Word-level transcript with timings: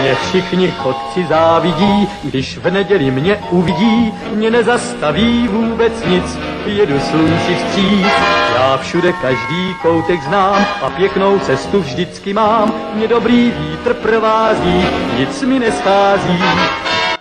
Mě 0.00 0.14
všichni 0.14 0.70
chodci 0.70 1.26
závidí, 1.28 2.08
když 2.24 2.58
v 2.58 2.70
neděli 2.70 3.10
mě 3.10 3.38
uvidí, 3.50 4.12
mě 4.32 4.50
nezastaví 4.50 5.48
vůbec 5.48 5.92
nic, 6.06 6.38
jedu 6.66 7.00
slunci 7.00 7.54
vstříc. 7.54 8.06
Já 8.54 8.78
všude 8.82 9.12
každý 9.12 9.74
koutek 9.82 10.22
znám 10.22 10.66
a 10.82 10.90
pěknou 10.90 11.38
cestu 11.38 11.80
vždycky 11.80 12.34
mám, 12.34 12.74
mě 12.94 13.08
dobrý 13.08 13.52
vítr 13.58 13.94
provází, 13.94 14.84
nic 15.18 15.42
mi 15.42 15.58
neschází. 15.58 16.42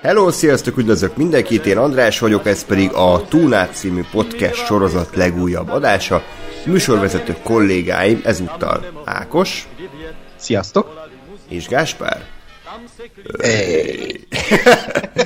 Hello, 0.03 0.31
sziasztok, 0.31 0.77
üdvözlök 0.77 1.17
mindenkit, 1.17 1.65
én 1.65 1.77
András 1.77 2.19
vagyok, 2.19 2.45
ez 2.45 2.63
pedig 2.63 2.93
a 2.93 3.21
Túnát 3.29 3.75
című 3.75 4.03
podcast 4.11 4.65
sorozat 4.65 5.15
legújabb 5.15 5.69
adása. 5.69 6.21
Műsorvezető 6.65 7.35
kollégáim 7.43 8.21
ezúttal 8.23 9.01
Ákos. 9.05 9.67
Sziasztok! 10.35 11.03
És 11.49 11.67
Gáspár. 11.67 12.25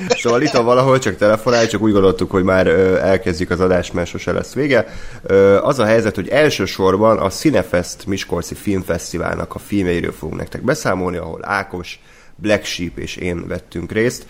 szóval 0.22 0.42
itt 0.42 0.50
van 0.50 0.64
valahol 0.64 0.98
csak 0.98 1.16
telefonál, 1.16 1.66
csak 1.66 1.80
úgy 1.80 1.92
gondoltuk, 1.92 2.30
hogy 2.30 2.42
már 2.42 2.66
elkezdjük 2.66 3.50
az 3.50 3.60
adást, 3.60 3.92
mert 3.92 4.08
sose 4.08 4.32
lesz 4.32 4.52
vége. 4.52 4.86
Az 5.60 5.78
a 5.78 5.84
helyzet, 5.84 6.14
hogy 6.14 6.28
elsősorban 6.28 7.18
a 7.18 7.28
Cinefest 7.28 8.06
Miskolci 8.06 8.54
Filmfesztiválnak 8.54 9.54
a 9.54 9.58
filmeiről 9.58 10.12
fogunk 10.12 10.38
nektek 10.38 10.62
beszámolni, 10.62 11.16
ahol 11.16 11.40
Ákos 11.42 12.00
Black 12.40 12.64
Sheep 12.64 12.98
és 12.98 13.16
én 13.16 13.46
vettünk 13.46 13.92
részt. 13.92 14.26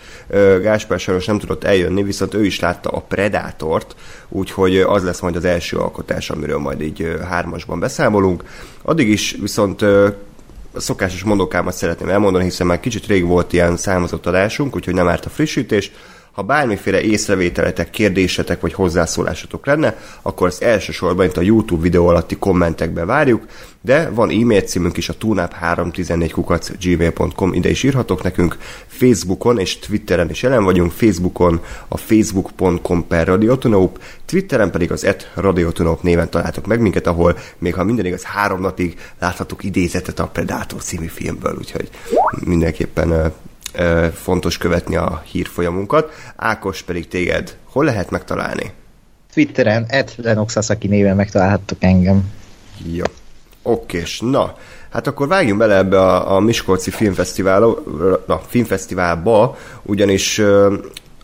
Gáspár 0.61 0.99
sajnos 0.99 1.25
nem 1.25 1.39
tudott 1.39 1.63
eljönni, 1.63 2.03
viszont 2.03 2.33
ő 2.33 2.45
is 2.45 2.59
látta 2.59 2.89
a 2.89 2.99
Predátort, 2.99 3.95
úgyhogy 4.29 4.77
az 4.77 5.03
lesz 5.03 5.19
majd 5.19 5.35
az 5.35 5.45
első 5.45 5.77
alkotás, 5.77 6.29
amiről 6.29 6.59
majd 6.59 6.81
így 6.81 7.15
hármasban 7.29 7.79
beszámolunk. 7.79 8.43
Addig 8.81 9.09
is 9.09 9.35
viszont 9.41 9.81
a 9.81 10.79
szokásos 10.79 11.23
mondókámat 11.23 11.73
szeretném 11.73 12.09
elmondani, 12.09 12.43
hiszen 12.43 12.67
már 12.67 12.79
kicsit 12.79 13.07
rég 13.07 13.25
volt 13.25 13.53
ilyen 13.53 13.77
számozott 13.77 14.25
adásunk, 14.25 14.75
úgyhogy 14.75 14.93
nem 14.93 15.07
árt 15.07 15.25
a 15.25 15.29
frissítés. 15.29 15.91
Ha 16.31 16.41
bármiféle 16.41 17.01
észrevételetek, 17.01 17.89
kérdésetek 17.89 18.61
vagy 18.61 18.73
hozzászólásatok 18.73 19.65
lenne, 19.65 19.97
akkor 20.21 20.47
ezt 20.47 20.61
elsősorban 20.61 21.25
itt 21.25 21.37
a 21.37 21.41
YouTube 21.41 21.81
videó 21.81 22.07
alatti 22.07 22.35
kommentekbe 22.35 23.05
várjuk, 23.05 23.45
de 23.81 24.09
van 24.09 24.29
e-mail 24.29 24.61
címünk 24.61 24.97
is 24.97 25.09
a 25.09 25.13
tunap314 25.19 26.29
kukac 26.31 26.71
gmail.com, 26.83 27.53
ide 27.53 27.69
is 27.69 27.83
írhatok 27.83 28.23
nekünk, 28.23 28.57
Facebookon 28.87 29.59
és 29.59 29.79
Twitteren 29.79 30.29
is 30.29 30.41
jelen 30.41 30.63
vagyunk, 30.63 30.91
Facebookon 30.91 31.61
a 31.87 31.97
facebook.com 31.97 33.07
per 33.07 33.27
radiotonop, 33.27 34.01
Twitteren 34.25 34.71
pedig 34.71 34.91
az 34.91 35.03
et 35.03 35.31
radiotonop 35.35 36.01
néven 36.01 36.29
találtok 36.29 36.65
meg 36.65 36.79
minket, 36.79 37.07
ahol 37.07 37.37
még 37.57 37.73
ha 37.73 37.83
minden 37.83 38.05
igaz 38.05 38.23
három 38.23 38.61
napig 38.61 38.99
láthatok 39.19 39.63
idézetet 39.63 40.19
a 40.19 40.27
Predator 40.27 40.81
című 40.81 41.07
filmből, 41.07 41.55
úgyhogy 41.57 41.89
mindenképpen 42.45 43.33
fontos 44.13 44.57
követni 44.57 44.95
a 44.95 45.23
hírfolyamunkat. 45.31 46.11
Ákos 46.35 46.81
pedig 46.81 47.07
téged 47.07 47.57
hol 47.63 47.83
lehet 47.83 48.09
megtalálni? 48.09 48.71
Twitteren, 49.33 49.85
Sasaki 50.47 50.87
néven 50.87 51.15
megtalálhattok 51.15 51.77
engem. 51.83 52.31
Jó. 52.93 53.03
Okés, 53.63 54.19
na, 54.19 54.57
hát 54.89 55.07
akkor 55.07 55.27
vágjunk 55.27 55.59
bele 55.59 55.75
ebbe 55.75 55.99
a, 55.99 56.35
a 56.35 56.39
Miskolci 56.39 56.91
Filmfesztivál, 56.91 57.75
na, 58.27 58.41
Filmfesztiválba, 58.47 59.57
ugyanis 59.81 60.41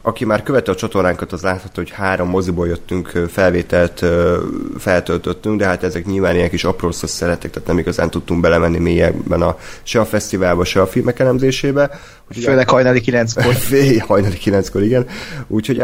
aki 0.02 0.26
már 0.26 0.44
követte 0.44 0.72
a 0.72 0.76
csatornánkat, 0.76 1.32
az 1.32 1.42
látható, 1.42 1.72
hogy 1.76 1.89
három 1.89 2.30
moziból 2.30 2.67
jöttünk, 2.67 3.08
felvételt 3.30 4.06
feltöltöttünk, 4.78 5.59
de 5.59 5.66
hát 5.66 5.84
ezek 5.84 6.06
nyilván 6.06 6.36
ilyen 6.36 6.50
kis 6.50 6.64
apró 6.64 6.92
szeretek, 6.92 7.52
tehát 7.52 7.67
nem 7.67 7.78
igazán 7.78 8.09
tudtunk 8.09 8.42
belemenni 8.42 8.78
mélyebben 8.78 9.42
a, 9.42 9.58
se 9.84 10.00
a 10.00 10.06
fesztiválba, 10.06 10.66
se 10.66 10.82
a 10.82 10.88
filmek 10.88 11.20
elemzésébe. 11.20 12.00
Úgyhogy 12.30 12.44
Főleg 12.44 12.70
hajnali 12.70 13.02
kilenckor. 13.02 13.56
hajnali 14.08 14.38
kilenckor, 14.38 14.83
igen. 14.83 15.08
Úgyhogy 15.48 15.80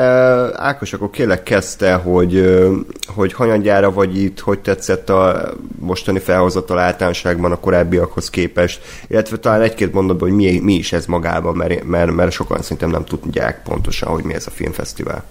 Ákos, 0.53 0.93
akkor 0.93 1.09
kérlek 1.09 1.43
kezdte, 1.43 1.93
hogy, 1.93 2.59
hogy 3.07 3.33
hanyadjára 3.33 3.91
vagy 3.91 4.21
itt, 4.21 4.39
hogy 4.39 4.59
tetszett 4.59 5.09
a 5.09 5.53
mostani 5.79 6.19
felhozatal 6.19 6.79
általánosságban 6.79 7.51
a 7.51 7.59
korábbiakhoz 7.59 8.29
képest, 8.29 8.81
illetve 9.07 9.37
talán 9.37 9.61
egy-két 9.61 9.93
mondatban, 9.93 10.29
hogy 10.29 10.37
mi, 10.37 10.59
mi 10.59 10.73
is 10.73 10.93
ez 10.93 11.05
magában, 11.05 11.55
mert, 11.55 11.83
mert, 11.83 12.11
mert 12.11 12.31
sokan 12.31 12.61
szerintem 12.61 12.89
nem 12.89 13.05
tudják 13.05 13.63
pontosan, 13.63 14.09
hogy 14.09 14.23
mi 14.23 14.33
ez 14.33 14.47
a 14.47 14.51
filmfesztivál. 14.51 15.23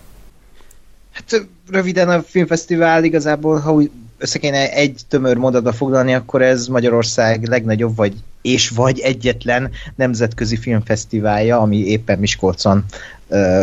Hát 1.13 1.47
röviden 1.71 2.09
a 2.09 2.23
filmfesztivál 2.23 3.05
igazából, 3.05 3.59
ha 3.59 3.73
úgy 3.73 3.91
össze 4.19 4.39
kéne 4.39 4.73
egy 4.73 5.01
tömör 5.09 5.37
mondatba 5.37 5.73
foglalni, 5.73 6.15
akkor 6.15 6.43
ez 6.43 6.67
Magyarország 6.67 7.49
legnagyobb 7.49 7.97
vagy 7.97 8.15
és 8.43 8.69
vagy 8.69 9.01
egyetlen 9.01 9.71
nemzetközi 9.97 10.57
filmfesztiválja, 10.57 11.61
ami 11.61 11.77
éppen 11.77 12.19
Miskolcon 12.19 12.85
ö, 13.29 13.63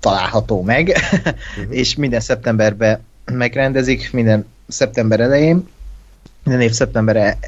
található 0.00 0.62
meg, 0.62 0.88
uh-huh. 0.88 1.34
és 1.80 1.94
minden 1.94 2.20
szeptemberben 2.20 3.00
megrendezik, 3.24 4.12
minden 4.12 4.46
szeptember 4.68 5.20
elején, 5.20 5.68
minden 6.44 6.62
év 6.62 6.72
szeptember 6.72 7.16
e- 7.16 7.38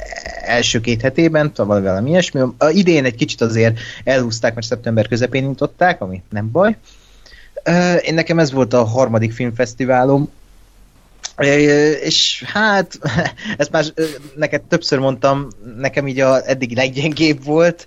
első 0.44 0.80
két 0.80 1.00
hetében, 1.00 1.52
vagy 1.56 1.82
valami 1.82 2.10
ilyesmi. 2.10 2.40
A 2.58 2.68
idén 2.68 3.04
egy 3.04 3.14
kicsit 3.14 3.40
azért 3.40 3.78
elhúzták, 4.04 4.54
mert 4.54 4.66
szeptember 4.66 5.08
közepén 5.08 5.44
nyitották, 5.44 6.00
ami 6.00 6.22
nem 6.30 6.50
baj. 6.50 6.76
Én 8.00 8.14
nekem 8.14 8.38
ez 8.38 8.52
volt 8.52 8.72
a 8.72 8.84
harmadik 8.84 9.32
filmfesztiválom, 9.32 10.30
és 12.02 12.44
hát, 12.46 12.98
ezt 13.58 13.70
már 13.70 13.84
neked 14.36 14.62
többször 14.62 14.98
mondtam, 14.98 15.48
nekem 15.76 16.08
így 16.08 16.20
a 16.20 16.48
eddig 16.48 16.76
leggyengébb 16.76 17.44
volt. 17.44 17.86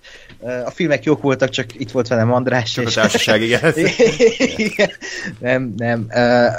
A 0.64 0.70
filmek 0.70 1.04
jók 1.04 1.22
voltak, 1.22 1.48
csak 1.48 1.80
itt 1.80 1.90
volt 1.90 2.08
velem 2.08 2.32
András. 2.32 2.72
Csak 2.72 2.84
és... 2.84 2.96
a 2.96 3.00
társaság, 3.00 3.42
igen. 3.42 3.74
igen. 4.56 4.90
Nem, 5.38 5.74
nem. 5.76 6.06
Uh, 6.08 6.52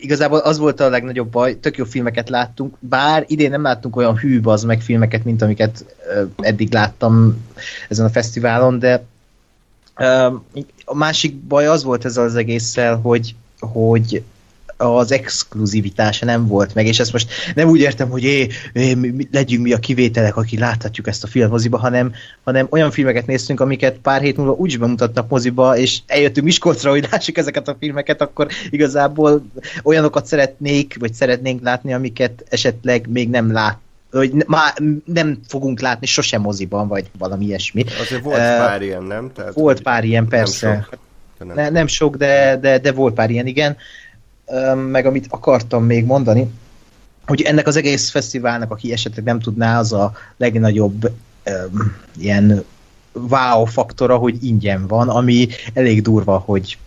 igazából 0.00 0.38
az 0.38 0.58
volt 0.58 0.80
a 0.80 0.88
legnagyobb 0.88 1.30
baj, 1.30 1.60
tök 1.60 1.76
jó 1.76 1.84
filmeket 1.84 2.28
láttunk, 2.28 2.76
bár 2.78 3.24
idén 3.26 3.50
nem 3.50 3.62
láttunk 3.62 3.96
olyan 3.96 4.16
hű 4.16 4.40
az 4.42 4.62
meg 4.62 4.80
filmeket, 4.80 5.24
mint 5.24 5.42
amiket 5.42 5.84
uh, 6.14 6.28
eddig 6.36 6.72
láttam 6.72 7.44
ezen 7.88 8.06
a 8.06 8.10
fesztiválon, 8.10 8.78
de 8.78 9.04
uh, 9.98 10.34
a 10.84 10.94
másik 10.94 11.34
baj 11.34 11.66
az 11.66 11.82
volt 11.82 12.04
ezzel 12.04 12.24
az 12.24 12.36
egésszel, 12.36 12.96
hogy, 12.96 13.34
hogy 13.60 14.22
az 14.78 15.12
exkluzivitása 15.12 16.24
nem 16.24 16.46
volt 16.46 16.74
meg, 16.74 16.86
és 16.86 16.98
ezt 16.98 17.12
most 17.12 17.30
nem 17.54 17.68
úgy 17.68 17.80
értem, 17.80 18.08
hogy 18.08 18.24
é, 18.24 18.48
é, 18.72 18.94
mi, 18.94 19.28
legyünk 19.32 19.62
mi 19.62 19.72
a 19.72 19.78
kivételek, 19.78 20.36
aki 20.36 20.58
láthatjuk 20.58 21.06
ezt 21.06 21.24
a 21.24 21.26
filmmoziba, 21.26 21.78
hanem, 21.78 22.12
hanem 22.44 22.66
olyan 22.70 22.90
filmeket 22.90 23.26
néztünk, 23.26 23.60
amiket 23.60 23.98
pár 23.98 24.20
hét 24.20 24.36
múlva 24.36 24.52
úgy 24.52 24.78
bemutatnak 24.78 25.28
moziba, 25.28 25.76
és 25.76 25.98
eljöttünk 26.06 26.46
Miskolcra, 26.46 26.90
hogy 26.90 27.08
lássuk 27.10 27.38
ezeket 27.38 27.68
a 27.68 27.76
filmeket, 27.78 28.20
akkor 28.20 28.48
igazából 28.70 29.46
olyanokat 29.82 30.26
szeretnék, 30.26 30.96
vagy 30.98 31.14
szeretnénk 31.14 31.62
látni, 31.62 31.92
amiket 31.92 32.44
esetleg 32.48 33.08
még 33.08 33.28
nem 33.28 33.52
lát 33.52 33.78
hogy 34.10 34.44
már 34.46 34.74
nem 35.04 35.40
fogunk 35.48 35.80
látni 35.80 36.06
sosem 36.06 36.40
moziban, 36.40 36.88
vagy 36.88 37.10
valami 37.18 37.44
ilyesmi. 37.44 37.84
Azért 38.00 38.22
volt 38.22 38.38
uh, 38.38 38.42
pár 38.42 38.82
ilyen, 38.82 39.02
nem? 39.02 39.30
Tehát, 39.34 39.54
volt 39.54 39.82
pár 39.82 40.04
ilyen, 40.04 40.28
persze. 40.28 40.68
Nem 40.68 40.82
sok, 40.82 40.98
nem. 41.38 41.56
Ne, 41.56 41.68
nem 41.68 41.86
sok 41.86 42.16
de, 42.16 42.58
de, 42.60 42.78
de 42.78 42.92
volt 42.92 43.14
pár 43.14 43.30
ilyen, 43.30 43.46
igen 43.46 43.76
meg 44.90 45.06
amit 45.06 45.26
akartam 45.28 45.84
még 45.84 46.04
mondani, 46.04 46.50
hogy 47.26 47.42
ennek 47.42 47.66
az 47.66 47.76
egész 47.76 48.10
fesztiválnak, 48.10 48.70
aki 48.70 48.92
esetleg 48.92 49.24
nem 49.24 49.40
tudná, 49.40 49.78
az 49.78 49.92
a 49.92 50.12
legnagyobb 50.36 51.10
um, 51.46 51.96
ilyen 52.18 52.64
wow 53.12 53.64
faktora, 53.64 54.16
hogy 54.16 54.44
ingyen 54.44 54.86
van, 54.86 55.08
ami 55.08 55.48
elég 55.74 56.02
durva, 56.02 56.38
hogy 56.38 56.78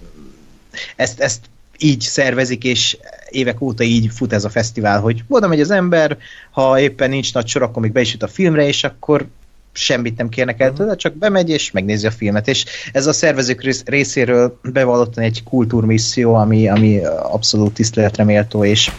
ezt, 0.95 1.19
ezt 1.19 1.49
így 1.77 2.01
szervezik, 2.01 2.63
és 2.63 2.97
évek 3.29 3.61
óta 3.61 3.83
így 3.83 4.09
fut 4.13 4.33
ez 4.33 4.45
a 4.45 4.49
fesztivál, 4.49 4.99
hogy 4.99 5.23
oda 5.27 5.47
megy 5.47 5.61
az 5.61 5.71
ember, 5.71 6.17
ha 6.51 6.79
éppen 6.79 7.09
nincs 7.09 7.33
nagy 7.33 7.47
sor, 7.47 7.61
akkor 7.61 7.81
még 7.81 7.91
be 7.91 8.01
is 8.01 8.11
jut 8.11 8.23
a 8.23 8.27
filmre, 8.27 8.67
és 8.67 8.83
akkor 8.83 9.27
semmit 9.71 10.17
nem 10.17 10.29
kérnek 10.29 10.59
el 10.59 10.73
tőle, 10.73 10.95
csak 10.95 11.17
bemegy 11.17 11.49
és 11.49 11.71
megnézi 11.71 12.07
a 12.07 12.11
filmet, 12.11 12.47
és 12.47 12.65
ez 12.91 13.07
a 13.07 13.13
szervezők 13.13 13.81
részéről 13.85 14.59
bevallottan 14.63 15.23
egy 15.23 15.43
kultúrmisszió, 15.43 16.33
ami, 16.33 16.67
ami 16.67 17.05
abszolút 17.05 17.73
tiszteletre 17.73 18.23
méltó, 18.23 18.65
és 18.65 18.91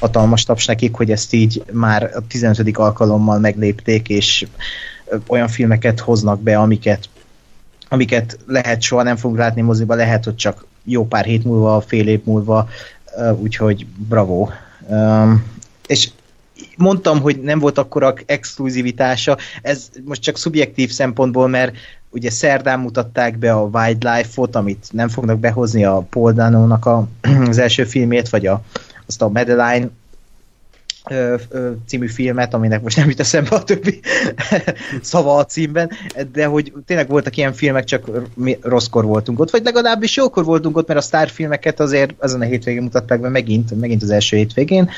hatalmas 0.00 0.44
taps 0.44 0.66
nekik, 0.66 0.94
hogy 0.94 1.10
ezt 1.10 1.32
így 1.32 1.62
már 1.72 2.10
a 2.14 2.26
15. 2.28 2.76
alkalommal 2.76 3.38
meglépték, 3.38 4.08
és 4.08 4.46
olyan 5.26 5.48
filmeket 5.48 6.00
hoznak 6.00 6.40
be, 6.40 6.58
amiket 6.58 7.08
amiket 7.88 8.38
lehet 8.46 8.82
soha 8.82 9.02
nem 9.02 9.16
fogunk 9.16 9.40
látni 9.40 9.60
moziba, 9.60 9.94
lehet, 9.94 10.24
hogy 10.24 10.34
csak 10.34 10.64
jó 10.84 11.06
pár 11.06 11.24
hét 11.24 11.44
múlva, 11.44 11.80
fél 11.80 12.08
év 12.08 12.20
múlva, 12.24 12.68
úgyhogy 13.34 13.86
bravo. 14.08 14.48
És 15.86 16.10
mondtam, 16.78 17.20
hogy 17.20 17.40
nem 17.40 17.58
volt 17.58 17.78
akkora 17.78 18.14
exkluzivitása, 18.26 19.36
ez 19.62 19.88
most 20.04 20.22
csak 20.22 20.36
szubjektív 20.36 20.90
szempontból, 20.90 21.48
mert 21.48 21.76
ugye 22.10 22.30
szerdán 22.30 22.80
mutatták 22.80 23.38
be 23.38 23.52
a 23.52 23.68
Wildlife-ot, 23.72 24.56
amit 24.56 24.86
nem 24.90 25.08
fognak 25.08 25.38
behozni 25.38 25.84
a 25.84 26.06
Paul 26.10 26.32
Dano-nak 26.32 26.86
a, 26.86 27.08
az 27.48 27.58
első 27.58 27.84
filmét, 27.84 28.28
vagy 28.28 28.46
a, 28.46 28.62
azt 29.06 29.22
a 29.22 29.28
Madeline 29.28 29.88
című 31.86 32.06
filmet, 32.06 32.54
aminek 32.54 32.82
most 32.82 32.96
nem 32.96 33.08
jut 33.08 33.20
eszembe 33.20 33.50
a 33.50 33.64
többi 33.64 34.00
szava 35.00 35.36
a 35.36 35.44
címben, 35.44 35.90
de 36.32 36.46
hogy 36.46 36.72
tényleg 36.86 37.08
voltak 37.08 37.36
ilyen 37.36 37.52
filmek, 37.52 37.84
csak 37.84 38.10
mi 38.34 38.58
rosszkor 38.60 39.04
voltunk 39.04 39.40
ott, 39.40 39.50
vagy 39.50 39.64
legalábbis 39.64 40.16
jókor 40.16 40.44
voltunk 40.44 40.76
ott, 40.76 40.88
mert 40.88 41.00
a 41.00 41.02
sztárfilmeket 41.02 41.80
azért 41.80 42.14
azon 42.18 42.40
a 42.40 42.44
hétvégén 42.44 42.82
mutatták 42.82 43.20
be 43.20 43.28
megint, 43.28 43.80
megint 43.80 44.02
az 44.02 44.10
első 44.10 44.36
hétvégén. 44.36 44.90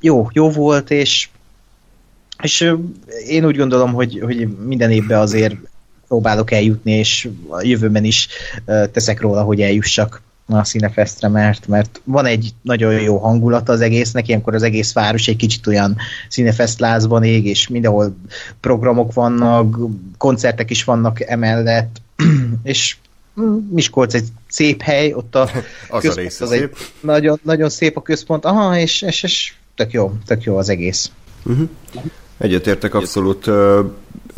Jó, 0.00 0.28
jó 0.32 0.50
volt, 0.50 0.90
és 0.90 1.28
és 2.42 2.74
én 3.26 3.44
úgy 3.44 3.56
gondolom, 3.56 3.92
hogy, 3.92 4.20
hogy 4.22 4.48
minden 4.48 4.90
évben 4.90 5.20
azért 5.20 5.54
próbálok 6.08 6.50
eljutni, 6.50 6.92
és 6.92 7.28
a 7.48 7.62
jövőben 7.62 8.04
is 8.04 8.28
teszek 8.92 9.20
róla, 9.20 9.42
hogy 9.42 9.60
eljussak 9.60 10.22
a 10.56 10.64
Cinefestre, 10.64 11.28
mert, 11.28 11.66
mert 11.66 12.00
van 12.04 12.26
egy 12.26 12.54
nagyon 12.62 13.00
jó 13.00 13.18
hangulata 13.18 13.72
az 13.72 13.80
egésznek, 13.80 14.28
ilyenkor 14.28 14.54
az 14.54 14.62
egész 14.62 14.92
város 14.92 15.28
egy 15.28 15.36
kicsit 15.36 15.66
olyan 15.66 15.96
Cinefest 16.30 16.80
lázban 16.80 17.22
ég, 17.22 17.46
és 17.46 17.68
mindenhol 17.68 18.16
programok 18.60 19.12
vannak, 19.12 19.76
koncertek 20.18 20.70
is 20.70 20.84
vannak 20.84 21.20
emellett, 21.20 22.00
és 22.62 22.96
Miskolc 23.70 24.14
egy 24.14 24.26
szép 24.48 24.82
hely, 24.82 25.12
ott 25.12 25.34
a 25.34 25.40
az 25.88 26.00
központ, 26.00 26.16
a 26.16 26.20
rész 26.20 26.40
az 26.40 26.48
szép. 26.48 26.76
Nagyon, 27.00 27.38
nagyon 27.42 27.68
szép 27.68 27.96
a 27.96 28.02
központ, 28.02 28.44
aha, 28.44 28.78
és, 28.78 29.02
és, 29.02 29.22
és 29.22 29.52
tök 29.74 29.92
jó, 29.92 30.12
tök 30.26 30.42
jó 30.42 30.56
az 30.56 30.68
egész. 30.68 31.10
Uh-huh. 31.44 31.68
Egyetértek 32.38 32.94
abszolút. 32.94 33.50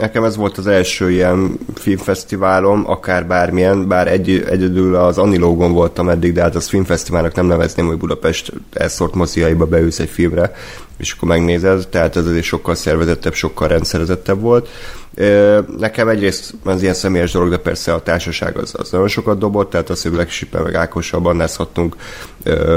Nekem 0.00 0.25
ez 0.25 0.37
volt 0.37 0.58
az 0.58 0.67
első 0.67 1.11
ilyen 1.11 1.58
filmfesztiválom, 1.75 2.91
akár 2.91 3.26
bármilyen, 3.26 3.88
bár 3.88 4.08
egy, 4.08 4.44
egyedül 4.50 4.94
az 4.94 5.19
Anilógon 5.19 5.73
voltam 5.73 6.08
eddig, 6.08 6.32
de 6.32 6.43
hát 6.43 6.55
az 6.55 6.69
filmfesztiválnak 6.69 7.35
nem 7.35 7.47
nevezném, 7.47 7.87
hogy 7.87 7.97
Budapest 7.97 8.52
elszórt 8.73 9.14
moziaiba 9.14 9.67
beülsz 9.67 9.99
egy 9.99 10.08
filmre, 10.08 10.55
és 10.97 11.12
akkor 11.12 11.29
megnézed, 11.29 11.88
tehát 11.88 12.17
ez 12.17 12.26
azért 12.26 12.44
sokkal 12.44 12.75
szervezettebb, 12.75 13.35
sokkal 13.35 13.69
rendszerezettebb 13.69 14.41
volt. 14.41 14.69
Nekem 15.79 16.08
egyrészt 16.08 16.55
az 16.64 16.82
ilyen 16.82 16.94
személyes 16.94 17.32
dolog, 17.32 17.50
de 17.50 17.56
persze 17.56 17.93
a 17.94 18.02
társaság 18.02 18.56
az, 18.56 18.75
az 18.76 18.91
nagyon 18.91 19.08
sokat 19.08 19.38
dobott, 19.38 19.70
tehát 19.70 19.91
az, 19.91 20.02
hogy 20.02 20.12
Black 20.12 20.31
Sheep 20.31 20.62
meg 20.62 20.75
Ákossal 20.75 21.20
bandázhattunk 21.20 21.97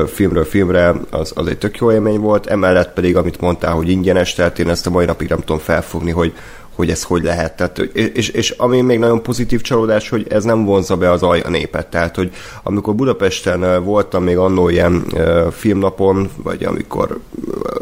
filmről 0.08 0.46
filmre, 0.46 0.96
az, 1.10 1.31
az 1.36 1.48
egy 1.48 1.58
tök 1.58 1.78
jó 1.78 1.92
élmény 1.92 2.20
volt, 2.20 2.46
emellett 2.46 2.94
pedig, 2.94 3.16
amit 3.16 3.42
mondtál, 3.42 3.74
hogy 3.74 3.90
ingyenes, 3.90 4.34
tehát 4.34 4.60
én 4.60 4.70
ezt 4.70 4.88
a 4.88 4.90
mai 4.90 5.06
napig 5.06 5.30
nem 5.30 5.40
tudom 5.40 5.60
felfogni, 5.60 6.12
hogy 6.12 6.34
hogy 6.75 6.90
ez 6.90 7.04
hogy 7.04 7.24
lehet. 7.24 7.56
Tehát, 7.56 7.80
és, 7.94 8.30
és 8.30 8.50
ami 8.50 8.81
még 8.81 9.00
nagyon 9.00 9.22
pozitív 9.22 9.62
csalódás, 9.62 10.10
hogy 10.10 10.25
ez 10.30 10.44
nem 10.44 10.66
vonza 10.66 10.98
be 10.98 11.12
az 11.12 11.24
alja 11.24 11.50
népet. 11.50 11.88
Tehát, 11.88 12.16
hogy 12.16 12.31
amikor 12.64 12.96
Budapesten 12.96 13.84
voltam 13.84 14.24
még 14.24 14.38
annó 14.38 14.70
ilyen 14.70 15.04
filmnapon, 15.52 16.30
vagy 16.44 16.64
amikor 16.64 17.20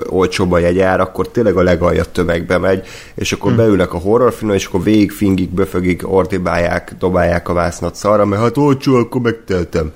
olcsóbb 0.10 0.52
a 0.52 0.58
jegyár, 0.58 1.00
akkor 1.00 1.28
tényleg 1.28 1.58
a 1.58 1.64
legalja 1.64 2.04
tömegbe 2.04 2.58
megy, 2.58 2.88
és 3.16 3.32
akkor 3.32 3.52
hmm. 3.52 3.60
beülnek 3.60 3.94
a 3.94 3.98
horrorfilmre, 3.98 4.56
és 4.56 4.66
akkor 4.66 4.84
végig 4.84 5.12
fingik, 5.12 5.50
böfögik, 5.50 6.12
ordibálják, 6.12 6.96
dobálják 7.00 7.50
a 7.50 7.54
vásznat 7.54 7.96
szarra, 7.96 8.26
mert 8.26 8.42
hát 8.42 8.58
olcsó, 8.58 8.96
akkor 8.96 9.22
megteltem 9.22 9.92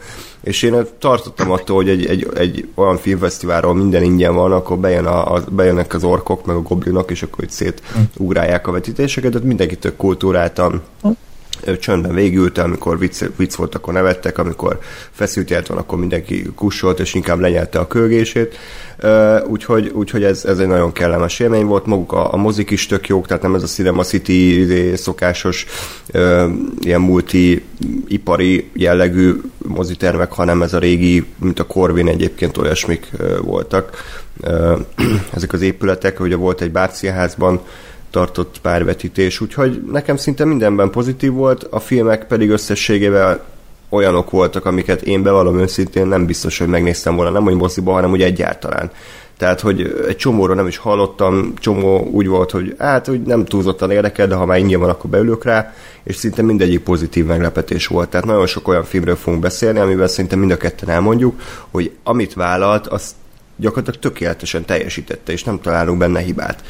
és 0.45 0.62
én 0.62 0.88
tartottam 1.00 1.51
attól, 1.51 1.75
hogy 1.75 1.89
egy, 1.89 2.06
egy, 2.06 2.27
egy 2.36 2.68
olyan 2.75 2.97
filmfesztiválról 2.97 3.74
minden 3.74 4.03
ingyen 4.03 4.36
van, 4.36 4.51
akkor 4.51 4.77
bejön 4.77 5.06
a, 5.06 5.33
a, 5.33 5.44
bejönnek 5.51 5.94
az 5.94 6.03
orkok, 6.03 6.45
meg 6.45 6.56
a 6.56 6.62
goblinok, 6.62 7.12
és 7.12 7.24
akkor 7.24 7.44
itt 7.44 7.50
szétugrálják 7.50 8.68
a 8.68 8.71
vetítéseket, 8.71 9.31
tehát 9.31 9.47
mindenki 9.47 9.77
tök 9.77 9.95
kultúráltan 9.95 10.81
csöndben 11.80 12.13
végült, 12.13 12.57
amikor 12.57 13.00
vicc, 13.00 13.24
vicc 13.36 13.56
volt, 13.56 13.75
akkor 13.75 13.94
nevettek, 13.94 14.38
amikor 14.38 14.80
feszült 15.12 15.50
járt 15.50 15.68
van, 15.68 15.78
akkor 15.78 15.98
mindenki 15.98 16.44
kussolt, 16.56 17.00
és 17.00 17.13
inkább 17.13 17.40
lenyelte 17.40 17.80
a 17.80 17.88
kölgését. 17.88 18.57
Úgyhogy, 19.48 19.92
úgyhogy 19.94 20.24
ez, 20.24 20.46
ez 20.46 20.60
egy 20.60 20.68
nagyon 20.68 20.92
kellemes 20.92 21.40
élmény 21.40 21.66
volt. 21.66 21.86
Maguk 21.86 22.12
a, 22.12 22.34
a 22.34 22.38
mozik 22.38 22.69
is 22.69 22.86
tök 22.86 23.07
jók, 23.07 23.28
tehát 23.28 23.44
nem 23.44 23.56
ez 23.56 23.63
a 23.63 23.68
Cinema 23.68 24.04
City 24.04 24.60
izé, 24.60 24.96
szokásos 24.96 25.66
ilyen 26.80 27.02
multi-ipari 27.02 28.69
jellegű 28.74 29.34
mozitermek, 29.57 30.31
hanem 30.31 30.62
ez 30.62 30.74
a 30.74 30.80
régi, 30.80 31.25
mint 31.38 31.60
a 31.60 31.66
Corvin 31.66 32.07
egyébként 32.07 32.57
olyasmik 32.57 33.10
voltak. 33.42 34.04
Ezek 35.36 35.54
az 35.54 35.62
épületek, 35.62 36.19
ugye 36.19 36.36
volt 36.36 36.62
egy 36.62 36.72
bábszínházban, 36.72 37.62
tartott 38.15 38.59
párvetítés, 38.62 39.41
úgyhogy 39.41 39.81
nekem 39.91 40.17
szinte 40.17 40.45
mindenben 40.45 40.89
pozitív 40.89 41.31
volt, 41.31 41.63
a 41.63 41.79
filmek 41.79 42.27
pedig 42.27 42.50
összességével 42.50 43.44
olyanok 43.89 44.29
voltak, 44.29 44.65
amiket 44.65 45.01
én 45.01 45.23
bevallom 45.23 45.59
őszintén 45.59 46.07
nem 46.07 46.25
biztos, 46.25 46.57
hogy 46.57 46.67
megnéztem 46.67 47.15
volna, 47.15 47.31
nem 47.31 47.44
hogy 47.44 47.56
moziba, 47.56 47.91
hanem 47.91 48.12
úgy 48.12 48.21
egyáltalán. 48.21 48.91
Tehát, 49.38 49.59
hogy 49.59 50.06
egy 50.07 50.15
csomóról 50.15 50.56
nem 50.56 50.67
is 50.67 50.77
hallottam, 50.77 51.53
csomó 51.56 52.09
úgy 52.12 52.27
volt, 52.27 52.51
hogy 52.51 52.75
hát, 52.79 53.06
hogy 53.06 53.21
nem 53.21 53.45
túlzottan 53.45 53.91
érdekel, 53.91 54.27
de 54.27 54.35
ha 54.35 54.45
már 54.45 54.57
ingyen 54.57 54.79
van, 54.79 54.89
akkor 54.89 55.09
beülök 55.09 55.44
rá, 55.44 55.73
és 56.03 56.15
szinte 56.15 56.41
mindegyik 56.41 56.79
pozitív 56.79 57.25
meglepetés 57.25 57.88
volt. 57.88 58.09
Tehát 58.09 58.25
nagyon 58.25 58.47
sok 58.47 58.68
olyan 58.68 58.83
filmről 58.83 59.15
fogunk 59.15 59.41
beszélni, 59.41 59.79
amivel 59.79 60.07
szinte 60.07 60.35
mind 60.35 60.51
a 60.51 60.57
ketten 60.57 60.89
elmondjuk, 60.89 61.39
hogy 61.71 61.91
amit 62.03 62.33
vállalt, 62.33 62.88
azt 62.88 63.11
gyakorlatilag 63.56 64.00
tökéletesen 64.00 64.65
teljesítette, 64.65 65.31
és 65.31 65.44
nem 65.44 65.61
találunk 65.61 65.97
benne 65.97 66.19
hibát. 66.19 66.63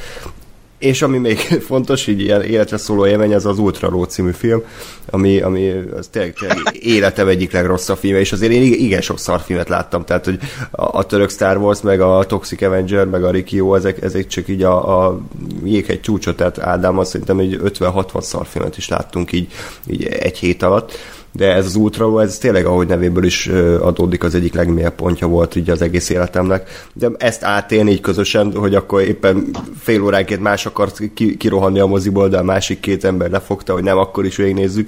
És 0.86 1.02
ami 1.02 1.18
még 1.18 1.38
fontos, 1.70 2.08
így 2.08 2.22
ilyen 2.22 2.42
életre 2.42 2.78
szóló 2.78 3.08
élmény, 3.08 3.34
az 3.34 3.46
az 3.46 3.60
Ultra 3.60 3.90
Low 3.90 4.04
című 4.04 4.32
film, 4.32 4.62
ami, 5.10 5.42
ami 5.42 5.72
az 5.98 6.08
tényleg, 6.08 6.34
tényleg 6.34 6.58
életem 6.80 7.28
egyik 7.28 7.52
legrosszabb 7.52 7.98
filme, 7.98 8.20
és 8.20 8.32
azért 8.32 8.52
én 8.52 8.62
igen 8.62 9.02
sok 9.02 9.20
szarfilmet 9.20 9.70
láttam, 9.70 10.06
tehát 10.06 10.26
hogy 10.26 10.40
a, 10.72 10.98
a 10.98 11.06
török 11.06 11.30
Star 11.30 11.58
Wars, 11.58 11.82
meg 11.82 12.02
a 12.02 12.26
Toxic 12.28 12.62
Avenger, 12.62 13.06
meg 13.06 13.24
a 13.24 13.32
Rikio, 13.32 13.76
ezek, 13.76 14.02
ezek 14.02 14.28
csak 14.28 14.48
így 14.48 14.64
a, 14.64 15.06
a 15.06 15.20
jéghegy 15.64 16.02
csúcsot, 16.02 16.36
tehát 16.36 16.60
Ádám 16.60 17.00
azt 17.00 17.12
szerintem 17.12 17.40
egy 17.40 17.60
50-60 17.64 18.22
szarfilmet 18.22 18.78
is 18.78 18.88
láttunk 18.88 19.32
így, 19.32 19.52
így 19.88 20.04
egy 20.04 20.38
hét 20.38 20.64
alatt, 20.64 20.98
de 21.36 21.54
ez 21.54 21.66
az 21.66 21.76
Ultra 21.76 22.22
ez 22.22 22.38
tényleg, 22.38 22.66
ahogy 22.66 22.88
nevéből 22.88 23.24
is 23.24 23.48
adódik, 23.82 24.24
az 24.24 24.36
egyik 24.36 24.54
legmélyebb 24.54 24.96
pontja 24.96 25.28
volt 25.28 25.56
így 25.56 25.70
az 25.70 25.82
egész 25.82 26.10
életemnek. 26.10 26.88
De 26.94 27.10
ezt 27.18 27.44
átélni 27.44 27.92
így 27.92 28.00
közösen, 28.00 28.54
hogy 28.56 28.76
akkor 28.76 29.02
éppen 29.02 29.50
fél 29.80 30.02
óránként 30.02 30.42
más 30.42 30.66
akart 30.66 31.02
kirohanni 31.38 31.80
a 31.80 31.86
moziból, 31.86 32.30
de 32.30 32.38
a 32.38 32.44
másik 32.44 32.80
két 32.80 33.04
ember 33.04 33.30
lefogta, 33.30 33.74
hogy 33.74 33.84
nem, 33.84 33.98
akkor 33.98 34.26
is 34.26 34.36
végignézzük 34.36 34.88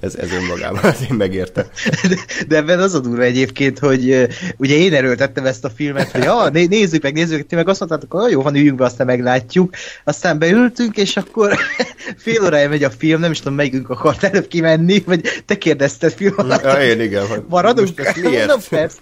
ez, 0.00 0.14
ez 0.14 0.32
önmagában, 0.32 0.82
az 0.82 1.06
én 1.10 1.16
megértem. 1.16 1.64
De, 2.08 2.16
de 2.48 2.56
ebben 2.56 2.80
az 2.80 2.94
a 2.94 2.98
durva 2.98 3.22
egyébként, 3.22 3.78
hogy 3.78 4.28
ugye 4.56 4.76
én 4.76 4.94
erőltettem 4.94 5.46
ezt 5.46 5.64
a 5.64 5.70
filmet, 5.70 6.10
hogy 6.10 6.26
ah, 6.26 6.50
né, 6.50 6.64
nézzük 6.64 7.02
meg, 7.02 7.14
nézzük, 7.14 7.46
ti 7.46 7.54
meg 7.54 7.68
azt 7.68 7.80
mondtátok, 7.80 8.12
hogy 8.12 8.30
jó 8.30 8.42
van, 8.42 8.54
üljünk 8.54 8.78
be, 8.78 8.84
aztán 8.84 9.06
meglátjuk. 9.06 9.74
Aztán 10.04 10.38
beültünk, 10.38 10.96
és 10.96 11.16
akkor 11.16 11.58
fél 12.24 12.44
órája 12.44 12.68
megy 12.68 12.84
a 12.84 12.90
film, 12.90 13.20
nem 13.20 13.30
is 13.30 13.38
tudom, 13.38 13.54
melyikünk 13.54 13.90
akart 13.90 14.24
előbb 14.24 14.46
kimenni, 14.46 15.02
vagy 15.06 15.42
te 15.46 15.58
kérdezted 15.58 16.12
film 16.12 16.34
alatt. 16.36 16.62
Ja, 16.62 16.82
én 16.82 17.00
igen. 17.00 17.24
Maradunk? 17.48 17.98
Most 17.98 18.16
miért? 18.16 18.46
Mondom, 18.46 18.60
persze 18.68 18.98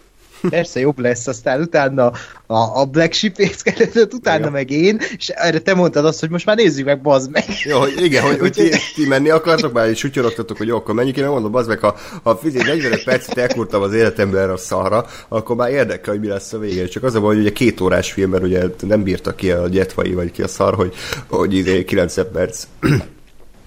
persze 0.50 0.80
jobb 0.80 0.98
lesz, 0.98 1.26
aztán 1.26 1.60
utána 1.60 2.12
a, 2.46 2.80
a 2.80 2.84
Black 2.84 3.12
Sheep 3.12 3.34
fészkelődött, 3.34 4.12
utána 4.12 4.38
igen. 4.38 4.52
meg 4.52 4.70
én, 4.70 5.00
és 5.16 5.28
erre 5.28 5.58
te 5.58 5.74
mondtad 5.74 6.04
azt, 6.04 6.20
hogy 6.20 6.30
most 6.30 6.46
már 6.46 6.56
nézzük 6.56 6.84
meg, 6.84 7.00
bazd 7.00 7.30
meg. 7.30 7.44
Jó, 7.64 7.78
hogy 7.78 7.94
igen, 8.04 8.22
hogy, 8.22 8.38
hogy 8.38 8.52
ti, 8.52 8.70
ti, 8.94 9.06
menni 9.06 9.30
akartok 9.30 9.72
már, 9.72 9.88
és 9.88 9.98
sutyorogtatok, 9.98 10.56
hogy 10.56 10.66
jó, 10.66 10.76
akkor 10.76 10.94
menjünk, 10.94 11.16
én 11.16 11.26
mondom, 11.26 11.50
bazd 11.50 11.68
meg, 11.68 11.78
ha, 11.78 11.96
ha 12.22 12.36
fizé 12.36 12.58
45 12.62 13.04
percet 13.04 13.38
elkurtam 13.38 13.82
az 13.82 13.94
életemben 13.94 14.42
erre 14.42 14.52
a 14.52 14.56
szarra, 14.56 15.06
akkor 15.28 15.56
már 15.56 15.70
érdekel, 15.70 16.12
hogy 16.12 16.22
mi 16.22 16.28
lesz 16.28 16.52
a 16.52 16.58
vége. 16.58 16.86
Csak 16.86 17.02
az 17.02 17.14
a 17.14 17.20
baj, 17.20 17.34
hogy 17.34 17.42
ugye 17.42 17.52
két 17.52 17.80
órás 17.80 18.12
film, 18.12 18.30
mert 18.30 18.42
ugye 18.42 18.62
nem 18.80 19.02
bírta 19.02 19.34
ki 19.34 19.50
a 19.50 19.68
gyetvai, 19.68 20.12
vagy 20.12 20.30
ki 20.30 20.42
a 20.42 20.48
szar, 20.48 20.74
hogy, 20.74 20.94
hogy 21.28 21.84
90 21.84 22.06
izé 22.06 22.22
perc 22.32 22.66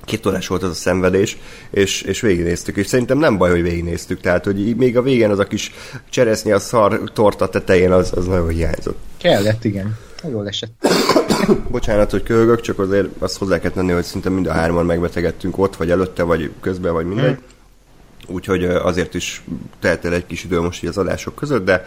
két 0.09 0.25
órás 0.25 0.47
volt 0.47 0.63
az 0.63 0.69
a 0.69 0.73
szenvedés, 0.73 1.37
és, 1.69 2.01
és 2.01 2.21
végignéztük, 2.21 2.75
és 2.75 2.87
szerintem 2.87 3.17
nem 3.17 3.37
baj, 3.37 3.49
hogy 3.49 3.61
végignéztük, 3.61 4.21
tehát 4.21 4.43
hogy 4.43 4.75
még 4.75 4.97
a 4.97 5.01
végén 5.01 5.29
az 5.29 5.39
a 5.39 5.43
kis 5.43 5.71
cseresznyi 6.09 6.51
a 6.51 6.59
szar 6.59 7.01
torta 7.13 7.49
tetején 7.49 7.91
az, 7.91 8.11
az 8.15 8.25
nagyon 8.25 8.49
hiányzott. 8.49 8.97
Kellett, 9.17 9.63
igen. 9.63 9.97
Jól 10.31 10.47
esett. 10.47 10.87
Bocsánat, 11.71 12.11
hogy 12.11 12.23
kölgök, 12.23 12.61
csak 12.61 12.79
azért 12.79 13.07
azt 13.19 13.37
hozzá 13.37 13.59
kell 13.59 13.71
tenni, 13.71 13.91
hogy 13.91 14.03
szinte 14.03 14.29
mind 14.29 14.47
a 14.47 14.51
hárman 14.51 14.85
megbetegedtünk 14.85 15.57
ott, 15.57 15.75
vagy 15.75 15.91
előtte, 15.91 16.23
vagy 16.23 16.51
közben, 16.61 16.93
vagy 16.93 17.05
mindegy. 17.05 17.25
Hmm. 17.25 18.35
Úgyhogy 18.35 18.63
azért 18.63 19.13
is 19.13 19.43
telt 19.79 20.05
el 20.05 20.13
egy 20.13 20.25
kis 20.25 20.43
idő 20.43 20.59
most 20.59 20.83
így 20.83 20.89
az 20.89 20.97
adások 20.97 21.35
között, 21.35 21.65
de 21.65 21.85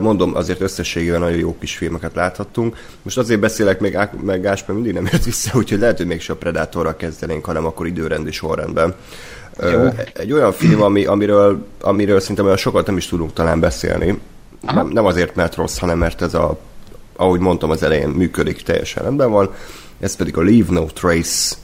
Mondom, 0.00 0.36
azért 0.36 0.60
összességében 0.60 1.20
nagyon 1.20 1.38
jó 1.38 1.56
kis 1.58 1.76
filmeket 1.76 2.14
láthattunk. 2.14 2.76
Most 3.02 3.18
azért 3.18 3.40
beszélek, 3.40 3.80
még 3.80 3.98
meg 4.22 4.40
Gáspár 4.40 4.74
mindig 4.74 4.92
nem 4.92 5.08
jött 5.12 5.24
vissza, 5.24 5.58
úgyhogy 5.58 5.78
lehet, 5.78 5.96
hogy 5.96 6.06
mégsem 6.06 6.36
a 6.36 6.38
Predatorra 6.38 6.96
kezdenénk, 6.96 7.44
hanem 7.44 7.66
akkor 7.66 7.86
időrendi 7.86 8.30
sorrendben. 8.30 8.94
Jó. 9.60 9.88
Egy 10.14 10.32
olyan 10.32 10.52
film, 10.52 10.82
ami, 10.82 11.04
amiről, 11.04 11.66
amiről 11.80 12.20
szerintem 12.20 12.44
olyan 12.44 12.56
sokat 12.56 12.86
nem 12.86 12.96
is 12.96 13.06
tudunk 13.06 13.32
talán 13.32 13.60
beszélni. 13.60 14.20
Nem, 14.60 14.88
nem 14.88 15.04
azért, 15.04 15.34
mert 15.34 15.54
rossz, 15.54 15.78
hanem 15.78 15.98
mert 15.98 16.22
ez 16.22 16.34
a, 16.34 16.58
ahogy 17.16 17.40
mondtam 17.40 17.70
az 17.70 17.82
elején, 17.82 18.08
működik, 18.08 18.62
teljesen 18.62 19.02
rendben 19.02 19.30
van. 19.30 19.54
Ez 20.00 20.16
pedig 20.16 20.36
a 20.36 20.42
Leave 20.42 20.72
No 20.72 20.84
Trace, 20.84 21.54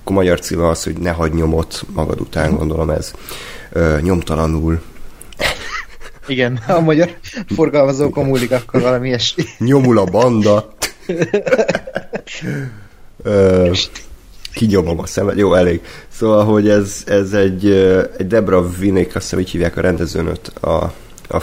akkor 0.00 0.16
magyar 0.16 0.40
címe 0.40 0.68
az, 0.68 0.84
hogy 0.84 0.98
ne 0.98 1.10
hagyj 1.10 1.36
nyomot 1.36 1.82
magad 1.92 2.20
után, 2.20 2.56
gondolom 2.56 2.90
ez. 2.90 3.12
Ö, 3.72 3.98
nyomtalanul 4.00 4.80
Igen, 6.26 6.60
a 6.68 6.80
magyar 6.80 7.10
forgalmazókon 7.54 8.24
múlik 8.24 8.50
akkor 8.50 8.80
valami 8.80 9.06
ilyesmi. 9.06 9.44
Nyomul 9.58 9.98
a 9.98 10.04
banda. 10.04 10.74
kinyomom 14.52 14.98
a 14.98 15.06
szemet, 15.06 15.36
jó, 15.36 15.54
elég. 15.54 15.80
Szóval, 16.08 16.44
hogy 16.44 16.68
ez, 16.68 17.02
ez 17.06 17.32
egy, 17.32 17.70
egy 18.18 18.26
Debra 18.26 18.68
Vinek, 18.68 19.06
azt 19.06 19.24
hiszem 19.24 19.38
így 19.38 19.50
hívják 19.50 19.76
a 19.76 19.80
rendezőnöt, 19.80 20.48
a, 20.60 20.92
a 21.28 21.42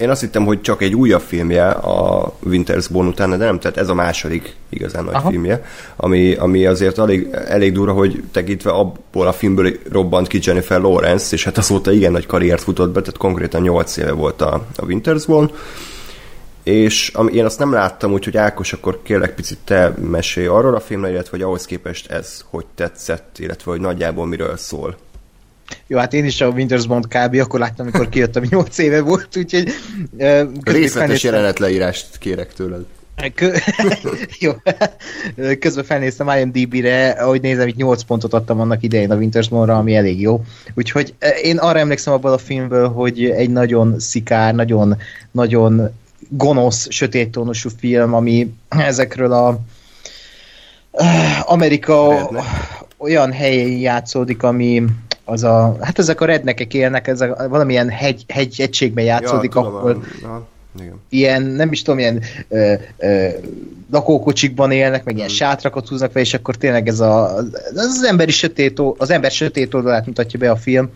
én 0.00 0.10
azt 0.10 0.20
hittem, 0.20 0.44
hogy 0.44 0.60
csak 0.60 0.82
egy 0.82 0.94
újabb 0.94 1.20
filmje 1.20 1.68
a 1.68 2.32
Winter's 2.46 2.86
Bone 2.90 3.08
után, 3.08 3.30
de 3.30 3.36
nem, 3.36 3.58
tehát 3.58 3.76
ez 3.76 3.88
a 3.88 3.94
második 3.94 4.56
igazán 4.68 5.04
nagy 5.04 5.14
Aha. 5.14 5.30
filmje, 5.30 5.64
ami, 5.96 6.34
ami 6.34 6.66
azért 6.66 6.98
elég, 6.98 7.28
elég 7.46 7.72
durva, 7.72 7.92
hogy 7.92 8.22
tekintve 8.32 8.70
abból 8.70 9.26
a 9.26 9.32
filmből 9.32 9.72
robbant 9.90 10.26
ki 10.26 10.38
Jennifer 10.42 10.80
Lawrence, 10.80 11.34
és 11.34 11.44
hát 11.44 11.58
azóta 11.58 11.92
igen 11.92 12.12
nagy 12.12 12.26
karriert 12.26 12.62
futott 12.62 12.92
be, 12.92 13.00
tehát 13.00 13.16
konkrétan 13.16 13.62
8 13.62 13.96
éve 13.96 14.12
volt 14.12 14.40
a, 14.40 14.54
a 14.76 14.82
Winter's 14.82 15.24
Bone, 15.26 15.50
és 16.62 17.10
ami, 17.14 17.32
én 17.32 17.44
azt 17.44 17.58
nem 17.58 17.72
láttam, 17.72 18.12
úgyhogy 18.12 18.36
Ákos, 18.36 18.72
akkor 18.72 19.00
kérlek 19.02 19.34
picit 19.34 19.58
te 19.64 19.94
mesélj 20.00 20.46
arról 20.46 20.74
a 20.74 20.80
filmről, 20.80 21.10
illetve 21.10 21.30
hogy 21.30 21.42
ahhoz 21.42 21.64
képest 21.66 22.10
ez 22.10 22.44
hogy 22.50 22.64
tetszett, 22.74 23.36
illetve 23.38 23.70
hogy 23.70 23.80
nagyjából 23.80 24.26
miről 24.26 24.56
szól. 24.56 24.96
Jó, 25.86 25.98
hát 25.98 26.14
én 26.14 26.24
is 26.24 26.40
a 26.40 26.52
Winter's 26.52 26.84
Bond 26.88 27.06
kb. 27.06 27.34
akkor 27.34 27.60
láttam, 27.60 27.86
amikor 27.86 28.08
kijött, 28.08 28.36
ami 28.36 28.46
8 28.50 28.78
éve 28.78 29.00
volt, 29.00 29.36
úgyhogy... 29.36 29.68
Uh, 30.18 30.42
Részletes 30.62 31.22
jelenet 31.22 31.58
leírást 31.58 32.18
kérek 32.18 32.52
tőled. 32.52 32.84
Kö... 33.34 33.52
Jó, 34.40 34.52
közben 35.58 35.84
felnéztem 35.84 36.28
IMDb-re, 36.28 37.10
ahogy 37.10 37.40
nézem, 37.40 37.68
itt 37.68 37.76
8 37.76 38.02
pontot 38.02 38.34
adtam 38.34 38.60
annak 38.60 38.82
idején 38.82 39.10
a 39.10 39.16
Winter's 39.16 39.46
Bone-ra, 39.50 39.78
ami 39.78 39.94
elég 39.94 40.20
jó. 40.20 40.44
Úgyhogy 40.74 41.14
én 41.42 41.58
arra 41.58 41.78
emlékszem 41.78 42.12
abból 42.12 42.32
a 42.32 42.38
filmből, 42.38 42.88
hogy 42.88 43.24
egy 43.24 43.50
nagyon 43.50 44.00
szikár, 44.00 44.54
nagyon, 44.54 44.96
nagyon 45.30 45.90
gonosz, 46.28 46.90
sötéttónusú 46.90 47.68
film, 47.78 48.14
ami 48.14 48.54
ezekről 48.68 49.32
a 49.32 49.60
Amerika 51.42 52.30
olyan 52.96 53.32
helyén 53.32 53.80
játszódik, 53.80 54.42
ami 54.42 54.84
az 55.30 55.44
a, 55.44 55.76
hát 55.80 55.98
ezek 55.98 56.20
a 56.20 56.24
rednekek 56.24 56.74
élnek, 56.74 57.06
ez 57.06 57.20
a, 57.20 57.46
valamilyen 57.48 57.88
hegy, 57.88 58.24
hegy 58.28 58.54
egységben 58.58 59.04
játszódik, 59.04 59.54
ja, 59.54 59.60
ahol 59.60 60.04
na, 60.22 60.46
igen. 60.80 61.00
ilyen, 61.08 61.42
nem 61.42 61.72
is 61.72 61.82
tudom, 61.82 61.98
ilyen 61.98 62.22
ö, 62.48 62.74
ö, 62.98 63.28
lakókocsikban 63.90 64.70
élnek, 64.70 65.04
meg 65.04 65.16
ilyen 65.16 65.28
mm. 65.30 65.34
sátrakat 65.34 65.88
húznak 65.88 66.12
fel, 66.12 66.22
és 66.22 66.34
akkor 66.34 66.56
tényleg 66.56 66.88
ez 66.88 67.00
a, 67.00 67.36
az, 67.74 68.04
emberi 68.08 68.30
sötét, 68.30 68.80
az 68.96 69.10
ember 69.10 69.30
sötét 69.30 69.74
oldalát 69.74 70.06
mutatja 70.06 70.38
be 70.38 70.50
a 70.50 70.56
film, 70.56 70.90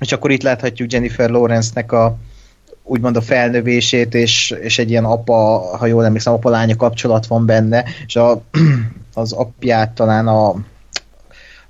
és 0.00 0.12
akkor 0.12 0.30
itt 0.30 0.42
láthatjuk 0.42 0.92
Jennifer 0.92 1.30
Lawrence-nek 1.30 1.92
a, 1.92 2.16
úgymond 2.82 3.16
a 3.16 3.20
felnövését, 3.20 4.14
és, 4.14 4.54
és 4.60 4.78
egy 4.78 4.90
ilyen 4.90 5.04
apa, 5.04 5.34
ha 5.78 5.86
jól 5.86 6.04
emlékszem, 6.04 6.32
apa-lánya 6.32 6.76
kapcsolat 6.76 7.26
van 7.26 7.46
benne, 7.46 7.84
és 8.06 8.16
a, 8.16 8.42
az 9.14 9.32
apját 9.32 9.90
talán 9.90 10.28
a 10.28 10.54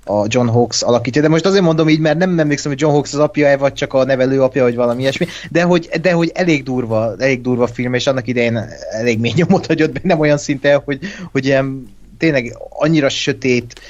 a 0.05 0.25
John 0.27 0.47
Hawkes 0.47 0.81
alakítja, 0.81 1.21
de 1.21 1.27
most 1.27 1.45
azért 1.45 1.63
mondom 1.63 1.89
így, 1.89 1.99
mert 1.99 2.17
nem 2.17 2.39
emlékszem, 2.39 2.71
hogy 2.71 2.81
John 2.81 2.93
Hawkes 2.93 3.13
az 3.13 3.19
apja 3.19 3.57
vagy 3.57 3.73
csak 3.73 3.93
a 3.93 4.03
nevelő 4.03 4.41
apja, 4.41 4.63
vagy 4.63 4.75
valami 4.75 5.01
ilyesmi, 5.01 5.27
de 5.51 5.63
hogy, 5.63 5.89
de 6.01 6.11
hogy 6.11 6.31
elég 6.33 6.63
durva, 6.63 7.15
elég 7.17 7.41
durva 7.41 7.67
film, 7.67 7.93
és 7.93 8.07
annak 8.07 8.27
idején 8.27 8.65
elég 8.91 9.19
mély 9.19 9.33
nyomot 9.35 9.65
hagyott 9.65 10.01
bennem 10.01 10.19
olyan 10.19 10.37
szinten, 10.37 10.81
hogy, 10.85 10.99
hogy 11.31 11.45
ilyen 11.45 11.95
tényleg 12.17 12.57
annyira 12.69 13.09
sötét 13.09 13.81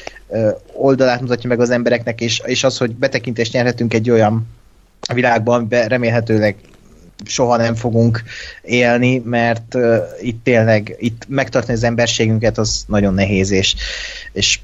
oldalát 0.74 1.22
mutatja 1.22 1.50
meg 1.50 1.60
az 1.60 1.70
embereknek, 1.70 2.22
és, 2.22 2.42
és 2.46 2.64
az, 2.64 2.78
hogy 2.78 2.96
betekintést 2.96 3.54
nyerhetünk 3.54 3.94
egy 3.94 4.10
olyan 4.10 4.48
világban, 5.14 5.56
amiben 5.56 5.88
remélhetőleg 5.88 6.56
soha 7.26 7.58
nem 7.58 7.76
fogunk 7.76 8.24
élni, 8.62 9.22
mert 9.26 9.76
uh, 9.76 9.98
itt 10.22 10.44
tényleg 10.44 10.96
itt 10.98 11.26
megtartani 11.28 11.74
az 11.74 11.84
emberségünket 11.84 12.58
az 12.58 12.84
nagyon 12.88 13.14
nehéz, 13.14 13.52
és, 13.52 13.76
és 14.32 14.60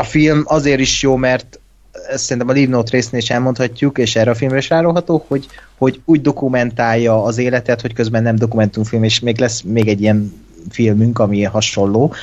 a 0.00 0.04
film 0.04 0.42
azért 0.46 0.80
is 0.80 1.02
jó, 1.02 1.16
mert 1.16 1.60
ezt 2.08 2.24
szerintem 2.24 2.48
a 2.48 2.52
Leave 2.52 2.70
Note 2.70 2.90
résznél 2.90 3.20
is 3.20 3.30
elmondhatjuk, 3.30 3.98
és 3.98 4.16
erre 4.16 4.30
a 4.30 4.34
filmre 4.34 4.58
is 4.58 4.68
ráróható, 4.68 5.24
hogy, 5.28 5.46
hogy 5.78 6.00
úgy 6.04 6.20
dokumentálja 6.20 7.22
az 7.22 7.38
életet, 7.38 7.80
hogy 7.80 7.92
közben 7.92 8.22
nem 8.22 8.36
dokumentumfilm, 8.36 9.04
és 9.04 9.20
még 9.20 9.38
lesz 9.38 9.60
még 9.60 9.88
egy 9.88 10.00
ilyen 10.00 10.32
filmünk, 10.70 11.18
ami 11.18 11.42
hasonló. 11.42 12.14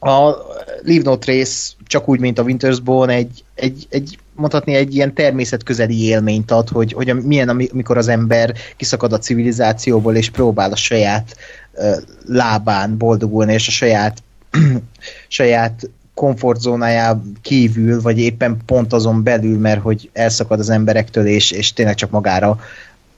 A 0.00 0.34
Leave 0.82 1.02
Note 1.02 1.32
rész 1.32 1.74
csak 1.86 2.08
úgy, 2.08 2.20
mint 2.20 2.38
a 2.38 2.44
Winter's 2.44 2.78
Bone, 2.84 3.14
egy, 3.14 3.44
egy, 3.54 3.86
egy 3.90 4.18
mondhatni 4.34 4.74
egy 4.74 4.94
ilyen 4.94 5.14
természetközeli 5.14 6.02
élményt 6.04 6.50
ad, 6.50 6.68
hogy, 6.68 6.92
hogy 6.92 7.14
milyen, 7.14 7.48
amikor 7.48 7.96
az 7.96 8.08
ember 8.08 8.54
kiszakad 8.76 9.12
a 9.12 9.18
civilizációból, 9.18 10.16
és 10.16 10.30
próbál 10.30 10.72
a 10.72 10.76
saját 10.76 11.36
lábán 12.26 12.96
boldogulni, 12.96 13.52
és 13.52 13.68
a 13.68 13.70
saját 13.70 14.22
saját 15.28 15.90
komfortzónájá 16.18 17.20
kívül, 17.42 18.00
vagy 18.02 18.18
éppen 18.18 18.56
pont 18.66 18.92
azon 18.92 19.22
belül, 19.22 19.58
mert 19.58 19.80
hogy 19.80 20.10
elszakad 20.12 20.58
az 20.58 20.70
emberektől, 20.70 21.26
és, 21.26 21.50
és 21.50 21.72
tényleg 21.72 21.94
csak 21.94 22.10
magára 22.10 22.60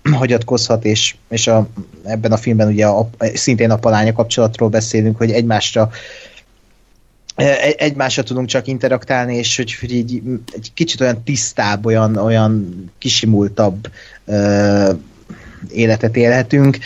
hagyatkozhat, 0.21 0.85
és, 0.85 1.15
és 1.29 1.47
a, 1.47 1.69
ebben 2.05 2.33
a 2.33 2.37
filmben 2.37 2.69
ugye 2.69 2.87
a, 2.87 3.11
szintén 3.35 3.71
a 3.71 3.77
palánya 3.77 4.13
kapcsolatról 4.13 4.69
beszélünk, 4.69 5.17
hogy 5.17 5.31
egymásra 5.31 5.91
e, 7.35 7.75
egymásra 7.77 8.23
tudunk 8.23 8.49
csak 8.49 8.67
interaktálni, 8.67 9.37
és 9.37 9.57
hogy, 9.57 9.75
hogy 9.75 9.93
így 9.93 10.23
egy 10.53 10.71
kicsit 10.75 11.01
olyan 11.01 11.23
tisztább, 11.23 11.87
olyan, 11.87 12.17
olyan 12.17 12.85
kisimultabb 12.99 13.91
uh, 14.25 14.91
életet 15.71 16.17
élhetünk 16.17 16.79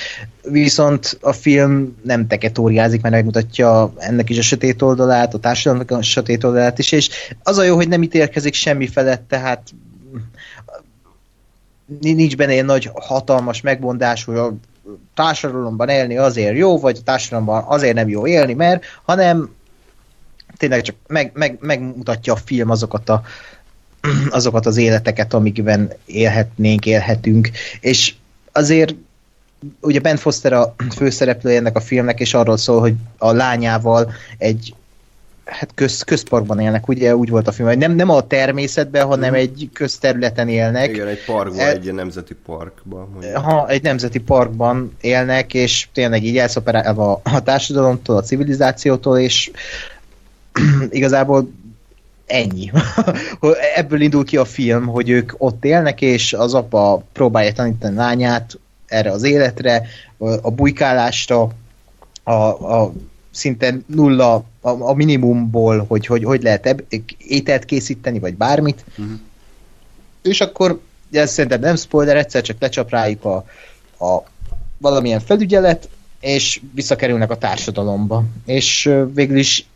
viszont 0.50 1.18
a 1.20 1.32
film 1.32 1.96
nem 2.02 2.26
teketóriázik, 2.26 3.02
mert 3.02 3.14
megmutatja 3.14 3.92
ennek 3.96 4.30
is 4.30 4.38
a 4.38 4.42
sötét 4.42 4.82
oldalát, 4.82 5.34
a 5.34 5.38
társadalomnak 5.38 5.90
a 5.90 6.02
sötét 6.02 6.44
oldalát 6.44 6.78
is, 6.78 6.92
és 6.92 7.10
az 7.42 7.58
a 7.58 7.62
jó, 7.62 7.74
hogy 7.74 7.88
nem 7.88 8.02
ítélkezik 8.02 8.54
semmi 8.54 8.86
felett, 8.86 9.28
tehát 9.28 9.74
nincs 12.00 12.36
benne 12.36 12.52
egy 12.52 12.64
nagy 12.64 12.90
hatalmas 12.94 13.60
megmondás, 13.60 14.24
hogy 14.24 14.36
a 14.36 14.54
társadalomban 15.14 15.88
élni 15.88 16.16
azért 16.16 16.56
jó, 16.56 16.78
vagy 16.78 16.96
a 17.00 17.04
társadalomban 17.04 17.64
azért 17.66 17.94
nem 17.94 18.08
jó 18.08 18.26
élni, 18.26 18.52
mert, 18.52 18.84
hanem 19.04 19.54
tényleg 20.56 20.82
csak 20.82 20.96
meg, 21.06 21.30
meg, 21.34 21.56
megmutatja 21.60 22.32
a 22.32 22.40
film 22.44 22.70
azokat 22.70 23.08
a 23.08 23.22
azokat 24.30 24.66
az 24.66 24.76
életeket, 24.76 25.34
amikben 25.34 25.92
élhetnénk, 26.06 26.86
élhetünk, 26.86 27.50
és 27.80 28.14
azért 28.52 28.94
ugye 29.80 30.00
Ben 30.00 30.16
Foster 30.16 30.52
a 30.52 30.74
főszereplője 30.96 31.58
ennek 31.58 31.76
a 31.76 31.80
filmnek, 31.80 32.20
és 32.20 32.34
arról 32.34 32.56
szól, 32.56 32.80
hogy 32.80 32.94
a 33.18 33.32
lányával 33.32 34.12
egy 34.38 34.74
hát 35.44 35.70
köz, 35.74 36.02
közparkban 36.02 36.60
élnek, 36.60 36.88
ugye 36.88 37.16
úgy 37.16 37.28
volt 37.28 37.48
a 37.48 37.52
film, 37.52 37.68
hogy 37.68 37.78
nem, 37.78 37.92
nem 37.92 38.10
a 38.10 38.26
természetben, 38.26 39.06
hanem 39.06 39.30
mm. 39.30 39.34
egy 39.34 39.68
közterületen 39.72 40.48
élnek. 40.48 40.88
Igen, 40.88 41.06
egy 41.06 41.24
parkban, 41.24 41.58
e, 41.58 41.70
egy 41.70 41.92
nemzeti 41.92 42.34
parkban. 42.34 43.08
Mondjuk. 43.12 43.36
Ha, 43.36 43.68
egy 43.68 43.82
nemzeti 43.82 44.20
parkban 44.20 44.96
élnek, 45.00 45.54
és 45.54 45.88
tényleg 45.92 46.24
így 46.24 46.38
elszoperálva 46.38 47.20
a 47.24 47.42
társadalomtól, 47.42 48.16
a 48.16 48.22
civilizációtól, 48.22 49.18
és 49.18 49.50
igazából 50.90 51.48
ennyi. 52.26 52.70
Ebből 53.76 54.00
indul 54.00 54.24
ki 54.24 54.36
a 54.36 54.44
film, 54.44 54.86
hogy 54.86 55.08
ők 55.10 55.32
ott 55.38 55.64
élnek, 55.64 56.00
és 56.00 56.32
az 56.32 56.54
apa 56.54 57.02
próbálja 57.12 57.52
tanítani 57.52 57.96
lányát 57.96 58.58
erre 58.94 59.10
az 59.10 59.22
életre, 59.22 59.86
a 60.18 60.50
bujkálásra, 60.50 61.48
a, 62.22 62.32
a 62.32 62.92
szinte 63.30 63.74
nulla 63.86 64.34
a, 64.60 64.68
a 64.68 64.94
minimumból, 64.94 65.84
hogy, 65.88 66.06
hogy 66.06 66.24
hogy 66.24 66.42
lehet 66.42 66.66
eb- 66.66 67.02
ételt 67.18 67.64
készíteni, 67.64 68.18
vagy 68.18 68.34
bármit. 68.34 68.84
Uh-huh. 68.90 69.14
És 70.22 70.40
akkor, 70.40 70.80
ez 71.12 71.32
szerintem 71.32 71.60
nem 71.60 71.76
spoiler, 71.76 72.16
egyszer 72.16 72.42
csak 72.42 72.60
lecsap 72.60 72.90
rájuk 72.90 73.24
a, 73.24 73.36
a 74.04 74.22
valamilyen 74.78 75.20
felügyelet, 75.20 75.88
és 76.20 76.60
visszakerülnek 76.74 77.30
a 77.30 77.38
társadalomba. 77.38 78.24
És 78.46 78.90
végül 79.14 79.38
is 79.38 79.66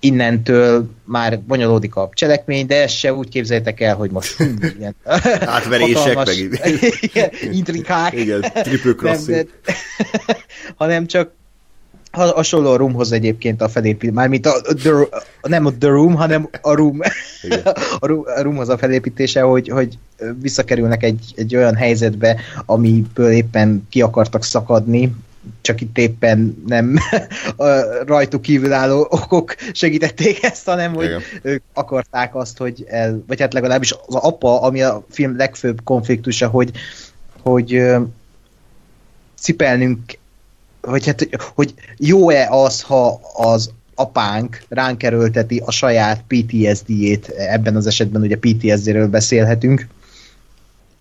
innentől 0.00 0.90
már 1.04 1.40
bonyolódik 1.40 1.94
a 1.96 2.10
cselekmény, 2.12 2.66
de 2.66 2.82
ezt 2.82 2.94
se 2.94 3.14
úgy 3.14 3.28
képzeljétek 3.28 3.80
el, 3.80 3.94
hogy 3.94 4.10
most 4.10 4.36
ilyen 4.78 4.94
átverések, 5.56 6.14
meg 6.14 6.36
igen, 7.00 7.30
intrikák. 7.52 8.12
Igen, 8.12 8.40
triple 8.40 8.94
crossing. 8.94 9.48
hanem 10.76 11.06
csak 11.06 11.30
hasonló 12.12 12.70
a 12.70 12.76
Roomhoz 12.76 13.12
egyébként 13.12 13.60
a 13.60 13.68
felépítés, 13.68 14.14
mármint 14.14 14.46
a, 14.46 14.54
a, 14.54 14.74
the, 14.74 14.92
nem 15.42 15.66
a 15.66 15.72
The 15.78 15.88
Room, 15.88 16.14
hanem 16.14 16.48
a 16.60 16.74
Room. 16.74 17.00
a, 17.98 18.06
room 18.06 18.24
a 18.36 18.42
Roomhoz 18.42 18.68
a 18.68 18.78
felépítése, 18.78 19.40
hogy, 19.40 19.68
hogy 19.68 19.98
visszakerülnek 20.40 21.02
egy, 21.02 21.32
egy 21.36 21.56
olyan 21.56 21.74
helyzetbe, 21.74 22.40
amiből 22.66 23.30
éppen 23.30 23.86
ki 23.90 24.02
akartak 24.02 24.44
szakadni, 24.44 25.14
csak 25.60 25.80
itt 25.80 25.98
éppen 25.98 26.62
nem 26.66 26.98
rajtuk 28.06 28.42
kívülálló 28.42 29.06
okok 29.10 29.54
segítették 29.72 30.42
ezt, 30.42 30.64
hanem 30.64 30.94
hogy 30.94 31.04
Igen. 31.04 31.22
ők 31.42 31.62
akarták 31.72 32.34
azt, 32.34 32.58
hogy 32.58 32.84
el, 32.88 33.24
vagy 33.26 33.40
hát 33.40 33.52
legalábbis 33.52 33.92
az 34.06 34.14
apa, 34.14 34.60
ami 34.60 34.82
a 34.82 35.04
film 35.10 35.36
legfőbb 35.36 35.80
konfliktusa, 35.84 36.48
hogy 36.48 36.70
hogy 37.42 37.82
cipelnünk, 39.38 40.18
vagy 40.80 41.06
hát, 41.06 41.28
hogy 41.54 41.74
jó-e 41.96 42.48
az, 42.50 42.82
ha 42.82 43.20
az 43.34 43.70
apánk 43.94 44.62
ránk 44.68 45.02
erőlteti 45.02 45.62
a 45.64 45.70
saját 45.70 46.24
PTSD-ét, 46.26 47.28
ebben 47.28 47.76
az 47.76 47.86
esetben 47.86 48.22
ugye 48.22 48.36
PTSD-ről 48.36 49.08
beszélhetünk, 49.08 49.86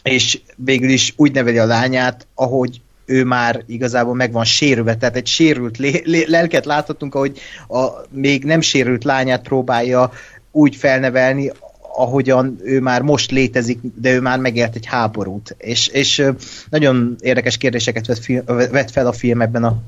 és 0.04 0.42
végül 0.56 0.90
is 0.90 1.14
úgy 1.16 1.32
neveli 1.32 1.58
a 1.58 1.66
lányát, 1.66 2.28
ahogy 2.36 2.82
ő 3.10 3.24
már 3.24 3.64
igazából 3.68 4.16
meg 4.16 4.32
van 4.32 4.44
sérülve, 4.44 4.96
tehát 4.96 5.16
egy 5.16 5.28
sérült 5.28 5.78
lé- 5.78 6.06
lé- 6.06 6.28
lelket 6.28 6.66
láthatunk, 6.66 7.16
ahogy 7.16 7.40
a 7.68 7.88
még 8.10 8.44
nem 8.44 8.62
sérült 8.62 9.04
lányát 9.04 9.42
próbálja 9.42 10.12
úgy 10.52 10.76
felnevelni, 10.76 11.52
ahogyan 11.96 12.60
ő 12.64 12.80
már 12.80 13.02
most 13.02 13.32
létezik, 13.32 13.80
de 13.82 14.14
ő 14.14 14.22
már 14.22 14.40
megélt 14.40 14.76
egy 14.76 14.86
háborút. 14.86 15.56
És, 15.58 15.88
és 15.88 16.24
nagyon 16.70 17.16
érdekes 17.20 17.58
kérdéseket 17.58 18.06
vett 18.46 18.92
fel 18.92 19.08
a 19.08 19.12
film 19.14 19.42
ebben 19.42 19.64
a 19.64 19.82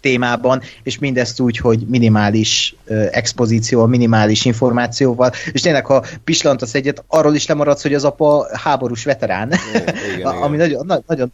témában, 0.00 0.60
és 0.82 0.98
mindezt 0.98 1.40
úgy, 1.40 1.56
hogy 1.56 1.86
minimális 1.88 2.74
uh, 2.86 3.08
expozícióval, 3.10 3.86
minimális 3.86 4.44
információval, 4.44 5.32
és 5.52 5.60
tényleg, 5.60 5.86
ha 5.86 6.04
pislantasz 6.24 6.74
egyet, 6.74 7.04
arról 7.06 7.34
is 7.34 7.46
lemaradsz, 7.46 7.82
hogy 7.82 7.94
az 7.94 8.04
apa 8.04 8.46
háborús 8.52 9.04
veterán, 9.04 9.52
igen, 10.14 10.26
ami 10.44 10.54
igen. 10.54 10.68
nagyon, 10.68 10.86
na, 10.86 11.02
nagyon 11.06 11.32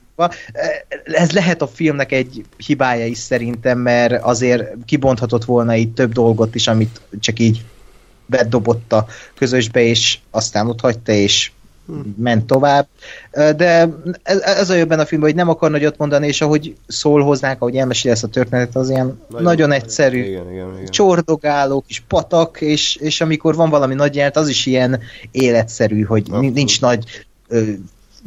Ez 1.04 1.30
lehet 1.30 1.62
a 1.62 1.66
filmnek 1.66 2.12
egy 2.12 2.44
hibája 2.56 3.06
is 3.06 3.18
szerintem, 3.18 3.78
mert 3.78 4.22
azért 4.22 4.64
kibonthatott 4.84 5.44
volna 5.44 5.74
itt 5.74 5.94
több 5.94 6.12
dolgot 6.12 6.54
is, 6.54 6.66
amit 6.66 7.00
csak 7.20 7.38
így 7.38 7.64
bedobott 8.26 8.92
a 8.92 9.06
közösbe, 9.34 9.80
és 9.80 10.18
aztán 10.30 10.68
ott 10.68 10.80
hagyta, 10.80 11.12
és 11.12 11.50
ment 12.16 12.46
tovább. 12.46 12.86
De 13.30 13.88
ez, 14.22 14.38
ez 14.40 14.70
a 14.70 14.74
jobban 14.74 14.98
a 14.98 15.04
filmben, 15.04 15.30
hogy 15.30 15.38
nem 15.38 15.48
akar 15.48 15.70
nagyot 15.70 15.98
mondani, 15.98 16.26
és 16.26 16.40
ahogy 16.40 16.76
szól 16.86 17.22
hozzánk, 17.22 17.60
ahogy 17.60 17.76
elmesél 17.76 18.10
ezt 18.10 18.24
a 18.24 18.28
történetet, 18.28 18.76
az 18.76 18.90
ilyen 18.90 19.20
nagyon, 19.28 19.44
nagyon 19.44 19.72
egyszerű. 19.72 20.18
Igen, 20.18 20.50
igen, 20.52 20.72
igen. 20.74 20.90
Csordogáló, 20.90 21.84
kis 21.86 22.04
patak, 22.08 22.60
és, 22.60 22.96
és 22.96 23.20
amikor 23.20 23.54
van 23.54 23.70
valami 23.70 23.94
nagy 23.94 24.14
jelent, 24.14 24.36
az 24.36 24.48
is 24.48 24.66
ilyen 24.66 25.00
életszerű, 25.30 26.02
hogy 26.02 26.24
Abszolút. 26.28 26.54
nincs 26.54 26.80
nagy 26.80 27.26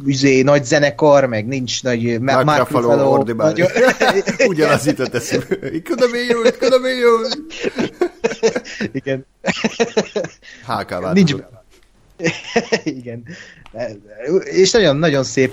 üzé, 0.04 0.42
nagy 0.42 0.64
zenekar, 0.64 1.24
meg 1.24 1.46
nincs 1.46 1.82
nagy 1.82 2.20
Mark 2.20 2.58
Ruffalo 2.58 3.22
nagy... 3.22 3.64
Ugyanaz 4.46 4.86
jutott 4.86 5.14
eszembe. 5.14 5.46
Could 5.84 6.00
have 6.00 6.10
been 6.80 6.98
you, 6.98 7.18
Igen. 8.92 9.26
HK 10.66 11.12
Nincs, 11.12 11.34
Igen. 12.84 13.22
És 14.44 14.70
nagyon, 14.70 14.96
nagyon 14.96 15.24
szép 15.24 15.52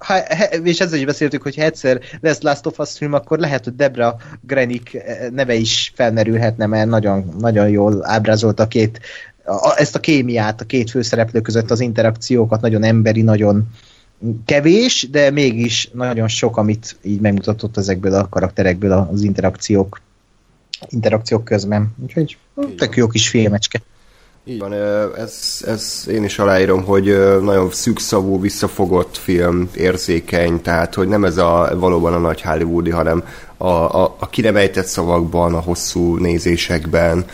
ha, 0.00 0.18
és 0.64 0.80
ezzel 0.80 0.98
is 0.98 1.04
beszéltük, 1.04 1.42
hogy 1.42 1.56
ha 1.56 1.62
egyszer 1.62 2.00
lesz 2.20 2.40
Last 2.40 2.66
of 2.66 2.78
Us 2.78 2.96
film, 2.96 3.12
akkor 3.12 3.38
lehet, 3.38 3.64
hogy 3.64 3.76
Debra 3.76 4.16
Grenik 4.40 5.02
neve 5.30 5.54
is 5.54 5.92
felmerülhetne, 5.94 6.66
mert 6.66 6.88
nagyon, 6.88 7.34
nagyon 7.38 7.68
jól 7.68 8.06
ábrázolt 8.06 8.60
a 8.60 8.68
két, 8.68 9.00
a, 9.44 9.74
ezt 9.76 9.94
a 9.94 10.00
kémiát 10.00 10.60
a 10.60 10.64
két 10.64 10.90
főszereplő 10.90 11.40
között, 11.40 11.70
az 11.70 11.80
interakciókat, 11.80 12.60
nagyon 12.60 12.82
emberi, 12.82 13.22
nagyon 13.22 13.68
kevés, 14.44 15.08
de 15.10 15.30
mégis 15.30 15.90
nagyon 15.92 16.28
sok, 16.28 16.56
amit 16.56 16.96
így 17.02 17.20
megmutatott 17.20 17.76
ezekből 17.76 18.14
a 18.14 18.28
karakterekből 18.28 18.92
az 18.92 19.22
interakciók 19.22 20.00
interakciók 20.88 21.44
közben. 21.44 21.94
Úgyhogy 22.02 22.38
tök 22.76 22.96
jó 22.96 23.06
kis 23.06 23.28
filmecske. 23.28 23.80
Így 24.44 24.58
van, 24.58 24.72
ez, 25.16 25.64
ez 25.66 26.04
én 26.10 26.24
is 26.24 26.38
aláírom, 26.38 26.84
hogy 26.84 27.04
nagyon 27.42 27.70
szűkszavú, 27.70 28.40
visszafogott 28.40 29.16
film, 29.16 29.70
érzékeny, 29.74 30.62
tehát 30.62 30.94
hogy 30.94 31.08
nem 31.08 31.24
ez 31.24 31.36
a 31.36 31.72
valóban 31.74 32.12
a 32.12 32.18
nagy 32.18 32.40
hollywoodi, 32.40 32.90
hanem 32.90 33.24
a, 33.56 33.68
a, 33.68 34.16
a 34.18 34.28
kiremejtett 34.28 34.86
szavakban, 34.86 35.54
a 35.54 35.60
hosszú 35.60 36.16
nézésekben 36.16 37.24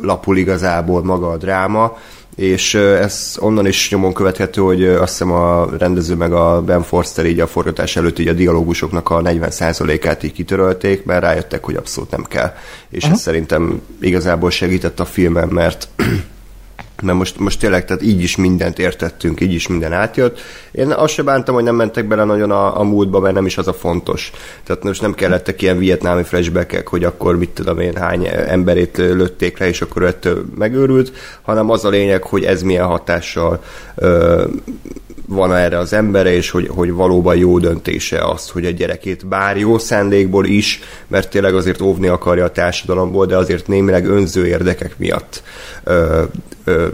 lapul 0.00 0.36
igazából 0.36 1.02
maga 1.04 1.30
a 1.30 1.36
dráma, 1.36 1.96
és 2.36 2.74
ez 2.74 3.36
onnan 3.38 3.66
is 3.66 3.90
nyomon 3.90 4.12
követhető, 4.12 4.60
hogy 4.60 4.84
azt 4.84 5.10
hiszem 5.10 5.32
a 5.32 5.68
rendező 5.78 6.14
meg 6.14 6.32
a 6.32 6.62
Ben 6.62 6.82
Forster 6.82 7.26
így 7.26 7.40
a 7.40 7.46
forgatás 7.46 7.96
előtt 7.96 8.18
így 8.18 8.28
a 8.28 8.32
dialógusoknak 8.32 9.10
a 9.10 9.22
40%-át 9.22 10.22
így 10.22 10.32
kitörölték, 10.32 11.04
mert 11.04 11.22
rájöttek, 11.22 11.64
hogy 11.64 11.74
abszolút 11.74 12.10
nem 12.10 12.24
kell. 12.24 12.54
És 12.88 13.02
uh-huh. 13.02 13.12
ez 13.12 13.20
szerintem 13.20 13.82
igazából 14.00 14.50
segített 14.50 15.00
a 15.00 15.04
filmen, 15.04 15.48
mert 15.48 15.88
mert 17.02 17.18
most, 17.18 17.38
most 17.38 17.58
tényleg 17.58 17.84
tehát 17.84 18.02
így 18.02 18.22
is 18.22 18.36
mindent 18.36 18.78
értettünk, 18.78 19.40
így 19.40 19.52
is 19.52 19.68
minden 19.68 19.92
átjött. 19.92 20.40
Én 20.72 20.90
azt 20.90 21.12
se 21.12 21.22
bántam, 21.22 21.54
hogy 21.54 21.64
nem 21.64 21.74
mentek 21.74 22.08
bele 22.08 22.24
nagyon 22.24 22.50
a, 22.50 22.80
a 22.80 22.82
múltba, 22.82 23.20
mert 23.20 23.34
nem 23.34 23.46
is 23.46 23.58
az 23.58 23.68
a 23.68 23.72
fontos. 23.72 24.30
Tehát 24.64 24.82
most 24.82 25.00
nem 25.00 25.14
kellettek 25.14 25.62
ilyen 25.62 25.78
vietnámi 25.78 26.22
flashbackek, 26.22 26.88
hogy 26.88 27.04
akkor 27.04 27.36
mit 27.36 27.50
tudom 27.50 27.78
én, 27.78 27.96
hány 27.96 28.28
emberét 28.46 28.96
lőtték 28.96 29.58
le, 29.58 29.68
és 29.68 29.82
akkor 29.82 30.02
ettől 30.02 30.44
megőrült, 30.58 31.12
hanem 31.42 31.70
az 31.70 31.84
a 31.84 31.88
lényeg, 31.88 32.22
hogy 32.22 32.44
ez 32.44 32.62
milyen 32.62 32.86
hatással 32.86 33.62
ö, 33.94 34.44
van 35.32 35.54
erre 35.54 35.78
az 35.78 35.92
embere, 35.92 36.32
és 36.32 36.50
hogy, 36.50 36.68
hogy 36.68 36.92
valóban 36.92 37.36
jó 37.36 37.58
döntése 37.58 38.24
az, 38.24 38.48
hogy 38.48 38.66
a 38.66 38.70
gyerekét 38.70 39.26
bár 39.26 39.56
jó 39.56 39.78
szándékból 39.78 40.46
is, 40.46 40.80
mert 41.06 41.30
tényleg 41.30 41.54
azért 41.54 41.80
óvni 41.80 42.06
akarja 42.06 42.44
a 42.44 42.50
társadalomból, 42.50 43.26
de 43.26 43.36
azért 43.36 43.66
némileg 43.66 44.06
önző 44.06 44.46
érdekek 44.46 44.98
miatt 44.98 45.42
ö, 45.84 46.22
ö, 46.64 46.86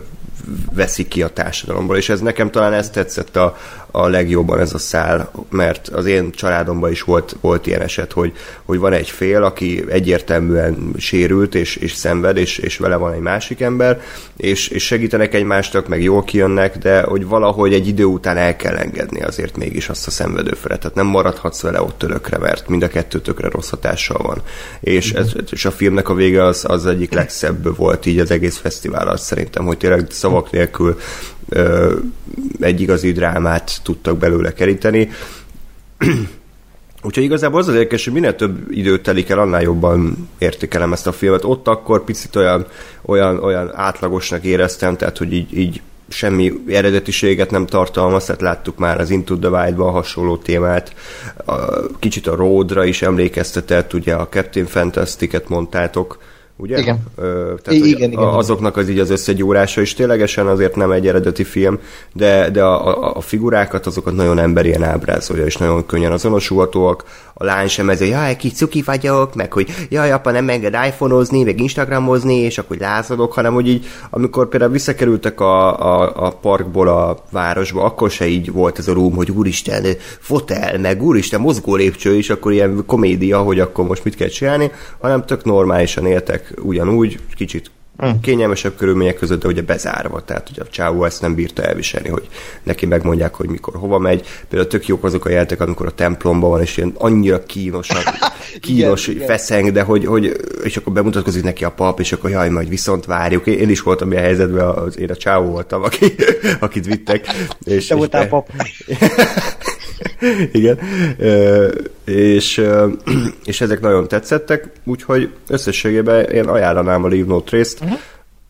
veszik 0.72 1.08
ki 1.08 1.22
a 1.22 1.28
társadalomból, 1.28 1.96
és 1.96 2.08
ez 2.08 2.20
nekem 2.20 2.50
talán 2.50 2.72
ezt 2.72 2.92
tetszett 2.92 3.37
a, 3.37 3.56
a 3.90 4.08
legjobban 4.08 4.61
ez 4.61 4.74
a 4.74 4.78
szál, 4.78 5.30
mert 5.50 5.88
az 5.88 6.06
én 6.06 6.30
családomban 6.30 6.90
is 6.90 7.02
volt, 7.02 7.37
volt 7.40 7.66
ilyen 7.66 7.80
eset, 7.80 8.12
hogy, 8.12 8.32
hogy 8.64 8.78
van 8.78 8.92
egy 8.92 9.11
fél, 9.11 9.42
aki 9.42 9.84
egyértelműen 9.88 10.92
sérült 10.96 11.54
és, 11.54 11.76
és 11.76 11.92
szenved, 11.92 12.37
és, 12.37 12.58
és 12.58 12.78
vele 12.78 12.96
van 12.96 13.12
egy 13.12 13.20
másik 13.20 13.61
ember, 13.61 14.00
és, 14.37 14.68
és 14.68 14.84
segítenek 14.84 15.34
egymástak, 15.34 15.88
meg 15.88 16.02
jól 16.02 16.24
kijönnek, 16.24 16.78
de 16.78 17.02
hogy 17.02 17.26
valahogy 17.26 17.72
egy 17.72 17.88
idő 17.88 18.04
után 18.04 18.37
el 18.37 18.56
kell 18.56 18.76
engedni 18.76 19.22
azért 19.22 19.56
mégis 19.56 19.88
azt 19.88 20.06
a 20.06 20.11
szenvedő 20.11 20.52
felet. 20.61 20.80
Tehát 20.80 20.96
nem 20.96 21.06
maradhatsz 21.06 21.62
vele 21.62 21.82
ott 21.82 22.02
örökre, 22.02 22.38
mert 22.38 22.68
mind 22.68 22.82
a 22.82 22.88
kettő 22.88 23.20
tökre 23.20 23.48
rossz 23.48 23.70
hatással 23.70 24.22
van. 24.22 24.42
És, 24.80 25.12
ez, 25.12 25.32
és 25.50 25.64
a 25.64 25.70
filmnek 25.70 26.08
a 26.08 26.14
vége 26.14 26.44
az, 26.44 26.64
az 26.68 26.87
egyik 26.87 27.12
legszebb 27.12 27.76
volt 27.76 28.06
így 28.06 28.18
az 28.18 28.30
egész 28.30 28.56
fesztivál, 28.56 29.16
szerintem, 29.16 29.64
hogy 29.64 29.78
tényleg 29.78 30.06
szavak 30.38 30.51
nélkül 30.51 30.98
egy 32.61 32.81
igazi 32.81 33.12
drámát 33.12 33.81
tudtak 33.83 34.18
belőle 34.18 34.53
keríteni. 34.53 35.11
Úgyhogy 37.03 37.24
igazából 37.24 37.61
az 37.61 37.68
az 37.68 37.74
érdekes, 37.74 38.05
hogy 38.05 38.12
minél 38.12 38.37
több 38.37 38.70
időt 38.70 39.03
telik 39.03 39.29
el, 39.29 39.38
annál 39.38 39.62
jobban 39.62 40.29
értékelem 40.38 40.92
ezt 40.92 41.07
a 41.07 41.12
filmet. 41.12 41.44
Ott 41.44 41.68
akkor 41.68 42.05
picit 42.05 42.37
olyan, 42.37 42.66
olyan, 43.03 43.42
olyan 43.42 43.70
átlagosnak 43.74 44.44
éreztem, 44.44 44.96
tehát 44.96 45.18
hogy 45.18 45.33
így, 45.33 45.59
így 45.59 45.81
semmi 46.09 46.53
eredetiséget 46.68 47.51
nem 47.51 47.66
tartalmaz, 47.66 48.24
tehát 48.24 48.40
láttuk 48.40 48.79
már 48.79 49.01
az 49.01 49.11
Into 49.11 49.38
the 49.38 49.48
Wild-ban 49.48 49.92
hasonló 49.92 50.37
témát, 50.37 50.94
kicsit 51.98 52.27
a 52.27 52.37
Roadra 52.37 52.85
is 52.85 53.03
emlékeztetett, 53.03 53.92
ugye 53.92 54.14
a 54.14 54.29
Captain 54.29 54.66
Fantastic-et 54.66 55.48
mondtátok, 55.48 56.18
ugye? 56.59 56.79
Igen. 56.79 56.99
Ö, 57.16 57.55
tehát, 57.62 57.81
I- 57.81 57.88
igen, 57.88 58.11
igen, 58.11 58.25
azoknak 58.25 58.77
az 58.77 58.88
így 58.88 58.99
az 58.99 59.11
összegyúrása 59.11 59.81
is 59.81 59.94
ténylegesen 59.94 60.47
azért 60.47 60.77
nem 60.77 60.90
egy 60.90 61.07
eredeti 61.07 61.44
film, 61.44 61.79
de, 62.12 62.51
de 62.51 62.62
a, 62.62 63.16
a, 63.16 63.21
figurákat, 63.21 63.87
azokat 63.87 64.14
nagyon 64.14 64.38
emberien 64.38 64.83
ábrázolja, 64.83 65.44
és 65.44 65.57
nagyon 65.57 65.87
könnyen 65.87 66.12
azonosulhatóak. 66.12 67.05
A 67.35 67.44
lány 67.44 67.68
sem 67.68 67.90
ez, 67.90 67.99
hogy 67.99 68.09
jaj, 68.09 68.37
kicsi 68.37 68.55
cuki 68.55 68.83
vagyok, 68.83 69.35
meg 69.35 69.53
hogy 69.53 69.68
jaj, 69.88 70.12
apa 70.12 70.31
nem 70.31 70.49
enged 70.49 70.77
iPhone-ozni, 70.87 71.42
meg 71.44 71.61
Instagramozni, 71.61 72.35
és 72.35 72.59
akkor 72.59 72.77
lázadok, 72.77 73.33
hanem 73.33 73.55
hogy 73.55 73.68
így, 73.68 73.87
amikor 74.11 74.49
például 74.49 74.73
visszakerültek 74.73 75.40
a, 75.40 75.81
a, 75.81 76.27
a 76.27 76.31
parkból 76.31 76.88
a 76.88 77.16
városba, 77.31 77.83
akkor 77.85 78.11
se 78.11 78.27
így 78.27 78.53
volt 78.53 78.79
ez 78.79 78.88
a 78.88 78.92
rúm, 78.92 79.14
hogy 79.14 79.31
úristen, 79.31 79.85
fotel, 80.18 80.79
meg 80.79 81.03
úristen, 81.03 81.40
mozgó 81.40 81.75
lépcső, 81.75 82.16
és 82.16 82.31
akkor 82.31 82.53
ilyen 82.53 82.83
komédia, 82.87 83.38
hogy 83.38 83.61
akkor 83.61 83.87
most 83.87 84.05
mit 84.05 84.16
kell 84.16 84.29
csinálni, 84.29 84.71
hanem 85.01 85.25
tök 85.25 85.44
normálisan 85.44 86.07
éltek 86.07 86.47
ugyanúgy, 86.56 87.18
kicsit 87.37 87.70
Hmm. 87.98 88.20
kényelmesebb 88.20 88.76
körülmények 88.76 89.14
között, 89.14 89.42
de 89.42 89.48
ugye 89.48 89.62
bezárva, 89.62 90.24
tehát 90.24 90.50
ugye 90.50 90.62
a 90.62 90.66
Csávó 90.66 91.04
ezt 91.04 91.20
nem 91.20 91.34
bírta 91.34 91.62
elviselni, 91.62 92.08
hogy 92.08 92.28
neki 92.62 92.87
megmondják, 92.87 93.34
hogy 93.34 93.48
mikor 93.48 93.74
hova 93.74 93.98
megy. 93.98 94.26
Például 94.48 94.70
tök 94.70 94.87
jók 94.87 95.04
azok 95.04 95.24
a 95.24 95.30
jeltek, 95.30 95.61
amikor 95.61 95.87
a 95.87 95.90
templomban 95.90 96.50
van, 96.50 96.61
és 96.61 96.76
ilyen 96.76 96.92
annyira 96.98 97.42
kínos, 97.46 97.88
kínos 98.61 99.06
igen, 99.06 99.26
feszeng, 99.26 99.72
de 99.72 99.82
hogy, 99.82 100.06
hogy, 100.06 100.37
és 100.62 100.76
akkor 100.76 100.92
bemutatkozik 100.92 101.42
neki 101.42 101.64
a 101.64 101.70
pap, 101.70 102.00
és 102.00 102.12
akkor 102.12 102.30
jaj, 102.30 102.48
majd 102.48 102.68
viszont 102.68 103.04
várjuk. 103.04 103.46
Én 103.46 103.70
is 103.70 103.80
voltam 103.80 104.11
ilyen 104.11 104.22
helyzetben, 104.22 104.68
az, 104.68 104.98
én 104.98 105.11
a 105.11 105.16
Csávó 105.16 105.50
voltam, 105.50 105.82
aki, 105.82 106.14
akit 106.61 106.87
vittek. 106.87 107.26
És, 107.64 107.87
Te 107.87 107.94
voltál 107.94 108.22
és, 108.22 108.28
pap. 108.28 108.50
Igen. 110.52 110.78
És, 112.04 112.64
és 113.44 113.61
ezek 113.61 113.80
nagyon 113.80 114.08
tetszettek, 114.08 114.70
úgyhogy 114.84 115.32
összességében 115.46 116.24
én 116.24 116.44
ajánlanám 116.44 117.04
a 117.04 117.08
Leave 117.08 117.26
No 117.26 117.40
Trace-t. 117.40 117.80
Uh-huh. 117.80 117.98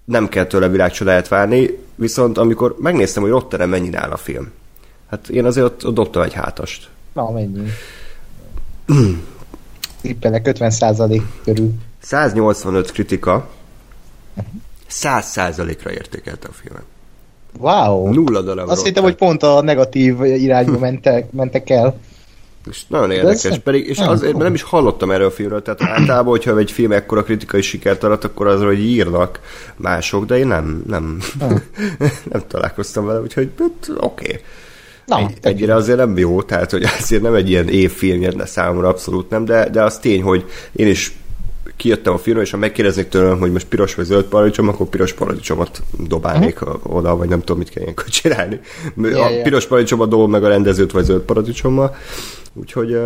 Nem 0.05 0.29
kell 0.29 0.47
tőle 0.47 0.69
világcsodáját 0.69 1.29
várni, 1.29 1.79
viszont 1.95 2.39
amikor 2.39 2.77
megnéztem, 2.79 3.23
hogy 3.23 3.33
Rotterdam 3.33 3.69
mennyire 3.69 4.01
áll 4.01 4.11
a 4.11 4.17
film, 4.17 4.53
Hát 5.11 5.29
én 5.29 5.45
azért 5.45 5.67
ott, 5.67 5.87
ott 5.87 5.95
dobtam 5.95 6.23
egy 6.23 6.33
hátast. 6.33 6.89
Na, 7.13 7.31
mennyi? 7.31 7.69
Tippelek 10.01 10.49
50% 10.59 11.23
körül. 11.45 11.73
185 12.01 12.93
kritika, 12.93 13.49
100%-ra 14.91 15.93
értékelte 15.93 16.49
a 16.49 16.53
filmet. 16.53 16.83
Wow! 17.59 18.13
Nulla 18.13 18.41
darab. 18.41 18.69
Azt 18.69 18.85
hittem, 18.85 19.03
hogy 19.03 19.15
pont 19.15 19.43
a 19.43 19.61
negatív 19.63 20.23
irányba 20.23 20.79
mentek, 20.89 21.33
mentek 21.33 21.71
el. 21.71 21.97
És 22.71 22.83
nagyon 22.89 23.11
érdekes, 23.11 23.59
pedig, 23.59 23.87
és 23.87 23.99
azért, 23.99 24.33
mert 24.33 24.45
nem 24.45 24.55
is 24.55 24.63
hallottam 24.63 25.11
erről 25.11 25.27
a 25.27 25.31
filmről, 25.31 25.63
tehát 25.63 25.83
általában, 25.83 26.31
hogyha 26.31 26.59
egy 26.59 26.71
film 26.71 26.93
ekkora 26.93 27.23
kritikai 27.23 27.63
sikert 27.63 28.05
arat, 28.05 28.25
akkor 28.25 28.47
azra, 28.47 28.67
hogy 28.67 28.81
írnak 28.81 29.41
mások, 29.77 30.25
de 30.25 30.39
én 30.39 30.47
nem, 30.47 30.83
nem, 30.87 31.19
nem 32.31 32.43
találkoztam 32.49 33.07
vele, 33.07 33.21
úgyhogy 33.21 33.51
hát, 33.59 33.91
oké. 33.97 34.25
Okay. 34.25 34.41
Na, 35.07 35.19
egy, 35.19 35.39
egyre 35.41 35.75
azért 35.75 35.99
nem 35.99 36.19
jó, 36.19 36.43
tehát 36.43 36.71
hogy 36.71 36.85
azért 37.01 37.23
nem 37.23 37.35
egy 37.35 37.51
ilyen 37.51 37.69
évfilm 37.69 38.37
de 38.37 38.47
számomra 38.47 38.89
abszolút 38.89 39.31
nem, 39.31 39.45
de, 39.45 39.69
de 39.69 39.83
az 39.83 39.99
tény, 39.99 40.23
hogy 40.23 40.45
én 40.73 40.87
is 40.87 41.17
kijöttem 41.79 42.13
a 42.13 42.19
filmről, 42.19 42.45
és 42.45 42.51
ha 42.51 42.57
megkérdeznék 42.57 43.09
tőlem, 43.09 43.39
hogy 43.39 43.53
most 43.53 43.67
piros 43.67 43.95
vagy 43.95 44.05
zöld 44.05 44.25
paradicsom, 44.25 44.69
akkor 44.69 44.87
piros 44.87 45.13
paradicsomot 45.13 45.83
dobálnék 45.99 46.63
uh-huh. 46.63 46.97
oda, 46.97 47.17
vagy 47.17 47.29
nem 47.29 47.41
tudom, 47.41 47.59
mit 47.59 47.69
kell 47.69 47.83
ilyenkor 47.83 48.05
csinálni. 48.05 48.61
Yeah, 48.97 49.27
a 49.27 49.31
yeah. 49.31 49.43
piros 49.43 49.67
paradicsomot 49.67 50.09
dobom 50.09 50.31
meg 50.31 50.45
a 50.45 50.49
rendezőt, 50.49 50.93
vagy 50.93 51.05
zöld 51.05 51.23
paradicsommal. 51.23 51.97
Úgyhogy 52.55 52.99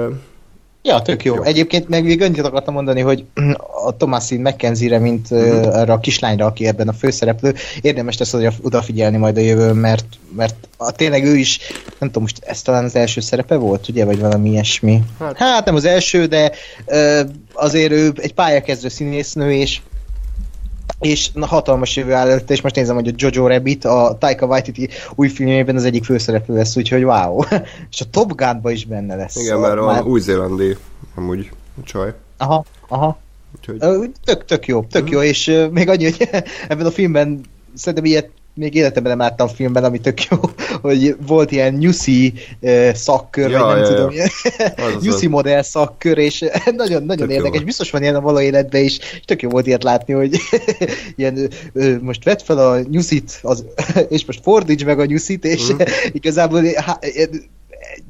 Ja, 0.85 1.03
tök 1.03 1.25
jó. 1.25 1.43
Egyébként 1.43 1.89
meg 1.89 2.05
még 2.05 2.23
annyit 2.23 2.45
akartam 2.45 2.75
mondani, 2.75 3.01
hogy 3.01 3.25
a 3.87 3.97
Thomasin 3.97 4.41
McKenzie-re, 4.41 4.99
mint 4.99 5.31
uh-huh. 5.31 5.77
arra 5.77 5.93
a 5.93 6.01
kislányra, 6.01 6.47
aki 6.47 6.67
ebben 6.67 6.89
a 6.89 6.93
főszereplő, 6.93 7.55
érdemes 7.81 8.19
lesz 8.19 8.33
hogy 8.33 8.49
odafigyelni 8.63 9.17
majd 9.17 9.37
a 9.37 9.41
jövőn, 9.41 9.77
mert, 9.77 10.05
mert 10.37 10.69
a, 10.77 10.93
tényleg 10.93 11.25
ő 11.25 11.37
is, 11.37 11.59
nem 11.99 12.09
tudom, 12.09 12.23
most 12.23 12.45
ez 12.45 12.63
talán 12.63 12.85
az 12.85 12.97
első 12.97 13.21
szerepe 13.21 13.57
volt, 13.57 13.89
ugye, 13.89 14.05
vagy 14.05 14.19
valami 14.19 14.51
ilyesmi. 14.51 15.03
Hát, 15.19 15.37
hát 15.37 15.65
nem 15.65 15.75
az 15.75 15.85
első, 15.85 16.27
de 16.27 16.53
uh, 16.87 17.21
azért 17.53 17.93
ő 17.93 18.13
egy 18.17 18.35
pályakezdő 18.35 18.89
színésznő, 18.89 19.53
és 19.53 19.81
és 21.03 21.33
na, 21.33 21.47
hatalmas 21.47 21.97
jövő 21.97 22.13
áll 22.13 22.29
előtte, 22.29 22.53
és 22.53 22.61
most 22.61 22.75
nézem, 22.75 22.95
hogy 22.95 23.09
a 23.09 23.13
Jojo 23.17 23.47
Rabbit, 23.47 23.85
a 23.85 24.17
Taika 24.19 24.47
Waititi 24.47 24.89
új 25.15 25.29
filmjében 25.29 25.77
az 25.77 25.85
egyik 25.85 26.05
főszereplő 26.05 26.55
lesz, 26.55 26.77
úgyhogy 26.77 27.05
wow. 27.05 27.41
és 27.91 28.01
a 28.01 28.05
Top 28.11 28.35
gun 28.35 28.73
is 28.73 28.85
benne 28.85 29.17
lesz. 29.17 29.37
Igen, 29.37 29.59
mert 29.59 29.81
már... 29.81 30.01
a 30.01 30.05
új-zélandi 30.05 30.77
amúgy 31.15 31.51
csaj. 31.85 32.15
Aha, 32.37 32.65
aha. 32.89 33.19
Úgyhogy... 33.57 34.11
Tök, 34.25 34.45
tök 34.45 34.67
jó, 34.67 34.83
tök 34.83 35.03
mm. 35.03 35.13
jó, 35.13 35.23
és 35.23 35.47
uh, 35.47 35.71
még 35.71 35.89
annyi, 35.89 36.05
hogy 36.05 36.29
ebben 36.69 36.87
a 36.87 36.91
filmben 36.91 37.41
szerintem 37.75 38.05
ilyet 38.05 38.31
még 38.55 38.75
életemben 38.75 39.17
nem 39.17 39.27
láttam 39.27 39.49
filmben, 39.49 39.85
ami 39.85 39.99
tök 39.99 40.25
jó, 40.25 40.39
hogy 40.91 41.17
volt 41.27 41.53
ilyen 41.53 41.75
nyuszi 41.75 42.33
szakkör, 42.93 43.51
ja, 43.51 43.65
vagy 43.65 43.75
nem 43.75 43.85
ja, 43.85 43.89
tudom, 43.89 44.11
ja. 44.13 44.27
nyuszi 45.03 45.27
modell 45.27 45.63
szakkör, 45.63 46.19
és 46.19 46.45
nagyon, 46.77 47.03
nagyon 47.03 47.31
érdekes, 47.31 47.61
jó. 47.61 47.67
biztos 47.67 47.91
van 47.91 48.03
ilyen 48.03 48.15
a 48.15 48.21
való 48.21 48.41
életben 48.41 48.83
is, 48.83 48.99
és 48.99 49.21
tök 49.25 49.43
jó 49.43 49.49
volt 49.49 49.67
ilyet 49.67 49.83
látni, 49.83 50.13
hogy 50.13 50.37
ilyen, 51.17 51.51
most 52.01 52.25
vedd 52.25 52.39
fel 52.45 52.59
a 52.59 52.81
nyuszit, 52.91 53.39
az, 53.43 53.65
és 54.09 54.25
most 54.25 54.41
fordíts 54.43 54.85
meg 54.85 54.99
a 54.99 55.05
nyuszit, 55.05 55.45
és 55.45 55.73
mm. 55.73 55.77
igazából 56.13 56.63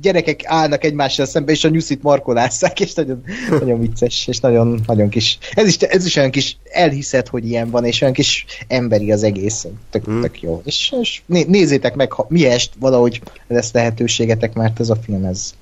gyerekek 0.00 0.40
állnak 0.44 0.84
egymással 0.84 1.26
szembe, 1.26 1.52
és 1.52 1.64
a 1.64 1.68
nyuszit 1.68 2.02
markolásszák, 2.02 2.80
és 2.80 2.94
nagyon, 2.94 3.22
nagyon 3.50 3.80
vicces, 3.80 4.26
és 4.26 4.40
nagyon, 4.40 4.80
nagyon 4.86 5.08
kis, 5.08 5.38
ez 5.52 5.66
is, 5.66 5.76
ez 5.76 6.06
is 6.06 6.16
olyan 6.16 6.30
kis 6.30 6.56
elhiszed, 6.70 7.28
hogy 7.28 7.48
ilyen 7.48 7.70
van, 7.70 7.84
és 7.84 8.00
olyan 8.00 8.14
kis 8.14 8.46
emberi 8.68 9.12
az 9.12 9.22
egész, 9.22 9.66
tök, 9.90 10.04
hmm. 10.04 10.20
tök 10.20 10.42
jó. 10.42 10.62
És, 10.64 10.94
és 11.00 11.22
nézzétek 11.26 11.94
meg, 11.94 12.12
ha 12.12 12.26
miest 12.28 12.72
valahogy 12.78 13.22
lesz 13.48 13.72
lehetőségetek, 13.72 14.54
mert 14.54 14.80
ez 14.80 14.90
a 14.90 14.96
film, 14.96 15.24
ez, 15.24 15.54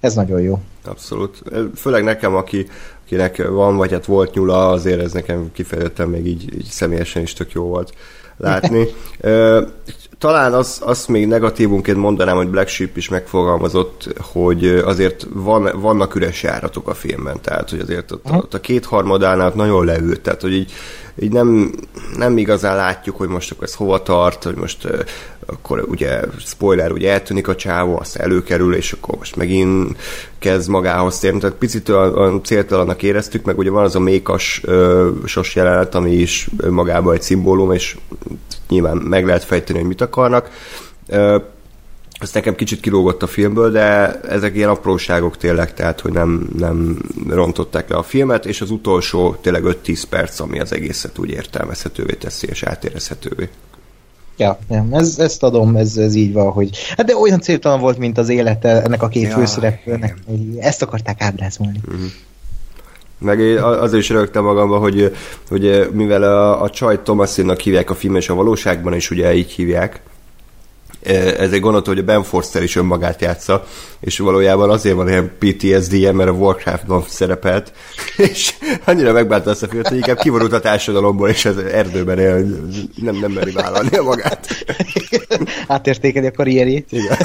ez 0.00 0.14
nagyon 0.14 0.40
jó. 0.40 0.60
Abszolút. 0.84 1.42
Főleg 1.74 2.04
nekem, 2.04 2.34
aki, 2.34 2.66
akinek 3.04 3.46
van, 3.48 3.76
vagy 3.76 3.92
hát 3.92 4.04
volt 4.04 4.34
nyula, 4.34 4.68
azért 4.68 5.00
ez 5.00 5.12
nekem 5.12 5.50
kifejezetten 5.52 6.08
még 6.08 6.26
így, 6.26 6.54
így 6.54 6.68
személyesen 6.70 7.22
is 7.22 7.32
tök 7.32 7.52
jó 7.52 7.62
volt 7.62 7.92
látni. 8.36 8.86
Talán 10.18 10.52
az, 10.52 10.80
azt 10.84 11.08
még 11.08 11.26
negatívunként 11.26 11.98
mondanám, 11.98 12.36
hogy 12.36 12.48
Black 12.48 12.68
Sheep 12.68 12.96
is 12.96 13.08
megfogalmazott, 13.08 14.08
hogy 14.32 14.66
azért 14.66 15.26
van, 15.32 15.70
vannak 15.80 16.14
üres 16.14 16.42
járatok 16.42 16.88
a 16.88 16.94
filmben, 16.94 17.40
tehát 17.40 17.70
hogy 17.70 17.80
azért 17.80 18.10
ott, 18.10 18.30
ott 18.30 18.54
a 18.54 18.60
kétharmadánál 18.60 19.52
nagyon 19.54 19.84
leült, 19.84 20.20
tehát 20.20 20.40
hogy 20.40 20.52
így, 20.52 20.72
így 21.20 21.32
nem, 21.32 21.72
nem 22.16 22.38
igazán 22.38 22.76
látjuk, 22.76 23.16
hogy 23.16 23.28
most 23.28 23.50
akkor 23.50 23.64
ez 23.64 23.74
hova 23.74 24.02
tart, 24.02 24.44
hogy 24.44 24.54
most 24.54 24.88
akkor 25.46 25.84
ugye 25.88 26.20
spoiler, 26.38 26.92
ugye 26.92 27.10
eltűnik 27.12 27.48
a 27.48 27.54
csávó, 27.54 27.98
azt 27.98 28.16
előkerül, 28.16 28.74
és 28.74 28.92
akkor 28.92 29.18
most 29.18 29.36
megint 29.36 29.96
kezd 30.38 30.68
magához 30.68 31.18
térni, 31.18 31.38
tehát 31.38 31.56
picit 31.56 31.88
olyan 31.88 32.42
céltalannak 32.44 33.02
éreztük, 33.02 33.44
meg 33.44 33.58
ugye 33.58 33.70
van 33.70 33.84
az 33.84 33.94
a 33.94 34.00
mékas 34.00 34.62
uh, 34.66 35.06
sos 35.24 35.54
jelenet, 35.54 35.94
ami 35.94 36.12
is 36.12 36.48
magában 36.70 37.14
egy 37.14 37.22
szimbólum, 37.22 37.72
és 37.72 37.96
nyilván 38.68 38.96
meg 38.96 39.26
lehet 39.26 39.44
fejteni, 39.44 39.78
hogy 39.78 39.88
mit 39.88 40.00
akarnak. 40.00 40.50
Ez 42.20 42.32
nekem 42.32 42.54
kicsit 42.54 42.80
kilógott 42.80 43.22
a 43.22 43.26
filmből, 43.26 43.70
de 43.70 44.20
ezek 44.20 44.54
ilyen 44.54 44.68
apróságok 44.68 45.36
tényleg, 45.36 45.74
tehát 45.74 46.00
hogy 46.00 46.12
nem, 46.12 46.48
nem 46.58 46.98
rontották 47.28 47.88
le 47.88 47.96
a 47.96 48.02
filmet, 48.02 48.46
és 48.46 48.60
az 48.60 48.70
utolsó 48.70 49.34
tényleg 49.40 49.62
5-10 49.64 50.02
perc, 50.08 50.40
ami 50.40 50.60
az 50.60 50.72
egészet 50.72 51.18
úgy 51.18 51.30
értelmezhetővé 51.30 52.12
teszi, 52.14 52.46
és 52.46 52.62
átérezhetővé. 52.62 53.48
Ja, 54.36 54.58
ja 54.68 54.86
ez, 54.90 55.18
ezt 55.18 55.42
adom, 55.42 55.76
ez, 55.76 55.96
ez 55.96 56.14
így 56.14 56.32
van, 56.32 56.50
hogy 56.50 56.70
hát 56.96 57.06
de 57.06 57.16
olyan 57.16 57.40
céltalan 57.40 57.80
volt, 57.80 57.98
mint 57.98 58.18
az 58.18 58.28
élete 58.28 58.82
ennek 58.82 59.02
a 59.02 59.08
két 59.08 59.22
ja, 59.22 59.36
főszereplőnek, 59.36 60.16
ezt 60.58 60.82
akarták 60.82 61.22
ábrázolni. 61.22 61.80
Uh-huh. 61.86 62.10
Meg 63.18 63.40
azért 63.62 64.02
is 64.02 64.08
rögtem 64.08 64.44
magamba, 64.44 64.78
hogy, 64.78 65.16
hogy 65.48 65.88
mivel 65.92 66.22
a, 66.22 66.62
a 66.62 66.70
csaj 66.70 67.02
Thomasinnak 67.02 67.60
hívják 67.60 67.90
a 67.90 67.94
film, 67.94 68.16
és 68.16 68.28
a 68.28 68.34
valóságban 68.34 68.94
is 68.94 69.10
ugye 69.10 69.34
így 69.34 69.50
hívják, 69.50 70.00
ezért 71.02 71.60
gondoltam, 71.60 71.94
hogy 71.94 72.02
a 72.02 72.06
Ben 72.06 72.22
Forster 72.22 72.62
is 72.62 72.76
önmagát 72.76 73.20
játsza, 73.20 73.66
és 74.00 74.18
valójában 74.18 74.70
azért 74.70 74.94
van 74.94 75.08
ilyen 75.08 75.30
PTSD-je, 75.38 76.12
mert 76.12 76.28
a 76.28 76.32
Warcraftban 76.32 77.04
szerepelt, 77.08 77.72
és 78.30 78.54
annyira 78.84 79.12
megbánta 79.12 79.50
azt 79.50 79.62
a 79.62 79.68
filmet, 79.68 79.88
hogy 79.88 79.96
inkább 79.96 80.18
kivorult 80.18 80.52
a 80.52 80.60
társadalomból, 80.60 81.28
és 81.28 81.44
az 81.44 81.56
erdőben 81.56 82.18
él, 82.18 82.46
nem, 82.94 83.16
nem 83.16 83.32
meri 83.32 83.50
vállalni 83.50 83.96
a 83.96 84.02
magát. 84.02 84.46
Átértékeli 85.66 86.26
a 86.26 86.32
karrierjét. 86.32 86.92
Igen. 86.92 87.16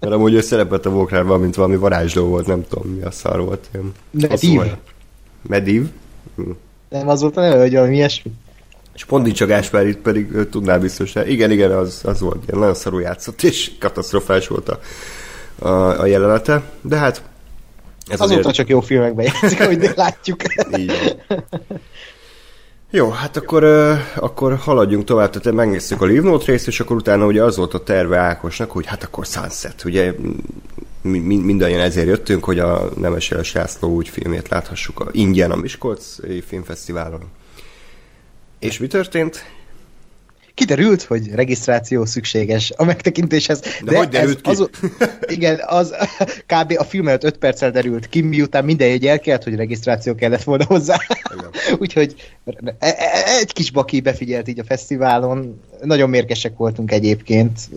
Mert 0.00 0.12
amúgy 0.12 0.34
ő 0.34 0.40
szerepelt 0.40 0.86
a 0.86 0.90
Warcraftban, 0.90 1.40
mint 1.40 1.54
valami 1.54 1.76
varázsló 1.76 2.24
volt, 2.24 2.46
nem 2.46 2.64
tudom, 2.68 2.92
mi 2.92 3.02
a 3.02 3.10
szar 3.10 3.40
volt. 3.40 3.68
Medív. 4.10 4.58
Medív? 4.58 4.72
Hm. 6.36 6.50
Nem 6.88 7.08
az 7.08 7.20
volt 7.20 7.36
a 7.36 7.40
neve, 7.40 7.60
hogy 7.60 7.72
valami 7.72 7.94
ilyesmi? 7.94 8.32
És 8.94 9.04
Pondicsa 9.04 9.46
Gáspár 9.46 9.86
itt 9.86 9.98
pedig 9.98 10.48
tudná 10.50 10.78
biztos. 10.78 11.14
Igen, 11.26 11.50
igen, 11.50 11.70
az, 11.70 12.00
az 12.04 12.20
volt. 12.20 12.42
Ilyen 12.46 12.58
nagyon 12.58 12.74
szarú 12.74 12.98
játszott, 12.98 13.42
és 13.42 13.70
katasztrofás 13.78 14.48
volt 14.48 14.68
a, 14.68 14.78
a, 15.58 16.00
a 16.00 16.06
jelenete. 16.06 16.62
De 16.80 16.96
hát 16.96 17.22
ez 18.06 18.20
Azóta 18.20 18.38
azért... 18.38 18.54
csak 18.54 18.68
jó 18.68 18.80
filmekben 18.80 19.24
játszik, 19.24 19.60
ahogy 19.60 19.90
látjuk. 19.96 20.42
Így 20.76 21.16
Jó, 22.92 23.10
hát 23.10 23.36
akkor, 23.36 23.64
akkor 24.16 24.56
haladjunk 24.56 25.04
tovább, 25.04 25.30
tehát 25.30 25.56
megnéztük 25.58 26.02
a 26.02 26.06
Leave 26.06 26.28
Note 26.28 26.44
részt, 26.46 26.66
és 26.66 26.80
akkor 26.80 26.96
utána 26.96 27.26
ugye 27.26 27.42
az 27.42 27.56
volt 27.56 27.74
a 27.74 27.82
terve 27.82 28.18
Ákosnak, 28.18 28.70
hogy 28.70 28.86
hát 28.86 29.02
akkor 29.02 29.26
Sunset, 29.26 29.84
ugye 29.84 30.14
mindannyian 31.02 31.80
ezért 31.80 32.06
jöttünk, 32.06 32.44
hogy 32.44 32.58
a 32.58 32.90
Nemes 32.96 33.32
László 33.52 33.94
úgy 33.94 34.08
filmét 34.08 34.48
láthassuk 34.48 35.00
a 35.00 35.08
ingyen 35.12 35.50
a 35.50 35.56
Miskolc 35.56 36.16
filmfesztiválon. 36.46 37.30
És 38.58 38.78
mi 38.78 38.86
történt? 38.86 39.44
Kiderült, 40.60 41.02
hogy 41.02 41.30
regisztráció 41.34 42.04
szükséges 42.04 42.72
a 42.76 42.84
megtekintéshez. 42.84 43.60
De, 43.60 43.90
de 43.90 43.96
hogy 43.96 44.08
derült 44.08 44.40
ki? 44.40 44.50
Az, 44.50 44.68
igen, 45.36 45.60
az 45.66 45.94
kb. 46.52 46.74
a 46.78 46.84
film 46.84 47.08
előtt 47.08 47.24
5 47.24 47.38
perccel 47.38 47.70
derült 47.70 48.08
ki, 48.08 48.20
miután 48.20 48.64
minden 48.64 48.90
egy 48.90 49.06
elkelt, 49.06 49.44
hogy 49.44 49.54
regisztráció 49.54 50.14
kellett 50.14 50.42
volna 50.42 50.64
hozzá. 50.64 50.96
Úgyhogy 51.78 52.14
e- 52.44 52.52
e- 52.78 52.94
e- 52.98 53.38
egy 53.38 53.52
kis 53.52 53.70
baki 53.70 54.00
befigyelt 54.00 54.48
így 54.48 54.58
a 54.58 54.64
fesztiválon. 54.64 55.60
Nagyon 55.82 56.10
mérgesek 56.10 56.56
voltunk 56.56 56.92
egyébként, 56.92 57.68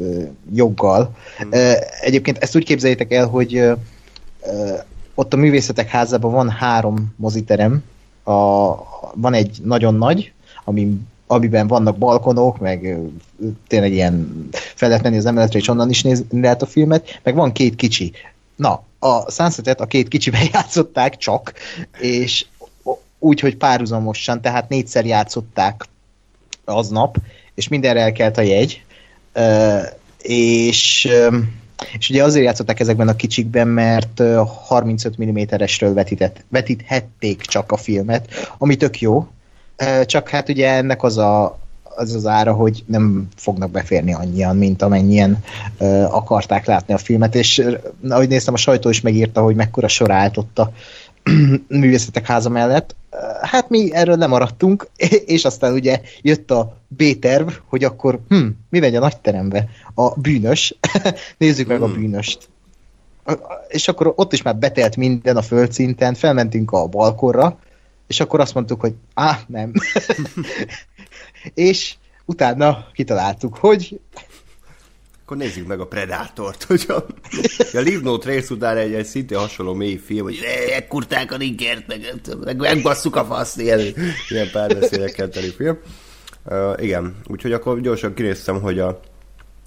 joggal. 0.54 1.15
Hmm. 1.38 1.50
Egyébként 2.02 2.38
ezt 2.38 2.56
úgy 2.56 2.65
képzeljétek 2.65 3.13
el, 3.13 3.28
hogy 3.28 3.63
ott 5.13 5.34
a 5.34 5.38
művészetek 5.38 5.89
házában 5.89 6.32
van 6.32 6.50
három 6.50 7.13
moziterem, 7.15 7.84
a, 8.24 8.32
van 9.15 9.34
egy 9.34 9.58
nagyon 9.63 9.96
nagy, 9.96 10.32
ami, 10.63 10.98
amiben 11.34 11.67
vannak 11.67 11.98
balkonok, 11.98 12.60
meg 12.60 12.98
tényleg 13.67 13.91
ilyen 13.91 14.48
fel 14.52 14.89
lehet 14.89 15.04
menni 15.04 15.17
az 15.17 15.26
emeletre, 15.26 15.60
és 15.60 15.67
onnan 15.67 15.89
is 15.89 16.04
nézni 16.04 16.41
lehet 16.41 16.62
a 16.62 16.65
filmet, 16.65 17.19
meg 17.24 17.36
van 17.36 17.52
két 17.52 17.76
kicsi. 17.76 18.12
Na, 18.56 18.84
a 19.00 19.32
Sunset-et 19.32 19.82
a 19.82 19.86
két 19.86 20.08
kicsiben 20.08 20.41
játszották 20.54 21.17
csak, 21.17 21.54
és 22.00 22.46
úgy, 23.19 23.39
hogy 23.39 23.58
párhuzamosan, 23.58 24.41
tehát 24.41 24.69
négyszer 24.69 25.06
játszották 25.06 25.86
aznap, 26.65 27.17
és 27.56 27.67
mindenre 27.67 28.02
elkelt 28.02 28.38
a 28.38 28.41
jegy, 28.41 28.84
és 30.22 31.10
És 31.98 32.10
ugye 32.10 32.24
azért 32.24 32.46
játszották 32.46 32.80
ezekben 32.80 33.08
a 33.08 33.15
kicsikben, 33.15 33.67
mert 33.67 34.22
35 34.65 35.24
mm-esről 35.24 35.93
vetített, 35.93 36.43
vetíthették 36.50 37.41
csak 37.41 37.72
a 37.72 37.78
filmet, 37.78 38.28
ami 38.58 38.76
tök 38.76 39.02
jó, 39.02 39.28
csak 40.06 40.30
hát 40.30 40.50
ugye 40.50 40.70
ennek 40.70 41.04
az 41.04 41.18
a, 41.18 41.60
az 41.96 42.14
az 42.14 42.26
ára, 42.26 42.54
hogy 42.54 42.84
nem 42.88 43.28
fognak 43.36 43.72
beférni 43.72 44.14
annyian, 44.14 44.58
mint 44.58 44.82
amennyien 44.82 45.44
akarták 46.10 46.66
látni 46.66 46.94
a 46.94 46.98
filmet, 46.98 47.36
és 47.36 47.68
ahogy 48.10 48.28
néztem, 48.28 48.54
a 48.54 48.58
sajtó 48.58 48.90
is 48.90 49.02
megírta, 49.02 49.42
hogy 49.42 49.56
mekkora 49.56 49.88
sor 49.88 50.12
állt 50.12 50.38
ott 50.38 50.60
a 50.60 50.72
művészetek 51.68 52.26
háza 52.26 52.50
mellett. 52.50 52.96
Hát 53.42 53.70
mi 53.70 53.94
erről 53.94 54.16
nem 54.16 54.30
maradtunk, 54.30 54.88
és 55.26 55.46
aztán 55.46 55.74
ugye 55.74 56.02
jött 56.22 56.52
a 56.52 56.78
B-terv, 56.88 57.50
hogy 57.66 57.84
akkor 57.84 58.20
hm, 58.30 58.48
mi 58.70 58.80
megy 58.80 58.96
a 58.96 59.00
nagy 59.00 59.18
terembe? 59.18 59.70
A 59.94 60.20
bűnös. 60.20 60.76
Nézzük 61.38 61.68
meg 61.68 61.82
a 61.82 61.86
hmm. 61.86 61.94
bűnöst. 61.94 62.50
És 63.68 63.88
akkor 63.88 64.14
ott 64.16 64.34
is 64.34 64.42
már 64.42 64.56
betelt 64.56 64.96
minden 64.96 65.38
a 65.38 65.42
földszinten, 65.42 66.14
felmentünk 66.14 66.72
a 66.72 66.88
balkorra, 66.88 67.58
és 68.13 68.19
akkor 68.19 68.39
azt 68.39 68.54
mondtuk, 68.54 68.82
hogy 68.82 68.93
á, 69.13 69.39
nem. 69.47 69.71
és 71.54 71.93
utána 72.26 72.88
kitaláltuk, 72.93 73.58
hogy 73.58 73.99
akkor 75.23 75.38
nézzük 75.38 75.67
meg 75.67 75.80
a 75.80 75.88
Predátort, 75.88 76.63
hogy 76.69 76.86
a, 76.88 76.93
a 76.93 77.06
Leave 77.71 77.99
No 78.02 78.17
Trace 78.17 78.54
után 78.54 78.78
egy, 78.78 78.93
egy 78.93 79.06
szintén 79.06 79.38
hasonló 79.38 79.73
mély 79.73 79.97
film, 79.97 80.23
hogy 80.23 80.39
ekkurták 80.71 81.32
a 81.32 81.38
rinkert, 81.38 81.88
meg, 81.88 81.99
meg 82.43 82.58
megbasszuk 82.58 83.15
a 83.15 83.26
faszt, 83.26 83.60
ilyen, 83.60 83.80
ilyen 84.30 84.49
párbeszédekkel 84.52 85.30
teli 85.30 85.49
film. 85.49 85.78
Uh, 86.45 86.73
igen, 86.84 87.15
úgyhogy 87.28 87.54
akkor 87.54 87.82
gyorsan 87.82 88.13
kinéztem, 88.13 88.62
hogy 88.62 88.80
a, 88.80 89.02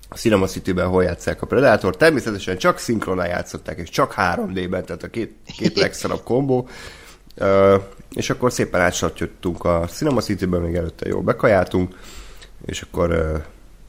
a 0.08 0.16
Cinema 0.16 0.46
City-ben 0.46 0.88
hol 0.88 1.02
játszák 1.02 1.42
a 1.42 1.46
Predator. 1.46 1.96
Természetesen 1.96 2.58
csak 2.58 2.78
szinkronál 2.78 3.28
játszották, 3.28 3.78
és 3.78 3.88
csak 3.88 4.14
3D-ben, 4.16 4.84
tehát 4.84 5.02
a 5.02 5.08
két, 5.08 5.36
két 5.56 5.76
legszarabb 5.76 6.22
kombó. 6.22 6.68
És 8.10 8.30
akkor 8.30 8.52
szépen 8.52 8.80
átsatjöttünk 8.80 9.64
a 9.64 9.86
Cinema 9.86 10.20
City-ben, 10.20 10.60
még 10.60 10.74
előtte 10.74 11.08
jól 11.08 11.22
bekajáltunk, 11.22 11.98
és 12.66 12.82
akkor 12.82 13.08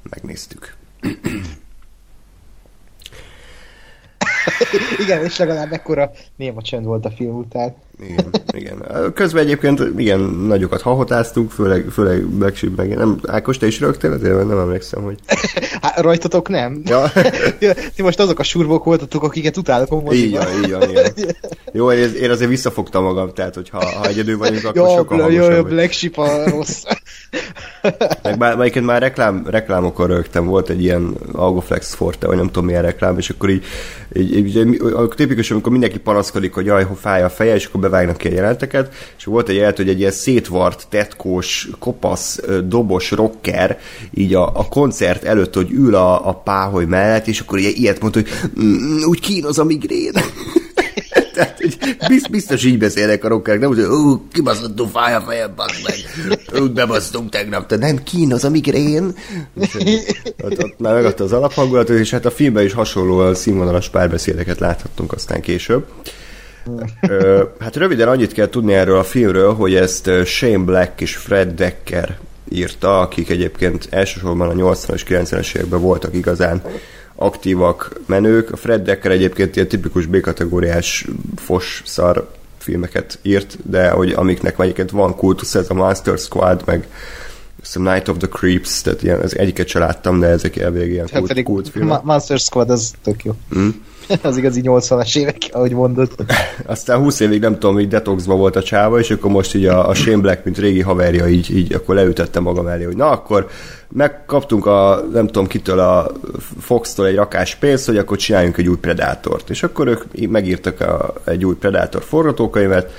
megnéztük. 0.10 0.76
igen, 4.98 5.24
és 5.24 5.38
legalább 5.38 5.72
ekkora 5.72 6.12
néma 6.36 6.62
csend 6.62 6.86
volt 6.86 7.06
a 7.06 7.12
film 7.12 7.36
után. 7.36 7.76
Igen, 8.00 8.30
igen. 8.52 8.84
Közben 9.14 9.44
egyébként 9.44 9.84
igen, 9.98 10.20
nagyokat 10.20 10.82
hahotáztunk, 10.82 11.52
főleg, 11.52 11.86
főleg 11.92 12.26
Black 12.26 12.76
meg. 12.76 12.96
Nem, 12.96 13.20
Ákos, 13.28 13.58
te 13.58 13.68
is 13.68 13.80
rögtél 13.80 14.12
azért, 14.12 14.48
nem 14.48 14.58
emlékszem, 14.58 15.04
hogy... 15.04 15.18
Hát, 15.82 16.00
rajtatok 16.00 16.50
nem. 16.50 16.82
Ja. 16.86 17.12
Ti 17.96 18.02
most 18.02 18.20
azok 18.20 18.40
a 18.40 18.44
survok 18.44 18.84
voltatok, 18.84 19.24
akiket 19.24 19.58
utálok 19.58 19.92
a 19.92 20.14
Így 20.14 20.32
van, 20.32 20.48
így 20.64 20.72
van, 20.72 20.90
igen. 20.90 21.12
Jó, 21.72 21.92
én, 21.92 22.14
én 22.14 22.30
azért 22.30 22.50
visszafogtam 22.50 23.04
magam, 23.04 23.34
tehát 23.34 23.56
hogy 23.56 23.70
ha, 23.70 24.08
egyedül 24.08 24.38
vagyunk, 24.38 24.66
akkor 24.66 24.88
jó, 24.88 24.96
sokkal 24.96 25.20
hangosabb. 25.20 25.50
Jó, 25.50 25.56
jó, 25.56 25.64
Black 25.64 25.92
Sheep 25.92 26.18
a 26.18 26.50
rossz. 26.50 26.84
Meg 28.24 28.38
már, 28.38 28.56
melyiket 28.58 28.84
már 28.84 29.02
reklám, 29.02 29.46
reklámokon 29.50 30.08
rögtem, 30.08 30.46
volt 30.46 30.70
egy 30.70 30.84
ilyen 30.84 31.16
Algoflex 31.32 31.94
Forte, 31.94 32.28
vagy 32.28 32.38
nem 32.38 32.46
tudom 32.46 32.66
milyen 32.66 32.82
reklám, 32.82 33.18
és 33.18 33.30
akkor 33.30 33.50
így, 33.50 33.64
így, 34.14 34.36
így, 34.38 34.56
így 34.56 34.82
tipikus, 35.16 35.52
amikor 35.52 35.72
mindenki 35.72 36.00
panaszkodik, 36.00 36.54
hogy 36.54 36.66
jaj, 36.66 36.88
fáj 36.96 37.24
a 37.24 37.30
feje, 37.30 37.56
és 37.56 37.66
akkor 37.66 37.82
bevágnak 37.90 38.18
ki 38.18 38.28
a 38.28 38.32
jelenteket, 38.32 38.94
és 39.18 39.24
volt 39.24 39.50
egy 39.50 39.56
jelent, 39.56 39.78
hogy 39.78 39.90
egy 39.90 40.00
ilyen 40.00 40.12
szétvart, 40.12 40.88
tetkós, 40.90 41.70
kopasz, 41.80 42.40
dobos 42.64 43.12
rocker, 43.12 43.80
így 44.14 44.34
a, 44.34 44.48
a 44.48 44.68
koncert 44.68 45.24
előtt, 45.24 45.54
hogy 45.54 45.72
ül 45.72 45.96
a, 45.96 46.28
a 46.28 46.34
páholy 46.34 46.86
mellett, 46.86 47.28
és 47.28 47.40
akkor 47.40 47.60
ilyet 47.60 48.02
mondta, 48.02 48.20
hogy 48.20 48.30
mm, 48.64 49.04
úgy 49.04 49.20
kínoz 49.20 49.60
a 49.60 49.64
migrén. 49.64 50.14
Tehát, 51.38 51.58
hogy 51.58 52.22
biztos 52.32 52.64
így 52.64 52.78
beszélnek 52.78 53.24
a 53.24 53.28
rockerek, 53.28 53.60
nem 53.60 53.70
úgy, 53.70 53.78
hogy 53.78 53.86
ú, 53.86 54.28
kibaszottunk 54.32 54.92
fáj 54.92 55.14
a 55.14 55.22
fejem, 55.22 55.54
bazd 55.56 55.74
meg, 55.84 56.62
úgy 56.62 56.72
bebasztunk 56.72 57.30
tegnap, 57.30 57.68
de 57.68 57.78
nem 57.78 58.04
kín 58.04 58.34
az 58.34 58.44
a 58.44 58.50
migrén. 58.50 59.04
Ott, 60.44 60.64
ott 60.64 60.80
már 60.80 60.94
megadta 60.94 61.24
az 61.24 61.34
alaphangulatot, 61.34 61.98
és 61.98 62.12
hát 62.12 62.26
a 62.26 62.32
filmben 62.32 62.66
is 62.66 62.74
hasonlóan 62.74 63.36
színvonalas 63.36 63.90
párbeszédeket 63.90 64.60
láthattunk 64.60 65.14
aztán 65.14 65.42
később. 65.42 65.86
Hát 67.60 67.76
röviden 67.76 68.08
annyit 68.08 68.32
kell 68.32 68.48
tudni 68.48 68.74
erről 68.74 68.98
a 68.98 69.04
filmről, 69.04 69.54
hogy 69.54 69.76
ezt 69.76 70.10
Shane 70.26 70.64
Black 70.64 71.02
és 71.02 71.16
Fred 71.16 71.54
Decker 71.54 72.18
írta, 72.50 73.00
akik 73.00 73.30
egyébként 73.30 73.88
elsősorban 73.90 74.50
a 74.50 74.54
80-as, 74.54 75.02
90-es 75.08 75.56
években 75.56 75.82
voltak 75.82 76.14
igazán 76.14 76.62
aktívak 77.16 78.00
menők. 78.06 78.52
A 78.52 78.56
Fred 78.56 78.82
Decker 78.82 79.12
egyébként 79.12 79.56
ilyen 79.56 79.68
tipikus 79.68 80.06
B-kategóriás 80.06 81.08
fos 81.36 81.82
szar 81.86 82.30
filmeket 82.58 83.20
írt, 83.22 83.58
de 83.64 83.90
hogy 83.90 84.12
amiknek 84.12 84.60
egyébként 84.60 84.92
van 84.92 85.16
kultusz, 85.16 85.56
ez 85.56 85.70
a 85.70 85.74
Monster 85.74 86.18
Squad, 86.18 86.62
meg 86.66 86.88
a 87.74 87.80
Night 87.80 88.08
of 88.08 88.18
the 88.18 88.28
Creeps, 88.28 88.82
tehát 88.82 89.04
ilyen, 89.04 89.20
az 89.20 89.38
egyiket 89.38 89.68
se 89.68 89.80
láttam, 89.80 90.20
de 90.20 90.28
ezek 90.28 90.56
elvég 90.56 90.92
ilyen 90.92 91.08
hát 91.12 91.20
kult, 91.20 91.44
kult 91.44 91.70
filmek. 91.70 92.02
Monster 92.02 92.40
Squad 92.40 92.70
az 92.70 92.94
tök 93.04 93.24
jó. 93.24 93.36
Mm. 93.58 93.70
az 94.22 94.38
igazi 94.38 94.62
80-as 94.64 95.18
évek, 95.18 95.38
ahogy 95.52 95.72
mondod. 95.72 96.10
Aztán 96.66 96.98
20 96.98 97.20
évig 97.20 97.42
nem 97.42 97.54
tudom, 97.54 97.74
hogy 97.74 97.88
detoxba 97.88 98.36
volt 98.36 98.56
a 98.56 98.64
csáva, 98.64 99.00
és 99.00 99.12
akkor 99.12 99.32
most 99.32 99.56
így 99.56 99.66
a, 99.66 99.90
a 99.90 99.94
Shane 99.94 100.22
Black, 100.22 100.44
mint 100.44 100.58
régi 100.58 100.82
haverja, 100.82 101.28
így, 101.28 101.58
így 101.58 101.74
akkor 101.74 101.96
leütötte 101.96 102.40
magam 102.40 102.68
elé, 102.68 102.84
hogy 102.84 102.96
na 102.96 103.10
akkor 103.10 103.48
megkaptunk 103.90 104.66
a, 104.66 105.04
nem 105.12 105.26
tudom 105.28 105.48
kitől 105.48 105.80
a 105.80 106.12
Fox-tól 106.60 107.08
egy 107.08 107.16
rakás 107.16 107.56
pénzt, 107.56 107.86
hogy 107.86 107.98
akkor 107.98 108.18
csináljunk 108.18 108.58
egy 108.58 108.68
új 108.68 108.78
Predátort. 108.78 109.50
És 109.50 109.64
akkor 109.64 109.88
ők 109.88 110.30
megírtak 110.30 110.82
a, 110.82 111.14
egy 111.24 111.46
új 111.46 111.56
Predátor 111.56 112.04
forgatókönyvet, 112.04 112.92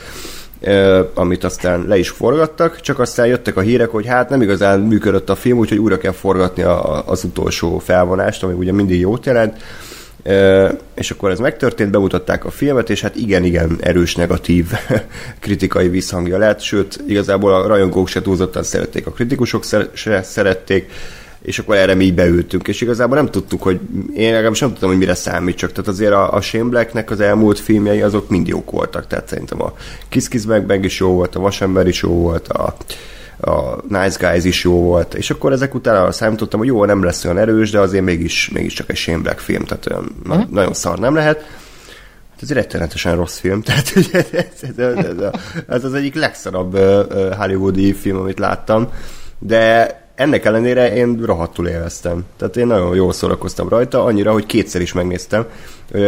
amit 1.15 1.45
aztán 1.45 1.85
le 1.87 1.99
is 1.99 2.09
forgattak, 2.09 2.81
csak 2.81 2.99
aztán 2.99 3.27
jöttek 3.27 3.57
a 3.57 3.61
hírek, 3.61 3.89
hogy 3.89 4.07
hát 4.07 4.29
nem 4.29 4.43
igazán 4.43 4.81
működött 4.81 5.31
a 5.31 5.35
film, 5.35 5.59
úgyhogy 5.59 5.79
újra 5.79 5.99
kell 5.99 6.13
forgatni 6.13 6.63
a, 6.63 7.09
az 7.09 7.25
utolsó 7.25 7.79
felvonást, 7.79 8.43
ami 8.43 8.53
ugye 8.53 8.73
mindig 8.73 9.01
jót 9.01 9.27
jelent, 9.27 9.57
és 10.95 11.11
akkor 11.11 11.31
ez 11.31 11.39
megtörtént, 11.39 11.91
bemutatták 11.91 12.45
a 12.45 12.51
filmet, 12.51 12.91
és 12.91 13.01
hát 13.01 13.17
igen-igen 13.17 13.77
erős 13.81 14.15
negatív 14.15 14.71
kritikai 15.41 15.89
visszhangja 15.89 16.39
lett, 16.39 16.61
sőt, 16.61 17.01
igazából 17.07 17.55
a 17.55 17.67
rajongók 17.67 18.09
se 18.09 18.23
túlzottan 18.23 18.63
szerették, 18.63 19.07
a 19.07 19.11
kritikusok 19.11 19.65
se 19.93 20.23
szerették, 20.23 20.91
és 21.43 21.59
akkor 21.59 21.77
erre 21.77 21.95
mi 21.95 22.05
így 22.05 22.15
beültünk, 22.15 22.69
és 22.69 22.81
igazából 22.81 23.17
nem 23.17 23.31
tudtuk, 23.31 23.63
hogy 23.63 23.81
én 24.15 24.33
legalábbis 24.33 24.61
nem 24.61 24.71
tudtam, 24.71 24.89
hogy 24.89 24.99
mire 24.99 25.15
számít, 25.15 25.57
csak 25.57 25.73
tehát 25.73 25.89
azért 25.89 26.13
a, 26.13 26.33
a 26.33 26.41
Shane 26.41 26.69
Blacknek 26.69 27.11
az 27.11 27.21
elmúlt 27.21 27.59
filmjei 27.59 28.01
azok 28.01 28.29
mind 28.29 28.47
jók 28.47 28.71
voltak, 28.71 29.07
tehát 29.07 29.29
szerintem 29.29 29.63
a 29.63 29.73
Kiss 30.09 30.29
Kiss 30.29 30.45
Bang 30.45 30.67
Bang 30.67 30.85
is 30.85 30.99
jó 30.99 31.09
volt, 31.09 31.35
a 31.35 31.41
Vasember 31.41 31.87
is 31.87 32.03
jó 32.03 32.11
volt, 32.11 32.49
a, 32.49 32.77
a 33.41 33.77
Nice 33.89 34.29
Guys 34.31 34.45
is 34.45 34.65
jó 34.65 34.83
volt, 34.83 35.15
és 35.15 35.31
akkor 35.31 35.53
ezek 35.53 35.75
után 35.75 36.13
számítottam, 36.13 36.59
hogy 36.59 36.69
jó, 36.69 36.85
nem 36.85 37.05
lesz 37.05 37.25
olyan 37.25 37.39
erős, 37.39 37.71
de 37.71 37.79
azért 37.79 38.05
mégis, 38.05 38.49
mégis 38.49 38.73
csak 38.73 38.91
egy 38.91 38.97
Shane 38.97 39.23
Black 39.23 39.39
film, 39.39 39.65
tehát 39.65 39.87
olyan 39.87 40.17
uh-huh. 40.29 40.51
nagyon 40.51 40.75
szar 40.75 40.99
nem 40.99 41.15
lehet. 41.15 41.39
Hát 42.31 42.43
ez 42.43 42.51
egy 42.51 42.57
rettenetesen 42.57 43.17
rossz 43.17 43.39
film, 43.39 43.63
tehát 43.67 43.93
ez, 43.95 44.09
ez, 44.13 44.27
ez, 44.33 44.97
ez, 44.97 45.31
ez 45.69 45.85
az 45.85 45.95
egyik 45.95 46.15
legszarabb 46.15 46.79
hollywoodi 47.37 47.93
film, 47.93 48.17
amit 48.19 48.39
láttam, 48.39 48.89
de 49.39 49.97
ennek 50.19 50.45
ellenére 50.45 50.95
én 50.95 51.21
rohadtul 51.25 51.69
élveztem. 51.69 52.25
Tehát 52.37 52.57
én 52.57 52.67
nagyon 52.67 52.95
jól 52.95 53.13
szórakoztam 53.13 53.69
rajta, 53.69 54.05
annyira, 54.05 54.33
hogy 54.33 54.47
kétszer 54.47 54.81
is 54.81 54.93
megnéztem. 54.93 55.47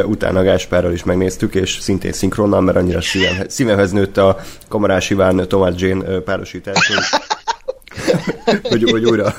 Utána 0.04 0.42
Gáspárral 0.42 0.92
is 0.92 1.04
megnéztük, 1.04 1.54
és 1.54 1.78
szintén 1.80 2.12
szinkronnal, 2.12 2.60
mert 2.60 2.76
annyira 2.76 3.00
szívem, 3.00 3.36
szívemhez 3.48 3.92
nőtt 3.92 4.16
a 4.16 4.38
Kamarás 4.68 5.10
Iván 5.10 5.48
Tomás 5.48 5.72
Jane 5.76 6.18
párosítás, 6.18 6.86
hogy, 6.86 7.20
hogy, 8.70 8.90
hogy 8.90 9.04
újra, 9.04 9.34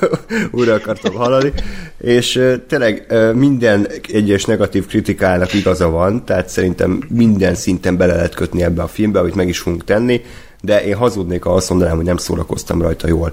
újra 0.50 0.74
akartam 0.74 1.14
hallani. 1.14 1.52
És 1.98 2.42
tényleg 2.68 3.06
minden 3.34 3.88
egyes 4.12 4.44
negatív 4.44 4.86
kritikának 4.86 5.54
igaza 5.54 5.90
van, 5.90 6.24
tehát 6.24 6.48
szerintem 6.48 7.02
minden 7.08 7.54
szinten 7.54 7.96
bele 7.96 8.14
lehet 8.14 8.34
kötni 8.34 8.62
ebbe 8.62 8.82
a 8.82 8.88
filmbe, 8.88 9.18
amit 9.18 9.34
meg 9.34 9.48
is 9.48 9.58
fogunk 9.58 9.84
tenni, 9.84 10.20
de 10.60 10.84
én 10.84 10.96
hazudnék, 10.96 11.42
ha 11.42 11.54
azt 11.54 11.70
mondanám, 11.70 11.96
hogy 11.96 12.04
nem 12.04 12.16
szórakoztam 12.16 12.82
rajta 12.82 13.08
jól 13.08 13.32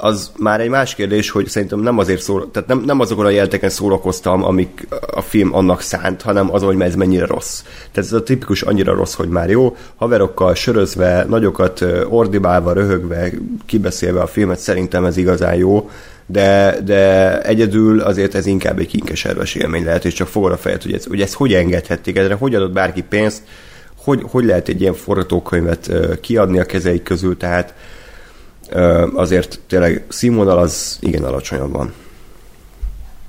az 0.00 0.30
már 0.36 0.60
egy 0.60 0.68
más 0.68 0.94
kérdés, 0.94 1.30
hogy 1.30 1.48
szerintem 1.48 1.80
nem 1.80 1.98
azért 1.98 2.20
szól, 2.20 2.50
tehát 2.50 2.68
nem, 2.68 2.80
nem 2.80 3.00
azokon 3.00 3.24
a 3.24 3.30
jelteken 3.30 3.70
szórakoztam, 3.70 4.44
amik 4.44 4.86
a 5.14 5.20
film 5.20 5.54
annak 5.54 5.80
szánt, 5.80 6.22
hanem 6.22 6.54
azon, 6.54 6.74
hogy 6.74 6.86
ez 6.86 6.94
mennyire 6.94 7.26
rossz. 7.26 7.62
Tehát 7.62 8.10
ez 8.10 8.12
a 8.12 8.22
tipikus 8.22 8.62
annyira 8.62 8.94
rossz, 8.94 9.14
hogy 9.14 9.28
már 9.28 9.50
jó, 9.50 9.76
haverokkal 9.96 10.54
sörözve, 10.54 11.24
nagyokat 11.28 11.84
ordibálva, 12.08 12.72
röhögve, 12.72 13.30
kibeszélve 13.66 14.20
a 14.20 14.26
filmet, 14.26 14.58
szerintem 14.58 15.04
ez 15.04 15.16
igazán 15.16 15.54
jó, 15.54 15.90
de, 16.26 16.78
de 16.84 17.42
egyedül 17.42 18.00
azért 18.00 18.34
ez 18.34 18.46
inkább 18.46 18.78
egy 18.78 18.86
kinkeserves 18.86 19.54
élmény 19.54 19.84
lehet, 19.84 20.04
és 20.04 20.12
csak 20.12 20.28
fogod 20.28 20.52
a 20.52 20.56
fejed, 20.56 20.82
hogy 20.82 20.92
ez, 20.92 21.04
hogy 21.04 21.20
ez 21.20 21.34
hogy 21.34 21.54
engedhették, 21.54 22.16
ezre 22.16 22.34
hogy 22.34 22.54
adott 22.54 22.72
bárki 22.72 23.02
pénzt, 23.02 23.42
hogy, 23.96 24.22
hogy 24.30 24.44
lehet 24.44 24.68
egy 24.68 24.80
ilyen 24.80 24.94
forgatókönyvet 24.94 25.90
kiadni 26.20 26.58
a 26.58 26.64
kezeik 26.64 27.02
közül, 27.02 27.36
tehát 27.36 27.74
azért 29.14 29.60
tényleg 29.66 30.04
színvonal 30.08 30.58
az 30.58 30.98
igen 31.00 31.24
alacsonyabb 31.24 31.72
van. 31.72 31.94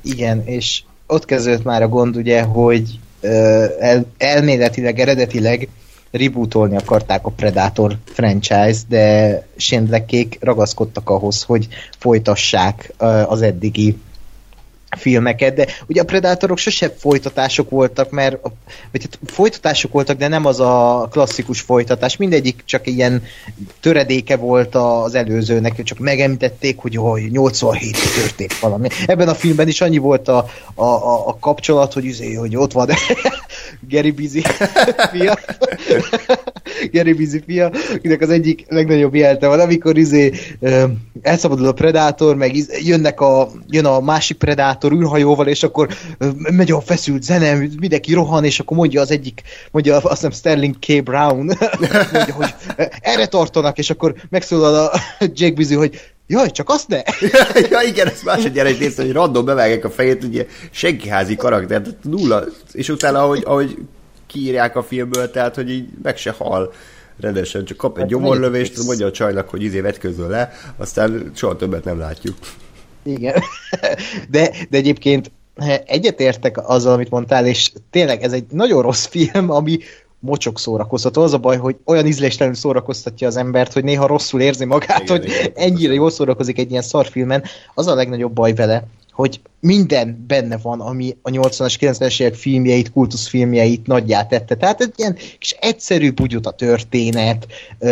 Igen, 0.02 0.43
és 0.45 0.82
ott 1.08 1.25
kezdődött 1.25 1.63
már 1.63 1.82
a 1.82 1.88
gond, 1.88 2.15
ugye, 2.15 2.41
hogy 2.41 2.99
el, 3.80 4.06
elméletileg, 4.17 4.99
eredetileg 4.99 5.69
rebootolni 6.12 6.75
akarták 6.75 7.25
a 7.25 7.30
Predator 7.30 7.97
franchise, 8.06 8.80
de 8.88 9.47
Shane 9.58 10.06
ragaszkodtak 10.39 11.10
ahhoz, 11.10 11.43
hogy 11.43 11.67
folytassák 11.97 12.93
az 13.28 13.41
eddigi 13.41 13.97
filmeket, 14.97 15.56
de 15.56 15.67
ugye 15.88 16.02
a 16.02 16.06
Predatorok 16.06 16.58
sose 16.58 16.93
folytatások 16.97 17.69
voltak, 17.69 18.10
mert 18.10 18.41
vagy 18.91 19.02
hát 19.02 19.19
folytatások 19.25 19.91
voltak, 19.91 20.17
de 20.17 20.28
nem 20.28 20.45
az 20.45 20.60
a 20.60 21.08
klasszikus 21.12 21.62
folytatás, 21.62 22.17
mindegyik 22.17 22.62
csak 22.65 22.88
ilyen 22.88 23.23
töredéke 23.80 24.36
volt 24.36 24.75
az 24.75 25.15
előzőnek, 25.15 25.84
csak 25.84 25.99
megemlítették, 25.99 26.78
hogy 26.78 26.93
jaj, 26.93 27.21
87 27.21 27.97
történt 28.15 28.60
valami. 28.60 28.88
Ebben 29.06 29.28
a 29.28 29.36
filmben 29.36 29.67
is 29.67 29.82
annyi 29.82 29.97
volt 29.97 30.28
a, 30.28 30.45
a, 30.75 30.84
a, 30.84 31.28
a 31.28 31.38
kapcsolat, 31.39 31.93
hogy, 31.93 32.06
üzé, 32.06 32.34
hogy 32.34 32.56
ott 32.56 32.71
van 32.71 32.89
Gary 33.88 34.12
Busy 34.12 34.42
fia. 35.12 35.38
Gary 36.92 37.13
Busy 37.13 37.42
fia, 37.46 37.72
akinek 37.94 38.22
az 38.22 38.30
egyik 38.30 38.65
legnagyobb 38.68 39.15
jelte 39.15 39.48
van, 39.48 39.60
amikor 39.60 39.98
izé, 39.98 40.34
elszabadul 41.22 41.68
a 41.68 41.72
Predator, 41.72 42.36
meg 42.36 42.56
jönnek 42.84 43.22
a, 43.22 43.50
jön 43.68 43.86
a 43.86 44.00
másik 44.00 44.38
Predator 44.38 44.92
űrhajóval, 44.92 45.48
és 45.48 45.63
akkor 45.63 45.89
megy 46.38 46.72
a 46.72 46.82
feszült 46.82 47.24
zene, 47.24 47.68
mindenki 47.80 48.13
rohan, 48.13 48.44
és 48.44 48.60
akkor 48.60 48.78
mondja 48.78 49.02
az 49.02 49.12
egyik, 49.12 49.42
mondja 49.72 49.96
azt 49.96 50.08
hiszem 50.08 50.32
Sterling 50.32 50.76
K. 50.80 51.04
Brown, 51.04 51.46
mondja, 52.13 52.34
hogy 52.34 52.54
erre 53.02 53.26
tartanak, 53.26 53.78
és 53.78 53.89
akkor 53.89 54.15
megszólal 54.30 54.76
a 54.76 55.00
Jake 55.20 55.56
Busy, 55.56 55.76
hogy 55.76 56.00
Jaj, 56.32 56.52
csak 56.52 56.70
azt 56.70 56.88
ne! 56.88 57.02
ja, 57.72 57.82
igen, 57.88 58.08
ezt 58.08 58.26
másodjára 58.26 58.70
is 58.70 58.78
néztem, 58.78 59.06
hogy 59.06 59.13
random 59.13 59.46
bevágják 59.46 59.86
a 59.86 59.89
fejét, 59.89 60.24
ugye 60.24 60.46
senkiházi 60.72 61.36
karakter, 61.36 61.82
tehát 61.82 61.98
nulla, 62.04 62.44
és 62.72 62.89
utána, 62.89 63.24
ahogy, 63.24 63.44
ahogy 63.46 63.78
kiírják 64.28 64.76
a 64.76 64.84
filmből, 64.84 65.32
tehát, 65.32 65.56
hogy 65.56 65.70
így 65.70 65.89
meg 66.04 66.18
se 66.18 66.32
hal 66.32 66.74
rendesen, 67.20 67.65
csak 67.65 67.78
kap 67.78 67.96
egy 67.96 68.02
hát 68.02 68.10
gyomorlövést, 68.10 68.84
mondja 68.84 69.06
a 69.06 69.12
csajnak, 69.12 69.50
hogy 69.50 69.63
izé 69.63 69.80
vetközöl 69.80 70.28
le, 70.28 70.52
aztán 70.78 71.32
soha 71.36 71.56
többet 71.56 71.84
nem 71.84 72.00
látjuk. 72.00 72.36
Igen. 73.04 73.42
De, 74.32 74.52
de 74.70 74.78
egyébként 74.78 75.32
egyetértek 75.86 76.70
azzal, 76.70 76.94
amit 76.94 77.10
mondtál, 77.10 77.46
és 77.46 77.72
tényleg 77.89 78.22
ez 78.22 78.32
egy 78.32 78.46
nagyon 78.52 78.82
rossz 78.82 79.06
film, 79.06 79.50
ami 79.52 79.80
mocsok 80.19 80.60
szórakoztató. 80.60 81.21
Az 81.21 81.34
a 81.34 81.38
baj, 81.38 81.58
hogy 81.58 81.75
olyan 81.86 82.05
ízléstelenül 82.05 82.60
szórakoztatja 82.60 83.27
az 83.27 83.38
embert, 83.38 83.73
hogy 83.73 83.84
néha 83.84 84.08
rosszul 84.08 84.41
érzi 84.41 84.65
magát, 84.65 85.01
igen, 85.01 85.17
hogy 85.17 85.25
igen, 85.25 85.51
ennyire 85.55 85.93
jól 85.93 86.10
szórakozik 86.10 86.58
egy 86.58 86.71
ilyen 86.71 86.82
szarfilmen. 86.82 87.43
Az 87.73 87.88
a 87.88 87.95
legnagyobb 87.95 88.34
baj 88.34 88.53
vele, 88.53 88.88
hogy 89.12 89.41
minden 89.60 90.25
benne 90.27 90.58
van, 90.58 90.82
ami 90.82 91.17
a 91.21 91.29
80-as, 91.29 91.75
90-es 91.79 92.21
évek 92.21 92.36
filmjeit, 92.36 92.91
kultuszfilmjeit 92.91 93.88
nagyját 93.88 94.29
tette. 94.29 94.55
Tehát 94.55 94.82
egy 94.82 94.93
ilyen 94.95 95.17
kis 95.39 95.51
egyszerű 95.51 96.12
bugyuta 96.12 96.51
történet. 96.51 97.47
A, 97.79 97.88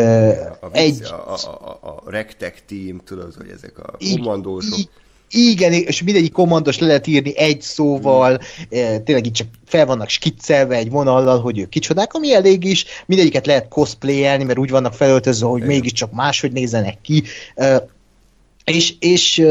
egy... 0.72 1.04
A, 1.04 1.34
a, 1.34 1.38
a, 1.82 1.88
a 1.90 2.04
Rectech 2.06 2.62
Team, 2.68 3.02
tudod, 3.06 3.34
hogy 3.34 3.50
ezek 3.50 3.80
a 3.80 3.98
kommandósok. 4.16 4.80
Igen, 5.30 5.74
és 5.74 6.04
mindegyik 6.04 6.32
kommandos 6.32 6.80
le 6.80 6.88
lehet 6.88 7.08
írni 7.08 7.38
egy 7.38 7.62
szóval, 7.62 8.40
hmm. 8.70 9.04
tényleg 9.04 9.26
itt 9.26 9.34
csak 9.34 9.48
fel 9.66 9.86
vannak 9.86 10.10
skiccelve 10.10 10.76
egy 10.76 10.90
vonallal, 10.90 11.42
hogy 11.42 11.60
ők 11.60 11.70
kicsodák, 11.70 12.14
ami 12.14 12.34
elég 12.34 12.64
is, 12.64 12.86
mindegyiket 13.06 13.46
lehet 13.46 13.68
cosplayelni, 13.68 14.44
mert 14.44 14.60
úgy 14.60 14.70
vannak 14.70 14.94
felöltözve, 14.94 15.48
hogy 15.48 15.58
Igen. 15.58 15.70
mégiscsak 15.70 16.12
máshogy 16.12 16.52
nézzenek 16.52 17.02
ki. 17.02 17.24
És, 18.66 18.94
és 19.00 19.46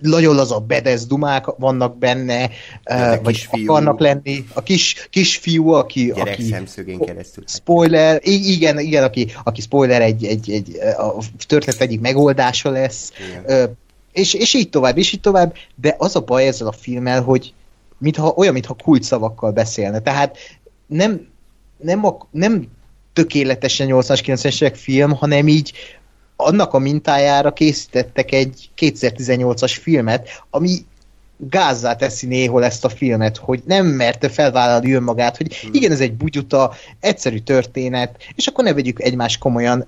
nagyon 0.00 0.38
az 0.38 0.52
a 0.52 0.58
bedez 0.58 1.06
dumák 1.06 1.44
vannak 1.44 1.98
benne, 1.98 2.50
uh, 2.90 3.22
vagy 3.22 3.48
akarnak 3.50 4.00
lenni. 4.00 4.44
A 4.54 4.62
kis, 4.62 5.08
kis 5.10 5.36
fiú, 5.36 5.68
aki... 5.68 6.12
Gyerek 6.14 6.32
aki, 6.32 6.42
szemszögén 6.42 6.98
keresztül. 6.98 7.44
Spoiler, 7.46 8.20
igen, 8.24 8.78
igen 8.78 9.02
aki, 9.02 9.32
aki 9.44 9.60
spoiler 9.60 10.02
egy, 10.02 10.24
egy, 10.24 10.50
egy 10.50 10.78
a 10.98 11.24
történet 11.46 11.80
egyik 11.80 12.00
megoldása 12.00 12.70
lesz. 12.70 13.12
Uh, 13.46 13.62
és, 14.12 14.34
és 14.34 14.54
így 14.54 14.70
tovább, 14.70 14.98
és 14.98 15.12
így 15.12 15.20
tovább, 15.20 15.54
de 15.74 15.94
az 15.98 16.16
a 16.16 16.20
baj 16.20 16.46
ezzel 16.46 16.66
a 16.66 16.72
filmmel, 16.72 17.22
hogy 17.22 17.54
mintha, 17.98 18.32
olyan, 18.36 18.52
mintha 18.52 18.76
kulcsszavakkal 18.82 19.52
beszélne. 19.52 20.00
Tehát 20.00 20.36
nem, 20.86 21.28
nem, 21.76 22.04
a, 22.04 22.16
nem 22.30 22.68
tökéletesen 23.12 23.88
80-as, 23.90 24.20
90-es 24.24 24.72
film, 24.76 25.10
hanem 25.10 25.48
így 25.48 25.72
annak 26.36 26.74
a 26.74 26.78
mintájára 26.78 27.52
készítettek 27.52 28.32
egy 28.32 28.70
2018-as 28.78 29.78
filmet, 29.80 30.28
ami 30.50 30.84
gázzá 31.36 31.96
teszi 31.96 32.26
néhol 32.26 32.64
ezt 32.64 32.84
a 32.84 32.88
filmet, 32.88 33.36
hogy 33.36 33.62
nem 33.66 33.86
merte 33.86 34.28
felvállalni 34.28 34.92
önmagát, 34.92 35.36
hogy 35.36 35.56
hmm. 35.56 35.70
igen, 35.74 35.90
ez 35.90 36.00
egy 36.00 36.14
bugyuta, 36.14 36.74
egyszerű 37.00 37.38
történet, 37.38 38.16
és 38.34 38.46
akkor 38.46 38.64
ne 38.64 38.74
vegyük 38.74 39.00
egymást 39.00 39.38
komolyan. 39.38 39.86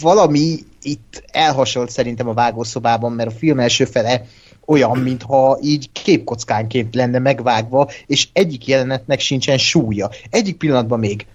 Valami 0.00 0.58
itt 0.82 1.22
elhasolt 1.26 1.90
szerintem 1.90 2.28
a 2.28 2.34
vágószobában, 2.34 3.12
mert 3.12 3.28
a 3.28 3.38
film 3.38 3.60
első 3.60 3.84
fele 3.84 4.26
olyan, 4.66 4.98
mintha 4.98 5.58
így 5.62 5.92
képkockánként 5.92 6.94
lenne 6.94 7.18
megvágva, 7.18 7.90
és 8.06 8.28
egyik 8.32 8.66
jelenetnek 8.66 9.20
sincsen 9.20 9.58
súlya. 9.58 10.10
Egyik 10.30 10.56
pillanatban 10.56 10.98
még 10.98 11.26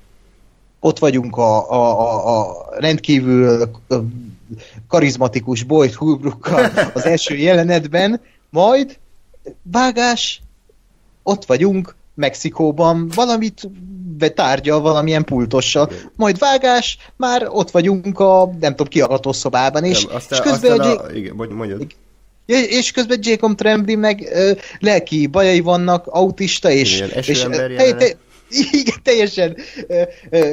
ott 0.80 1.00
vagyunk 1.00 1.38
a, 1.38 1.72
a, 1.72 2.00
a, 2.00 2.40
a 2.40 2.68
rendkívül 2.78 3.72
karizmatikus 4.88 5.64
Boyd 5.64 5.94
Holbrookkal 5.94 6.72
az 6.94 7.06
első 7.06 7.36
jelenetben, 7.36 8.22
majd 8.50 8.98
vágás, 9.62 10.42
ott 11.24 11.46
vagyunk 11.46 11.96
Mexikóban, 12.18 13.12
valamit 13.16 13.70
betárgyal 14.18 14.82
valamilyen 14.82 15.24
pultossal, 15.24 15.92
majd 16.16 16.40
vágás, 16.40 16.98
már 17.16 17.48
ott 17.50 17.72
vagyunk 17.72 18.20
a, 18.20 18.50
nem 18.60 18.72
tudom, 18.72 18.88
kiagató 18.88 19.32
szobában, 19.32 19.84
és, 19.84 20.06
nem, 20.06 20.16
aztán, 20.16 20.40
és 20.44 20.52
közben 20.52 20.80
aztán 20.80 20.98
a, 20.98 21.04
a, 21.04 21.12
igen, 21.12 21.36
mondjad. 21.36 21.88
És 22.46 22.92
közben 22.92 23.20
Jacob 23.22 23.56
Tremblay 23.56 23.96
meg 23.96 24.30
ö, 24.34 24.52
lelki 24.80 25.28
bajai 25.28 25.60
vannak, 25.60 26.08
autista, 26.08 26.70
és, 26.70 26.96
igen, 26.96 27.10
és 27.10 27.42
te, 27.42 27.94
te, 27.94 28.06
igen, 28.82 28.96
teljesen 29.04 29.58
ö, 29.88 30.02
ö, 30.30 30.52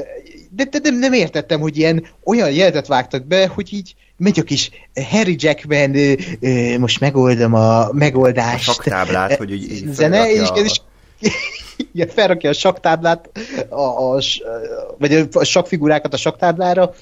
de, 0.50 0.64
de 0.64 0.78
nem, 0.82 0.98
nem 0.98 1.12
értettem, 1.12 1.60
hogy 1.60 1.76
ilyen 1.76 2.06
olyan 2.24 2.50
jeltet 2.52 2.86
vágtak 2.86 3.26
be, 3.26 3.46
hogy 3.46 3.72
így 3.72 3.94
megy 4.16 4.38
a 4.38 4.42
kis 4.42 4.70
Harry 5.10 5.36
Jackman, 5.38 5.94
ö, 5.94 6.12
ö, 6.40 6.78
most 6.78 7.00
megoldom 7.00 7.54
a 7.54 7.92
megoldást. 7.92 8.68
A 8.68 8.72
saktáblát, 8.72 9.36
hogy 9.36 9.52
így, 9.52 9.72
így 9.72 9.92
zene, 9.92 10.32
és, 10.32 10.48
a... 10.48 10.54
és 10.54 10.80
igen, 11.92 12.08
felrakja 12.08 12.50
a 12.50 12.52
saktáblát, 12.52 13.30
a, 13.68 14.14
a, 14.14 14.20
vagy 14.98 15.28
a 15.32 15.44
sakfigurákat 15.44 16.12
a 16.12 16.16
saktáblára, 16.16 16.94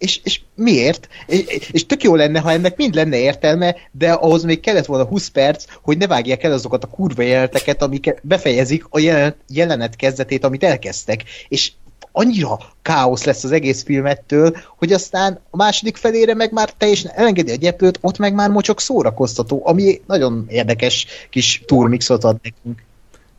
és, 0.00 0.20
és 0.24 0.40
miért? 0.54 1.08
És, 1.26 1.68
és 1.72 1.86
tök 1.86 2.02
jó 2.02 2.14
lenne, 2.14 2.40
ha 2.40 2.50
ennek 2.50 2.76
mind 2.76 2.94
lenne 2.94 3.16
értelme, 3.16 3.76
de 3.92 4.12
ahhoz 4.12 4.44
még 4.44 4.60
kellett 4.60 4.86
volna 4.86 5.04
20 5.04 5.28
perc, 5.28 5.64
hogy 5.82 5.98
ne 5.98 6.06
vágják 6.06 6.42
el 6.42 6.52
azokat 6.52 6.84
a 6.84 6.86
kurva 6.86 7.22
jeleneteket, 7.22 7.82
amik 7.82 8.14
befejezik 8.22 8.84
a 8.88 8.98
jelenet, 8.98 9.36
jelenet 9.48 9.96
kezdetét, 9.96 10.44
amit 10.44 10.64
elkezdtek. 10.64 11.24
És 11.48 11.72
annyira 12.12 12.58
káosz 12.82 13.24
lesz 13.24 13.44
az 13.44 13.52
egész 13.52 13.82
filmettől, 13.82 14.56
hogy 14.78 14.92
aztán 14.92 15.40
a 15.50 15.56
második 15.56 15.96
felére 15.96 16.34
meg 16.34 16.52
már 16.52 16.72
teljesen 16.72 17.10
elengedi 17.14 17.50
a 17.50 17.56
gyeplőt, 17.56 17.98
ott 18.00 18.18
meg 18.18 18.34
már 18.34 18.50
mocsok 18.50 18.80
szórakoztató, 18.80 19.62
ami 19.64 20.00
nagyon 20.06 20.46
érdekes 20.48 21.06
kis 21.30 21.62
turmixot 21.66 22.24
ad 22.24 22.36
nekünk. 22.42 22.88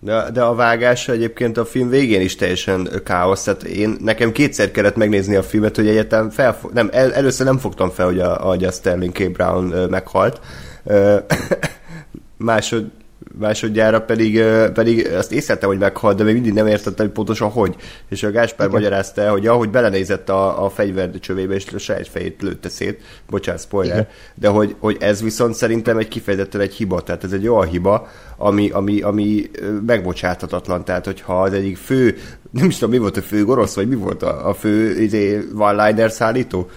De, 0.03 0.31
de 0.33 0.41
a 0.41 0.55
vágása 0.55 1.11
egyébként 1.11 1.57
a 1.57 1.65
film 1.65 1.89
végén 1.89 2.21
is 2.21 2.35
teljesen 2.35 2.89
káosz, 3.03 3.43
tehát 3.43 3.63
én, 3.63 3.97
nekem 3.99 4.31
kétszer 4.31 4.71
kellett 4.71 4.95
megnézni 4.95 5.35
a 5.35 5.43
filmet, 5.43 5.75
hogy 5.75 5.87
egyetem 5.87 6.29
fel, 6.29 6.57
nem, 6.73 6.89
el, 6.91 7.13
először 7.13 7.45
nem 7.45 7.57
fogtam 7.57 7.89
fel, 7.89 8.05
hogy 8.05 8.19
a, 8.19 8.49
a 8.49 8.71
Sterling 8.71 9.13
K. 9.13 9.31
Brown 9.31 9.89
meghalt, 9.89 10.39
másod, 12.37 12.91
másodjára 13.39 14.01
pedig, 14.01 14.43
pedig 14.73 15.07
azt 15.07 15.31
észleltem, 15.31 15.69
hogy 15.69 15.77
meghalt, 15.77 16.17
de 16.17 16.23
még 16.23 16.33
mindig 16.33 16.53
nem 16.53 16.67
értettem, 16.67 17.05
hogy 17.05 17.15
pontosan 17.15 17.49
hogy. 17.49 17.75
És 18.09 18.23
a 18.23 18.31
Gáspár 18.31 18.67
Igen. 18.67 18.79
magyarázta 18.79 19.29
hogy 19.29 19.47
ahogy 19.47 19.69
belenézett 19.69 20.29
a, 20.29 20.65
a 20.65 20.69
fegyver 20.69 21.09
csövébe, 21.19 21.53
és 21.53 21.67
a 21.73 21.77
saját 21.77 22.07
fejét 22.07 22.41
lőtte 22.41 22.69
szét, 22.69 23.01
bocsánat, 23.29 23.61
spoiler, 23.61 23.95
Igen. 23.95 24.07
de 24.35 24.47
hogy, 24.47 24.75
hogy 24.79 24.97
ez 24.99 25.21
viszont 25.21 25.55
szerintem 25.55 25.97
egy 25.97 26.07
kifejezetten 26.07 26.61
egy 26.61 26.73
hiba, 26.73 27.01
tehát 27.01 27.23
ez 27.23 27.31
egy 27.31 27.47
olyan 27.47 27.67
hiba, 27.67 28.07
ami, 28.37 28.69
ami, 28.69 29.01
ami 29.01 29.51
megbocsáthatatlan, 29.85 30.85
tehát 30.85 31.05
hogyha 31.05 31.41
az 31.41 31.53
egyik 31.53 31.77
fő, 31.77 32.17
nem 32.51 32.65
is 32.67 32.77
tudom, 32.77 32.89
mi 32.89 32.97
volt 32.97 33.17
a 33.17 33.21
fő 33.21 33.45
gorosz, 33.45 33.75
vagy 33.75 33.87
mi 33.87 33.95
volt 33.95 34.23
a, 34.23 34.49
a 34.49 34.53
fő 34.53 35.01
izé, 35.01 35.47
one-liner 35.57 36.11
szállító, 36.11 36.69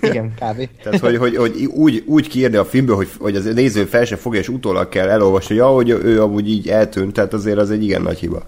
Igen, 0.00 0.34
kb. 0.34 0.68
Tehát, 0.82 1.00
hogy, 1.00 1.16
hogy, 1.16 1.36
hogy 1.36 1.64
úgy, 1.64 2.02
úgy 2.06 2.28
kiírni 2.28 2.56
a 2.56 2.64
filmből, 2.64 2.96
hogy, 2.96 3.08
hogy 3.18 3.36
az 3.36 3.44
néző 3.44 3.84
fel 3.84 4.04
sem 4.04 4.18
fogja, 4.18 4.40
és 4.40 4.48
utólag 4.48 4.88
kell 4.88 5.08
elolvasni, 5.08 5.56
hogy 5.56 5.64
ja, 5.64 5.72
hogy 5.74 5.90
ő 6.04 6.22
amúgy 6.22 6.48
így 6.48 6.68
eltűnt, 6.68 7.12
tehát 7.12 7.32
azért 7.32 7.58
az 7.58 7.70
egy 7.70 7.82
igen 7.82 8.02
nagy 8.02 8.18
hiba. 8.18 8.42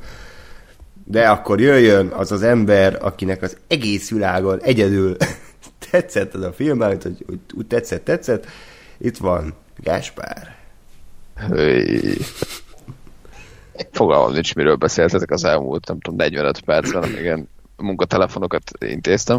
De 1.04 1.28
akkor 1.28 1.60
jöjjön 1.60 2.06
az 2.06 2.32
az 2.32 2.42
ember, 2.42 2.98
akinek 3.00 3.42
az 3.42 3.56
egész 3.66 4.10
világon 4.10 4.60
egyedül 4.62 5.16
tetszett 5.90 6.34
ez 6.34 6.40
a 6.40 6.52
film, 6.52 6.80
hogy, 6.80 7.02
hogy 7.02 7.38
úgy 7.54 7.66
tetszett, 7.66 8.04
tetszett. 8.04 8.46
Itt 8.98 9.16
van 9.16 9.54
Gáspár. 9.76 10.56
Fogalmam 13.92 14.32
nincs, 14.32 14.54
miről 14.54 14.76
beszéltetek 14.76 15.30
az 15.30 15.44
elmúlt, 15.44 15.88
nem 15.88 16.00
tudom, 16.00 16.18
45 16.18 16.60
percben, 16.60 17.18
igen, 17.18 17.48
munkatelefonokat 17.76 18.70
intéztem. 18.78 19.38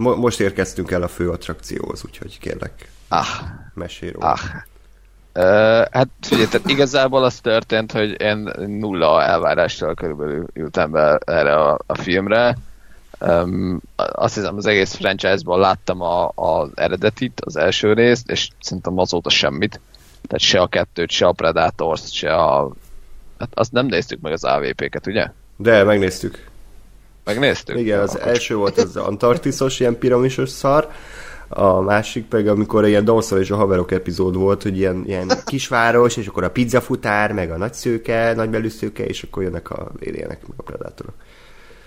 Mo- 0.00 0.16
most 0.16 0.40
érkeztünk 0.40 0.90
el 0.90 1.02
a 1.02 1.08
fő 1.08 1.30
attrakcióhoz, 1.30 2.04
úgyhogy 2.04 2.38
kérlek, 2.38 2.90
ah. 3.08 3.26
mesélj 3.74 4.10
róla. 4.10 4.26
Ah. 4.26 4.40
Uh, 5.34 5.86
hát 5.90 6.08
figyelj, 6.20 6.46
tehát 6.46 6.70
igazából 6.70 7.24
az 7.24 7.40
történt, 7.40 7.92
hogy 7.92 8.20
én 8.20 8.50
nulla 8.56 9.22
elvárással 9.22 9.94
körülbelül 9.94 10.46
ültem 10.54 10.90
be 10.90 11.18
erre 11.24 11.54
a, 11.54 11.78
a 11.86 11.94
filmre. 11.94 12.56
Um, 13.20 13.80
azt 13.96 14.34
hiszem 14.34 14.56
az 14.56 14.66
egész 14.66 14.94
franchise-ból 14.94 15.58
láttam 15.58 16.00
a, 16.00 16.32
az 16.34 16.70
eredetit, 16.74 17.40
az 17.40 17.56
első 17.56 17.92
részt, 17.92 18.30
és 18.30 18.48
szerintem 18.60 18.98
azóta 18.98 19.30
semmit. 19.30 19.80
Tehát 20.22 20.40
se 20.40 20.60
a 20.60 20.66
kettőt, 20.66 21.10
se 21.10 21.26
a 21.26 21.32
Predators, 21.32 22.12
se 22.12 22.34
a... 22.34 22.70
Hát 23.38 23.50
azt 23.54 23.72
nem 23.72 23.86
néztük 23.86 24.20
meg 24.20 24.32
az 24.32 24.44
AVP-ket, 24.44 25.06
ugye? 25.06 25.30
De, 25.56 25.84
megnéztük. 25.84 26.49
Megnéztük? 27.24 27.78
Igen, 27.78 28.00
az 28.00 28.18
első 28.18 28.54
volt 28.54 28.78
az 28.78 28.96
Antarktiszos, 28.96 29.80
ilyen 29.80 29.98
piramisos 29.98 30.48
szar, 30.48 30.88
a 31.52 31.80
másik 31.80 32.24
pedig, 32.24 32.48
amikor 32.48 32.86
ilyen 32.86 33.04
Dawson 33.04 33.40
és 33.40 33.50
a 33.50 33.56
haverok 33.56 33.92
epizód 33.92 34.34
volt, 34.34 34.62
hogy 34.62 34.78
ilyen, 34.78 35.02
ilyen 35.06 35.30
kisváros, 35.44 36.16
és 36.16 36.26
akkor 36.26 36.44
a 36.44 36.50
pizzafutár, 36.50 37.32
meg 37.32 37.50
a 37.50 37.56
nagyszőke, 37.56 38.32
nagybelűszőke, 38.34 39.04
és 39.04 39.22
akkor 39.22 39.42
jönnek 39.42 39.70
a 39.70 39.90
alienek, 40.00 40.40
meg 40.40 40.56
a 40.56 40.62
predátorok. 40.62 41.14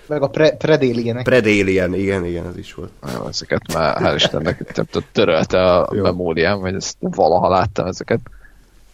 Meg 0.08 0.22
a 0.22 0.28
pre- 0.28 0.58
Predalienek. 0.58 1.24
Predalien, 1.24 1.94
igen, 1.94 2.26
igen, 2.26 2.46
az 2.46 2.58
is 2.58 2.74
volt. 2.74 2.90
Jó, 3.14 3.28
ezeket 3.28 3.74
már 3.74 3.98
hál' 4.02 4.16
Istennek 4.16 4.82
törölte 5.12 5.64
a 5.64 5.90
Jó. 5.96 6.02
memóriám, 6.02 6.60
vagy 6.60 6.76
ezt 6.76 6.96
valaha 7.00 7.50
láttam 7.50 7.86
ezeket. 7.86 8.20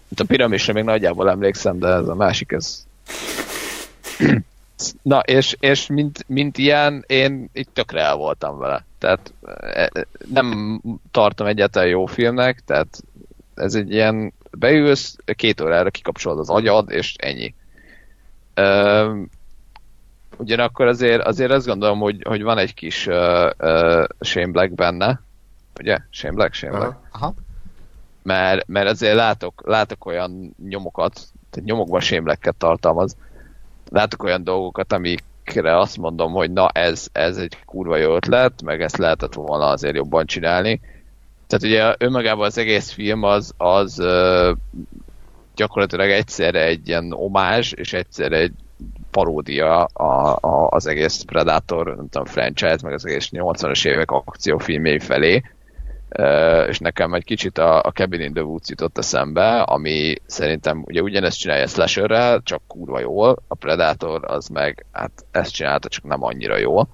Itt 0.10 0.20
a 0.20 0.26
piramisra 0.26 0.74
még 0.74 0.84
nagyjából 0.84 1.30
emlékszem, 1.30 1.80
de 1.80 1.88
ez 1.88 2.08
a 2.08 2.16
másik, 2.16 2.52
ez 2.52 2.86
Na, 5.02 5.20
és, 5.20 5.56
és 5.60 5.88
mint, 5.88 6.26
mint 6.28 6.58
ilyen, 6.58 7.04
én 7.08 7.50
itt 7.54 7.74
tökre 7.74 8.02
el 8.02 8.16
voltam 8.16 8.58
vele. 8.58 8.86
Tehát 8.98 9.34
e, 9.62 9.92
nem 10.34 10.82
tartom 11.12 11.48
egyáltalán 11.48 11.90
jó 11.90 12.06
filmnek, 12.06 12.64
tehát 12.66 13.04
ez 13.56 13.76
egy 13.76 13.92
ilyen, 13.92 14.34
beülsz, 14.52 15.16
két 15.36 15.62
órára 15.62 15.90
kikapcsolod 15.90 16.40
az 16.40 16.50
agyad, 16.50 16.92
és 16.92 17.16
ennyi. 17.18 17.54
Ö, 18.54 19.22
ugyanakkor 20.38 20.88
azért, 20.88 21.22
azért 21.22 21.52
azt 21.52 21.66
gondolom, 21.66 22.00
hogy, 22.00 22.22
hogy 22.28 22.42
van 22.42 22.58
egy 22.58 22.74
kis 22.74 23.08
uh, 23.08 23.50
uh, 23.60 24.04
Shane 24.20 24.52
Black 24.52 24.72
benne, 24.74 25.22
ugye? 25.80 25.98
Shane 26.10 26.34
Black, 26.34 26.54
Shane 26.54 26.78
Black. 26.78 26.92
Aha. 26.92 27.08
Aha. 27.12 27.34
Mert, 28.24 28.68
mert 28.68 28.90
azért 28.90 29.16
látok, 29.16 29.62
látok 29.66 30.06
olyan 30.06 30.56
nyomokat, 30.68 31.14
tehát 31.50 31.70
nyomokban 31.70 32.00
Shane 32.00 32.22
Black-ket 32.22 32.56
tartalmaz, 32.56 33.16
látok 33.90 34.24
olyan 34.24 34.44
dolgokat, 34.44 34.94
amikre 34.94 35.78
azt 35.78 35.98
mondom, 35.98 36.32
hogy 36.32 36.52
na 36.52 36.70
ez, 36.70 37.08
ez 37.12 37.38
egy 37.38 37.58
kurva 37.66 37.98
jó 37.98 38.16
ötlet, 38.16 38.62
meg 38.62 38.82
ezt 38.82 38.98
lehetett 38.98 39.34
volna 39.34 39.68
azért 39.68 39.96
jobban 39.96 40.26
csinálni. 40.26 40.82
Tehát 41.48 41.66
ugye 41.66 42.06
önmagában 42.06 42.46
az 42.46 42.58
egész 42.58 42.92
film 42.92 43.24
az, 43.24 43.54
az 43.58 44.04
gyakorlatilag 45.56 46.10
egyszerre 46.10 46.66
egy 46.66 46.88
ilyen 46.88 47.14
omázs, 47.14 47.72
és 47.72 47.94
egyszerre 47.94 48.38
egy 48.38 48.54
paródia 49.12 49.84
a, 49.84 50.38
a, 50.42 50.68
az 50.70 50.88
egész 50.88 51.22
Predator, 51.22 51.86
nem 51.86 52.10
tudom, 52.10 52.26
franchise, 52.26 52.78
meg 52.84 52.94
az 52.94 53.06
egész 53.06 53.30
80-as 53.32 53.88
évek 53.88 54.12
akciófilmjei 54.12 55.00
felé 55.00 55.44
és 56.68 56.80
nekem 56.80 57.14
egy 57.14 57.24
kicsit 57.24 57.57
a, 57.57 57.82
a 57.82 57.91
Cabin 57.91 58.22
in 58.22 58.34
the 58.34 58.43
Woods 58.43 58.70
jutott 58.70 58.97
eszembe, 58.97 59.62
ami 59.62 60.16
szerintem 60.26 60.84
ugye 60.88 61.01
ugyanezt 61.01 61.39
csinálja 61.39 61.68
slasherrel, 61.68 62.41
csak 62.43 62.62
kurva 62.68 62.99
jól, 62.99 63.43
a 63.47 63.55
Predator 63.55 64.26
az 64.28 64.47
meg, 64.47 64.86
hát 64.91 65.12
ezt 65.32 65.53
csinálta, 65.53 65.89
csak 65.89 66.03
nem 66.03 66.24
annyira 66.24 66.57
jól. 66.57 66.88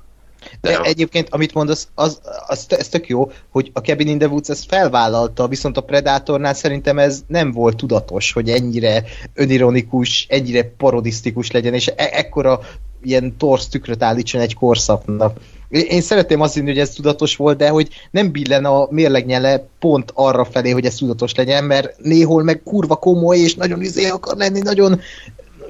De, 0.62 0.70
De 0.70 0.82
egyébként, 0.82 1.30
amit 1.30 1.54
mondasz, 1.54 1.88
az, 1.96 2.22
az, 2.48 2.66
ez 2.70 2.90
tök 2.90 3.08
jó, 3.08 3.32
hogy 3.50 3.72
a 3.74 3.80
Cabin 3.80 4.08
in 4.08 4.18
the 4.18 4.28
Woods 4.28 4.50
ezt 4.50 4.66
felvállalta, 4.68 5.48
viszont 5.48 5.78
a 5.78 5.82
Predatornál 5.82 6.54
szerintem 6.54 7.00
ez 7.00 7.24
nem 7.28 7.52
volt 7.52 7.78
tudatos, 7.78 8.32
hogy 8.32 8.50
ennyire 8.50 9.04
önironikus, 9.34 10.26
ennyire 10.30 10.64
parodisztikus 10.78 11.52
legyen, 11.52 11.74
és 11.74 11.88
e- 11.88 12.10
ekkora 12.12 12.60
ilyen 13.02 13.38
torsz 13.38 13.68
tükröt 13.68 14.04
állítson 14.04 14.42
egy 14.42 14.56
korszaknak. 14.56 15.40
Én 15.84 16.02
szeretném 16.02 16.42
azt 16.42 16.54
hinni, 16.54 16.68
hogy 16.68 16.80
ez 16.80 16.90
tudatos 16.90 17.36
volt, 17.36 17.58
de 17.58 17.70
hogy 17.70 17.90
nem 18.12 18.32
billen 18.32 18.66
a 18.66 18.88
mérlegnyele 18.90 19.68
pont 19.80 20.12
arra 20.14 20.46
felé, 20.46 20.70
hogy 20.70 20.86
ez 20.86 20.96
tudatos 20.96 21.36
legyen, 21.36 21.64
mert 21.64 22.00
néhol 22.02 22.44
meg 22.44 22.62
kurva 22.64 22.96
komoly, 22.96 23.38
és 23.38 23.56
nagyon 23.56 23.82
izé 23.82 24.10
akar 24.10 24.38
lenni, 24.38 24.60
nagyon 24.60 25.00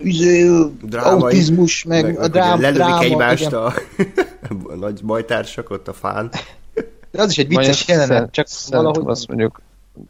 izé, 0.04 0.50
Drámai, 0.82 1.22
autizmus, 1.22 1.84
meg, 1.84 2.04
meg 2.04 2.20
a 2.20 2.28
drám, 2.28 2.60
dráma. 2.60 3.02
egymást 3.02 3.54
a, 3.54 3.74
a 4.72 4.76
nagy 4.80 5.04
bajtársak 5.04 5.70
ott 5.70 5.88
a 5.88 5.94
fán. 5.94 6.32
De 7.12 7.22
az 7.22 7.30
is 7.30 7.38
egy 7.38 7.48
vicces 7.48 7.88
jelenet, 7.88 8.32
csak 8.32 8.48
valahogy... 8.70 9.04
Azt 9.06 9.28
mondjuk, 9.28 9.62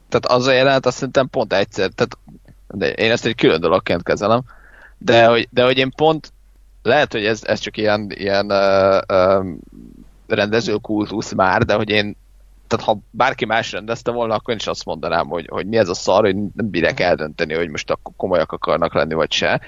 tehát 0.09 0.39
az 0.39 0.47
a 0.47 0.51
jelenet 0.51 0.85
azt 0.85 0.97
szerintem 0.97 1.29
pont 1.29 1.53
egyszer, 1.53 1.89
tehát 1.89 2.17
de 2.67 2.93
én 2.93 3.11
ezt 3.11 3.25
egy 3.25 3.35
külön 3.35 3.61
dologként 3.61 4.03
kezelem, 4.03 4.41
de 4.97 5.25
hogy, 5.25 5.47
de 5.51 5.63
hogy 5.63 5.77
én 5.77 5.91
pont 5.95 6.33
lehet, 6.85 7.11
hogy 7.11 7.25
ez, 7.25 7.43
ez 7.43 7.59
csak 7.59 7.77
ilyen, 7.77 8.07
ilyen 8.09 8.45
uh, 8.45 8.97
uh, 9.07 9.45
rendezőkultusz 10.27 11.33
már, 11.33 11.63
de 11.63 11.73
hogy 11.73 11.89
én 11.89 12.15
tehát 12.67 12.85
ha 12.85 12.99
bárki 13.11 13.45
más 13.45 13.71
rendezte 13.71 14.11
volna, 14.11 14.33
akkor 14.33 14.53
én 14.53 14.59
is 14.59 14.67
azt 14.67 14.85
mondanám, 14.85 15.27
hogy, 15.27 15.47
hogy 15.51 15.67
mi 15.67 15.77
ez 15.77 15.89
a 15.89 15.93
szar, 15.93 16.23
hogy 16.23 16.35
nem 16.35 16.69
bírek 16.69 16.99
eldönteni, 16.99 17.53
hogy 17.53 17.69
most 17.69 17.91
akkor 17.91 18.13
komolyak 18.17 18.51
akarnak 18.51 18.93
lenni, 18.93 19.13
vagy 19.13 19.31
se. 19.31 19.61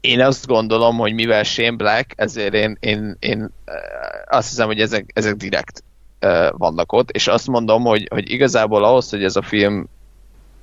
Én 0.00 0.20
azt 0.20 0.46
gondolom, 0.46 0.96
hogy 0.96 1.12
mivel 1.12 1.42
Shane 1.42 1.76
Black, 1.76 2.12
ezért 2.16 2.54
én, 2.54 2.76
én, 2.80 3.16
én 3.18 3.50
azt 4.28 4.48
hiszem, 4.48 4.66
hogy 4.66 4.80
ezek, 4.80 5.10
ezek 5.14 5.34
direkt 5.34 5.84
vannak 6.50 6.92
ott, 6.92 7.10
és 7.10 7.26
azt 7.26 7.46
mondom, 7.46 7.82
hogy, 7.82 8.08
hogy 8.10 8.30
igazából 8.30 8.84
ahhoz, 8.84 9.10
hogy 9.10 9.24
ez 9.24 9.36
a 9.36 9.42
film 9.42 9.88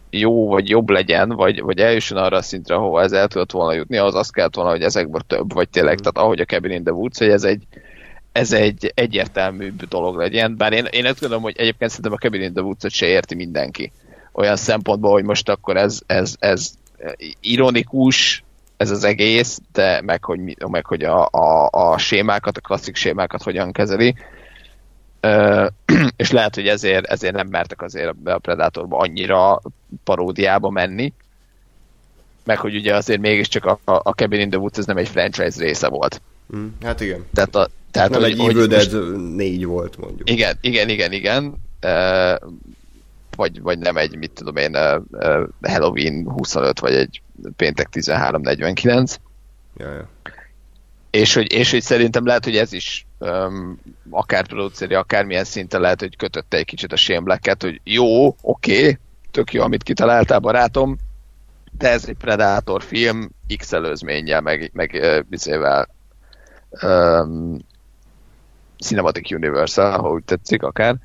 jó 0.09 0.47
vagy 0.47 0.69
jobb 0.69 0.89
legyen, 0.89 1.29
vagy, 1.29 1.61
vagy 1.61 1.79
eljusson 1.79 2.17
arra 2.17 2.37
a 2.37 2.41
szintre, 2.41 2.75
ahova 2.75 3.01
ez 3.01 3.11
el 3.11 3.27
tudott 3.27 3.51
volna 3.51 3.73
jutni, 3.73 3.97
az 3.97 4.15
azt 4.15 4.33
kellett 4.33 4.55
volna, 4.55 4.71
hogy 4.71 4.81
ezekből 4.81 5.21
több, 5.27 5.53
vagy 5.53 5.69
tényleg, 5.69 5.93
mm. 5.93 5.97
tehát 5.97 6.17
ahogy 6.17 6.39
a 6.39 6.45
Cabin 6.45 6.71
in 6.71 6.83
the 6.83 6.93
Woods, 6.93 7.17
hogy 7.17 7.29
ez 7.29 7.43
egy, 7.43 7.63
ez 8.31 8.51
egy 8.51 8.91
egyértelműbb 8.95 9.83
dolog 9.83 10.17
legyen, 10.17 10.57
bár 10.57 10.73
én, 10.73 10.85
én 10.85 11.05
azt 11.05 11.19
gondolom, 11.19 11.43
hogy 11.43 11.55
egyébként 11.57 11.91
szerintem 11.91 12.13
a 12.13 12.17
Cabin 12.23 12.41
in 12.41 12.53
the 12.53 12.63
Woods-ot 12.63 12.91
se 12.91 13.05
érti 13.05 13.35
mindenki. 13.35 13.91
Olyan 14.31 14.55
szempontból, 14.55 15.11
hogy 15.11 15.23
most 15.23 15.49
akkor 15.49 15.77
ez, 15.77 15.99
ez, 16.07 16.35
ez 16.39 16.71
ironikus, 17.41 18.43
ez 18.77 18.91
az 18.91 19.03
egész, 19.03 19.59
de 19.71 20.01
meg 20.01 20.23
hogy, 20.23 20.39
meg, 20.67 20.85
hogy 20.85 21.03
a, 21.03 21.27
a, 21.31 21.69
a 21.71 21.97
sémákat, 21.97 22.57
a 22.57 22.61
klasszik 22.61 22.95
sémákat 22.95 23.43
hogyan 23.43 23.71
kezeli 23.71 24.15
és 26.15 26.31
lehet, 26.31 26.55
hogy 26.55 26.67
ezért, 26.67 27.05
ezért 27.05 27.35
nem 27.35 27.47
mertek 27.47 27.81
azért 27.81 28.13
a 28.23 28.37
Predatorba 28.37 28.97
annyira 28.97 29.61
paródiába 30.03 30.69
menni, 30.69 31.13
meg 32.43 32.57
hogy 32.57 32.75
ugye 32.75 32.95
azért 32.95 33.21
mégiscsak 33.21 33.65
a, 33.65 33.79
a 33.85 34.11
Cabin 34.11 34.39
in 34.39 34.49
the 34.49 34.59
Woods 34.59 34.77
ez 34.77 34.85
nem 34.85 34.97
egy 34.97 35.09
franchise 35.09 35.63
része 35.63 35.87
volt. 35.87 36.21
Mm, 36.55 36.67
hát 36.81 37.01
igen. 37.01 37.25
Tehát, 37.33 37.55
a, 37.55 37.69
tehát 37.91 38.09
nem 38.09 38.21
hogy, 38.21 38.31
egy 38.31 38.39
Evil 38.39 38.67
Dead 38.67 38.93
most... 38.93 39.35
négy 39.35 39.65
volt 39.65 39.97
mondjuk. 39.97 40.29
Igen, 40.29 40.57
igen, 40.61 40.89
igen, 40.89 41.11
igen. 41.11 41.53
Uh, 41.83 42.49
vagy, 43.35 43.61
vagy 43.61 43.79
nem 43.79 43.97
egy, 43.97 44.17
mit 44.17 44.31
tudom 44.31 44.55
én, 44.55 44.77
Halloween 45.61 46.31
25, 46.31 46.79
vagy 46.79 46.93
egy 46.93 47.21
péntek 47.55 47.87
13.49. 47.91 49.15
Ja, 49.77 49.93
ja. 49.93 50.09
És 51.09 51.33
hogy, 51.33 51.53
és 51.53 51.71
hogy 51.71 51.81
szerintem 51.81 52.25
lehet, 52.25 52.43
hogy 52.43 52.57
ez 52.57 52.73
is 52.73 53.05
um, 53.19 53.79
akár 54.09 54.47
produceri, 54.47 54.93
akármilyen 54.93 55.43
szinten 55.43 55.81
lehet, 55.81 55.99
hogy 55.99 56.15
kötötte 56.15 56.57
egy 56.57 56.65
kicsit 56.65 56.91
a 56.91 56.95
Shane 56.95 57.39
hogy 57.59 57.81
jó, 57.83 58.27
oké, 58.27 58.79
okay, 58.79 58.97
tök 59.31 59.53
jó, 59.53 59.63
amit 59.63 59.83
kitaláltál, 59.83 60.39
barátom, 60.39 60.97
de 61.77 61.89
ez 61.89 62.05
egy 62.07 62.17
Predator 62.17 62.83
film 62.83 63.29
X 63.57 63.71
előzménnyel, 63.73 64.41
meg, 64.41 64.69
meg 64.73 65.23
bizével 65.27 65.87
um, 66.81 67.57
Cinematic 68.79 69.31
Universe, 69.31 69.83
ahogy 69.83 70.23
tetszik 70.23 70.63
akár. 70.63 70.95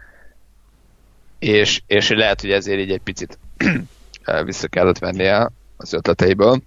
És, 1.39 1.83
és 1.87 2.09
lehet, 2.09 2.41
hogy 2.41 2.51
ezért 2.51 2.81
így 2.81 2.91
egy 2.91 3.01
picit 3.01 3.39
vissza 4.45 4.69
kellett 4.69 4.99
vennie 4.99 5.51
az 5.77 5.93
ötleteiből. 5.93 6.63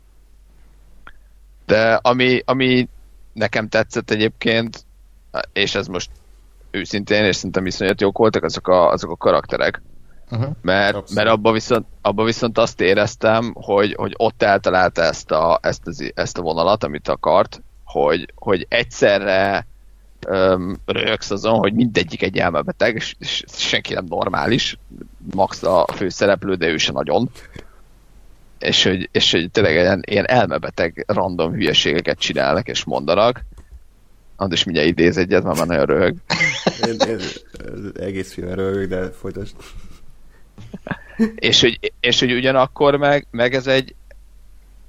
De 1.66 1.94
ami, 1.94 2.42
ami 2.46 2.88
nekem 3.34 3.70
tetszett 3.70 4.12
egyébként, 4.12 4.86
és 5.54 5.76
ez 5.76 5.88
most 5.88 6.10
őszintén, 6.72 7.24
és 7.24 7.36
szerintem 7.36 7.66
iszonyat 7.66 8.02
jók 8.02 8.18
voltak 8.18 8.44
azok 8.44 8.68
a, 8.68 8.92
azok 8.92 9.12
a 9.12 9.16
karakterek. 9.16 9.82
Uh-huh. 10.32 10.50
Mert, 10.62 11.14
mert 11.14 11.30
abban 11.30 11.54
viszont, 11.54 11.86
abba 12.02 12.24
viszont 12.24 12.58
azt 12.58 12.82
éreztem, 12.82 13.52
hogy, 13.54 13.94
hogy 13.94 14.14
ott 14.18 14.44
eltalálta 14.44 15.02
ezt 15.02 15.32
a, 15.32 15.60
ezt, 15.62 15.88
az, 15.88 16.12
ezt 16.16 16.38
a 16.38 16.42
vonalat, 16.42 16.84
amit 16.84 17.08
akart, 17.08 17.62
hogy, 17.84 18.34
hogy 18.36 18.66
egyszerre 18.70 19.68
um, 20.28 20.78
röhögsz 20.86 21.32
azon, 21.32 21.58
hogy 21.58 21.74
mindegyik 21.74 22.22
egy 22.22 22.38
elmebeteg, 22.38 22.96
és, 22.96 23.16
és 23.20 23.44
senki 23.48 23.94
nem 23.94 24.06
normális, 24.10 24.78
max 25.34 25.64
a 25.64 25.86
főszereplő, 25.96 26.56
de 26.56 26.68
ő 26.68 26.78
se 26.78 26.92
nagyon. 26.92 27.30
és 28.60 28.84
hogy, 28.84 29.10
és 29.12 29.32
hogy 29.32 29.52
tényleg 29.52 29.74
ilyen, 29.74 30.04
ilyen 30.06 30.28
elmebeteg 30.28 31.04
random 31.08 31.52
hülyeségeket 31.52 32.20
csinálnak 32.20 32.68
és 32.68 32.84
mondanak. 32.84 33.44
Andis 34.40 34.64
mindjárt 34.64 34.90
idéz 34.90 35.18
egyet, 35.18 35.44
mert 35.44 35.58
már 35.58 35.68
nagyon 35.68 35.86
röhög. 35.86 36.16
Én, 36.88 36.96
én, 37.08 37.20
egész 38.00 38.34
filmen 38.34 38.56
röhög, 38.56 38.90
de 38.90 39.12
folytasd. 39.12 39.56
és, 41.36 41.62
hogy, 41.62 41.94
és 42.00 42.20
hogy 42.20 42.32
ugyanakkor 42.32 42.96
meg, 42.96 43.28
meg 43.32 43.54
ez 43.54 43.68
egy 43.68 43.96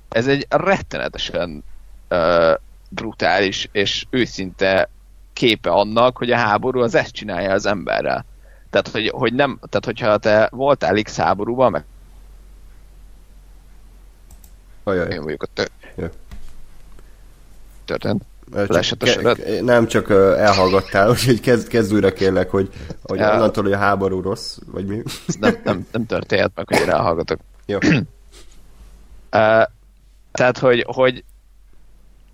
ez 0.09 0.27
egy 0.27 0.47
rettenetesen 0.49 1.65
uh, 2.11 2.55
brutális 2.89 3.69
és 3.73 4.07
őszinte 4.11 4.89
képe 5.33 5.71
annak, 5.71 6.17
hogy 6.17 6.31
a 6.31 6.37
háború 6.37 6.81
az 6.81 6.95
ezt 6.95 7.13
csinálja 7.13 7.53
az 7.53 7.67
emberrel. 7.67 8.25
Tehát, 8.71 8.89
hogy, 8.89 9.09
hogy 9.09 9.35
nem, 9.35 9.59
tehát 9.69 9.85
hogyha 9.85 10.19
te 10.19 10.49
voltál 10.51 11.03
X 11.03 11.17
háborúban, 11.17 11.71
meg 11.71 11.85
Ajaj. 14.83 15.13
Én 15.13 15.23
vagyok 15.23 15.43
a 15.43 15.47
tő... 15.53 15.69
Ja. 15.97 16.11
Történt? 17.85 18.25
Ke- 19.37 19.63
nem, 19.63 19.87
csak 19.87 20.11
elhallgattál, 20.39 21.11
úgyhogy 21.15 21.41
kezd, 21.41 21.69
kezd 21.69 21.93
újra 21.93 22.13
kérlek, 22.13 22.51
hogy, 22.51 22.69
hogy 23.03 23.19
ja. 23.19 23.35
onnantól, 23.35 23.63
hogy 23.63 23.73
a 23.73 23.79
háború 23.79 24.21
rossz, 24.21 24.59
vagy 24.67 24.87
mi? 24.87 25.03
Nem, 25.41 25.61
nem, 25.65 25.87
nem 25.93 26.07
történt 26.07 26.51
meg, 26.55 26.69
hogy 26.69 26.81
én 26.81 26.91
elhallgatok. 26.91 27.41
Jó. 27.67 27.79
uh, 27.89 28.03
tehát, 30.33 30.59
hogy, 30.59 30.85
hogy 30.87 31.25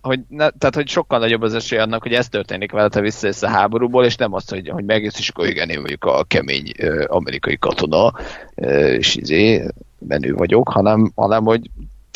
hogy, 0.00 0.20
ne, 0.28 0.50
tehát, 0.50 0.74
hogy 0.74 0.88
sokkal 0.88 1.18
nagyobb 1.18 1.42
az 1.42 1.54
esély 1.54 1.78
annak, 1.78 2.02
hogy 2.02 2.12
ez 2.12 2.28
történik 2.28 2.72
vele, 2.72 2.88
te 2.88 3.00
visszajössz 3.00 3.42
a 3.42 3.48
háborúból, 3.48 4.04
és 4.04 4.16
nem 4.16 4.32
azt, 4.32 4.50
hogy, 4.50 4.68
hogy 4.68 4.84
megjössz, 4.84 5.18
és 5.18 5.28
akkor 5.28 5.46
igen, 5.46 5.68
én 5.68 5.82
vagyok 5.82 6.04
a 6.04 6.24
kemény 6.24 6.72
uh, 6.78 7.04
amerikai 7.06 7.58
katona, 7.58 8.12
uh, 8.54 8.70
és 8.72 9.16
izé, 9.16 9.66
menő 9.98 10.32
vagyok, 10.32 10.68
hanem, 10.68 11.12
hanem 11.14 11.44
hogy 11.44 11.70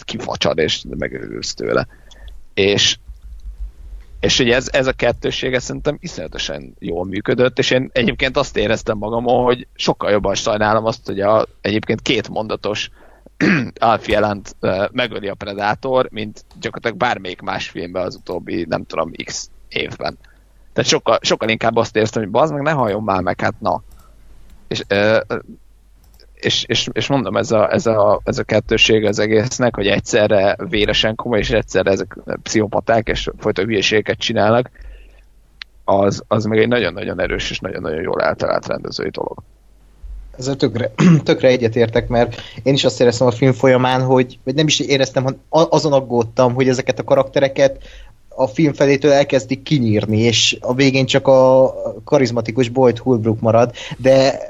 kifacsad, 0.04 0.58
és 0.58 0.82
megőrülsz 0.98 1.54
tőle. 1.54 1.86
És, 2.54 2.98
és 4.20 4.36
hogy 4.36 4.50
ez, 4.50 4.68
ez 4.72 4.86
a 4.86 4.92
kettőség 4.92 5.54
ez 5.54 5.64
szerintem 5.64 5.98
iszonyatosan 6.00 6.74
jól 6.78 7.04
működött, 7.04 7.58
és 7.58 7.70
én 7.70 7.90
egyébként 7.92 8.36
azt 8.36 8.56
éreztem 8.56 8.98
magamon, 8.98 9.44
hogy 9.44 9.66
sokkal 9.74 10.10
jobban 10.10 10.34
sajnálom 10.34 10.84
azt, 10.84 11.06
hogy 11.06 11.20
a, 11.20 11.46
egyébként 11.60 12.02
két 12.02 12.28
mondatos 12.28 12.90
Alfie 13.78 14.14
jelent 14.14 14.56
uh, 14.60 14.88
megöli 14.92 15.28
a 15.28 15.34
Predator, 15.34 16.08
mint 16.10 16.44
gyakorlatilag 16.60 16.96
bármelyik 16.96 17.40
más 17.40 17.68
filmben 17.68 18.04
az 18.04 18.14
utóbbi, 18.14 18.64
nem 18.68 18.84
tudom, 18.84 19.10
x 19.24 19.50
évben. 19.68 20.18
Tehát 20.72 20.90
sokkal, 20.90 21.18
sokkal 21.22 21.48
inkább 21.48 21.76
azt 21.76 21.96
éreztem, 21.96 22.22
hogy 22.22 22.30
bazd 22.30 22.52
meg, 22.52 22.62
ne 22.62 22.70
halljon 22.70 23.02
már 23.02 23.22
meg, 23.22 23.40
hát 23.40 23.54
na. 23.60 23.82
És 24.68 24.82
uh, 24.90 25.38
és, 26.40 26.64
és, 26.66 26.88
és 26.92 27.06
mondom, 27.06 27.36
ez 27.36 27.50
a, 27.50 27.72
ez, 27.72 27.86
a, 27.86 28.20
ez 28.24 28.38
a 28.38 28.42
kettőség 28.42 29.04
az 29.04 29.18
egésznek, 29.18 29.74
hogy 29.74 29.86
egyszerre 29.86 30.56
véresen 30.68 31.14
komoly, 31.14 31.38
és 31.38 31.50
egyszerre 31.50 31.90
ezek 31.90 32.16
pszichopaták, 32.42 33.08
és 33.08 33.30
folyton 33.38 33.64
hülyeségeket 33.64 34.18
csinálnak, 34.18 34.70
az, 35.84 36.22
az 36.28 36.44
meg 36.44 36.58
egy 36.58 36.68
nagyon-nagyon 36.68 37.20
erős 37.20 37.50
és 37.50 37.58
nagyon-nagyon 37.58 38.02
jól 38.02 38.22
eltalált 38.22 38.66
rendezői 38.66 39.10
dolog. 39.10 39.42
Ezzel 40.38 40.56
tökre, 40.56 40.92
tökre 41.24 41.48
egyetértek, 41.48 42.08
mert 42.08 42.40
én 42.62 42.74
is 42.74 42.84
azt 42.84 43.00
éreztem 43.00 43.26
a 43.26 43.30
film 43.30 43.52
folyamán, 43.52 44.02
hogy 44.02 44.38
vagy 44.44 44.54
nem 44.54 44.66
is 44.66 44.80
éreztem, 44.80 45.22
hanem 45.22 45.38
azon 45.48 45.92
aggódtam, 45.92 46.54
hogy 46.54 46.68
ezeket 46.68 46.98
a 46.98 47.04
karaktereket 47.04 47.82
a 48.28 48.46
film 48.46 48.72
felétől 48.72 49.12
elkezdik 49.12 49.62
kinyírni, 49.62 50.18
és 50.18 50.56
a 50.60 50.74
végén 50.74 51.06
csak 51.06 51.26
a 51.26 51.72
karizmatikus 52.04 52.68
Boyd 52.68 52.98
Holbrook 52.98 53.40
marad, 53.40 53.74
de 53.96 54.40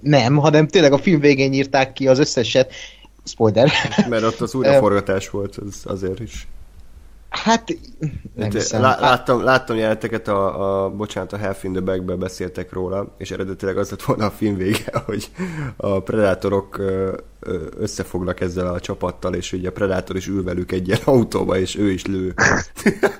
nem, 0.00 0.36
hanem 0.36 0.68
tényleg 0.68 0.92
a 0.92 0.98
film 0.98 1.20
végén 1.20 1.52
írták 1.52 1.92
ki 1.92 2.08
az 2.08 2.18
összeset. 2.18 2.72
Spoiler. 3.24 3.70
Mert 4.08 4.22
ott 4.22 4.40
az 4.40 4.54
újraforgatás 4.54 5.30
volt, 5.30 5.56
az 5.56 5.80
azért 5.84 6.20
is. 6.20 6.46
Hát, 7.32 7.76
nem 8.34 8.50
hát, 8.50 8.70
lá, 8.70 9.00
láttam, 9.00 9.42
láttam 9.42 9.76
jeleneteket, 9.76 10.28
a, 10.28 10.84
a, 10.84 10.90
bocsánat, 10.90 11.32
a 11.32 11.38
Half 11.38 11.64
in 11.64 11.72
the 11.72 11.80
Back-ben 11.80 12.18
beszéltek 12.18 12.72
róla, 12.72 13.14
és 13.18 13.30
eredetileg 13.30 13.78
az 13.78 13.90
lett 13.90 14.02
volna 14.02 14.26
a 14.26 14.30
film 14.30 14.56
vége, 14.56 14.92
hogy 15.06 15.30
a 15.76 16.00
predátorok 16.00 16.80
összefognak 17.78 18.40
ezzel 18.40 18.66
a 18.66 18.80
csapattal, 18.80 19.34
és 19.34 19.52
ugye 19.52 19.68
a 19.68 19.72
predátor 19.72 20.16
is 20.16 20.26
ül 20.26 20.44
velük 20.44 20.72
egy 20.72 20.86
ilyen 20.88 21.00
autóba, 21.04 21.58
és 21.58 21.76
ő 21.76 21.90
is 21.90 22.06
lő. 22.06 22.34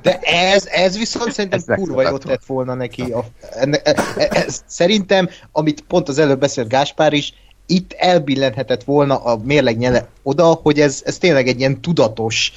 De 0.03 0.19
ez, 0.19 0.67
ez 0.67 0.99
viszont 0.99 1.33
szerintem 1.33 1.61
ez 1.67 1.77
kurva 1.77 2.09
jót 2.09 2.25
tett 2.25 2.45
volna 2.45 2.75
neki. 2.75 3.03
A, 3.03 3.25
enne, 3.51 3.79
ez, 3.79 3.99
e- 4.17 4.29
ez, 4.31 4.63
szerintem, 4.67 5.29
amit 5.53 5.81
pont 5.81 6.09
az 6.09 6.19
előbb 6.19 6.41
beszélt 6.41 6.69
Gáspár 6.69 7.13
is, 7.13 7.35
itt 7.67 7.93
elbillenhetett 7.93 8.85
volna 8.85 9.17
a 9.17 9.41
mérleg 9.45 9.79
nyele 9.79 10.09
oda, 10.23 10.45
hogy 10.45 10.81
ez, 10.81 11.03
ez 11.05 11.19
tényleg 11.19 11.49
egy 11.49 11.59
ilyen 11.59 11.81
tudatos 11.81 12.53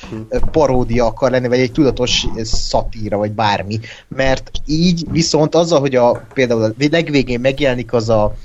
paródia 0.52 1.06
akar 1.06 1.32
lenni, 1.32 1.48
vagy 1.48 1.60
egy 1.60 1.72
tudatos 1.72 2.26
szatíra, 2.44 3.18
vagy 3.18 3.32
bármi. 3.32 3.80
Mert 4.08 4.52
így 4.66 5.06
viszont 5.12 5.56
azzal, 5.56 5.80
hogy 5.80 5.96
a, 5.96 6.26
például 6.34 6.64
a 6.64 6.74
legvégén 6.78 7.40
megjelenik 7.40 7.94
az 7.94 8.10
a 8.10 8.36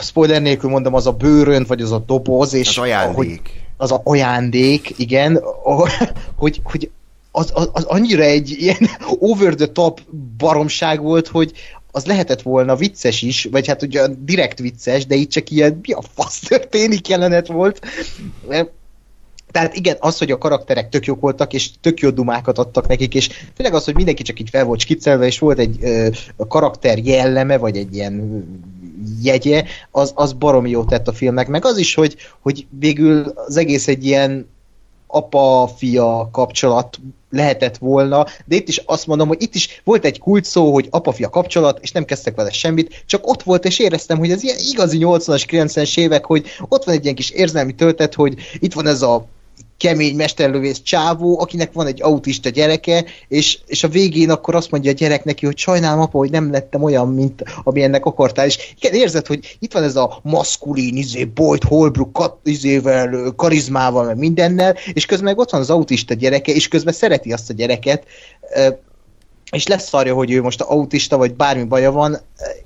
spoiler 0.00 0.42
nélkül 0.42 0.70
mondom, 0.70 0.94
az 0.94 1.06
a 1.06 1.12
bőrönt, 1.12 1.66
vagy 1.66 1.82
az 1.82 1.92
a 1.92 2.02
doboz, 2.06 2.52
és 2.52 2.68
az 2.68 2.78
ajándék. 2.78 3.16
Hogy, 3.16 3.40
az 3.76 3.92
a 3.92 4.00
ajándék, 4.04 4.94
igen, 4.96 5.42
hogy, 6.36 6.60
hogy 6.64 6.90
az, 7.30 7.50
az, 7.54 7.70
az 7.72 7.84
annyira 7.84 8.22
egy 8.22 8.50
ilyen 8.50 8.90
over 9.18 9.54
the 9.54 9.66
top 9.66 10.00
baromság 10.38 11.02
volt, 11.02 11.28
hogy 11.28 11.52
az 11.98 12.06
lehetett 12.06 12.42
volna 12.42 12.76
vicces 12.76 13.22
is, 13.22 13.48
vagy 13.50 13.66
hát 13.66 13.82
ugye 13.82 14.06
direkt 14.18 14.58
vicces, 14.58 15.06
de 15.06 15.14
itt 15.14 15.30
csak 15.30 15.50
ilyen 15.50 15.78
mi 15.82 15.92
a 15.92 16.02
fasz 16.14 16.38
történik 16.38 17.08
jelenet 17.08 17.46
volt. 17.46 17.80
Tehát 19.50 19.74
igen, 19.74 19.96
az, 19.98 20.18
hogy 20.18 20.30
a 20.30 20.38
karakterek 20.38 20.88
tök 20.88 21.04
jók 21.04 21.20
voltak, 21.20 21.52
és 21.52 21.70
tök 21.80 22.00
jó 22.00 22.10
dumákat 22.10 22.58
adtak 22.58 22.88
nekik, 22.88 23.14
és 23.14 23.28
tényleg 23.56 23.76
az, 23.76 23.84
hogy 23.84 23.94
mindenki 23.94 24.22
csak 24.22 24.40
így 24.40 24.50
fel 24.50 24.64
volt 24.64 24.80
skiccelve, 24.80 25.26
és 25.26 25.38
volt 25.38 25.58
egy 25.58 25.78
ö, 25.80 26.08
karakter 26.48 26.98
jelleme, 26.98 27.56
vagy 27.56 27.76
egy 27.76 27.94
ilyen 27.94 28.44
jegye, 29.22 29.64
az, 29.90 30.12
az 30.14 30.32
baromi 30.32 30.70
jót 30.70 30.88
tett 30.88 31.08
a 31.08 31.12
filmnek, 31.12 31.48
meg 31.48 31.64
az 31.64 31.78
is, 31.78 31.94
hogy, 31.94 32.16
hogy 32.40 32.66
végül 32.78 33.32
az 33.34 33.56
egész 33.56 33.88
egy 33.88 34.04
ilyen 34.06 34.48
apa-fia 35.06 36.28
kapcsolat 36.32 36.98
lehetett 37.30 37.76
volna, 37.76 38.26
de 38.44 38.56
itt 38.56 38.68
is 38.68 38.82
azt 38.86 39.06
mondom, 39.06 39.28
hogy 39.28 39.42
itt 39.42 39.54
is 39.54 39.80
volt 39.84 40.04
egy 40.04 40.18
kult 40.18 40.44
szó, 40.44 40.72
hogy 40.72 40.86
apa-fia 40.90 41.28
kapcsolat, 41.28 41.78
és 41.82 41.92
nem 41.92 42.04
kezdtek 42.04 42.34
vele 42.34 42.50
semmit, 42.50 43.02
csak 43.06 43.26
ott 43.26 43.42
volt, 43.42 43.64
és 43.64 43.78
éreztem, 43.78 44.18
hogy 44.18 44.30
ez 44.30 44.42
ilyen 44.42 44.58
igazi 44.70 44.98
80-as, 45.00 45.44
90-es 45.50 45.98
évek, 45.98 46.24
hogy 46.24 46.46
ott 46.68 46.84
van 46.84 46.94
egy 46.94 47.02
ilyen 47.02 47.14
kis 47.14 47.30
érzelmi 47.30 47.74
töltet, 47.74 48.14
hogy 48.14 48.34
itt 48.58 48.72
van 48.72 48.86
ez 48.86 49.02
a 49.02 49.26
kemény 49.78 50.16
mesterlövész 50.16 50.82
csávó, 50.82 51.40
akinek 51.40 51.72
van 51.72 51.86
egy 51.86 52.02
autista 52.02 52.48
gyereke, 52.48 53.04
és, 53.28 53.58
és 53.66 53.84
a 53.84 53.88
végén 53.88 54.30
akkor 54.30 54.54
azt 54.54 54.70
mondja 54.70 54.90
a 54.90 54.94
gyerek 54.94 55.24
neki, 55.24 55.46
hogy 55.46 55.58
sajnálom 55.58 56.00
apa, 56.00 56.18
hogy 56.18 56.30
nem 56.30 56.50
lettem 56.50 56.82
olyan, 56.82 57.08
mint 57.08 57.44
ami 57.62 57.82
ennek 57.82 58.04
akartál, 58.04 58.46
és 58.46 58.74
igen, 58.80 58.94
érzed, 58.94 59.26
hogy 59.26 59.56
itt 59.58 59.72
van 59.72 59.82
ez 59.82 59.96
a 59.96 60.18
maszkulin, 60.22 60.96
izé, 60.96 61.24
Boyd 61.24 61.62
Holbrook 61.62 62.12
kat, 62.12 62.36
izével, 62.44 63.32
karizmával, 63.36 64.04
meg 64.04 64.16
mindennel, 64.16 64.76
és 64.92 65.06
közben 65.06 65.26
meg 65.26 65.38
ott 65.38 65.50
van 65.50 65.60
az 65.60 65.70
autista 65.70 66.14
gyereke, 66.14 66.52
és 66.52 66.68
közben 66.68 66.92
szereti 66.92 67.32
azt 67.32 67.50
a 67.50 67.52
gyereket, 67.52 68.04
és 69.50 69.66
leszarja, 69.66 70.14
hogy 70.14 70.30
ő 70.30 70.42
most 70.42 70.60
autista, 70.60 71.16
vagy 71.16 71.34
bármi 71.34 71.64
baja 71.64 71.92
van, 71.92 72.18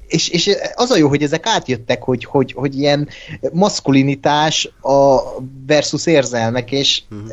és, 0.07 0.28
és 0.28 0.57
az 0.74 0.91
a 0.91 0.97
jó, 0.97 1.09
hogy 1.09 1.22
ezek 1.22 1.47
átjöttek, 1.47 2.03
hogy, 2.03 2.24
hogy, 2.24 2.53
hogy 2.53 2.78
ilyen 2.78 3.09
maszkulinitás 3.53 4.70
a 4.80 5.20
versus 5.66 6.07
érzelmek, 6.07 6.72
és 6.72 7.03
uh-huh. 7.11 7.28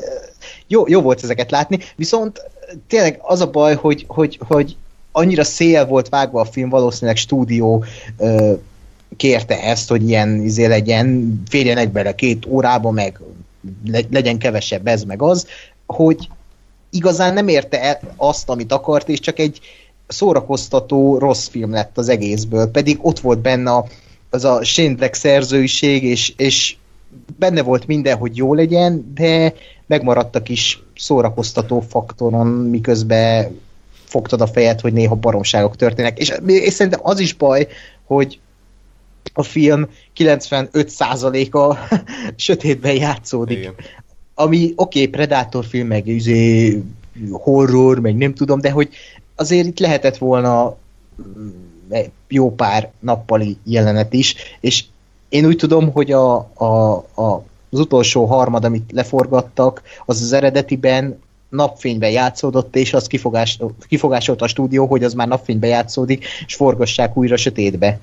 jó, 0.67 0.83
jó 0.87 1.01
volt 1.01 1.23
ezeket 1.23 1.51
látni, 1.51 1.79
viszont 1.95 2.41
tényleg 2.87 3.19
az 3.21 3.41
a 3.41 3.49
baj, 3.49 3.75
hogy, 3.75 4.05
hogy, 4.07 4.39
hogy 4.47 4.75
annyira 5.11 5.43
szél 5.43 5.85
volt 5.85 6.09
vágva 6.09 6.41
a 6.41 6.45
film, 6.45 6.69
valószínűleg 6.69 7.17
stúdió 7.17 7.83
ö, 8.17 8.53
kérte 9.17 9.63
ezt, 9.63 9.89
hogy 9.89 10.09
ilyen 10.09 10.41
izé 10.41 10.65
legyen, 10.65 11.41
férjenek 11.49 11.91
bele 11.91 12.15
két 12.15 12.45
órába, 12.45 12.91
meg 12.91 13.19
legyen 14.09 14.37
kevesebb 14.37 14.87
ez, 14.87 15.03
meg 15.03 15.21
az, 15.21 15.47
hogy 15.85 16.29
igazán 16.89 17.33
nem 17.33 17.47
érte 17.47 17.81
el 17.81 17.99
azt, 18.15 18.49
amit 18.49 18.71
akart, 18.71 19.09
és 19.09 19.19
csak 19.19 19.39
egy 19.39 19.59
szórakoztató 20.07 21.17
rossz 21.17 21.47
film 21.47 21.71
lett 21.71 21.97
az 21.97 22.09
egészből, 22.09 22.67
pedig 22.67 22.97
ott 23.01 23.19
volt 23.19 23.39
benne 23.39 23.71
a, 23.71 23.85
az 24.29 24.43
a 24.43 24.63
Shane 24.63 25.09
szerzőiség, 25.11 26.03
és, 26.03 26.33
és 26.37 26.75
benne 27.37 27.61
volt 27.61 27.87
minden, 27.87 28.17
hogy 28.17 28.37
jó 28.37 28.53
legyen, 28.53 29.11
de 29.13 29.53
megmaradtak 29.85 30.49
is 30.49 30.83
szórakoztató 30.95 31.79
faktoron, 31.79 32.47
miközben 32.47 33.59
fogtad 34.05 34.41
a 34.41 34.47
fejed, 34.47 34.79
hogy 34.79 34.93
néha 34.93 35.15
baromságok 35.15 35.75
történnek. 35.75 36.17
És, 36.17 36.33
és 36.45 36.73
szerintem 36.73 36.99
az 37.03 37.19
is 37.19 37.33
baj, 37.33 37.67
hogy 38.05 38.39
a 39.33 39.43
film 39.43 39.89
95%-a 40.17 41.77
sötétben 42.35 42.95
játszódik. 42.95 43.57
Igen 43.57 43.75
ami 44.39 44.73
oké, 44.75 44.75
okay, 44.75 45.07
Predator 45.07 45.65
film, 45.65 45.87
meg 45.87 46.07
üzé, 46.07 46.81
horror, 47.31 47.99
meg 47.99 48.15
nem 48.15 48.33
tudom, 48.33 48.61
de 48.61 48.71
hogy 48.71 48.89
azért 49.35 49.67
itt 49.67 49.79
lehetett 49.79 50.17
volna 50.17 50.77
mm, 51.21 51.49
jó 52.27 52.55
pár 52.55 52.91
nappali 52.99 53.57
jelenet 53.63 54.13
is, 54.13 54.35
és 54.59 54.83
én 55.29 55.45
úgy 55.45 55.55
tudom, 55.55 55.91
hogy 55.91 56.11
a, 56.11 56.35
a, 56.53 56.91
a 57.15 57.43
az 57.71 57.79
utolsó 57.79 58.25
harmad, 58.25 58.65
amit 58.65 58.91
leforgattak, 58.91 59.81
az 60.05 60.21
az 60.21 60.33
eredetiben 60.33 61.19
napfényben 61.49 62.11
játszódott, 62.11 62.75
és 62.75 62.93
az 62.93 63.07
kifogás, 63.07 63.59
kifogásolt 63.87 64.41
a 64.41 64.47
stúdió, 64.47 64.85
hogy 64.85 65.03
az 65.03 65.13
már 65.13 65.27
napfényben 65.27 65.69
játszódik, 65.69 66.25
és 66.45 66.55
forgassák 66.55 67.17
újra 67.17 67.37
sötétbe. 67.37 67.99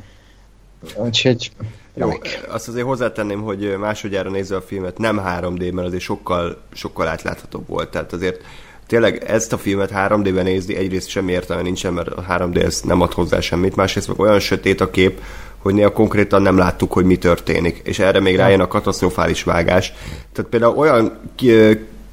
Úgyhogy... 0.96 1.50
Jó, 1.98 2.12
azt 2.48 2.68
azért 2.68 2.86
hozzátenném, 2.86 3.42
hogy 3.42 3.76
másodjára 3.78 4.30
nézve 4.30 4.56
a 4.56 4.60
filmet 4.60 4.98
nem 4.98 5.20
3D-ben, 5.26 5.84
azért 5.84 6.02
sokkal, 6.02 6.56
sokkal 6.72 7.08
átláthatóbb 7.08 7.68
volt. 7.68 7.90
Tehát 7.90 8.12
azért 8.12 8.40
tényleg 8.86 9.24
ezt 9.26 9.52
a 9.52 9.58
filmet 9.58 9.90
3D-ben 9.94 10.44
nézni 10.44 10.76
egyrészt 10.76 11.08
semmi 11.08 11.32
értelme 11.32 11.62
nincsen, 11.62 11.92
mert 11.92 12.08
a 12.08 12.24
3D 12.28 12.62
ez 12.64 12.80
nem 12.80 13.00
ad 13.00 13.12
hozzá 13.12 13.40
semmit, 13.40 13.76
másrészt 13.76 14.08
meg 14.08 14.20
olyan 14.20 14.38
sötét 14.38 14.80
a 14.80 14.90
kép, 14.90 15.20
hogy 15.58 15.74
néha 15.74 15.92
konkrétan 15.92 16.42
nem 16.42 16.58
láttuk, 16.58 16.92
hogy 16.92 17.04
mi 17.04 17.16
történik. 17.18 17.80
És 17.84 17.98
erre 17.98 18.20
még 18.20 18.36
rájön 18.36 18.60
a 18.60 18.68
katasztrofális 18.68 19.42
vágás. 19.42 19.92
Tehát 20.32 20.50
például 20.50 20.76
olyan 20.76 21.18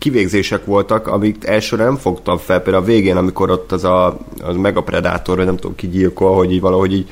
kivégzések 0.04 0.66
voltak, 0.66 1.08
amit 1.08 1.46
elsőre 1.46 1.84
nem 1.84 1.96
fogtam 1.96 2.38
fel, 2.38 2.62
például 2.62 2.84
a 2.84 2.88
végén, 2.88 3.18
amikor 3.18 3.52
ott 3.52 3.72
az 3.72 3.84
a 3.84 4.18
az 4.42 4.56
Megapredátor, 4.56 5.36
vagy 5.38 5.46
nem 5.46 5.56
tudom 5.56 5.76
ki 5.76 5.88
gyilkol, 5.88 6.36
hogy 6.36 6.52
így 6.52 6.62
valahogy 6.62 6.94
így 6.94 7.10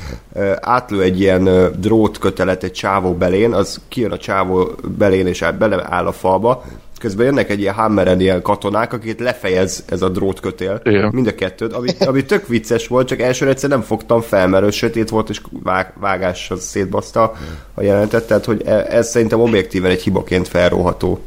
átlő 0.59 1.01
egy 1.01 1.19
ilyen 1.19 1.71
drótkötelet 1.77 2.63
egy 2.63 2.71
csávó 2.71 3.13
belén, 3.13 3.53
az 3.53 3.81
kijön 3.87 4.11
a 4.11 4.17
csávó 4.17 4.71
belén 4.97 5.27
és 5.27 5.45
beleáll 5.59 6.05
a 6.05 6.11
falba, 6.11 6.63
közben 6.99 7.25
jönnek 7.25 7.49
egy 7.49 7.59
ilyen 7.59 7.73
hammeren 7.73 8.19
ilyen 8.19 8.41
katonák, 8.41 8.93
akiket 8.93 9.19
lefejez 9.19 9.83
ez 9.87 10.01
a 10.01 10.09
drótkötél, 10.09 10.81
Igen. 10.83 11.09
mind 11.13 11.27
a 11.27 11.35
kettőt, 11.35 11.73
ami, 11.73 11.89
ami 11.99 12.23
tök 12.23 12.47
vicces 12.47 12.87
volt, 12.87 13.07
csak 13.07 13.19
elsőre 13.19 13.51
egyszer 13.51 13.69
nem 13.69 13.81
fogtam 13.81 14.21
fel, 14.21 14.47
mert 14.47 14.71
sötét 14.71 15.09
volt, 15.09 15.29
és 15.29 15.41
vág, 15.63 15.93
vágás 15.99 16.51
az 16.51 16.63
szétbaszta 16.63 17.33
a 17.73 17.81
jelentet, 17.81 18.27
tehát 18.27 18.45
hogy 18.45 18.61
e, 18.65 18.85
ez 18.89 19.09
szerintem 19.09 19.39
objektíven 19.39 19.91
egy 19.91 20.01
hibaként 20.01 20.47
felróható. 20.47 21.19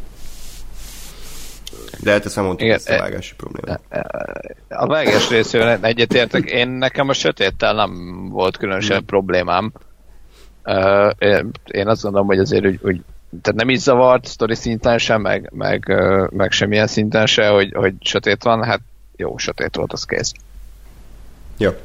De 2.05 2.11
hát 2.11 2.25
ezt 2.25 2.37
nem 2.37 2.45
mondtuk, 2.45 2.69
ezt 2.69 2.89
a 2.89 2.93
e- 2.93 2.99
vágási 2.99 3.35
probléma. 3.37 3.79
E- 3.89 4.07
a 4.69 4.87
vágás 4.87 5.29
részével 5.29 5.79
egyetértek. 5.83 6.51
Én 6.51 6.69
nekem 6.69 7.09
a 7.09 7.13
sötéttel 7.13 7.75
nem 7.75 8.25
volt 8.29 8.57
különösebb 8.57 8.97
hmm. 8.97 9.07
problémám. 9.07 9.73
Én 11.65 11.87
azt 11.89 12.03
gondolom, 12.03 12.27
hogy 12.27 12.39
azért 12.39 12.67
úgy, 12.67 12.79
úgy 12.83 13.01
tehát 13.43 13.61
nem 13.61 13.69
is 13.69 13.79
zavart 13.79 14.27
sztori 14.27 14.55
szinten 14.55 14.99
sem, 14.99 15.21
meg, 15.21 15.51
meg, 15.53 16.03
meg 16.31 16.53
semmilyen 16.53 16.87
szinten 16.87 17.27
se, 17.27 17.49
hogy, 17.49 17.73
hogy 17.75 17.95
sötét 18.01 18.43
van, 18.43 18.65
hát 18.65 18.81
jó, 19.17 19.39
sötét 19.39 19.77
volt, 19.77 19.93
az 19.93 20.05
kész. 20.05 20.33
Ja. 21.59 21.77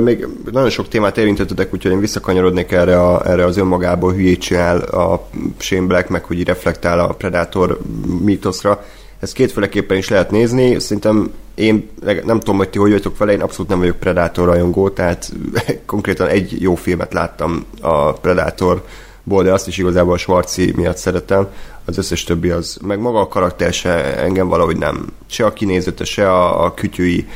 Még 0.00 0.26
nagyon 0.52 0.70
sok 0.70 0.88
témát 0.88 1.18
érintettetek, 1.18 1.74
úgyhogy 1.74 1.92
én 1.92 2.00
visszakanyarodnék 2.00 2.72
erre, 2.72 3.00
a, 3.00 3.26
erre 3.26 3.44
az 3.44 3.56
önmagából 3.56 4.12
hülyét 4.12 4.40
csinál 4.40 4.80
a 4.80 5.28
Shane 5.58 5.86
Black, 5.86 6.08
meg 6.08 6.24
hogy 6.24 6.44
reflektál 6.44 7.00
a 7.00 7.12
Predator 7.12 7.78
mítoszra. 8.20 8.84
Ezt 9.22 9.32
kétféleképpen 9.32 9.96
is 9.96 10.08
lehet 10.08 10.30
nézni. 10.30 10.78
Szerintem 10.80 11.32
én 11.54 11.90
nem 12.24 12.38
tudom, 12.38 12.56
hogy 12.56 12.68
ti 12.68 12.78
hogy 12.78 12.90
vagytok 12.90 13.18
vele, 13.18 13.32
én 13.32 13.40
abszolút 13.40 13.70
nem 13.70 13.78
vagyok 13.78 13.96
Predator 13.96 14.46
rajongó, 14.46 14.88
tehát 14.88 15.32
konkrétan 15.86 16.28
egy 16.28 16.60
jó 16.60 16.74
filmet 16.74 17.12
láttam 17.12 17.64
a 17.80 18.12
Predator 18.12 18.84
ból, 19.22 19.42
de 19.42 19.52
azt 19.52 19.66
is 19.66 19.78
igazából 19.78 20.12
a 20.12 20.16
Schwarzi 20.16 20.72
miatt 20.76 20.96
szeretem, 20.96 21.48
az 21.84 21.98
összes 21.98 22.24
többi 22.24 22.50
az, 22.50 22.78
meg 22.82 22.98
maga 22.98 23.20
a 23.20 23.28
karakter 23.28 23.72
se 23.72 24.16
engem 24.16 24.48
valahogy 24.48 24.76
nem, 24.76 25.06
se 25.26 25.44
a 25.44 25.52
kinézete, 25.52 26.04
se 26.04 26.32
a, 26.32 26.64
a 26.64 26.74
kütyűi 26.74 27.28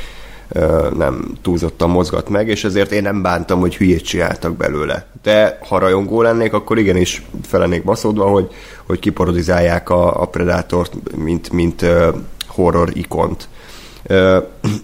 nem 0.96 1.32
túlzottan 1.42 1.90
mozgat 1.90 2.28
meg, 2.28 2.48
és 2.48 2.64
ezért 2.64 2.92
én 2.92 3.02
nem 3.02 3.22
bántam, 3.22 3.60
hogy 3.60 3.76
hülyét 3.76 4.04
csináltak 4.04 4.56
belőle. 4.56 5.06
De 5.22 5.58
ha 5.68 5.78
rajongó 5.78 6.22
lennék, 6.22 6.52
akkor 6.52 6.78
igenis 6.78 7.22
felennék 7.42 7.84
baszódva, 7.84 8.24
hogy, 8.24 8.48
hogy 8.86 8.98
kiparodizálják 8.98 9.90
a, 9.90 10.22
a 10.22 10.26
Predátort, 10.26 10.92
mint, 11.16 11.52
mint 11.52 11.82
uh, 11.82 12.06
horror 12.46 12.90
ikont. 12.92 13.48
Uh, 14.08 14.36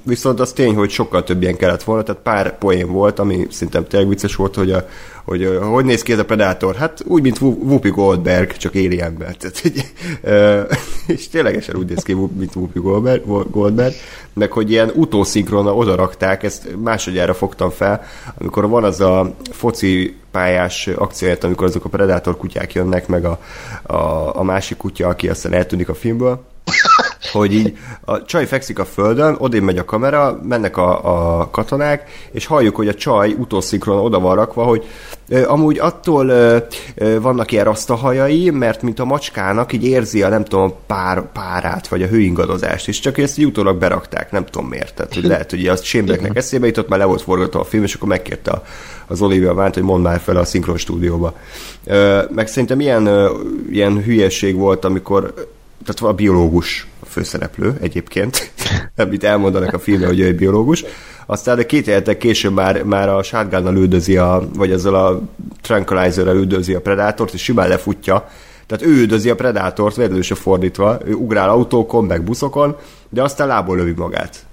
viszont 0.02 0.40
az 0.40 0.52
tény, 0.52 0.74
hogy 0.74 0.90
sokkal 0.90 1.24
több 1.24 1.42
ilyen 1.42 1.56
kellett 1.56 1.82
volna, 1.82 2.02
tehát 2.02 2.22
pár 2.22 2.58
poén 2.58 2.92
volt, 2.92 3.18
ami 3.18 3.46
szerintem 3.50 3.86
tényleg 3.86 4.08
vicces 4.08 4.34
volt, 4.34 4.54
hogy 4.54 4.72
a, 4.72 4.86
hogy 5.25 5.59
hogy 5.62 5.85
néz 5.85 6.03
ki 6.03 6.12
ez 6.12 6.18
a 6.18 6.25
Predator? 6.25 6.75
Hát 6.75 7.03
úgy, 7.07 7.23
mint 7.23 7.41
Whoopi 7.41 7.91
Goldberg, 7.91 8.57
csak 8.57 8.75
éli 8.75 9.01
ember. 9.01 9.37
Tehát, 9.41 9.59
hogy, 9.59 9.85
és 11.07 11.29
ténylegesen 11.29 11.77
úgy 11.77 11.89
néz 11.89 12.03
ki, 12.03 12.14
mint 12.14 12.55
Whoopi 12.55 12.79
Goldberg, 12.79 13.51
Goldberg, 13.51 13.93
meg 14.33 14.53
hogy 14.53 14.70
ilyen 14.70 14.91
utószinkrona 14.95 15.75
oda 15.75 15.95
rakták, 15.95 16.43
ezt 16.43 16.68
másodjára 16.83 17.35
fogtam 17.35 17.70
fel, 17.70 18.05
amikor 18.39 18.68
van 18.68 18.85
az 18.85 19.01
a 19.01 19.35
foci 19.51 20.16
pályás 20.31 20.87
akcióját, 20.87 21.45
amikor 21.45 21.66
azok 21.66 21.85
a 21.85 21.89
Predator 21.89 22.37
kutyák 22.37 22.73
jönnek, 22.73 23.07
meg 23.07 23.25
a, 23.25 23.39
a, 23.83 24.37
a 24.37 24.43
másik 24.43 24.77
kutya, 24.77 25.09
aki 25.09 25.29
aztán 25.29 25.53
eltűnik 25.53 25.89
a 25.89 25.95
filmből, 25.95 26.45
hogy 27.33 27.55
így 27.55 27.76
a 28.05 28.22
csaj 28.22 28.47
fekszik 28.47 28.78
a 28.78 28.85
földön, 28.85 29.37
odén 29.39 29.62
megy 29.62 29.78
a 29.78 29.85
kamera, 29.85 30.41
mennek 30.43 30.76
a, 30.76 31.41
a 31.41 31.51
katonák, 31.51 32.11
és 32.30 32.47
halljuk, 32.47 32.76
hogy 32.76 32.89
a 32.89 32.95
csaj 32.95 33.33
utószinkron 33.39 33.99
oda 33.99 34.20
van 34.20 34.35
rakva, 34.35 34.62
hogy 34.62 34.85
ö, 35.28 35.49
amúgy 35.49 35.78
attól 35.78 36.28
ö, 36.28 36.57
ö, 36.95 37.20
vannak 37.20 37.53
ilyen 37.53 37.64
rasztahajai, 37.64 38.51
mert 38.51 38.83
mint 38.83 38.99
a 38.99 39.05
macskának 39.05 39.72
így 39.72 39.85
érzi 39.85 40.22
a 40.22 40.28
nem 40.28 40.45
tudom 40.45 40.74
pár, 40.87 41.33
párát, 41.33 41.89
vagy 41.89 42.03
a 42.03 42.07
hőingadozást, 42.07 42.89
és 42.89 42.99
csak 42.99 43.18
ezt 43.18 43.39
így 43.39 43.47
utólag 43.47 43.78
berakták, 43.78 44.30
nem 44.30 44.45
tudom 44.45 44.68
miért. 44.68 44.95
Tehát, 44.95 45.14
hogy 45.14 45.24
lehet, 45.24 45.51
hogy 45.51 45.66
azt 45.66 45.85
Sémbeknek 45.85 46.37
eszébe 46.37 46.66
jutott, 46.66 46.89
már 46.89 46.99
le 46.99 47.05
volt 47.05 47.22
forgatva 47.22 47.61
a 47.61 47.64
film, 47.64 47.83
és 47.83 47.95
akkor 47.95 48.09
megkérte 48.09 48.51
a, 48.51 48.64
az 49.07 49.22
Olivia 49.22 49.55
Vánt, 49.55 49.74
hogy 49.74 49.83
mondd 49.83 50.03
már 50.03 50.20
fel 50.20 50.37
a 50.37 50.45
szinkron 50.45 50.76
stúdióba. 50.76 51.37
Meg 52.30 52.47
szerintem 52.47 52.80
ilyen, 52.80 53.30
ilyen 53.70 54.03
hülyeség 54.03 54.57
volt, 54.57 54.85
amikor 54.85 55.35
tehát 55.85 56.12
a 56.12 56.16
biológus 56.16 56.87
főszereplő 57.12 57.76
egyébként, 57.80 58.52
amit 58.96 59.24
elmondanak 59.24 59.74
a 59.74 59.78
filmben, 59.78 60.08
hogy 60.08 60.20
ő 60.20 60.26
egy 60.26 60.36
biológus. 60.36 60.84
Aztán 61.26 61.56
de 61.56 61.66
két 61.66 61.86
életek 61.86 62.18
később 62.18 62.52
már, 62.52 62.82
már 62.82 63.08
a 63.08 63.22
shotgunnal 63.22 63.76
üldözi, 63.76 64.16
a, 64.16 64.48
vagy 64.54 64.72
ezzel 64.72 64.94
a 64.94 65.20
tranquilizer 65.60 66.26
üldözi 66.26 66.74
a 66.74 66.80
predátort, 66.80 67.34
és 67.34 67.42
simán 67.42 67.68
lefutja. 67.68 68.28
Tehát 68.66 68.86
ő 68.86 69.00
üldözi 69.00 69.30
a 69.30 69.34
predátort, 69.34 69.96
vedlőse 69.96 70.34
se 70.34 70.40
fordítva, 70.40 70.98
ő 71.04 71.12
ugrál 71.12 71.48
autókon, 71.48 72.04
meg 72.04 72.24
buszokon, 72.24 72.76
de 73.08 73.22
aztán 73.22 73.46
lából 73.46 73.76
lövi 73.76 73.94
magát. 73.96 74.46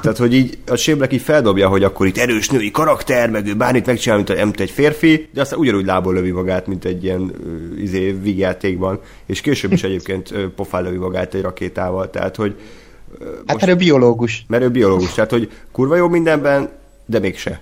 Tehát, 0.00 0.18
hogy 0.18 0.34
így 0.34 0.58
a 0.66 0.76
Séblek 0.76 1.12
így 1.12 1.20
feldobja, 1.20 1.68
hogy 1.68 1.84
akkor 1.84 2.06
itt 2.06 2.18
erős 2.18 2.48
női 2.48 2.70
karakter, 2.70 3.30
meg 3.30 3.46
ő 3.46 3.54
bármit 3.54 3.86
megcsinál, 3.86 4.16
mint, 4.16 4.42
mint 4.42 4.60
egy 4.60 4.70
férfi, 4.70 5.28
de 5.32 5.40
aztán 5.40 5.58
ugyanúgy 5.58 5.84
lából 5.84 6.14
lövi 6.14 6.30
magát, 6.30 6.66
mint 6.66 6.84
egy 6.84 7.04
ilyen 7.04 7.20
uh, 7.20 7.82
izé, 7.82 8.10
vígjátékban, 8.10 9.00
és 9.26 9.40
később 9.40 9.72
is 9.72 9.82
egyébként 9.82 10.30
uh, 10.30 10.44
pofán 10.44 10.82
lövi 10.82 10.96
magát 10.96 11.34
egy 11.34 11.42
rakétával, 11.42 12.10
tehát, 12.10 12.36
hogy 12.36 12.56
uh, 13.20 13.26
Hát 13.26 13.52
most, 13.52 13.66
mert 13.66 13.68
ő 13.68 13.84
biológus. 13.84 14.44
Mert 14.48 14.62
ő 14.62 14.70
biológus, 14.70 15.14
tehát, 15.14 15.30
hogy 15.30 15.50
kurva 15.72 15.96
jó 15.96 16.08
mindenben, 16.08 16.70
de 17.06 17.18
mégse. 17.18 17.60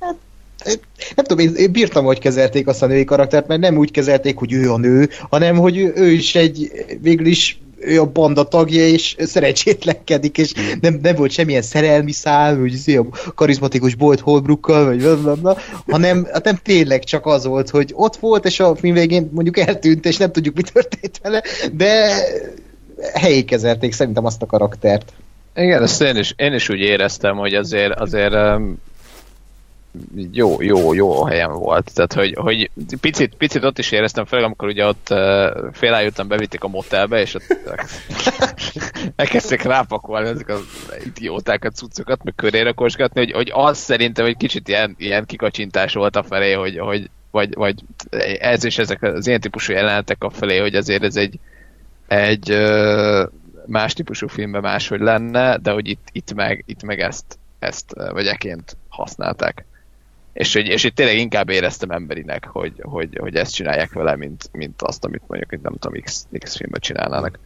Hát, 0.00 0.80
nem 1.16 1.24
tudom, 1.24 1.46
én, 1.46 1.54
én 1.54 1.72
bírtam, 1.72 2.04
hogy 2.04 2.18
kezelték 2.18 2.66
azt 2.66 2.82
a 2.82 2.86
női 2.86 3.04
karaktert, 3.04 3.46
mert 3.46 3.60
nem 3.60 3.76
úgy 3.76 3.90
kezelték, 3.90 4.36
hogy 4.36 4.52
ő 4.52 4.72
a 4.72 4.78
nő, 4.78 5.08
hanem 5.30 5.56
hogy 5.56 5.76
ő 5.76 6.10
is 6.10 6.34
egy 6.34 6.70
végül 7.00 7.26
is 7.26 7.60
ő 7.80 8.00
a 8.00 8.06
banda 8.06 8.44
tagja, 8.44 8.86
és 8.86 9.16
szerencsétlenkedik, 9.18 10.38
és 10.38 10.52
nem, 10.80 10.98
nem 11.02 11.14
volt 11.14 11.30
semmilyen 11.30 11.62
szerelmi 11.62 12.12
szál, 12.12 12.58
hogy 12.58 12.72
izé 12.72 12.96
a 12.96 13.06
karizmatikus 13.34 13.94
Bolt 13.94 14.20
Holbrookkal, 14.20 14.84
vagy 14.84 14.98
blablabla, 14.98 15.56
hanem, 15.88 16.26
hát 16.32 16.44
nem 16.44 16.56
tényleg 16.62 17.04
csak 17.04 17.26
az 17.26 17.44
volt, 17.44 17.70
hogy 17.70 17.90
ott 17.94 18.16
volt, 18.16 18.44
és 18.44 18.60
a 18.60 18.76
film 18.76 18.94
végén 18.94 19.30
mondjuk 19.32 19.58
eltűnt, 19.58 20.06
és 20.06 20.16
nem 20.16 20.32
tudjuk, 20.32 20.54
mi 20.54 20.62
történt 20.62 21.18
vele, 21.22 21.42
de 21.72 22.14
helyé 23.14 23.42
kezelték 23.42 23.92
szerintem 23.92 24.24
azt 24.24 24.42
a 24.42 24.46
karaktert. 24.46 25.12
Igen, 25.54 25.82
ezt 25.82 26.02
én 26.02 26.16
is, 26.16 26.34
én 26.36 26.52
is 26.52 26.68
úgy 26.68 26.80
éreztem, 26.80 27.36
hogy 27.36 27.54
azért, 27.54 28.00
azért 28.00 28.34
jó, 30.30 30.62
jó, 30.62 30.92
jó 30.92 31.24
helyen 31.24 31.52
volt. 31.52 31.94
Tehát, 31.94 32.12
hogy, 32.12 32.34
hogy 32.36 32.70
picit, 33.00 33.34
picit 33.34 33.64
ott 33.64 33.78
is 33.78 33.90
éreztem, 33.90 34.24
főleg 34.24 34.44
amikor 34.44 34.68
ugye 34.68 34.86
ott 34.86 35.08
uh, 35.10 35.72
félájuttam, 35.72 36.28
bevitték 36.28 36.64
a 36.64 36.68
motelbe, 36.68 37.20
és 37.20 37.34
ott 37.34 37.56
elkezdték 39.16 39.62
rápakolni 39.62 40.28
ezek 40.28 40.48
az 40.48 40.64
idiótákat, 41.04 41.74
cuccokat, 41.74 42.24
meg 42.24 42.34
körére 42.36 42.72
kosgatni, 42.72 43.20
hogy, 43.20 43.32
hogy 43.32 43.50
az 43.54 43.78
szerintem 43.78 44.26
egy 44.26 44.36
kicsit 44.36 44.68
ilyen, 44.68 44.94
ilyen 44.98 45.24
kikacsintás 45.24 45.92
volt 45.92 46.16
a 46.16 46.22
felé, 46.22 46.52
hogy, 46.52 46.78
hogy 46.78 47.10
vagy, 47.30 47.54
vagy 47.54 47.74
ez 48.38 48.64
és 48.64 48.78
ezek 48.78 49.02
az 49.02 49.26
ilyen 49.26 49.40
típusú 49.40 49.72
jelenetek 49.72 50.24
a 50.24 50.30
felé, 50.30 50.58
hogy 50.58 50.74
azért 50.74 51.02
ez 51.02 51.16
egy, 51.16 51.38
egy 52.08 52.52
uh, 52.52 53.28
más 53.66 53.92
típusú 53.92 54.28
filmben 54.28 54.60
máshogy 54.60 55.00
lenne, 55.00 55.56
de 55.56 55.70
hogy 55.70 55.88
itt, 55.88 56.08
itt, 56.12 56.34
meg, 56.34 56.64
itt 56.66 56.82
meg 56.82 57.00
ezt, 57.00 57.38
ezt 57.58 57.92
vagy 58.12 58.26
eként 58.26 58.76
használták. 58.88 59.64
És 60.32 60.52
hogy, 60.52 60.66
és 60.66 60.82
hogy 60.82 60.94
tényleg 60.94 61.16
inkább 61.16 61.48
éreztem 61.48 61.90
emberinek, 61.90 62.46
hogy, 62.46 62.72
hogy, 62.82 63.18
hogy 63.20 63.34
ezt 63.34 63.54
csinálják 63.54 63.92
vele, 63.92 64.16
mint, 64.16 64.48
mint 64.52 64.82
azt, 64.82 65.04
amit 65.04 65.22
mondjuk, 65.26 65.50
hogy 65.50 65.60
nem 65.62 65.74
tudom, 65.78 66.00
X, 66.02 66.26
X 66.38 66.56
filmben 66.56 66.80
csinálnának. 66.80 67.38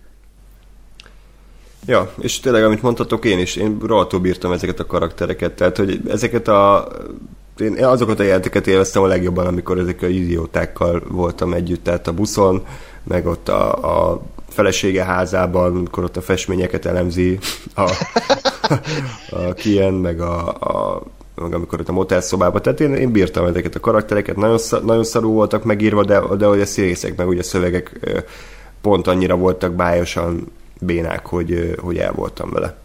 Ja, 1.87 2.14
és 2.20 2.41
tényleg, 2.41 2.64
amit 2.64 2.82
mondtatok 2.82 3.24
én 3.24 3.39
is, 3.39 3.57
én 3.57 3.78
rohadtul 3.82 4.20
bírtam 4.20 4.53
ezeket 4.53 4.80
a 4.80 4.87
karaktereket, 4.87 5.53
tehát, 5.53 5.76
hogy 5.76 6.01
ezeket 6.09 6.49
a 6.49 6.89
én 7.59 7.85
azokat 7.85 8.20
a 8.20 8.22
jelenteket 8.22 8.66
élveztem 8.66 9.03
a 9.03 9.07
legjobban, 9.07 9.47
amikor 9.47 9.78
ezek 9.78 10.03
a 10.03 10.07
idiótákkal 10.07 11.03
voltam 11.09 11.53
együtt, 11.53 11.85
tehát 11.85 12.07
a 12.07 12.12
buszon, 12.12 12.66
meg 13.03 13.26
ott 13.26 13.49
a, 13.49 14.12
a 14.12 14.22
felesége 14.49 15.05
házában, 15.05 15.76
amikor 15.76 16.05
ott 16.05 16.16
a 16.16 16.22
festményeket 16.22 16.87
elemzi 16.87 17.39
a, 17.74 17.91
a 19.30 19.53
Kien, 19.53 19.93
meg 19.93 20.20
a, 20.20 20.49
a 20.49 21.03
meg 21.35 21.55
amikor 21.55 21.80
ott 21.80 21.89
a 21.89 21.93
motel 21.93 22.20
szobában, 22.20 22.62
tehát 22.62 22.80
én, 22.80 22.95
én 22.95 23.12
bírtam 23.12 23.47
ezeket 23.47 23.74
a 23.74 23.80
karaktereket, 23.80 24.37
nagyon, 24.37 24.59
nagyon 24.85 25.05
szarú 25.05 25.32
voltak 25.32 25.64
megírva, 25.64 26.05
de, 26.05 26.20
de 26.39 26.47
hogy 26.47 26.61
a 26.61 26.66
színészek, 26.66 27.16
meg 27.16 27.28
ugye 27.28 27.41
a 27.41 27.45
szövegek 27.45 28.01
pont 28.80 29.07
annyira 29.07 29.37
voltak 29.37 29.72
bájosan 29.72 30.53
bénák, 30.80 31.26
hogy, 31.26 31.74
hogy 31.78 31.99
el 31.99 32.12
voltam 32.12 32.51
vele. 32.51 32.84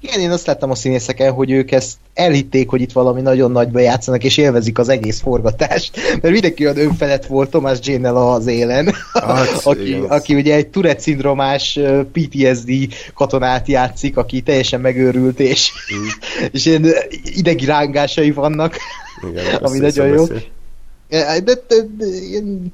Igen, 0.00 0.20
én 0.20 0.30
azt 0.30 0.46
láttam 0.46 0.70
a 0.70 0.74
színészeken, 0.74 1.32
hogy 1.32 1.50
ők 1.50 1.70
ezt 1.70 1.96
elhitték, 2.14 2.68
hogy 2.68 2.80
itt 2.80 2.92
valami 2.92 3.20
nagyon 3.20 3.50
nagyba 3.50 3.78
játszanak, 3.78 4.24
és 4.24 4.36
élvezik 4.36 4.78
az 4.78 4.88
egész 4.88 5.20
forgatást, 5.20 5.96
mert 5.96 6.32
mindenki 6.32 6.64
olyan 6.64 6.78
önfelett 6.78 7.26
volt 7.26 7.50
Thomas 7.50 7.78
jane 7.82 8.10
az 8.10 8.46
élen, 8.46 8.94
hát, 9.12 9.60
aki, 9.64 9.98
aki 10.08 10.34
ugye 10.34 10.54
egy 10.54 10.68
Tourette 10.68 11.00
szindromás 11.00 11.78
PTSD 12.12 12.70
katonát 13.14 13.68
játszik, 13.68 14.16
aki 14.16 14.40
teljesen 14.40 14.80
megőrült, 14.80 15.40
és, 15.40 15.72
mm. 15.94 16.06
és 16.52 16.66
ilyen 16.66 16.86
idegi 17.24 17.64
rángásai 17.64 18.30
vannak, 18.30 18.76
Igen, 19.30 19.54
ami 19.64 19.78
nagyon 19.78 20.06
jó. 20.06 20.24
Beszél. 20.24 20.42
De, 21.08 21.40
de, 21.40 21.54
de, 21.68 21.76
de, 21.98 22.06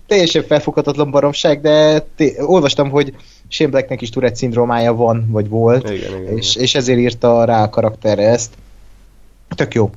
teljesen 0.07 0.45
felfoghatatlan 0.47 1.11
baromság, 1.11 1.61
de 1.61 2.07
té- 2.17 2.39
olvastam, 2.41 2.91
hogy 2.91 3.15
Shane 3.53 3.71
Blacknek 3.71 4.01
is 4.01 4.11
Tourette 4.11 4.37
szindrómája 4.37 4.95
van, 4.95 5.27
vagy 5.31 5.49
volt, 5.49 5.91
igen, 5.91 6.21
igen, 6.21 6.37
és, 6.37 6.51
igen. 6.51 6.63
és 6.63 6.75
ezért 6.75 6.99
írta 6.99 7.45
rá 7.45 7.63
a 7.63 7.69
karakterre 7.69 8.29
ezt. 8.29 8.55
Tök 9.55 9.75
jó. 9.75 9.91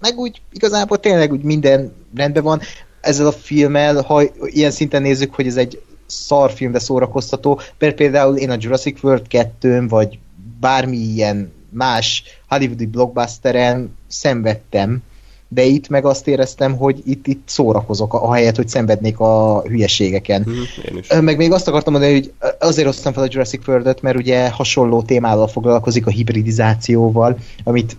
Meg 0.00 0.16
úgy 0.16 0.40
igazából 0.52 0.98
tényleg 0.98 1.32
úgy 1.32 1.42
minden 1.42 1.92
rendben 2.14 2.42
van. 2.42 2.60
Ezzel 3.00 3.26
a 3.26 3.32
filmmel, 3.32 4.02
ha 4.02 4.22
ilyen 4.40 4.70
szinten 4.70 5.02
nézzük, 5.02 5.34
hogy 5.34 5.46
ez 5.46 5.56
egy 5.56 5.82
szarfilm, 6.06 6.72
de 6.72 6.78
szórakoztató, 6.78 7.60
mert 7.78 7.94
például 7.94 8.36
én 8.36 8.50
a 8.50 8.56
Jurassic 8.58 9.02
World 9.02 9.28
2 9.28 9.86
vagy 9.88 10.18
bármi 10.60 10.96
ilyen 10.96 11.52
más 11.70 12.22
hollywoodi 12.48 12.86
blockbusteren 12.86 13.96
szenvedtem, 14.06 15.02
de 15.48 15.62
itt 15.62 15.88
meg 15.88 16.04
azt 16.04 16.28
éreztem, 16.28 16.76
hogy 16.76 17.02
itt, 17.04 17.26
itt 17.26 17.42
szórakozok, 17.48 18.14
ahelyett, 18.14 18.56
hogy 18.56 18.68
szenvednék 18.68 19.18
a 19.18 19.62
hülyeségeken. 19.62 20.46
Mm, 20.50 21.24
meg 21.24 21.36
még 21.36 21.52
azt 21.52 21.68
akartam 21.68 21.92
mondani, 21.92 22.12
hogy 22.12 22.32
azért 22.58 22.86
hoztam 22.86 23.12
fel 23.12 23.22
a 23.22 23.28
Jurassic 23.30 23.68
World-et, 23.68 24.02
mert 24.02 24.16
ugye 24.16 24.50
hasonló 24.50 25.02
témával 25.02 25.48
foglalkozik 25.48 26.06
a 26.06 26.10
hibridizációval, 26.10 27.38
amit 27.64 27.96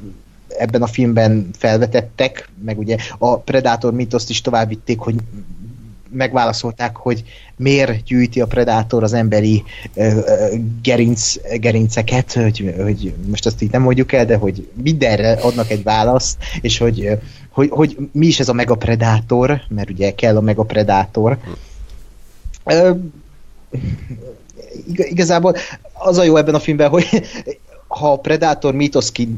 ebben 0.47 0.81
a 0.81 0.87
filmben 0.87 1.49
felvetettek, 1.57 2.49
meg 2.63 2.79
ugye 2.79 2.97
a 3.17 3.37
Predator 3.37 3.93
mitoszt 3.93 4.29
is 4.29 4.41
tovább 4.41 4.67
vitték, 4.67 4.99
hogy 4.99 5.15
megválaszolták, 6.11 6.95
hogy 6.95 7.23
miért 7.55 8.03
gyűjti 8.03 8.41
a 8.41 8.47
Predator 8.47 9.03
az 9.03 9.13
emberi 9.13 9.63
uh, 9.93 10.13
gerinc, 10.81 11.35
gerinceket, 11.59 12.33
hogy, 12.33 12.73
hogy 12.77 13.13
most 13.27 13.45
azt 13.45 13.61
így 13.61 13.71
nem 13.71 13.81
mondjuk 13.81 14.11
el, 14.11 14.25
de 14.25 14.35
hogy 14.35 14.69
mindenre 14.83 15.31
adnak 15.31 15.69
egy 15.69 15.83
választ, 15.83 16.37
és 16.61 16.77
hogy, 16.77 17.09
hogy, 17.49 17.69
hogy 17.69 17.97
mi 18.11 18.25
is 18.25 18.39
ez 18.39 18.49
a 18.49 18.53
megapredátor, 18.53 19.61
mert 19.69 19.89
ugye 19.89 20.15
kell 20.15 20.37
a 20.37 20.41
megapredátor. 20.41 21.37
Uh, 22.63 22.97
igazából 24.95 25.55
az 25.93 26.17
a 26.17 26.23
jó 26.23 26.35
ebben 26.35 26.55
a 26.55 26.59
filmben, 26.59 26.89
hogy 26.89 27.23
ha 27.87 28.11
a 28.11 28.19
Predator 28.19 28.73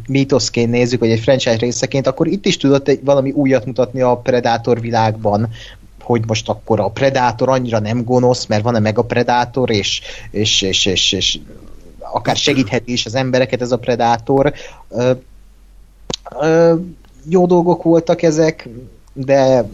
mítoszként 0.07 0.69
nézzük, 0.69 0.99
vagy 0.99 1.09
egy 1.09 1.19
franchise 1.19 1.55
részeként, 1.55 2.07
akkor 2.07 2.27
itt 2.27 2.45
is 2.45 2.57
tudott 2.57 2.87
egy, 2.87 2.99
valami 3.03 3.31
újat 3.31 3.65
mutatni 3.65 4.01
a 4.01 4.17
Predator 4.17 4.81
világban, 4.81 5.49
hogy 6.01 6.23
most 6.27 6.49
akkor 6.49 6.79
a 6.79 6.89
Predátor 6.89 7.49
annyira 7.49 7.79
nem 7.79 8.03
gonosz, 8.03 8.45
mert 8.45 8.63
van-e 8.63 8.79
meg 8.79 8.97
a 8.97 9.03
Predátor, 9.03 9.69
és, 9.69 10.01
és, 10.31 10.61
és, 10.61 10.85
és, 10.85 11.11
és 11.11 11.39
akár 11.99 12.35
segítheti 12.35 12.91
is 12.91 13.05
az 13.05 13.15
embereket 13.15 13.61
ez 13.61 13.71
a 13.71 13.79
Predátor. 13.79 14.53
Ö, 14.89 15.11
ö, 16.39 16.75
jó 17.29 17.45
dolgok 17.45 17.83
voltak 17.83 18.21
ezek, 18.21 18.69
de 19.13 19.65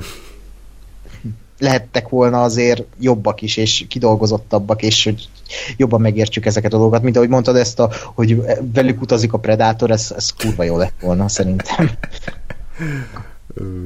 lehettek 1.59 2.09
volna 2.09 2.43
azért 2.43 2.83
jobbak 2.99 3.41
is, 3.41 3.57
és 3.57 3.85
kidolgozottabbak, 3.89 4.81
és 4.81 5.03
hogy 5.03 5.29
jobban 5.77 6.01
megértsük 6.01 6.45
ezeket 6.45 6.73
a 6.73 6.77
dolgokat. 6.77 7.03
Mint 7.03 7.15
ahogy 7.15 7.29
mondtad 7.29 7.55
ezt, 7.55 7.79
a, 7.79 7.89
hogy 8.15 8.41
velük 8.73 9.01
utazik 9.01 9.33
a 9.33 9.37
Predátor, 9.37 9.91
ez, 9.91 10.13
ez 10.15 10.33
kurva 10.33 10.63
jó 10.63 10.77
lett 10.77 10.99
volna, 11.01 11.27
szerintem. 11.27 11.89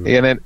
Igen, 0.03 0.25
én, 0.25 0.41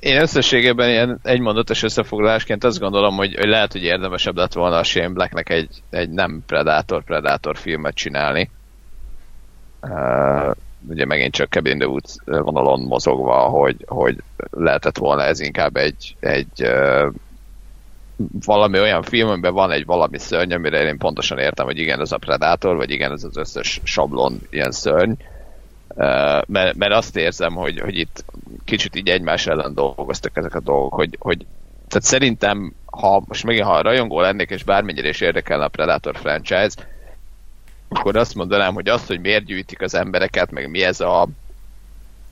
én 0.00 0.20
összességében 0.20 0.88
ilyen 0.88 1.20
egymondatos 1.22 1.82
összefoglalásként 1.82 2.64
azt 2.64 2.78
gondolom, 2.78 3.16
hogy, 3.16 3.34
hogy 3.34 3.48
lehet, 3.48 3.72
hogy 3.72 3.82
érdemesebb 3.82 4.36
lett 4.36 4.52
volna 4.52 4.76
a 4.76 4.82
Shane 4.82 5.08
Blacknek 5.08 5.48
egy, 5.48 5.82
egy 5.90 6.10
nem 6.10 6.42
Predator-Predator 6.46 7.56
filmet 7.56 7.94
csinálni. 7.94 8.50
Uh, 9.82 10.50
ugye 10.88 11.04
megint 11.04 11.34
csak 11.34 11.48
Cabin 11.48 11.78
the 11.78 11.88
Woods 11.88 12.14
vonalon 12.24 12.80
mozogva, 12.80 13.38
hogy, 13.38 13.84
hogy 13.86 14.16
lehetett 14.50 14.98
volna 14.98 15.22
ez 15.22 15.40
inkább 15.40 15.76
egy, 15.76 16.16
egy 16.20 16.62
uh, 16.62 17.12
valami 18.44 18.80
olyan 18.80 19.02
film, 19.02 19.28
amiben 19.28 19.54
van 19.54 19.70
egy 19.70 19.84
valami 19.84 20.18
szörny, 20.18 20.52
amire 20.52 20.82
én 20.82 20.98
pontosan 20.98 21.38
értem, 21.38 21.66
hogy 21.66 21.78
igen, 21.78 22.00
ez 22.00 22.12
a 22.12 22.18
Predator, 22.18 22.76
vagy 22.76 22.90
igen, 22.90 23.12
ez 23.12 23.24
az 23.24 23.36
összes 23.36 23.80
sablon 23.84 24.40
ilyen 24.50 24.70
szörny. 24.70 25.10
Uh, 25.10 25.35
mert, 26.46 26.76
mert 26.76 26.92
azt 26.92 27.16
érzem, 27.16 27.54
hogy, 27.54 27.80
hogy 27.80 27.96
itt 27.96 28.24
kicsit 28.64 28.96
így 28.96 29.08
egymás 29.08 29.46
ellen 29.46 29.74
dolgoztak 29.74 30.36
ezek 30.36 30.54
a 30.54 30.60
dolgok, 30.60 30.94
hogy, 30.94 31.16
hogy 31.20 31.46
tehát 31.88 32.04
szerintem, 32.04 32.74
ha 32.84 33.22
most 33.26 33.44
megint 33.44 33.66
ha 33.66 33.82
rajongó 33.82 34.20
lennék, 34.20 34.50
és 34.50 34.64
bármennyire 34.64 35.08
is 35.08 35.20
érdekelne 35.20 35.64
a 35.64 35.68
Predator 35.68 36.16
franchise, 36.16 36.74
akkor 37.88 38.16
azt 38.16 38.34
mondanám, 38.34 38.74
hogy 38.74 38.88
azt, 38.88 39.06
hogy 39.06 39.20
miért 39.20 39.44
gyűjtik 39.44 39.80
az 39.80 39.94
embereket, 39.94 40.50
meg 40.50 40.70
mi 40.70 40.82
ez 40.82 41.00
a 41.00 41.28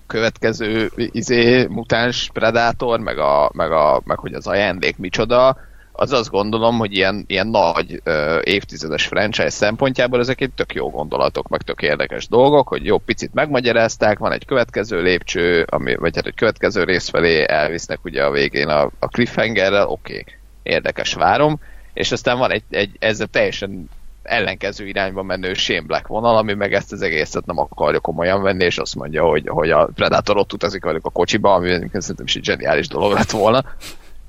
következő 0.07 0.91
izé, 0.97 1.67
mutáns 1.67 2.31
Predator, 2.33 3.01
meg, 3.01 3.19
a, 3.19 3.51
meg, 3.53 3.73
a, 3.73 4.01
meg 4.05 4.19
hogy 4.19 4.35
az 4.35 4.47
ajándék 4.47 4.97
micsoda, 4.97 5.57
az 5.97 6.13
azt 6.13 6.31
gondolom, 6.31 6.79
hogy 6.79 6.93
ilyen, 6.93 7.25
ilyen 7.27 7.47
nagy 7.47 8.01
ö, 8.05 8.41
évtizedes 8.45 9.07
franchise 9.07 9.51
szempontjából 9.51 10.21
ezek 10.21 10.41
egy 10.41 10.51
tök 10.55 10.75
jó 10.75 10.91
gondolatok, 10.91 11.49
meg 11.49 11.63
tök 11.63 11.83
érdekes 11.83 12.29
dolgok, 12.29 12.69
hogy 12.69 12.85
jó 12.85 12.99
picit 12.99 13.35
megmagyarázták, 13.35 14.19
van 14.19 14.33
egy 14.33 14.45
következő 14.45 15.03
lépcső, 15.03 15.67
ami, 15.71 15.95
vagy 15.95 16.17
hát 16.17 16.27
egy 16.27 16.35
következő 16.35 16.85
rész 16.85 17.09
felé 17.09 17.45
elvisznek 17.49 18.05
ugye 18.05 18.25
a 18.25 18.31
végén 18.31 18.69
a, 18.69 18.91
a 18.99 19.07
cliffhangerrel, 19.07 19.87
oké, 19.87 20.13
okay, 20.13 20.25
érdekes, 20.63 21.15
várom, 21.15 21.61
és 21.93 22.13
aztán 22.13 22.39
van 22.39 22.53
egy, 22.53 22.65
egy 22.71 22.97
ezzel 22.99 23.27
teljesen 23.27 23.89
ellenkező 24.23 24.87
irányba 24.87 25.23
menő 25.23 25.55
Shane 25.55 25.87
Black 25.87 26.07
vonal, 26.07 26.37
ami 26.37 26.55
meg 26.55 26.73
ezt 26.73 26.93
az 26.93 27.03
egészet 27.03 27.47
nem 27.47 27.59
akarja 27.59 28.01
komolyan 28.01 28.43
venni, 28.43 28.65
és 28.65 28.79
azt 28.79 28.95
mondja, 28.95 29.25
hogy, 29.25 29.49
hogy 29.49 29.71
a 29.71 29.89
Predator 29.95 30.37
ott 30.37 30.53
utazik 30.53 30.85
velük 30.85 31.07
a 31.07 31.11
kocsiba, 31.11 31.55
ami 31.55 31.69
szerintem 31.93 32.25
is 32.25 32.37
egy 32.37 32.45
zseniális 32.45 32.89
dolog 32.89 33.13
lett 33.13 33.31
volna 33.31 33.65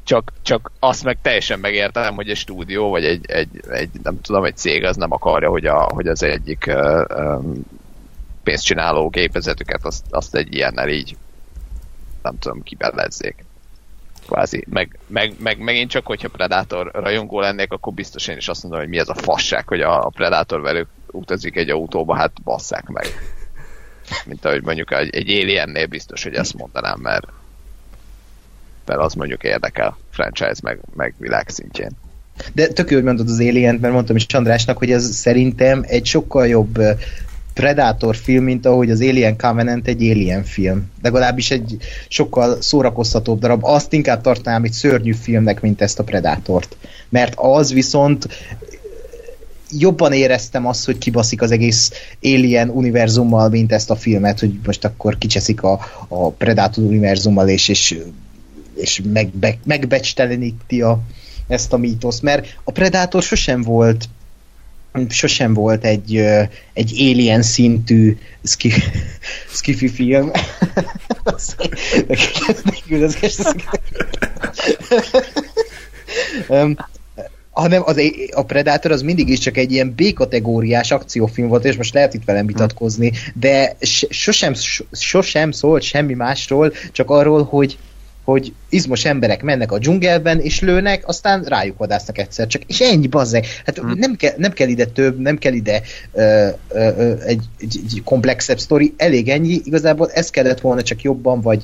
csak, 0.05 0.33
csak 0.41 0.71
azt 0.79 1.03
meg 1.03 1.17
teljesen 1.21 1.59
megértem, 1.59 2.15
hogy 2.15 2.29
egy 2.29 2.37
stúdió, 2.37 2.89
vagy 2.89 3.05
egy, 3.05 3.25
egy, 3.29 3.49
egy 3.69 3.89
nem 4.03 4.21
tudom, 4.21 4.43
egy 4.43 4.57
cég 4.57 4.83
az 4.83 4.95
nem 4.95 5.11
akarja, 5.11 5.49
hogy, 5.49 5.65
a, 5.65 5.81
hogy 5.81 6.07
az 6.07 6.23
egyik 6.23 6.65
uh, 6.67 7.01
um, 7.17 7.65
pénzcsináló 8.43 9.09
gépezetüket 9.09 9.85
azt, 9.85 10.05
azt 10.09 10.35
egy 10.35 10.55
ilyennel 10.55 10.89
így 10.89 11.17
nem 12.21 12.39
tudom, 12.39 12.63
kibellezzék. 12.63 13.45
Kvázi. 14.27 14.65
Meg, 14.69 14.99
meg, 15.07 15.33
meg, 15.39 15.59
megint 15.59 15.89
csak, 15.89 16.05
hogyha 16.05 16.29
Predator 16.29 16.91
rajongó 16.93 17.39
lennék, 17.39 17.71
akkor 17.71 17.93
biztos 17.93 18.27
én 18.27 18.37
is 18.37 18.47
azt 18.47 18.63
mondom, 18.63 18.81
hogy 18.81 18.89
mi 18.89 18.97
ez 18.97 19.09
a 19.09 19.15
fasság, 19.15 19.67
hogy 19.67 19.81
a, 19.81 20.05
a 20.05 20.09
Predator 20.09 20.61
velük 20.61 20.87
utazik 21.11 21.55
egy 21.55 21.69
autóba, 21.69 22.15
hát 22.15 22.41
basszák 22.43 22.87
meg. 22.87 23.05
Mint 24.25 24.45
ahogy 24.45 24.63
mondjuk 24.63 24.91
egy, 24.91 25.15
egy 25.15 25.29
Aliennél 25.29 25.87
biztos, 25.87 26.23
hogy 26.23 26.33
ezt 26.33 26.57
mondanám, 26.57 26.99
mert 26.99 27.27
mert 28.85 28.99
az 28.99 29.13
mondjuk 29.13 29.43
érdekel 29.43 29.97
franchise 30.11 30.59
meg, 30.63 30.79
meg 30.95 31.13
világ 31.17 31.49
szintjén. 31.49 31.91
De 32.53 32.67
tök 32.67 32.89
jó, 32.89 32.95
hogy 32.95 33.05
mondod 33.05 33.29
az 33.29 33.39
alien 33.39 33.77
mert 33.81 33.93
mondtam 33.93 34.15
is 34.15 34.25
Csandrásnak, 34.25 34.77
hogy 34.77 34.91
ez 34.91 35.15
szerintem 35.15 35.83
egy 35.87 36.05
sokkal 36.05 36.47
jobb 36.47 36.79
Predator 37.55 38.15
film, 38.15 38.43
mint 38.43 38.65
ahogy 38.65 38.91
az 38.91 39.01
Alien 39.01 39.37
Covenant 39.37 39.87
egy 39.87 40.09
Alien 40.09 40.43
film. 40.43 40.91
Legalábbis 41.01 41.51
egy 41.51 41.77
sokkal 42.07 42.61
szórakoztatóbb 42.61 43.39
darab. 43.39 43.63
Azt 43.63 43.93
inkább 43.93 44.21
tartanám 44.21 44.63
egy 44.63 44.71
szörnyű 44.71 45.13
filmnek, 45.13 45.61
mint 45.61 45.81
ezt 45.81 45.99
a 45.99 46.03
Predatort. 46.03 46.77
Mert 47.09 47.33
az 47.37 47.73
viszont 47.73 48.27
jobban 49.71 50.13
éreztem 50.13 50.65
azt, 50.67 50.85
hogy 50.85 50.97
kibaszik 50.97 51.41
az 51.41 51.51
egész 51.51 51.91
Alien 52.21 52.69
univerzummal, 52.69 53.49
mint 53.49 53.71
ezt 53.71 53.89
a 53.89 53.95
filmet, 53.95 54.39
hogy 54.39 54.59
most 54.65 54.85
akkor 54.85 55.17
kicseszik 55.17 55.63
a, 55.63 55.79
a 56.07 56.29
Predator 56.29 56.83
univerzummal, 56.83 57.47
és, 57.47 57.67
és 57.67 57.97
és 58.75 59.01
megbe, 59.13 59.57
megbecsteleníti 59.65 60.81
a, 60.81 60.99
ezt 61.47 61.73
a 61.73 61.77
mítoszt, 61.77 62.21
mert 62.21 62.57
a 62.63 62.71
Predator 62.71 63.21
sosem 63.21 63.61
volt 63.61 64.09
sosem 65.09 65.53
volt 65.53 65.83
egy, 65.83 66.15
egy 66.73 66.93
alien 66.97 67.41
szintű 67.41 68.17
ski, 68.43 68.71
skifi 69.57 69.87
film. 69.87 70.31
hanem 77.51 77.81
az, 77.85 78.01
a 78.31 78.43
Predator 78.43 78.91
az 78.91 79.01
mindig 79.01 79.29
is 79.29 79.39
csak 79.39 79.57
egy 79.57 79.71
ilyen 79.71 79.93
B-kategóriás 79.95 80.91
akciófilm 80.91 81.47
volt, 81.47 81.65
és 81.65 81.75
most 81.75 81.93
lehet 81.93 82.13
itt 82.13 82.25
velem 82.25 82.45
vitatkozni, 82.45 83.11
de 83.33 83.75
sosem, 84.09 84.53
sosem 84.91 85.51
szólt 85.51 85.83
semmi 85.83 86.13
másról, 86.13 86.73
csak 86.91 87.09
arról, 87.09 87.43
hogy 87.43 87.77
hogy 88.25 88.53
izmos 88.69 89.05
emberek 89.05 89.43
mennek 89.43 89.71
a 89.71 89.77
dzsungelben, 89.77 90.39
és 90.39 90.59
lőnek, 90.59 91.07
aztán 91.07 91.43
rájuk 91.43 91.77
vadásznak 91.77 92.17
egyszer 92.17 92.47
csak. 92.47 92.61
És 92.63 92.79
ennyi, 92.79 93.07
bazzeg. 93.07 93.45
Hát 93.65 93.77
hmm. 93.77 93.91
nem, 93.97 94.15
ke, 94.15 94.33
nem 94.37 94.51
kell 94.51 94.67
ide 94.67 94.85
több, 94.85 95.19
nem 95.19 95.37
kell 95.37 95.53
ide 95.53 95.81
ö, 96.11 96.47
ö, 96.69 96.89
ö, 96.97 97.13
egy, 97.21 97.43
egy, 97.59 97.79
egy 97.83 98.01
komplexebb 98.03 98.59
sztori, 98.59 98.93
elég 98.97 99.29
ennyi. 99.29 99.61
Igazából 99.63 100.11
ez 100.11 100.29
kellett 100.29 100.59
volna 100.59 100.81
csak 100.81 101.01
jobban, 101.01 101.41
vagy 101.41 101.63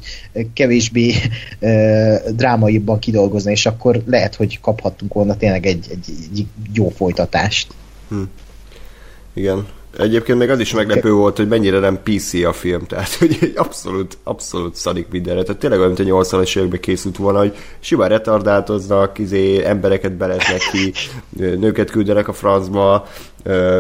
kevésbé 0.54 1.14
ö, 1.60 2.16
drámaibban 2.36 3.00
kidolgozni, 3.00 3.52
és 3.52 3.66
akkor 3.66 4.02
lehet, 4.06 4.36
hogy 4.36 4.60
kaphattunk 4.60 5.14
volna 5.14 5.38
tényleg 5.38 5.66
egy, 5.66 5.88
egy, 5.92 6.04
egy 6.32 6.46
jó 6.74 6.90
folytatást. 6.90 7.74
Hmm. 8.10 8.30
Igen, 9.34 9.68
Egyébként 9.98 10.38
még 10.38 10.50
az 10.50 10.60
is 10.60 10.74
meglepő 10.74 11.12
volt, 11.12 11.38
hogy 11.38 11.48
mennyire 11.48 11.80
nem 11.80 12.00
PC 12.04 12.34
a 12.34 12.54
film, 12.54 12.86
tehát 12.86 13.14
hogy 13.14 13.38
egy 13.42 13.54
abszolút, 13.56 14.18
abszolút 14.24 14.76
szadik 14.76 15.08
mindenre. 15.12 15.44
Tehát 15.44 15.60
tényleg 15.60 15.80
olyan, 15.80 15.92
mint 15.98 16.10
a 16.10 16.16
80-as 16.16 16.58
években 16.58 16.80
készült 16.80 17.18
volna, 17.18 17.40
hogy 17.40 17.56
simán 17.80 18.10
retardáltoznak, 18.10 19.20
izé, 19.20 19.64
embereket 19.64 20.12
beleznek 20.12 20.62
ki, 20.72 20.94
nőket 21.38 21.90
küldenek 21.90 22.28
a 22.28 22.34
francba, 22.34 23.08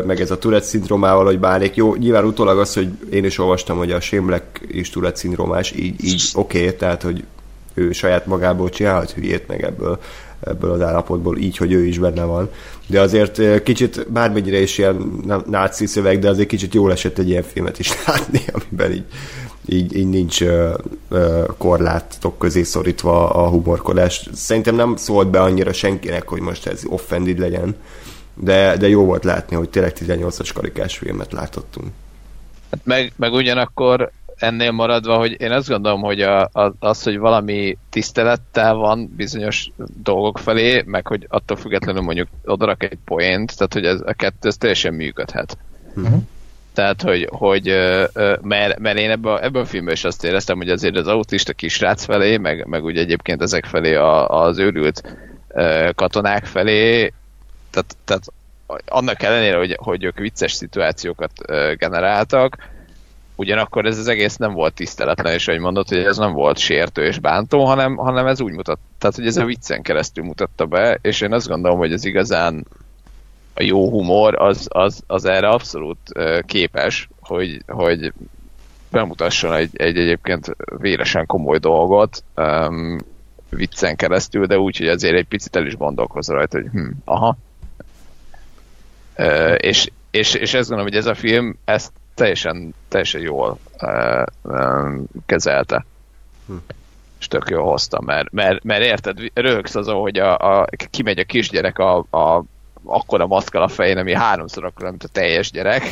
meg 0.05 0.19
ez 0.21 0.31
a 0.31 0.37
Tourette 0.37 0.65
szindrómával, 0.65 1.25
hogy 1.25 1.39
bánik. 1.39 1.75
Jó, 1.75 1.95
nyilván 1.95 2.25
utólag 2.25 2.59
az, 2.59 2.73
hogy 2.73 2.89
én 3.11 3.25
is 3.25 3.37
olvastam, 3.37 3.77
hogy 3.77 3.91
a 3.91 3.99
Sémlek 3.99 4.61
is 4.67 4.89
Tourette 4.89 5.17
szindrómás, 5.17 5.71
így, 5.71 6.03
így 6.03 6.23
oké, 6.33 6.63
okay, 6.63 6.75
tehát 6.75 7.01
hogy 7.01 7.23
ő 7.73 7.91
saját 7.91 8.25
magából 8.25 8.69
csinálhat 8.69 9.11
hülyét 9.11 9.47
meg 9.47 9.63
ebből, 9.63 9.99
ebből 10.41 10.71
az 10.71 10.81
állapotból, 10.81 11.37
így, 11.37 11.57
hogy 11.57 11.71
ő 11.71 11.85
is 11.85 11.97
benne 11.97 12.23
van 12.23 12.49
de 12.91 13.01
azért 13.01 13.63
kicsit, 13.63 14.11
bármennyire 14.11 14.61
is 14.61 14.77
ilyen 14.77 15.23
náci 15.45 15.85
szöveg, 15.85 16.19
de 16.19 16.29
azért 16.29 16.47
kicsit 16.47 16.73
jól 16.73 16.91
esett 16.91 17.17
egy 17.17 17.29
ilyen 17.29 17.43
filmet 17.43 17.79
is 17.79 17.91
látni, 18.05 18.39
amiben 18.51 18.91
így, 18.91 19.05
így, 19.65 19.95
így 19.95 20.09
nincs 20.09 20.41
uh, 20.41 20.73
uh, 21.09 21.45
korlátok 21.57 22.37
közé 22.37 22.63
szorítva 22.63 23.29
a 23.29 23.47
humorkodás. 23.49 24.29
Szerintem 24.33 24.75
nem 24.75 24.95
szólt 24.95 25.29
be 25.29 25.41
annyira 25.41 25.73
senkinek, 25.73 26.27
hogy 26.27 26.41
most 26.41 26.67
ez 26.67 26.81
offended 26.85 27.39
legyen, 27.39 27.75
de, 28.33 28.77
de 28.77 28.87
jó 28.87 29.05
volt 29.05 29.23
látni, 29.23 29.55
hogy 29.55 29.69
tényleg 29.69 29.93
18-as 29.99 30.49
karikás 30.53 30.97
filmet 30.97 31.31
látottunk. 31.31 31.87
Hát 32.71 32.81
meg, 32.83 33.13
meg 33.15 33.33
ugyanakkor 33.33 34.11
ennél 34.41 34.71
maradva, 34.71 35.17
hogy 35.17 35.41
én 35.41 35.51
azt 35.51 35.67
gondolom, 35.67 36.01
hogy 36.01 36.21
a, 36.21 36.41
a, 36.41 36.73
az, 36.79 37.03
hogy 37.03 37.17
valami 37.17 37.77
tisztelettel 37.89 38.73
van 38.73 39.13
bizonyos 39.15 39.69
dolgok 40.03 40.37
felé, 40.37 40.83
meg 40.85 41.07
hogy 41.07 41.25
attól 41.29 41.57
függetlenül 41.57 42.01
mondjuk 42.01 42.27
odarak 42.45 42.83
egy 42.83 42.97
poént, 43.05 43.57
tehát 43.57 43.73
hogy 43.73 43.85
ez, 43.85 44.01
a 44.05 44.13
kettő 44.13 44.47
ez 44.47 44.57
teljesen 44.57 44.93
működhet. 44.93 45.57
Uh-huh. 45.95 46.21
Tehát, 46.73 47.01
hogy, 47.01 47.27
hogy 47.31 47.65
mert, 48.41 48.79
mert 48.79 48.97
én 48.97 49.09
ebben, 49.09 49.43
ebben 49.43 49.61
a 49.61 49.65
filmben 49.65 49.93
is 49.93 50.03
azt 50.03 50.23
éreztem, 50.23 50.57
hogy 50.57 50.69
azért 50.69 50.97
az 50.97 51.07
autista 51.07 51.53
kisrác 51.53 52.03
felé, 52.03 52.37
meg, 52.37 52.65
meg 52.65 52.83
ugye 52.83 53.01
egyébként 53.01 53.41
ezek 53.41 53.65
felé 53.65 53.95
a, 53.95 54.29
az 54.29 54.57
őrült 54.57 55.17
katonák 55.95 56.45
felé, 56.45 57.13
tehát, 57.69 57.95
tehát 58.05 58.23
annak 58.85 59.23
ellenére, 59.23 59.57
hogy, 59.57 59.77
hogy 59.79 60.03
ők 60.03 60.17
vicces 60.17 60.51
szituációkat 60.51 61.31
generáltak, 61.77 62.57
ugyanakkor 63.35 63.85
ez 63.85 63.97
az 63.97 64.07
egész 64.07 64.35
nem 64.35 64.53
volt 64.53 64.73
tiszteletlen, 64.73 65.33
és 65.33 65.47
ahogy 65.47 65.59
mondod, 65.59 65.87
hogy 65.87 65.97
ez 65.97 66.17
nem 66.17 66.33
volt 66.33 66.57
sértő 66.57 67.05
és 67.05 67.19
bántó, 67.19 67.65
hanem, 67.65 67.95
hanem 67.95 68.27
ez 68.27 68.41
úgy 68.41 68.53
mutat, 68.53 68.79
tehát 68.97 69.15
hogy 69.15 69.27
ez 69.27 69.37
a 69.37 69.45
viccen 69.45 69.81
keresztül 69.81 70.23
mutatta 70.23 70.65
be, 70.65 70.99
és 71.01 71.21
én 71.21 71.33
azt 71.33 71.47
gondolom, 71.47 71.77
hogy 71.77 71.93
ez 71.93 72.05
igazán 72.05 72.65
a 73.53 73.63
jó 73.63 73.89
humor 73.89 74.41
az, 74.41 74.67
az, 74.69 75.03
az 75.07 75.25
erre 75.25 75.47
abszolút 75.47 75.97
képes, 76.45 77.09
hogy, 77.19 77.63
hogy 77.67 78.13
bemutasson 78.91 79.53
egy, 79.53 79.69
egy 79.73 79.97
egyébként 79.97 80.55
véresen 80.77 81.25
komoly 81.25 81.57
dolgot 81.57 82.23
um, 82.35 82.97
viccen 83.49 83.95
keresztül, 83.95 84.45
de 84.45 84.59
úgy, 84.59 84.77
hogy 84.77 84.87
azért 84.87 85.15
egy 85.15 85.27
picit 85.27 85.55
el 85.55 85.65
is 85.65 85.77
gondolkoz 85.77 86.27
rajta, 86.27 86.57
hogy 86.57 86.69
hm, 86.71 86.89
aha. 87.05 87.37
Uh, 89.17 89.55
és, 89.57 89.89
és, 90.11 90.33
és 90.33 90.53
ezt 90.53 90.69
gondolom, 90.69 90.91
hogy 90.91 90.99
ez 90.99 91.05
a 91.05 91.15
film 91.15 91.57
ezt 91.65 91.91
teljesen, 92.21 92.73
teljesen 92.87 93.21
jól 93.21 93.57
uh, 93.81 94.23
um, 94.41 95.05
kezelte. 95.25 95.85
Hm. 96.47 96.53
És 97.19 97.27
tök 97.27 97.49
jól 97.49 97.63
hozta, 97.63 98.01
mert, 98.01 98.31
mert, 98.31 98.63
mert 98.63 98.83
érted, 98.83 99.17
röhögsz 99.33 99.75
azon, 99.75 100.01
hogy 100.01 100.17
a, 100.17 100.37
a, 100.37 100.67
kimegy 100.89 101.19
a 101.19 101.23
kisgyerek 101.23 101.79
a, 101.79 101.97
a 101.97 102.43
akkora 102.83 103.27
maszkal 103.27 103.61
a 103.61 103.67
fején, 103.67 103.97
ami 103.97 104.13
háromszor 104.13 104.65
akkor, 104.65 104.89
mint 104.89 105.03
a 105.03 105.07
teljes 105.07 105.51
gyerek, 105.51 105.83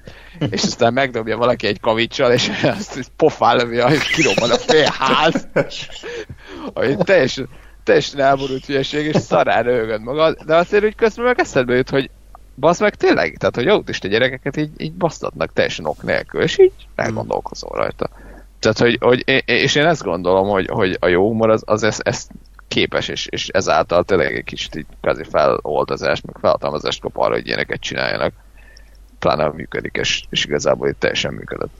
és 0.50 0.62
aztán 0.62 0.92
megdobja 0.92 1.36
valaki 1.36 1.66
egy 1.66 1.80
kavicsal, 1.80 2.32
és 2.32 2.50
azt 2.78 3.10
pofán 3.16 3.56
lövi, 3.56 3.78
hogy 3.78 3.98
kirobban 3.98 4.50
a 4.50 4.56
fél 4.56 4.94
ház, 4.98 5.48
ami 6.74 6.96
teljesen, 7.04 7.48
teljesen 7.82 8.20
elborult 8.20 8.64
hülyeség, 8.64 9.06
és 9.06 9.16
szarán 9.16 9.62
röhögöd 9.62 10.02
magad, 10.02 10.38
de 10.46 10.56
azért 10.56 10.84
úgy 10.84 10.94
közben 10.94 11.24
meg 11.24 11.40
eszedbe 11.40 11.74
jut, 11.74 11.90
hogy 11.90 12.10
basz 12.56 12.80
meg 12.80 12.94
tényleg, 12.94 13.36
tehát 13.38 13.54
hogy 13.54 13.68
autista 13.68 14.08
gyerekeket 14.08 14.56
így, 14.56 14.70
így 14.76 14.92
basztatnak 14.92 15.52
teljesen 15.52 15.84
ok 15.84 16.02
nélkül, 16.02 16.42
és 16.42 16.58
így 16.58 16.72
elgondolkozol 16.94 17.70
rajta. 17.76 18.08
Tehát, 18.58 18.78
hogy, 18.78 18.98
hogy 19.00 19.42
és 19.44 19.74
én 19.74 19.86
ezt 19.86 20.02
gondolom, 20.02 20.48
hogy, 20.48 20.66
hogy 20.66 20.96
a 21.00 21.06
jó 21.06 21.28
humor 21.28 21.50
az, 21.50 21.62
az 21.66 21.82
ezt, 21.82 22.00
ezt 22.00 22.30
képes, 22.68 23.08
és, 23.08 23.26
és 23.26 23.48
ezáltal 23.48 24.04
tényleg 24.04 24.36
egy 24.36 24.44
kicsit 24.44 24.76
így 24.76 24.86
kvázi 25.00 25.24
feloldazást, 25.30 26.26
meg 26.26 26.36
felhatalmazást 26.40 27.00
kap 27.00 27.16
arra, 27.16 27.34
hogy 27.34 27.46
ilyeneket 27.46 27.80
csináljanak. 27.80 28.32
Pláne 29.18 29.48
működik, 29.48 29.96
és, 30.00 30.24
és 30.30 30.44
igazából 30.44 30.88
itt 30.88 30.98
teljesen 31.00 31.34
működött. 31.34 31.72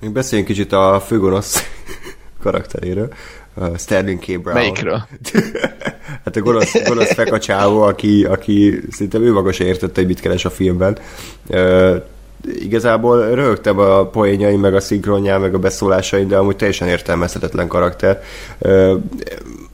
Még 0.00 0.12
beszéljünk 0.12 0.48
kicsit 0.48 0.72
a 0.72 1.00
főgonosz 1.00 1.70
karakteréről. 2.42 3.12
Uh, 3.54 3.76
Sterling 3.76 4.18
K. 4.18 4.40
Brown. 4.40 4.56
Melyikről? 4.56 5.06
hát 6.34 6.46
a 6.46 6.50
gonosz, 6.50 6.88
gonosz 6.88 7.12
fekacsávó, 7.12 7.82
aki, 7.82 8.24
aki 8.24 8.80
szinte 8.90 9.18
ő 9.18 9.32
maga 9.32 9.52
se 9.52 9.64
értette, 9.64 10.00
hogy 10.00 10.06
mit 10.06 10.20
keres 10.20 10.44
a 10.44 10.50
filmben. 10.50 10.98
Uh, 11.48 11.96
igazából 12.54 13.34
röhögtem 13.34 13.78
a 13.78 14.06
poénjaim, 14.06 14.60
meg 14.60 14.74
a 14.74 14.80
szinkronján, 14.80 15.40
meg 15.40 15.54
a 15.54 15.58
beszólásaim, 15.58 16.28
de 16.28 16.36
amúgy 16.36 16.56
teljesen 16.56 16.88
értelmezhetetlen 16.88 17.68
karakter. 17.68 18.22
Uh, 18.58 18.92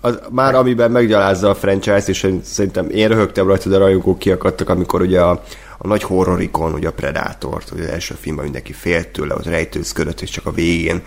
az, 0.00 0.18
már 0.30 0.54
amiben 0.54 0.90
meggyalázza 0.90 1.50
a 1.50 1.54
franchise, 1.54 2.04
és 2.06 2.28
szerintem 2.42 2.90
én 2.90 3.08
röhögtem 3.08 3.46
rajta, 3.46 3.68
de 3.68 3.76
a 3.76 3.78
rajongók 3.78 4.18
kiakadtak, 4.18 4.68
amikor 4.68 5.00
ugye 5.00 5.20
a, 5.20 5.42
a 5.78 5.86
nagy 5.86 6.02
horrorikon, 6.02 6.72
ugye 6.72 6.88
a 6.88 6.92
Predátort, 6.92 7.70
ugye 7.70 7.82
az 7.82 7.88
első 7.88 8.14
filmben 8.20 8.44
mindenki 8.44 8.72
félt 8.72 9.08
tőle, 9.08 9.34
ott 9.34 9.46
rejtőzködött, 9.46 10.20
és 10.20 10.30
csak 10.30 10.46
a 10.46 10.52
végén 10.52 11.02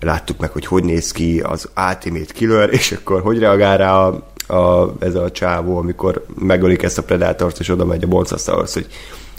láttuk 0.00 0.38
meg, 0.38 0.50
hogy 0.50 0.66
hogy 0.66 0.84
néz 0.84 1.12
ki 1.12 1.40
az 1.40 1.68
Ultimate 1.88 2.32
Killer, 2.32 2.72
és 2.72 2.92
akkor 2.92 3.20
hogy 3.20 3.38
reagál 3.38 3.76
rá 3.76 3.98
a, 3.98 4.32
a, 4.46 4.92
ez 4.98 5.14
a 5.14 5.30
csávó, 5.30 5.76
amikor 5.76 6.26
megölik 6.38 6.82
ezt 6.82 6.98
a 6.98 7.02
Predátort, 7.02 7.58
és 7.58 7.68
oda 7.68 7.84
megy 7.84 8.04
a 8.04 8.06
boncasztalhoz, 8.06 8.72
hogy 8.72 8.86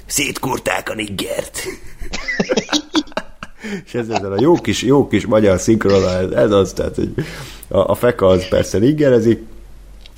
szétkurták 0.06 0.90
a 0.90 0.94
niggert. 0.94 1.64
és 3.86 3.94
ez 3.94 4.10
ezzel 4.10 4.32
a 4.32 4.42
jó 4.42 4.54
kis, 4.54 4.82
jó 4.82 5.08
kis 5.08 5.26
magyar 5.26 5.60
szinkron, 5.60 6.08
ez, 6.08 6.30
ez 6.30 6.52
az, 6.52 6.74
tehát 6.74 6.96
hogy 6.96 7.14
a, 7.68 7.78
a 7.78 7.96
feka 7.96 8.28
az 8.28 8.48
persze 8.48 8.78
niggerezik, 8.78 9.44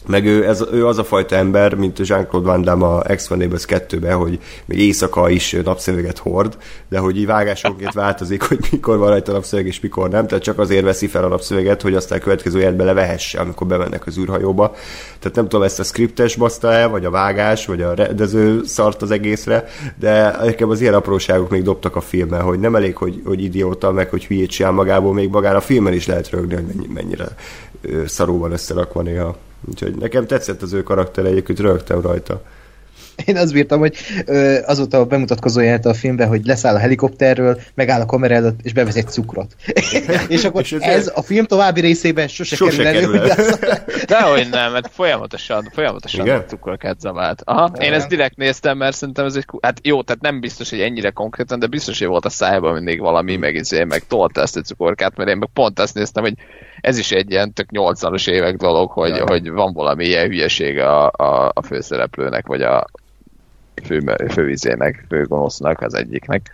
meg 0.08 0.26
ő, 0.26 0.48
ez, 0.48 0.64
ő 0.72 0.88
az 0.88 0.98
a 0.98 1.04
fajta 1.04 1.36
ember, 1.36 1.74
mint 1.74 2.08
Jean-Claude 2.08 2.50
Van 2.50 2.62
Damme 2.62 2.86
a 2.86 3.16
x 3.16 3.28
Neighbors 3.28 3.66
2-ben, 3.68 4.16
hogy 4.16 4.40
még 4.66 4.80
éjszaka 4.80 5.30
is 5.30 5.56
napszöveget 5.64 6.18
hord, 6.18 6.58
de 6.90 7.00
hogy 7.00 7.18
így 7.18 7.26
vágásonként 7.26 7.94
változik, 8.04 8.42
hogy 8.42 8.60
mikor 8.72 8.98
van 8.98 9.10
rajta 9.10 9.32
napszöveg 9.32 9.66
és 9.66 9.80
mikor 9.80 10.10
nem, 10.10 10.28
tehát 10.28 10.44
csak 10.44 10.60
azért 10.60 10.84
veszi 10.84 11.08
fel 11.08 11.24
a 11.24 11.28
napszöveget, 11.28 11.82
hogy 11.82 11.96
aztán 11.96 12.18
a 12.18 12.22
következő 12.22 12.60
életbe 12.60 12.84
levehesse, 12.84 13.40
amikor 13.40 13.68
bemennek 13.68 14.08
az 14.08 14.18
űrhajóba. 14.18 14.76
Tehát 15.20 15.36
nem 15.36 15.48
tudom, 15.48 15.66
ezt 15.66 15.80
a 15.80 15.84
skriptes 15.84 16.36
baszta 16.36 16.72
el, 16.72 16.90
vagy 16.90 17.06
a 17.06 17.10
vágás, 17.10 17.66
vagy 17.66 17.82
a 17.82 17.94
rendező 17.94 18.64
szart 18.64 19.02
az 19.02 19.12
egészre, 19.12 19.66
de 20.00 20.38
nekem 20.44 20.70
az 20.70 20.82
ilyen 20.82 20.94
apróságok 20.94 21.50
még 21.50 21.64
dobtak 21.64 21.96
a 21.96 22.02
filmben, 22.02 22.42
hogy 22.42 22.60
nem 22.60 22.76
elég, 22.76 22.96
hogy, 22.96 23.22
hogy 23.26 23.44
idióta, 23.44 23.92
meg 23.92 24.10
hogy 24.10 24.26
hülyét 24.26 24.50
csinál 24.50 24.72
magából, 24.72 25.14
még 25.14 25.30
magán 25.30 25.56
a 25.56 25.62
filmen 25.62 25.94
is 25.94 26.08
lehet 26.08 26.30
rögni, 26.30 26.56
hogy 26.56 26.90
mennyire 26.94 27.26
szarú 28.06 28.40
van 28.40 28.52
összerakva 28.52 29.02
néha. 29.02 29.36
Úgyhogy 29.66 29.96
nekem 29.96 30.28
tetszett 30.28 30.62
az 30.62 30.74
ő 30.74 30.84
karakter, 30.84 31.26
egyébként 31.26 31.60
rögtem 31.60 32.02
rajta. 32.02 32.42
én 33.26 33.38
azt 33.38 33.54
bírtam, 33.54 33.80
hogy 33.80 33.96
ö, 34.26 34.58
azóta 34.66 35.00
a 35.00 35.06
bemutatkozó 35.06 35.60
jelent 35.60 35.86
a 35.86 35.94
filmben, 35.94 36.28
hogy 36.28 36.46
leszáll 36.46 36.76
a 36.76 36.80
helikopterről, 36.80 37.60
megáll 37.74 38.02
a 38.02 38.06
kamera 38.06 38.34
előtt, 38.34 38.60
és 38.64 38.74
bevesz 38.74 38.96
egy 38.96 39.08
cukrot. 39.08 39.56
és 40.28 40.44
akkor 40.44 40.62
és 40.62 40.72
ez, 40.72 40.82
ez 40.82 41.12
a 41.16 41.22
film 41.22 41.46
további 41.46 41.82
részében 41.82 42.28
sose, 42.28 42.56
sose 42.56 42.84
kerül 42.84 43.18
elő. 43.18 43.28
Kerül 43.28 43.70
el. 43.70 43.86
Dehogy 44.08 44.48
nem, 44.50 44.72
mert 44.72 44.90
folyamatosan, 44.92 45.70
folyamatosan 45.74 46.26
Igen? 46.26 46.44
cukrokat 46.48 47.00
zavált. 47.00 47.42
Aha, 47.46 47.72
én 47.80 47.94
ezt 47.94 48.08
direkt 48.08 48.38
néztem, 48.38 48.78
mert 48.78 48.96
szerintem 48.96 49.26
ez 49.26 49.36
egy... 49.36 49.46
Hát 49.62 49.80
jó, 49.84 50.04
tehát 50.04 50.22
nem 50.22 50.40
biztos, 50.40 50.70
hogy 50.70 50.80
ennyire 50.80 51.10
konkrétan, 51.10 51.60
de 51.60 51.68
biztos, 51.68 52.00
hogy 52.00 52.08
volt 52.08 52.26
a 52.26 52.30
szájában 52.30 52.74
mindig 52.74 53.00
valami, 53.00 53.36
meg, 53.36 53.56
izé, 53.56 53.84
meg 53.84 54.04
tolta 54.08 54.42
ezt 54.42 54.58
a 54.58 54.62
cukorkát, 54.62 55.18
mert 55.18 55.30
én 55.30 55.38
meg 55.38 55.50
pont 55.54 55.80
azt 55.80 55.94
néztem, 55.94 56.24
hogy 56.24 56.34
ez 56.82 56.98
is 56.98 57.12
egy 57.12 57.32
ilyen 57.32 57.54
tök 57.54 57.68
80-as 57.72 58.30
évek 58.30 58.56
dolog, 58.56 58.92
hogy, 58.92 59.16
ja. 59.16 59.24
hogy 59.28 59.50
van 59.50 59.74
valami 59.74 60.06
ilyen 60.06 60.28
hülyeség 60.28 60.80
a, 60.80 61.12
a, 61.12 61.52
a 61.54 61.62
főszereplőnek, 61.62 62.48
vagy 62.48 62.62
a 62.62 62.86
fő, 63.84 64.16
fővizének, 64.30 65.06
főgonosznak 65.10 65.82
az 65.82 65.94
egyiknek. 65.94 66.52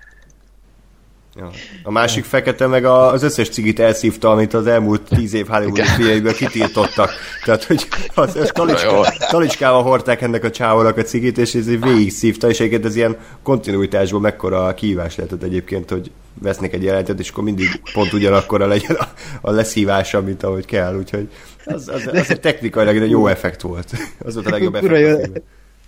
Ja. 1.35 1.49
A 1.83 1.91
másik 1.91 2.23
fekete 2.23 2.67
meg 2.67 2.85
az 2.85 3.23
összes 3.23 3.49
cigit 3.49 3.79
elszívta, 3.79 4.31
amit 4.31 4.53
az 4.53 4.67
elmúlt 4.67 5.01
tíz 5.01 5.33
év 5.33 5.47
Hollywood 5.47 5.85
filmjéből 5.85 6.33
kitiltottak. 6.33 7.11
Tehát, 7.45 7.63
hogy 7.63 7.87
az, 8.13 8.35
az 8.35 8.51
talicska, 8.53 9.13
talicskával 9.29 9.83
hordták 9.83 10.21
ennek 10.21 10.43
a 10.43 10.51
csávónak 10.51 10.97
a 10.97 11.01
cigit, 11.01 11.37
és 11.37 11.55
ez 11.55 11.65
végig 11.65 12.11
szívta, 12.11 12.49
és 12.49 12.59
egyébként 12.59 12.85
ez 12.85 12.95
ilyen 12.95 13.17
kontinuitásból 13.43 14.19
mekkora 14.19 14.73
kihívás 14.73 15.15
lehetett 15.15 15.43
egyébként, 15.43 15.89
hogy 15.89 16.11
vesznek 16.41 16.73
egy 16.73 16.83
jelentet, 16.83 17.19
és 17.19 17.29
akkor 17.29 17.43
mindig 17.43 17.81
pont 17.93 18.13
ugyanakkor 18.13 18.59
legyen 18.59 18.95
a, 18.95 19.07
a 19.41 19.51
leszívása, 19.51 20.21
mint 20.21 20.43
ahogy 20.43 20.65
kell, 20.65 20.97
úgyhogy 20.97 21.29
az, 21.65 21.87
az, 21.87 22.09
az 22.13 22.29
egy 22.29 22.39
technikailag 22.39 22.97
egy 22.97 23.09
jó 23.09 23.27
effekt 23.27 23.61
volt. 23.61 23.91
Az 24.25 24.33
volt 24.33 24.45
a 24.45 24.49
legjobb 24.49 24.75
effekt. 24.75 25.41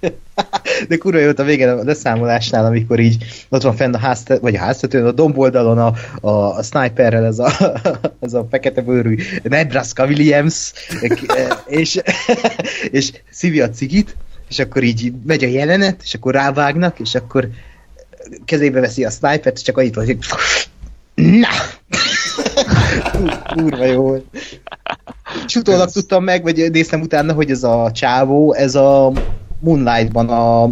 De 0.89 0.97
kurva 0.97 1.19
jó 1.19 1.31
a 1.35 1.43
végén 1.43 1.69
a 1.69 1.83
leszámolásnál, 1.83 2.65
amikor 2.65 2.99
így 2.99 3.25
ott 3.49 3.61
van 3.61 3.75
fenn 3.75 3.93
a 3.93 3.97
háztetőn, 3.97 4.41
vagy 4.41 4.55
a 4.55 4.59
háztetőn, 4.59 5.05
a 5.05 5.11
domboldalon 5.11 5.77
a, 5.77 5.93
a, 6.21 6.57
a 6.57 6.63
sniperrel 6.63 7.25
ez 7.25 7.39
a, 7.39 7.51
ez 8.25 8.33
a 8.33 8.47
fekete 8.49 8.81
bőrű 8.81 9.15
Nebraska 9.43 10.05
Williams, 10.05 10.73
és, 11.65 12.01
és 12.91 13.11
szívi 13.31 13.61
a 13.61 13.69
cigit, 13.69 14.15
és 14.49 14.59
akkor 14.59 14.83
így 14.83 15.13
megy 15.25 15.43
a 15.43 15.47
jelenet, 15.47 16.01
és 16.03 16.13
akkor 16.13 16.33
rávágnak, 16.33 16.99
és 16.99 17.15
akkor 17.15 17.49
kezébe 18.45 18.79
veszi 18.79 19.05
a 19.05 19.09
snipert, 19.09 19.55
és 19.55 19.61
csak 19.61 19.77
annyit 19.77 19.95
hogy 19.95 20.17
na! 21.41 21.47
Kurva 23.53 23.85
jó. 23.85 24.15
És 25.45 25.55
utólag 25.55 25.91
tudtam 25.91 26.23
meg, 26.23 26.43
vagy 26.43 26.71
néztem 26.71 27.01
utána, 27.01 27.33
hogy 27.33 27.51
ez 27.51 27.63
a 27.63 27.91
csávó, 27.93 28.53
ez 28.53 28.75
a 28.75 29.11
Moonlightban 29.65 30.29
a 30.29 30.71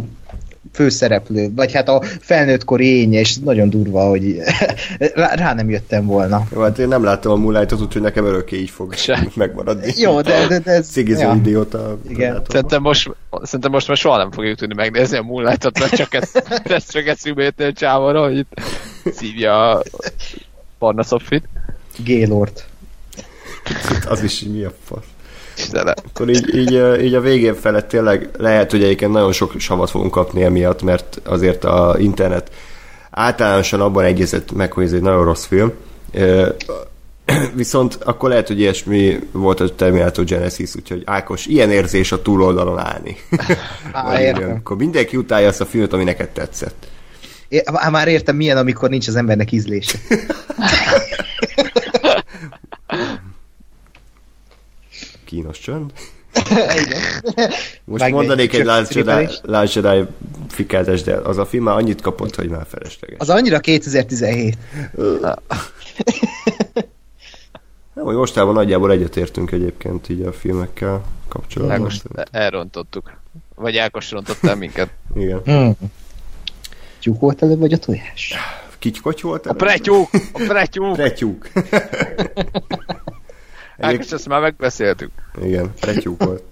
főszereplő, 0.73 1.51
vagy 1.55 1.73
hát 1.73 1.89
a 1.89 2.01
felnőttkor 2.19 2.81
ény, 2.81 3.13
és 3.13 3.37
nagyon 3.37 3.69
durva, 3.69 4.09
hogy 4.09 4.37
rá 5.35 5.53
nem 5.53 5.69
jöttem 5.69 6.05
volna. 6.05 6.47
Jó, 6.53 6.61
hát 6.61 6.79
én 6.79 6.87
nem 6.87 7.03
láttam 7.03 7.31
a 7.31 7.35
Moonlightot, 7.35 7.81
úgyhogy 7.81 8.01
nekem 8.01 8.25
örökké 8.25 8.59
így 8.59 8.69
fog 8.69 8.93
Se. 8.93 9.27
megmaradni. 9.35 9.93
Jó, 9.95 10.21
de, 10.21 10.47
de, 10.47 10.59
de 10.59 10.71
ez... 10.71 10.87
Szigizó 10.87 11.21
ja. 11.21 11.33
idióta. 11.35 11.97
Igen. 12.09 12.41
Szerintem 12.47 12.81
most, 12.81 13.15
szerintem 13.41 13.71
most 13.71 13.87
már 13.87 13.97
soha 13.97 14.17
nem 14.17 14.31
fogjuk 14.31 14.57
tudni 14.57 14.75
megnézni 14.75 15.17
a 15.17 15.21
Moonlightot, 15.21 15.79
mert 15.79 15.95
csak 15.95 16.13
ez, 16.13 16.31
ez 16.63 16.91
csak 16.91 17.07
ez 17.07 17.19
szümétől 17.19 17.73
csávara, 17.73 18.23
hogy 18.23 18.37
itt 18.37 18.61
szívja 19.03 19.69
a 19.71 19.83
Barna. 20.79 21.03
Gaylord. 22.05 22.63
Az 24.07 24.23
is 24.23 24.43
mi 24.43 24.63
a 24.63 24.73
fasz. 24.83 25.12
Istenem. 25.57 25.93
Akkor 26.09 26.29
így, 26.29 26.55
így, 26.55 27.03
így 27.03 27.13
a 27.13 27.21
végén 27.21 27.55
felett 27.55 27.87
tényleg 27.87 28.29
lehet, 28.37 28.71
hogy 28.71 28.83
egyébként 28.83 29.11
nagyon 29.11 29.31
sok 29.31 29.53
savat 29.57 29.89
fogunk 29.89 30.11
kapni 30.11 30.43
emiatt, 30.43 30.81
mert 30.81 31.21
azért 31.23 31.63
a 31.63 31.95
internet 31.99 32.51
általánosan 33.11 33.81
abban 33.81 34.03
egyezett 34.03 34.51
meg, 34.51 34.71
hogy 34.71 34.83
ez 34.83 34.93
egy 34.93 35.01
nagyon 35.01 35.23
rossz 35.23 35.45
film. 35.45 35.71
Viszont 37.55 37.97
akkor 38.03 38.29
lehet, 38.29 38.47
hogy 38.47 38.59
ilyesmi 38.59 39.19
volt 39.31 39.59
a 39.59 39.75
Terminator 39.75 40.25
Genesis, 40.25 40.75
úgyhogy 40.75 41.01
Ákos, 41.05 41.45
ilyen 41.45 41.71
érzés 41.71 42.11
a 42.11 42.21
túloldalon 42.21 42.79
állni. 42.79 43.17
Á, 43.91 44.21
értem. 44.21 44.51
Akkor 44.51 44.77
mindenki 44.77 45.17
utálja 45.17 45.47
azt 45.47 45.61
a 45.61 45.65
filmet, 45.65 45.93
ami 45.93 46.03
neked 46.03 46.29
tetszett. 46.29 46.87
É, 47.47 47.63
már 47.91 48.07
értem, 48.07 48.35
milyen, 48.35 48.57
amikor 48.57 48.89
nincs 48.89 49.07
az 49.07 49.15
embernek 49.15 49.51
ízlése. 49.51 49.97
kínos 55.33 55.59
csönd. 55.59 55.91
Igen. 56.85 57.01
Most 57.83 58.01
Megnéz, 58.01 58.11
mondanék 58.11 58.53
egy 58.53 58.65
Last 58.65 58.93
Jedi, 58.93 59.27
Last 59.41 59.75
Jedi 59.75 60.05
fikázás, 60.49 61.01
de 61.01 61.13
az 61.15 61.37
a 61.37 61.45
film 61.45 61.63
már 61.63 61.75
annyit 61.75 62.01
kapott, 62.01 62.35
hogy 62.35 62.49
már 62.49 62.65
felesleges. 62.69 63.19
Az 63.19 63.29
annyira 63.29 63.59
2017. 63.59 64.57
Nem, 67.93 68.05
hogy 68.05 68.15
mostában 68.15 68.53
nagyjából 68.53 68.91
egyetértünk 68.91 69.51
egyébként 69.51 70.09
így 70.09 70.21
a 70.21 70.33
filmekkel 70.33 71.03
kapcsolatban. 71.27 71.79
Most 71.79 72.03
elrontottuk. 72.31 73.13
Vagy 73.55 73.77
Ákos 73.77 74.11
rontottál 74.11 74.55
minket. 74.55 74.89
Igen. 75.15 75.41
Hmm. 75.45 75.73
Tyúk 76.99 77.19
volt 77.19 77.41
előbb, 77.41 77.59
vagy 77.59 77.73
a 77.73 77.77
tojás? 77.77 78.33
Kicskoty 78.79 79.21
volt 79.21 79.45
előbb? 79.45 79.61
A 79.61 79.65
pretyúk! 79.65 80.09
A 80.33 80.41
pretyúk! 80.47 80.93
pretyúk. 80.93 81.49
Hát, 83.83 84.05
és 84.05 84.11
ezt 84.11 84.27
már 84.27 84.41
megbeszéltük. 84.41 85.11
Igen, 85.43 85.73
retyúk 85.81 86.23
volt. 86.23 86.43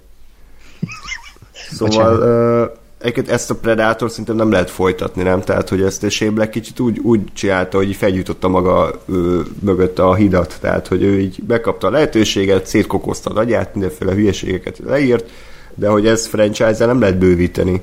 Szóval 1.72 2.18
uh, 2.64 2.78
egyébként 2.98 3.30
ezt 3.30 3.50
a 3.50 3.56
Predator 3.56 4.10
szerintem 4.10 4.36
nem 4.36 4.52
lehet 4.52 4.70
folytatni, 4.70 5.24
nem? 5.24 5.42
Tehát, 5.42 5.70
hogy 5.70 5.82
ezt 5.82 6.04
a 6.04 6.10
Shane 6.10 6.50
kicsit 6.50 6.80
úgy, 6.80 7.00
úgy 7.00 7.22
csinálta, 7.34 7.78
hogy 7.78 7.96
felgyújtotta 7.96 8.48
maga 8.48 9.02
ő, 9.06 9.42
mögött 9.60 10.00
a 10.00 10.16
hidat, 10.16 10.58
tehát, 10.62 10.88
hogy 10.88 11.04
ő 11.04 11.20
így 11.20 11.44
bekapta 11.44 11.88
a 11.88 11.92
lehetőséget, 11.92 12.66
szétkokozta 12.66 13.30
a 13.30 13.40
agyát, 13.40 13.74
mindenféle 13.74 14.14
hülyeségeket 14.14 14.78
leírt, 14.86 15.30
de 15.76 15.88
hogy 15.88 16.08
ez 16.08 16.28
franchise 16.28 16.86
nem 16.86 17.00
lehet 17.00 17.18
bővíteni. 17.18 17.82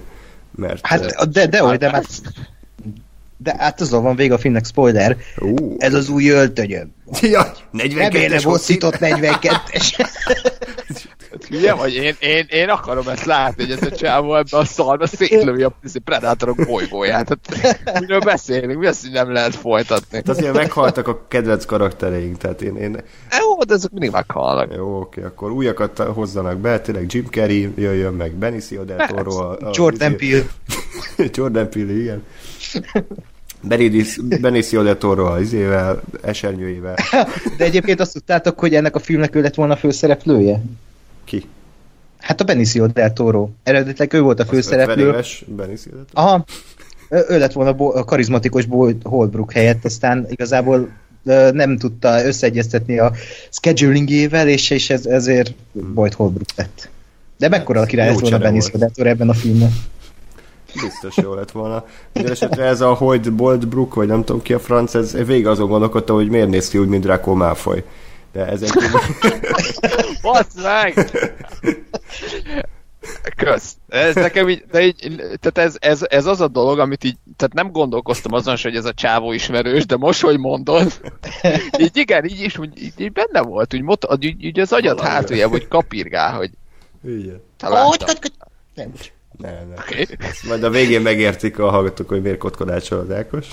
Mert, 0.51 0.87
hát, 0.87 1.01
de, 1.01 1.07
de, 1.47 1.65
hát, 1.65 1.79
de, 1.79 1.91
de, 1.91 2.01
de 3.39 3.55
hát 3.59 3.81
azon 3.81 4.03
van 4.03 4.17
vége 4.17 4.35
a 4.35 4.39
filmnek, 4.39 4.65
spoiler. 4.65 5.17
Uh. 5.41 5.75
Ez 5.79 5.95
az 5.95 6.09
új 6.09 6.29
öltönyöm. 6.29 6.95
Ja, 7.21 7.53
42-es 7.73 8.43
hosszított 8.45 8.97
42-es. 9.01 10.09
Hülye 11.49 11.75
vagy? 11.75 11.95
Én, 11.95 12.15
én, 12.19 12.47
én 12.49 12.69
akarom 12.69 13.09
ezt 13.09 13.25
látni, 13.25 13.63
hogy 13.63 13.73
ez 13.73 13.93
a 13.93 13.97
csávó 13.97 14.37
ebbe 14.37 14.57
a 14.57 14.65
szarba 14.65 15.07
szétlövi 15.07 15.63
a 15.63 15.73
predátorok 16.05 16.67
bolygóját. 16.67 17.39
Hát, 17.63 18.01
miről 18.01 18.21
beszélünk? 18.21 18.79
Mi 18.79 18.87
azt, 18.87 19.03
hogy 19.03 19.13
nem 19.13 19.33
lehet 19.33 19.55
folytatni? 19.55 20.17
Hát 20.17 20.29
azért 20.29 20.55
meghaltak 20.55 21.09
a 21.09 21.27
kedvenc 21.29 21.65
karaktereink, 21.65 22.37
tehát 22.37 22.63
én... 22.63 22.77
én... 22.77 23.03
Jó, 23.41 23.65
de 23.65 23.75
ezek 23.75 23.91
mindig 23.91 24.11
meghalnak. 24.11 24.75
Jó, 24.75 25.01
oké, 25.01 25.23
akkor 25.23 25.51
újakat 25.51 25.99
hozzanak 25.99 26.59
be, 26.59 26.81
tényleg 26.81 27.13
Jim 27.13 27.27
Carrey 27.31 27.73
jöjjön 27.77 28.15
meg, 28.15 28.33
Benicio 28.33 28.85
del 28.85 29.07
Toro. 29.07 29.37
A, 29.37 29.51
a, 29.51 29.71
Jordan 29.73 30.17
Peele. 30.17 30.45
Jordan 31.35 31.71
Peele, 31.71 31.93
igen. 31.93 32.25
Benicio 34.41 34.83
del 34.83 34.99
Toro 34.99 35.27
az 35.27 35.41
izével, 35.41 36.03
esernyőjével. 36.23 36.95
De 37.57 37.65
egyébként 37.65 38.01
azt 38.01 38.13
tudtátok, 38.13 38.59
hogy 38.59 38.75
ennek 38.75 38.95
a 38.95 38.99
filmnek 38.99 39.35
ő 39.35 39.41
lett 39.41 39.55
volna 39.55 39.73
a 39.73 39.77
főszereplője? 39.77 40.63
Ki? 41.25 41.45
Hát 42.19 42.41
a 42.41 42.45
Benicio 42.45 42.87
del 42.87 43.13
Toro. 43.13 43.49
Eredetileg 43.63 44.13
ő 44.13 44.21
volt 44.21 44.41
a 44.41 44.45
főszereplő. 44.45 45.11
Az 45.11 45.27
Benicio 45.47 45.93
del 45.93 46.05
Toro? 46.13 46.27
Aha. 46.27 46.45
Ő 47.09 47.39
lett 47.39 47.53
volna 47.53 47.71
a 47.71 48.05
karizmatikus 48.05 48.69
Holbrook 49.03 49.53
helyett, 49.53 49.85
aztán 49.85 50.27
igazából 50.29 50.89
nem 51.53 51.79
tudta 51.79 52.25
összeegyeztetni 52.25 52.99
a 52.99 53.13
schedulingével, 53.51 54.49
és, 54.49 54.71
és 54.71 54.91
ez, 54.91 55.07
ezért 55.07 55.55
hmm. 55.73 55.95
Boyd 55.95 56.13
Holbrook 56.13 56.49
lett. 56.57 56.89
De 57.39 57.49
mekkora 57.49 57.81
a 57.81 57.85
király 57.85 58.09
ez 58.09 58.21
volna 58.21 58.39
Benicio 58.39 58.79
del 58.79 58.91
Toro 58.91 59.09
ebben 59.09 59.29
a 59.29 59.35
filmben? 59.35 59.71
Biztos 60.75 61.17
jó 61.17 61.35
lett 61.35 61.51
volna. 61.51 61.85
Minden 62.13 62.33
esetre 62.33 62.65
ez 62.65 62.81
a 62.81 62.95
Hoyt 62.95 63.33
Boldbrook, 63.33 63.95
vagy 63.95 64.07
nem 64.07 64.25
tudom 64.25 64.43
ki 64.43 64.53
a 64.53 64.59
franc, 64.59 64.95
ez 64.95 65.13
végig 65.13 65.47
azon 65.47 65.69
gondolkodtam, 65.69 66.17
hogy 66.17 66.29
miért 66.29 66.49
néz 66.49 66.69
ki 66.69 66.79
úgy, 66.79 66.89
mint 66.89 67.05
Draco 67.05 67.35
Malfoy. 67.35 67.85
De 68.33 68.47
ez 68.47 68.63
egy... 68.63 68.73
Basz 70.23 70.55
meg! 70.63 71.11
Kösz. 73.37 73.77
Ez 73.89 74.15
nekem 74.15 74.49
így, 74.49 74.65
de 74.71 74.87
így, 74.87 75.17
tehát 75.41 75.59
ez, 75.59 75.77
ez, 75.79 76.07
ez, 76.09 76.27
az 76.27 76.41
a 76.41 76.49
dolog, 76.49 76.79
amit 76.79 77.05
így, 77.05 77.17
tehát 77.37 77.55
nem 77.55 77.73
gondolkoztam 77.73 78.33
azon, 78.33 78.57
hogy 78.63 78.77
ez 78.77 78.85
a 78.85 78.95
csávó 78.95 79.33
ismerős, 79.33 79.87
de 79.87 79.97
most, 79.97 80.21
hogy 80.21 80.39
mondod, 80.39 81.01
így 81.79 81.97
igen, 81.97 82.25
így 82.25 82.41
is, 82.41 82.59
úgy, 82.59 82.83
így, 82.83 82.93
így 82.97 83.13
benne 83.13 83.41
volt, 83.41 83.75
úgy, 83.75 83.83
mot, 83.83 84.07
így, 84.21 84.45
így 84.45 84.61
az 84.61 84.73
agyat 84.73 85.01
hátulja, 85.01 85.49
hogy 85.49 85.69
kapirgál, 85.69 86.37
hogy 86.37 86.51
Igen. 87.05 87.43
Találtam. 87.57 88.15
Nem, 88.75 88.93
nem, 89.39 89.53
nem. 89.53 89.79
Okay. 89.79 90.07
Majd 90.49 90.63
a 90.63 90.71
végén 90.71 91.01
megértik 91.01 91.59
a 91.59 91.71
hallgatók, 91.71 92.09
hogy 92.09 92.23
miért 92.23 92.39
kotkodácsol 92.39 92.99
az 92.99 93.11
Ákos. 93.11 93.47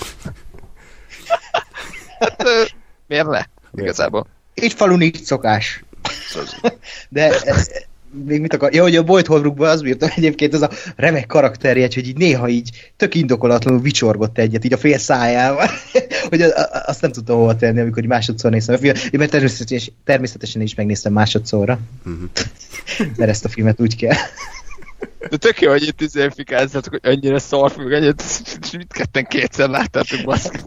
hát, 2.19 2.43
miért 3.07 3.27
ne? 3.27 3.41
Igazából. 3.73 4.27
Itt 4.53 4.73
falun 4.73 5.01
így 5.01 5.23
szokás. 5.23 5.83
De 7.09 7.39
ez, 7.39 7.69
még 8.25 8.41
mit 8.41 8.53
akar? 8.53 8.73
Ja, 8.73 8.81
hogy 8.81 8.95
a 8.95 9.03
Boyd 9.03 9.25
Holbrookban 9.25 9.69
az 9.69 9.81
bírtam 9.81 10.09
egyébként 10.15 10.53
ez 10.53 10.61
a 10.61 10.69
remek 10.95 11.25
karakterjegy, 11.25 11.93
hogy 11.93 12.07
így 12.07 12.17
néha 12.17 12.49
így 12.49 12.91
tök 12.97 13.15
indokolatlanul 13.15 13.81
vicsorgott 13.81 14.37
egyet, 14.37 14.65
így 14.65 14.73
a 14.73 14.77
fél 14.77 14.97
szájával, 14.97 15.69
hogy 16.29 16.41
azt 16.85 17.01
nem 17.01 17.11
tudtam 17.11 17.37
hova 17.37 17.55
tenni, 17.55 17.79
amikor 17.79 18.03
így 18.03 18.09
másodszor 18.09 18.51
néztem 18.51 18.75
a 18.75 18.77
filmet. 18.77 19.03
Én 19.11 19.29
természetesen, 19.29 19.93
természetesen 20.03 20.61
is 20.61 20.75
megnéztem 20.75 21.13
másodszorra, 21.13 21.79
uh-huh. 22.05 22.29
mert 23.17 23.29
ezt 23.29 23.45
a 23.45 23.49
filmet 23.49 23.81
úgy 23.81 23.95
kell. 23.95 24.15
De 25.29 25.37
tök 25.37 25.61
jó, 25.61 25.69
hogy 25.69 25.83
itt 25.83 26.01
izéfikáztatok, 26.01 26.97
hogy 27.01 27.13
annyira 27.13 27.39
szarfilm, 27.39 27.93
ennyit, 27.93 28.23
mit 28.77 28.93
ketten 28.93 29.25
kétszer 29.25 29.69
láttátok 29.69 30.19
baszki. 30.25 30.57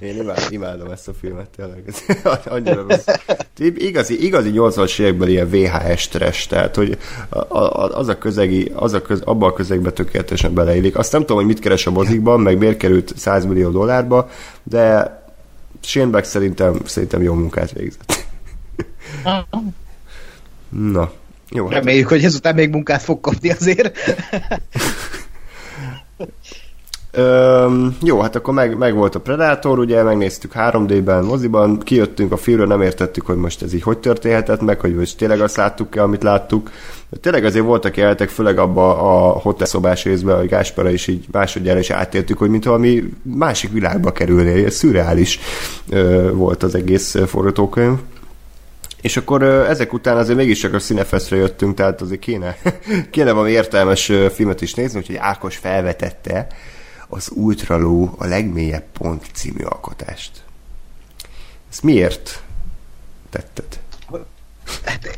Én 0.00 0.16
imádom, 0.20 0.44
imádom 0.50 0.90
ezt 0.90 1.08
a 1.08 1.12
filmet, 1.12 1.48
tényleg. 1.56 1.84
annyira 2.54 2.86
rossz. 2.88 3.06
Igazi, 3.58 4.24
igazi 4.24 4.50
80-as 4.54 5.00
években 5.00 5.28
ilyen 5.28 5.48
VHS 5.48 6.08
trash, 6.08 6.48
tehát 6.48 6.74
hogy 6.74 6.98
az 7.68 8.08
a 8.08 8.18
közegi, 8.18 8.72
az 8.74 8.92
a 8.92 9.02
köz, 9.02 9.20
abban 9.20 9.50
a 9.50 9.52
közegben 9.52 9.94
tökéletesen 9.94 10.54
beleillik. 10.54 10.96
Azt 10.96 11.12
nem 11.12 11.20
tudom, 11.20 11.36
hogy 11.36 11.46
mit 11.46 11.58
keres 11.58 11.86
a 11.86 11.90
mozikban, 11.90 12.40
meg 12.40 12.58
miért 12.58 12.76
került 12.76 13.12
100 13.16 13.44
millió 13.44 13.70
dollárba, 13.70 14.30
de 14.62 15.18
Shane 15.80 16.22
szerintem, 16.22 16.80
szerintem 16.84 17.22
jó 17.22 17.34
munkát 17.34 17.72
végzett. 17.72 18.26
Na, 20.68 21.12
jó, 21.50 21.66
hát... 21.66 21.74
Reméljük, 21.74 22.08
hogy 22.08 22.24
ezután 22.24 22.54
még 22.54 22.70
munkát 22.70 23.02
fog 23.02 23.20
kapni 23.20 23.50
azért. 23.50 23.98
Öm, 27.16 27.96
jó, 28.02 28.20
hát 28.20 28.36
akkor 28.36 28.54
meg, 28.54 28.76
meg 28.76 28.94
volt 28.94 29.14
a 29.14 29.20
Predator, 29.20 29.78
ugye 29.78 30.02
megnéztük 30.02 30.52
3D-ben, 30.54 31.24
moziban, 31.24 31.78
kijöttünk 31.78 32.32
a 32.32 32.36
filmről, 32.36 32.66
nem 32.66 32.82
értettük, 32.82 33.26
hogy 33.26 33.36
most 33.36 33.62
ez 33.62 33.74
így 33.74 33.82
hogy 33.82 33.98
történhetett 33.98 34.60
meg, 34.60 34.80
hogy 34.80 34.94
most 34.94 35.16
tényleg 35.16 35.40
azt 35.40 35.56
láttuk-e, 35.56 36.02
amit 36.02 36.22
láttuk. 36.22 36.70
De 37.10 37.16
tényleg 37.16 37.44
azért 37.44 37.64
voltak 37.64 37.96
jelentek, 37.96 38.28
főleg 38.28 38.58
abba 38.58 38.98
a 38.98 39.38
hotel 39.38 39.66
szobás 39.66 40.04
részben, 40.04 40.36
hogy 40.36 40.48
Gáspara 40.48 40.90
is 40.90 41.06
így 41.06 41.26
másodjára 41.32 41.78
is 41.78 41.90
átéltük, 41.90 42.38
hogy 42.38 42.50
mint 42.50 42.64
valami 42.64 43.04
másik 43.22 43.72
világba 43.72 44.12
kerülnél, 44.12 44.66
ez 44.66 44.74
szürreális 44.74 45.40
ö, 45.90 46.30
volt 46.32 46.62
az 46.62 46.74
egész 46.74 47.16
forgatókönyv. 47.26 47.98
És 49.04 49.16
akkor 49.16 49.42
ezek 49.42 49.92
után 49.92 50.16
azért 50.16 50.38
mégiscsak 50.38 50.74
a 50.74 50.78
Cinefestre 50.78 51.36
jöttünk, 51.36 51.74
tehát 51.74 52.00
azért 52.00 52.20
kéne, 52.20 52.56
kéne 53.10 53.32
valami 53.32 53.50
értelmes 53.50 54.12
filmet 54.32 54.60
is 54.60 54.74
nézni, 54.74 54.98
úgyhogy 54.98 55.16
Ákos 55.16 55.56
felvetette 55.56 56.46
az 57.08 57.30
Ultraló 57.34 58.14
a 58.18 58.26
legmélyebb 58.26 58.84
pont 58.92 59.24
című 59.32 59.62
alkotást. 59.62 60.30
Ezt 61.70 61.82
miért 61.82 62.42
tetted? 63.30 63.80
Hát, 64.84 65.08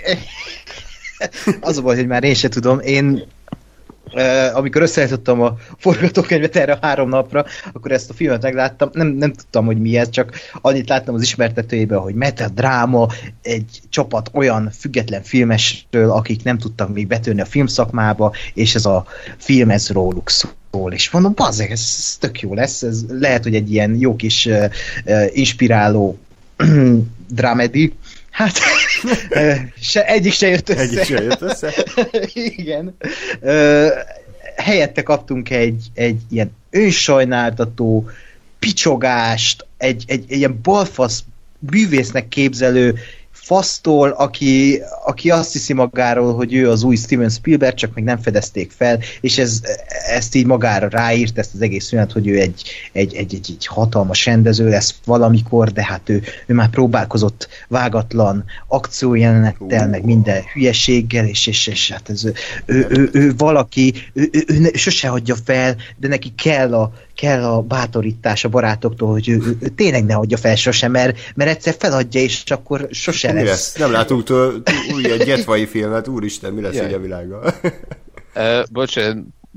az 1.61 1.79
a 1.79 1.83
baj, 1.83 1.97
hogy 1.97 2.07
már 2.07 2.25
én 2.25 2.35
se 2.35 2.49
tudom. 2.49 2.81
Én 2.81 3.25
amikor 4.53 4.83
összeállítottam 4.83 5.41
a 5.41 5.57
forgatókönyvet 5.79 6.57
erre 6.57 6.73
a 6.73 6.79
három 6.81 7.09
napra, 7.09 7.45
akkor 7.73 7.93
ezt 7.93 8.11
a 8.11 8.15
filmet 8.15 8.43
megláttam, 8.43 8.89
nem, 8.93 9.07
nem 9.07 9.33
tudtam, 9.33 9.65
hogy 9.65 9.81
mi 9.81 9.97
ez, 9.97 10.11
csak 10.11 10.33
annyit 10.61 10.89
láttam 10.89 11.15
az 11.15 11.23
ismertetőjében, 11.23 11.99
hogy 11.99 12.15
dráma, 12.55 13.09
egy 13.43 13.81
csapat 13.89 14.31
olyan 14.33 14.71
független 14.79 15.23
filmesről, 15.23 16.11
akik 16.11 16.43
nem 16.43 16.59
tudtak 16.59 16.93
még 16.93 17.07
betörni 17.07 17.41
a 17.41 17.45
filmszakmába, 17.45 18.35
és 18.55 18.75
ez 18.75 18.87
a 18.87 19.05
film 19.39 19.71
ez 19.71 19.91
róluk 19.91 20.31
szól. 20.31 20.93
És 20.93 21.11
mondom, 21.11 21.33
bazeg, 21.35 21.71
ez, 21.71 21.95
ez 21.99 22.17
tök 22.21 22.41
jó 22.41 22.55
lesz, 22.55 22.83
ez 22.83 23.05
lehet, 23.09 23.43
hogy 23.43 23.55
egy 23.55 23.73
ilyen 23.73 23.97
jó 23.99 24.17
kis 24.17 24.47
uh, 24.47 24.65
uh, 25.05 25.27
inspiráló 25.33 26.19
drámedi, 27.29 27.93
Hát, 28.37 28.59
se, 29.81 30.07
egyik 30.07 30.33
se 30.33 30.49
jött 30.49 30.69
össze. 30.69 30.81
Egyik 30.81 31.05
se 31.05 31.23
jött 31.23 31.41
össze? 31.41 31.73
Igen. 32.57 32.97
Helyette 34.57 35.03
kaptunk 35.03 35.51
egy, 35.51 35.87
egy 35.95 36.21
ilyen 36.31 36.57
önsajnáltató 36.71 38.11
picsogást, 38.59 39.67
egy, 39.77 40.05
egy, 40.07 40.25
egy 40.29 40.39
ilyen 40.39 40.59
balfasz 40.63 41.25
művésznek 41.71 42.29
képzelő 42.29 42.99
fasztól, 43.47 44.09
aki, 44.11 44.81
aki 45.05 45.31
azt 45.31 45.53
hiszi 45.53 45.73
magáról, 45.73 46.35
hogy 46.35 46.55
ő 46.55 46.71
az 46.71 46.83
új 46.83 46.97
Steven 46.97 47.29
Spielberg, 47.29 47.75
csak 47.75 47.95
még 47.95 48.05
nem 48.05 48.19
fedezték 48.19 48.71
fel, 48.77 48.99
és 49.21 49.39
ez, 49.39 49.61
ezt 50.09 50.35
így 50.35 50.47
magára 50.47 50.89
ráírt, 50.89 51.39
ezt 51.39 51.55
az 51.55 51.61
egész 51.61 51.89
filmet, 51.89 52.13
hogy 52.13 52.29
ő 52.29 52.41
egy, 52.41 52.63
egy, 52.93 53.15
egy, 53.15 53.35
egy, 53.35 53.47
egy 53.49 53.67
hatalmas 53.67 54.27
rendező 54.27 54.69
lesz 54.69 54.95
valamikor, 55.05 55.73
de 55.73 55.85
hát 55.85 56.09
ő, 56.09 56.23
ő 56.47 56.55
már 56.55 56.71
próbálkozott 56.71 57.49
vágatlan 57.69 58.45
akciójelenettel, 58.69 59.89
meg 59.89 60.05
minden 60.05 60.43
hülyeséggel, 60.53 61.27
és, 61.27 61.47
és, 61.47 61.67
és 61.67 61.91
hát 61.91 62.11
ez, 62.11 62.25
ő, 62.25 62.35
ő, 62.65 62.87
ő, 62.89 63.09
ő 63.13 63.35
valaki, 63.37 63.95
ő, 64.13 64.29
ő, 64.33 64.45
ő, 64.47 64.61
ő 64.61 64.71
sose 64.75 65.09
hagyja 65.09 65.35
fel, 65.45 65.77
de 65.97 66.09
neki 66.09 66.35
kell 66.35 66.75
a, 66.75 66.93
kell 67.17 67.45
a 67.45 67.61
bátorítás 67.61 68.45
a 68.45 68.49
barátoktól, 68.49 69.11
hogy 69.11 69.29
ő, 69.29 69.37
ő, 69.47 69.57
ő 69.61 69.69
tényleg 69.69 70.05
ne 70.05 70.15
adja 70.15 70.37
fel 70.37 70.57
sosem, 70.57 70.91
mert, 70.91 71.19
mert 71.35 71.51
egyszer 71.51 71.75
feladja, 71.79 72.21
és 72.21 72.43
akkor 72.47 72.89
sose 72.91 73.33
lesz. 73.33 73.45
lesz. 73.45 73.77
Nem 73.77 73.93
látunk 73.93 74.25
túl 74.25 74.63
új 74.95 75.11
egy 75.11 75.25
Getvai 75.25 75.67
filmet, 75.67 76.09
úristen, 76.09 76.53
mi 76.53 76.61
lesz 76.61 76.75
így 76.75 76.93
a 76.93 76.99
világgal? 76.99 77.55
uh, 78.35 78.63
bocs, 78.73 78.99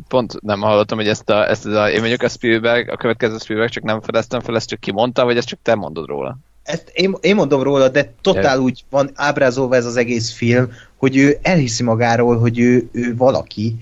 pont 0.07 0.41
nem 0.41 0.59
hallottam, 0.59 0.97
hogy 0.97 1.07
ezt 1.07 1.29
a, 1.29 1.49
ezt 1.49 1.65
a, 1.65 1.89
én 1.89 2.01
vagyok 2.01 2.21
a 2.21 2.29
Spielberg, 2.29 2.89
a 2.89 2.97
következő 2.97 3.37
Spielberg, 3.37 3.71
csak 3.71 3.83
nem 3.83 4.01
fedeztem 4.01 4.39
fel, 4.39 4.55
ezt 4.55 4.69
csak 4.69 4.79
kimondta, 4.79 5.25
vagy 5.25 5.37
ezt 5.37 5.47
csak 5.47 5.59
te 5.61 5.75
mondod 5.75 6.07
róla? 6.07 6.37
Ezt 6.63 6.91
én, 6.93 7.15
én 7.21 7.35
mondom 7.35 7.63
róla, 7.63 7.89
de 7.89 8.13
totál 8.21 8.59
úgy 8.59 8.83
van 8.89 9.11
ábrázolva 9.13 9.75
ez 9.75 9.85
az 9.85 9.95
egész 9.95 10.31
film, 10.31 10.71
hogy 10.97 11.17
ő 11.17 11.37
elhiszi 11.41 11.83
magáról, 11.83 12.37
hogy 12.37 12.59
ő, 12.59 12.89
ő 12.91 13.15
valaki, 13.15 13.75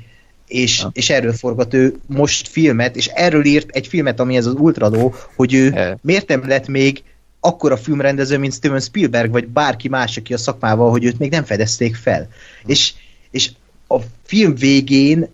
és, 0.48 0.82
ja. 0.82 0.89
és 0.93 1.10
erről 1.10 1.34
forgat 1.34 1.74
ő 1.74 1.95
most 2.06 2.48
filmet, 2.48 2.95
és 2.95 3.08
erről 3.08 3.45
írt 3.45 3.70
egy 3.70 3.88
filmet, 3.88 4.20
ami 4.20 4.36
ez 4.38 4.45
az 4.45 4.54
Ultradó, 4.54 5.16
hogy 5.36 5.54
ő 5.54 5.64
yeah. 5.66 5.98
miért 6.02 6.28
nem 6.28 6.48
lett 6.48 6.68
még 6.68 7.04
akkora 7.39 7.78
filmrendező, 7.78 8.38
mint 8.38 8.54
Steven 8.54 8.80
Spielberg, 8.80 9.32
vagy 9.32 9.48
bárki 9.48 9.88
más, 9.88 10.18
aki 10.18 10.34
a 10.34 10.38
szakmával, 10.38 10.89
hogy 10.89 11.06
őt 11.06 11.20
még 11.20 11.32
nem 11.32 11.43
fedezték 11.43 11.95
fel. 11.95 12.20
Hmm. 12.22 12.30
És, 12.66 12.93
és 13.32 13.52
a 13.88 13.98
film 14.26 14.56
végén 14.56 15.28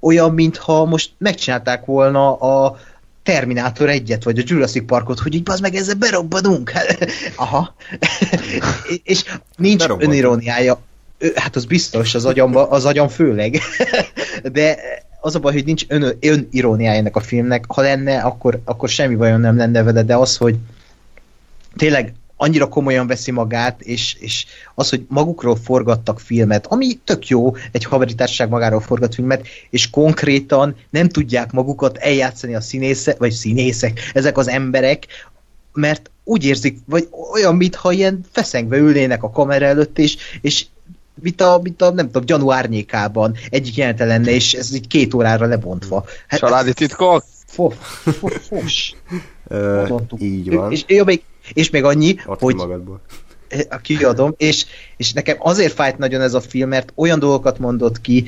olyan, 0.00 0.34
mintha 0.34 0.84
most 0.84 1.10
megcsinálták 1.18 1.84
volna 1.84 2.34
a 2.34 2.78
Terminátor 3.22 3.88
egyet, 3.88 4.24
vagy 4.24 4.38
a 4.38 4.42
Jurassic 4.46 4.86
Parkot, 4.86 5.18
hogy 5.18 5.34
így 5.34 5.50
az 5.50 5.60
meg 5.60 5.74
ezzel 5.74 5.94
berobbanunk. 5.94 6.72
Aha. 7.36 7.74
és 9.02 9.24
nincs 9.56 9.84
öniróniája 9.98 10.80
hát 11.34 11.56
az 11.56 11.64
biztos, 11.64 12.14
az, 12.14 12.24
agyamba, 12.24 12.68
az 12.68 12.84
agyam 12.84 13.08
főleg. 13.08 13.58
De 14.52 14.78
az 15.20 15.34
a 15.34 15.38
baj, 15.38 15.52
hogy 15.52 15.64
nincs 15.64 15.84
ön, 15.88 16.16
öniróniája 16.20 16.98
ennek 16.98 17.16
a 17.16 17.20
filmnek. 17.20 17.64
Ha 17.68 17.82
lenne, 17.82 18.20
akkor, 18.20 18.60
akkor 18.64 18.88
semmi 18.88 19.14
vajon 19.14 19.40
nem 19.40 19.56
lenne 19.56 19.82
vele, 19.82 20.02
de 20.02 20.16
az, 20.16 20.36
hogy 20.36 20.56
tényleg 21.76 22.14
annyira 22.36 22.68
komolyan 22.68 23.06
veszi 23.06 23.30
magát, 23.30 23.80
és, 23.80 24.16
és 24.18 24.46
az, 24.74 24.88
hogy 24.88 25.04
magukról 25.08 25.56
forgattak 25.56 26.20
filmet, 26.20 26.66
ami 26.66 26.94
tök 27.04 27.28
jó, 27.28 27.56
egy 27.72 27.84
haveritárság 27.84 28.48
magáról 28.48 28.80
forgat 28.80 29.14
filmet, 29.14 29.46
és 29.70 29.90
konkrétan 29.90 30.76
nem 30.90 31.08
tudják 31.08 31.52
magukat 31.52 31.96
eljátszani 31.96 32.54
a 32.54 32.60
színészek, 32.60 33.18
vagy 33.18 33.30
színészek, 33.30 34.00
ezek 34.14 34.38
az 34.38 34.48
emberek, 34.48 35.06
mert 35.72 36.10
úgy 36.24 36.44
érzik, 36.44 36.78
vagy 36.86 37.08
olyan, 37.32 37.56
mintha 37.56 37.92
ilyen 37.92 38.20
feszengve 38.32 38.76
ülnének 38.76 39.22
a 39.22 39.30
kamera 39.30 39.66
előtt, 39.66 39.98
és, 39.98 40.16
és 40.40 40.66
mint 41.14 41.40
a, 41.40 41.60
mint 41.62 41.82
a, 41.82 41.90
nem 41.90 42.06
tudom, 42.06 42.24
gyanú 42.24 42.50
árnyékában 42.50 43.36
egyik 43.50 43.76
jelente 43.76 44.04
lenne, 44.04 44.30
és 44.30 44.54
ez 44.54 44.74
így 44.74 44.86
két 44.86 45.14
órára 45.14 45.46
lebontva. 45.46 46.04
Hát, 46.26 46.40
Családi 46.40 46.72
titkok? 46.72 47.24
Fos. 47.46 47.74
fos. 48.48 48.94
így 50.18 50.54
van. 50.54 50.72
És, 50.72 50.84
és, 50.86 51.02
még, 51.04 51.22
és 51.52 51.70
még 51.70 51.84
annyi, 51.84 52.16
Ott 52.26 52.40
hogy 52.40 52.54
magadból. 52.54 53.00
kiadom, 53.82 54.34
és, 54.36 54.66
és 54.96 55.12
nekem 55.12 55.36
azért 55.38 55.72
fájt 55.72 55.98
nagyon 55.98 56.20
ez 56.20 56.34
a 56.34 56.40
film, 56.40 56.68
mert 56.68 56.92
olyan 56.94 57.18
dolgokat 57.18 57.58
mondott 57.58 58.00
ki, 58.00 58.24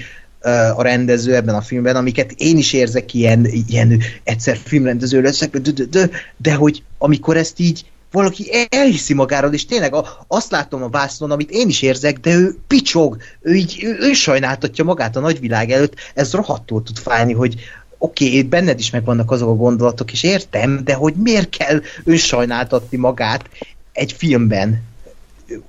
a 0.77 0.83
rendező 0.83 1.35
ebben 1.35 1.55
a 1.55 1.61
filmben, 1.61 1.97
amiket 1.97 2.33
én 2.37 2.57
is 2.57 2.73
érzek 2.73 3.15
ilyen, 3.15 3.47
ilyen 3.69 4.03
egyszer 4.25 4.57
filmrendező 4.57 5.21
leszek, 5.21 5.51
de, 5.51 5.71
de, 5.71 5.85
de, 5.85 6.11
de 6.37 6.55
hogy 6.55 6.83
amikor 6.99 7.37
ezt 7.37 7.59
így 7.59 7.85
valaki 8.15 8.69
elhiszi 8.69 9.15
magáról, 9.15 9.53
és 9.53 9.67
tényleg 9.67 9.95
a, 9.95 10.25
azt 10.29 10.51
látom 10.51 10.83
a 10.83 10.89
vásznon, 10.89 11.31
amit 11.31 11.51
én 11.51 11.69
is 11.69 11.83
érzek, 11.83 12.19
de 12.19 12.35
ő 12.35 12.57
picsog, 12.67 13.17
ő 13.41 13.55
így 13.55 13.81
ő, 13.83 13.97
ő 14.01 14.13
sajnáltatja 14.13 14.85
magát 14.85 15.17
a 15.17 15.21
nagyvilág 15.21 15.71
előtt, 15.71 15.95
ez 16.15 16.33
rohadtul 16.33 16.83
tud 16.83 16.99
fájni, 16.99 17.33
hogy 17.33 17.55
oké, 17.99 18.27
okay, 18.27 18.43
benned 18.43 18.79
is 18.79 18.91
megvannak 18.91 19.31
azok 19.31 19.49
a 19.49 19.55
gondolatok, 19.55 20.13
és 20.13 20.23
értem, 20.23 20.85
de 20.85 20.95
hogy 20.95 21.15
miért 21.15 21.57
kell 21.57 21.81
ő 22.05 22.17
sajnáltatni 22.17 22.97
magát 22.97 23.49
egy 23.93 24.13
filmben, 24.13 24.83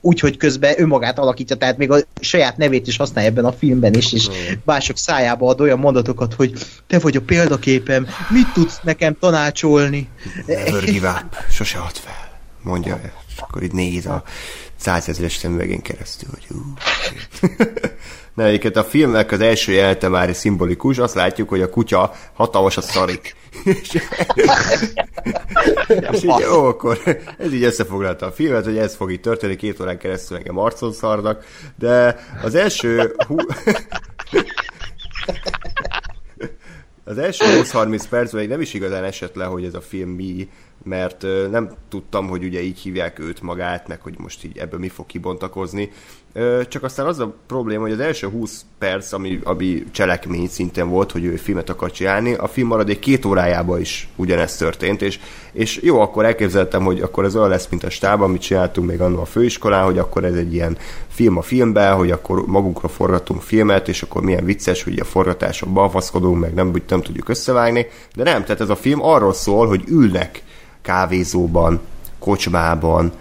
úgyhogy 0.02 0.38
közben 0.38 0.74
önmagát 0.78 1.20
alakítja, 1.20 1.56
tehát 1.56 1.78
még 1.78 1.92
a 1.92 1.98
saját 2.20 2.58
nevét 2.58 2.88
is 2.88 2.98
használja 2.98 3.30
ebben 3.30 3.46
a 3.46 3.52
filmben 3.52 3.94
is, 3.94 4.14
és 4.14 4.28
mások 4.64 4.98
szájába 4.98 5.50
ad 5.50 5.62
olyan 5.62 5.80
mondatokat, 5.80 6.34
hogy 6.34 6.54
te 6.88 7.00
vagy 7.00 7.16
a 7.16 7.22
példaképem, 7.22 8.08
mit 8.30 8.54
tudsz 8.54 8.80
nekem 8.84 9.18
tanácsolni? 9.20 10.10
Never 10.46 10.84
give 10.84 11.10
up, 11.10 11.36
sose 11.50 11.78
ad 11.78 11.96
fel 11.96 12.25
mondja, 12.66 13.00
és 13.28 13.38
akkor 13.38 13.64
itt 13.64 13.72
néz 13.72 14.06
a 14.06 14.24
százezeres 14.76 15.36
szemüvegén 15.36 15.82
keresztül, 15.82 16.30
hogy 16.32 16.46
ú. 16.50 16.74
Na, 18.36 18.44
egyébként 18.44 18.76
a 18.76 18.84
filmnek 18.84 19.32
az 19.32 19.40
első 19.40 19.72
jelte 19.72 20.08
már 20.08 20.36
szimbolikus, 20.36 20.98
azt 20.98 21.16
látjuk, 21.16 21.50
hogy 21.50 21.62
a 21.62 21.70
kutya 21.70 22.14
hatalmas 22.34 22.78
a 22.78 22.82
szarik. 22.82 23.36
és, 23.64 23.94
és 26.12 26.24
így, 26.24 26.44
ó, 26.52 26.66
akkor 26.66 27.00
ez 27.38 27.54
így 27.54 27.64
összefoglalta 27.64 28.26
a 28.26 28.32
filmet, 28.32 28.66
hogy 28.66 28.78
ez 28.78 28.96
fog 28.96 29.12
itt 29.12 29.22
történni, 29.22 29.56
két 29.56 29.80
órán 29.80 29.98
keresztül 29.98 30.38
engem 30.38 30.58
arcon 30.58 30.94
szarnak, 30.94 31.46
de 31.76 32.20
az 32.42 32.56
első... 32.56 33.16
Hú... 33.28 33.36
Az 37.08 37.18
első 37.18 37.46
20-30 37.48 38.04
percben 38.10 38.48
nem 38.48 38.62
is 38.62 38.74
igazán 38.74 39.04
esett 39.04 39.36
le, 39.36 39.46
hogy 39.46 39.66
ez 39.66 39.74
a 39.74 39.82
film 39.82 40.10
mi, 40.10 40.50
mert 40.86 41.26
nem 41.52 41.70
tudtam, 41.90 42.28
hogy 42.28 42.44
ugye 42.44 42.62
így 42.62 42.80
hívják 42.80 43.20
őt 43.20 43.42
magát, 43.42 43.88
meg 43.88 44.02
hogy 44.02 44.16
most 44.18 44.44
így 44.44 44.58
ebből 44.58 44.80
mi 44.80 44.90
fog 44.90 45.06
kibontakozni. 45.06 45.92
Csak 46.68 46.84
aztán 46.84 47.06
az 47.06 47.20
a 47.20 47.36
probléma, 47.48 47.82
hogy 47.82 47.92
az 47.92 48.00
első 48.00 48.28
20 48.28 48.66
perc, 48.78 49.12
ami, 49.12 49.40
ami 49.44 49.84
cselekmény 49.92 50.48
szinten 50.48 50.90
volt, 50.90 51.12
hogy 51.12 51.24
ő 51.24 51.36
filmet 51.36 51.70
akar 51.70 51.92
csinálni, 51.92 52.34
a 52.34 52.48
film 52.48 52.68
maradék 52.68 53.00
két 53.00 53.26
órájában 53.26 53.80
is 53.80 54.08
ugyanezt 54.16 54.60
történt, 54.60 55.02
és, 55.02 55.20
és 55.54 55.80
jó, 55.82 56.00
akkor 56.00 56.26
elképzeltem, 56.26 56.84
hogy 56.84 57.02
akkor 57.02 57.24
ez 57.26 57.36
olyan 57.36 57.50
lesz, 57.50 57.68
mint 57.70 57.84
a 57.84 57.90
stáb, 57.90 58.22
amit 58.22 58.42
csináltunk 58.42 58.88
még 58.88 59.02
annól 59.02 59.20
a 59.20 59.26
főiskolán, 59.26 59.86
hogy 59.86 59.98
akkor 59.98 60.24
ez 60.24 60.36
egy 60.36 60.54
ilyen 60.54 60.78
film 61.08 61.38
a 61.38 61.42
filmben, 61.42 61.96
hogy 61.96 62.12
akkor 62.12 62.46
magunkra 62.46 62.88
forgatunk 62.88 63.42
filmet, 63.42 63.88
és 63.88 64.02
akkor 64.02 64.22
milyen 64.22 64.46
vicces, 64.46 64.84
hogy 64.84 65.00
a 65.00 65.06
forgatáson 65.06 65.74
balfaszkodunk, 65.74 66.40
meg 66.40 66.54
nem, 66.54 66.74
nem 66.88 67.02
tudjuk 67.02 67.30
összevágni, 67.30 67.88
de 68.16 68.24
nem, 68.24 68.44
tehát 68.44 68.62
ez 68.62 68.70
a 68.70 68.76
film 68.76 69.04
arról 69.04 69.34
szól, 69.34 69.68
hogy 69.68 69.84
ülnek 69.88 70.44
kávézóban, 70.86 71.82
kocsmában, 72.20 73.12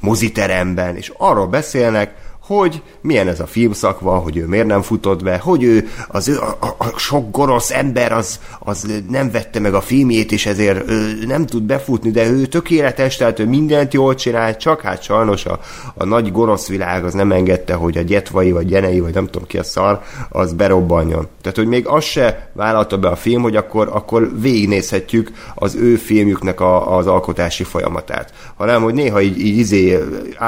moziteremben, 0.00 0.96
és 0.96 1.12
arról 1.16 1.46
beszélnek, 1.46 2.31
hogy 2.46 2.82
milyen 3.00 3.28
ez 3.28 3.40
a 3.40 3.46
filmszakva, 3.46 4.18
hogy 4.18 4.36
ő 4.36 4.46
miért 4.46 4.66
nem 4.66 4.82
futott 4.82 5.22
be, 5.22 5.38
hogy 5.38 5.62
ő, 5.62 5.88
az 6.08 6.28
ő, 6.28 6.38
a, 6.38 6.56
a, 6.60 6.74
a 6.78 6.98
sok 6.98 7.30
gonosz 7.30 7.70
ember 7.70 8.12
az, 8.12 8.40
az 8.58 9.02
nem 9.08 9.30
vette 9.30 9.60
meg 9.60 9.74
a 9.74 9.80
filmjét, 9.80 10.32
és 10.32 10.46
ezért 10.46 10.90
ő 10.90 11.24
nem 11.26 11.46
tud 11.46 11.62
befutni, 11.62 12.10
de 12.10 12.30
ő 12.30 12.46
tökéletes, 12.46 13.16
tehát 13.16 13.38
ő 13.38 13.46
mindent 13.46 13.92
jól 13.92 14.14
csinál, 14.14 14.56
csak 14.56 14.80
hát 14.80 15.02
sajnos 15.02 15.46
a, 15.46 15.60
a 15.94 16.04
nagy 16.04 16.32
gonosz 16.32 16.68
világ 16.68 17.04
az 17.04 17.12
nem 17.12 17.32
engedte, 17.32 17.74
hogy 17.74 17.98
a 17.98 18.02
gyetvai, 18.02 18.52
vagy 18.52 18.66
gyenei, 18.66 19.00
vagy 19.00 19.14
nem 19.14 19.26
tudom 19.26 19.46
ki 19.46 19.58
a 19.58 19.62
szar, 19.62 20.02
az 20.28 20.52
berobbanjon. 20.52 21.26
Tehát, 21.40 21.56
hogy 21.56 21.66
még 21.66 21.86
az 21.86 22.04
se 22.04 22.50
vállalta 22.52 22.98
be 22.98 23.08
a 23.08 23.16
film, 23.16 23.42
hogy 23.42 23.56
akkor, 23.56 23.88
akkor 23.92 24.30
végignézhetjük 24.40 25.30
az 25.54 25.74
ő 25.74 25.96
filmjüknek 25.96 26.60
a, 26.60 26.96
az 26.96 27.06
alkotási 27.06 27.64
folyamatát. 27.64 28.32
Hanem, 28.56 28.82
hogy 28.82 28.94
néha 28.94 29.20
így, 29.20 29.38
így 29.40 29.58
izé 29.58 29.98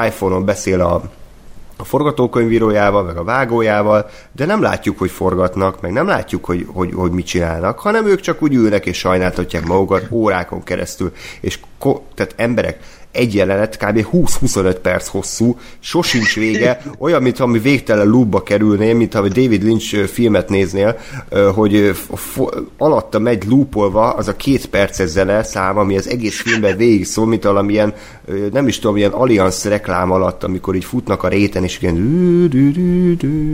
iPhone-on 0.07 0.45
beszél 0.45 0.81
a 0.81 1.03
a 1.77 1.85
forgatókönyvírójával, 1.85 3.03
meg 3.03 3.17
a 3.17 3.25
vágójával, 3.25 4.11
de 4.33 4.45
nem 4.45 4.63
látjuk, 4.63 4.99
hogy 4.99 5.11
forgatnak, 5.11 5.81
meg 5.81 5.93
nem 5.93 6.07
látjuk, 6.07 6.45
hogy, 6.45 6.67
hogy, 6.73 6.93
hogy 6.95 7.11
mit 7.11 7.27
csinálnak, 7.27 7.79
hanem 7.79 8.07
ők 8.07 8.21
csak 8.21 8.43
úgy 8.43 8.55
ülnek 8.55 8.87
és 8.87 8.99
sajnáltatják 8.99 9.67
magukat 9.67 10.07
órákon 10.11 10.63
keresztül, 10.63 11.13
és 11.41 11.59
tehát 12.15 12.35
emberek, 12.37 12.79
egy 13.15 13.35
jelenet 13.35 13.77
kb. 13.77 14.07
20-25 14.13 14.77
perc 14.83 15.07
hosszú, 15.07 15.59
sosincs 15.81 16.35
vége, 16.35 16.81
olyan, 16.99 17.23
mint 17.23 17.41
ami 17.41 17.59
végtelen 17.59 18.07
loopba 18.07 18.43
kerülnél, 18.43 18.95
mint 18.95 19.15
ha 19.15 19.21
David 19.21 19.63
Lynch 19.63 20.05
filmet 20.05 20.49
néznél, 20.49 20.99
hogy 21.55 21.97
alatta 22.79 23.19
megy 23.19 23.45
loopolva 23.49 24.11
az 24.11 24.29
a 24.29 24.37
két 24.37 24.67
perces 24.67 25.09
zene 25.09 25.43
szám, 25.43 25.79
ami 25.79 25.97
az 25.97 26.09
egész 26.09 26.41
filmben 26.41 26.77
végig 26.77 27.05
szól, 27.05 27.27
mint 27.27 27.45
valamilyen, 27.45 27.95
nem 28.53 28.69
is 28.69 28.79
tudom, 28.79 28.97
ilyen 28.97 29.11
Allianz 29.11 29.65
reklám 29.65 30.11
alatt, 30.11 30.45
amikor 30.45 30.75
így 30.75 30.85
futnak 30.85 31.23
a 31.23 31.29
réten, 31.29 31.65
és 31.65 31.79
ilyen 31.81 32.49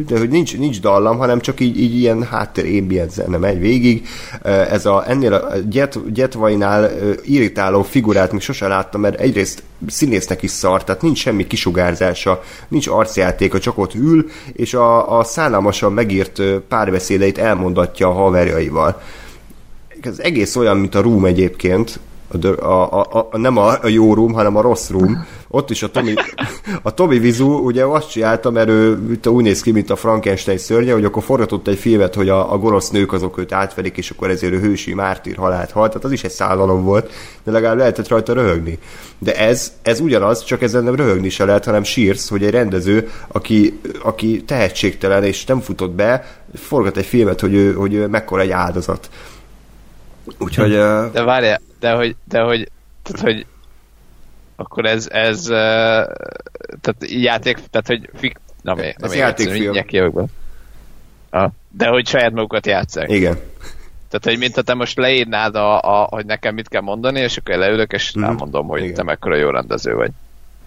de 0.07 0.19
hogy 0.19 0.28
nincs, 0.28 0.59
nincs 0.59 0.81
dallam, 0.81 1.19
hanem 1.19 1.40
csak 1.40 1.61
így, 1.61 1.81
így 1.81 1.97
ilyen 1.97 2.23
háttér 2.23 2.81
ambient 2.81 3.11
zene 3.11 3.36
megy 3.36 3.61
végig. 3.61 4.07
Ez 4.43 4.86
a, 4.86 5.05
ennél 5.09 5.35
a 5.35 5.48
Jet, 5.70 5.98
Jetwainál 6.15 6.90
irritáló 7.24 7.82
figurát 7.82 8.19
még 8.32 8.40
sosem 8.40 8.68
láttam, 8.68 9.01
mert 9.01 9.20
egyrészt 9.20 9.62
színésznek 9.86 10.42
is 10.42 10.51
szar, 10.51 10.84
tehát 10.84 11.02
nincs 11.02 11.18
semmi 11.18 11.47
kisugárzása, 11.47 12.42
nincs 12.68 12.86
arcjátéka, 12.86 13.59
csak 13.59 13.78
ott 13.78 13.94
ül, 13.94 14.30
és 14.52 14.74
a, 14.74 15.18
a 15.18 15.24
szállalmasan 15.24 15.92
megírt 15.92 16.42
párbeszédeit 16.68 17.38
elmondatja 17.38 18.09
a 18.09 18.12
haverjaival. 18.12 19.02
Ez 20.01 20.18
egész 20.18 20.56
olyan, 20.56 20.76
mint 20.76 20.94
a 20.94 21.01
Room 21.01 21.24
egyébként, 21.24 22.01
a, 22.31 22.47
a, 22.47 23.01
a, 23.12 23.28
a, 23.31 23.39
nem 23.39 23.57
a, 23.57 23.78
a 23.82 23.89
jó 23.89 24.15
room, 24.15 24.32
hanem 24.32 24.57
a 24.57 24.61
rossz 24.61 24.90
room. 24.90 25.27
Ott 25.48 25.70
is 25.70 25.82
a 25.82 25.90
Tommy, 25.90 26.15
a 26.82 26.94
Tommy 26.94 27.19
Vizu 27.19 27.47
ugye 27.47 27.85
azt 27.85 28.11
csinálta, 28.11 28.51
mert 28.51 28.69
ő 28.69 29.19
úgy 29.24 29.43
néz 29.44 29.62
ki, 29.62 29.70
mint 29.70 29.90
a 29.90 29.97
Frankenstein 29.97 30.59
szörnye, 30.59 30.93
hogy 30.93 31.05
akkor 31.05 31.23
forgatott 31.23 31.69
egy 31.69 31.78
filmet, 31.78 32.15
hogy 32.15 32.28
a, 32.28 32.52
a 32.52 32.59
gonosz 32.59 32.90
nők 32.90 33.12
azok 33.12 33.39
őt 33.39 33.52
átverik, 33.52 33.97
és 33.97 34.11
akkor 34.11 34.31
ezért 34.31 34.52
ő 34.52 34.61
hősi 34.61 34.94
mártír 34.94 35.36
halált 35.36 35.70
halt. 35.70 35.90
Tehát 35.90 36.05
az 36.05 36.12
is 36.12 36.24
egy 36.24 36.31
szállalom 36.31 36.85
volt, 36.85 37.11
de 37.44 37.51
legalább 37.51 37.78
lehetett 37.78 38.09
rajta 38.09 38.32
röhögni. 38.32 38.78
De 39.19 39.36
ez, 39.36 39.73
ez 39.82 40.01
ugyanaz, 40.01 40.44
csak 40.44 40.62
ezen 40.62 40.85
nem 40.85 40.94
röhögni 40.94 41.28
se 41.28 41.44
lehet, 41.44 41.65
hanem 41.65 41.82
sírsz, 41.82 42.28
hogy 42.28 42.44
egy 42.44 42.51
rendező, 42.51 43.11
aki, 43.28 43.81
aki 44.02 44.43
tehetségtelen 44.47 45.24
és 45.24 45.44
nem 45.44 45.61
futott 45.61 45.90
be, 45.90 46.40
forgat 46.55 46.97
egy 46.97 47.07
filmet, 47.07 47.40
hogy 47.40 47.55
ő, 47.55 47.73
hogy 47.73 47.94
ő 47.94 48.07
mekkora 48.07 48.43
egy 48.43 48.51
áldozat. 48.51 49.09
Úgyhogy... 50.39 50.70
De 51.12 51.23
várjál, 51.23 51.61
de 51.81 51.93
hogy, 51.93 52.16
de 52.28 52.40
hogy, 52.40 52.69
tehát, 53.02 53.20
hogy 53.20 53.47
akkor 54.57 54.86
ez, 54.86 55.09
ez 55.11 55.44
tehát 56.81 56.97
játék, 57.01 57.59
tehát 57.70 57.86
hogy 57.86 58.11
fik, 58.15 58.40
na, 58.62 58.74
mi, 58.74 58.94
ez 58.97 59.15
játékfilm. 59.15 60.28
Ah, 61.31 61.51
de 61.69 61.86
hogy 61.86 62.07
saját 62.07 62.32
magukat 62.32 62.66
játszák. 62.66 63.11
Igen. 63.11 63.39
Tehát, 64.11 64.24
hogy 64.24 64.39
mint 64.39 64.55
ha 64.55 64.62
te 64.62 64.74
most 64.74 64.97
leírnád, 64.97 65.55
a, 65.55 65.81
a, 65.81 66.07
hogy 66.11 66.27
nekem 66.27 66.55
mit 66.55 66.69
kell 66.69 66.81
mondani, 66.81 67.20
és 67.20 67.36
akkor 67.36 67.55
leülök, 67.55 67.93
és 67.93 68.12
mm-hmm. 68.19 68.28
elmondom, 68.28 68.66
hogy 68.66 68.82
Igen. 68.82 68.94
te 68.94 69.02
mekkora 69.02 69.36
jó 69.36 69.51
rendező 69.51 69.94
vagy. 69.94 70.11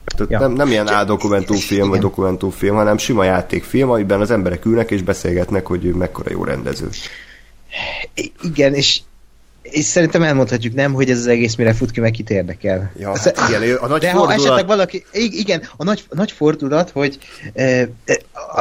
Tehát 0.06 0.32
ja. 0.32 0.40
nem, 0.40 0.52
nem 0.52 0.68
ilyen 0.68 0.88
áldokumentumfilm 0.88 1.90
vagy 1.90 2.00
dokumentumfilm, 2.00 2.76
hanem 2.76 2.98
sima 2.98 3.24
játékfilm, 3.24 3.90
amiben 3.90 4.22
az 4.22 4.32
emberek 4.32 4.66
ülnek 4.66 4.92
és 4.92 5.02
beszélgetnek, 5.02 5.66
hogy 5.68 5.86
ő 5.86 5.94
mekkora 5.94 6.32
jó 6.32 6.44
rendező. 6.44 6.90
Igen, 8.42 8.74
és 8.74 9.02
és 9.64 9.86
szerintem 9.86 10.24
elmondhatjuk, 10.24 10.74
nem, 10.74 10.94
hogy 10.94 11.10
ez 11.10 11.18
az 11.18 11.28
egész 11.28 11.56
mire 11.56 11.74
fut 11.74 11.92
ki, 11.92 12.00
meg 12.00 12.12
kit 12.12 12.30
érdekel. 12.30 12.92
Ja, 13.00 13.18
hát 13.18 13.42
igen, 13.50 13.76
a 13.76 13.88
nagy 13.88 14.02
De 14.02 14.10
fordulat... 14.10 14.28
ha 14.28 14.34
esetleg 14.34 14.66
valaki, 14.66 15.06
igen, 15.12 15.62
a 15.78 15.84
nagy, 15.84 16.04
a 16.10 16.16
nagy 16.16 16.32
fordulat, 16.32 16.90
hogy 16.90 17.18
e, 17.54 17.90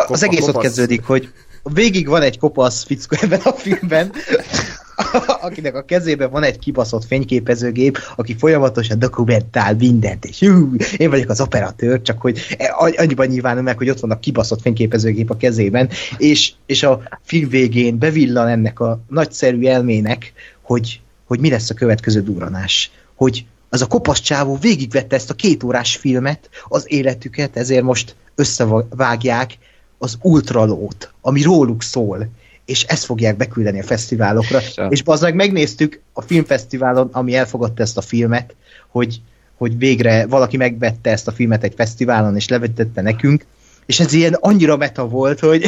az 0.07 0.23
egész 0.23 0.47
ott 0.47 0.59
kezdődik, 0.59 1.05
hogy 1.05 1.33
végig 1.63 2.09
van 2.09 2.23
egy 2.23 2.39
kopasz 2.39 2.85
fickó 2.85 3.17
ebben 3.21 3.41
a 3.45 3.53
filmben, 3.53 4.13
akinek 5.41 5.75
a 5.75 5.85
kezében 5.85 6.31
van 6.31 6.43
egy 6.43 6.59
kibaszott 6.59 7.05
fényképezőgép, 7.05 7.99
aki 8.17 8.37
folyamatosan 8.39 8.99
dokumentál 8.99 9.75
mindent, 9.75 10.25
és 10.25 10.39
hú, 10.39 10.71
én 10.97 11.11
vagyok 11.11 11.29
az 11.29 11.41
operatőr, 11.41 12.03
csak 12.03 12.21
hogy 12.21 12.57
e, 12.59 12.75
annyiban 12.97 13.27
nyilvánul 13.27 13.63
meg, 13.63 13.79
hogy 13.79 13.91
ott 13.91 14.01
van 14.01 14.11
a 14.11 14.19
kibaszott 14.19 14.61
fényképezőgép 14.61 15.31
a 15.31 15.37
kezében, 15.37 15.89
és, 16.17 16.53
és 16.67 16.83
a 16.83 17.03
film 17.23 17.49
végén 17.49 17.99
bevillan 17.99 18.49
ennek 18.49 18.81
a 18.81 19.01
nagyszerű 19.09 19.67
elmének, 19.67 20.33
hogy, 20.63 21.01
hogy 21.25 21.41
mi 21.41 21.51
lesz 21.51 21.71
a 21.71 21.75
következő 21.75 22.23
duranás. 22.23 22.91
Hogy 23.15 23.47
az 23.69 23.83
a 23.83 23.87
kopasz 23.87 24.21
csávó 24.21 24.57
végigvette 24.57 25.17
ezt 25.17 25.31
a 25.31 25.35
két 25.35 25.63
órás 25.63 25.97
filmet, 25.97 26.51
az 26.69 26.85
életüket, 26.87 27.57
ezért 27.57 27.83
most 27.83 28.17
összevágják 28.35 29.59
az 29.99 30.19
ultralót, 30.21 31.13
ami 31.21 31.43
róluk 31.43 31.83
szól, 31.83 32.29
és 32.65 32.83
ezt 32.83 33.05
fogják 33.05 33.37
beküldeni 33.37 33.81
a 33.81 33.83
fesztiválokra. 33.83 34.61
Ja. 34.77 34.87
És 34.87 35.03
bazdmeg 35.03 35.35
megnéztük 35.35 36.01
a 36.13 36.21
filmfesztiválon, 36.23 37.09
ami 37.13 37.35
elfogadta 37.35 37.83
ezt 37.83 37.97
a 37.97 38.01
filmet, 38.01 38.55
hogy, 38.89 39.21
hogy 39.57 39.79
végre 39.79 40.27
valaki 40.27 40.57
megvette 40.57 41.11
ezt 41.11 41.29
a 41.29 41.33
filmet 41.33 41.65
egy 41.65 41.75
fesztiválon, 41.77 42.37
és 42.37 42.49
levetette 42.49 43.03
nekünk, 43.03 43.47
és 43.87 44.01
ez 44.01 44.13
ilyen 44.13 44.37
annyira 44.41 44.77
meta 44.77 45.09
volt, 45.09 45.41
hogy, 45.41 45.67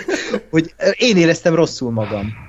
hogy 0.50 0.74
én 0.96 1.16
éreztem 1.16 1.54
rosszul 1.54 1.90
magam. 1.90 2.45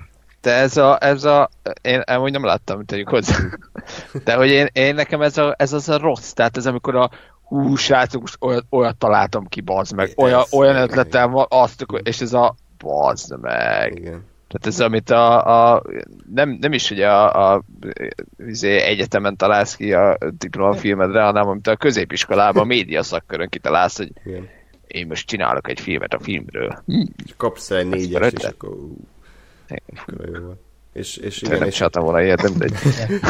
De 0.48 0.54
ez 0.54 0.78
a, 0.78 0.98
ez 1.02 1.24
a 1.24 1.50
én 1.82 2.00
amúgy 2.00 2.32
nem 2.32 2.46
láttam, 2.46 2.86
tegyük 2.86 3.10
hozzá. 3.10 3.36
De 4.26 4.36
hogy 4.36 4.50
én, 4.50 4.68
én 4.74 4.96
nekem 4.96 5.22
ez, 5.22 5.38
a, 5.38 5.56
ez 5.58 5.74
az 5.74 5.90
a 5.90 5.98
rossz, 5.98 6.32
tehát 6.32 6.58
ez 6.58 6.66
amikor 6.66 6.96
a 6.96 7.10
hú, 7.44 7.76
srácok, 7.76 8.22
most 8.22 8.38
olyat, 8.40 8.66
olyat 8.70 8.98
találtam 8.98 9.48
ki, 9.48 9.62
bazd 9.62 9.96
meg, 9.96 10.14
olyan, 10.16 10.40
ez, 10.40 10.54
olyan 10.54 10.76
ötletem 10.76 11.32
van, 11.32 11.46
azt, 11.50 11.86
és 12.04 12.22
ez 12.22 12.34
a 12.34 12.56
bazd 12.78 13.40
meg. 13.42 13.92
Igen. 13.96 14.26
Tehát 14.48 14.66
ez, 14.66 14.80
amit 14.80 15.10
a, 15.10 15.74
a 15.74 15.84
nem, 16.34 16.58
nem 16.62 16.74
is 16.74 16.92
ugye 16.92 17.08
a, 17.08 17.54
a 17.54 17.64
izé, 18.38 18.78
egyetemen 18.78 19.36
találsz 19.36 19.76
ki 19.76 19.94
a 19.94 20.18
diplomafilmedre, 20.38 21.22
hanem 21.22 21.48
amit 21.48 21.68
a 21.68 21.76
középiskolában 21.76 22.64
a 22.64 22.66
média 22.66 23.04
szakkörön 23.04 23.50
kitalálsz, 23.50 23.98
hogy 23.98 24.12
Igen. 24.26 24.48
én 24.88 25.08
most 25.08 25.28
csinálok 25.28 25.70
egy 25.70 25.80
filmet 25.80 26.14
a 26.14 26.20
filmről. 26.20 26.84
Kapsz 27.38 27.72
egy 27.72 27.88
négyes, 27.88 28.32
és 28.32 28.44
akkor... 28.44 28.78
És, 30.98 31.18
és 31.18 31.42
igen, 31.42 31.60
nem 31.60 31.68
és... 31.68 31.84
volna 31.92 32.22
ilyet, 32.22 32.42
nem 32.42 32.54
egy. 32.60 32.74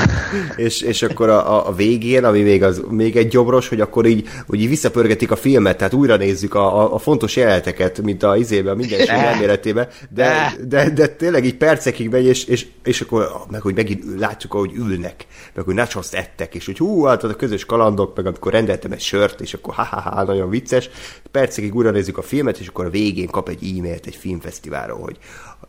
és, 0.66 0.82
és 0.82 1.02
akkor 1.02 1.30
a, 1.30 1.68
a, 1.68 1.74
végén, 1.74 2.24
ami 2.24 2.42
még, 2.42 2.64
az, 2.64 2.82
még 2.90 3.16
egy 3.16 3.28
gyomros, 3.28 3.68
hogy 3.68 3.82
akkor 3.82 4.06
így, 4.06 4.28
hogy 4.48 4.62
így 4.62 4.70
visszapörgetik 4.70 5.32
a 5.32 5.36
filmet, 5.36 5.78
tehát 5.78 5.94
újra 5.94 6.16
nézzük 6.16 6.54
a, 6.54 6.82
a, 6.82 6.94
a 6.94 6.98
fontos 6.98 7.36
jeleneteket, 7.36 8.02
mint 8.02 8.24
a 8.24 8.38
izébe, 8.38 8.72
a 8.72 8.76
minden 8.76 9.08
elméletében, 9.08 9.88
de, 10.10 10.54
de, 10.68 10.90
de, 10.90 11.08
tényleg 11.08 11.46
így 11.46 11.56
percekig 11.56 12.10
megy, 12.10 12.26
és, 12.26 12.44
és, 12.44 12.68
és 12.84 13.02
akkor 13.02 13.32
meg, 13.50 13.62
hogy 13.62 13.76
megint 13.76 14.04
látjuk, 14.20 14.54
ahogy 14.54 14.72
ülnek, 14.76 15.26
meg 15.54 15.66
hogy 15.66 15.76
nachoszt 15.76 16.14
ettek, 16.14 16.56
és 16.56 16.66
hogy 16.66 16.78
hú, 16.78 17.04
hát 17.04 17.24
a 17.24 17.36
közös 17.36 17.66
kalandok, 17.66 18.16
meg 18.16 18.26
amikor 18.26 18.52
rendeltem 18.52 18.92
egy 18.92 19.02
sört, 19.02 19.42
és 19.42 19.54
akkor 19.54 19.74
ha-ha-ha, 19.74 20.24
nagyon 20.24 20.50
vicces. 20.50 20.90
Percekig 21.32 21.76
újra 21.76 21.92
nézzük 21.92 22.18
a 22.18 22.22
filmet, 22.22 22.58
és 22.58 22.68
akkor 22.68 22.86
a 22.86 22.90
végén 22.90 23.28
kap 23.28 23.50
egy 23.50 23.78
e-mailt 23.78 24.06
egy 24.06 24.16
filmfesztiválról, 24.16 25.00
hogy 25.00 25.18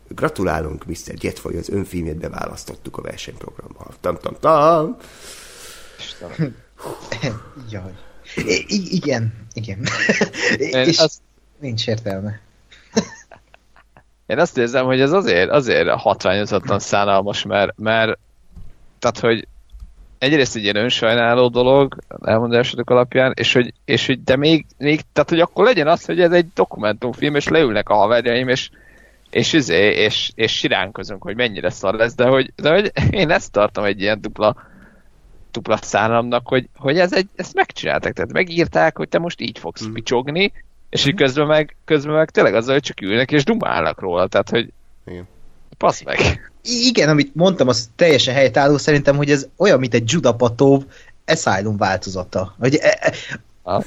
Gratulálunk, 0.07 0.85
Mr. 0.85 1.13
Jetfoy, 1.21 1.57
az 1.57 1.69
önfilmjét 1.69 2.17
beválasztottuk 2.17 2.97
a 2.97 3.01
versenyprogramba. 3.01 3.87
Tam, 3.99 4.17
tam, 4.17 4.35
tam. 4.39 4.97
Jaj. 7.71 7.93
I- 8.35 8.95
igen, 8.95 9.47
igen. 9.53 9.87
És 10.87 10.97
azt... 10.97 11.21
nincs 11.59 11.87
értelme. 11.87 12.39
Én 14.25 14.39
azt 14.39 14.57
érzem, 14.57 14.85
hogy 14.85 15.01
ez 15.01 15.11
azért, 15.11 15.49
azért 15.49 15.89
hatványozatlan 15.89 16.79
szánalmas, 16.79 17.43
mert, 17.43 17.77
mert 17.77 18.17
tehát, 18.99 19.19
hogy 19.19 19.47
egyrészt 20.17 20.55
egy 20.55 20.63
ilyen 20.63 20.75
önsajnáló 20.75 21.47
dolog 21.47 21.95
elmondásodok 22.21 22.89
alapján, 22.89 23.33
és 23.35 23.53
hogy, 23.53 23.73
és 23.85 24.05
hogy 24.05 24.23
de 24.23 24.35
még, 24.35 24.65
még, 24.77 25.01
tehát 25.13 25.29
hogy 25.29 25.39
akkor 25.39 25.65
legyen 25.65 25.87
az, 25.87 26.05
hogy 26.05 26.21
ez 26.21 26.31
egy 26.31 26.47
dokumentumfilm, 26.53 27.35
és 27.35 27.47
leülnek 27.47 27.89
a 27.89 27.95
haverjaim, 27.95 28.47
és 28.47 28.69
és, 29.29 29.53
izé, 29.53 29.93
és, 29.93 30.31
és 30.35 30.57
siránkozunk, 30.57 31.23
hogy 31.23 31.35
mennyire 31.35 31.69
szar 31.69 31.93
lesz, 31.93 32.15
de 32.15 32.27
hogy, 32.27 32.53
de 32.55 32.73
hogy 32.73 32.91
én 33.11 33.29
ezt 33.29 33.51
tartom 33.51 33.83
egy 33.83 34.01
ilyen 34.01 34.21
dupla, 34.21 34.55
dupla 35.51 35.77
szállamnak, 35.81 36.47
hogy, 36.47 36.69
hogy 36.75 36.99
ez 36.99 37.13
egy, 37.13 37.27
ezt 37.35 37.53
megcsináltak, 37.53 38.13
tehát 38.13 38.33
megírták, 38.33 38.97
hogy 38.97 39.09
te 39.09 39.19
most 39.19 39.41
így 39.41 39.59
fogsz 39.59 39.87
mm. 39.87 39.93
picsogni, 39.93 40.51
és 40.89 41.05
így 41.05 41.15
közben 41.15 41.47
meg, 41.47 41.75
közben 41.85 42.13
meg 42.13 42.29
tényleg 42.29 42.55
azzal, 42.55 42.73
hogy 42.73 42.83
csak 42.83 43.01
ülnek 43.01 43.31
és 43.31 43.43
dumálnak 43.43 43.99
róla, 43.99 44.27
tehát 44.27 44.49
hogy 44.49 44.69
Igen. 45.05 45.27
passz 45.77 46.03
meg. 46.03 46.51
Igen, 46.63 47.09
amit 47.09 47.35
mondtam, 47.35 47.67
az 47.67 47.89
teljesen 47.95 48.33
helytálló 48.33 48.77
szerintem, 48.77 49.15
hogy 49.15 49.31
ez 49.31 49.47
olyan, 49.57 49.79
mint 49.79 49.93
egy 49.93 50.11
Judapatov 50.11 50.83
Asylum 51.25 51.77
változata. 51.77 52.55
Hogy 52.59 52.75
e, 52.75 53.13
e, 53.63 53.83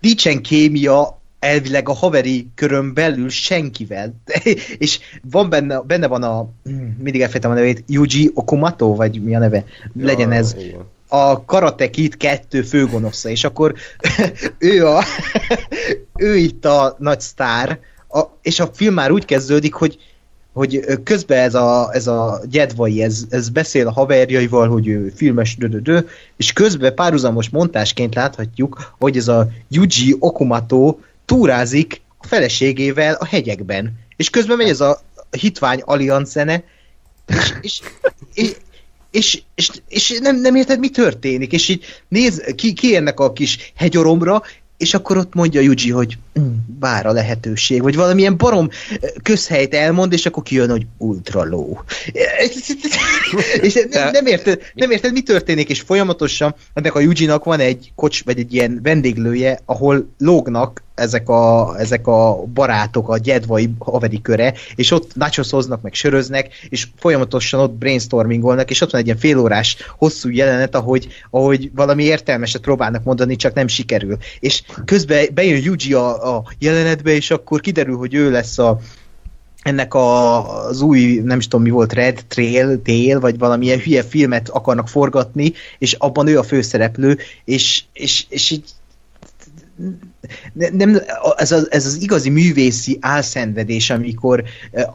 nincsen 0.00 0.42
kémia, 0.42 1.20
elvileg 1.44 1.88
a 1.88 1.92
haveri 1.92 2.48
körön 2.54 2.94
belül 2.94 3.28
senkivel. 3.28 4.14
és 4.78 4.98
van 5.30 5.48
benne, 5.48 5.80
benne 5.80 6.06
van 6.06 6.22
a, 6.22 6.48
mindig 6.98 7.20
elfejtem 7.20 7.50
a 7.50 7.54
nevét, 7.54 7.84
Yuji 7.86 8.30
Okumato, 8.34 8.94
vagy 8.94 9.22
mi 9.22 9.34
a 9.34 9.38
neve? 9.38 9.64
Legyen 10.00 10.32
ez. 10.32 10.54
Igen. 10.58 10.80
A 11.08 11.44
Karate 11.44 11.90
Kid 11.90 12.16
kettő 12.16 12.62
főgonosza, 12.62 13.28
és 13.28 13.44
akkor 13.44 13.74
ő, 14.58 14.86
a, 14.86 15.02
ő 16.16 16.36
itt 16.36 16.64
a 16.64 16.96
nagy 16.98 17.20
sztár, 17.20 17.78
a, 18.08 18.22
és 18.42 18.60
a 18.60 18.70
film 18.72 18.94
már 18.94 19.10
úgy 19.10 19.24
kezdődik, 19.24 19.74
hogy 19.74 19.98
hogy 20.52 20.84
közben 21.02 21.38
ez 21.38 21.54
a, 21.54 21.90
ez 21.92 22.06
a 22.06 22.40
gyedvai, 22.50 23.02
ez, 23.02 23.24
ez 23.30 23.48
beszél 23.48 23.86
a 23.86 23.92
haverjaival, 23.92 24.68
hogy 24.68 24.86
ő 24.88 25.12
filmes 25.14 25.56
dödödö, 25.56 26.00
és 26.36 26.52
közben 26.52 26.94
párhuzamos 26.94 27.48
montásként 27.48 28.14
láthatjuk, 28.14 28.94
hogy 28.98 29.16
ez 29.16 29.28
a 29.28 29.48
Yuji 29.68 30.16
Okumato 30.18 30.96
túrázik 31.24 32.00
a 32.18 32.26
feleségével 32.26 33.14
a 33.14 33.26
hegyekben. 33.26 33.98
És 34.16 34.30
közben 34.30 34.56
megy 34.56 34.68
ez 34.68 34.80
a 34.80 35.00
hitvány 35.30 35.80
Allianz 35.84 36.30
zene, 36.30 36.64
és, 37.60 37.80
és, 38.34 38.56
és, 39.10 39.42
és, 39.54 39.70
és 39.88 40.18
nem, 40.22 40.40
nem 40.40 40.54
érted, 40.54 40.78
mi 40.78 40.88
történik, 40.88 41.52
és 41.52 41.68
így 41.68 41.84
néz, 42.08 42.42
ki, 42.56 42.72
ki 42.72 42.96
ennek 42.96 43.20
a 43.20 43.32
kis 43.32 43.72
hegyoromra, 43.74 44.42
és 44.76 44.94
akkor 44.94 45.16
ott 45.16 45.34
mondja 45.34 45.60
Yuji, 45.60 45.90
hogy 45.90 46.18
mm, 46.40 46.54
bár 46.78 47.06
a 47.06 47.12
lehetőség, 47.12 47.82
vagy 47.82 47.96
valamilyen 47.96 48.36
barom 48.36 48.68
közhelyt 49.22 49.74
elmond, 49.74 50.12
és 50.12 50.26
akkor 50.26 50.42
kijön, 50.42 50.70
hogy 50.70 50.86
ultra 50.98 51.44
low. 51.44 51.76
és 53.60 53.86
nem, 53.90 54.10
nem, 54.10 54.26
érted, 54.26 54.60
nem 54.74 54.90
érted, 54.90 55.12
mi 55.12 55.22
történik, 55.22 55.68
és 55.68 55.80
folyamatosan 55.80 56.54
ennek 56.72 56.94
a 56.94 57.00
Yuji-nak 57.00 57.44
van 57.44 57.60
egy 57.60 57.92
kocs, 57.94 58.24
vagy 58.24 58.38
egy 58.38 58.54
ilyen 58.54 58.80
vendéglője, 58.82 59.60
ahol 59.64 60.08
lógnak 60.18 60.82
ezek 60.94 61.28
a, 61.28 61.74
ezek 61.78 62.06
a 62.06 62.44
barátok, 62.54 63.08
a 63.08 63.18
gyedvai 63.18 63.70
haveri 63.78 64.20
köre, 64.20 64.54
és 64.74 64.90
ott 64.90 65.14
nachoszoznak, 65.14 65.82
meg 65.82 65.94
söröznek, 65.94 66.48
és 66.68 66.86
folyamatosan 66.96 67.60
ott 67.60 67.72
brainstormingolnak, 67.72 68.70
és 68.70 68.80
ott 68.80 68.90
van 68.90 69.00
egy 69.00 69.06
ilyen 69.06 69.18
félórás 69.18 69.76
hosszú 69.98 70.30
jelenet, 70.30 70.74
ahogy, 70.74 71.08
ahogy 71.30 71.70
valami 71.74 72.02
értelmeset 72.02 72.60
próbálnak 72.60 73.04
mondani, 73.04 73.36
csak 73.36 73.54
nem 73.54 73.66
sikerül. 73.66 74.16
És 74.40 74.62
közben 74.84 75.26
bejön 75.34 75.62
Yuji 75.62 75.92
a, 75.92 76.23
a 76.24 76.42
jelenetbe, 76.58 77.10
és 77.10 77.30
akkor 77.30 77.60
kiderül, 77.60 77.96
hogy 77.96 78.14
ő 78.14 78.30
lesz 78.30 78.58
a, 78.58 78.78
ennek 79.62 79.94
a, 79.94 80.66
az 80.66 80.80
új, 80.80 81.20
nem 81.24 81.38
is 81.38 81.48
tudom 81.48 81.64
mi 81.64 81.70
volt, 81.70 81.92
Red 81.92 82.24
Trail, 82.28 82.82
Tail, 82.82 83.20
vagy 83.20 83.38
valamilyen 83.38 83.78
hülye 83.78 84.02
filmet 84.02 84.48
akarnak 84.48 84.88
forgatni, 84.88 85.52
és 85.78 85.92
abban 85.92 86.26
ő 86.26 86.38
a 86.38 86.42
főszereplő, 86.42 87.18
és, 87.44 87.84
és, 87.92 88.26
és 88.28 88.50
így 88.50 88.64
nem, 90.52 91.00
ez, 91.36 91.52
az, 91.52 91.70
ez 91.70 91.86
az 91.86 92.02
igazi 92.02 92.30
művészi 92.30 92.98
álszenvedés, 93.00 93.90
amikor 93.90 94.44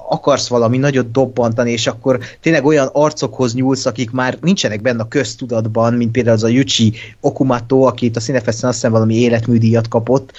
akarsz 0.09 0.47
valami 0.47 0.77
nagyot 0.77 1.11
dobbantani, 1.11 1.71
és 1.71 1.87
akkor 1.87 2.19
tényleg 2.41 2.65
olyan 2.65 2.89
arcokhoz 2.91 3.53
nyúlsz, 3.53 3.85
akik 3.85 4.11
már 4.11 4.37
nincsenek 4.41 4.81
benne 4.81 5.01
a 5.01 5.07
köztudatban, 5.07 5.93
mint 5.93 6.11
például 6.11 6.35
az 6.35 6.43
a 6.43 6.47
Yuchi 6.47 6.93
Okumato, 7.21 7.81
akit 7.81 8.15
a 8.15 8.19
Cinefesten 8.19 8.69
azt 8.69 8.77
hiszem 8.77 8.91
valami 8.91 9.15
életműdíjat 9.15 9.87
kapott 9.87 10.33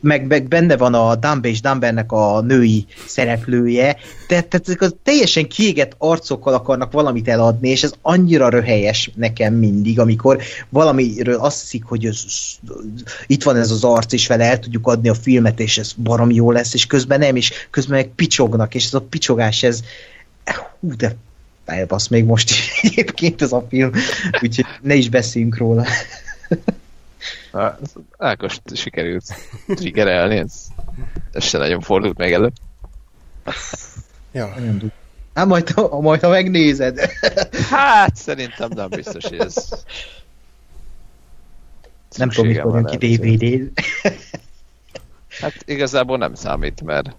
meg, 0.00 0.26
meg 0.26 0.48
benne 0.48 0.76
van 0.76 0.94
a 0.94 1.14
Dumbe 1.14 1.48
és 1.48 1.60
Dumbernek 1.60 2.12
a 2.12 2.40
női 2.40 2.86
szereplője, 3.06 3.96
tehát, 4.28 4.46
tehát 4.46 4.68
ezek 4.68 4.80
az 4.80 4.94
teljesen 5.02 5.48
kiégett 5.48 5.94
arcokkal 5.98 6.54
akarnak 6.54 6.92
valamit 6.92 7.28
eladni, 7.28 7.68
és 7.68 7.82
ez 7.82 7.92
annyira 8.02 8.48
röhelyes 8.48 9.10
nekem 9.14 9.54
mindig, 9.54 10.00
amikor 10.00 10.42
valamiről 10.68 11.38
azt 11.38 11.60
hiszik, 11.60 11.84
hogy 11.84 12.06
ez, 12.06 12.24
itt 13.26 13.42
van 13.42 13.56
ez 13.56 13.70
az 13.70 13.84
arc, 13.84 14.12
és 14.12 14.26
vele 14.26 14.44
el 14.44 14.58
tudjuk 14.58 14.86
adni 14.86 15.08
a 15.08 15.14
filmet, 15.14 15.60
és 15.60 15.78
ez 15.78 15.92
barom 15.92 16.30
jó 16.30 16.50
lesz, 16.50 16.74
és 16.74 16.86
közben 16.86 17.18
nem, 17.18 17.36
és 17.36 17.52
közben 17.70 17.96
meg 17.96 18.08
picsognak, 18.14 18.74
és 18.74 18.84
ez 18.86 18.94
a 18.94 19.00
picsogás, 19.00 19.62
ez 19.62 19.80
hú, 20.80 20.96
de 20.96 21.16
elbasz 21.64 22.08
még 22.08 22.24
most 22.24 22.50
is 22.50 22.70
egyébként 22.82 23.42
ez 23.42 23.52
a 23.52 23.66
film, 23.68 23.90
úgyhogy 24.42 24.66
ne 24.82 24.94
is 24.94 25.08
beszéljünk 25.08 25.56
róla. 25.56 25.86
Ákos 28.18 28.60
sikerült 28.74 29.24
triggerelni, 29.66 30.36
ez, 30.36 30.66
ez 31.32 31.44
se 31.44 31.58
nagyon 31.58 31.80
fordult 31.80 32.18
meg 32.18 32.32
elő. 32.32 32.52
Ja. 34.32 34.54
Hát 35.34 35.46
majd, 35.46 35.70
ha, 35.70 36.00
majd, 36.00 36.20
ha 36.20 36.28
megnézed. 36.28 37.00
Hát, 37.70 38.16
szerintem 38.16 38.70
nem 38.74 38.88
biztos, 38.88 39.24
hogy 39.24 39.38
ez... 39.38 39.68
Nem 42.16 42.28
tudom, 42.28 42.50
mikor 42.50 42.74
jön 42.74 42.84
ki 42.84 43.16
dvd 43.16 43.72
Hát 45.40 45.54
igazából 45.64 46.18
nem 46.18 46.34
számít, 46.34 46.82
mert 46.82 47.16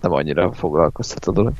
nem 0.00 0.12
annyira 0.12 0.52
foglalkoztat 0.52 1.24
a 1.24 1.32
dolog. 1.32 1.52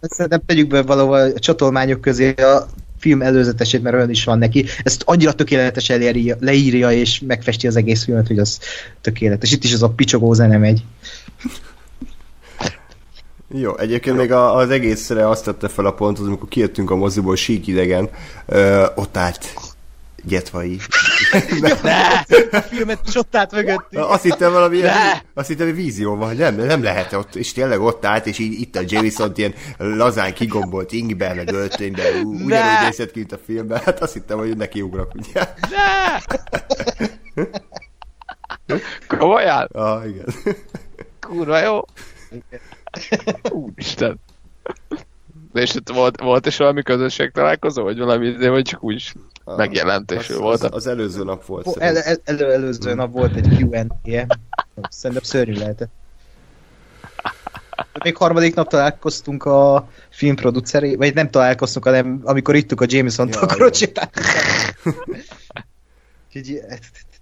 Szerintem 0.00 0.42
tegyük 0.46 0.68
be 0.68 0.82
valahol 0.82 1.18
a 1.18 1.38
csatolmányok 1.38 2.00
közé 2.00 2.32
a 2.32 2.66
film 3.00 3.22
előzetesét, 3.22 3.82
mert 3.82 3.96
olyan 3.96 4.10
is 4.10 4.24
van 4.24 4.38
neki. 4.38 4.64
Ezt 4.82 5.02
annyira 5.06 5.32
tökéletes 5.32 5.90
elérja, 5.90 6.36
leírja 6.40 6.92
és 6.92 7.20
megfesti 7.26 7.66
az 7.66 7.76
egész 7.76 8.04
filmet, 8.04 8.26
hogy 8.26 8.38
az 8.38 8.58
tökéletes. 9.00 9.52
Itt 9.52 9.64
is 9.64 9.72
az 9.72 9.82
a 9.82 9.88
picsogó 9.88 10.32
zene 10.32 10.58
megy. 10.58 10.82
Jó, 13.54 13.78
egyébként 13.78 14.16
még 14.16 14.32
az 14.32 14.70
egészre 14.70 15.28
azt 15.28 15.44
tette 15.44 15.68
fel 15.68 15.86
a 15.86 15.92
pontot, 15.92 16.26
amikor 16.26 16.48
kijöttünk 16.48 16.90
a 16.90 16.96
moziból 16.96 17.36
sík 17.36 17.66
idegen, 17.66 18.08
ö, 18.46 18.86
ott 18.94 19.16
állt 19.16 19.54
Gyetvai. 20.24 20.80
ne! 21.82 22.06
A 22.50 22.60
filmet 22.60 23.00
is 23.06 23.16
ott 23.16 23.36
állt 23.36 23.52
mögöttünk. 23.52 24.04
Azt 24.04 24.22
hittem 24.22 24.52
valami, 24.52 24.76
ilyen, 24.76 24.94
azt 25.34 25.48
hittem, 25.48 25.66
hogy 25.66 25.76
vízió 25.76 26.16
van, 26.16 26.36
nem, 26.36 26.54
nem 26.54 26.82
lehet 26.82 27.12
ott, 27.12 27.34
és 27.34 27.52
tényleg 27.52 27.80
ott 27.80 28.04
állt, 28.04 28.26
és 28.26 28.38
így, 28.38 28.60
itt 28.60 28.76
a 28.76 28.80
Jameson 28.84 29.32
ilyen 29.34 29.54
lazán 29.78 30.32
kigombolt 30.32 30.92
ingbe, 30.92 31.34
meg 31.34 31.52
öltönybe, 31.52 32.02
ugyanúgy 32.20 32.84
nézett 32.84 33.10
ki, 33.10 33.18
mint 33.18 33.32
a 33.32 33.38
filmben, 33.44 33.80
hát 33.84 34.00
azt 34.02 34.12
hittem, 34.12 34.38
hogy 34.38 34.56
neki 34.56 34.80
ugrok, 34.82 35.14
ugye. 35.14 35.48
Ne! 35.70 36.18
Komolyan? 39.06 39.68
Ah, 39.80 40.08
igen. 40.08 40.24
Kurva 41.20 41.58
jó. 41.58 41.80
Úristen. 43.50 44.20
De 45.52 45.60
és 45.60 45.74
volt, 45.92 46.20
volt 46.20 46.46
is 46.46 46.56
valami 46.56 46.82
közösség 46.82 47.30
találkozó, 47.30 47.82
vagy 47.82 47.98
valami, 47.98 48.30
de 48.30 48.50
vagy 48.50 48.62
csak 48.62 48.82
úgy 48.82 49.12
megjelentés 49.44 50.28
volt. 50.28 50.62
Az, 50.62 50.68
az, 50.72 50.86
előző 50.86 51.24
nap 51.24 51.46
volt. 51.46 51.76
El, 51.76 51.96
el, 51.96 52.16
elő, 52.24 52.52
előző 52.52 52.94
nap 52.94 53.12
volt 53.12 53.36
egy 53.36 53.60
Q&A-je. 53.60 54.26
Szerintem 54.88 55.24
szörnyű 55.24 55.54
lehetett. 55.54 55.90
Még 58.04 58.16
harmadik 58.16 58.54
nap 58.54 58.68
találkoztunk 58.68 59.44
a 59.44 59.88
filmproduceré, 60.08 60.94
vagy 60.94 61.14
nem 61.14 61.30
találkoztunk, 61.30 61.84
hanem 61.84 62.20
amikor 62.24 62.54
ittuk 62.54 62.80
a 62.80 62.84
Jameson 62.88 63.28
ja, 63.28 63.40
akkor 63.40 63.70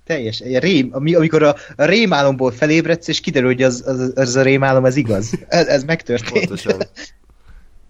teljes, 0.04 0.38
egy 0.38 0.56
rém, 0.56 0.88
amikor 0.92 1.42
a, 1.42 1.56
a 1.76 1.84
rémálomból 1.84 2.50
felébredsz, 2.50 3.08
és 3.08 3.20
kiderül, 3.20 3.48
hogy 3.48 3.62
az, 3.62 3.82
az, 3.86 4.12
az 4.14 4.36
a 4.36 4.42
rémálom, 4.42 4.84
ez 4.84 4.96
igaz. 4.96 5.32
Ez, 5.48 5.66
ez 5.66 5.84
megtörtént. 5.84 6.46
Pontosan. 6.46 6.82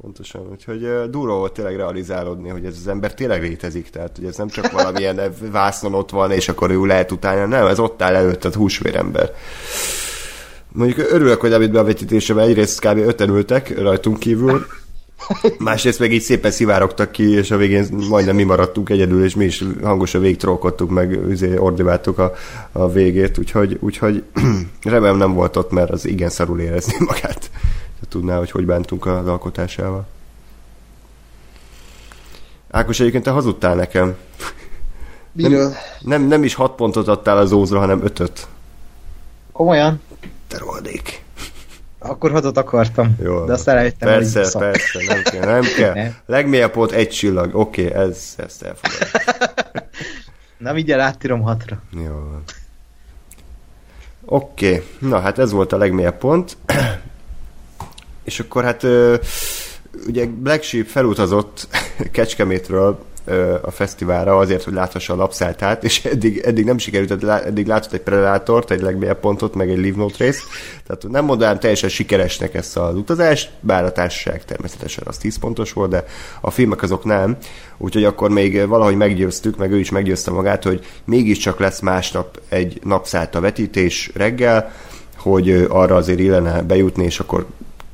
Pontosan, 0.01 0.49
úgyhogy 0.51 1.11
durva 1.11 1.35
volt 1.35 1.53
tényleg 1.53 1.77
realizálódni, 1.77 2.49
hogy 2.49 2.65
ez 2.65 2.77
az 2.81 2.89
ember 2.89 3.15
tényleg 3.15 3.43
létezik, 3.43 3.91
tehát 3.91 4.17
hogy 4.17 4.27
ez 4.27 4.37
nem 4.37 4.49
csak 4.49 4.71
valamilyen 4.71 5.21
vásznon 5.51 5.95
ott 5.95 6.11
van, 6.11 6.31
és 6.31 6.49
akkor 6.49 6.71
ő 6.71 6.85
lehet 6.85 7.13
utána, 7.13 7.47
nem, 7.47 7.67
ez 7.67 7.79
ott 7.79 8.03
áll 8.03 8.15
előtt, 8.15 8.55
húsvérember. 8.55 9.35
Mondjuk 10.73 11.13
örülök, 11.13 11.41
hogy 11.41 11.51
David 11.51 11.71
bevetítésében 11.71 12.49
egyrészt 12.49 12.81
kb. 12.81 12.99
öten 12.99 13.29
ültek 13.29 13.79
rajtunk 13.79 14.19
kívül, 14.19 14.67
Másrészt 15.59 15.99
meg 15.99 16.13
így 16.13 16.23
szépen 16.23 16.51
szivárogtak 16.51 17.11
ki, 17.11 17.31
és 17.31 17.51
a 17.51 17.57
végén 17.57 17.87
majdnem 18.09 18.37
mi 18.37 18.43
maradtunk 18.43 18.91
egyedül, 18.91 19.25
és 19.25 19.35
mi 19.35 19.45
is 19.45 19.65
hangosan 19.83 20.21
végigtrókodtuk, 20.21 20.91
meg 20.91 21.13
üzé, 21.13 21.57
ordiváltuk 21.57 22.19
a, 22.19 22.33
a 22.73 22.91
végét, 22.91 23.39
úgyhogy, 23.39 23.77
úgyhogy 23.81 24.23
remélem 24.83 25.17
nem 25.17 25.35
volt 25.35 25.57
ott, 25.57 25.71
mert 25.71 25.91
az 25.91 26.07
igen 26.07 26.29
szarul 26.29 26.61
érezni 26.61 26.97
magát. 26.99 27.51
Tudná, 28.09 28.39
hogy 28.39 28.51
hogy 28.51 28.67
bántunk 28.67 29.07
az 29.07 29.27
alkotásával. 29.27 30.07
Ákos, 32.71 33.01
egyébként 33.01 33.25
te 33.25 33.31
hazudtál 33.31 33.75
nekem. 33.75 34.17
Miről? 35.33 35.69
Nem, 36.01 36.21
nem, 36.21 36.23
nem 36.23 36.45
is 36.45 36.55
hat 36.55 36.75
pontot 36.75 37.09
adtál 37.09 37.39
az 37.39 37.53
ózra, 37.53 37.79
hanem 37.79 38.05
ötöt. 38.05 38.47
Komolyan? 39.53 40.01
Te 40.47 40.59
rohadék. 40.59 41.23
Akkor 41.99 42.31
hatot 42.31 42.57
akartam. 42.57 43.17
Jó, 43.23 43.45
de 43.45 43.53
aztán 43.53 43.75
rájöttem, 43.75 44.09
persze, 44.09 44.41
hogy 44.41 44.53
persze, 44.53 45.05
nem 45.07 45.23
kell, 45.23 45.45
nem 45.45 45.63
kell. 45.77 45.95
Nem. 46.03 46.17
Legmélyebb 46.27 46.71
pont 46.71 46.93
egy 46.93 47.09
csillag. 47.09 47.55
Oké, 47.55 47.87
okay, 47.87 48.01
ez, 48.03 48.35
ezt 48.37 48.63
elfogadom. 48.63 49.09
Na, 50.59 50.73
mindjárt 50.73 51.03
áttírom 51.03 51.41
hatra. 51.41 51.83
Jó. 51.91 52.41
Oké, 54.25 54.75
okay. 54.75 54.87
na 54.99 55.21
hát 55.21 55.39
ez 55.39 55.53
volt 55.53 55.73
a 55.73 55.77
legmélyebb 55.77 56.19
pont. 56.19 56.57
És 58.29 58.41
akkor 58.41 58.65
hát 58.65 58.87
ugye 60.07 60.27
Black 60.27 60.63
Sheep 60.63 60.87
felutazott 60.87 61.69
Kecskemétről 62.13 62.99
a 63.63 63.71
fesztiválra 63.71 64.37
azért, 64.37 64.63
hogy 64.63 64.73
láthassa 64.73 65.13
a 65.13 65.17
napszálltát, 65.17 65.85
és 65.85 66.05
eddig, 66.05 66.39
eddig 66.39 66.65
nem 66.65 66.79
sikerült, 66.79 67.25
eddig 67.25 67.67
látott 67.67 67.93
egy 67.93 68.01
Predátort, 68.01 68.71
egy 68.71 68.81
legmélyebb 68.81 69.21
pontot, 69.21 69.55
meg 69.55 69.71
egy 69.71 69.79
Leave 69.79 69.97
Note 69.97 70.25
részt, 70.25 70.43
tehát 70.87 71.09
nem 71.09 71.25
mondanám 71.25 71.59
teljesen 71.59 71.89
sikeresnek 71.89 72.55
ezt 72.55 72.77
az 72.77 72.95
utazást, 72.95 73.51
bár 73.61 73.85
a 73.85 73.93
társaság 73.93 74.45
természetesen 74.45 75.05
az 75.07 75.19
10 75.19 75.39
pontos 75.39 75.73
volt, 75.73 75.91
de 75.91 76.05
a 76.41 76.51
filmek 76.51 76.83
azok 76.83 77.05
nem, 77.05 77.37
úgyhogy 77.79 78.05
akkor 78.05 78.31
még 78.31 78.67
valahogy 78.67 78.97
meggyőztük, 78.97 79.57
meg 79.57 79.73
ő 79.73 79.79
is 79.79 79.91
meggyőzte 79.91 80.31
magát, 80.31 80.63
hogy 80.63 80.87
mégiscsak 81.05 81.59
lesz 81.59 81.81
másnap 81.81 82.41
egy 82.49 82.81
napszállt 82.85 83.39
vetítés 83.39 84.11
reggel, 84.15 84.73
hogy 85.17 85.67
arra 85.69 85.97
azért 85.97 86.19
illene 86.19 86.63
bejutni, 86.63 87.05
és 87.05 87.21
akkor 87.21 87.47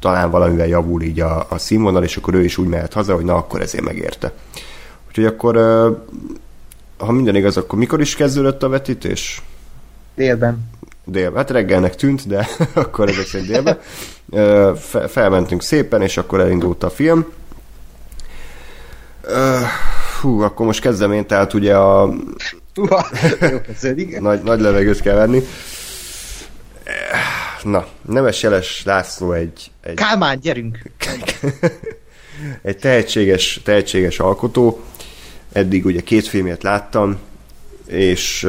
talán 0.05 0.31
valamivel 0.31 0.67
javul 0.67 1.03
így 1.03 1.21
a, 1.21 1.47
a 1.49 1.59
színvonal, 1.59 2.03
és 2.03 2.17
akkor 2.17 2.35
ő 2.35 2.45
is 2.45 2.59
úgy 2.59 2.67
mehet 2.67 2.93
haza, 2.93 3.15
hogy 3.15 3.25
na, 3.25 3.35
akkor 3.35 3.61
ezért 3.61 3.85
megérte. 3.85 4.33
Úgyhogy 5.09 5.25
akkor, 5.25 5.57
ha 6.99 7.13
minden 7.13 7.35
igaz, 7.35 7.57
akkor 7.57 7.79
mikor 7.79 8.01
is 8.01 8.17
kezdődött 8.17 8.63
a 8.63 8.69
vetítés? 8.69 9.43
Délben. 10.15 10.71
Délben. 11.05 11.37
Hát 11.37 11.51
reggelnek 11.51 11.95
tűnt, 11.95 12.27
de 12.27 12.49
akkor 12.73 13.09
ezek 13.09 13.27
szerint 13.27 13.51
délben. 13.51 13.79
Felmentünk 15.09 15.63
szépen, 15.63 16.03
és 16.03 16.17
akkor 16.17 16.41
elindult 16.41 16.83
a 16.83 16.91
film. 16.91 17.27
Hú, 20.21 20.41
akkor 20.41 20.67
most 20.67 20.81
kezdem 20.81 21.13
én, 21.13 21.27
tehát 21.27 21.55
ugye 21.55 21.77
a... 21.77 22.15
nagy, 24.19 24.43
nagy 24.43 24.61
levegőt 24.61 25.01
kell 25.01 25.17
venni. 25.17 25.43
Na, 27.65 27.87
Nemes 28.03 28.43
Jeles 28.43 28.83
László 28.85 29.33
egy... 29.33 29.71
egy... 29.81 29.95
Kálmán, 29.95 30.39
gyerünk! 30.41 30.79
egy 32.63 32.79
tehetséges, 32.79 33.61
tehetséges 33.65 34.19
alkotó, 34.19 34.81
eddig 35.53 35.85
ugye 35.85 36.01
két 36.01 36.27
filmét 36.27 36.63
láttam, 36.63 37.19
és 37.87 38.45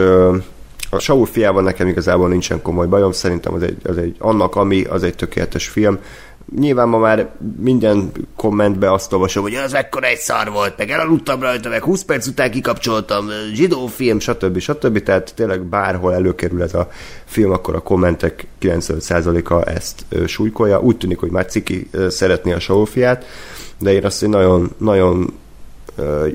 a 0.89 0.99
Saul 0.99 1.25
fiával 1.25 1.63
nekem 1.63 1.87
igazából 1.87 2.29
nincsen 2.29 2.61
komoly 2.61 2.87
bajom, 2.87 3.11
szerintem 3.11 3.53
az 3.53 3.63
egy, 3.63 3.77
az 3.83 3.97
egy 3.97 4.15
annak, 4.19 4.55
ami, 4.55 4.83
az 4.83 5.03
egy 5.03 5.15
tökéletes 5.15 5.67
film. 5.67 5.99
Nyilván 6.59 6.87
ma 6.87 6.97
már 6.97 7.29
minden 7.59 8.11
kommentbe 8.35 8.91
azt 8.91 9.13
olvasom, 9.13 9.43
hogy 9.43 9.55
az 9.55 9.73
ekkora 9.73 10.05
egy 10.05 10.17
szar 10.17 10.51
volt, 10.51 10.77
meg 10.77 10.89
elaludtam 10.89 11.41
rajta, 11.41 11.69
meg 11.69 11.83
20 11.83 12.03
perc 12.03 12.27
után 12.27 12.51
kikapcsoltam, 12.51 13.27
zsidó 13.53 13.87
film, 13.87 14.19
stb. 14.19 14.59
stb. 14.59 15.03
Tehát 15.03 15.33
tényleg 15.35 15.61
bárhol 15.61 16.13
előkerül 16.13 16.61
ez 16.61 16.73
a 16.73 16.89
film, 17.25 17.51
akkor 17.51 17.75
a 17.75 17.79
kommentek 17.79 18.47
95%-a 18.61 19.69
ezt 19.69 20.05
súlykolja. 20.27 20.79
Úgy 20.79 20.97
tűnik, 20.97 21.19
hogy 21.19 21.31
már 21.31 21.45
Ciki 21.45 21.89
szeretné 22.09 22.53
a 22.53 22.59
Saul 22.59 22.85
fiát, 22.85 23.25
de 23.79 23.93
én 23.93 24.05
azt, 24.05 24.19
hogy 24.19 24.29
nagyon, 24.29 24.71
nagyon 24.77 25.33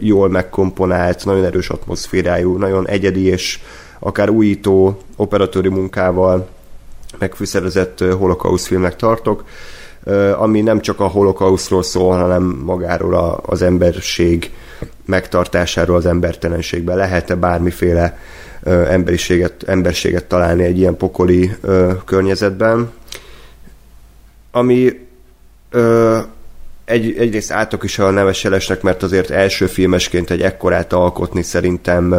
jól 0.01 0.29
megkomponált, 0.29 1.25
nagyon 1.25 1.45
erős 1.45 1.69
atmoszférájú, 1.71 2.57
nagyon 2.57 2.89
egyedi 2.89 3.25
és 3.25 3.61
akár 3.99 4.31
újító 4.31 5.01
operatőri 5.17 5.69
munkával 5.69 6.49
megfűszerezett 7.19 7.99
holokausz 7.99 8.67
filmnek 8.67 8.97
tartok, 8.97 9.45
ami 10.37 10.61
nem 10.61 10.81
csak 10.81 11.01
a 11.01 11.07
holokauszról 11.07 11.83
szól, 11.83 12.17
hanem 12.17 12.43
magáról 12.43 13.41
az 13.47 13.63
emberség 13.63 14.53
megtartásáról 15.05 15.97
az 15.97 16.07
embertelenségben. 16.07 16.97
Lehet-e 16.97 17.35
bármiféle 17.35 18.19
emberiséget, 18.65 19.63
emberséget 19.67 20.25
találni 20.25 20.65
egy 20.65 20.79
ilyen 20.79 20.97
pokoli 20.97 21.57
környezetben? 22.05 22.93
Ami 24.51 25.09
egy, 26.91 27.15
egyrészt 27.19 27.51
átok 27.51 27.85
is 27.85 27.99
a 27.99 28.11
neveselesnek, 28.11 28.83
mert 28.83 29.03
azért 29.03 29.31
első 29.31 29.67
filmesként 29.67 30.31
egy 30.31 30.41
ekkorát 30.41 30.93
alkotni 30.93 31.43
szerintem 31.43 32.15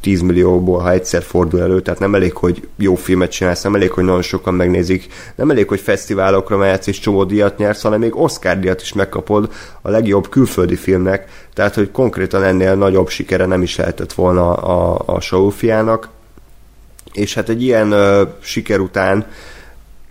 10 0.00 0.20
millióból, 0.20 0.78
ha 0.78 0.90
egyszer 0.90 1.22
fordul 1.22 1.60
elő, 1.60 1.80
tehát 1.80 2.00
nem 2.00 2.14
elég, 2.14 2.32
hogy 2.32 2.68
jó 2.76 2.94
filmet 2.94 3.30
csinálsz, 3.30 3.62
nem 3.62 3.74
elég, 3.74 3.90
hogy 3.90 4.04
nagyon 4.04 4.22
sokan 4.22 4.54
megnézik, 4.54 5.06
nem 5.34 5.50
elég, 5.50 5.68
hogy 5.68 5.80
fesztiválokra 5.80 6.56
mehetsz 6.56 6.86
és 6.86 6.98
csomó 6.98 7.24
díjat 7.24 7.58
nyersz, 7.58 7.82
hanem 7.82 8.00
még 8.00 8.16
Oscar 8.16 8.58
díjat 8.58 8.80
is 8.80 8.92
megkapod 8.92 9.52
a 9.82 9.90
legjobb 9.90 10.28
külföldi 10.28 10.76
filmnek, 10.76 11.28
tehát 11.54 11.74
hogy 11.74 11.90
konkrétan 11.90 12.42
ennél 12.42 12.74
nagyobb 12.74 13.08
sikere 13.08 13.46
nem 13.46 13.62
is 13.62 13.76
lehetett 13.76 14.12
volna 14.12 14.52
a, 14.54 15.02
a 15.06 15.20
showfiának. 15.20 16.08
És 17.12 17.34
hát 17.34 17.48
egy 17.48 17.62
ilyen 17.62 17.92
uh, 17.92 18.28
siker 18.40 18.80
után 18.80 19.26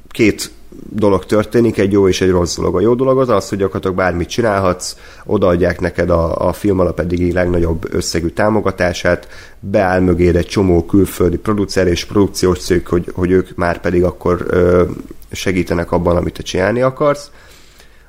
két 0.09 0.51
dolog 0.89 1.25
történik, 1.25 1.77
egy 1.77 1.91
jó 1.91 2.07
és 2.07 2.21
egy 2.21 2.29
rossz 2.29 2.55
dolog. 2.55 2.75
A 2.75 2.79
jó 2.79 2.93
dolog 2.93 3.19
az 3.19 3.29
az, 3.29 3.49
hogy 3.49 3.57
gyakorlatilag 3.57 3.95
bármit 3.95 4.29
csinálhatsz, 4.29 4.95
odaadják 5.25 5.79
neked 5.79 6.09
a, 6.09 6.47
a 6.47 6.53
film 6.53 6.79
alap 6.79 6.99
eddigi 6.99 7.31
legnagyobb 7.31 7.93
összegű 7.93 8.27
támogatását, 8.27 9.27
beáll 9.59 9.99
mögéd 9.99 10.35
egy 10.35 10.45
csomó 10.45 10.85
külföldi 10.85 11.37
producer 11.37 11.87
és 11.87 12.05
produkciós 12.05 12.59
cég, 12.59 12.87
hogy, 12.87 13.11
hogy 13.13 13.31
ők 13.31 13.55
már 13.55 13.81
pedig 13.81 14.03
akkor 14.03 14.45
ö, 14.47 14.83
segítenek 15.31 15.91
abban, 15.91 16.15
amit 16.15 16.33
te 16.33 16.43
csinálni 16.43 16.81
akarsz. 16.81 17.31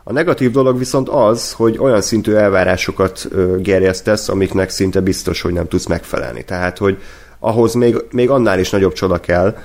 A 0.04 0.12
negatív 0.12 0.50
dolog 0.50 0.78
viszont 0.78 1.08
az, 1.08 1.52
hogy 1.52 1.78
olyan 1.78 2.00
szintű 2.00 2.32
elvárásokat 2.32 3.26
ö, 3.30 3.56
gerjesztesz, 3.56 4.28
amiknek 4.28 4.70
szinte 4.70 5.00
biztos, 5.00 5.40
hogy 5.40 5.52
nem 5.52 5.68
tudsz 5.68 5.86
megfelelni. 5.86 6.44
Tehát, 6.44 6.78
hogy 6.78 6.98
ahhoz 7.38 7.74
még, 7.74 7.96
még 8.10 8.30
annál 8.30 8.58
is 8.58 8.70
nagyobb 8.70 8.92
csoda 8.92 9.18
kell, 9.18 9.56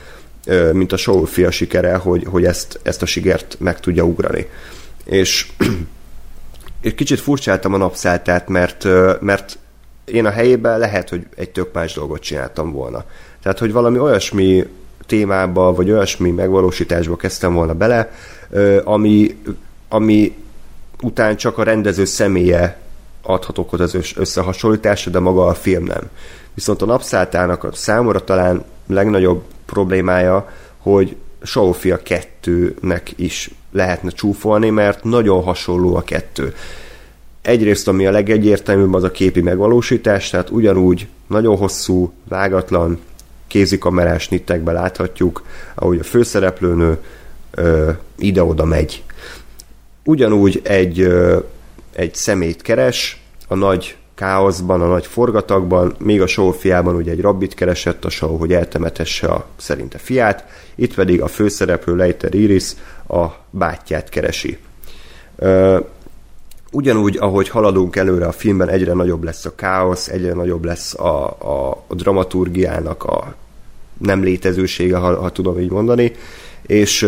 mint 0.73 0.91
a 0.91 0.97
show 0.97 1.23
fia 1.23 1.51
sikere, 1.51 1.95
hogy, 1.95 2.25
hogy 2.29 2.45
ezt, 2.45 2.79
ezt 2.83 3.01
a 3.01 3.05
sikert 3.05 3.55
meg 3.59 3.79
tudja 3.79 4.03
ugrani. 4.03 4.47
És, 5.05 5.51
és 6.81 6.93
kicsit 6.93 7.19
furcsáltam 7.19 7.73
a 7.73 7.77
napszálltát, 7.77 8.47
mert, 8.47 8.87
mert 9.19 9.57
én 10.05 10.25
a 10.25 10.29
helyében 10.29 10.79
lehet, 10.79 11.09
hogy 11.09 11.25
egy 11.35 11.49
tök 11.49 11.73
más 11.73 11.93
dolgot 11.93 12.21
csináltam 12.21 12.71
volna. 12.71 13.03
Tehát, 13.41 13.59
hogy 13.59 13.71
valami 13.71 13.99
olyasmi 13.99 14.67
témába, 15.05 15.73
vagy 15.73 15.91
olyasmi 15.91 16.31
megvalósításba 16.31 17.15
kezdtem 17.15 17.53
volna 17.53 17.73
bele, 17.73 18.11
ami, 18.83 19.37
ami 19.89 20.35
után 21.01 21.35
csak 21.35 21.57
a 21.57 21.63
rendező 21.63 22.05
személye 22.05 22.79
adhat 23.21 23.57
okot 23.57 23.79
az 23.79 23.97
összehasonlításra, 24.15 25.11
de 25.11 25.19
maga 25.19 25.45
a 25.45 25.53
film 25.53 25.83
nem. 25.83 26.09
Viszont 26.53 26.81
a 26.81 26.85
napszálltának 26.85 27.63
a 27.63 27.69
számomra 27.73 28.23
talán 28.23 28.63
legnagyobb 28.87 29.43
problémája, 29.67 30.51
hogy 30.77 31.15
Sofia 31.43 31.99
2-nek 32.05 33.01
is 33.15 33.51
lehetne 33.71 34.09
csúfolni, 34.09 34.69
mert 34.69 35.03
nagyon 35.03 35.43
hasonló 35.43 35.95
a 35.95 36.01
kettő. 36.01 36.55
Egyrészt, 37.41 37.87
ami 37.87 38.05
a 38.05 38.11
legegyértelműbb, 38.11 38.93
az 38.93 39.03
a 39.03 39.11
képi 39.11 39.41
megvalósítás, 39.41 40.29
tehát 40.29 40.49
ugyanúgy 40.49 41.07
nagyon 41.27 41.57
hosszú, 41.57 42.13
vágatlan, 42.27 42.99
kézikamerás 43.47 44.29
nittekbe 44.29 44.71
láthatjuk, 44.71 45.43
ahogy 45.75 45.99
a 45.99 46.03
főszereplőnő 46.03 46.97
ide-oda 48.17 48.65
megy. 48.65 49.03
ugyanúgy 50.03 50.61
egy, 50.63 51.07
egy 51.93 52.15
szemét 52.15 52.61
keres 52.61 53.21
a 53.47 53.55
nagy 53.55 53.97
káoszban, 54.17 54.81
a 54.81 54.87
nagy 54.87 55.05
forgatagban, 55.05 55.95
még 55.99 56.21
a 56.21 56.27
Sófiában 56.27 56.95
ugye 56.95 57.11
egy 57.11 57.21
rabbit 57.21 57.53
keresett 57.53 58.05
a 58.05 58.09
show, 58.09 58.37
hogy 58.37 58.53
eltemetesse 58.53 59.27
a 59.27 59.45
szerinte 59.57 59.97
fiát, 59.97 60.45
itt 60.75 60.93
pedig 60.93 61.21
a 61.21 61.27
főszereplő 61.27 61.95
Leiter 61.95 62.33
Iris 62.33 62.73
a 63.07 63.25
bátyját 63.49 64.09
keresi. 64.09 64.57
Ugyanúgy, 66.71 67.17
ahogy 67.17 67.49
haladunk 67.49 67.95
előre 67.95 68.25
a 68.25 68.31
filmben, 68.31 68.69
egyre 68.69 68.93
nagyobb 68.93 69.23
lesz 69.23 69.45
a 69.45 69.55
káosz, 69.55 70.07
egyre 70.07 70.33
nagyobb 70.33 70.65
lesz 70.65 70.93
a, 70.93 71.25
a, 71.25 71.83
a 71.87 71.95
dramaturgiának 71.95 73.03
a 73.03 73.35
nem 73.97 74.23
létezősége, 74.23 74.97
ha, 74.97 75.21
ha 75.21 75.29
tudom 75.29 75.59
így 75.59 75.71
mondani, 75.71 76.11
és 76.61 77.07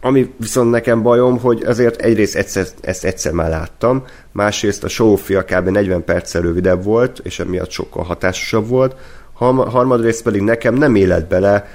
ami 0.00 0.34
viszont 0.36 0.70
nekem 0.70 1.02
bajom, 1.02 1.38
hogy 1.38 1.62
azért 1.66 2.00
egyrészt 2.00 2.36
egyszer, 2.36 2.66
ezt 2.80 3.04
egyszer 3.04 3.32
már 3.32 3.48
láttam, 3.48 4.04
másrészt 4.32 4.84
a 4.84 4.88
showfia 4.88 5.44
kb. 5.44 5.68
40 5.68 6.04
perccel 6.04 6.42
rövidebb 6.42 6.84
volt, 6.84 7.20
és 7.22 7.38
emiatt 7.38 7.70
sokkal 7.70 8.04
hatásosabb 8.04 8.68
volt, 8.68 8.94
harmadrészt 9.32 10.22
pedig 10.22 10.42
nekem 10.42 10.74
nem 10.74 10.94
élet 10.94 11.28
bele 11.28 11.68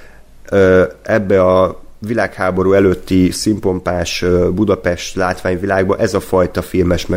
ebbe 1.02 1.44
a 1.44 1.84
világháború 2.00 2.74
előtti 2.74 3.32
színpompás 3.32 4.26
Budapest 4.52 5.16
látványvilágba 5.16 5.98
ez 5.98 6.14
a 6.14 6.20
fajta 6.20 6.62
filmes 6.62 7.08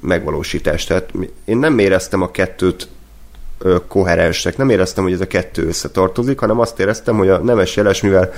megvalósítás. 0.00 0.84
Tehát 0.84 1.10
én 1.44 1.56
nem 1.56 1.78
éreztem 1.78 2.22
a 2.22 2.30
kettőt 2.30 2.88
koherensek, 3.88 4.56
nem 4.56 4.70
éreztem, 4.70 5.04
hogy 5.04 5.12
ez 5.12 5.20
a 5.20 5.26
kettő 5.26 5.66
összetartozik, 5.66 6.38
hanem 6.38 6.60
azt 6.60 6.80
éreztem, 6.80 7.16
hogy 7.16 7.28
a 7.28 7.38
Nemes 7.38 7.76
Jeles, 7.76 8.00
mivel 8.00 8.32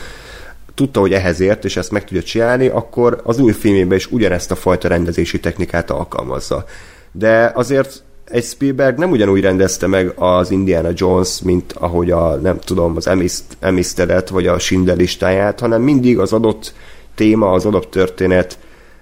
tudta, 0.76 1.00
hogy 1.00 1.12
ehhez 1.12 1.40
ért, 1.40 1.64
és 1.64 1.76
ezt 1.76 1.90
meg 1.90 2.04
tudja 2.04 2.22
csinálni, 2.22 2.66
akkor 2.66 3.20
az 3.24 3.38
új 3.38 3.52
filmében 3.52 3.96
is 3.96 4.06
ugyanezt 4.10 4.50
a 4.50 4.54
fajta 4.54 4.88
rendezési 4.88 5.40
technikát 5.40 5.90
alkalmazza. 5.90 6.64
De 7.12 7.52
azért 7.54 8.02
egy 8.24 8.44
Spielberg 8.44 8.98
nem 8.98 9.10
ugyanúgy 9.10 9.40
rendezte 9.40 9.86
meg 9.86 10.12
az 10.16 10.50
Indiana 10.50 10.90
Jones, 10.94 11.40
mint 11.42 11.72
ahogy 11.72 12.10
a, 12.10 12.34
nem 12.34 12.58
tudom, 12.58 12.96
az 12.96 13.08
Emistedet, 13.60 14.28
vagy 14.28 14.46
a 14.46 14.58
Schindler 14.58 14.96
listáját, 14.96 15.60
hanem 15.60 15.82
mindig 15.82 16.18
az 16.18 16.32
adott 16.32 16.74
téma, 17.14 17.50
az 17.50 17.64
adott 17.64 17.90
történet 17.90 18.58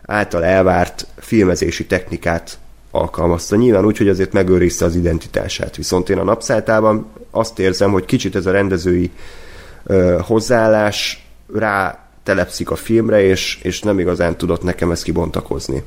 által 0.06 0.44
elvárt 0.44 1.06
filmezési 1.16 1.86
technikát 1.86 2.58
alkalmazta. 2.90 3.56
Nyilván 3.56 3.84
úgy, 3.84 3.98
hogy 3.98 4.08
azért 4.08 4.32
megőrizte 4.32 4.84
az 4.84 4.96
identitását. 4.96 5.76
Viszont 5.76 6.10
én 6.10 6.18
a 6.18 6.24
napszálltában 6.24 7.06
azt 7.30 7.58
érzem, 7.58 7.90
hogy 7.90 8.04
kicsit 8.04 8.36
ez 8.36 8.46
a 8.46 8.50
rendezői 8.50 9.10
ö, 9.84 10.18
hozzáállás 10.22 11.23
rá 11.52 12.08
telepszik 12.22 12.70
a 12.70 12.76
filmre, 12.76 13.22
és, 13.22 13.58
és 13.62 13.80
nem 13.80 13.98
igazán 13.98 14.36
tudott 14.36 14.62
nekem 14.62 14.90
ezt 14.90 15.02
kibontakozni. 15.02 15.82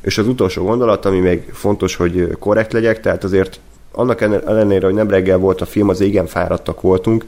És 0.00 0.18
az 0.18 0.28
utolsó 0.28 0.64
gondolat, 0.64 1.04
ami 1.04 1.18
még 1.18 1.42
fontos, 1.52 1.96
hogy 1.96 2.36
korrekt 2.38 2.72
legyek, 2.72 3.00
tehát 3.00 3.24
azért 3.24 3.60
annak 3.92 4.20
ellenére, 4.20 4.86
hogy 4.86 4.94
nem 4.94 5.10
reggel 5.10 5.38
volt 5.38 5.60
a 5.60 5.66
film, 5.66 5.88
az 5.88 6.00
igen 6.00 6.26
fáradtak 6.26 6.80
voltunk, 6.80 7.24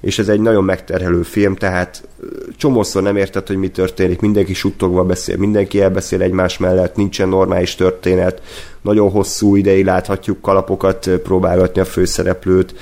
és 0.00 0.18
ez 0.18 0.28
egy 0.28 0.40
nagyon 0.40 0.64
megterhelő 0.64 1.22
film, 1.22 1.54
tehát 1.54 2.08
csomószor 2.56 3.02
nem 3.02 3.16
érted, 3.16 3.46
hogy 3.46 3.56
mi 3.56 3.68
történik, 3.68 4.20
mindenki 4.20 4.54
suttogva 4.54 5.04
beszél, 5.04 5.36
mindenki 5.36 5.80
elbeszél 5.80 6.22
egymás 6.22 6.58
mellett, 6.58 6.96
nincsen 6.96 7.28
normális 7.28 7.74
történet, 7.74 8.42
nagyon 8.80 9.10
hosszú 9.10 9.56
ideig 9.56 9.84
láthatjuk 9.84 10.40
kalapokat 10.40 11.10
próbálgatni 11.22 11.80
a 11.80 11.84
főszereplőt, 11.84 12.74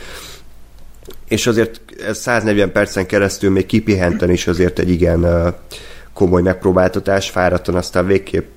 és 1.35 1.47
azért 1.47 1.81
ez 2.06 2.19
140 2.19 2.73
percen 2.73 3.06
keresztül 3.06 3.51
még 3.51 3.66
kipihenten 3.66 4.31
is 4.31 4.47
azért 4.47 4.78
egy 4.78 4.90
igen 4.90 5.55
komoly 6.12 6.43
megpróbáltatás, 6.43 7.31
fáradtan 7.31 7.74
aztán 7.74 8.06
végképp 8.06 8.48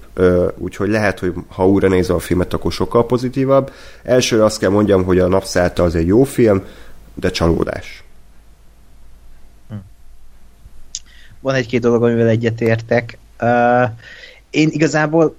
úgyhogy 0.57 0.89
lehet, 0.89 1.19
hogy 1.19 1.33
ha 1.47 1.67
újra 1.67 1.87
nézve 1.87 2.13
a 2.13 2.19
filmet, 2.19 2.53
akkor 2.53 2.71
sokkal 2.71 3.05
pozitívabb. 3.05 3.71
Első 4.03 4.43
azt 4.43 4.59
kell 4.59 4.69
mondjam, 4.69 5.03
hogy 5.03 5.19
a 5.19 5.27
Napszálta 5.27 5.83
az 5.83 5.95
egy 5.95 6.07
jó 6.07 6.23
film, 6.23 6.63
de 7.13 7.29
csalódás. 7.29 8.03
Hm. 9.69 9.75
Van 11.39 11.55
egy-két 11.55 11.81
dolog, 11.81 12.03
amivel 12.03 12.27
egyetértek. 12.27 13.17
Uh, 13.41 13.89
én 14.49 14.69
igazából 14.71 15.35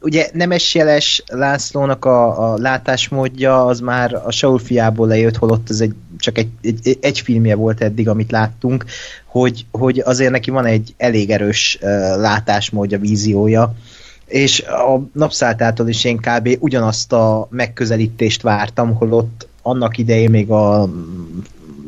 ugye 0.00 0.30
Nemes 0.32 0.74
Jeles 0.74 1.22
Lászlónak 1.26 2.04
a, 2.04 2.52
a 2.52 2.58
látásmódja 2.58 3.64
az 3.64 3.80
már 3.80 4.14
a 4.14 4.30
Saul 4.30 4.58
fiából 4.58 5.06
lejött, 5.06 5.36
holott 5.36 5.70
ez 5.70 5.80
egy, 5.80 5.94
csak 6.18 6.38
egy, 6.38 6.48
egy, 6.62 6.98
egy 7.00 7.20
filmje 7.20 7.54
volt 7.54 7.80
eddig, 7.80 8.08
amit 8.08 8.30
láttunk, 8.30 8.84
hogy, 9.26 9.66
hogy 9.70 9.98
azért 10.04 10.30
neki 10.30 10.50
van 10.50 10.66
egy 10.66 10.94
elég 10.96 11.30
erős 11.30 11.78
uh, 11.82 11.90
látásmódja, 12.16 12.98
víziója, 12.98 13.74
és 14.26 14.62
a 14.62 15.02
napszáltától 15.12 15.88
is 15.88 16.04
én 16.04 16.16
kb. 16.16 16.56
ugyanazt 16.58 17.12
a 17.12 17.46
megközelítést 17.50 18.42
vártam, 18.42 18.94
holott 18.94 19.48
annak 19.62 19.98
idején 19.98 20.30
még 20.30 20.50
a 20.50 20.88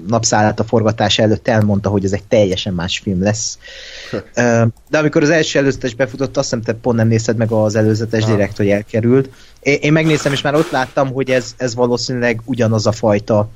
napszállát 0.07 0.61
a 0.61 0.65
forgatás 0.65 1.19
előtt 1.19 1.49
elmondta, 1.49 1.89
hogy 1.89 2.05
ez 2.05 2.13
egy 2.13 2.25
teljesen 2.25 2.75
más 2.75 2.99
film 2.99 3.23
lesz. 3.23 3.59
De 4.89 4.99
amikor 4.99 5.23
az 5.23 5.31
első 5.31 5.59
előzetes 5.59 5.95
befutott, 5.95 6.37
azt 6.37 6.51
hiszem, 6.51 6.65
te 6.65 6.73
pont 6.73 6.97
nem 6.97 7.09
nézted 7.09 7.37
meg 7.37 7.51
az 7.51 7.75
előzetes 7.75 8.25
direkt, 8.25 8.57
hogy 8.57 8.69
elkerült. 8.69 9.31
Én, 9.61 9.79
én 9.81 9.93
megnéztem, 9.93 10.33
és 10.33 10.41
már 10.41 10.55
ott 10.55 10.71
láttam, 10.71 11.13
hogy 11.13 11.31
ez, 11.31 11.55
ez 11.57 11.75
valószínűleg 11.75 12.41
ugyanaz 12.45 12.87
a 12.87 12.93
fajta 12.93 13.49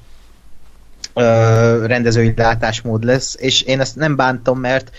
rendezői 1.85 2.33
látásmód 2.37 3.05
lesz, 3.05 3.37
és 3.39 3.63
én 3.63 3.81
ezt 3.81 3.97
nem 3.97 4.17
bántam, 4.17 4.59
mert 4.59 4.91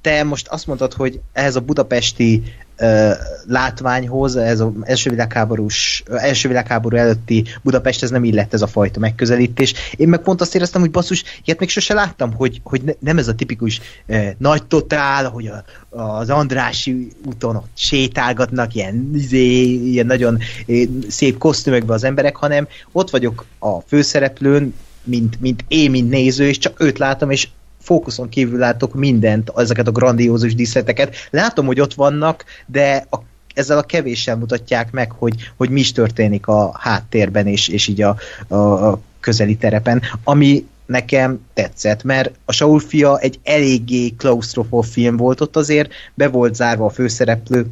te 0.00 0.24
most 0.24 0.48
azt 0.48 0.66
mondtad, 0.66 0.92
hogy 0.92 1.20
ehhez 1.32 1.56
a 1.56 1.60
budapesti 1.60 2.42
látványhoz, 3.46 4.36
ez 4.36 4.60
az 4.60 4.68
első 4.82 5.10
világháborús, 5.10 6.02
első 6.06 6.48
világháború 6.48 6.96
előtti 6.96 7.44
Budapest, 7.62 8.02
ez 8.02 8.10
nem 8.10 8.24
illett 8.24 8.54
ez 8.54 8.62
a 8.62 8.66
fajta 8.66 9.00
megközelítés. 9.00 9.74
Én 9.96 10.08
meg 10.08 10.20
pont 10.20 10.40
azt 10.40 10.54
éreztem, 10.54 10.80
hogy 10.80 10.90
basszus, 10.90 11.24
ilyet 11.44 11.58
még 11.58 11.68
sose 11.68 11.94
láttam, 11.94 12.34
hogy, 12.34 12.60
hogy 12.64 12.82
ne, 12.82 12.92
nem 12.98 13.18
ez 13.18 13.28
a 13.28 13.34
tipikus 13.34 13.80
uh, 14.06 14.26
nagy 14.38 14.64
totál, 14.66 15.28
hogy 15.28 15.46
a, 15.46 15.64
az 16.00 16.30
Andrási 16.30 17.08
úton 17.26 17.56
ott 17.56 17.70
sétálgatnak 17.74 18.74
ilyen, 18.74 19.10
izé, 19.14 19.62
ilyen 19.72 20.06
nagyon 20.06 20.38
uh, 20.66 20.82
szép 21.08 21.38
kosztümökben 21.38 21.96
az 21.96 22.04
emberek, 22.04 22.36
hanem 22.36 22.68
ott 22.92 23.10
vagyok 23.10 23.44
a 23.58 23.80
főszereplőn, 23.80 24.74
mint, 25.04 25.40
mint 25.40 25.64
én, 25.68 25.90
mint 25.90 26.10
néző, 26.10 26.48
és 26.48 26.58
csak 26.58 26.80
őt 26.80 26.98
látom, 26.98 27.30
és 27.30 27.48
fókuszon 27.80 28.28
kívül 28.28 28.58
látok 28.58 28.94
mindent, 28.94 29.52
ezeket 29.56 29.86
a 29.86 29.92
grandiózus 29.92 30.54
díszleteket. 30.54 31.14
Látom, 31.30 31.66
hogy 31.66 31.80
ott 31.80 31.94
vannak, 31.94 32.44
de 32.66 33.06
a 33.10 33.18
ezzel 33.54 33.78
a 33.78 33.82
kevéssel 33.82 34.36
mutatják 34.36 34.90
meg, 34.90 35.12
hogy, 35.12 35.34
hogy 35.56 35.70
mi 35.70 35.80
is 35.80 35.92
történik 35.92 36.46
a 36.46 36.78
háttérben 36.78 37.46
és, 37.46 37.68
és 37.68 37.86
így 37.86 38.02
a, 38.02 38.16
a, 38.48 38.54
a 38.54 39.00
közeli 39.20 39.56
terepen, 39.56 40.02
ami 40.24 40.66
nekem 40.86 41.40
tetszett, 41.54 42.02
mert 42.02 42.30
a 42.44 42.52
Saul 42.52 42.80
fia 42.80 43.18
egy 43.18 43.38
eléggé 43.42 44.10
klaustrofó 44.10 44.80
film 44.80 45.16
volt 45.16 45.40
ott 45.40 45.56
azért, 45.56 45.92
be 46.14 46.28
volt 46.28 46.54
zárva 46.54 46.84
a 46.84 46.90
főszereplő, 46.90 47.66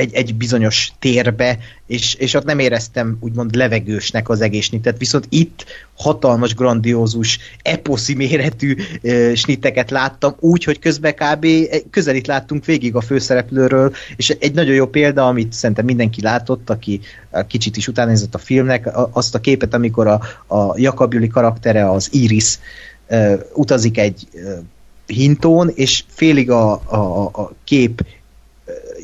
egy, 0.00 0.14
egy 0.14 0.34
bizonyos 0.34 0.92
térbe, 0.98 1.58
és, 1.86 2.14
és 2.14 2.34
ott 2.34 2.44
nem 2.44 2.58
éreztem 2.58 3.16
úgymond 3.20 3.54
levegősnek 3.54 4.28
az 4.28 4.40
egészsnitet, 4.40 4.98
viszont 4.98 5.26
itt 5.28 5.64
hatalmas, 5.94 6.54
grandiózus, 6.54 7.38
eposzi 7.62 8.14
méretű 8.14 8.74
e, 9.02 9.34
snitteket 9.34 9.90
láttam, 9.90 10.34
úgy, 10.40 10.64
hogy 10.64 10.78
közben 10.78 11.14
kb. 11.14 11.46
közelít 11.90 12.26
láttunk 12.26 12.64
végig 12.64 12.94
a 12.94 13.00
főszereplőről, 13.00 13.92
és 14.16 14.28
egy 14.28 14.54
nagyon 14.54 14.74
jó 14.74 14.86
példa, 14.86 15.26
amit 15.26 15.52
szerintem 15.52 15.84
mindenki 15.84 16.22
látott, 16.22 16.70
aki 16.70 17.00
kicsit 17.46 17.76
is 17.76 17.88
utánézott 17.88 18.34
a 18.34 18.38
filmnek, 18.38 18.88
azt 19.12 19.34
a 19.34 19.40
képet, 19.40 19.74
amikor 19.74 20.06
a, 20.06 20.20
a 20.46 20.78
Jakab 20.78 21.28
karaktere, 21.28 21.90
az 21.90 22.08
Iris 22.12 22.58
e, 23.06 23.38
utazik 23.52 23.98
egy 23.98 24.26
e, 24.34 24.38
hintón, 25.06 25.70
és 25.74 26.04
félig 26.08 26.50
a, 26.50 26.72
a, 26.72 27.24
a 27.24 27.52
kép 27.64 28.04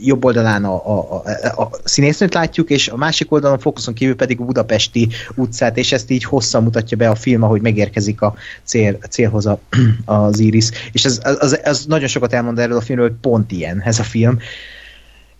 jobb 0.02 0.24
oldalán 0.24 0.64
a, 0.64 0.74
a, 0.74 1.22
a, 1.55 1.62
a 1.62 1.70
színésznőt 1.85 2.35
látjuk, 2.35 2.70
és 2.70 2.89
a 2.89 2.97
másik 2.97 3.32
oldalon 3.32 3.59
fókuszon 3.59 3.94
kívül 3.94 4.16
pedig 4.16 4.40
a 4.40 4.44
budapesti 4.44 5.09
utcát, 5.35 5.77
és 5.77 5.93
ezt 5.93 6.10
így 6.10 6.24
hosszan 6.24 6.62
mutatja 6.62 6.97
be 6.97 7.09
a 7.09 7.14
film, 7.14 7.43
ahogy 7.43 7.60
megérkezik 7.60 8.20
a 8.20 8.35
cél, 8.64 8.98
célhoz 9.10 9.47
a, 9.47 9.60
az 10.05 10.39
Iris. 10.39 10.68
És 10.93 11.05
ez, 11.05 11.20
az, 11.22 11.60
az 11.64 11.85
nagyon 11.86 12.09
sokat 12.09 12.32
elmond 12.32 12.59
erről 12.59 12.77
a 12.77 12.81
filmről, 12.81 13.09
hogy 13.09 13.18
pont 13.20 13.52
ilyen 13.52 13.82
ez 13.82 13.98
a 13.98 14.02
film. 14.02 14.39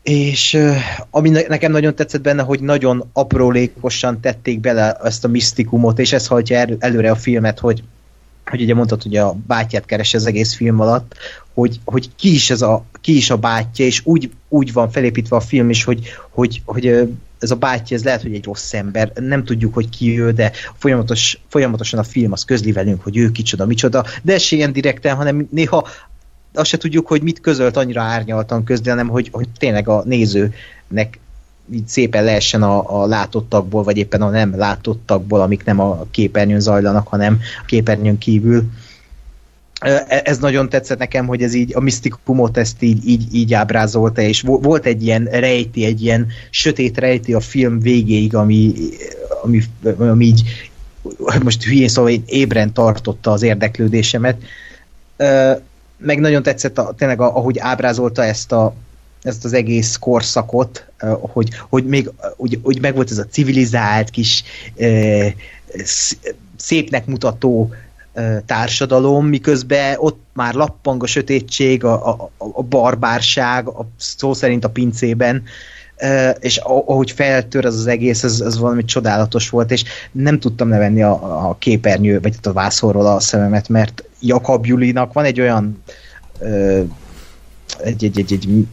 És 0.03 0.59
ami 1.11 1.29
nekem 1.29 1.73
nagyon 1.73 1.95
tetszett 1.95 2.21
benne, 2.21 2.43
hogy 2.43 2.61
nagyon 2.61 3.11
aprólékosan 3.13 4.21
tették 4.21 4.61
bele 4.61 4.93
ezt 4.93 5.25
a 5.25 5.29
misztikumot, 5.29 5.99
és 5.99 6.13
ez 6.13 6.27
hajtja 6.27 6.67
előre 6.79 7.11
a 7.11 7.17
filmet, 7.17 7.59
hogy 7.59 7.83
hogy 8.51 8.63
ugye 8.63 8.75
mondtad, 8.75 9.03
hogy 9.03 9.17
a 9.17 9.37
bátyját 9.47 9.85
keres 9.85 10.15
az 10.15 10.27
egész 10.27 10.55
film 10.55 10.81
alatt, 10.81 11.15
hogy, 11.55 11.81
hogy 11.85 12.11
ki, 12.17 12.35
is 12.35 12.51
ez 12.51 12.63
a, 12.63 12.85
ki 13.01 13.17
is 13.17 13.31
a 13.31 13.37
bátyja, 13.37 13.85
és 13.85 14.01
úgy, 14.05 14.31
úgy 14.49 14.73
van 14.73 14.91
felépítve 14.91 15.37
a 15.37 15.41
film 15.41 15.71
is, 15.71 15.85
hogy, 15.85 16.01
hogy, 16.31 16.63
hogy 16.65 16.87
ez 17.39 17.51
a 17.51 17.57
bátyja, 17.57 17.97
ez 17.97 18.05
lehet, 18.05 18.23
hogy 18.23 18.35
egy 18.35 18.45
rossz 18.45 18.73
ember, 18.73 19.13
nem 19.15 19.45
tudjuk, 19.45 19.75
hogy 19.75 19.89
ki 19.89 20.21
ő, 20.21 20.31
de 20.33 20.53
folyamatos, 20.79 21.41
folyamatosan 21.49 21.99
a 21.99 22.03
film 22.03 22.33
az 22.33 22.45
közli 22.45 22.73
velünk, 22.73 23.03
hogy 23.03 23.17
ő 23.17 23.31
kicsoda, 23.31 23.67
micsoda, 23.67 24.05
de 24.23 24.39
se 24.39 24.57
ilyen 24.57 24.73
direkten, 24.73 25.17
hanem 25.17 25.49
néha 25.51 25.89
azt 26.55 26.71
se 26.71 26.77
tudjuk, 26.77 27.07
hogy 27.07 27.23
mit 27.23 27.41
közölt 27.41 27.77
annyira 27.77 28.03
árnyaltan 28.03 28.65
közben, 28.65 28.97
hanem 28.97 29.11
hogy, 29.11 29.29
hogy 29.33 29.49
tényleg 29.59 29.89
a 29.89 30.03
nézőnek 30.05 31.19
így 31.73 31.89
szépen 31.89 32.25
lehessen 32.25 32.63
a, 32.63 33.03
a 33.03 33.07
látottakból, 33.07 33.83
vagy 33.83 33.97
éppen 33.97 34.23
a 34.23 34.31
nem 34.31 34.57
látottakból, 34.57 35.41
amik 35.41 35.65
nem 35.65 35.81
a 35.81 36.05
képernyőn 36.11 36.61
zajlanak, 36.61 37.09
hanem 37.09 37.39
a 37.63 37.65
képernyőn 37.65 38.19
kívül. 38.19 38.65
E, 39.81 40.21
ez 40.25 40.39
nagyon 40.39 40.69
tetszett 40.69 40.99
nekem, 40.99 41.27
hogy 41.27 41.43
ez 41.43 41.55
így 41.55 41.75
a 41.75 41.81
misztikumot 41.81 42.57
ezt 42.57 42.83
így, 42.83 43.09
így, 43.09 43.35
így 43.35 43.55
ábrázolta, 43.55 44.21
és 44.21 44.41
volt 44.41 44.87
egy 44.87 45.05
ilyen 45.05 45.25
rejti, 45.25 45.85
egy 45.85 46.03
ilyen 46.03 46.27
sötét 46.51 46.99
rejti 46.99 47.35
a 47.35 47.41
film 47.41 47.81
végéig, 47.81 48.35
ami, 48.35 48.73
ami, 49.43 49.63
ami 49.99 50.25
így 50.25 50.43
most 51.43 51.65
hülyén 51.65 51.89
szóval 51.89 52.13
ébren 52.27 52.73
tartotta 52.73 53.31
az 53.31 53.43
érdeklődésemet. 53.43 54.43
Meg 55.99 56.21
nagyon 56.21 56.43
tetszett 56.43 56.79
a, 56.79 56.95
tényleg, 56.97 57.21
ahogy 57.21 57.59
ábrázolta 57.59 58.25
ezt 58.25 58.53
a, 58.53 58.75
ezt 59.23 59.45
az 59.45 59.53
egész 59.53 59.97
korszakot, 59.97 60.87
hogy, 61.21 61.49
hogy 61.69 61.87
még 61.87 62.11
hogy, 62.37 62.59
hogy 62.63 62.81
meg 62.81 62.95
volt 62.95 63.11
ez 63.11 63.19
a 63.19 63.27
civilizált 63.27 64.11
kis 64.11 64.45
szépnek 66.57 67.07
mutató 67.07 67.75
társadalom, 68.47 69.27
miközben 69.27 69.97
ott 69.99 70.21
már 70.33 70.55
lappang 70.55 71.03
a 71.03 71.07
sötétség, 71.07 71.85
a, 71.85 72.09
a, 72.09 72.31
a 72.39 72.63
barbárság, 72.63 73.69
a, 73.69 73.87
szó 73.97 74.33
szerint 74.33 74.65
a 74.65 74.71
pincében, 74.71 75.43
és 76.39 76.57
ahogy 76.57 77.11
feltör 77.11 77.65
az 77.65 77.75
az 77.75 77.87
egész, 77.87 78.23
ez, 78.23 78.41
ez 78.41 78.59
valami 78.59 78.85
csodálatos 78.85 79.51
volt, 79.51 79.71
és 79.71 79.85
nem 80.13 80.39
tudtam 80.39 80.69
levenni 80.69 81.03
a, 81.03 81.49
a 81.49 81.57
képernyő, 81.59 82.21
vagy 82.21 82.35
a 82.43 82.53
vászorról 82.53 83.07
a 83.07 83.21
szememet, 83.21 83.69
mert 83.69 84.05
Jakab 84.21 84.67
Julinak 84.67 85.13
van 85.13 85.25
egy 85.25 85.41
olyan 85.41 85.83
egy, 87.83 88.05
egy, 88.05 88.19
egy, 88.19 88.33
egy 88.33 88.67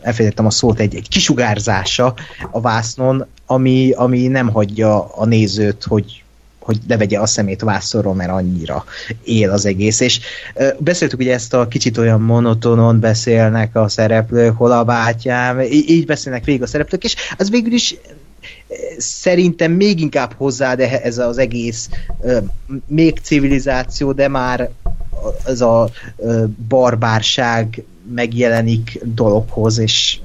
elfelejtettem 0.00 0.46
a 0.46 0.50
szót, 0.50 0.78
egy, 0.78 0.94
egy 0.94 1.08
kisugárzása 1.08 2.14
a 2.50 2.60
vásznon, 2.60 3.26
ami, 3.46 3.90
ami 3.90 4.26
nem 4.26 4.48
hagyja 4.48 5.14
a 5.14 5.24
nézőt, 5.24 5.84
hogy 5.84 6.21
hogy 6.62 6.78
levegye 6.88 7.18
a 7.18 7.26
szemét 7.26 7.60
vászorról, 7.60 8.14
mert 8.14 8.30
annyira 8.30 8.84
él 9.24 9.50
az 9.50 9.66
egész. 9.66 10.00
És 10.00 10.20
beszéltük 10.78 11.18
ugye 11.18 11.34
ezt 11.34 11.54
a 11.54 11.68
kicsit 11.68 11.98
olyan 11.98 12.20
monotonon 12.20 13.00
beszélnek 13.00 13.76
a 13.76 13.88
szereplők, 13.88 14.56
hol 14.56 14.72
a 14.72 14.84
bátyám, 14.84 15.60
így, 15.60 16.06
beszélnek 16.06 16.44
végig 16.44 16.62
a 16.62 16.66
szereplők, 16.66 17.04
és 17.04 17.14
az 17.38 17.50
végül 17.50 17.72
is 17.72 17.96
szerintem 18.98 19.72
még 19.72 20.00
inkább 20.00 20.34
hozzá, 20.36 20.74
de 20.74 21.02
ez 21.02 21.18
az 21.18 21.38
egész 21.38 21.88
még 22.86 23.18
civilizáció, 23.22 24.12
de 24.12 24.28
már 24.28 24.70
ez 25.46 25.60
a 25.60 25.90
barbárság 26.68 27.82
megjelenik 28.14 29.00
dologhoz, 29.04 29.78
és 29.78 30.20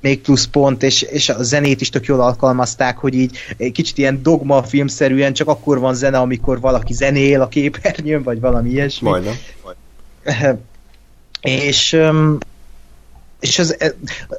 még 0.00 0.20
plusz 0.20 0.46
pont, 0.46 0.82
és, 0.82 1.02
és 1.02 1.28
a 1.28 1.42
zenét 1.42 1.80
is 1.80 1.88
tök 1.88 2.04
jól 2.04 2.20
alkalmazták, 2.20 2.98
hogy 2.98 3.14
így 3.14 3.38
kicsit 3.72 3.98
ilyen 3.98 4.22
dogma 4.22 4.62
filmszerűen 4.62 5.32
csak 5.32 5.48
akkor 5.48 5.78
van 5.78 5.94
zene, 5.94 6.18
amikor 6.18 6.60
valaki 6.60 6.92
zenél 6.92 7.40
a 7.40 7.48
képernyőn, 7.48 8.22
vagy 8.22 8.40
valami 8.40 8.70
ilyesmi. 8.70 9.08
Majdnem. 9.08 9.34
és 11.40 12.00
és 13.40 13.58
az, 13.58 13.76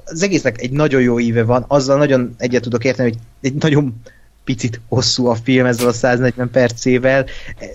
az 0.06 0.24
egésznek 0.24 0.62
egy 0.62 0.72
nagyon 0.72 1.02
jó 1.02 1.20
íve 1.20 1.44
van, 1.44 1.66
azzal 1.68 1.98
nagyon 1.98 2.36
egyet 2.38 2.62
tudok 2.62 2.84
érteni, 2.84 3.10
hogy 3.10 3.20
egy 3.42 3.54
nagyon 3.54 4.02
picit 4.44 4.82
hosszú 4.88 5.26
a 5.26 5.36
film 5.36 5.66
ezzel 5.66 5.88
a 5.88 5.94
140 5.94 6.50
percével. 6.52 7.26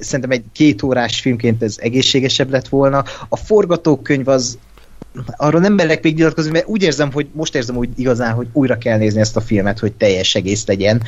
Szerintem 0.00 0.30
egy 0.30 0.44
két 0.52 0.82
órás 0.82 1.20
filmként 1.20 1.62
ez 1.62 1.76
egészségesebb 1.80 2.50
lett 2.50 2.68
volna. 2.68 3.04
A 3.28 3.36
forgatókönyv 3.36 4.28
az 4.28 4.58
arról 5.36 5.60
nem 5.60 5.72
merek 5.72 6.02
még 6.02 6.14
nyilatkozni, 6.14 6.51
mert 6.51 6.66
úgy 6.66 6.82
érzem, 6.82 7.12
hogy 7.12 7.26
most 7.32 7.55
érzem 7.55 7.74
hogy 7.74 7.88
igazán, 7.97 8.32
hogy 8.32 8.47
újra 8.52 8.78
kell 8.78 8.98
nézni 8.98 9.20
ezt 9.20 9.36
a 9.36 9.40
filmet, 9.40 9.78
hogy 9.78 9.93
teljes 9.93 10.34
egész 10.34 10.66
legyen, 10.66 11.02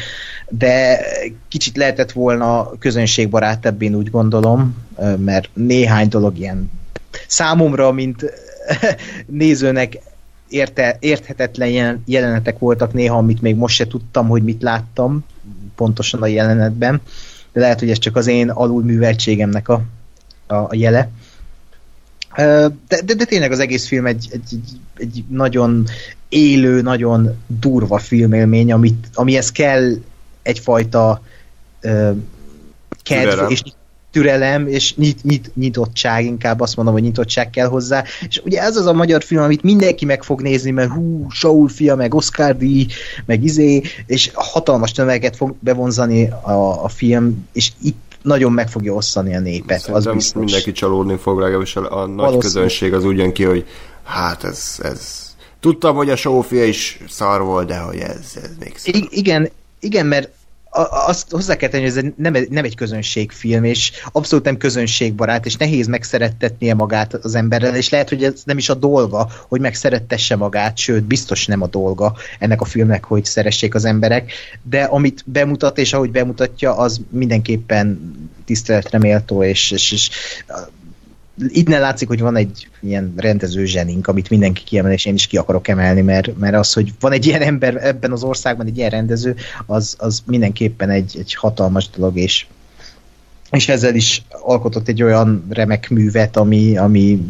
de 0.48 1.00
kicsit 1.48 1.76
lehetett 1.76 2.12
volna 2.12 2.70
közönségbarátabb, 2.78 3.82
én 3.82 3.94
úgy 3.94 4.10
gondolom, 4.10 4.76
mert 5.16 5.48
néhány 5.52 6.08
dolog 6.08 6.38
ilyen 6.38 6.70
számomra, 7.26 7.92
mint 7.92 8.24
nézőnek 9.26 9.98
érte, 10.48 10.96
érthetetlen 11.00 12.02
jelenetek 12.06 12.58
voltak 12.58 12.92
néha, 12.92 13.16
amit 13.16 13.42
még 13.42 13.56
most 13.56 13.76
se 13.76 13.86
tudtam, 13.86 14.28
hogy 14.28 14.42
mit 14.42 14.62
láttam 14.62 15.24
pontosan 15.74 16.22
a 16.22 16.26
jelenetben, 16.26 17.00
de 17.52 17.60
lehet, 17.60 17.78
hogy 17.78 17.90
ez 17.90 17.98
csak 17.98 18.16
az 18.16 18.26
én 18.26 18.50
alulműveltségemnek 18.50 19.68
a, 19.68 19.82
a 20.46 20.74
jele. 20.74 21.10
De, 22.36 22.70
de, 23.04 23.14
de 23.14 23.24
tényleg 23.24 23.52
az 23.52 23.58
egész 23.58 23.86
film 23.86 24.06
egy, 24.06 24.28
egy, 24.32 24.60
egy, 24.96 25.24
nagyon 25.28 25.86
élő, 26.28 26.80
nagyon 26.80 27.36
durva 27.46 27.98
filmélmény, 27.98 28.72
amit, 28.72 29.06
amihez 29.14 29.52
kell 29.52 29.94
egyfajta 30.42 31.22
uh, 31.82 32.16
kedv 33.02 33.28
Türelem. 33.28 33.50
és 33.50 33.62
türelem 34.10 34.66
és 34.66 34.96
nyit, 34.96 35.24
nyit, 35.24 35.50
nyitottság, 35.54 36.24
inkább 36.24 36.60
azt 36.60 36.76
mondom, 36.76 36.94
hogy 36.94 37.02
nyitottság 37.02 37.50
kell 37.50 37.66
hozzá. 37.66 38.04
És 38.28 38.40
ugye 38.44 38.60
ez 38.60 38.76
az 38.76 38.86
a 38.86 38.92
magyar 38.92 39.22
film, 39.22 39.42
amit 39.42 39.62
mindenki 39.62 40.04
meg 40.04 40.22
fog 40.22 40.42
nézni, 40.42 40.70
mert 40.70 40.90
hú, 40.90 41.26
Saul 41.30 41.68
fia, 41.68 41.94
meg 41.94 42.14
Oscar 42.14 42.56
D, 42.56 42.64
meg 43.26 43.44
izé, 43.44 43.82
és 44.06 44.30
hatalmas 44.34 44.92
tömeget 44.92 45.36
fog 45.36 45.54
bevonzani 45.60 46.28
a, 46.28 46.84
a 46.84 46.88
film, 46.88 47.48
és 47.52 47.72
itt 47.82 48.07
nagyon 48.22 48.52
meg 48.52 48.68
fogja 48.68 48.92
osszani 48.92 49.36
a 49.36 49.40
népet. 49.40 49.80
Szerintem 49.80 50.12
az 50.12 50.14
biztos. 50.14 50.42
mindenki 50.42 50.72
csalódni 50.72 51.16
fog, 51.16 51.38
legalábbis 51.38 51.76
a, 51.76 52.02
a 52.02 52.06
nagy 52.06 52.38
közönség 52.38 52.94
az 52.94 53.04
úgy 53.04 53.18
jön 53.18 53.32
ki, 53.32 53.44
hogy 53.44 53.66
hát 54.04 54.44
ez, 54.44 54.78
ez 54.82 55.26
Tudtam, 55.60 55.96
hogy 55.96 56.10
a 56.10 56.16
Sófia 56.16 56.64
is 56.64 57.00
szar 57.08 57.42
volt, 57.42 57.66
de 57.66 57.78
hogy 57.78 57.98
ez, 57.98 58.32
ez 58.34 58.50
még 58.60 58.76
szar. 58.76 58.94
I- 58.94 59.08
igen, 59.10 59.50
igen, 59.80 60.06
mert 60.06 60.30
azt 61.06 61.30
hozzá 61.30 61.56
kell 61.56 61.68
tenni, 61.68 61.88
hogy 61.88 61.96
ez 61.96 62.12
nem, 62.16 62.46
nem 62.50 62.64
egy 62.64 62.74
közönségfilm, 62.74 63.64
és 63.64 63.92
abszolút 64.12 64.44
nem 64.44 64.56
közönségbarát, 64.56 65.46
és 65.46 65.56
nehéz 65.56 65.86
megszerettetnie 65.86 66.74
magát 66.74 67.14
az 67.14 67.34
emberrel, 67.34 67.76
és 67.76 67.88
lehet, 67.88 68.08
hogy 68.08 68.24
ez 68.24 68.42
nem 68.44 68.58
is 68.58 68.68
a 68.68 68.74
dolga, 68.74 69.28
hogy 69.48 69.60
megszerettesse 69.60 70.36
magát, 70.36 70.76
sőt, 70.76 71.04
biztos 71.04 71.46
nem 71.46 71.62
a 71.62 71.66
dolga 71.66 72.14
ennek 72.38 72.60
a 72.60 72.64
filmnek, 72.64 73.04
hogy 73.04 73.24
szeressék 73.24 73.74
az 73.74 73.84
emberek, 73.84 74.32
de 74.62 74.82
amit 74.82 75.22
bemutat, 75.26 75.78
és 75.78 75.92
ahogy 75.92 76.10
bemutatja, 76.10 76.76
az 76.76 77.00
mindenképpen 77.10 78.16
tiszteletre 78.44 78.98
méltó, 78.98 79.42
és, 79.42 79.70
és, 79.70 79.92
és 79.92 80.10
innen 81.46 81.80
látszik, 81.80 82.08
hogy 82.08 82.20
van 82.20 82.36
egy 82.36 82.68
ilyen 82.80 83.12
rendező 83.16 83.64
zsenink, 83.64 84.06
amit 84.06 84.30
mindenki 84.30 84.64
kiemel, 84.64 84.92
és 84.92 85.04
én 85.04 85.14
is 85.14 85.26
ki 85.26 85.36
akarok 85.36 85.68
emelni, 85.68 86.00
mert, 86.00 86.38
mert 86.38 86.54
az, 86.54 86.72
hogy 86.72 86.92
van 87.00 87.12
egy 87.12 87.26
ilyen 87.26 87.42
ember 87.42 87.86
ebben 87.86 88.12
az 88.12 88.22
országban, 88.22 88.66
egy 88.66 88.76
ilyen 88.76 88.90
rendező, 88.90 89.34
az, 89.66 89.96
az 89.98 90.22
mindenképpen 90.26 90.90
egy, 90.90 91.16
egy 91.18 91.34
hatalmas 91.34 91.90
dolog, 91.90 92.16
és, 92.16 92.46
és 93.50 93.68
ezzel 93.68 93.94
is 93.94 94.22
alkotott 94.28 94.88
egy 94.88 95.02
olyan 95.02 95.46
remek 95.50 95.88
művet, 95.90 96.36
ami, 96.36 96.76
ami 96.76 97.20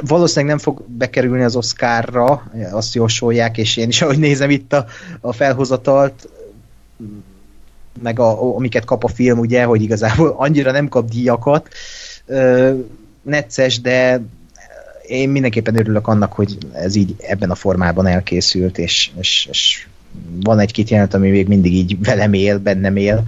valószínűleg 0.00 0.54
nem 0.54 0.64
fog 0.64 0.84
bekerülni 0.86 1.42
az 1.42 1.56
Oscarra, 1.56 2.50
azt 2.72 2.94
jósolják, 2.94 3.58
és 3.58 3.76
én 3.76 3.88
is, 3.88 4.02
ahogy 4.02 4.18
nézem 4.18 4.50
itt 4.50 4.72
a, 4.72 4.86
a 5.20 5.32
felhozatalt, 5.32 6.28
meg 8.02 8.18
a, 8.18 8.54
amiket 8.56 8.84
kap 8.84 9.04
a 9.04 9.08
film, 9.08 9.38
ugye, 9.38 9.64
hogy 9.64 9.82
igazából 9.82 10.34
annyira 10.38 10.72
nem 10.72 10.88
kap 10.88 11.08
díjakat, 11.08 11.68
necces, 13.22 13.80
de 13.80 14.20
én 15.06 15.28
mindenképpen 15.28 15.78
örülök 15.78 16.08
annak, 16.08 16.32
hogy 16.32 16.58
ez 16.72 16.94
így 16.94 17.14
ebben 17.18 17.50
a 17.50 17.54
formában 17.54 18.06
elkészült, 18.06 18.78
és, 18.78 19.10
és, 19.18 19.48
és 19.50 19.86
van 20.40 20.58
egy-két 20.58 20.90
jelenet, 20.90 21.14
ami 21.14 21.30
még 21.30 21.48
mindig 21.48 21.74
így 21.74 22.04
velem 22.04 22.32
él, 22.32 22.58
bennem 22.58 22.96
él. 22.96 23.24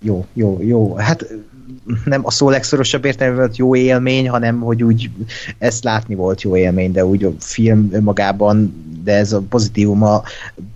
Jó, 0.00 0.26
jó, 0.32 0.58
jó. 0.62 0.94
Hát 0.94 1.26
nem 2.04 2.26
a 2.26 2.30
szó 2.30 2.50
legszorosabb 2.50 3.04
értelme 3.04 3.36
volt 3.36 3.56
jó 3.56 3.76
élmény, 3.76 4.28
hanem 4.28 4.60
hogy 4.60 4.82
úgy 4.82 5.10
ezt 5.58 5.84
látni 5.84 6.14
volt 6.14 6.42
jó 6.42 6.56
élmény, 6.56 6.92
de 6.92 7.04
úgy 7.04 7.24
a 7.24 7.32
film 7.38 7.88
önmagában, 7.92 8.84
de 9.04 9.12
ez 9.12 9.32
a 9.32 9.42
pozitívuma 9.48 10.22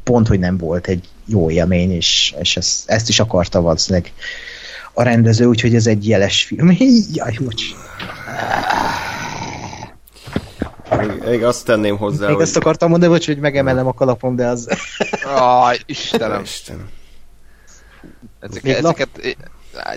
pont, 0.03 0.29
hogy 0.29 0.39
nem 0.39 0.57
volt 0.57 0.87
egy 0.87 1.09
jó 1.25 1.51
élmény, 1.51 1.91
és, 1.91 2.35
és 2.41 2.57
ezt, 2.57 2.91
ezt 2.91 3.09
is 3.09 3.21
akarta 3.21 3.61
valószínűleg 3.61 4.13
a 4.99 5.03
rendező, 5.03 5.45
úgyhogy 5.45 5.75
ez 5.75 5.87
egy 5.87 6.09
jeles 6.09 6.45
film. 6.45 6.77
Jaj, 7.13 7.37
bocs. 7.41 7.63
Még, 10.91 11.23
még 11.25 11.45
azt 11.45 11.65
tenném 11.65 11.97
hozzá, 11.97 12.27
Még 12.27 12.35
hogy... 12.35 12.45
azt 12.45 12.57
akartam 12.57 12.91
mondani, 12.91 13.13
bocs, 13.13 13.27
hogy 13.27 13.39
megemelem 13.39 13.87
a 13.87 13.93
kalapom, 13.93 14.37
de 14.37 14.47
az... 14.47 14.69
Aj, 15.25 15.79
Istenem. 15.87 16.43
Istenem. 16.43 16.89
Ezek, 18.41 18.65
ezeket... 18.65 19.09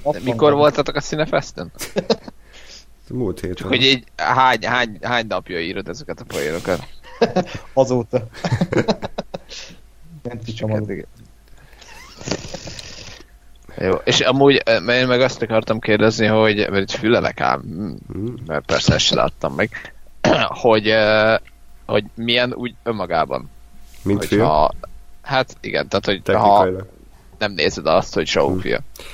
Lap... 0.03 0.19
Mikor 0.23 0.53
voltatok 0.53 0.95
a 0.95 0.99
Cinefesten? 0.99 1.71
Múlt 3.09 3.39
héten. 3.39 3.55
Csak 3.55 3.67
hogy 3.67 3.83
így 3.83 4.03
hány, 4.15 4.63
hány, 4.65 4.97
hány 5.01 5.25
napja 5.27 5.59
írod 5.59 5.87
ezeket 5.87 6.19
a 6.19 6.23
poénokat? 6.23 6.87
Azóta. 7.73 8.27
Ment 10.23 10.43
ki 10.43 10.53
Jó, 13.77 13.93
és 14.03 14.19
amúgy 14.19 14.63
én 14.87 15.07
meg 15.07 15.21
azt 15.21 15.41
akartam 15.41 15.79
kérdezni, 15.79 16.25
hogy, 16.25 16.55
mert 16.69 16.81
itt 16.81 16.99
fülelek 16.99 17.41
ám, 17.41 17.61
hm, 18.11 18.27
mert 18.45 18.65
persze 18.65 18.93
ezt 18.93 19.09
láttam 19.09 19.53
meg, 19.53 19.93
hogy, 20.63 20.93
hogy 21.85 22.03
milyen 22.15 22.53
úgy 22.53 22.73
önmagában. 22.83 23.49
Mint 24.03 24.25
film? 24.25 24.49
Hát 25.21 25.55
igen, 25.61 25.87
tehát 25.87 26.05
hogy 26.05 26.21
ha 26.35 26.67
nem 27.37 27.51
nézed 27.51 27.85
azt, 27.85 28.13
hogy 28.13 28.27
showfilm. 28.27 28.79
Hmm. 28.95 29.05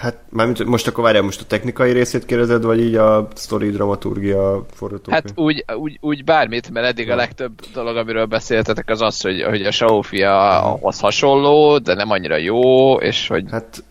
Hát, 0.00 0.18
mármint 0.28 0.64
most 0.64 0.86
akkor 0.86 1.04
várjál, 1.04 1.22
most 1.22 1.40
a 1.40 1.44
technikai 1.44 1.92
részét 1.92 2.24
kérdezed, 2.24 2.62
vagy 2.62 2.80
így 2.80 2.94
a 2.94 3.28
story, 3.36 3.70
dramaturgia, 3.70 4.66
forgatókönyv? 4.74 5.22
Hát 5.24 5.32
úgy, 5.34 5.64
úgy, 5.76 5.98
úgy 6.00 6.24
bármit, 6.24 6.70
mert 6.70 6.86
eddig 6.86 7.10
a 7.10 7.14
legtöbb 7.14 7.52
dolog, 7.72 7.96
amiről 7.96 8.24
beszéltetek, 8.24 8.88
az 8.88 9.00
az, 9.00 9.20
hogy, 9.20 9.42
hogy 9.42 9.62
a 9.62 9.70
Sofia-hoz 9.70 11.00
hasonló, 11.00 11.78
de 11.78 11.94
nem 11.94 12.10
annyira 12.10 12.36
jó, 12.36 12.94
és 12.94 13.26
hogy... 13.26 13.44
Hát 13.50 13.84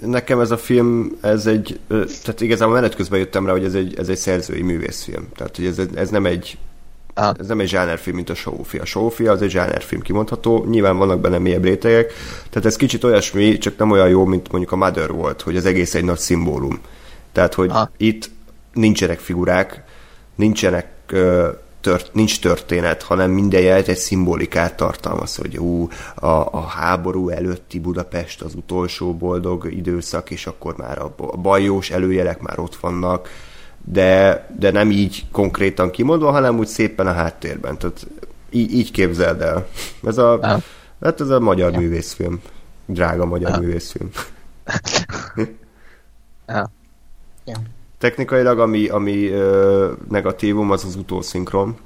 nekem 0.00 0.40
ez 0.40 0.50
a 0.50 0.56
film, 0.56 1.18
ez 1.20 1.46
egy, 1.46 1.80
tehát 1.88 2.40
igazából 2.40 2.74
menet 2.74 2.94
közben 2.94 3.18
jöttem 3.18 3.46
rá, 3.46 3.52
hogy 3.52 3.64
ez 3.64 3.74
egy, 3.74 3.94
ez 3.98 4.08
egy 4.08 4.16
szerzői 4.16 4.62
művészfilm. 4.62 5.28
Tehát, 5.36 5.56
hogy 5.56 5.66
ez, 5.66 5.80
ez 5.94 6.10
nem 6.10 6.26
egy 6.26 6.58
Ah. 7.14 7.34
Ez 7.38 7.46
nem 7.46 7.60
egy 7.60 7.68
zsánerfilm, 7.68 8.16
mint 8.16 8.30
a 8.30 8.34
Sófia. 8.34 8.82
A 8.82 8.84
Sófia 8.84 9.32
az 9.32 9.42
egy 9.42 9.50
zsánerfilm 9.50 10.00
kimondható, 10.00 10.64
nyilván 10.68 10.96
vannak 10.96 11.20
benne 11.20 11.38
mélyebb 11.38 11.64
rétegek, 11.64 12.12
tehát 12.50 12.66
ez 12.66 12.76
kicsit 12.76 13.04
olyasmi, 13.04 13.58
csak 13.58 13.76
nem 13.76 13.90
olyan 13.90 14.08
jó, 14.08 14.24
mint 14.24 14.50
mondjuk 14.50 14.72
a 14.72 14.76
Mother 14.76 15.12
volt, 15.12 15.42
hogy 15.42 15.56
az 15.56 15.64
egész 15.64 15.94
egy 15.94 16.04
nagy 16.04 16.18
szimbólum. 16.18 16.80
Tehát, 17.32 17.54
hogy 17.54 17.70
ah. 17.70 17.88
itt 17.96 18.30
nincsenek 18.72 19.18
figurák, 19.18 19.84
nincsenek 20.34 20.92
tört, 21.84 22.10
nincs 22.12 22.40
történet, 22.40 23.02
hanem 23.02 23.30
minden 23.30 23.60
jelet 23.60 23.88
egy 23.88 23.96
szimbolikát 23.96 24.76
tartalmaz, 24.76 25.36
hogy 25.36 25.58
ú, 25.58 25.88
a, 26.14 26.26
a 26.26 26.60
háború 26.60 27.28
előtti 27.28 27.80
Budapest 27.80 28.42
az 28.42 28.54
utolsó 28.54 29.14
boldog 29.14 29.72
időszak, 29.72 30.30
és 30.30 30.46
akkor 30.46 30.76
már 30.76 30.98
a 30.98 31.14
bajós 31.36 31.90
előjelek 31.90 32.40
már 32.40 32.58
ott 32.58 32.76
vannak, 32.76 33.28
de, 33.84 34.46
de 34.58 34.70
nem 34.70 34.90
így 34.90 35.24
konkrétan 35.32 35.90
kimondva, 35.90 36.30
hanem 36.30 36.58
úgy 36.58 36.66
szépen 36.66 37.06
a 37.06 37.12
háttérben. 37.12 37.78
Tehát 37.78 38.06
így, 38.50 38.72
így 38.72 38.90
képzeld 38.90 39.40
el. 39.40 39.66
Ez 40.02 40.18
a, 40.18 40.38
ah. 40.40 40.62
hát 41.00 41.20
ez 41.20 41.28
a 41.28 41.40
magyar 41.40 41.72
ja. 41.72 41.78
művészfilm. 41.78 42.40
Drága 42.86 43.24
magyar 43.24 43.50
ah. 43.50 43.58
művészfilm. 43.58 44.10
ah. 46.46 46.68
ja. 47.44 47.56
Technikailag, 47.98 48.58
ami, 48.58 48.88
ami 48.88 49.28
ö, 49.28 49.92
negatívum, 50.08 50.70
az 50.70 50.84
az 50.84 50.96
utószinkron. 50.96 51.76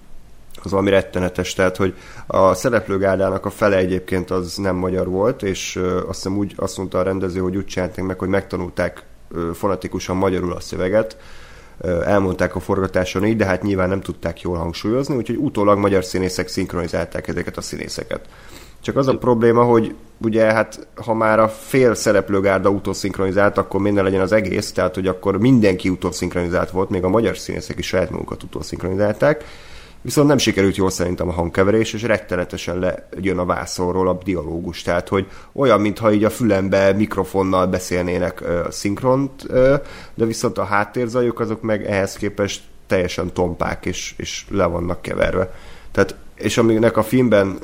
Az 0.62 0.70
valami 0.70 0.90
rettenetes, 0.90 1.52
tehát, 1.52 1.76
hogy 1.76 1.94
a 2.26 2.54
szereplőgárdának 2.54 3.46
a 3.46 3.50
fele 3.50 3.76
egyébként 3.76 4.30
az 4.30 4.56
nem 4.56 4.76
magyar 4.76 5.08
volt, 5.08 5.42
és 5.42 5.76
ö, 5.76 5.96
azt 5.96 6.22
hiszem 6.22 6.36
úgy 6.36 6.52
azt 6.56 6.76
mondta 6.76 6.98
a 6.98 7.02
rendező, 7.02 7.40
hogy 7.40 7.56
úgy 7.56 7.66
csinálták 7.66 8.04
meg, 8.04 8.18
hogy 8.18 8.28
megtanulták 8.28 9.02
ö, 9.30 9.50
fonetikusan 9.54 10.16
magyarul 10.16 10.52
a 10.52 10.60
szöveget, 10.60 11.16
elmondták 12.05 12.55
a 12.55 12.60
forgatáson 12.60 13.24
így, 13.24 13.36
de 13.36 13.44
hát 13.44 13.62
nyilván 13.62 13.88
nem 13.88 14.00
tudták 14.00 14.40
jól 14.40 14.56
hangsúlyozni, 14.56 15.16
úgyhogy 15.16 15.36
utólag 15.36 15.78
magyar 15.78 16.05
színészek 16.05 16.48
szinkronizálták 16.48 17.28
ezeket 17.28 17.56
a 17.56 17.60
színészeket. 17.60 18.20
Csak 18.80 18.96
az 18.96 19.09
a 19.09 19.18
probléma, 19.18 19.62
hogy 19.62 19.94
ugye 20.22 20.52
hát 20.52 20.88
ha 21.05 21.14
már 21.14 21.40
a 21.40 21.48
fél 21.48 21.94
szereplőgárda 21.94 22.68
utószinkronizált, 22.68 23.59
akkor 23.59 23.80
minden 23.80 24.05
legyen 24.05 24.20
az 24.20 24.32
egész, 24.32 24.72
tehát 24.72 24.94
hogy 24.94 25.06
akkor 25.06 25.38
mindenki 25.38 25.88
utószinkronizált 25.88 26.70
volt, 26.70 26.90
még 26.90 27.05
a 27.05 27.09
magyar 27.09 27.38
színészek 27.38 27.78
is 27.78 27.86
saját 27.86 28.10
magukat 28.10 28.42
utószinkronizálták, 28.42 29.44
Viszont 30.09 30.28
nem 30.28 30.39
sikerült 30.39 30.76
jól 30.76 30.90
szerintem 30.90 31.28
a 31.28 31.32
hangkeverés, 31.32 31.93
és 31.93 32.02
rettenetesen 32.02 32.78
lejön 32.78 33.39
a 33.39 33.44
vászorról 33.44 34.09
a 34.09 34.18
dialógus. 34.24 34.82
Tehát, 34.82 35.09
hogy 35.09 35.26
olyan, 35.52 35.80
mintha 35.80 36.12
így 36.12 36.24
a 36.24 36.30
fülembe 36.30 36.93
mikrofonnal 36.93 37.66
beszélnének 37.66 38.40
uh, 38.40 38.70
szinkront, 38.70 39.44
uh, 39.48 39.74
de 40.14 40.24
viszont 40.24 40.59
a 40.59 40.64
háttérzajok 40.64 41.40
azok 41.40 41.62
meg 41.62 41.86
ehhez 41.86 42.14
képest 42.14 42.62
teljesen 42.86 43.32
tompák, 43.32 43.86
és, 43.86 44.14
és 44.16 44.44
le 44.51 44.64
vannak 44.64 45.02
keverve. 45.02 45.55
Tehát 45.93 46.14
és 46.35 46.59
aminek 46.59 46.97
a 46.97 47.02
filmben 47.02 47.59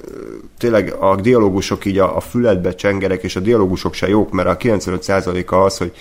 tényleg 0.59 0.95
a 1.01 1.17
dialógusok 1.17 1.85
így 1.85 1.99
a, 1.99 2.17
a 2.17 2.21
füledbe 2.21 2.75
csengerek, 2.75 3.23
és 3.23 3.37
a 3.37 3.41
dialógusok 3.41 3.95
se 3.95 4.09
jók, 4.09 4.31
mert 4.31 4.49
a 4.49 4.57
95%-a 4.57 5.55
az, 5.55 5.77
hogy 5.77 5.93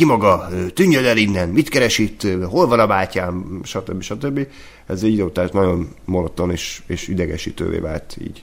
ki 0.00 0.06
maga, 0.06 0.48
tűnjön 0.74 1.04
el 1.04 1.16
innen, 1.16 1.48
mit 1.48 1.68
keres 1.68 1.98
itt, 1.98 2.26
hol 2.42 2.66
van 2.66 2.80
a 2.80 2.86
bátyám, 2.86 3.60
stb. 3.62 4.02
stb. 4.02 4.46
Ez 4.86 5.02
egy 5.02 5.12
idő 5.12 5.22
után 5.22 5.48
nagyon 5.52 5.88
monoton 6.04 6.50
és, 6.50 6.82
és 6.86 7.08
idegesítővé 7.08 7.78
vált 7.78 8.16
így. 8.20 8.42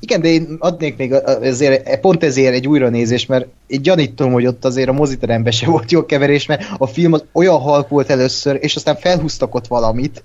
Igen, 0.00 0.20
de 0.20 0.28
én 0.28 0.56
adnék 0.58 0.96
még 0.96 1.12
ezért, 1.40 2.00
pont 2.00 2.24
ezért 2.24 2.54
egy 2.54 2.68
újranézés, 2.68 3.26
mert 3.26 3.46
én 3.66 3.82
gyanítom, 3.82 4.32
hogy 4.32 4.46
ott 4.46 4.64
azért 4.64 4.88
a 4.88 4.92
moziteremben 4.92 5.52
se 5.52 5.66
volt 5.66 5.90
jó 5.90 6.06
keverés, 6.06 6.46
mert 6.46 6.64
a 6.78 6.86
film 6.86 7.12
az 7.12 7.24
olyan 7.32 7.58
halk 7.58 7.88
volt 7.88 8.10
először, 8.10 8.58
és 8.60 8.76
aztán 8.76 8.96
felhúztak 8.96 9.54
ott 9.54 9.66
valamit, 9.66 10.22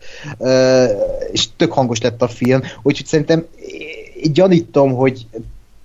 és 1.32 1.48
tök 1.56 1.72
hangos 1.72 2.02
lett 2.02 2.22
a 2.22 2.28
film, 2.28 2.62
úgyhogy 2.84 3.06
szerintem 3.06 3.46
gyanítom, 4.24 4.94
hogy 4.94 5.26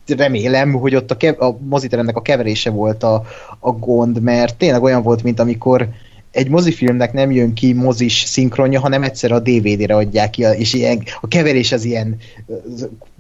remélem, 0.07 0.73
hogy 0.73 0.95
ott 0.95 1.11
a, 1.11 1.17
kev- 1.17 1.41
a 1.41 1.59
moziteremnek 1.69 2.17
a 2.17 2.23
keverése 2.23 2.71
volt 2.71 3.03
a, 3.03 3.25
a 3.59 3.71
gond, 3.73 4.21
mert 4.21 4.57
tényleg 4.57 4.83
olyan 4.83 5.03
volt, 5.03 5.23
mint 5.23 5.41
amikor 5.41 5.89
egy 6.31 6.49
mozifilmnek 6.49 7.13
nem 7.13 7.31
jön 7.31 7.55
ki 7.55 7.73
mozis 7.73 8.23
szinkronja, 8.27 8.81
hanem 8.81 9.03
egyszer 9.03 9.33
a 9.33 9.41
DVD-re 9.41 9.95
adják 9.95 10.31
ki, 10.31 10.43
és 10.43 10.75
ilyen, 10.75 11.03
a 11.21 11.29
keverés 11.29 11.73
az 11.73 11.85
ilyen 11.85 12.17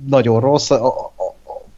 nagyon 0.08 0.40
rossz, 0.40 0.70
a, 0.70 0.86
a, 0.86 1.12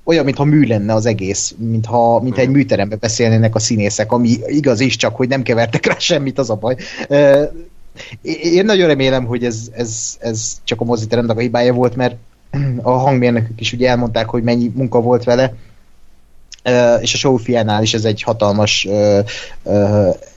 olyan, 0.04 0.24
mintha 0.24 0.44
mű 0.44 0.66
lenne 0.66 0.94
az 0.94 1.06
egész, 1.06 1.54
mintha, 1.58 2.20
mintha 2.20 2.40
egy 2.40 2.50
műterembe 2.50 2.96
beszélnének 2.96 3.54
a 3.54 3.58
színészek, 3.58 4.12
ami 4.12 4.36
igaz 4.46 4.80
is, 4.80 4.96
csak 4.96 5.16
hogy 5.16 5.28
nem 5.28 5.42
kevertek 5.42 5.86
rá 5.86 5.98
semmit, 5.98 6.38
az 6.38 6.50
a 6.50 6.54
baj. 6.54 6.76
Én 8.42 8.64
nagyon 8.64 8.86
remélem, 8.86 9.24
hogy 9.24 9.44
ez, 9.44 9.68
ez, 9.72 10.16
ez 10.20 10.60
csak 10.64 10.80
a 10.80 10.84
moziteremnek 10.84 11.36
a 11.36 11.40
hibája 11.40 11.72
volt, 11.72 11.96
mert 11.96 12.16
a 12.82 12.90
hangmérnökök 12.90 13.60
is 13.60 13.72
ugye 13.72 13.88
elmondták, 13.88 14.28
hogy 14.28 14.42
mennyi 14.42 14.72
munka 14.74 15.00
volt 15.00 15.24
vele, 15.24 15.54
és 17.00 17.14
a 17.14 17.16
Sofia-nál 17.16 17.82
is 17.82 17.94
ez 17.94 18.04
egy 18.04 18.22
hatalmas 18.22 18.88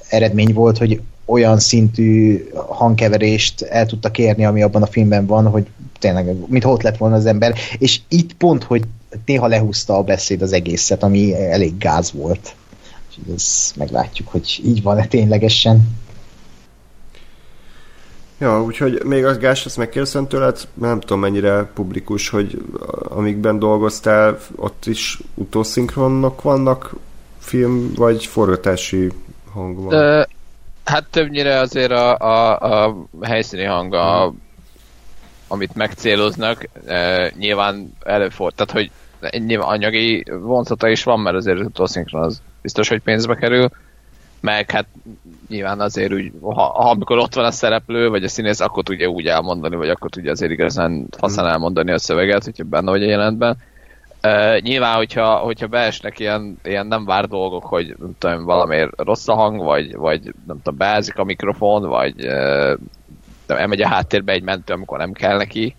eredmény 0.10 0.54
volt, 0.54 0.78
hogy 0.78 1.02
olyan 1.26 1.60
szintű 1.60 2.44
hangkeverést 2.54 3.62
el 3.62 3.86
tudtak 3.86 4.18
érni, 4.18 4.46
ami 4.46 4.62
abban 4.62 4.82
a 4.82 4.86
filmben 4.86 5.26
van, 5.26 5.48
hogy 5.48 5.68
tényleg, 6.00 6.36
mint 6.48 6.66
ott 6.66 6.82
lett 6.82 6.98
volna 6.98 7.16
az 7.16 7.26
ember, 7.26 7.56
és 7.78 8.00
itt 8.08 8.34
pont, 8.34 8.64
hogy 8.64 8.84
néha 9.26 9.48
lehúzta 9.48 9.98
a 9.98 10.04
beszéd 10.04 10.42
az 10.42 10.54
egészet, 10.54 11.04
ami 11.04 11.36
elég 11.36 11.78
gáz 11.78 12.12
volt. 12.12 12.56
És 13.10 13.34
ezt 13.36 13.76
meglátjuk, 13.76 14.28
hogy 14.28 14.62
így 14.66 14.82
van-e 14.82 15.06
ténylegesen. 15.06 15.98
Ja, 18.42 18.64
úgyhogy 18.64 19.04
még 19.04 19.26
az 19.26 19.38
Gás, 19.38 19.66
ezt 19.66 19.78
megkérdezem 19.78 20.28
tőled, 20.28 20.68
nem 20.74 21.00
tudom 21.00 21.20
mennyire 21.20 21.64
publikus, 21.74 22.30
hogy 22.30 22.62
amikben 23.04 23.60
dolgoztál, 23.60 24.38
ott 24.56 24.86
is 24.86 25.20
utószinkronok 25.34 26.42
vannak 26.42 26.94
film 27.40 27.94
vagy 27.96 28.26
forgatási 28.26 29.12
hang 29.54 29.84
van? 29.84 29.94
Ö, 29.94 30.24
hát 30.86 31.08
többnyire 31.10 31.60
azért 31.60 31.92
a, 31.92 32.18
a, 32.18 32.60
a 32.60 33.06
helyszíni 33.22 33.64
hang, 33.64 33.94
a, 33.94 34.28
hmm. 34.28 34.42
amit 35.48 35.76
megcéloznak, 35.76 36.68
e, 36.86 37.32
nyilván 37.38 37.94
előfordul, 38.04 38.66
tehát 38.66 38.72
hogy 38.72 38.92
nyilván 39.46 39.68
anyagi 39.68 40.26
vonzata 40.42 40.90
is 40.90 41.04
van, 41.04 41.20
mert 41.20 41.36
azért 41.36 41.60
az 41.60 41.66
utószinkron 41.66 42.24
az 42.24 42.42
biztos, 42.62 42.90
hogy 42.90 43.02
pénzbe 43.02 43.36
kerül, 43.36 43.70
meg 44.42 44.72
hát 44.72 44.86
nyilván 45.50 45.80
azért 45.80 46.14
úgy, 46.14 46.32
ha, 46.42 46.64
amikor 46.64 47.18
ott 47.18 47.34
van 47.34 47.46
a 47.46 47.52
szereplő, 47.52 48.10
vagy 48.10 48.24
a 48.24 48.28
színész, 48.28 48.60
akkor 48.60 48.84
tudja 48.84 49.08
úgy 49.08 49.28
elmondani, 49.28 49.76
vagy 49.76 49.90
akkor 49.90 50.10
tudja 50.10 50.32
azért 50.32 50.52
igazán 50.52 51.08
faszán 51.18 51.44
hmm. 51.44 51.54
elmondani 51.54 51.92
a 51.92 52.00
szöveget, 52.00 52.44
hogyha 52.44 52.64
benne 52.64 52.92
vagy 52.92 53.04
a 53.04 53.08
jelentben. 53.08 53.58
Uh, 54.24 54.60
nyilván, 54.60 54.96
hogyha, 54.96 55.36
hogyha 55.36 55.68
beesnek 55.68 56.20
ilyen, 56.20 56.58
ilyen 56.64 56.88
nem 56.88 57.06
vár 57.06 57.28
dolgok, 57.28 57.66
hogy 57.66 57.96
nem 58.00 58.16
tudom, 58.18 58.44
valamiért 58.44 58.92
rossz 58.98 59.28
a 59.28 59.34
hang, 59.34 59.64
vagy, 59.64 59.96
vagy 59.96 60.22
nem 60.48 60.62
tudom, 60.64 60.78
beázik 60.78 61.18
a 61.18 61.24
mikrofon, 61.24 61.90
vagy 61.90 62.28
uh, 62.28 62.78
elmegy 63.48 63.82
a 63.82 63.88
háttérbe 63.88 64.32
egy 64.32 64.44
mentő, 64.44 64.74
amikor 64.74 64.98
nem 64.98 65.12
kell 65.12 65.38
neki, 65.38 65.76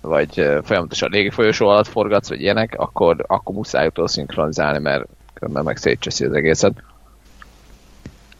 vagy 0.00 0.40
uh, 0.40 0.62
folyamatosan 0.62 1.10
légi 1.10 1.30
folyosó 1.30 1.68
alatt 1.68 1.86
forgatsz, 1.86 2.28
vagy 2.28 2.40
ilyenek, 2.40 2.74
akkor, 2.76 3.24
akkor 3.26 3.54
muszáj 3.54 3.86
utól 3.86 4.08
szinkronizálni, 4.08 4.78
mert 4.78 5.04
különben 5.34 5.64
meg 5.64 5.76
szétcseszi 5.76 6.24
az 6.24 6.32
egészet. 6.32 6.82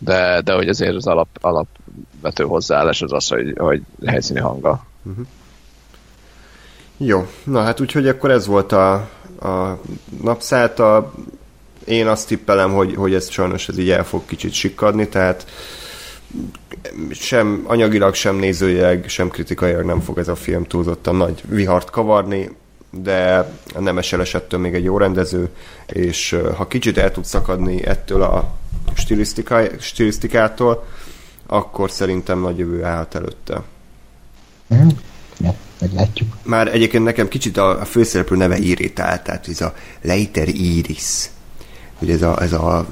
De, 0.04 0.40
de 0.40 0.52
hogy 0.52 0.68
azért 0.68 0.94
az 0.94 1.06
alap, 1.06 1.28
alapvető 1.40 2.44
hozzáállás 2.44 3.02
az 3.02 3.12
az, 3.12 3.28
hogy, 3.28 3.54
hogy 3.58 3.82
helyszíni 4.06 4.40
hanga. 4.40 4.84
Uh-huh. 5.02 5.26
Jó, 6.96 7.26
na 7.44 7.60
hát 7.62 7.80
úgyhogy 7.80 8.08
akkor 8.08 8.30
ez 8.30 8.46
volt 8.46 8.72
a, 8.72 8.92
a 9.40 9.80
napszálta. 10.22 11.12
Én 11.84 12.06
azt 12.06 12.26
tippelem, 12.28 12.72
hogy, 12.72 12.94
hogy 12.94 13.14
ez 13.14 13.30
sajnos 13.30 13.68
ez 13.68 13.78
így 13.78 13.90
el 13.90 14.04
fog 14.04 14.24
kicsit 14.26 14.52
sikkadni, 14.52 15.08
tehát 15.08 15.46
sem 17.10 17.64
anyagilag, 17.66 18.14
sem 18.14 18.36
nézőjeg, 18.36 19.08
sem 19.08 19.28
kritikailag 19.28 19.84
nem 19.84 20.00
fog 20.00 20.18
ez 20.18 20.28
a 20.28 20.34
film 20.34 20.64
túlzottan 20.64 21.16
nagy 21.16 21.42
vihart 21.48 21.90
kavarni. 21.90 22.50
de 22.90 23.50
a 23.74 23.80
Nemes 23.80 24.12
ettől 24.12 24.60
még 24.60 24.74
egy 24.74 24.84
jó 24.84 24.98
rendező, 24.98 25.48
és 25.86 26.36
ha 26.56 26.66
kicsit 26.66 26.98
el 26.98 27.10
tud 27.10 27.24
szakadni 27.24 27.86
ettől 27.86 28.22
a 28.22 28.60
stilisztikától, 29.80 30.86
akkor 31.46 31.90
szerintem 31.90 32.40
nagy 32.40 32.58
jövő 32.58 32.84
állhat 32.84 33.14
előtte. 33.14 33.62
Mm. 34.74 34.88
Ja, 35.40 35.54
meglátjuk. 35.80 36.28
Már 36.42 36.74
egyébként 36.74 37.04
nekem 37.04 37.28
kicsit 37.28 37.56
a, 37.56 37.80
a 37.80 37.84
főszereplő 37.84 38.36
neve 38.36 38.58
irritált, 38.58 39.22
tehát 39.22 39.48
ez 39.48 39.60
a 39.60 39.74
Leiter 40.02 40.48
Iris 40.48 41.30
hogy 42.02 42.10
ez 42.10 42.22
a, 42.22 42.42
ez 42.42 42.52
a 42.52 42.86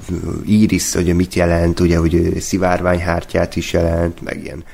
iris, 0.46 0.92
hogy 0.92 1.14
mit 1.14 1.34
jelent, 1.34 1.80
ugye, 1.80 1.96
hogy 1.96 2.40
szivárványhártyát 2.40 3.56
is 3.56 3.72
jelent, 3.72 4.20
meg 4.20 4.44
ilyen 4.44 4.64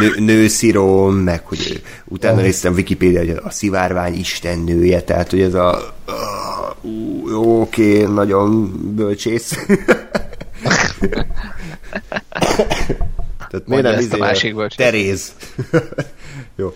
nő, 0.00 0.24
nőszirom, 0.24 1.14
meg 1.14 1.46
hogy 1.46 1.82
utána 2.04 2.40
néztem 2.40 2.72
Wikipédia, 2.72 3.18
hogy 3.18 3.40
a 3.42 3.50
szivárvány 3.50 4.14
istennője, 4.14 5.02
tehát 5.02 5.30
hogy 5.30 5.40
ez 5.40 5.54
a 5.54 5.94
uh, 6.82 7.58
oké, 7.58 8.02
okay, 8.02 8.14
nagyon 8.14 8.72
bölcsész. 8.94 9.58
Tehát 13.50 13.66
miért 13.66 13.82
nem 13.82 13.98
izé, 13.98 14.14
a 14.14 14.18
másik? 14.18 14.56
Teréz. 14.76 15.32
Jó. 16.56 16.74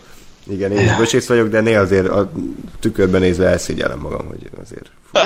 Igen, 0.49 0.73
én 0.73 0.85
is 0.87 0.97
bölcsész 0.97 1.27
vagyok, 1.27 1.49
de 1.49 1.61
néha 1.61 1.81
azért 1.81 2.09
a 2.09 2.33
tükörben 2.81 3.21
nézve 3.21 3.47
elszégyellem 3.47 3.99
magam, 3.99 4.27
hogy 4.27 4.51
azért... 4.63 4.91
Fú. 5.13 5.19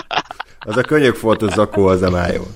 Az 0.66 0.76
a 0.76 0.82
könyök 0.82 1.20
volt, 1.20 1.42
az 1.42 1.52
zakó, 1.52 1.86
az 1.86 2.02
a 2.02 2.10
májó. 2.10 2.46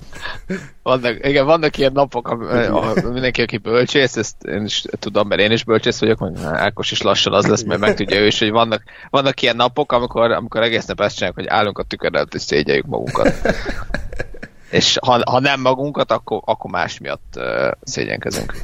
Vannak, 0.83 1.27
igen, 1.27 1.47
vannak 1.47 1.79
ilyen 1.79 1.93
napok, 1.93 2.29
ahol 2.29 2.95
mindenki, 3.13 3.43
aki 3.43 3.57
bölcsész, 3.57 4.17
ezt 4.17 4.45
én 4.45 4.65
is 4.65 4.85
tudom, 4.99 5.29
mert 5.29 5.41
én 5.41 5.51
is 5.51 5.65
bölcsész 5.65 6.01
vagyok, 6.01 6.19
hogy 6.19 6.33
Ákos 6.43 6.91
is 6.91 7.03
lassan 7.03 7.33
az 7.33 7.47
lesz, 7.47 7.63
mert 7.63 7.81
megtudja 7.81 8.21
ő 8.21 8.27
is, 8.27 8.39
hogy 8.39 8.51
vannak, 8.51 8.83
vannak 9.11 9.43
ilyen 9.43 9.57
napok, 9.57 9.93
amikor, 9.93 10.31
amikor 10.31 10.63
egész 10.63 10.87
nap 10.87 11.01
ezt 11.01 11.15
csináljuk, 11.15 11.39
hogy 11.39 11.49
állunk 11.49 11.79
a 11.79 11.83
tükör 11.83 12.15
előtt, 12.15 12.35
és 12.35 12.43
szégyeljük 12.43 12.87
magunkat. 12.87 13.33
és 14.75 14.99
ha, 15.03 15.21
ha 15.31 15.41
nem 15.41 15.61
magunkat, 15.61 16.13
akkor, 16.13 16.41
akkor 16.45 16.71
más 16.71 16.99
miatt 16.99 17.35
uh, 17.37 17.45
szégyenkezünk. 17.83 18.55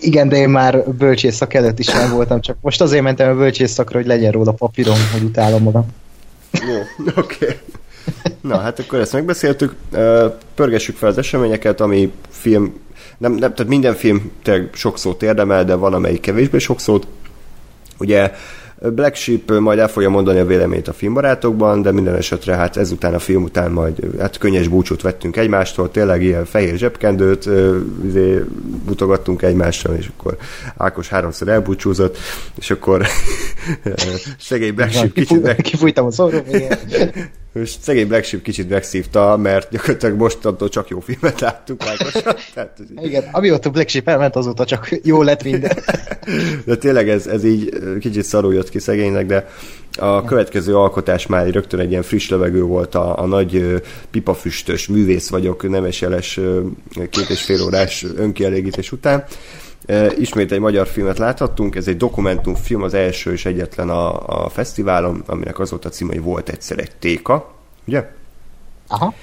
Igen, 0.00 0.28
de 0.28 0.36
én 0.36 0.48
már 0.48 0.90
bölcsész 0.90 1.36
szak 1.36 1.54
előtt 1.54 1.78
is 1.78 1.86
nem 1.86 2.10
voltam, 2.10 2.40
csak 2.40 2.56
most 2.60 2.80
azért 2.80 3.02
mentem 3.02 3.30
a 3.30 3.34
bölcsész 3.34 3.72
szakra, 3.72 3.98
hogy 3.98 4.06
legyen 4.06 4.32
róla 4.32 4.52
papírom, 4.52 4.96
hogy 5.12 5.22
utálom 5.22 5.62
magam. 5.62 5.86
Jó, 6.52 7.04
oké. 7.22 7.44
Okay. 7.44 7.56
Na, 8.40 8.58
hát 8.58 8.78
akkor 8.78 8.98
ezt 8.98 9.12
megbeszéltük. 9.12 9.74
Pörgessük 10.54 10.96
fel 10.96 11.08
az 11.08 11.18
eseményeket, 11.18 11.80
ami 11.80 12.12
film, 12.28 12.80
nem, 13.18 13.32
nem 13.32 13.54
tehát 13.54 13.70
minden 13.70 13.94
film 13.94 14.32
tényleg 14.42 14.70
sok 14.72 14.98
szót 14.98 15.22
érdemel, 15.22 15.64
de 15.64 15.74
van 15.74 15.94
amelyik 15.94 16.20
kevésbé 16.20 16.58
sok 16.58 16.80
szót. 16.80 17.06
Ugye 17.98 18.32
Black 18.90 19.14
Sheep 19.14 19.58
majd 19.58 19.78
el 19.78 19.88
fogja 19.88 20.08
mondani 20.08 20.38
a 20.38 20.46
véleményt 20.46 20.88
a 20.88 20.92
filmbarátokban, 20.92 21.82
de 21.82 21.92
minden 21.92 22.14
esetre 22.14 22.54
hát 22.54 22.76
ezután 22.76 23.14
a 23.14 23.18
film 23.18 23.42
után 23.42 23.70
majd 23.70 23.96
hát 24.18 24.38
könnyes 24.38 24.68
búcsút 24.68 25.02
vettünk 25.02 25.36
egymástól, 25.36 25.90
tényleg 25.90 26.22
ilyen 26.22 26.44
fehér 26.44 26.76
zsebkendőt 26.76 27.48
izé, 28.06 28.44
mutogattunk 28.86 29.42
egymással, 29.42 29.94
és 29.96 30.10
akkor 30.16 30.36
Ákos 30.76 31.08
háromszor 31.08 31.48
elbúcsúzott, 31.48 32.16
és 32.58 32.70
akkor 32.70 33.06
szegény 34.38 34.74
Black 34.74 34.92
Sheep 34.92 35.12
kicsit... 35.12 35.54
Kifújtam 35.54 36.06
a 36.06 36.10
szóról, 36.10 36.42
és 37.54 37.74
szegény 37.80 38.06
Black 38.06 38.24
Sheep 38.24 38.42
kicsit 38.42 38.68
megszívta, 38.68 39.36
mert 39.36 39.70
gyakorlatilag 39.70 40.16
mostantól 40.16 40.68
csak 40.68 40.88
jó 40.88 41.00
filmet 41.00 41.40
láttuk 41.40 41.82
Tehát, 42.54 42.78
Igen, 42.96 43.28
amióta 43.32 43.70
Black 43.70 43.88
Sheep 43.88 44.08
elment, 44.08 44.36
azóta 44.36 44.64
csak 44.64 44.88
jó 45.02 45.22
lett 45.22 45.42
minden. 45.42 45.78
De 46.66 46.76
tényleg 46.76 47.08
ez, 47.08 47.26
ez 47.26 47.44
így 47.44 47.78
kicsit 48.00 48.24
szarul 48.24 48.54
jött 48.54 48.68
ki 48.68 48.78
szegénynek, 48.78 49.26
de 49.26 49.48
a 49.98 50.24
következő 50.24 50.76
alkotás 50.76 51.26
már 51.26 51.50
rögtön 51.50 51.80
egy 51.80 51.90
ilyen 51.90 52.02
friss 52.02 52.28
levegő 52.28 52.62
volt 52.62 52.94
a, 52.94 53.18
a 53.18 53.26
nagy 53.26 53.82
pipafüstös 54.10 54.86
művész 54.86 55.28
vagyok, 55.28 55.68
nemesjeles 55.68 56.40
két 57.10 57.28
és 57.28 57.42
fél 57.42 57.62
órás 57.62 58.06
önkielégítés 58.16 58.92
után. 58.92 59.24
Ismét 60.18 60.52
egy 60.52 60.60
magyar 60.60 60.86
filmet 60.86 61.18
láthattunk, 61.18 61.76
ez 61.76 61.88
egy 61.88 61.96
dokumentumfilm, 61.96 62.82
az 62.82 62.94
első 62.94 63.32
és 63.32 63.44
egyetlen 63.44 63.88
a, 63.88 64.26
a 64.44 64.48
fesztiválon, 64.48 65.22
aminek 65.26 65.58
az 65.58 65.70
volt 65.70 65.84
a 65.84 65.88
címe, 65.88 66.12
hogy 66.12 66.22
volt 66.22 66.48
egyszer 66.48 66.78
egy 66.78 66.96
téka, 66.98 67.54
ugye? 67.86 68.10
Aha. 68.88 69.14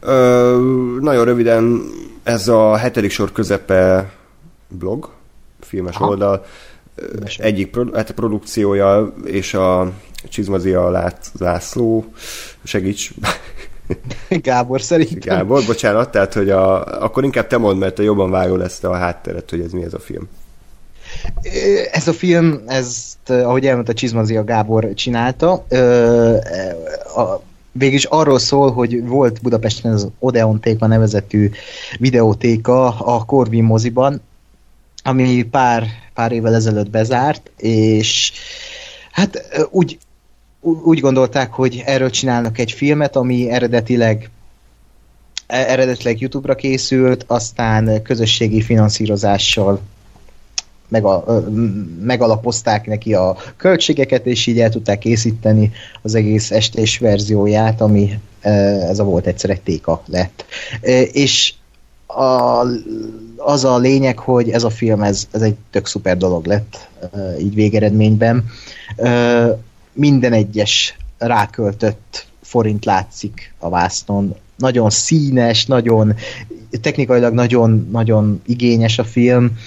Ö, 0.00 0.58
nagyon 1.00 1.24
röviden, 1.24 1.82
ez 2.22 2.48
a 2.48 2.76
hetedik 2.76 3.10
sor 3.10 3.32
közepe 3.32 4.12
blog, 4.68 5.10
filmes 5.60 5.96
Aha. 5.96 6.08
oldal, 6.08 6.44
Mesélj. 7.20 7.48
egyik 7.48 7.70
produ- 7.70 7.96
hát 7.96 8.10
a 8.10 8.14
produkciója, 8.14 9.14
és 9.24 9.54
a 9.54 9.92
Csizmazia 10.28 11.10
László, 11.38 12.12
segíts, 12.62 13.12
Gábor 14.28 14.80
szerintem. 14.80 15.36
Gábor, 15.36 15.62
bocsánat, 15.66 16.10
tehát 16.10 16.34
hogy 16.34 16.50
a, 16.50 16.84
akkor 17.02 17.24
inkább 17.24 17.46
te 17.46 17.56
mondd, 17.56 17.78
mert 17.78 17.94
te 17.94 18.02
jobban 18.02 18.30
vágol 18.30 18.64
ezt 18.64 18.84
a 18.84 18.94
hátteret, 18.94 19.50
hogy 19.50 19.60
ez 19.60 19.72
mi 19.72 19.82
ez 19.82 19.94
a 19.94 19.98
film. 19.98 20.28
Ez 21.92 22.08
a 22.08 22.12
film, 22.12 22.62
ezt, 22.66 23.30
ahogy 23.30 23.66
elmondta 23.66 23.92
Csizmazia 23.92 24.44
Gábor 24.44 24.94
csinálta, 24.94 25.66
végülis 27.72 28.04
arról 28.04 28.38
szól, 28.38 28.72
hogy 28.72 29.06
volt 29.06 29.42
Budapesten 29.42 29.92
az 29.92 30.08
Odeon 30.18 30.60
Téka 30.60 30.86
nevezetű 30.86 31.50
videótéka 31.98 32.88
a 32.88 33.24
Corvin 33.24 33.64
moziban, 33.64 34.20
ami 35.04 35.42
pár, 35.42 35.86
pár 36.14 36.32
évvel 36.32 36.54
ezelőtt 36.54 36.90
bezárt, 36.90 37.50
és 37.56 38.32
hát 39.10 39.66
úgy 39.70 39.98
úgy 40.62 41.00
gondolták, 41.00 41.52
hogy 41.52 41.82
erről 41.86 42.10
csinálnak 42.10 42.58
egy 42.58 42.72
filmet, 42.72 43.16
ami 43.16 43.50
eredetileg 43.50 44.30
e, 45.46 45.56
eredetileg 45.56 46.20
YouTube-ra 46.20 46.54
készült, 46.54 47.24
aztán 47.26 48.02
közösségi 48.02 48.60
finanszírozással 48.60 49.80
meg 50.88 51.04
a, 51.04 51.44
megalapozták 52.00 52.86
neki 52.86 53.14
a 53.14 53.36
költségeket, 53.56 54.26
és 54.26 54.46
így 54.46 54.60
el 54.60 54.70
tudták 54.70 54.98
készíteni 54.98 55.72
az 56.02 56.14
egész 56.14 56.50
estés 56.50 56.98
verzióját, 56.98 57.80
ami 57.80 58.18
e, 58.40 58.50
ez 58.88 58.98
a 58.98 59.04
volt 59.04 59.26
egyszer 59.26 59.50
egy 59.50 59.60
téka 59.60 60.02
lett. 60.06 60.44
E, 60.80 61.02
és 61.02 61.54
a, 62.06 62.66
az 63.36 63.64
a 63.64 63.78
lényeg, 63.78 64.18
hogy 64.18 64.50
ez 64.50 64.64
a 64.64 64.70
film, 64.70 65.02
ez, 65.02 65.28
ez 65.30 65.42
egy 65.42 65.54
tök 65.70 65.86
szuper 65.86 66.16
dolog 66.16 66.46
lett 66.46 66.88
így 67.38 67.54
végeredményben 67.54 68.44
minden 69.92 70.32
egyes 70.32 70.96
ráköltött 71.18 72.26
forint 72.42 72.84
látszik 72.84 73.54
a 73.58 73.68
vásznon. 73.68 74.34
Nagyon 74.56 74.90
színes, 74.90 75.66
nagyon 75.66 76.14
technikailag 76.80 77.34
nagyon, 77.34 77.88
nagyon 77.90 78.42
igényes 78.46 78.98
a 78.98 79.04
film. 79.04 79.58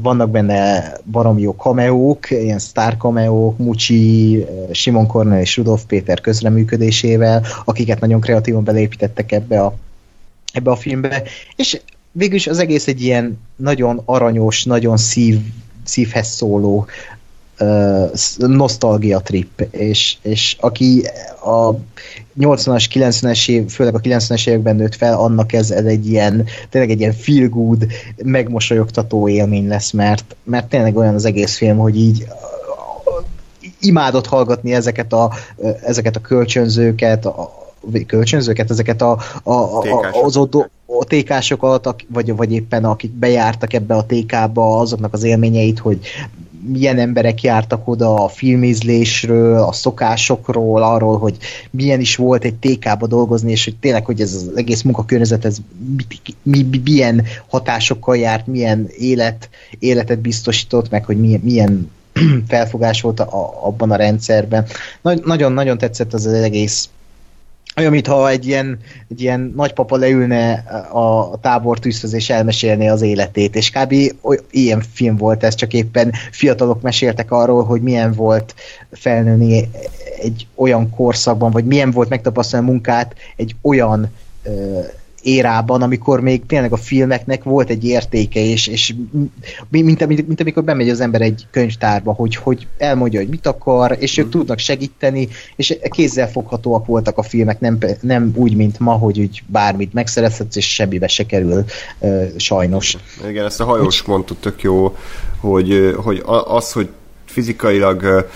Vannak 0.00 0.30
benne 0.30 0.92
baromi 1.10 1.42
jó 1.42 1.56
kameók, 1.56 2.30
ilyen 2.30 2.58
sztár 2.58 2.96
kameók, 2.96 3.58
Mucsi, 3.58 4.44
Simon 4.72 5.06
Kornel 5.06 5.40
és 5.40 5.56
Rudolf 5.56 5.84
Péter 5.86 6.20
közreműködésével, 6.20 7.44
akiket 7.64 8.00
nagyon 8.00 8.20
kreatívan 8.20 8.64
beleépítettek 8.64 9.32
ebbe 9.32 9.60
a, 9.60 9.76
ebbe 10.52 10.70
a 10.70 10.76
filmbe. 10.76 11.22
És 11.56 11.80
végülis 12.12 12.46
az 12.46 12.58
egész 12.58 12.86
egy 12.86 13.02
ilyen 13.02 13.38
nagyon 13.56 14.02
aranyos, 14.04 14.64
nagyon 14.64 14.96
szív, 14.96 15.38
szívhez 15.84 16.28
szóló 16.28 16.86
uh, 17.60 18.10
nosztalgia 18.36 19.18
trip, 19.18 19.60
és, 19.70 20.16
és 20.22 20.56
aki 20.60 21.06
a 21.44 21.74
80-as, 22.40 22.86
90-es 22.94 23.48
év, 23.48 23.70
főleg 23.70 23.94
a 23.94 24.00
90-es 24.00 24.48
években 24.48 24.76
nőtt 24.76 24.94
fel, 24.94 25.18
annak 25.18 25.52
ez, 25.52 25.70
ez 25.70 25.84
egy 25.84 26.10
ilyen, 26.10 26.46
tényleg 26.70 26.90
egy 26.90 27.00
ilyen 27.00 27.12
feel 27.12 27.48
good, 27.48 27.86
megmosolyogtató 28.24 29.28
élmény 29.28 29.68
lesz, 29.68 29.90
mert, 29.90 30.36
mert 30.44 30.68
tényleg 30.68 30.96
olyan 30.96 31.14
az 31.14 31.24
egész 31.24 31.56
film, 31.56 31.76
hogy 31.76 31.96
így 31.96 32.26
imádott 33.80 34.26
hallgatni 34.26 34.74
ezeket 34.74 35.12
a, 35.12 35.32
ezeket 35.84 36.16
a 36.16 36.20
kölcsönzőket, 36.20 37.26
a, 37.26 37.66
kölcsönzőket, 38.06 38.70
ezeket 38.70 39.02
a, 39.02 39.18
a, 39.42 39.52
a, 39.52 40.22
az 40.22 40.36
ott, 40.36 40.54
a 40.86 41.04
tékásokat, 41.04 41.94
vagy, 42.08 42.36
vagy 42.36 42.52
éppen 42.52 42.84
akik 42.84 43.10
bejártak 43.10 43.72
ebbe 43.72 43.94
a 43.94 44.06
tékába, 44.06 44.78
azoknak 44.78 45.12
az 45.12 45.22
élményeit, 45.22 45.78
hogy 45.78 45.98
milyen 46.68 46.98
emberek 46.98 47.42
jártak 47.42 47.88
oda 47.88 48.14
a 48.14 48.28
filmízlésről, 48.28 49.62
a 49.62 49.72
szokásokról, 49.72 50.82
arról, 50.82 51.18
hogy 51.18 51.36
milyen 51.70 52.00
is 52.00 52.16
volt 52.16 52.44
egy 52.44 52.54
TK-ba 52.54 53.06
dolgozni, 53.06 53.50
és 53.50 53.64
hogy 53.64 53.76
tényleg, 53.76 54.04
hogy 54.04 54.20
ez 54.20 54.34
az 54.34 54.50
egész 54.54 54.82
munkakörnyezet, 54.82 55.44
ez 55.44 55.56
mi, 56.42 56.66
mi, 56.66 56.80
milyen 56.84 57.24
hatásokkal 57.48 58.16
járt, 58.16 58.46
milyen 58.46 58.88
élet, 58.98 59.48
életet 59.78 60.18
biztosított, 60.18 60.90
meg 60.90 61.04
hogy 61.04 61.20
milyen, 61.20 61.40
milyen 61.40 61.90
felfogás 62.48 63.00
volt 63.00 63.20
a, 63.20 63.66
abban 63.66 63.90
a 63.90 63.96
rendszerben. 63.96 64.66
Nagyon-nagyon 65.24 65.78
tetszett 65.78 66.14
az, 66.14 66.26
az 66.26 66.32
egész 66.32 66.88
olyan, 67.76 67.90
mintha 67.90 68.28
egy 68.28 68.46
ilyen, 68.46 68.78
egy 69.10 69.20
ilyen 69.20 69.52
nagypapa 69.56 69.96
leülne 69.96 70.52
a 70.92 71.38
tábortűzhöz 71.40 72.12
és 72.12 72.30
elmesélné 72.30 72.88
az 72.88 73.02
életét, 73.02 73.56
és 73.56 73.70
kb. 73.70 73.94
ilyen 74.50 74.82
film 74.92 75.16
volt 75.16 75.44
ez, 75.44 75.54
csak 75.54 75.72
éppen 75.72 76.12
fiatalok 76.30 76.82
meséltek 76.82 77.30
arról, 77.30 77.64
hogy 77.64 77.82
milyen 77.82 78.12
volt 78.12 78.54
felnőni 78.90 79.70
egy 80.20 80.46
olyan 80.54 80.90
korszakban, 80.90 81.50
vagy 81.50 81.64
milyen 81.64 81.90
volt 81.90 82.08
megtapasztalni 82.08 82.66
a 82.66 82.70
munkát 82.70 83.14
egy 83.36 83.56
olyan 83.62 84.10
érában, 85.22 85.82
amikor 85.82 86.20
még 86.20 86.46
tényleg 86.46 86.72
a 86.72 86.76
filmeknek 86.76 87.42
volt 87.42 87.70
egy 87.70 87.84
értéke, 87.84 88.40
és, 88.40 88.66
és 88.66 88.94
mint, 89.68 90.06
mint, 90.06 90.26
mint 90.26 90.40
amikor 90.40 90.64
bemegy 90.64 90.88
az 90.88 91.00
ember 91.00 91.20
egy 91.20 91.46
könyvtárba, 91.50 92.12
hogy, 92.12 92.36
hogy 92.36 92.66
elmondja, 92.78 93.20
hogy 93.20 93.28
mit 93.28 93.46
akar, 93.46 93.96
és 93.98 94.18
ők 94.18 94.26
mm. 94.26 94.30
tudnak 94.30 94.58
segíteni, 94.58 95.28
és 95.56 95.78
kézzel 95.82 96.30
foghatóak 96.30 96.86
voltak 96.86 97.18
a 97.18 97.22
filmek, 97.22 97.60
nem, 97.60 97.78
nem 98.00 98.32
úgy, 98.34 98.56
mint 98.56 98.78
ma, 98.78 98.92
hogy 98.92 99.20
úgy 99.20 99.42
bármit 99.46 99.92
megszerezhetsz, 99.92 100.56
és 100.56 100.74
semmibe 100.74 101.08
se 101.08 101.26
kerül, 101.26 101.64
uh, 101.98 102.26
sajnos. 102.36 102.96
Igen, 103.28 103.44
ezt 103.44 103.60
a 103.60 103.64
hajós 103.64 104.02
mondta 104.02 104.34
tök 104.40 104.62
jó, 104.62 104.96
hogy, 105.40 105.94
hogy 105.96 106.22
az, 106.46 106.72
hogy 106.72 106.88
fizikailag 107.24 108.28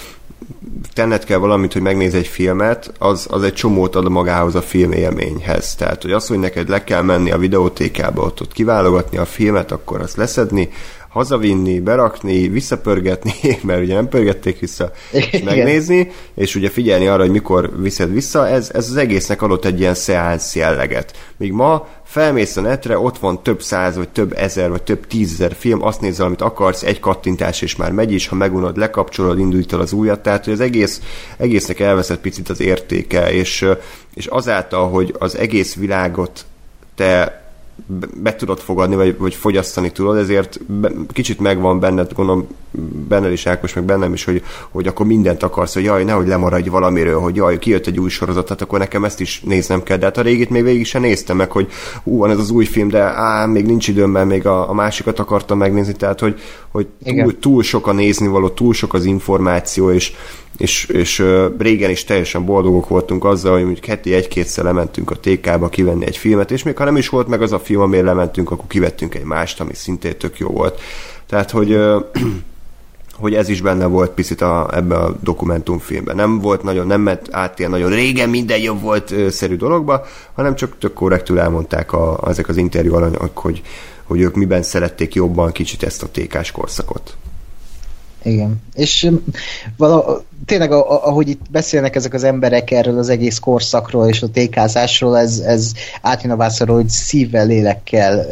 tenned 0.93 1.25
kell 1.25 1.39
valamit, 1.39 1.73
hogy 1.73 1.83
megnéz 1.83 2.15
egy 2.15 2.27
filmet, 2.27 2.93
az, 2.99 3.27
az 3.31 3.43
egy 3.43 3.53
csomót 3.53 3.97
ad 3.97 4.09
magához 4.09 4.55
a 4.55 4.63
film 4.63 4.93
élményhez. 4.93 5.75
Tehát, 5.75 6.03
hogy 6.03 6.13
az, 6.13 6.27
hogy 6.27 6.39
neked 6.39 6.69
le 6.69 6.85
kell 6.85 7.03
menni 7.03 7.31
a 7.31 7.39
videótékába, 7.39 8.23
ott, 8.23 8.41
ott 8.41 8.53
kiválogatni 8.53 9.19
a 9.19 9.25
filmet, 9.25 9.73
akkor 9.73 10.01
azt 10.01 10.17
leszedni, 10.17 10.69
hazavinni, 11.13 11.81
berakni, 11.81 12.49
visszapörgetni, 12.49 13.33
mert 13.63 13.83
ugye 13.83 13.95
nem 13.95 14.09
pörgették 14.09 14.59
vissza, 14.59 14.93
és 15.11 15.43
megnézni, 15.45 16.11
és 16.35 16.55
ugye 16.55 16.71
figyelni 16.71 17.07
arra, 17.07 17.23
hogy 17.23 17.31
mikor 17.31 17.81
viszed 17.81 18.13
vissza, 18.13 18.49
ez, 18.49 18.71
ez 18.75 18.89
az 18.91 18.97
egésznek 18.97 19.43
adott 19.43 19.65
egy 19.65 19.81
ilyen 19.81 19.95
szeánsz 19.95 20.55
jelleget. 20.57 21.17
Míg 21.37 21.53
ma 21.53 21.89
felmész 22.05 22.57
a 22.57 22.61
netre, 22.61 22.99
ott 22.99 23.19
van 23.19 23.43
több 23.43 23.63
száz, 23.63 23.97
vagy 23.97 24.09
több 24.09 24.33
ezer, 24.37 24.71
vagy 24.71 24.83
több 24.83 25.07
tízezer 25.07 25.55
film, 25.59 25.83
azt 25.83 26.01
nézel, 26.01 26.27
amit 26.27 26.43
akarsz, 26.43 26.83
egy 26.83 27.01
kattintás 27.01 27.63
és 27.63 27.77
már 27.77 27.93
megy 27.93 28.13
is, 28.13 28.27
ha 28.27 28.35
megunod, 28.35 28.77
lekapcsolod, 28.77 29.39
indulítod 29.39 29.81
az 29.81 29.93
újat, 29.93 30.21
tehát 30.21 30.45
hogy 30.45 30.53
az 30.53 30.61
egész, 30.61 31.01
egésznek 31.37 31.81
elveszett 31.81 32.21
picit 32.21 32.49
az 32.49 32.61
értéke, 32.61 33.33
és, 33.33 33.67
és 34.15 34.27
azáltal, 34.27 34.89
hogy 34.89 35.15
az 35.19 35.37
egész 35.37 35.75
világot 35.75 36.45
te 36.95 37.42
be 38.15 38.37
tudod 38.37 38.59
fogadni, 38.59 38.95
vagy, 38.95 39.19
vagy 39.19 39.35
fogyasztani 39.35 39.93
tudod, 39.93 40.17
ezért 40.17 40.65
be, 40.65 40.91
kicsit 41.13 41.41
megvan 41.41 41.81
benned, 41.81 42.13
gondolom 42.13 42.47
benned 43.09 43.33
is 43.33 43.47
Ákos, 43.47 43.73
meg 43.73 43.85
bennem 43.85 44.13
is, 44.13 44.25
hogy, 44.25 44.43
hogy 44.71 44.87
akkor 44.87 45.07
mindent 45.07 45.43
akarsz, 45.43 45.75
hogy 45.75 45.85
jaj, 45.85 46.05
nehogy 46.05 46.27
lemaradj 46.27 46.69
valamiről, 46.69 47.21
hogy 47.21 47.37
jaj, 47.37 47.59
kijött 47.59 47.87
egy 47.87 47.99
új 47.99 48.09
sorozat, 48.09 48.45
tehát 48.45 48.63
akkor 48.63 48.79
nekem 48.79 49.05
ezt 49.05 49.21
is 49.21 49.41
néznem 49.41 49.83
kell, 49.83 49.97
de 49.97 50.05
hát 50.05 50.19
a 50.19 50.23
régit 50.23 50.51
még 50.51 50.63
végig 50.63 50.87
sem 50.87 51.03
néztem 51.03 51.37
meg, 51.37 51.51
hogy 51.51 51.71
ú, 52.05 52.19
van 52.19 52.31
ez 52.31 52.39
az 52.39 52.51
új 52.51 52.65
film, 52.65 52.89
de 52.89 53.03
á, 53.03 53.47
még 53.47 53.67
nincs 53.67 53.89
időm, 53.89 54.11
mert 54.11 54.27
még 54.27 54.47
a, 54.47 54.69
a 54.69 54.73
másikat 54.73 55.19
akartam 55.19 55.59
megnézni, 55.59 55.93
tehát 55.93 56.21
hogy, 56.21 56.41
hogy 56.71 56.87
túl, 57.05 57.39
túl 57.39 57.63
sok 57.63 57.87
a 57.87 57.93
nézni 57.93 58.27
való, 58.27 58.49
túl 58.49 58.75
sok 58.75 58.95
az 58.95 59.05
információ, 59.05 59.91
és, 59.91 60.13
és, 60.57 60.85
és 60.85 61.25
régen 61.59 61.91
is 61.91 62.05
teljesen 62.05 62.45
boldogok 62.45 62.89
voltunk 62.89 63.25
azzal, 63.25 63.65
hogy 63.65 63.87
heti 63.87 64.15
egy-kétszer 64.15 64.65
lementünk 64.65 65.11
a 65.11 65.17
TK-ba 65.17 65.69
kivenni 65.69 66.07
egy 66.07 66.17
filmet, 66.17 66.51
és 66.51 66.63
még 66.63 66.77
ha 66.77 66.85
nem 66.85 66.97
is 66.97 67.09
volt 67.09 67.29
meg 67.29 67.43
az 67.43 67.53
a 67.53 67.59
film, 67.63 67.81
amire 67.81 68.03
lementünk, 68.03 68.51
akkor 68.51 68.67
kivettünk 68.67 69.15
egy 69.15 69.25
mást, 69.25 69.61
ami 69.61 69.75
szintén 69.75 70.19
tök 70.19 70.39
jó 70.39 70.49
volt. 70.49 70.81
Tehát, 71.27 71.51
hogy 71.51 71.79
hogy 73.23 73.35
ez 73.35 73.49
is 73.49 73.61
benne 73.61 73.87
volt 73.87 74.11
picit 74.11 74.41
a, 74.41 74.71
ebben 74.73 74.99
a 74.99 75.15
dokumentumfilmben. 75.21 76.17
Nem 76.17 76.41
volt 76.41 76.63
nagyon, 76.63 76.87
nem 76.87 77.01
ment 77.01 77.29
át 77.31 77.59
ilyen 77.59 77.71
nagyon 77.71 77.91
régen 77.91 78.29
minden 78.29 78.59
jobb 78.59 78.81
volt 78.81 79.15
szerű 79.31 79.57
dologba, 79.57 80.07
hanem 80.35 80.55
csak 80.55 80.79
tök 80.79 80.93
korrektül 80.93 81.39
elmondták 81.39 81.93
a, 81.93 82.21
ezek 82.27 82.49
az 82.49 82.57
interjú 82.57 82.95
alanyok, 82.95 83.39
hogy, 83.39 83.63
hogy 84.05 84.21
ők 84.21 84.35
miben 84.35 84.63
szerették 84.63 85.15
jobban 85.15 85.53
kicsit 85.53 85.83
ezt 85.83 86.03
a 86.03 86.11
tékás 86.11 86.51
korszakot. 86.51 87.17
Igen. 88.23 88.57
És 88.75 89.11
vala, 89.77 90.23
tényleg, 90.47 90.73
ahogy 90.73 91.29
itt 91.29 91.51
beszélnek 91.51 91.97
ezek 91.97 92.15
az 92.15 92.25
emberek 92.25 92.71
erről 92.71 92.99
az 92.99 93.09
egész 93.09 93.39
korszakról 93.39 94.09
és 94.09 94.23
a 94.23 94.29
tékázásról, 94.29 95.19
ez, 95.19 95.39
ez 95.39 95.73
átjön 96.03 96.33
a 96.33 96.37
vászorról, 96.37 96.77
hogy 96.77 96.89
szívvel, 96.89 97.47
lélekkel. 97.47 98.27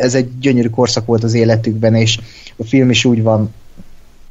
Ez 0.00 0.14
egy 0.14 0.38
gyönyörű 0.38 0.68
korszak 0.68 1.06
volt 1.06 1.24
az 1.24 1.34
életükben, 1.34 1.94
és 1.94 2.18
a 2.56 2.64
film 2.64 2.90
is 2.90 3.04
úgy 3.04 3.22
van 3.22 3.52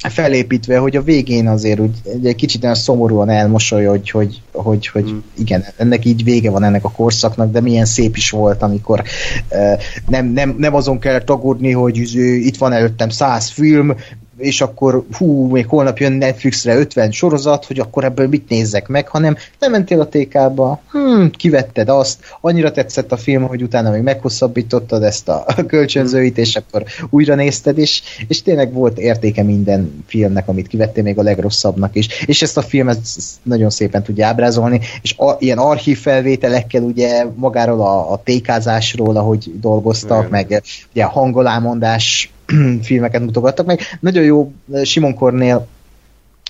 felépítve, 0.10 0.78
hogy 0.78 0.96
a 0.96 1.02
végén 1.02 1.48
azért 1.48 1.80
úgy 1.80 2.02
egy 2.24 2.36
kicsit 2.36 2.64
olyan 2.64 2.76
szomorúan 2.76 3.30
elmosolja, 3.30 3.90
hogy, 3.90 4.10
hogy, 4.10 4.42
hogy, 4.52 4.88
hogy 4.88 5.12
mm. 5.12 5.18
igen, 5.38 5.66
ennek 5.78 6.06
így 6.06 6.24
vége 6.24 6.50
van 6.50 6.64
ennek 6.64 6.84
a 6.84 6.92
korszaknak, 6.92 7.52
de 7.52 7.62
milyen 7.62 7.86
szép 7.86 8.18
is 8.18 8.30
volt, 8.30 8.62
amikor 8.62 9.04
uh, 9.50 9.82
nem, 10.08 10.26
nem, 10.26 10.56
nem 10.58 10.76
azon 10.76 11.00
kell 11.00 11.22
tagudni, 11.24 11.72
hogy 11.72 11.98
itt 12.46 12.58
van 12.58 12.72
előttem 12.72 13.10
száz 13.10 13.50
film, 13.50 13.96
és 14.38 14.62
akkor 14.62 15.06
hú, 15.18 15.48
még 15.48 15.68
holnap 15.68 15.98
jön 15.98 16.12
Netflixre 16.12 16.76
50 16.76 17.12
sorozat, 17.12 17.66
hogy 17.66 17.80
akkor 17.80 18.04
ebből 18.04 18.28
mit 18.28 18.50
nézzek 18.50 18.88
meg, 18.88 19.08
hanem 19.08 19.38
nem 19.60 19.72
mentél 19.72 20.00
a 20.00 20.08
TK-ba, 20.08 20.82
hmm, 20.92 21.32
kivetted 21.32 21.90
azt, 21.90 22.20
annyira 22.42 22.72
tetszett 22.72 23.12
a 23.12 23.18
film, 23.18 23.44
hogy 23.44 23.64
utána 23.64 23.92
még 23.92 24.02
meghosszabbítottad 24.02 25.04
ezt 25.04 25.30
a 25.30 25.46
kölcsönzőit, 25.68 26.38
és 26.38 26.56
akkor 26.56 26.84
újra 27.10 27.36
nézted, 27.36 27.78
és, 27.78 28.02
és 28.28 28.42
tényleg 28.42 28.74
volt 28.74 29.00
értéke 29.00 29.44
minden 29.44 30.04
filmnek, 30.08 30.48
amit 30.48 30.68
kivettél, 30.68 31.04
még 31.04 31.18
a 31.18 31.24
legrosszabbnak 31.24 31.96
is. 31.96 32.08
És 32.26 32.42
ezt 32.42 32.58
a 32.58 32.62
filmet 32.62 33.00
nagyon 33.44 33.70
szépen 33.70 34.04
tudja 34.04 34.28
ábrázolni, 34.28 34.80
és 35.02 35.18
a, 35.18 35.36
ilyen 35.40 35.58
archív 35.58 36.00
felvételekkel 36.00 36.82
ugye 36.82 37.26
magáról 37.36 37.82
a, 37.82 38.12
a 38.12 38.22
tékázásról, 38.24 39.18
ahogy 39.18 39.52
dolgoztak, 39.60 40.28
Igen. 40.28 40.30
meg 40.30 40.64
ugye 40.92 41.04
a 41.04 41.10
hangolámondás 41.10 42.33
filmeket 42.82 43.22
mutogattak 43.22 43.66
meg. 43.66 43.80
Nagyon 44.00 44.24
jó 44.24 44.52
Simon 44.84 45.14
Kornél 45.14 45.68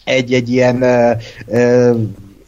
egy-egy 0.03 0.49
ilyen 0.49 0.75
uh, 0.75 1.21
uh, 1.47 1.99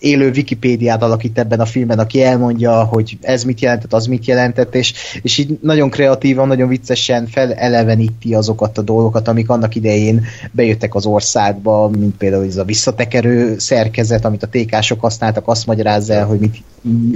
élő 0.06 0.32
Wikipédiát 0.36 1.04
alakít 1.04 1.38
ebben 1.38 1.60
a 1.60 1.66
filmben, 1.66 2.00
aki 2.00 2.24
elmondja, 2.24 2.84
hogy 2.84 3.18
ez 3.22 3.44
mit 3.44 3.60
jelentett, 3.60 3.94
az 3.94 4.06
mit 4.06 4.26
jelentett, 4.26 4.76
és, 4.76 4.94
és 5.22 5.38
így 5.38 5.60
nagyon 5.62 5.90
kreatívan, 5.90 6.48
nagyon 6.48 6.68
viccesen 6.68 7.28
feleleveníti 7.28 8.34
azokat 8.34 8.78
a 8.78 8.82
dolgokat, 8.82 9.28
amik 9.28 9.50
annak 9.50 9.76
idején 9.76 10.26
bejöttek 10.52 10.96
az 10.96 11.06
országba, 11.06 11.90
mint 11.90 12.18
például 12.18 12.46
ez 12.46 12.58
a 12.58 12.64
visszatekerő 12.64 13.58
szerkezet, 13.58 14.26
amit 14.26 14.44
a 14.44 14.48
tékások 14.48 15.00
használtak, 15.00 15.48
azt 15.48 15.66
magyarázza 15.66 16.14
el, 16.14 16.26
hogy 16.26 16.40
mit, 16.40 16.64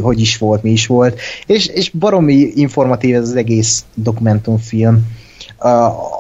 hogy 0.02 0.20
is 0.20 0.38
volt, 0.38 0.64
mi 0.64 0.72
is 0.72 0.88
volt, 0.88 1.20
és, 1.46 1.68
és 1.68 1.90
baromi 1.90 2.52
informatív 2.56 3.16
ez 3.16 3.22
az 3.22 3.36
egész 3.36 3.86
dokumentumfilm 3.94 5.08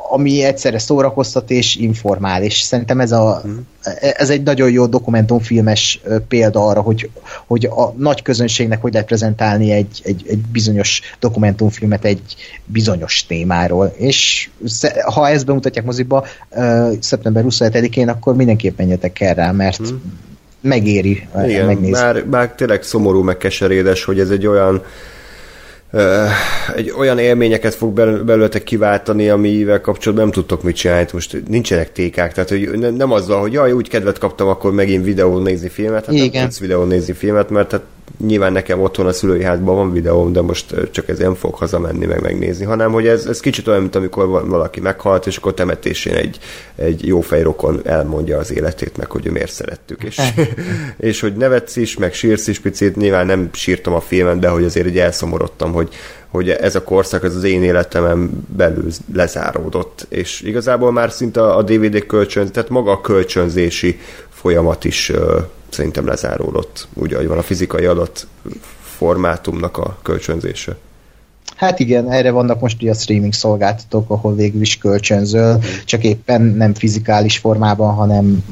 ami 0.09 0.43
egyszerre 0.43 0.79
szórakoztat 0.79 1.51
és 1.51 1.75
informál, 1.75 2.43
és 2.43 2.59
szerintem 2.59 2.99
ez, 2.99 3.11
a, 3.11 3.39
hmm. 3.43 3.67
ez 3.99 4.29
egy 4.29 4.43
nagyon 4.43 4.71
jó 4.71 4.85
dokumentumfilmes 4.85 6.01
példa 6.27 6.65
arra, 6.65 6.81
hogy, 6.81 7.09
hogy 7.47 7.65
a 7.65 7.93
nagy 7.97 8.21
közönségnek 8.21 8.81
hogy 8.81 8.93
lehet 8.93 9.07
prezentálni 9.07 9.71
egy, 9.71 10.01
egy, 10.03 10.23
egy 10.27 10.37
bizonyos 10.37 11.01
dokumentumfilmet 11.19 12.05
egy 12.05 12.35
bizonyos 12.65 13.25
témáról, 13.25 13.93
és 13.97 14.49
ha 15.13 15.29
ezt 15.29 15.45
bemutatják 15.45 15.85
moziba 15.85 16.25
szeptember 16.99 17.43
27-én, 17.47 18.09
akkor 18.09 18.35
mindenképp 18.35 18.77
menjetek 18.77 19.19
el 19.19 19.33
rá, 19.33 19.51
mert 19.51 19.77
hmm. 19.77 20.01
megéri 20.61 21.27
Igen, 21.45 21.65
megnézni. 21.65 21.91
Bár, 21.91 22.25
bár 22.25 22.51
tényleg 22.55 22.83
szomorú, 22.83 23.21
meg 23.21 23.37
keserédes, 23.37 24.03
hogy 24.03 24.19
ez 24.19 24.29
egy 24.29 24.47
olyan 24.47 24.83
egy 26.75 26.93
olyan 26.97 27.17
élményeket 27.17 27.75
fog 27.75 27.93
belőletek 27.93 28.63
kiváltani, 28.63 29.29
amivel 29.29 29.81
kapcsolatban 29.81 30.25
nem 30.25 30.33
tudtok 30.33 30.63
mit 30.63 30.75
csinálni. 30.75 31.07
Most 31.13 31.37
nincsenek 31.47 31.91
tékák, 31.91 32.33
tehát 32.33 32.49
hogy 32.49 32.79
nem 32.95 33.11
azzal, 33.11 33.39
hogy 33.39 33.53
jaj, 33.53 33.71
úgy 33.71 33.89
kedvet 33.89 34.17
kaptam, 34.17 34.47
akkor 34.47 34.73
megint 34.73 35.05
videón 35.05 35.41
nézni 35.41 35.69
filmet, 35.69 36.05
hát 36.05 36.15
Igen. 36.15 36.29
nem 36.33 36.43
tudsz 36.43 36.59
videón 36.59 36.87
nézni 36.87 37.13
filmet, 37.13 37.49
mert 37.49 37.71
hát 37.71 37.81
nyilván 38.17 38.51
nekem 38.51 38.81
otthon 38.81 39.05
a 39.05 39.11
szülői 39.11 39.43
házban 39.43 39.75
van 39.75 39.91
videóm, 39.91 40.33
de 40.33 40.41
most 40.41 40.75
csak 40.91 41.09
ez 41.09 41.17
nem 41.17 41.35
fog 41.35 41.55
hazamenni, 41.55 42.05
meg 42.05 42.21
megnézni, 42.21 42.65
hanem 42.65 42.91
hogy 42.91 43.07
ez, 43.07 43.25
ez 43.25 43.39
kicsit 43.39 43.67
olyan, 43.67 43.81
mint 43.81 43.95
amikor 43.95 44.47
valaki 44.47 44.79
meghalt, 44.79 45.27
és 45.27 45.37
akkor 45.37 45.53
temetésén 45.53 46.13
egy, 46.13 46.39
egy 46.75 47.07
jó 47.07 47.21
fejrokon 47.21 47.81
elmondja 47.83 48.37
az 48.37 48.53
életét, 48.53 48.97
meg 48.97 49.11
hogy 49.11 49.25
ő 49.25 49.31
miért 49.31 49.51
szerettük. 49.51 50.03
És, 50.03 50.19
és 51.09 51.19
hogy 51.19 51.35
nevetsz 51.35 51.75
is, 51.75 51.97
meg 51.97 52.13
sírsz 52.13 52.47
is 52.47 52.59
picit, 52.59 52.95
nyilván 52.95 53.25
nem 53.25 53.49
sírtam 53.53 53.93
a 53.93 54.01
filmen, 54.01 54.39
de 54.39 54.47
hogy 54.47 54.63
azért 54.63 54.87
egy 54.87 54.97
elszomorodtam, 54.97 55.71
hogy, 55.71 55.89
hogy 56.27 56.49
ez 56.49 56.75
a 56.75 56.83
korszak 56.83 57.23
ez 57.23 57.35
az 57.35 57.43
én 57.43 57.63
életemen 57.63 58.45
belül 58.55 58.91
lezáródott, 59.13 60.05
és 60.09 60.41
igazából 60.41 60.91
már 60.91 61.11
szinte 61.11 61.41
a 61.41 61.61
DVD 61.61 62.05
kölcsön, 62.05 62.51
tehát 62.51 62.69
maga 62.69 62.91
a 62.91 63.01
kölcsönzési 63.01 63.99
folyamat 64.29 64.83
is 64.83 65.11
szerintem 65.73 66.05
lezáródott, 66.05 66.87
úgy, 66.93 67.13
ahogy 67.13 67.27
van 67.27 67.37
a 67.37 67.43
fizikai 67.43 67.85
adat 67.85 68.27
formátumnak 68.81 69.77
a 69.77 69.97
kölcsönzése. 70.01 70.77
Hát 71.59 71.79
igen, 71.79 72.11
erre 72.11 72.31
vannak 72.31 72.59
most 72.59 72.81
ugye 72.81 72.91
a 72.91 72.93
streaming 72.93 73.33
szolgáltatók, 73.33 74.09
ahol 74.09 74.35
végül 74.35 74.61
is 74.61 74.77
kölcsönzöl, 74.77 75.59
csak 75.85 76.03
éppen 76.03 76.41
nem 76.41 76.73
fizikális 76.73 77.37
formában, 77.37 77.93
hanem 77.93 78.43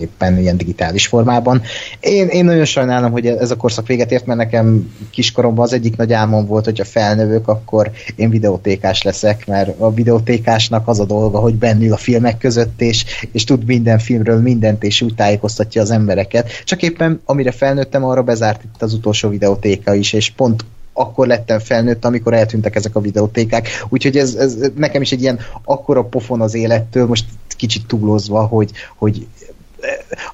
éppen 0.00 0.38
ilyen 0.38 0.56
digitális 0.56 1.06
formában. 1.06 1.62
Én, 2.00 2.26
én 2.26 2.44
nagyon 2.44 2.64
sajnálom, 2.64 3.10
hogy 3.10 3.26
ez 3.26 3.50
a 3.50 3.56
korszak 3.56 3.86
véget 3.86 4.12
ért, 4.12 4.26
mert 4.26 4.38
nekem 4.38 4.92
kiskoromban 5.10 5.64
az 5.64 5.72
egyik 5.72 5.96
nagy 5.96 6.12
álmom 6.12 6.46
volt, 6.46 6.64
hogy 6.64 6.80
a 6.80 6.84
felnövök, 6.84 7.48
akkor 7.48 7.90
én 8.16 8.30
videótékás 8.30 9.02
leszek, 9.02 9.46
mert 9.46 9.80
a 9.80 9.94
videótékásnak 9.94 10.88
az 10.88 11.00
a 11.00 11.04
dolga, 11.04 11.38
hogy 11.38 11.54
bennül 11.54 11.92
a 11.92 11.96
filmek 11.96 12.38
között, 12.38 12.80
és, 12.80 13.04
és 13.32 13.44
tud 13.44 13.64
minden 13.64 13.98
filmről 13.98 14.40
mindent, 14.40 14.82
és 14.82 15.02
úgy 15.02 15.14
tájékoztatja 15.14 15.82
az 15.82 15.90
embereket. 15.90 16.50
Csak 16.64 16.82
éppen 16.82 17.20
amire 17.24 17.50
felnőttem, 17.50 18.04
arra 18.04 18.22
bezárt 18.22 18.64
itt 18.64 18.82
az 18.82 18.94
utolsó 18.94 19.28
videótéka 19.28 19.94
is, 19.94 20.12
és 20.12 20.30
pont 20.30 20.64
akkor 21.00 21.26
lettem 21.26 21.58
felnőtt, 21.58 22.04
amikor 22.04 22.34
eltűntek 22.34 22.76
ezek 22.76 22.96
a 22.96 23.00
videótékák. 23.00 23.68
Úgyhogy 23.88 24.16
ez, 24.16 24.34
ez 24.34 24.56
nekem 24.74 25.02
is 25.02 25.12
egy 25.12 25.22
ilyen 25.22 25.38
akkora 25.64 26.02
pofon 26.02 26.40
az 26.40 26.54
élettől, 26.54 27.06
most 27.06 27.24
kicsit 27.56 27.86
túlozva, 27.86 28.42
hogy, 28.42 28.70
hogy 28.96 29.26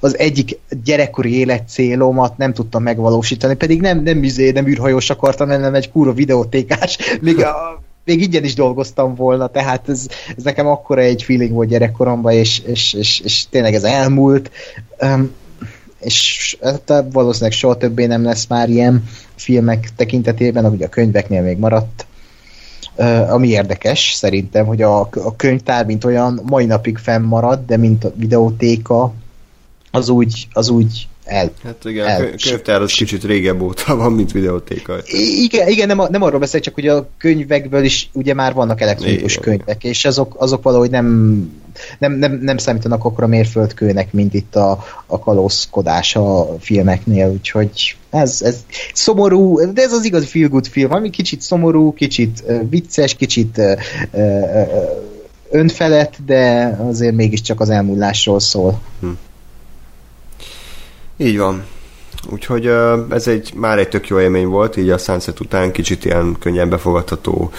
az 0.00 0.18
egyik 0.18 0.58
gyerekkori 0.84 1.38
életcélomat 1.38 2.36
nem 2.36 2.52
tudtam 2.52 2.82
megvalósítani, 2.82 3.54
pedig 3.54 3.80
nem, 3.80 4.02
nem, 4.02 4.22
üzé, 4.22 4.50
nem 4.50 4.66
űrhajós 4.66 5.10
akartam, 5.10 5.48
hanem 5.48 5.74
egy 5.74 5.90
kúra 5.90 6.12
videótékás. 6.12 6.98
Még 7.20 7.42
a, 7.42 7.82
még 8.04 8.22
ingyen 8.22 8.44
is 8.44 8.54
dolgoztam 8.54 9.14
volna, 9.14 9.46
tehát 9.46 9.88
ez, 9.88 10.06
ez 10.36 10.42
nekem 10.42 10.66
akkora 10.66 11.00
egy 11.00 11.22
feeling 11.22 11.52
volt 11.52 11.68
gyerekkoromban, 11.68 12.32
és, 12.32 12.62
és, 12.66 12.92
és, 12.92 13.20
és 13.20 13.48
tényleg 13.48 13.74
ez 13.74 13.84
elmúlt. 13.84 14.50
Um, 15.00 15.30
és 16.00 16.56
hát 16.62 17.04
valószínűleg 17.12 17.52
soha 17.52 17.76
többé 17.76 18.06
nem 18.06 18.24
lesz 18.24 18.46
már 18.46 18.68
ilyen 18.68 19.08
filmek 19.34 19.90
tekintetében, 19.96 20.64
ahogy 20.64 20.82
a 20.82 20.88
könyveknél 20.88 21.42
még 21.42 21.58
maradt. 21.58 22.06
Ami 23.28 23.48
érdekes 23.48 24.12
szerintem, 24.14 24.66
hogy 24.66 24.82
a, 24.82 25.00
a 25.00 25.36
könyvtár, 25.36 25.86
mint 25.86 26.04
olyan, 26.04 26.40
mai 26.44 26.64
napig 26.64 26.98
fennmarad, 26.98 27.60
de 27.66 27.76
mint 27.76 28.04
a 28.04 28.12
videótéka, 28.14 29.12
az 29.90 30.08
úgy, 30.08 30.48
az 30.52 30.68
úgy 30.68 31.08
el. 31.26 31.50
Hát 31.64 31.84
igen, 31.84 32.06
el, 32.06 32.24
a 32.24 32.28
könyvtár 32.42 32.80
az 32.82 32.92
kicsit 32.92 33.24
régebb 33.24 33.60
óta 33.60 33.96
van, 33.96 34.12
mint 34.12 34.32
videótéka. 34.32 34.96
Igen, 35.44 35.68
igen 35.68 35.86
nem, 35.86 36.02
nem 36.10 36.22
arról 36.22 36.38
beszélek, 36.38 36.64
csak 36.64 36.74
hogy 36.74 36.88
a 36.88 37.08
könyvekből 37.18 37.84
is 37.84 38.08
ugye 38.12 38.34
már 38.34 38.54
vannak 38.54 38.80
elektronikus 38.80 39.36
igen. 39.36 39.44
könyvek, 39.44 39.84
és 39.84 40.04
azok, 40.04 40.34
azok 40.38 40.62
valahogy 40.62 40.90
nem, 40.90 41.06
nem, 41.98 42.12
nem, 42.12 42.38
nem 42.42 42.56
számítanak 42.56 43.04
akkora 43.04 43.26
mérföldkőnek, 43.26 44.12
mint 44.12 44.34
itt 44.34 44.56
a, 44.56 44.84
a 45.06 45.18
kalózkodás 45.18 46.16
a 46.16 46.56
filmeknél, 46.60 47.30
úgyhogy 47.30 47.96
ez, 48.10 48.42
ez 48.42 48.64
szomorú, 48.92 49.72
de 49.72 49.82
ez 49.82 49.92
az 49.92 50.04
igazi 50.04 50.26
feel 50.26 50.48
good 50.48 50.66
film, 50.66 50.92
ami 50.92 51.10
kicsit 51.10 51.40
szomorú, 51.40 51.92
kicsit 51.92 52.42
vicces, 52.68 53.14
kicsit 53.14 53.58
uh, 53.58 53.72
uh, 54.12 54.68
önfelett, 55.50 56.14
de 56.26 56.76
azért 56.88 57.14
mégiscsak 57.14 57.60
az 57.60 57.70
elmúlásról 57.70 58.40
szól. 58.40 58.80
Hm. 59.00 59.08
Így 61.16 61.38
van. 61.38 61.64
Úgyhogy 62.30 62.66
ez 63.10 63.28
egy 63.28 63.52
már 63.54 63.78
egy 63.78 63.88
tök 63.88 64.08
jó 64.08 64.20
élmény 64.20 64.46
volt, 64.46 64.76
így 64.76 64.90
a 64.90 64.98
Sunset 64.98 65.40
után 65.40 65.72
kicsit 65.72 66.04
ilyen 66.04 66.36
könnyen 66.38 66.68
befogadható 66.68 67.50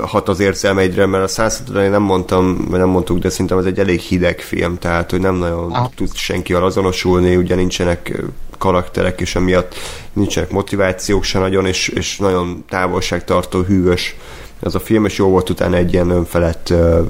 hat 0.00 0.28
az 0.28 0.40
érzelmeidre, 0.40 1.06
mert 1.06 1.24
a 1.24 1.26
Sunset 1.26 1.68
után 1.68 1.90
nem 1.90 2.02
mondtam, 2.02 2.66
vagy 2.68 2.78
nem 2.78 2.88
mondtuk, 2.88 3.18
de 3.18 3.30
szerintem 3.30 3.58
ez 3.58 3.64
egy 3.64 3.78
elég 3.78 4.00
hideg 4.00 4.40
film, 4.40 4.78
tehát 4.78 5.10
hogy 5.10 5.20
nem 5.20 5.34
nagyon 5.34 5.72
ah. 5.72 5.90
tud 5.94 6.14
senki 6.14 6.52
azonosulni, 6.54 7.36
ugye 7.36 7.54
nincsenek 7.54 8.22
karakterek, 8.58 9.20
és 9.20 9.34
emiatt 9.34 9.74
nincsenek 10.12 10.50
motivációk 10.50 11.22
se 11.22 11.38
nagyon, 11.38 11.66
és, 11.66 11.88
és 11.88 12.18
nagyon 12.18 12.64
távolságtartó, 12.68 13.60
hűvös 13.60 14.16
ez 14.60 14.74
a 14.74 14.80
film, 14.80 15.04
és 15.04 15.16
jó 15.16 15.28
volt 15.28 15.50
utána 15.50 15.76
egy 15.76 15.92
ilyen 15.92 16.10
önfelett 16.10 16.68
uh, 16.70 17.06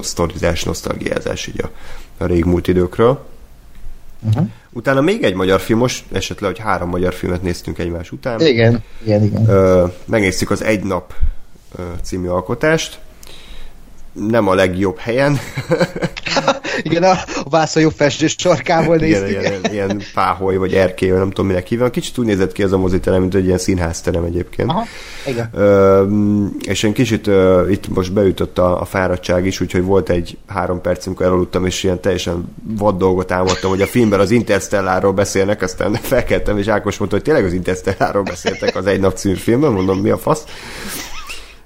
sztorizás, 0.00 0.64
nosztalgiázás 0.64 1.46
így 1.46 1.60
a, 1.62 1.70
a 2.18 2.26
régmúlt 2.26 2.68
időkről. 2.68 3.26
Uh-huh. 4.22 4.48
Utána 4.76 5.00
még 5.00 5.22
egy 5.22 5.34
magyar 5.34 5.60
film, 5.60 5.78
most 5.78 6.04
esetleg, 6.12 6.50
hogy 6.50 6.60
három 6.60 6.88
magyar 6.88 7.14
filmet 7.14 7.42
néztünk 7.42 7.78
egymás 7.78 8.12
után. 8.12 8.40
Igen, 8.40 8.82
igen, 9.02 9.24
igen. 9.24 9.48
Ö, 9.48 9.86
megnéztük 10.04 10.50
az 10.50 10.62
Egy 10.62 10.82
nap 10.82 11.14
ö, 11.78 11.82
című 12.02 12.28
alkotást. 12.28 12.98
Nem 14.14 14.48
a 14.48 14.54
legjobb 14.54 14.98
helyen. 14.98 15.38
igen, 16.82 17.02
a 17.02 17.16
Vásza 17.50 17.80
jobb 17.80 17.92
festős 17.96 18.34
sarkából 18.38 18.96
néztük. 18.96 19.28
Igen, 19.28 19.42
ilyen, 19.42 19.60
ilyen 19.72 20.02
páholy, 20.14 20.56
vagy 20.56 20.74
erkély, 20.74 21.10
nem 21.10 21.28
tudom 21.28 21.46
minek 21.46 21.66
hívja. 21.66 21.90
Kicsit 21.90 22.18
úgy 22.18 22.26
nézett 22.26 22.52
ki 22.52 22.62
az 22.62 22.72
a 22.72 22.78
moziterem, 22.78 23.20
mint 23.20 23.34
egy 23.34 23.44
ilyen 23.44 23.58
színházterem 23.58 24.24
egyébként. 24.24 24.70
Aha, 24.70 24.84
igen. 25.26 25.48
Ö, 25.52 26.04
és 26.60 26.82
én 26.82 26.92
kicsit 26.92 27.26
ö, 27.26 27.68
itt 27.68 27.88
most 27.88 28.12
beütött 28.12 28.58
a, 28.58 28.80
a 28.80 28.84
fáradtság 28.84 29.46
is, 29.46 29.60
úgyhogy 29.60 29.82
volt 29.82 30.08
egy 30.08 30.38
három 30.46 30.80
perc, 30.80 31.06
amikor 31.06 31.26
elaludtam, 31.26 31.66
és 31.66 31.82
ilyen 31.82 32.00
teljesen 32.00 32.54
vad 32.62 32.98
dolgot 32.98 33.32
álmodtam, 33.32 33.70
hogy 33.70 33.82
a 33.82 33.86
filmben 33.86 34.20
az 34.20 34.30
Interstellárról 34.30 35.12
beszélnek, 35.12 35.62
aztán 35.62 35.92
felkeltem, 35.92 36.58
és 36.58 36.66
Ákos 36.66 36.98
mondta, 36.98 37.16
hogy 37.16 37.24
tényleg 37.24 37.44
az 37.44 37.52
Interstellárról 37.52 38.22
beszéltek 38.22 38.76
az 38.76 38.86
Egy 38.86 39.00
nap 39.00 39.16
című 39.16 39.34
filmben, 39.34 39.72
mondom, 39.72 39.98
mi 39.98 40.10
a 40.10 40.18
fasz. 40.18 40.44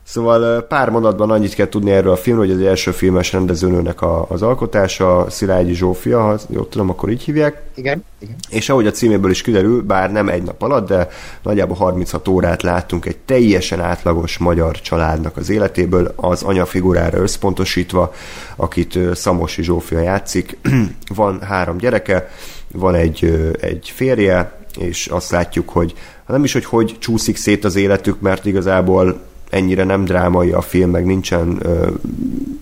Szóval 0.09 0.63
pár 0.63 0.91
mondatban 0.91 1.31
annyit 1.31 1.55
kell 1.55 1.69
tudni 1.69 1.91
erről 1.91 2.13
a 2.13 2.17
filmről, 2.17 2.47
hogy 2.47 2.55
az 2.55 2.67
első 2.67 2.91
filmes 2.91 3.33
rendezőnőnek 3.33 4.03
a, 4.03 4.27
az 4.29 4.43
alkotása, 4.43 5.27
Szilágyi 5.31 5.75
Zsófia, 5.75 6.21
ha 6.21 6.39
jól 6.49 6.69
tudom, 6.69 6.91
akkor 6.91 7.11
így 7.11 7.23
hívják. 7.23 7.63
Igen, 7.75 8.05
igen. 8.19 8.35
És 8.49 8.69
ahogy 8.69 8.87
a 8.87 8.91
címéből 8.91 9.31
is 9.31 9.43
kiderül, 9.43 9.83
bár 9.83 10.13
nem 10.13 10.29
egy 10.29 10.43
nap 10.43 10.63
alatt, 10.63 10.89
de 10.89 11.09
nagyjából 11.43 11.77
36 11.77 12.29
órát 12.29 12.63
láttunk 12.63 13.07
egy 13.07 13.17
teljesen 13.17 13.81
átlagos 13.81 14.39
magyar 14.39 14.81
családnak 14.81 15.37
az 15.37 15.51
életéből, 15.51 16.13
az 16.17 16.43
anya 16.43 16.67
figurára 16.67 17.19
összpontosítva, 17.19 18.15
akit 18.57 18.99
Szamosi 19.15 19.63
Zsófia 19.63 20.01
játszik. 20.01 20.59
van 21.15 21.41
három 21.41 21.77
gyereke, 21.77 22.29
van 22.73 22.95
egy, 22.95 23.53
egy 23.61 23.93
férje, 23.95 24.59
és 24.79 25.07
azt 25.07 25.31
látjuk, 25.31 25.69
hogy 25.69 25.95
nem 26.27 26.45
is, 26.45 26.53
hogy 26.53 26.65
hogy 26.65 26.97
csúszik 26.99 27.37
szét 27.37 27.65
az 27.65 27.77
életük, 27.77 28.21
mert 28.21 28.45
igazából 28.45 29.27
ennyire 29.51 29.85
nem 29.85 30.05
drámai 30.05 30.51
a 30.51 30.61
film, 30.61 30.91
meg 30.91 31.05
nincsen 31.07 31.63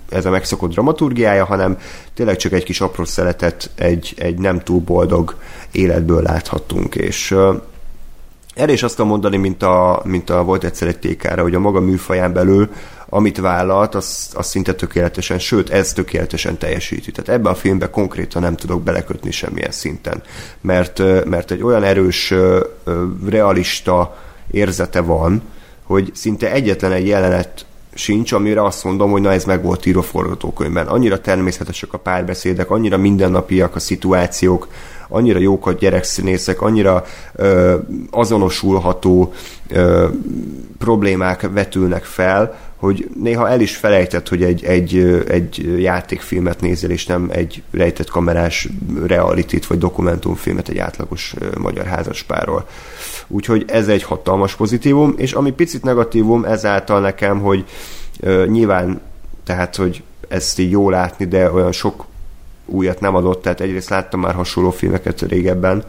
ez 0.08 0.26
a 0.26 0.30
megszokott 0.30 0.70
dramaturgiája, 0.70 1.44
hanem 1.44 1.78
tényleg 2.14 2.36
csak 2.36 2.52
egy 2.52 2.64
kis 2.64 2.80
apró 2.80 3.04
szeletet 3.04 3.70
egy, 3.74 4.14
egy 4.16 4.38
nem 4.38 4.60
túl 4.60 4.80
boldog 4.80 5.36
életből 5.70 6.22
láthattunk, 6.22 6.94
és 6.94 7.36
erre 8.54 8.72
is 8.72 8.82
azt 8.82 8.96
kell 8.96 9.04
mondani, 9.04 9.36
mint 9.36 9.62
a, 9.62 10.00
mint 10.04 10.30
a 10.30 10.42
volt 10.42 10.64
egyszer 10.64 10.88
egy 10.88 10.98
tékára, 10.98 11.42
hogy 11.42 11.54
a 11.54 11.58
maga 11.58 11.80
műfaján 11.80 12.32
belül, 12.32 12.70
amit 13.08 13.38
vállalt, 13.38 13.94
az, 13.94 14.28
az 14.34 14.46
szinte 14.46 14.74
tökéletesen, 14.74 15.38
sőt, 15.38 15.70
ez 15.70 15.92
tökéletesen 15.92 16.58
teljesíti. 16.58 17.10
Tehát 17.10 17.40
ebben 17.40 17.52
a 17.52 17.56
filmben 17.56 17.90
konkrétan 17.90 18.42
nem 18.42 18.56
tudok 18.56 18.82
belekötni 18.82 19.30
semmilyen 19.30 19.70
szinten, 19.70 20.22
mert, 20.60 21.24
mert 21.24 21.50
egy 21.50 21.62
olyan 21.62 21.82
erős, 21.82 22.34
realista 23.28 24.16
érzete 24.50 25.00
van, 25.00 25.42
hogy 25.86 26.10
szinte 26.14 26.52
egyetlen 26.52 26.92
egy 26.92 27.06
jelenet 27.06 27.66
sincs, 27.94 28.32
amire 28.32 28.64
azt 28.64 28.84
mondom, 28.84 29.10
hogy 29.10 29.20
na 29.20 29.32
ez 29.32 29.44
meg 29.44 29.62
volt 29.62 29.86
írva 29.86 30.02
forgatókönyvben. 30.02 30.86
Annyira 30.86 31.20
természetesek 31.20 31.92
a 31.92 31.98
párbeszédek, 31.98 32.70
annyira 32.70 32.96
mindennapiak 32.96 33.74
a 33.74 33.78
szituációk, 33.78 34.68
annyira 35.08 35.38
jók 35.38 35.66
a 35.66 35.72
gyerekszínészek, 35.72 36.60
annyira 36.60 37.04
ö, 37.34 37.74
azonosulható 38.10 39.32
ö, 39.68 40.06
problémák 40.78 41.50
vetülnek 41.52 42.04
fel, 42.04 42.58
hogy 42.76 43.08
néha 43.20 43.48
el 43.48 43.60
is 43.60 43.76
felejtett, 43.76 44.28
hogy 44.28 44.42
egy, 44.42 44.64
egy, 44.64 44.96
egy 45.28 45.82
játékfilmet 45.82 46.60
nézel, 46.60 46.90
és 46.90 47.06
nem 47.06 47.28
egy 47.32 47.62
rejtett 47.70 48.10
kamerás 48.10 48.68
realitit 49.06 49.66
vagy 49.66 49.78
dokumentumfilmet 49.78 50.68
egy 50.68 50.78
átlagos 50.78 51.34
magyar 51.58 51.86
házaspárról. 51.86 52.68
Úgyhogy 53.26 53.64
ez 53.66 53.88
egy 53.88 54.02
hatalmas 54.02 54.54
pozitívum, 54.54 55.14
és 55.16 55.32
ami 55.32 55.50
picit 55.50 55.82
negatívum 55.82 56.44
ezáltal 56.44 57.00
nekem, 57.00 57.40
hogy 57.40 57.64
uh, 58.20 58.46
nyilván 58.46 59.00
tehát, 59.44 59.76
hogy 59.76 60.02
ezt 60.28 60.58
így 60.58 60.70
jó 60.70 60.90
látni, 60.90 61.24
de 61.24 61.50
olyan 61.52 61.72
sok 61.72 62.04
újat 62.66 63.00
nem 63.00 63.14
adott, 63.14 63.42
tehát 63.42 63.60
egyrészt 63.60 63.88
láttam 63.88 64.20
már 64.20 64.34
hasonló 64.34 64.70
filmeket 64.70 65.22
régebben, 65.22 65.84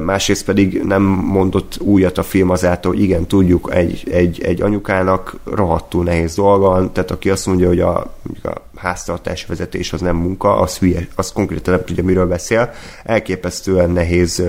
másrészt 0.00 0.44
pedig 0.44 0.82
nem 0.82 1.02
mondott 1.02 1.76
újat 1.80 2.18
a 2.18 2.22
film 2.22 2.50
azáltal, 2.50 2.92
hogy 2.92 3.02
igen, 3.02 3.26
tudjuk, 3.26 3.70
egy, 3.74 4.08
egy, 4.10 4.42
egy 4.42 4.62
anyukának 4.62 5.36
rohadtul 5.44 6.04
nehéz 6.04 6.34
dolga 6.34 6.68
van, 6.68 6.92
tehát 6.92 7.10
aki 7.10 7.30
azt 7.30 7.46
mondja, 7.46 7.66
hogy 7.66 7.80
a, 7.80 7.96
a 8.42 8.62
háztartási 8.76 9.44
vezetés 9.48 9.92
az 9.92 10.00
nem 10.00 10.16
munka, 10.16 10.58
az 10.58 10.78
hülye, 10.78 11.06
az 11.14 11.32
konkrétan 11.32 11.74
nem 11.74 11.84
tudja, 11.84 12.04
miről 12.04 12.26
beszél. 12.26 12.72
Elképesztően 13.04 13.90
nehéz 13.90 14.42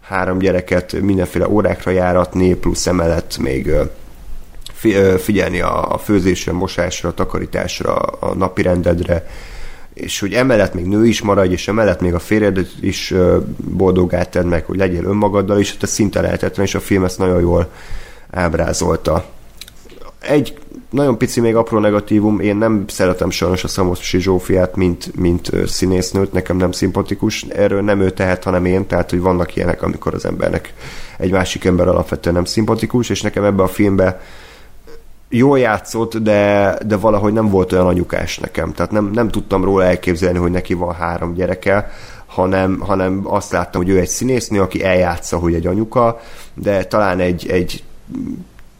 három 0.00 0.38
gyereket 0.38 1.00
mindenféle 1.00 1.48
órákra 1.48 1.90
járatni, 1.90 2.54
plusz 2.54 2.86
emellett 2.86 3.38
még 3.38 3.72
figyelni 5.18 5.60
a 5.60 6.00
főzésre, 6.04 6.52
mosásra, 6.52 7.14
takarításra, 7.14 7.94
a 7.96 8.34
napi 8.34 8.62
rendedre, 8.62 9.26
és 10.00 10.20
hogy 10.20 10.32
emellett 10.32 10.74
még 10.74 10.84
nő 10.84 11.06
is 11.06 11.22
maradj, 11.22 11.52
és 11.52 11.68
emellett 11.68 12.00
még 12.00 12.14
a 12.14 12.18
férjed 12.18 12.66
is 12.80 13.14
boldogát 13.56 14.30
tedd 14.30 14.46
meg, 14.46 14.64
hogy 14.64 14.76
legyél 14.76 15.04
önmagaddal 15.04 15.58
is, 15.58 15.72
hát 15.72 15.82
ez 15.82 15.90
szinte 15.90 16.20
lehetetlen, 16.20 16.66
és 16.66 16.74
a 16.74 16.80
film 16.80 17.04
ezt 17.04 17.18
nagyon 17.18 17.40
jól 17.40 17.70
ábrázolta. 18.30 19.24
egy 20.20 20.58
nagyon 20.90 21.18
pici 21.18 21.40
még 21.40 21.56
apró 21.56 21.78
negatívum, 21.78 22.40
én 22.40 22.56
nem 22.56 22.84
szeretem 22.88 23.30
sajnos 23.30 23.64
a 23.64 23.68
Szamosi 23.68 24.20
Zsófiát, 24.20 24.76
mint, 24.76 25.16
mint 25.16 25.50
színésznőt, 25.66 26.32
nekem 26.32 26.56
nem 26.56 26.72
szimpatikus, 26.72 27.42
erről 27.42 27.82
nem 27.82 28.00
ő 28.00 28.10
tehet, 28.10 28.44
hanem 28.44 28.64
én, 28.64 28.86
tehát 28.86 29.10
hogy 29.10 29.20
vannak 29.20 29.56
ilyenek, 29.56 29.82
amikor 29.82 30.14
az 30.14 30.24
embernek 30.24 30.74
egy 31.18 31.30
másik 31.30 31.64
ember 31.64 31.88
alapvetően 31.88 32.34
nem 32.34 32.44
szimpatikus, 32.44 33.08
és 33.08 33.20
nekem 33.20 33.44
ebbe 33.44 33.62
a 33.62 33.68
filmbe 33.68 34.20
jól 35.30 35.58
játszott, 35.58 36.16
de, 36.16 36.76
de 36.86 36.96
valahogy 36.96 37.32
nem 37.32 37.48
volt 37.48 37.72
olyan 37.72 37.86
anyukás 37.86 38.38
nekem. 38.38 38.72
Tehát 38.72 38.92
nem, 38.92 39.10
nem 39.10 39.28
tudtam 39.28 39.64
róla 39.64 39.84
elképzelni, 39.84 40.38
hogy 40.38 40.50
neki 40.50 40.74
van 40.74 40.94
három 40.94 41.34
gyereke, 41.34 41.90
hanem, 42.26 42.80
hanem 42.80 43.20
azt 43.24 43.52
láttam, 43.52 43.82
hogy 43.82 43.90
ő 43.90 43.98
egy 43.98 44.08
színésznő, 44.08 44.60
aki 44.60 44.84
eljátsza, 44.84 45.38
hogy 45.38 45.54
egy 45.54 45.66
anyuka, 45.66 46.20
de 46.54 46.84
talán 46.84 47.20
egy, 47.20 47.48
egy 47.48 47.84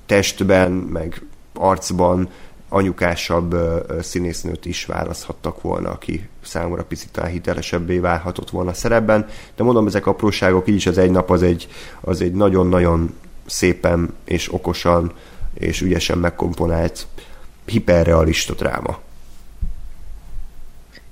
testben, 0.07 0.71
meg 0.71 1.23
arcban 1.55 2.29
anyukásabb 2.69 3.57
színésznőt 4.01 4.67
is 4.67 4.87
választhattak 4.87 5.63
volna, 5.63 5.91
aki 5.91 6.29
számomra 6.45 6.85
picit 6.85 7.13
talán 7.13 7.31
hitelesebbé 7.31 7.99
válhatott 7.99 8.51
volna 8.51 8.71
a 8.71 8.75
szerepben, 8.75 9.29
de 9.57 9.63
mondom, 9.63 9.87
ezek 9.87 10.07
apróságok, 10.07 10.69
így 10.69 10.75
is 10.75 10.87
az 10.87 10.99
egy 10.99 11.11
nap 11.11 11.31
az 11.31 11.43
egy, 11.43 11.69
az 12.01 12.21
egy 12.21 12.33
nagyon-nagyon 12.33 13.15
szépen 13.47 14.15
és 14.25 14.53
okosan 14.53 15.13
és 15.61 15.81
ügyesen 15.81 16.19
megkomponált 16.19 17.07
hiperrealista 17.67 18.55
dráma. 18.55 18.99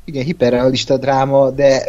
Igen, 0.05 0.25
hiperrealista 0.25 0.97
dráma, 0.97 1.51
de 1.51 1.85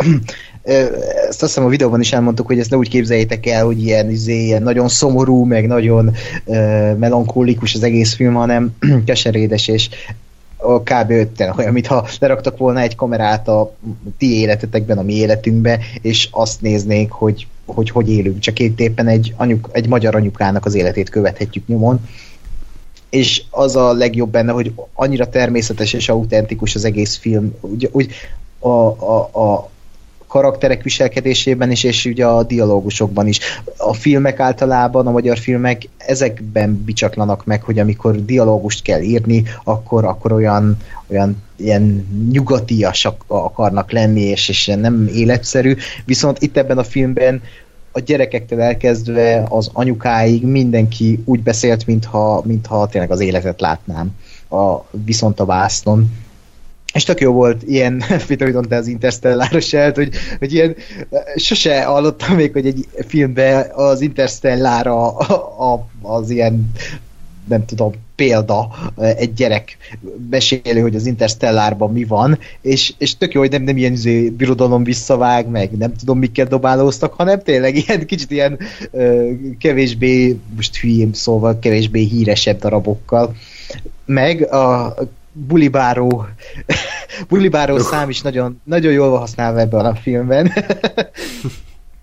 ezt 0.64 1.28
azt 1.28 1.40
hiszem 1.40 1.66
a 1.66 1.70
videóban 1.70 2.00
is 2.00 2.14
elmondtuk, 2.14 2.48
hogy 2.48 2.60
ezt 2.60 2.70
ne 2.70 2.78
úgy 2.78 2.90
képzeljétek 2.90 3.46
el, 3.46 3.66
hogy 3.66 3.84
ilyen, 3.84 4.10
izé, 4.10 4.44
ilyen 4.44 4.64
nagyon 4.64 4.88
szomorú, 4.88 5.44
meg 5.44 5.68
nagyon 5.68 6.16
uh, 6.46 6.98
melankólikus 6.98 7.76
az 7.76 7.84
egész 7.84 8.14
film, 8.14 8.34
hanem 8.34 8.76
keserédes 9.06 9.68
és 9.68 9.90
a 10.58 10.82
kb. 10.82 11.10
ötten, 11.10 11.54
olyan, 11.58 11.74
mintha 11.74 12.08
leraktak 12.20 12.58
volna 12.58 12.80
egy 12.80 12.96
kamerát 12.96 13.48
a 13.48 13.76
ti 14.18 14.40
életetekben, 14.40 14.98
a 14.98 15.02
mi 15.02 15.14
életünkbe, 15.14 15.80
és 16.02 16.28
azt 16.32 16.62
néznék, 16.62 17.12
hogy 17.12 17.48
hogy, 17.74 17.90
hogy 17.90 18.10
élünk. 18.10 18.40
Csak 18.40 18.60
itt 18.60 18.80
éppen 18.80 19.08
egy, 19.08 19.34
anyuk, 19.38 19.70
egy 19.72 19.88
magyar 19.88 20.16
anyukának 20.16 20.66
az 20.66 20.76
életét 20.76 21.10
követhetjük 21.10 21.68
nyomon 21.68 22.00
és 23.10 23.44
az 23.50 23.76
a 23.76 23.94
legjobb 23.94 24.30
benne, 24.30 24.52
hogy 24.52 24.74
annyira 24.94 25.30
természetes 25.30 25.94
és 25.94 26.10
autentikus 26.10 26.76
az 26.76 26.86
egész 26.86 27.18
film. 27.18 27.56
Úgy, 27.62 27.90
úgy 27.92 28.12
a, 28.60 28.70
a, 28.70 29.30
a 29.34 29.70
karakterek 30.30 30.84
viselkedésében 30.84 31.72
is, 31.72 31.84
és 31.84 32.06
ugye 32.06 32.26
a 32.26 32.44
dialógusokban 32.44 33.28
is. 33.28 33.40
A 33.78 33.94
filmek 33.94 34.40
általában, 34.40 35.08
a 35.08 35.12
magyar 35.12 35.38
filmek 35.38 35.90
ezekben 35.98 36.84
bicsaklanak 36.86 37.46
meg, 37.46 37.64
hogy 37.64 37.80
amikor 37.80 38.26
dialógust 38.26 38.82
kell 38.82 39.02
írni, 39.02 39.44
akkor, 39.64 40.06
akkor 40.06 40.32
olyan, 40.32 40.78
olyan 41.08 41.44
ilyen 41.56 42.08
nyugatiasak 42.32 43.24
akarnak 43.28 43.92
lenni, 43.92 44.22
és, 44.22 44.50
és 44.50 44.66
nem 44.66 45.10
életszerű. 45.14 45.76
Viszont 46.06 46.42
itt 46.42 46.58
ebben 46.58 46.78
a 46.78 46.84
filmben 46.84 47.42
a 47.92 48.00
gyerekektől 48.00 48.62
elkezdve 48.62 49.46
az 49.50 49.70
anyukáig 49.74 50.44
mindenki 50.44 51.20
úgy 51.26 51.44
beszélt, 51.44 51.86
mintha, 51.86 52.42
mintha 52.46 52.88
tényleg 52.88 53.12
az 53.12 53.20
életet 53.20 53.62
látnám 53.62 54.16
a, 54.50 54.80
viszont 54.92 55.40
a 55.40 55.46
vásznon. 55.46 56.12
És 56.94 57.04
tök 57.04 57.20
jó 57.20 57.34
volt 57.34 57.64
ilyen, 57.64 58.00
Fitoridon, 58.28 58.68
te 58.68 58.76
az 58.76 58.88
Interstelláros 58.88 59.74
elt, 59.74 59.96
hogy, 59.96 60.16
hogy 60.40 60.54
ilyen, 60.54 60.76
sose 61.36 61.84
hallottam 61.84 62.36
még, 62.36 62.52
hogy 62.52 62.66
egy 62.66 62.88
filmben 63.08 63.72
az 63.72 64.02
Interstellár 64.02 64.88
a, 64.88 65.18
a, 65.74 65.88
az 66.02 66.30
ilyen 66.30 66.72
nem 67.48 67.66
tudom, 67.66 67.94
példa 68.20 68.70
egy 68.96 69.34
gyerek 69.34 69.78
mesélő, 70.30 70.82
hogy 70.82 70.96
az 70.96 71.06
Interstellárban 71.06 71.92
mi 71.92 72.04
van, 72.04 72.40
és, 72.62 72.94
és 72.98 73.18
tök 73.18 73.34
jó, 73.34 73.40
hogy 73.40 73.52
nem, 73.52 73.64
nem 73.64 73.78
ilyen 73.78 73.92
izé, 73.92 74.30
birodalom 74.30 74.84
visszavág, 74.84 75.48
meg 75.48 75.72
nem 75.72 75.94
tudom, 75.96 76.20
mikkel 76.20 76.46
dobálóztak, 76.46 77.14
hanem 77.14 77.42
tényleg 77.42 77.76
ilyen 77.76 78.06
kicsit 78.06 78.32
ilyen 78.32 78.60
ö, 78.92 79.30
kevésbé, 79.60 80.40
most 80.56 80.78
hülyém 80.78 81.14
szóval, 81.14 81.60
kevésbé 81.60 82.02
híresebb 82.02 82.60
darabokkal. 82.60 83.36
Meg 84.06 84.54
a 84.54 84.96
bulibáró 85.32 86.26
bulibáró 87.30 87.78
szám 87.78 88.10
is 88.10 88.22
nagyon, 88.22 88.62
nagyon 88.64 88.92
jól 88.92 89.10
van 89.10 89.20
használva 89.20 89.60
ebben 89.60 89.86
a 89.86 89.96
filmben. 89.96 90.52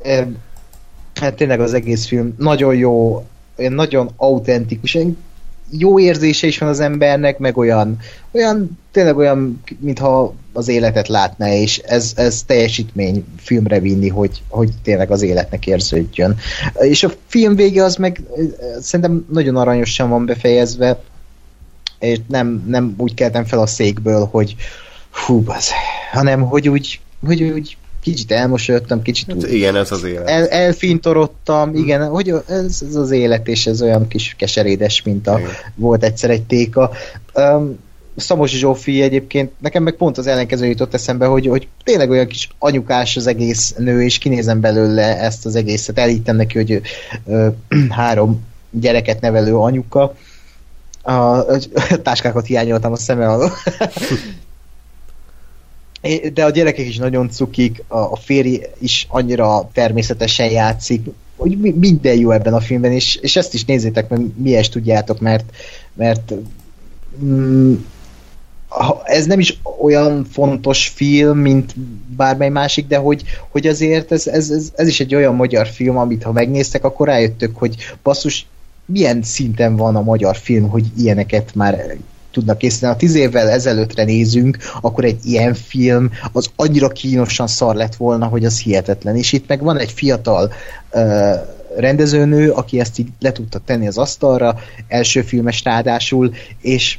hát 1.21 1.35
tényleg 1.35 1.61
az 1.61 1.75
egész 1.75 2.07
film 2.07 2.35
nagyon 2.39 2.75
jó, 2.75 3.27
nagyon 3.57 4.11
autentikus, 4.17 4.95
jó 5.71 5.99
érzése 5.99 6.47
is 6.47 6.59
van 6.59 6.69
az 6.69 6.81
embernek, 6.81 7.39
meg 7.39 7.57
olyan, 7.57 7.99
olyan 8.31 8.79
tényleg 8.93 9.17
olyan, 9.17 9.63
mintha 9.79 10.35
az 10.53 10.69
életet 10.69 11.09
látná, 11.09 11.53
és 11.53 11.79
ez, 11.79 12.13
ez 12.17 12.43
teljesítmény 12.43 13.25
filmre 13.39 13.81
vinni, 13.81 14.09
hogy, 14.09 14.43
hogy 14.49 14.71
tényleg 14.83 15.11
az 15.11 15.23
életnek 15.23 15.67
érződjön. 15.67 16.37
És 16.79 17.05
a 17.05 17.13
film 17.27 17.55
vége 17.55 17.85
az 17.85 17.97
meg 17.97 18.23
szerintem 18.81 19.27
nagyon 19.33 19.57
aranyosan 19.57 20.09
van 20.09 20.27
befejezve, 20.27 21.01
és 21.99 22.19
nem, 22.29 22.65
nem 22.67 22.95
úgy 22.97 23.15
keltem 23.15 23.45
fel 23.45 23.59
a 23.59 23.67
székből, 23.67 24.29
hogy 24.31 24.55
hú, 25.11 25.43
az, 25.47 25.71
hanem 26.13 26.43
hogy 26.43 26.69
úgy, 26.69 27.01
hogy 27.27 27.43
úgy 27.43 27.77
kicsit 28.12 28.33
elmosolyodtam, 28.33 29.03
kicsit 29.03 29.27
hát 29.33 29.51
igen, 29.51 29.77
ez 29.77 29.93
az 29.93 30.05
élet. 30.05 30.28
El, 30.28 30.49
elfintorodtam, 30.49 31.69
hmm. 31.69 31.83
igen, 31.83 32.09
hogy 32.09 32.35
ez, 32.49 32.83
ez 32.89 32.95
az 32.95 33.11
élet, 33.11 33.49
és 33.49 33.66
ez 33.66 33.83
olyan 33.83 34.09
kis 34.09 34.35
keserédes, 34.39 35.03
mint 35.03 35.27
a 35.27 35.39
igen. 35.39 35.51
volt 35.74 36.05
egyszer 36.05 36.31
egy 36.31 36.43
téka. 36.43 36.91
Um, 37.35 37.78
Szamos 38.16 38.51
Zsófi 38.51 39.03
egyébként, 39.03 39.53
nekem 39.59 39.83
meg 39.83 39.95
pont 39.95 40.19
az 40.19 40.27
ellenkező 40.27 40.66
jutott 40.66 40.95
eszembe, 40.95 41.27
hogy, 41.27 41.47
hogy 41.47 41.69
tényleg 41.85 42.11
olyan 42.11 42.27
kis 42.27 42.49
anyukás 42.59 43.16
az 43.16 43.27
egész 43.27 43.74
nő, 43.78 44.03
és 44.03 44.19
kinézem 44.19 44.61
belőle 44.61 45.20
ezt 45.20 45.47
az 45.47 45.57
egészet. 45.57 45.99
Elhittem 45.99 46.37
neki, 46.37 46.57
hogy 46.57 46.81
ö, 47.27 47.49
három 47.91 48.45
gyereket 48.70 49.20
nevelő 49.20 49.57
anyuka. 49.57 50.15
A, 51.03 51.12
a 51.12 51.59
táskákat 52.03 52.47
hiányoltam 52.47 52.93
a 52.93 52.97
szeme 52.97 53.28
alól. 53.28 53.53
de 56.35 56.45
a 56.45 56.51
gyerekek 56.51 56.87
is 56.87 56.97
nagyon 56.97 57.31
cukik, 57.31 57.83
a 57.89 58.16
férj 58.16 58.61
is 58.78 59.07
annyira 59.09 59.70
természetesen 59.73 60.51
játszik, 60.51 61.07
hogy 61.37 61.59
minden 61.59 62.16
jó 62.16 62.31
ebben 62.31 62.55
a 62.55 62.61
filmben, 62.61 62.93
és, 62.93 63.16
és 63.16 63.37
ezt 63.37 63.55
is 63.55 63.65
nézzétek 63.65 64.09
meg, 64.09 64.20
miért 64.37 64.70
tudjátok, 64.70 65.20
mert, 65.20 65.45
mert 65.95 66.35
mm, 67.24 67.74
ez 69.05 69.27
nem 69.27 69.41
is 69.41 69.61
olyan 69.81 70.24
fontos 70.24 70.89
film, 70.89 71.39
mint 71.39 71.74
bármely 72.16 72.49
másik, 72.49 72.87
de 72.87 72.97
hogy, 72.97 73.23
hogy 73.49 73.66
azért 73.66 74.12
ez, 74.12 74.27
ez, 74.27 74.51
ez, 74.51 74.73
ez 74.74 74.89
is 74.89 75.01
egy 75.01 75.15
olyan 75.15 75.35
magyar 75.35 75.66
film, 75.66 75.97
amit 75.97 76.23
ha 76.23 76.33
megnéztek, 76.33 76.85
akkor 76.85 77.07
rájöttök, 77.07 77.57
hogy 77.57 77.77
basszus, 78.03 78.47
milyen 78.85 79.23
szinten 79.23 79.77
van 79.77 79.97
a 79.97 80.03
magyar 80.03 80.37
film, 80.37 80.69
hogy 80.69 80.85
ilyeneket 80.99 81.55
már 81.55 81.97
tudnak 82.37 82.59
készíteni. 82.59 82.93
Ha 82.93 82.99
tíz 82.99 83.15
évvel 83.15 83.49
ezelőttre 83.49 84.05
nézünk, 84.05 84.59
akkor 84.81 85.05
egy 85.05 85.25
ilyen 85.25 85.55
film 85.55 86.11
az 86.33 86.51
annyira 86.57 86.89
kínosan 86.89 87.47
szar 87.47 87.75
lett 87.75 87.95
volna, 87.95 88.27
hogy 88.27 88.45
az 88.45 88.61
hihetetlen. 88.61 89.17
És 89.17 89.33
itt 89.33 89.49
meg 89.49 89.63
van 89.63 89.79
egy 89.79 89.93
fiatal 89.93 90.53
uh, 90.93 91.35
rendezőnő, 91.77 92.51
aki 92.51 92.81
ezt 92.81 92.99
így 92.99 93.09
le 93.21 93.33
tudta 93.33 93.59
tenni 93.59 93.87
az 93.87 93.99
asztalra, 93.99 94.59
első 94.89 95.23
filmes 95.23 95.65
ráadásul, 95.65 96.35
és 96.61 96.99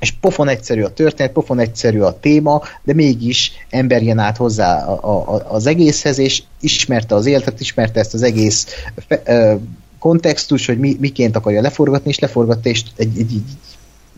és 0.00 0.12
pofon 0.20 0.48
egyszerű 0.48 0.82
a 0.82 0.92
történet, 0.92 1.32
pofon 1.32 1.58
egyszerű 1.58 2.00
a 2.00 2.18
téma, 2.20 2.62
de 2.82 2.94
mégis 2.94 3.52
ember 3.70 4.02
jön 4.02 4.18
át 4.18 4.36
hozzá 4.36 4.86
a, 4.86 5.34
a, 5.34 5.46
az 5.48 5.66
egészhez, 5.66 6.18
és 6.18 6.42
ismerte 6.60 7.14
az 7.14 7.26
életet, 7.26 7.60
ismerte 7.60 8.00
ezt 8.00 8.14
az 8.14 8.22
egész 8.22 8.66
fe, 9.06 9.22
ö, 9.24 9.54
kontextus, 9.98 10.66
hogy 10.66 10.78
mi, 10.78 10.96
miként 11.00 11.36
akarja 11.36 11.60
leforgatni, 11.60 12.10
és 12.10 12.18
leforgatta, 12.18 12.68
és 12.68 12.82
egy, 12.96 13.18
egy, 13.18 13.32
egy 13.32 13.42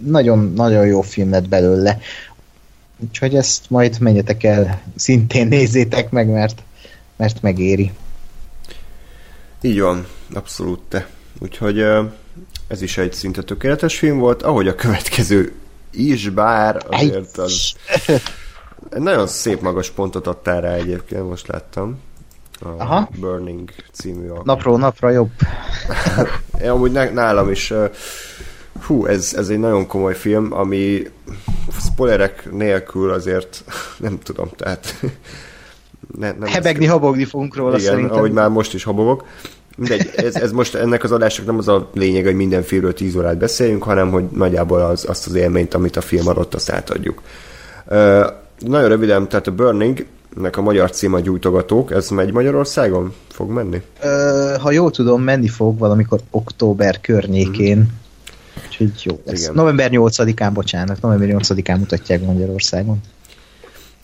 nagyon-nagyon 0.00 0.86
jó 0.86 1.00
film 1.00 1.30
lett 1.30 1.48
belőle. 1.48 1.98
Úgyhogy 2.98 3.34
ezt 3.34 3.70
majd 3.70 4.00
menjetek 4.00 4.44
el, 4.44 4.82
szintén 4.96 5.48
nézzétek 5.48 6.10
meg, 6.10 6.28
mert, 6.28 6.62
mert 7.16 7.42
megéri. 7.42 7.92
Így 9.60 9.80
van, 9.80 10.06
abszolút 10.34 10.80
te. 10.88 11.08
Úgyhogy 11.38 11.84
ez 12.68 12.82
is 12.82 12.98
egy 12.98 13.12
szinte 13.12 13.42
tökéletes 13.42 13.98
film 13.98 14.18
volt, 14.18 14.42
ahogy 14.42 14.68
a 14.68 14.74
következő 14.74 15.52
is, 15.92 16.28
bár 16.28 16.84
azért 16.88 17.38
az 17.38 17.72
nagyon 18.98 19.26
szép 19.26 19.60
magas 19.60 19.90
pontot 19.90 20.26
adtál 20.26 20.60
rá 20.60 20.72
egyébként, 20.72 21.28
most 21.28 21.46
láttam. 21.46 21.98
A 22.60 22.68
Aha. 22.68 23.08
Burning 23.18 23.70
című 23.92 24.22
alkalom. 24.22 24.42
Napról 24.44 24.78
napra 24.78 25.10
jobb. 25.10 25.30
Én 26.62 26.68
amúgy 26.68 26.92
nálam 26.92 27.50
is 27.50 27.72
Hú, 28.86 29.06
ez, 29.06 29.34
ez 29.36 29.48
egy 29.48 29.58
nagyon 29.58 29.86
komoly 29.86 30.14
film, 30.14 30.52
ami 30.52 31.02
spoilerek 31.80 32.52
nélkül 32.52 33.10
azért 33.10 33.64
nem 33.98 34.18
tudom, 34.22 34.50
tehát 34.56 34.94
ne, 36.18 36.32
nem 36.32 36.48
Hebegni, 36.48 36.84
ezt... 36.84 36.92
habogni 36.92 37.24
fogunk 37.24 37.56
róla 37.56 37.76
Igen, 37.76 37.90
szerintem. 37.90 38.16
ahogy 38.16 38.32
már 38.32 38.48
most 38.48 38.74
is 38.74 38.84
habogok. 38.84 39.24
Mindegy, 39.76 40.10
ez, 40.16 40.34
ez 40.34 40.52
most 40.52 40.74
ennek 40.74 41.04
az 41.04 41.12
adásnak 41.12 41.46
nem 41.46 41.58
az 41.58 41.68
a 41.68 41.90
lényeg, 41.94 42.24
hogy 42.24 42.34
minden 42.34 42.62
filmről 42.62 42.94
10 42.94 43.16
órát 43.16 43.38
beszéljünk, 43.38 43.82
hanem 43.82 44.10
hogy 44.10 44.24
nagyjából 44.24 44.80
az, 44.80 45.04
azt 45.08 45.26
az 45.26 45.34
élményt, 45.34 45.74
amit 45.74 45.96
a 45.96 46.00
film 46.00 46.28
adott, 46.28 46.54
azt 46.54 46.70
átadjuk. 46.70 47.22
Uh, 47.86 48.26
nagyon 48.58 48.88
röviden, 48.88 49.28
tehát 49.28 49.46
a 49.46 49.52
Burning, 49.52 50.06
nek 50.36 50.56
a 50.56 50.62
magyar 50.62 50.90
cím 50.90 51.14
a 51.14 51.20
gyújtogatók, 51.20 51.90
ez 51.90 52.08
megy 52.08 52.32
Magyarországon? 52.32 53.14
Fog 53.28 53.50
menni? 53.50 53.82
Uh, 54.02 54.60
ha 54.60 54.70
jól 54.70 54.90
tudom, 54.90 55.22
menni 55.22 55.48
fog 55.48 55.78
valamikor 55.78 56.20
október 56.30 57.00
környékén. 57.00 57.78
Mm. 57.78 57.82
Úgyhogy 58.66 59.02
jó 59.02 59.20
lesz. 59.24 59.40
Igen. 59.40 59.54
November 59.54 59.90
8-án, 59.92 60.50
bocsánat, 60.52 61.00
november 61.00 61.28
8-án 61.32 61.78
mutatják 61.78 62.20
Magyarországon. 62.20 63.00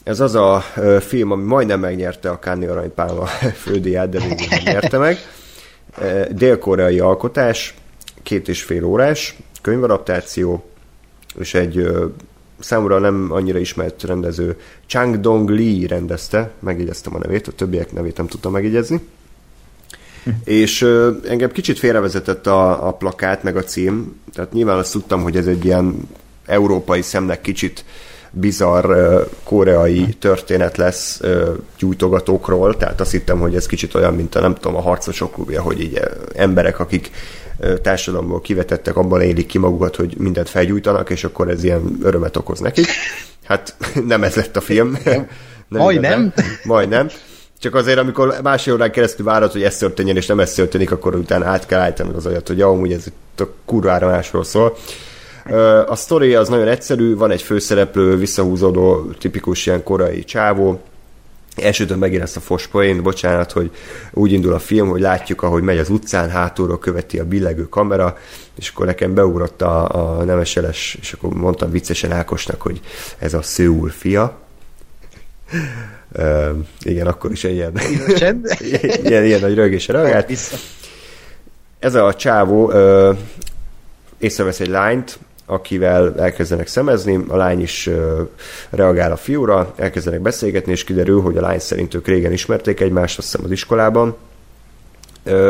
Ez 0.04 0.20
az 0.20 0.34
a 0.34 0.64
film, 1.00 1.30
ami 1.30 1.42
majdnem 1.42 1.80
megnyerte 1.80 2.30
a 2.30 2.38
Cannes 2.38 2.70
Aranypálma 2.70 3.26
fődíját, 3.64 4.08
de 4.08 4.18
végül 4.18 4.46
nem 4.50 4.60
nyerte 4.64 4.98
meg. 4.98 5.18
Dél-koreai 6.30 6.98
alkotás, 6.98 7.74
két 8.22 8.48
és 8.48 8.62
fél 8.62 8.84
órás, 8.84 9.36
könyvadaptáció, 9.62 10.64
és 11.38 11.54
egy 11.54 11.88
számomra 12.58 12.98
nem 12.98 13.28
annyira 13.30 13.58
ismert 13.58 14.02
rendező 14.02 14.56
Chang 14.86 15.20
Dong 15.20 15.50
Lee 15.50 15.88
rendezte, 15.88 16.50
megjegyeztem 16.58 17.14
a 17.14 17.18
nevét, 17.18 17.48
a 17.48 17.52
többiek 17.52 17.92
nevét 17.92 18.16
nem 18.16 18.26
tudtam 18.26 18.52
megjegyezni. 18.52 19.00
És 20.44 20.82
uh, 20.82 21.16
engem 21.28 21.50
kicsit 21.50 21.78
félrevezetett 21.78 22.46
a, 22.46 22.88
a 22.88 22.92
plakát, 22.92 23.42
meg 23.42 23.56
a 23.56 23.62
cím, 23.62 24.20
tehát 24.32 24.52
nyilván 24.52 24.78
azt 24.78 24.92
tudtam, 24.92 25.22
hogy 25.22 25.36
ez 25.36 25.46
egy 25.46 25.64
ilyen 25.64 26.08
európai 26.46 27.02
szemnek 27.02 27.40
kicsit 27.40 27.84
bizarr 28.30 28.90
uh, 28.90 29.20
koreai 29.44 30.14
történet 30.18 30.76
lesz 30.76 31.20
uh, 31.22 31.48
gyújtogatókról, 31.78 32.76
tehát 32.76 33.00
azt 33.00 33.10
hittem, 33.10 33.38
hogy 33.38 33.54
ez 33.54 33.66
kicsit 33.66 33.94
olyan, 33.94 34.14
mint 34.14 34.34
a 34.34 34.40
nem 34.40 34.54
tudom, 34.54 34.76
a 34.76 34.80
harcosok 34.80 35.32
klubja, 35.32 35.62
hogy 35.62 35.80
így 35.80 36.00
emberek, 36.34 36.80
akik 36.80 37.10
társadalomból 37.82 38.40
kivetettek, 38.40 38.96
abban 38.96 39.20
élik 39.20 39.46
ki 39.46 39.58
magukat, 39.58 39.96
hogy 39.96 40.14
mindent 40.18 40.48
felgyújtanak, 40.48 41.10
és 41.10 41.24
akkor 41.24 41.48
ez 41.48 41.64
ilyen 41.64 41.98
örömet 42.02 42.36
okoz 42.36 42.60
nekik. 42.60 42.86
Hát 43.44 43.76
nem 44.06 44.22
ez 44.22 44.34
lett 44.34 44.56
a 44.56 44.60
film. 44.60 44.98
nem 45.04 45.26
Majdnem. 45.82 46.32
Majdnem. 46.64 47.08
Csak 47.58 47.74
azért, 47.74 47.98
amikor 47.98 48.34
másfél 48.42 48.74
órán 48.74 48.90
keresztül 48.90 49.24
várod, 49.24 49.52
hogy 49.52 49.62
ez 49.62 49.76
történjen, 49.76 50.16
és 50.16 50.26
nem 50.26 50.40
ez 50.40 50.52
történik, 50.52 50.90
akkor 50.90 51.14
utána 51.14 51.46
át 51.46 51.66
kell 51.66 51.80
állítani 51.80 52.10
az 52.14 52.26
olyat, 52.26 52.48
hogy 52.48 52.60
amúgy 52.60 52.92
ez 52.92 53.06
a 53.36 53.42
kurvára 53.64 54.06
másról 54.06 54.44
szól. 54.44 54.76
A 55.86 55.96
sztori 55.96 56.34
az 56.34 56.48
nagyon 56.48 56.68
egyszerű, 56.68 57.16
van 57.16 57.30
egy 57.30 57.42
főszereplő, 57.42 58.16
visszahúzódó, 58.16 59.10
tipikus 59.18 59.66
ilyen 59.66 59.82
korai 59.82 60.24
csávó, 60.24 60.80
Elsőtől 61.56 61.96
megint 61.96 62.22
ezt 62.22 62.36
a 62.36 62.40
fospoén, 62.40 63.02
bocsánat, 63.02 63.52
hogy 63.52 63.70
úgy 64.12 64.32
indul 64.32 64.52
a 64.52 64.58
film, 64.58 64.88
hogy 64.88 65.00
látjuk, 65.00 65.42
ahogy 65.42 65.62
megy 65.62 65.78
az 65.78 65.88
utcán, 65.88 66.30
hátulról 66.30 66.78
követi 66.78 67.18
a 67.18 67.24
billegő 67.24 67.68
kamera, 67.68 68.18
és 68.54 68.68
akkor 68.68 68.86
nekem 68.86 69.14
beugrott 69.14 69.62
a, 69.62 69.88
a 70.18 70.24
nemeseles, 70.24 70.96
és 71.00 71.12
akkor 71.12 71.34
mondtam 71.34 71.70
viccesen 71.70 72.12
Ákosnak, 72.12 72.62
hogy 72.62 72.80
ez 73.18 73.34
a 73.34 73.42
Szőúl 73.42 73.88
fia. 73.88 74.38
Uh, 76.12 76.48
igen, 76.80 77.06
akkor 77.06 77.30
is 77.30 77.44
egy 77.44 77.54
ilyen, 77.54 77.72
ilyen, 79.04 79.24
ilyen 79.24 79.40
nagy 79.40 79.54
rögésre 79.54 79.92
reagált. 79.92 80.32
Ez 81.78 81.94
a 81.94 82.14
csávó 82.14 82.66
uh, 82.66 83.16
észrevesz 84.18 84.60
egy 84.60 84.68
lányt, 84.68 85.18
akivel 85.46 86.14
elkezdenek 86.20 86.66
szemezni, 86.66 87.24
a 87.28 87.36
lány 87.36 87.60
is 87.60 87.90
reagál 88.70 89.12
a 89.12 89.16
fiúra, 89.16 89.74
elkezdenek 89.76 90.20
beszélgetni, 90.20 90.72
és 90.72 90.84
kiderül, 90.84 91.20
hogy 91.20 91.36
a 91.36 91.40
lány 91.40 91.58
szerint 91.58 91.94
ők 91.94 92.06
régen 92.06 92.32
ismerték 92.32 92.80
egymást, 92.80 93.18
azt 93.18 93.30
hiszem 93.30 93.44
az 93.44 93.50
iskolában. 93.50 94.16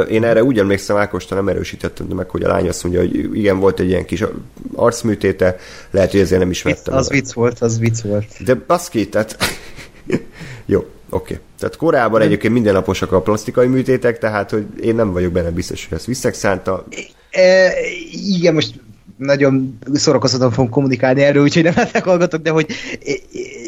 Én 0.08 0.24
erre 0.24 0.44
úgy 0.44 0.58
emlékszem, 0.58 0.96
Ákosta 0.96 1.34
nem 1.34 1.48
erősítettem 1.48 2.06
meg, 2.06 2.30
hogy 2.30 2.42
a 2.42 2.48
lány 2.48 2.68
azt 2.68 2.82
mondja, 2.82 3.00
hogy 3.00 3.36
igen, 3.36 3.58
volt 3.58 3.80
egy 3.80 3.88
ilyen 3.88 4.04
kis 4.04 4.24
arcműtéte, 4.74 5.56
lehet, 5.90 6.10
hogy 6.10 6.20
ezért 6.20 6.40
nem 6.40 6.50
ismertem. 6.50 6.94
Az 6.94 7.08
vicc 7.08 7.32
volt, 7.32 7.60
az 7.60 7.78
vicc 7.78 8.00
volt. 8.00 8.44
De 8.44 8.54
baszki, 8.54 9.08
tehát... 9.08 9.36
Jó, 10.66 10.78
oké. 10.78 10.88
Okay. 11.10 11.36
Tehát 11.58 11.76
korábban 11.76 12.20
egyébként 12.20 12.52
mindennaposak 12.52 13.12
a 13.12 13.20
plastikai 13.20 13.66
műtétek, 13.66 14.18
tehát 14.18 14.50
hogy 14.50 14.66
én 14.80 14.94
nem 14.94 15.12
vagyok 15.12 15.32
benne 15.32 15.50
biztos, 15.50 15.86
hogy 15.88 15.98
ezt 15.98 16.06
visszaszánta. 16.06 16.86
E, 17.30 17.72
igen, 18.10 18.54
most 18.54 18.74
nagyon 19.16 19.78
szórakoztatóan 19.92 20.50
fogunk 20.50 20.70
kommunikálni 20.70 21.22
erről, 21.22 21.42
úgyhogy 21.42 21.62
nem 21.62 21.74
hallgatok, 22.04 22.42
de 22.42 22.50
hogy 22.50 22.66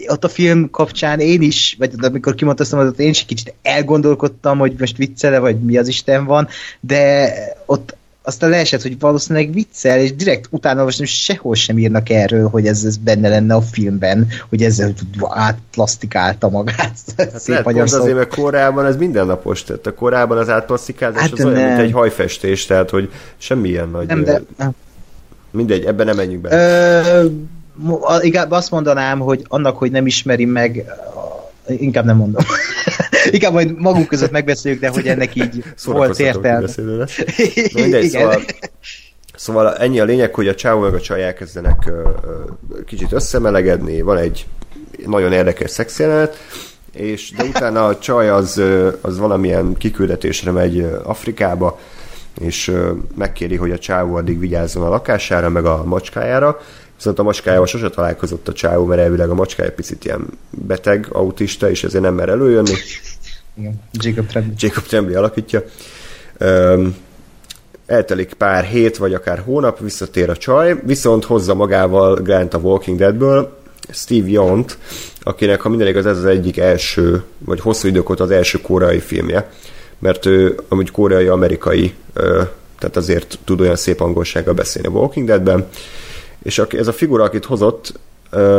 ott 0.07 0.25
a 0.25 0.29
film 0.29 0.71
kapcsán 0.71 1.21
én 1.21 1.43
is, 1.43 1.77
vagy 1.79 1.93
amikor 2.01 2.35
kimondtam, 2.35 2.79
ott 2.79 3.01
én 3.01 3.09
is 3.09 3.25
kicsit 3.25 3.55
elgondolkodtam, 3.63 4.59
hogy 4.59 4.75
most 4.79 4.97
viccele, 4.97 5.39
vagy 5.39 5.61
mi 5.61 5.77
az 5.77 5.89
Isten 5.89 6.25
van, 6.25 6.49
de 6.81 7.33
ott 7.67 7.97
aztán 8.29 8.51
leesett, 8.51 8.83
hogy 8.83 8.99
valószínűleg 8.99 9.53
viccel, 9.53 9.99
és 9.99 10.15
direkt 10.15 10.47
utána 10.51 10.85
most 10.85 11.05
sehol 11.05 11.55
sem 11.55 11.79
írnak 11.79 12.11
erről, 12.11 12.49
hogy 12.49 12.67
ez, 12.67 12.85
ez 12.85 12.97
benne 12.97 13.29
lenne 13.29 13.55
a 13.55 13.61
filmben, 13.61 14.27
hogy 14.49 14.63
ezzel 14.63 14.93
átplasztikálta 15.29 16.49
magát. 16.49 16.77
Hát 17.17 17.39
Szép 17.39 17.49
lehet 17.49 17.65
pont 17.65 17.93
azért, 17.93 18.17
mert 18.17 18.35
korábban 18.35 18.87
ez 18.87 18.97
mindennapos, 18.97 19.63
tehát 19.63 19.87
a 19.87 19.95
korábban 19.95 20.39
az 20.39 20.49
átplasztikálás 20.49 21.21
hát 21.21 21.33
az 21.33 21.45
olyan, 21.45 21.63
mint 21.63 21.79
egy 21.79 21.93
hajfestés, 21.93 22.67
tehát 22.67 22.91
hogy 22.91 23.11
semmilyen 23.37 23.89
nagy... 23.89 24.07
Nem, 24.07 24.25
de, 24.25 24.43
Mindegy, 25.51 25.85
ebben 25.85 26.07
nem 26.07 26.17
menjünk 26.17 26.43
be. 26.43 27.25
inkább 28.21 28.51
azt 28.51 28.71
mondanám, 28.71 29.19
hogy 29.19 29.45
annak, 29.49 29.77
hogy 29.77 29.91
nem 29.91 30.07
ismeri 30.07 30.45
meg, 30.45 30.85
inkább 31.69 32.05
nem 32.05 32.17
mondom. 32.17 32.45
inkább 33.31 33.53
majd 33.53 33.79
magunk 33.79 34.09
között 34.09 34.31
megbeszéljük, 34.31 34.81
de 34.81 34.89
hogy 34.89 35.07
ennek 35.07 35.35
így 35.35 35.65
volt 35.85 36.19
értelme. 36.19 36.69
mindegy, 37.75 38.09
szóval, 38.09 38.43
szóval 39.35 39.77
ennyi 39.77 40.01
a 40.01 40.05
lényeg, 40.05 40.35
hogy 40.35 40.49
a 40.49 40.55
csávó 40.55 40.81
meg 40.81 40.95
a 40.95 41.01
csaj 41.01 41.25
elkezdenek 41.25 41.91
kicsit 42.87 43.13
összemelegedni, 43.13 44.01
van 44.01 44.17
egy 44.17 44.47
nagyon 45.07 45.33
érdekes 45.33 45.71
szexjelenet, 45.71 46.37
és 46.93 47.33
de 47.37 47.45
utána 47.45 47.87
a 47.87 47.99
csaj 47.99 48.29
az, 48.29 48.63
az 49.01 49.19
valamilyen 49.19 49.75
kiküldetésre 49.75 50.51
megy 50.51 50.87
Afrikába, 51.03 51.79
és 52.41 52.73
megkéri, 53.15 53.57
hogy 53.57 53.71
a 53.71 53.79
csávó 53.79 54.15
addig 54.15 54.39
vigyázzon 54.39 54.83
a 54.83 54.89
lakására, 54.89 55.49
meg 55.49 55.65
a 55.65 55.85
macskájára, 55.85 56.61
viszont 56.99 57.19
a 57.19 57.23
macskájával 57.23 57.67
sose 57.67 57.89
találkozott 57.91 58.49
a 58.49 58.53
csávó, 58.53 58.85
mert 58.85 59.01
elvileg 59.01 59.31
a 59.31 59.35
macskája 59.35 59.73
picit 59.73 60.05
ilyen 60.05 60.27
beteg, 60.51 61.07
autista, 61.13 61.71
és 61.71 61.85
ezért 61.85 62.03
nem 62.03 62.15
mer 62.15 62.29
előjönni. 62.29 62.73
Igen, 63.55 63.81
Jacob 63.93 64.27
Tremblay. 64.27 64.55
Jacob 64.59 64.85
Tremblay 64.85 65.15
alakítja. 65.15 65.63
Um, 66.41 66.97
eltelik 67.87 68.35
pár 68.35 68.65
hét, 68.65 68.97
vagy 68.97 69.15
akár 69.15 69.39
hónap, 69.39 69.81
visszatér 69.81 70.31
a 70.31 70.37
csaj, 70.37 70.81
viszont 70.85 71.25
hozza 71.25 71.55
magával 71.55 72.15
Grant 72.15 72.55
a 72.55 72.59
Walking 72.59 72.99
Deadből, 72.99 73.59
Steve 73.91 74.29
Yont, 74.29 74.79
akinek, 75.21 75.61
ha 75.61 75.69
minden 75.69 75.89
igaz, 75.89 76.07
ez 76.07 76.19
az 76.19 76.25
egyik 76.25 76.57
első, 76.57 77.23
vagy 77.39 77.61
hosszú 77.61 77.89
idők 77.89 78.11
az 78.11 78.31
első 78.31 78.61
koreai 78.61 79.01
filmje 79.01 79.49
mert 79.99 80.27
ő 80.27 80.59
amúgy 80.69 80.91
koreai-amerikai, 80.91 81.95
tehát 82.79 82.97
azért 82.97 83.39
tud 83.45 83.61
olyan 83.61 83.77
szép 83.77 84.01
angolsággal 84.01 84.55
beszélni 84.55 84.89
a 84.89 84.91
Walking 84.91 85.27
Deadben, 85.27 85.69
és 86.43 86.59
ez 86.59 86.89
a 86.89 86.93
figura, 86.93 87.25
akit 87.25 87.45
hozott, 87.45 88.01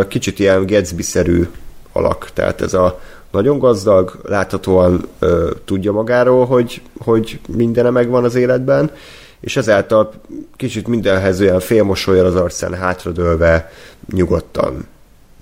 kicsit 0.08 0.40
ilyen 0.40 0.66
Gatsby-szerű 0.66 1.48
alak, 1.92 2.30
tehát 2.34 2.62
ez 2.62 2.74
a 2.74 3.00
nagyon 3.32 3.60
gazdag, 3.60 4.20
láthatóan 4.24 5.08
ö, 5.20 5.52
tudja 5.66 5.92
magáról, 5.92 6.46
hogy, 6.46 6.82
hogy 6.98 7.40
mindene 7.48 7.90
megvan 7.90 8.24
az 8.24 8.36
életben, 8.36 8.92
és 9.40 9.58
ezáltal 9.58 10.14
kicsit 10.56 10.88
mindenhez 10.88 11.42
olyan 11.42 11.60
félmosolyal 11.60 12.26
az 12.26 12.36
arcán 12.36 12.74
hátradőlve 12.74 13.72
nyugodtan 14.14 14.88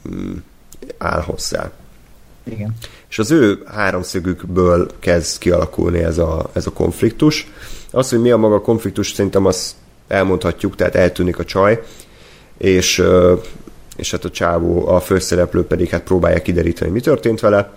mm, 0.10 0.34
áll 0.98 1.22
hozzá. 1.22 1.72
Igen. 2.44 2.74
És 3.10 3.20
az 3.20 3.32
ő 3.32 3.64
háromszögükből 3.66 4.90
kezd 5.00 5.38
kialakulni 5.38 6.00
ez 6.00 6.18
a, 6.18 6.50
ez 6.54 6.66
a 6.66 6.72
konfliktus. 6.72 7.52
Az, 7.92 8.10
hogy 8.10 8.22
mi 8.22 8.32
a 8.32 8.38
maga 8.38 8.62
konfliktus, 8.62 9.12
szerintem 9.12 9.46
azt 9.46 9.76
elmondhatjuk, 10.08 10.76
tehát 10.76 10.96
eltűnik 10.96 11.40
a 11.40 11.44
csaj, 11.44 11.84
és, 12.58 13.04
és 13.96 14.12
hát 14.12 14.26
a 14.26 14.30
csávó, 14.30 14.88
a 14.88 15.00
főszereplő 15.00 15.64
pedig 15.64 15.90
hát 15.90 16.04
próbálja 16.04 16.42
kideríteni, 16.42 16.92
mi 16.92 17.00
történt 17.00 17.40
vele. 17.40 17.74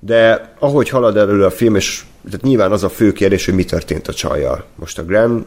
De 0.00 0.52
ahogy 0.58 0.88
halad 0.88 1.16
elő 1.16 1.44
a 1.44 1.50
film, 1.50 1.74
és 1.74 2.04
tehát 2.24 2.42
nyilván 2.42 2.72
az 2.72 2.84
a 2.84 2.88
fő 2.88 3.12
kérdés, 3.12 3.44
hogy 3.44 3.54
mi 3.54 3.64
történt 3.64 4.08
a 4.08 4.12
csajjal. 4.12 4.64
Most 4.74 4.98
a 4.98 5.04
Glenn 5.04 5.40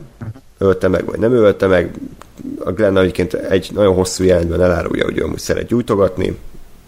ölte 0.58 0.88
meg, 0.88 1.06
vagy 1.06 1.20
nem 1.20 1.34
ölte 1.34 1.68
meg. 1.68 1.94
A 2.60 2.72
Glenn 2.72 2.98
egyébként 2.98 3.34
egy 3.34 3.70
nagyon 3.74 3.94
hosszú 3.94 4.24
jelentben 4.24 4.62
elárulja, 4.62 5.04
hogy 5.04 5.18
ő 5.18 5.24
amúgy 5.24 5.40
szeret 5.40 5.68
gyújtogatni, 5.68 6.38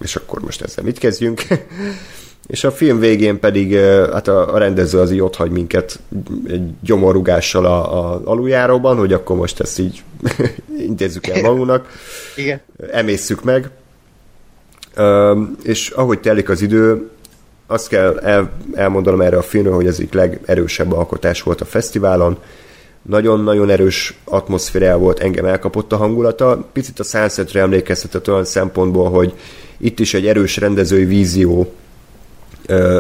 és 0.02 0.16
akkor 0.16 0.42
most 0.42 0.62
ezzel 0.62 0.84
mit 0.84 0.98
kezdjünk? 0.98 1.42
és 2.48 2.64
a 2.64 2.72
film 2.72 3.00
végén 3.00 3.40
pedig 3.40 3.76
hát 4.12 4.28
a, 4.28 4.54
a 4.54 4.58
rendező 4.58 5.00
az 5.00 5.12
így 5.12 5.22
ott 5.22 5.36
hagy 5.36 5.52
minket 5.52 6.00
egy 6.48 6.70
gyomorrugással 6.82 7.66
a, 7.66 8.00
a 8.00 8.22
aluljáróban, 8.24 8.98
hogy 8.98 9.14
akkor 9.14 9.36
most 9.36 9.60
ezt 9.60 9.80
így 9.80 10.04
intézzük 10.88 11.28
el 11.28 11.42
magunknak, 11.42 11.88
Igen. 12.36 12.62
emészszük 12.92 13.44
meg. 13.44 13.70
És 15.64 15.90
ahogy 15.90 16.20
telik 16.20 16.50
az 16.50 16.62
idő, 16.62 17.10
azt 17.68 17.88
kell 17.88 18.20
el, 18.20 18.52
elmondanom 18.74 19.22
erre 19.22 19.38
a 19.38 19.42
filmről, 19.42 19.74
hogy 19.74 19.88
ez 19.88 20.00
egy 20.00 20.14
legerősebb 20.14 20.92
alkotás 20.92 21.42
volt 21.42 21.62
a 21.62 21.66
fesztiválon. 21.66 22.38
Nagyon-nagyon 23.02 23.70
erős 23.70 24.18
atmoszféra 24.24 24.98
volt, 24.98 25.20
engem 25.20 25.46
elkapott 25.46 25.92
a 25.92 25.98
hangulata. 25.98 26.66
Picit 26.74 27.00
a 27.00 27.04
Sunsetre 27.04 27.62
emlékeztetett 27.62 28.30
olyan 28.30 28.46
szempontból, 28.46 29.10
hogy 29.10 29.34
itt 29.78 30.00
is 30.00 30.14
egy 30.14 30.28
erős 30.28 30.58
rendezői 30.58 31.06
vízió 31.06 31.74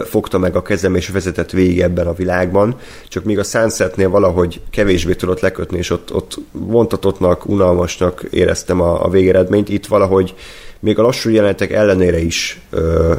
fogta 0.06 0.38
meg 0.38 0.56
a 0.56 0.62
kezem 0.62 0.96
és 0.96 1.10
vezetett 1.10 1.52
végig 1.52 1.82
ebben 1.82 2.08
a 2.08 2.14
világban, 2.14 2.76
csak 3.08 3.24
míg 3.24 3.40
a 3.40 3.44
Sunsetnél 3.44 4.10
valahogy 4.10 4.62
kevésbé 4.72 5.14
tudott 5.14 5.40
lekötni, 5.40 5.78
és 5.78 5.90
ott, 5.90 6.14
ott 6.14 6.38
vontatottnak, 6.52 7.46
unalmasnak 7.46 8.24
éreztem 8.30 8.82
a, 8.82 9.06
a 9.06 9.10
végeredményt, 9.10 9.70
itt 9.70 9.86
valahogy 9.86 10.36
még 10.80 11.00
a 11.00 11.02
lassú 11.02 11.30
jelenetek 11.30 11.72
ellenére 11.72 12.20
is 12.20 12.62
ö, 12.70 13.14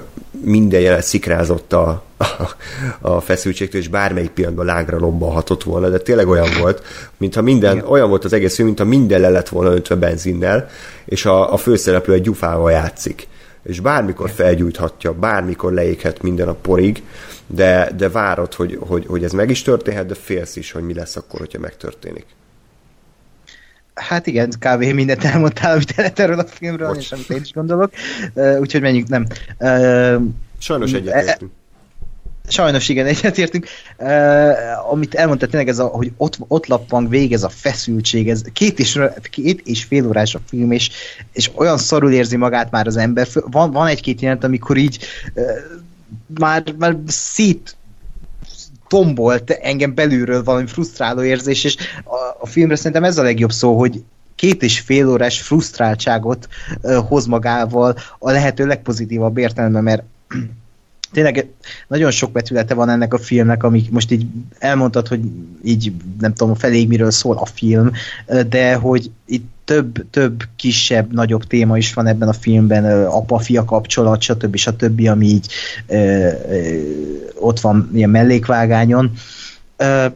minden 0.44 0.81
jelenet 0.81 1.05
szikrázott 1.05 1.73
a, 1.73 2.02
a, 2.16 2.27
a 3.01 3.20
feszültségtől, 3.20 3.81
és 3.81 3.89
bármelyik 3.89 4.31
pillanatban 4.31 4.66
lágra 4.66 4.98
lobbanhatott 4.98 5.62
volna, 5.62 5.89
de 5.89 5.98
tényleg 5.98 6.28
olyan 6.28 6.48
volt, 6.60 6.82
mintha 7.16 7.43
minden, 7.43 7.77
Igen. 7.77 7.89
olyan 7.89 8.09
volt 8.09 8.24
az 8.24 8.32
egész 8.32 8.55
film, 8.55 8.66
mintha 8.66 8.85
minden 8.85 9.20
le 9.20 9.28
lett 9.28 9.48
volna 9.48 9.73
öntve 9.74 9.94
benzinnel, 9.94 10.69
és 11.05 11.24
a, 11.24 11.52
a 11.52 11.56
főszereplő 11.56 12.14
egy 12.14 12.23
gyufával 12.23 12.70
játszik 12.70 13.28
és 13.62 13.80
bármikor 13.80 14.30
felgyújthatja, 14.30 15.12
bármikor 15.12 15.72
leéghet 15.72 16.22
minden 16.22 16.48
a 16.48 16.55
porig, 16.55 17.02
de, 17.47 17.90
de 17.97 18.09
várod, 18.09 18.55
hogy, 18.55 18.78
hogy, 18.80 19.06
hogy 19.06 19.24
ez 19.24 19.32
meg 19.32 19.51
is 19.51 19.62
történhet, 19.62 20.06
de 20.06 20.14
félsz 20.14 20.56
is, 20.56 20.72
hogy 20.72 20.82
mi 20.82 20.94
lesz 20.94 21.16
akkor, 21.16 21.40
hogyha 21.40 21.59
megtörténik. 21.59 22.26
Hát 23.94 24.26
igen, 24.26 24.51
kávé 24.59 24.93
mindent 24.93 25.24
elmondtál, 25.24 25.72
amit 25.72 25.94
lehet 25.97 26.18
erről 26.18 26.39
a 26.39 26.44
filmről, 26.44 26.89
Bocs. 26.89 26.98
és 26.98 27.12
amit 27.12 27.30
én 27.30 27.40
is 27.40 27.52
gondolok. 27.52 27.93
Úgyhogy 28.59 28.80
menjünk, 28.80 29.09
nem. 29.09 29.26
Sajnos 30.59 30.93
egyetértünk. 30.93 31.52
Sajnos 32.52 32.88
igen, 32.88 33.06
egyetértünk. 33.14 33.66
Uh, 33.98 34.90
amit 34.90 35.14
elmondtad 35.14 35.48
tényleg, 35.48 35.68
ez 35.68 35.78
a, 35.78 35.86
hogy 35.86 36.12
ott, 36.16 36.36
ott 36.48 36.66
lappang 36.66 37.08
vég 37.08 37.32
ez 37.32 37.42
a 37.42 37.48
feszültség, 37.48 38.28
ez 38.28 38.42
két 38.52 38.78
és, 38.78 39.00
két 39.30 39.60
és 39.64 39.84
fél 39.84 40.06
órás 40.06 40.34
a 40.34 40.40
film, 40.48 40.70
és, 40.70 40.90
és 41.32 41.50
olyan 41.54 41.78
szarul 41.78 42.12
érzi 42.12 42.36
magát 42.36 42.70
már 42.70 42.86
az 42.86 42.96
ember. 42.96 43.28
Van, 43.34 43.70
van 43.70 43.86
egy-két 43.86 44.20
jelent, 44.20 44.44
amikor 44.44 44.76
így 44.76 45.04
uh, 45.34 45.44
már, 46.38 46.64
már 46.78 46.96
szét 47.06 47.76
tombolt 48.88 49.50
engem 49.50 49.94
belülről 49.94 50.42
valami 50.42 50.66
frusztráló 50.66 51.22
érzés, 51.22 51.64
és 51.64 51.76
a, 52.04 52.16
a 52.40 52.46
filmre 52.46 52.76
szerintem 52.76 53.04
ez 53.04 53.18
a 53.18 53.22
legjobb 53.22 53.52
szó, 53.52 53.78
hogy 53.78 54.02
két 54.34 54.62
és 54.62 54.80
fél 54.80 55.08
órás 55.08 55.40
frusztráltságot 55.40 56.48
uh, 56.82 56.94
hoz 56.94 57.26
magával 57.26 57.96
a 58.18 58.30
lehető 58.30 58.66
legpozitívabb 58.66 59.38
értelemben, 59.38 59.82
mert 59.82 60.02
tényleg 61.12 61.47
nagyon 61.89 62.10
sok 62.10 62.32
vetülete 62.32 62.74
van 62.74 62.89
ennek 62.89 63.14
a 63.14 63.18
filmnek, 63.18 63.62
amik 63.62 63.90
most 63.90 64.10
így 64.10 64.26
elmondtad, 64.59 65.09
hogy 65.09 65.20
így 65.64 65.93
nem 66.20 66.34
tudom 66.34 66.55
felé 66.55 66.84
miről 66.84 67.10
szól 67.10 67.36
a 67.36 67.47
film, 67.47 67.90
de 68.48 68.74
hogy 68.74 69.10
itt 69.26 69.51
több, 69.64 70.10
több 70.10 70.43
kisebb, 70.56 71.12
nagyobb 71.12 71.44
téma 71.44 71.76
is 71.78 71.94
van 71.94 72.06
ebben 72.06 72.28
a 72.28 72.32
filmben, 72.32 73.06
apa-fia 73.06 73.64
kapcsolat, 73.64 74.20
stb. 74.20 74.56
stb., 74.56 75.09
ami 75.09 75.26
így 75.26 75.47
ö, 75.86 75.97
ö, 75.97 76.78
ott 77.34 77.60
van 77.60 77.90
ilyen 77.94 78.10
mellékvágányon. 78.10 79.12
Ö, 79.76 80.06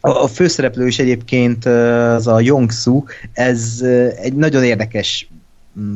a 0.00 0.26
főszereplő 0.26 0.86
is 0.86 0.98
egyébként 0.98 1.64
az 1.64 2.26
a 2.26 2.40
Yong-Su, 2.40 3.04
ez 3.32 3.80
egy 4.16 4.34
nagyon 4.34 4.64
érdekes 4.64 5.28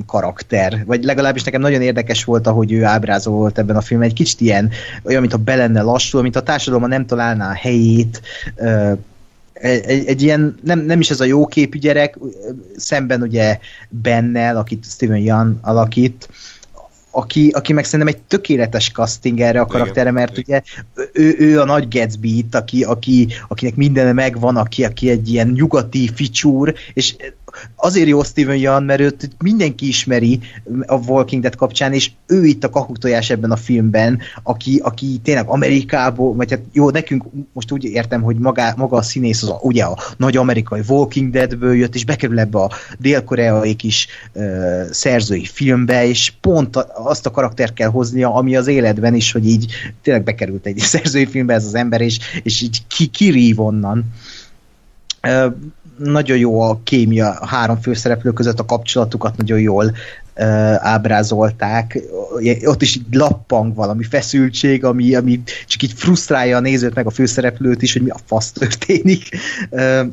karakter, 0.06 0.82
vagy 0.86 1.04
legalábbis 1.04 1.42
nekem 1.42 1.60
nagyon 1.60 1.82
érdekes 1.82 2.24
volt, 2.24 2.46
ahogy 2.46 2.72
ő 2.72 2.84
ábrázolt 2.84 3.58
ebben 3.58 3.76
a 3.76 3.80
filmben, 3.80 4.08
egy 4.08 4.14
kicsit 4.14 4.40
ilyen, 4.40 4.70
olyan, 5.04 5.20
mint 5.20 5.32
a 5.32 5.38
belenne 5.38 5.82
lassul, 5.82 6.22
mint 6.22 6.36
a 6.36 6.42
társadalomban 6.42 6.90
nem 6.90 7.06
találná 7.06 7.50
a 7.50 7.54
helyét, 7.54 8.22
egy, 9.52 10.06
egy 10.06 10.22
ilyen, 10.22 10.58
nem, 10.62 10.78
nem 10.80 11.00
is 11.00 11.10
ez 11.10 11.20
a 11.20 11.24
jó 11.24 11.46
képű 11.46 11.78
gyerek, 11.78 12.18
szemben 12.76 13.22
ugye 13.22 13.58
Bennel, 13.88 14.56
akit 14.56 14.84
Steven 14.84 15.18
Young 15.18 15.56
alakít, 15.60 16.28
aki, 17.10 17.48
aki 17.48 17.72
meg 17.72 17.84
szerintem 17.84 18.14
egy 18.14 18.22
tökéletes 18.22 18.90
casting 18.90 19.40
erre 19.40 19.60
a 19.60 19.66
karakterre, 19.66 20.10
mert 20.10 20.38
ugye 20.38 20.62
ő, 21.12 21.34
ő 21.38 21.60
a 21.60 21.64
nagy 21.64 21.88
Gatsby 21.88 22.38
itt, 22.38 22.54
aki, 22.54 22.84
aki, 22.84 23.28
akinek 23.48 23.74
minden 23.74 24.14
megvan, 24.14 24.56
aki, 24.56 24.84
aki 24.84 25.10
egy 25.10 25.28
ilyen 25.28 25.48
nyugati 25.48 26.10
ficsúr, 26.14 26.74
és 26.92 27.16
azért 27.76 28.08
jó 28.08 28.22
Steven 28.22 28.56
Yeun, 28.56 28.82
mert 28.82 29.00
őt 29.00 29.30
mindenki 29.38 29.88
ismeri 29.88 30.40
a 30.86 30.94
Walking 30.94 31.42
Dead 31.42 31.54
kapcsán, 31.54 31.92
és 31.92 32.10
ő 32.26 32.44
itt 32.44 32.64
a 32.64 32.70
kakutojás 32.70 33.30
ebben 33.30 33.50
a 33.50 33.56
filmben, 33.56 34.18
aki, 34.42 34.80
aki 34.82 35.20
tényleg 35.22 35.48
Amerikából, 35.48 36.34
vagy 36.34 36.50
hát 36.50 36.60
jó, 36.72 36.90
nekünk 36.90 37.24
most 37.52 37.72
úgy 37.72 37.84
értem, 37.84 38.22
hogy 38.22 38.36
maga, 38.36 38.74
maga 38.76 38.96
a 38.96 39.02
színész 39.02 39.42
az 39.42 39.48
a, 39.48 39.58
ugye 39.62 39.84
a 39.84 39.98
nagy 40.16 40.36
amerikai 40.36 40.80
Walking 40.88 41.30
Deadből 41.30 41.74
jött, 41.74 41.94
és 41.94 42.04
bekerül 42.04 42.38
ebbe 42.38 42.58
a 42.58 42.70
dél-koreai 42.98 43.74
kis 43.74 44.06
uh, 44.32 44.90
szerzői 44.90 45.44
filmbe, 45.44 46.06
és 46.06 46.32
pont 46.40 46.76
azt 46.94 47.26
a 47.26 47.30
karaktert 47.30 47.74
kell 47.74 47.88
hoznia, 47.88 48.34
ami 48.34 48.56
az 48.56 48.66
életben 48.66 49.14
is, 49.14 49.32
hogy 49.32 49.46
így 49.46 49.72
tényleg 50.02 50.24
bekerült 50.24 50.66
egy 50.66 50.78
szerzői 50.94 51.26
filmbe 51.26 51.54
ez 51.54 51.64
az 51.64 51.74
ember, 51.74 52.00
és, 52.00 52.18
és 52.42 52.60
így 52.60 52.86
ki, 52.86 53.06
kirív 53.06 53.60
onnan. 53.60 54.04
Nagyon 55.96 56.38
jó 56.38 56.60
a 56.60 56.80
kémia 56.84 57.30
a 57.30 57.46
három 57.46 57.80
főszereplő 57.80 58.32
között, 58.32 58.58
a 58.58 58.64
kapcsolatukat 58.64 59.36
nagyon 59.36 59.60
jól 59.60 59.84
uh, 59.84 59.94
ábrázolták. 60.86 61.98
Ott 62.64 62.82
is 62.82 62.96
így 62.96 63.14
lappang 63.14 63.74
valami 63.74 64.04
feszültség, 64.04 64.84
ami, 64.84 65.14
ami 65.14 65.42
csak 65.66 65.82
így 65.82 65.92
frusztrálja 65.92 66.56
a 66.56 66.60
nézőt, 66.60 66.94
meg 66.94 67.06
a 67.06 67.10
főszereplőt 67.10 67.82
is, 67.82 67.92
hogy 67.92 68.02
mi 68.02 68.10
a 68.10 68.18
fasz 68.24 68.52
történik. 68.52 69.28
Uh, 69.70 70.06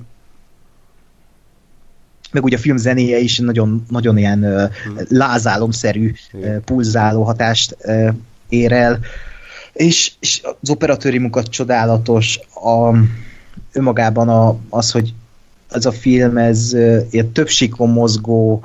meg 2.32 2.44
ugye 2.44 2.56
a 2.56 2.60
film 2.60 2.78
zenéje 2.78 3.20
is 3.20 3.40
nagyon, 3.40 3.86
nagyon 3.90 4.18
ilyen 4.18 4.44
uh, 4.44 4.64
lázálomszerű, 5.10 6.14
uh, 6.34 6.56
pulzáló 6.58 7.24
hatást 7.24 7.78
uh, 7.84 8.14
ér 8.50 8.72
el. 8.72 9.00
És, 9.74 10.12
és 10.20 10.42
az 10.62 10.70
operatőri 10.70 11.18
munkat 11.18 11.48
csodálatos, 11.48 12.40
a, 12.54 12.96
önmagában 13.72 14.30
a, 14.30 14.58
az, 14.70 14.92
hogy 14.92 15.14
ez 15.74 15.86
a 15.86 15.92
film, 15.92 16.38
ez 16.38 16.74
ilyen 17.10 17.32
több 17.32 17.48
mozgó 17.78 18.64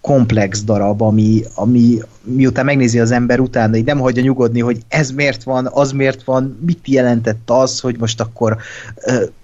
komplex 0.00 0.62
darab, 0.62 1.02
ami, 1.02 1.42
ami 1.54 1.98
miután 2.22 2.64
megnézi 2.64 3.00
az 3.00 3.10
ember 3.10 3.40
utána, 3.40 3.76
így 3.76 3.84
nem 3.84 3.98
hagyja 3.98 4.22
nyugodni, 4.22 4.60
hogy 4.60 4.78
ez 4.88 5.10
miért 5.10 5.42
van, 5.42 5.68
az 5.72 5.92
miért 5.92 6.24
van, 6.24 6.58
mit 6.66 6.78
jelentett 6.84 7.50
az, 7.50 7.80
hogy 7.80 7.98
most 7.98 8.20
akkor 8.20 8.56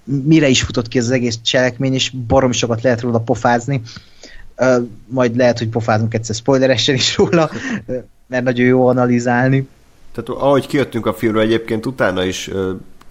mire 0.05 0.49
is 0.49 0.63
futott 0.63 0.89
ki 0.89 0.99
az 0.99 1.11
egész 1.11 1.39
cselekmény, 1.43 1.95
és 1.95 2.11
barom 2.27 2.53
sokat 2.53 2.83
lehet 2.83 3.01
róla 3.01 3.19
pofázni. 3.19 3.83
Majd 5.07 5.37
lehet, 5.37 5.59
hogy 5.59 5.69
pofázunk 5.69 6.15
egyszer 6.15 6.35
spoileresen 6.35 6.95
is 6.95 7.17
róla, 7.17 7.51
mert 8.27 8.45
nagyon 8.45 8.67
jó 8.67 8.87
analizálni. 8.87 9.69
Tehát 10.15 10.43
ahogy 10.43 10.67
kijöttünk 10.67 11.07
a 11.07 11.15
filmről 11.15 11.43
egyébként, 11.43 11.87
utána 11.87 12.25
is 12.25 12.51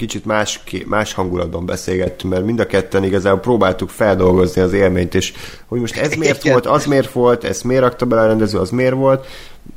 kicsit 0.02 0.26
más, 0.26 0.64
más 0.86 1.14
hangulatban 1.14 1.66
beszélgettünk, 1.66 2.34
mert 2.34 2.46
mind 2.46 2.60
a 2.60 2.66
ketten 2.66 3.04
igazából 3.04 3.40
próbáltuk 3.40 3.90
feldolgozni 3.90 4.62
az 4.62 4.74
élményt, 4.74 5.16
és 5.16 5.34
hogy 5.68 5.80
most 5.80 5.98
ez 5.98 6.14
miért 6.14 6.44
volt, 6.44 6.66
az 6.66 6.86
miért 6.86 7.12
volt, 7.12 7.44
ezt 7.44 7.64
miért 7.64 7.82
rakta 7.82 8.06
bele 8.06 8.22
a 8.22 8.26
rendező, 8.26 8.58
az 8.58 8.70
miért 8.70 8.94
volt, 8.94 9.28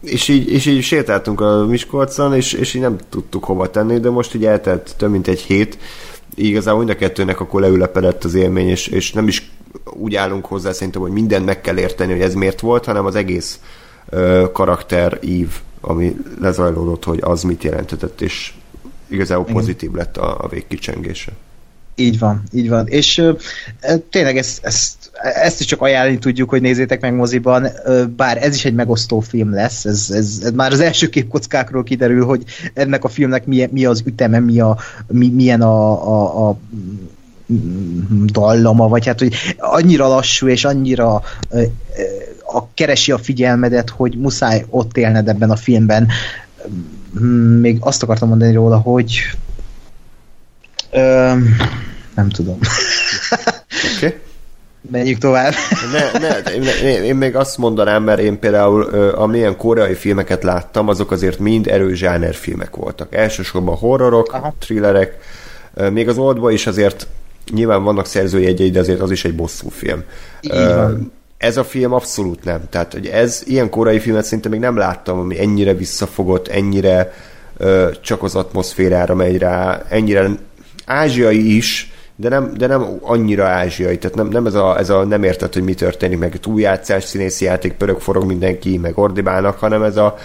és 0.01 0.28
így, 0.28 0.48
és 0.48 0.66
így 0.66 0.82
sétáltunk 0.82 1.40
a 1.40 1.66
Miskolcon, 1.66 2.34
és, 2.34 2.52
és 2.52 2.74
így 2.74 2.80
nem 2.80 2.96
tudtuk 3.09 3.44
hova 3.44 3.70
tenni, 3.70 4.01
de 4.01 4.10
most 4.10 4.34
így 4.34 4.44
eltelt 4.44 4.94
több 4.96 5.10
mint 5.10 5.28
egy 5.28 5.40
hét, 5.40 5.78
igazából 6.34 6.78
mind 6.78 6.90
a 6.90 6.96
kettőnek 6.96 7.40
akkor 7.40 7.60
leülepedett 7.60 8.24
az 8.24 8.34
élmény, 8.34 8.68
és, 8.68 8.86
és 8.86 9.12
nem 9.12 9.28
is 9.28 9.51
úgy 9.84 10.14
állunk 10.14 10.46
hozzá 10.46 10.72
szerintem, 10.72 11.02
hogy 11.02 11.12
mindent 11.12 11.44
meg 11.44 11.60
kell 11.60 11.78
érteni, 11.78 12.12
hogy 12.12 12.20
ez 12.20 12.34
miért 12.34 12.60
volt, 12.60 12.84
hanem 12.84 13.06
az 13.06 13.14
egész 13.14 13.60
ö, 14.09 14.44
karakter 14.52 15.18
ív, 15.22 15.48
ami 15.80 16.16
lezajlódott, 16.40 17.05
hogy 17.05 17.18
az 17.22 17.42
mit 17.42 17.64
jelentett, 17.64 18.20
és 18.20 18.52
igazából 19.15 19.45
pozitív 19.45 19.93
lett 19.93 20.16
a, 20.16 20.45
a 20.45 20.49
végkicsengése. 20.49 21.32
Így 21.97 22.19
van, 22.19 22.43
így 22.53 22.69
van. 22.69 22.86
És 22.86 23.19
ö, 23.19 23.32
tényleg 24.11 24.36
ezt, 24.36 24.65
ezt, 24.65 25.11
ezt 25.35 25.61
is 25.61 25.66
csak 25.66 25.82
ajánlani 25.82 26.19
tudjuk, 26.19 26.51
hogy 26.51 26.61
nézzétek 26.61 27.01
meg 27.01 27.15
moziban, 27.15 27.66
ö, 27.85 28.05
bár 28.16 28.43
ez 28.43 28.55
is 28.55 28.65
egy 28.65 28.74
megosztó 28.74 29.20
film 29.20 29.53
lesz, 29.53 29.85
ez, 29.85 30.11
ez, 30.11 30.41
ez 30.43 30.51
már 30.51 30.73
az 30.73 30.81
első 30.81 31.09
képkockákról 31.09 31.82
kiderül, 31.82 32.24
hogy 32.24 32.45
ennek 32.74 33.05
a 33.05 33.09
filmnek 33.09 33.47
mi, 33.47 33.69
mi 33.70 33.85
az 33.85 34.03
üteme, 34.07 34.39
mi 34.39 34.61
a, 34.61 34.78
mi, 35.07 35.28
milyen 35.28 35.62
a, 35.62 36.09
a, 36.09 36.49
a 36.49 36.59
dallama, 38.24 38.89
vagy 38.89 39.07
hát, 39.07 39.19
hogy 39.19 39.35
annyira 39.59 40.09
lassú 40.09 40.49
és 40.49 40.65
annyira 40.65 41.23
ö, 41.51 41.62
a, 42.55 42.66
keresi 42.74 43.12
a 43.12 43.19
figyelmedet, 43.19 43.91
hogy 43.91 44.16
muszáj 44.16 44.65
ott 44.70 44.97
élned 44.97 45.28
ebben 45.28 45.51
a 45.51 45.57
filmben. 45.57 46.09
Hmm, 47.16 47.61
még 47.61 47.77
azt 47.81 48.03
akartam 48.03 48.28
mondani 48.28 48.53
róla, 48.53 48.77
hogy 48.77 49.20
ö, 50.91 51.32
nem 52.15 52.28
tudom. 52.28 52.59
Okay. 53.97 54.15
Menjünk 54.91 55.19
tovább. 55.19 55.53
Ne, 55.93 56.19
ne, 56.19 56.53
én, 56.82 57.03
én 57.03 57.16
még 57.16 57.36
azt 57.36 57.59
mondanám, 57.59 58.03
mert 58.03 58.20
én 58.20 58.39
például 58.39 58.82
amilyen 59.15 59.57
koreai 59.57 59.95
filmeket 59.95 60.43
láttam, 60.43 60.89
azok 60.89 61.11
azért 61.11 61.39
mind 61.39 61.66
erős 61.66 62.05
filmek 62.32 62.77
voltak. 62.77 63.15
Elsősorban 63.15 63.77
horrorok, 63.77 64.32
Aha. 64.32 64.55
thrillerek, 64.59 65.19
még 65.91 66.09
az 66.09 66.19
oldba 66.19 66.51
is 66.51 66.66
azért 66.66 67.07
nyilván 67.53 67.82
vannak 67.82 68.07
szerzőjegyei, 68.07 68.70
de 68.70 68.81
azért 68.81 69.01
az 69.01 69.11
is 69.11 69.24
egy 69.24 69.35
bosszú 69.35 69.69
film. 69.69 70.03
Ez 71.39 71.56
a 71.56 71.65
film 71.65 71.93
abszolút 71.93 72.44
nem. 72.44 72.61
Tehát, 72.70 72.93
hogy 72.93 73.06
ez 73.06 73.43
ilyen 73.47 73.70
korai 73.70 73.98
filmet 73.98 74.24
szinte 74.24 74.48
még 74.48 74.61
nem 74.61 74.77
láttam, 74.77 75.19
ami 75.19 75.40
ennyire 75.40 75.74
visszafogott, 75.74 76.48
ennyire 76.48 77.12
csak 78.01 78.23
az 78.23 78.35
atmoszférára 78.35 79.15
megy 79.15 79.39
rá, 79.39 79.82
ennyire 79.89 80.28
ázsiai 80.86 81.56
is, 81.56 81.93
de 82.16 82.28
nem, 82.28 82.52
de 82.56 82.66
nem 82.66 82.98
annyira 83.02 83.44
ázsiai, 83.44 83.98
tehát 83.98 84.16
nem, 84.16 84.28
nem 84.28 84.47
ez, 84.47 84.55
a, 84.55 84.78
ez 84.78 84.90
a 84.90 85.05
nem 85.05 85.23
érted, 85.23 85.52
hogy 85.52 85.62
mi 85.62 85.74
történik, 85.74 86.19
meg 86.19 86.39
túljátszás, 86.40 87.05
színészi 87.05 87.44
játék, 87.44 87.73
pörög, 87.73 88.01
forog 88.01 88.24
mindenki, 88.24 88.78
meg 88.78 88.98
ordibálnak, 88.98 89.59
hanem 89.59 89.82
ez 89.82 89.97
a, 89.97 90.16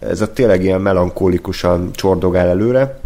ez 0.00 0.20
a 0.20 0.32
tényleg 0.32 0.62
ilyen 0.62 0.80
melankólikusan 0.80 1.92
csordogál 1.92 2.48
előre. 2.48 3.00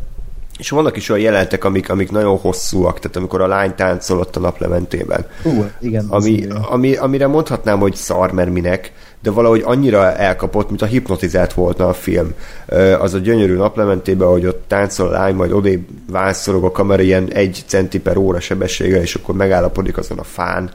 És 0.62 0.70
vannak 0.70 0.96
is 0.96 1.08
olyan 1.08 1.22
jelentek, 1.22 1.64
amik, 1.64 1.90
amik 1.90 2.10
nagyon 2.10 2.38
hosszúak, 2.38 2.98
tehát 2.98 3.16
amikor 3.16 3.40
a 3.40 3.46
lány 3.46 3.74
táncolott 3.74 4.36
a 4.36 4.40
naplementében. 4.40 5.26
Uh, 5.44 5.64
igen. 5.80 6.06
Ami, 6.08 6.46
ami, 6.68 6.96
amire 6.96 7.26
mondhatnám, 7.26 7.78
hogy 7.78 7.94
szar, 7.94 8.32
mert 8.32 8.52
minek, 8.52 8.92
de 9.22 9.30
valahogy 9.30 9.62
annyira 9.64 10.16
elkapott, 10.16 10.68
mint 10.68 10.82
a 10.82 10.86
hipnotizált 10.86 11.52
volna 11.52 11.88
a 11.88 11.92
film. 11.92 12.34
Az 12.98 13.14
a 13.14 13.18
gyönyörű 13.18 13.54
naplementében, 13.54 14.28
hogy 14.28 14.46
ott 14.46 14.64
táncol 14.66 15.06
a 15.06 15.10
lány, 15.10 15.34
majd 15.34 15.52
odébb 15.52 15.86
vászorog 16.10 16.64
a 16.64 16.70
kamera 16.70 17.02
ilyen 17.02 17.32
egy 17.32 17.62
centi 17.66 18.00
per 18.00 18.16
óra 18.16 18.40
sebességgel, 18.40 19.00
és 19.00 19.14
akkor 19.14 19.34
megállapodik 19.34 19.98
azon 19.98 20.18
a 20.18 20.24
fán, 20.24 20.70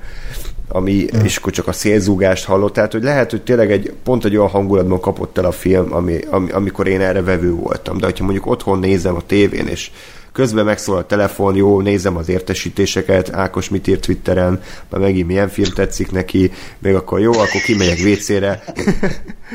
ami, 0.68 1.06
mm. 1.18 1.24
és 1.24 1.38
akkor 1.38 1.52
csak 1.52 1.68
a 1.68 1.72
szélzúgást 1.72 2.46
hallott, 2.46 2.74
tehát 2.74 2.92
hogy 2.92 3.04
lehet, 3.04 3.32
hogy 3.32 3.42
tényleg 3.42 3.72
egy, 3.72 3.94
pont 4.04 4.26
egy 4.26 4.36
olyan 4.36 4.50
hangulatban 4.50 5.00
kapott 5.00 5.38
el 5.38 5.46
a 5.46 5.52
film, 5.52 5.94
ami, 5.94 6.20
ami, 6.30 6.52
amikor 6.52 6.88
én 6.88 7.02
erre 7.02 7.22
vevő 7.22 7.54
voltam, 7.54 7.98
de 7.98 8.06
hogyha 8.06 8.24
mondjuk 8.24 8.46
otthon 8.46 8.80
nézem 8.80 9.16
a 9.16 9.22
tévén, 9.26 9.68
és 9.68 9.92
közben 10.32 10.66
megszól 10.66 10.98
a 10.98 11.06
telefon, 11.06 11.56
jó, 11.56 11.82
nézem 11.82 12.18
az 12.18 12.30
értesítéseket, 12.30 13.34
Ákos 13.34 13.70
mit 13.70 13.88
írt 13.88 14.02
Twitteren, 14.02 14.62
már 14.90 15.02
megint 15.02 15.28
milyen 15.28 15.50
film 15.50 15.70
tetszik 15.76 16.12
neki, 16.12 16.52
még 16.80 16.96
akkor 16.96 17.20
jó, 17.20 17.32
akkor 17.32 17.62
kimegyek 17.66 17.98
WC-re. 18.06 18.64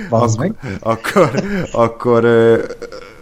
Ak- 0.08 0.38
meg. 0.38 0.52
akkor, 0.80 1.30
akkor, 1.72 2.26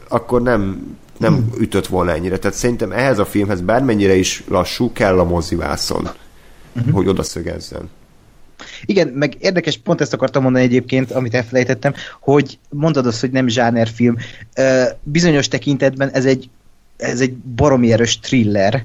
akkor 0.09 0.43
nem, 0.43 0.81
nem 1.19 1.35
hmm. 1.35 1.51
ütött 1.59 1.87
volna 1.87 2.13
ennyire. 2.13 2.39
Tehát 2.39 2.57
szerintem 2.57 2.93
ehhez 2.93 3.19
a 3.19 3.25
filmhez 3.25 3.61
bármennyire 3.61 4.15
is 4.15 4.45
lassú, 4.49 4.93
kell 4.93 5.19
a 5.19 5.25
mozivászon, 5.25 6.09
uh-huh. 6.77 6.95
hogy 6.95 7.09
oda 7.09 7.23
szögezzen. 7.23 7.91
Igen, 8.85 9.09
meg 9.09 9.37
érdekes, 9.39 9.77
pont 9.77 10.01
ezt 10.01 10.13
akartam 10.13 10.43
mondani 10.43 10.65
egyébként, 10.65 11.11
amit 11.11 11.35
elfelejtettem, 11.35 11.95
hogy 12.21 12.59
mondod 12.69 13.07
azt, 13.07 13.21
hogy 13.21 13.31
nem 13.31 13.49
zsánerfilm. 13.49 14.17
Bizonyos 15.03 15.49
tekintetben 15.49 16.11
ez 16.11 16.25
egy 16.25 16.51
ez 17.01 17.21
egy 17.21 17.35
baromi 17.35 17.93
erős 17.93 18.19
thriller, 18.19 18.85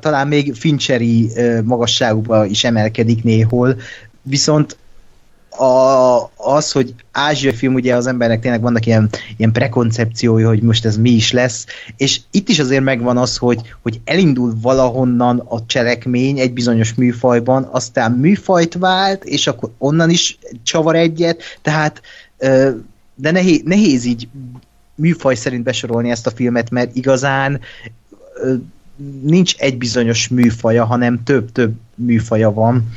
talán 0.00 0.28
még 0.28 0.54
Fincheri 0.54 1.30
magasságúba 1.64 2.44
is 2.44 2.64
emelkedik 2.64 3.22
néhol, 3.24 3.76
viszont 4.22 4.76
a, 5.58 6.30
az, 6.36 6.72
hogy 6.72 6.94
ázsiai 7.12 7.54
film, 7.54 7.74
ugye 7.74 7.94
az 7.94 8.06
embernek 8.06 8.40
tényleg 8.40 8.60
vannak 8.60 8.86
ilyen, 8.86 9.08
ilyen 9.36 9.52
prekoncepciói, 9.52 10.42
hogy 10.42 10.62
most 10.62 10.84
ez 10.84 10.96
mi 10.96 11.10
is 11.10 11.32
lesz, 11.32 11.66
és 11.96 12.20
itt 12.30 12.48
is 12.48 12.58
azért 12.58 12.84
megvan 12.84 13.16
az, 13.16 13.36
hogy, 13.36 13.74
hogy 13.82 14.00
elindul 14.04 14.54
valahonnan 14.60 15.38
a 15.38 15.66
cselekmény 15.66 16.38
egy 16.38 16.52
bizonyos 16.52 16.94
műfajban, 16.94 17.68
aztán 17.70 18.12
műfajt 18.12 18.74
vált, 18.74 19.24
és 19.24 19.46
akkor 19.46 19.70
onnan 19.78 20.10
is 20.10 20.38
csavar 20.62 20.96
egyet, 20.96 21.42
tehát 21.62 22.02
de 23.14 23.30
nehéz, 23.30 23.62
nehéz 23.64 24.04
így 24.04 24.28
műfaj 24.94 25.34
szerint 25.34 25.62
besorolni 25.62 26.10
ezt 26.10 26.26
a 26.26 26.30
filmet, 26.30 26.70
mert 26.70 26.96
igazán 26.96 27.60
nincs 29.22 29.56
egy 29.56 29.78
bizonyos 29.78 30.28
műfaja, 30.28 30.84
hanem 30.84 31.22
több-több 31.24 31.74
műfaja 31.94 32.52
van. 32.52 32.88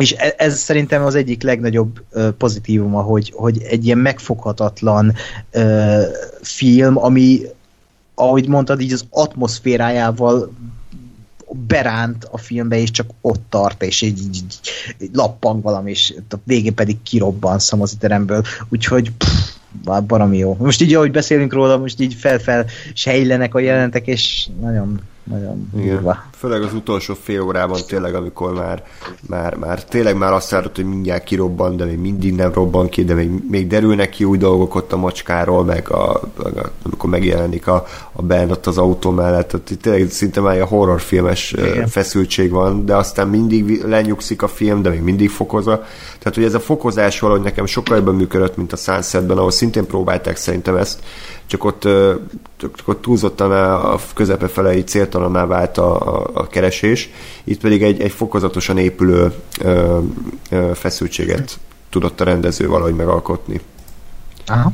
És 0.00 0.12
ez, 0.12 0.32
ez 0.36 0.58
szerintem 0.58 1.04
az 1.04 1.14
egyik 1.14 1.42
legnagyobb 1.42 2.02
pozitívuma, 2.38 3.02
hogy, 3.02 3.32
hogy 3.36 3.62
egy 3.62 3.84
ilyen 3.84 3.98
megfoghatatlan 3.98 5.14
film, 6.40 6.98
ami, 6.98 7.40
ahogy 8.14 8.48
mondtad, 8.48 8.80
így 8.80 8.92
az 8.92 9.04
atmoszférájával 9.10 10.52
beránt 11.52 12.24
a 12.30 12.38
filmbe, 12.38 12.78
és 12.78 12.90
csak 12.90 13.10
ott 13.20 13.42
tart, 13.48 13.82
és 13.82 14.00
így, 14.00 14.18
így, 14.18 14.42
így 15.00 15.10
lappang 15.12 15.62
valami, 15.62 15.90
és 15.90 16.14
a 16.30 16.36
végén 16.44 16.74
pedig 16.74 17.02
kirobban 17.02 17.58
a 17.68 17.86
teremből. 17.98 18.42
Úgyhogy 18.68 19.12
pff, 19.12 20.00
baromi 20.06 20.38
jó. 20.38 20.56
Most 20.58 20.80
így, 20.82 20.94
ahogy 20.94 21.10
beszélünk 21.10 21.52
róla, 21.52 21.78
most 21.78 22.00
így 22.00 22.14
fel-fel 22.14 22.66
sejlenek 22.94 23.54
a 23.54 23.58
jelentek, 23.58 24.06
és 24.06 24.48
nagyon 24.60 25.00
nagyon 25.24 25.70
Igen. 25.76 25.94
durva. 25.94 26.24
Főleg 26.36 26.62
az 26.62 26.74
utolsó 26.74 27.14
fél 27.22 27.40
órában 27.40 27.80
tényleg, 27.86 28.14
amikor 28.14 28.54
már, 28.54 28.82
már, 29.28 29.54
már 29.54 29.84
tényleg 29.84 30.16
már 30.16 30.32
azt 30.32 30.50
látott, 30.50 30.76
hogy 30.76 30.84
mindjárt 30.84 31.24
kirobban, 31.24 31.76
de 31.76 31.84
még 31.84 31.98
mindig 31.98 32.34
nem 32.34 32.52
robban 32.52 32.88
ki, 32.88 33.04
de 33.04 33.14
még, 33.14 33.30
még 33.50 33.66
derülnek 33.66 34.10
ki 34.10 34.24
új 34.24 34.38
dolgok 34.38 34.74
ott 34.74 34.92
a 34.92 34.96
macskáról, 34.96 35.64
meg 35.64 35.90
a, 35.90 36.12
a, 36.12 36.70
amikor 36.82 37.10
megjelenik 37.10 37.66
a, 37.66 37.86
a 38.12 38.22
Ben 38.22 38.50
ott 38.50 38.66
az 38.66 38.78
autó 38.78 39.10
mellett, 39.10 39.48
tehát 39.48 39.70
itt 39.70 39.82
tényleg 39.82 40.10
szinte 40.10 40.40
már 40.40 40.60
a 40.60 40.66
horrorfilmes 40.66 41.52
Igen. 41.52 41.86
feszültség 41.86 42.50
van, 42.50 42.84
de 42.84 42.96
aztán 42.96 43.28
mindig 43.28 43.84
lenyugszik 43.84 44.42
a 44.42 44.48
film, 44.48 44.82
de 44.82 44.90
még 44.90 45.00
mindig 45.00 45.30
fokozza. 45.30 45.84
Tehát, 46.18 46.34
hogy 46.34 46.44
ez 46.44 46.54
a 46.54 46.60
fokozás 46.60 47.20
valahogy 47.20 47.42
nekem 47.42 47.66
sokkal 47.66 47.96
jobban 47.96 48.14
működött, 48.14 48.56
mint 48.56 48.72
a 48.72 48.76
Sunsetben, 48.76 49.38
ahol 49.38 49.50
szintén 49.50 49.86
próbálták 49.86 50.36
szerintem 50.36 50.76
ezt, 50.76 51.00
csak 51.50 51.64
ott, 51.64 51.82
csak 52.56 52.82
ott 52.84 53.02
túlzottan 53.02 53.52
a 53.72 53.98
közepe 54.14 54.48
felei 54.48 54.84
céltalanná 54.84 55.46
vált 55.46 55.78
a, 55.78 56.16
a, 56.16 56.30
a 56.34 56.46
keresés, 56.46 57.10
itt 57.44 57.60
pedig 57.60 57.82
egy, 57.82 58.00
egy 58.00 58.12
fokozatosan 58.12 58.78
épülő 58.78 59.32
ö, 59.60 59.98
ö, 60.50 60.70
feszültséget 60.74 61.58
tudott 61.88 62.20
a 62.20 62.24
rendező 62.24 62.68
valahogy 62.68 62.94
megalkotni. 62.94 63.60
Aha. 64.46 64.72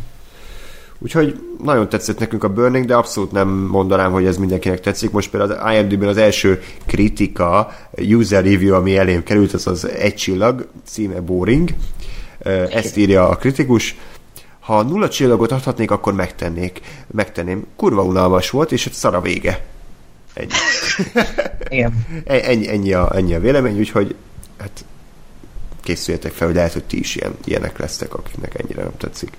Úgyhogy 0.98 1.40
nagyon 1.62 1.88
tetszett 1.88 2.18
nekünk 2.18 2.44
a 2.44 2.48
Burning, 2.48 2.84
de 2.84 2.94
abszolút 2.94 3.32
nem 3.32 3.48
mondanám, 3.48 4.12
hogy 4.12 4.26
ez 4.26 4.36
mindenkinek 4.36 4.80
tetszik. 4.80 5.10
Most 5.10 5.30
például 5.30 5.52
az 5.52 5.74
IMDb-ben 5.74 6.08
az 6.08 6.16
első 6.16 6.62
kritika, 6.86 7.70
user 7.98 8.44
review, 8.44 8.74
ami 8.74 8.96
elém 8.96 9.22
került, 9.22 9.52
az 9.52 9.66
az 9.66 9.88
egy 9.88 10.14
csillag, 10.14 10.68
címe 10.84 11.20
Boring. 11.20 11.70
Ezt 12.70 12.96
írja 12.96 13.28
a 13.28 13.36
kritikus 13.36 13.96
ha 14.66 14.82
nulla 14.82 15.08
csillagot 15.08 15.52
adhatnék, 15.52 15.90
akkor 15.90 16.12
megtennék. 16.12 16.80
Megtenném. 17.06 17.66
Kurva 17.76 18.02
unalmas 18.02 18.50
volt, 18.50 18.72
és 18.72 18.88
szar 18.92 19.14
a 19.14 19.20
vége. 19.20 19.64
Ennyi. 20.34 20.50
Igen. 21.68 22.06
ennyi, 22.24 22.68
ennyi, 22.68 22.92
a, 22.92 23.16
ennyi 23.16 23.34
a 23.34 23.40
vélemény, 23.40 23.78
úgyhogy 23.78 24.14
hát 24.58 24.84
készüljetek 25.82 26.32
fel, 26.32 26.46
hogy 26.46 26.56
lehet, 26.56 26.72
hogy 26.72 26.84
ti 26.84 26.98
is 26.98 27.16
ilyen, 27.16 27.36
ilyenek 27.44 27.78
lesztek, 27.78 28.14
akiknek 28.14 28.58
ennyire 28.58 28.82
nem 28.82 28.96
tetszik. 28.96 29.30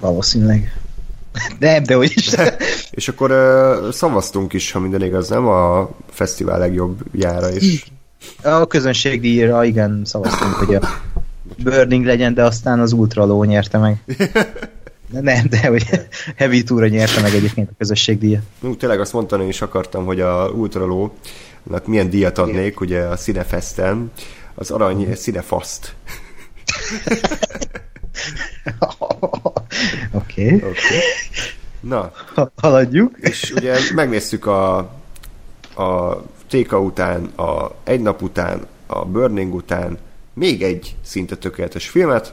Valószínűleg. 0.00 0.78
Nem, 1.58 1.82
de 1.82 1.94
hogy 1.94 2.12
is. 2.14 2.34
és 2.90 3.08
akkor 3.08 3.30
uh, 3.30 3.92
szavaztunk 3.92 4.52
is, 4.52 4.72
ha 4.72 4.78
minden 4.78 5.02
igaz, 5.02 5.28
nem? 5.28 5.46
A 5.46 5.90
fesztivál 6.10 6.58
legjobb 6.58 6.98
jára 7.12 7.50
is. 7.50 7.92
A 8.42 8.66
közönségdíjra, 8.66 9.64
igen, 9.64 10.02
szavaztunk, 10.04 10.54
hogy 10.54 10.74
a 10.74 10.80
Burning 11.62 12.04
legyen, 12.04 12.34
de 12.34 12.44
aztán 12.44 12.80
az 12.80 12.92
Ultra 12.92 13.24
Low 13.24 13.42
nyerte 13.42 13.78
meg. 13.78 13.96
Nem, 15.20 15.46
de 15.48 15.66
hogy 15.66 15.84
Heavy 16.36 16.62
Tour 16.62 16.88
nyerte 16.88 17.20
meg 17.20 17.34
egyébként 17.34 17.68
a 17.70 17.74
közösségdíjat. 17.78 18.42
Ú, 18.60 18.76
tényleg 18.76 19.00
azt 19.00 19.12
mondtam, 19.12 19.40
én 19.40 19.48
is 19.48 19.62
akartam, 19.62 20.04
hogy 20.04 20.20
a 20.20 20.48
Ultra 20.48 20.86
Low-nak 20.86 21.86
milyen 21.86 22.10
díjat 22.10 22.38
adnék, 22.38 22.80
ugye 22.80 23.00
a 23.00 23.16
Cinefesten, 23.16 24.10
az 24.54 24.70
arany 24.70 25.00
uh-huh. 25.00 25.14
Cinefast. 25.14 25.94
Oké. 30.12 30.44
Okay. 30.44 30.54
okay. 30.54 30.98
Na. 31.80 32.12
Haladjuk. 32.56 33.16
És 33.20 33.52
ugye 33.56 33.78
megnéztük 33.94 34.46
a, 34.46 34.76
a 35.76 36.22
Téka 36.48 36.80
után, 36.80 37.24
a 37.24 37.74
Egy 37.84 38.00
nap 38.00 38.22
után, 38.22 38.66
a 38.86 39.04
Burning 39.04 39.54
után, 39.54 39.98
még 40.34 40.62
egy 40.62 40.96
szinte 41.02 41.36
tökéletes 41.36 41.88
filmet, 41.88 42.32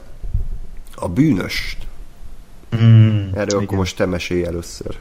a 0.94 1.08
bűnöst. 1.08 1.76
Mm, 2.76 3.28
Erről 3.32 3.46
igen. 3.46 3.58
akkor 3.58 3.78
most 3.78 3.96
te 3.96 4.06
mesélj 4.06 4.44
először. 4.44 4.98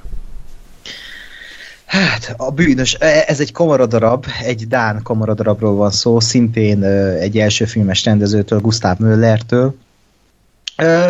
Hát, 1.85 2.33
a 2.37 2.51
bűnös, 2.51 2.97
e, 2.99 3.23
ez 3.27 3.39
egy 3.39 3.51
kamaradarab, 3.51 4.25
egy 4.43 4.67
Dán 4.67 5.03
kamaradarabról 5.03 5.75
van 5.75 5.91
szó, 5.91 6.19
szintén 6.19 6.83
egy 7.19 7.37
első 7.37 7.65
filmes 7.65 8.05
rendezőtől, 8.05 8.59
Gustav 8.59 8.97
Möllertől. 8.99 9.75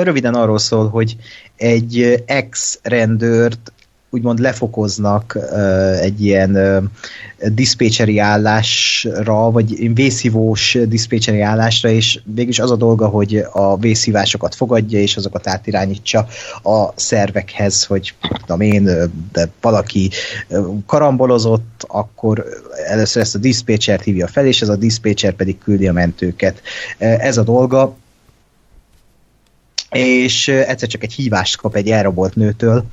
Röviden 0.01 0.33
arról 0.33 0.59
szól, 0.59 0.89
hogy 0.89 1.15
egy 1.55 2.23
ex-rendőrt 2.25 3.71
úgymond 4.13 4.39
lefokoznak 4.39 5.37
egy 6.01 6.25
ilyen 6.25 6.91
diszpécseri 7.47 8.19
állásra, 8.19 9.51
vagy 9.51 9.93
vészívós 9.93 10.77
diszpécseri 10.87 11.41
állásra, 11.41 11.89
és 11.89 12.19
végülis 12.23 12.59
az 12.59 12.71
a 12.71 12.75
dolga, 12.75 13.07
hogy 13.07 13.43
a 13.51 13.77
vészhívásokat 13.77 14.55
fogadja, 14.55 14.99
és 14.99 15.17
azokat 15.17 15.47
átirányítsa 15.47 16.27
a 16.63 16.91
szervekhez, 16.95 17.83
hogy 17.83 18.13
tudom 18.39 18.61
én, 18.61 18.83
de 19.31 19.49
valaki 19.61 20.09
karambolozott, 20.85 21.85
akkor 21.87 22.45
először 22.87 23.21
ezt 23.21 23.35
a 23.35 23.39
diszpécsert 23.39 24.03
hívja 24.03 24.27
fel, 24.27 24.45
és 24.45 24.61
ez 24.61 24.69
a 24.69 24.75
diszpécser 24.75 25.33
pedig 25.33 25.57
küldi 25.57 25.87
a 25.87 25.93
mentőket. 25.93 26.61
Ez 26.97 27.37
a 27.37 27.43
dolga, 27.43 27.95
és 29.91 30.47
egyszer 30.47 30.89
csak 30.89 31.03
egy 31.03 31.13
hívást 31.13 31.57
kap 31.57 31.75
egy 31.75 31.89
elrabolt 31.89 32.35
nőtől, 32.35 32.85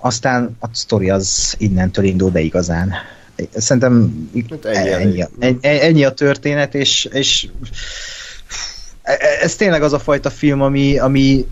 aztán 0.00 0.56
a 0.58 0.66
sztori 0.72 1.10
az 1.10 1.54
innentől 1.58 2.04
indul 2.04 2.30
be 2.30 2.40
igazán. 2.40 2.92
Szerintem 3.56 4.28
hát 4.50 4.64
ennyi, 4.64 4.90
ennyi, 4.90 5.22
a, 5.22 5.28
ennyi 5.60 6.04
a 6.04 6.14
történet, 6.14 6.74
és, 6.74 7.08
és 7.12 7.48
ez 9.42 9.56
tényleg 9.56 9.82
az 9.82 9.92
a 9.92 9.98
fajta 9.98 10.30
film, 10.30 10.62
ami, 10.62 10.98
ami 10.98 11.46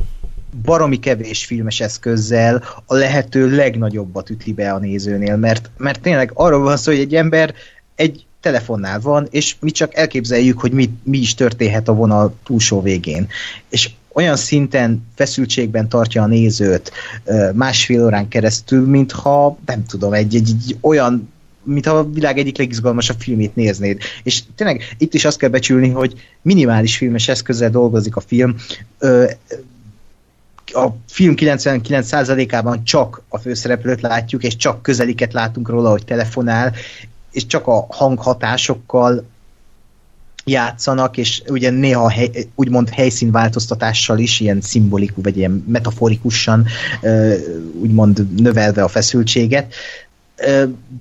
baromi 0.63 0.99
kevés 0.99 1.45
filmes 1.45 1.81
eszközzel 1.81 2.65
a 2.87 2.95
lehető 2.95 3.55
legnagyobbat 3.55 4.31
üti 4.31 4.53
be 4.53 4.73
a 4.73 4.79
nézőnél, 4.79 5.37
mert, 5.37 5.71
mert 5.77 6.01
tényleg 6.01 6.31
arról 6.35 6.61
van 6.61 6.77
szó, 6.77 6.93
hogy 6.93 7.01
egy 7.01 7.15
ember 7.15 7.55
egy 7.95 8.27
telefonnál 8.41 9.01
van, 9.01 9.27
és 9.31 9.57
mi 9.61 9.71
csak 9.71 9.95
elképzeljük, 9.95 10.61
hogy 10.61 10.73
mi, 10.73 10.91
mi 11.03 11.19
is 11.19 11.35
történhet 11.35 11.89
a 11.89 11.95
vonal 11.95 12.35
túlsó 12.45 12.83
végén. 12.83 13.29
És 13.69 13.91
olyan 14.19 14.37
szinten 14.37 15.07
feszültségben 15.15 15.89
tartja 15.89 16.23
a 16.23 16.27
nézőt 16.27 16.93
másfél 17.55 18.05
órán 18.05 18.29
keresztül, 18.29 18.87
mintha, 18.87 19.59
nem 19.67 19.85
tudom, 19.85 20.13
egy, 20.13 20.35
egy, 20.35 20.51
egy 20.65 20.77
olyan 20.81 21.33
mintha 21.63 21.97
a 21.97 22.11
világ 22.11 22.39
egyik 22.39 22.59
legizgalmasabb 22.59 23.21
filmét 23.21 23.57
néznéd. 23.57 24.01
És 24.23 24.43
tényleg 24.55 24.83
itt 24.99 25.15
is 25.15 25.25
azt 25.25 25.39
kell 25.39 25.49
becsülni, 25.49 25.89
hogy 25.89 26.15
minimális 26.43 26.97
filmes 26.97 27.29
eszközzel 27.29 27.71
dolgozik 27.71 28.17
a 28.17 28.21
film. 28.21 28.57
a 30.67 30.89
film 31.09 31.35
99%-ában 31.37 32.85
csak 32.85 33.23
a 33.29 33.39
főszereplőt 33.39 34.01
látjuk, 34.01 34.45
és 34.45 34.57
csak 34.57 34.83
közeliket 34.83 35.33
látunk 35.33 35.69
róla, 35.69 35.91
hogy 35.91 36.05
telefonál, 36.05 36.75
és 37.31 37.47
csak 37.47 37.67
a 37.67 37.87
hanghatásokkal 37.89 39.25
játszanak, 40.49 41.17
és 41.17 41.43
ugye 41.49 41.71
néha 41.71 42.11
hely, 42.11 42.31
úgymond 42.55 42.89
helyszínváltoztatással 42.89 44.19
is, 44.19 44.41
ilyen 44.41 44.61
szimbolikus, 44.61 45.25
vagy 45.25 45.37
ilyen 45.37 45.65
metaforikusan 45.69 46.67
úgymond 47.81 48.41
növelve 48.41 48.83
a 48.83 48.89
feszültséget. 48.89 49.75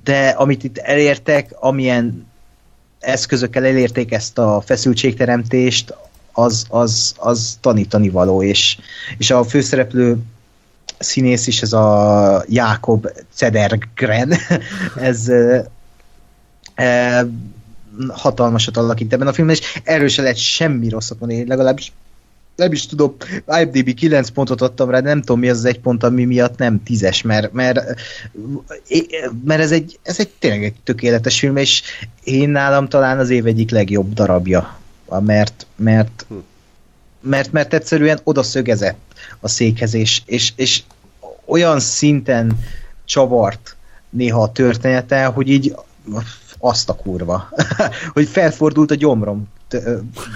De 0.03 0.29
amit 0.29 0.63
itt 0.63 0.77
elértek, 0.77 1.55
amilyen 1.59 2.27
eszközökkel 2.99 3.65
elérték 3.65 4.11
ezt 4.11 4.37
a 4.37 4.63
feszültségteremtést, 4.65 5.93
az, 6.31 6.65
az, 6.69 7.13
az 7.17 7.57
tanítani 7.61 8.09
való, 8.09 8.43
és, 8.43 8.77
és 9.17 9.31
a 9.31 9.43
főszereplő 9.43 10.17
színész 10.99 11.47
is, 11.47 11.61
ez 11.61 11.73
a 11.73 12.43
Jákob 12.47 13.07
Cedergren, 13.33 14.33
ez 14.95 15.31
hatalmasat 18.09 18.77
alakít 18.77 19.13
ebben 19.13 19.27
a 19.27 19.33
filmben, 19.33 19.55
és 19.55 19.81
erről 19.83 20.07
se 20.07 20.21
lehet 20.21 20.37
semmi 20.37 20.89
rosszat 20.89 21.19
mondani, 21.19 21.47
legalábbis 21.47 21.91
nem 22.57 22.71
is 22.71 22.85
tudom, 22.85 23.15
IMDb 23.59 23.93
9 23.93 24.29
pontot 24.29 24.61
adtam 24.61 24.89
rá, 24.89 24.99
nem 24.99 25.19
tudom 25.19 25.39
mi 25.39 25.49
az 25.49 25.57
az 25.57 25.65
egy 25.65 25.79
pont, 25.79 26.03
ami 26.03 26.25
miatt 26.25 26.57
nem 26.57 26.83
tízes, 26.83 27.21
mert, 27.21 27.51
mert, 27.53 27.79
mert 29.43 29.61
ez, 29.61 29.71
egy, 29.71 29.99
ez 30.03 30.19
egy 30.19 30.29
tényleg 30.39 30.63
egy 30.63 30.75
tökéletes 30.83 31.39
film, 31.39 31.57
és 31.57 31.81
én 32.23 32.49
nálam 32.49 32.87
talán 32.87 33.19
az 33.19 33.29
év 33.29 33.45
egyik 33.45 33.71
legjobb 33.71 34.13
darabja, 34.13 34.79
mert, 35.19 35.65
mert, 35.75 36.25
hm. 36.27 36.35
mert, 37.21 37.51
mert 37.51 37.73
egyszerűen 37.73 38.19
oda 38.23 38.43
szögezett 38.43 39.13
a 39.39 39.47
székhez, 39.47 39.93
és, 39.93 40.21
és, 40.25 40.53
és 40.55 40.83
olyan 41.45 41.79
szinten 41.79 42.59
csavart 43.05 43.75
néha 44.09 44.41
a 44.41 44.51
története, 44.51 45.25
hogy 45.25 45.49
így 45.49 45.75
azt 46.59 46.89
a 46.89 46.93
kurva. 46.93 47.49
hogy 48.13 48.27
felfordult 48.27 48.91
a 48.91 48.95
gyomrom 48.95 49.47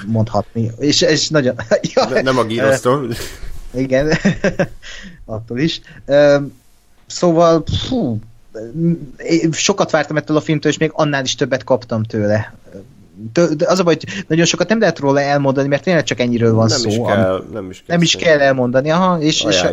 mondhatni. 0.06 0.72
És, 0.80 1.02
és 1.02 1.30
nagyon... 1.30 1.56
ja, 1.93 2.10
ne, 2.10 2.22
nem 2.22 2.38
a 2.38 2.43
gírosztól. 2.43 3.07
Igen, 3.73 4.18
attól 5.26 5.60
is. 5.60 5.81
Szóval, 7.06 7.64
fú, 7.88 8.19
sokat 9.52 9.91
vártam 9.91 10.18
ettől 10.18 10.38
a 10.38 10.41
filmtől, 10.41 10.72
és 10.72 10.77
még 10.77 10.91
annál 10.93 11.23
is 11.23 11.35
többet 11.35 11.64
kaptam 11.64 12.03
tőle. 12.03 12.53
De 13.34 13.41
az 13.65 13.80
a 13.80 13.84
baj, 13.84 13.95
hogy 13.95 14.23
nagyon 14.27 14.45
sokat 14.45 14.69
nem 14.69 14.80
lehet 14.80 14.99
róla 14.99 15.22
elmondani, 15.22 15.68
mert 15.68 15.84
tényleg 15.84 16.03
csak 16.03 16.19
ennyiről 16.19 16.53
van 16.53 16.68
nem 16.68 16.77
szó. 16.77 16.89
Is 16.89 16.95
kell, 16.95 17.43
nem 17.52 17.69
is 17.69 17.77
kell, 17.77 17.95
nem 17.95 18.02
is 18.02 18.15
kell 18.15 18.39
elmondani, 18.39 18.91
aha, 18.91 19.22
és, 19.22 19.43
és 19.43 19.64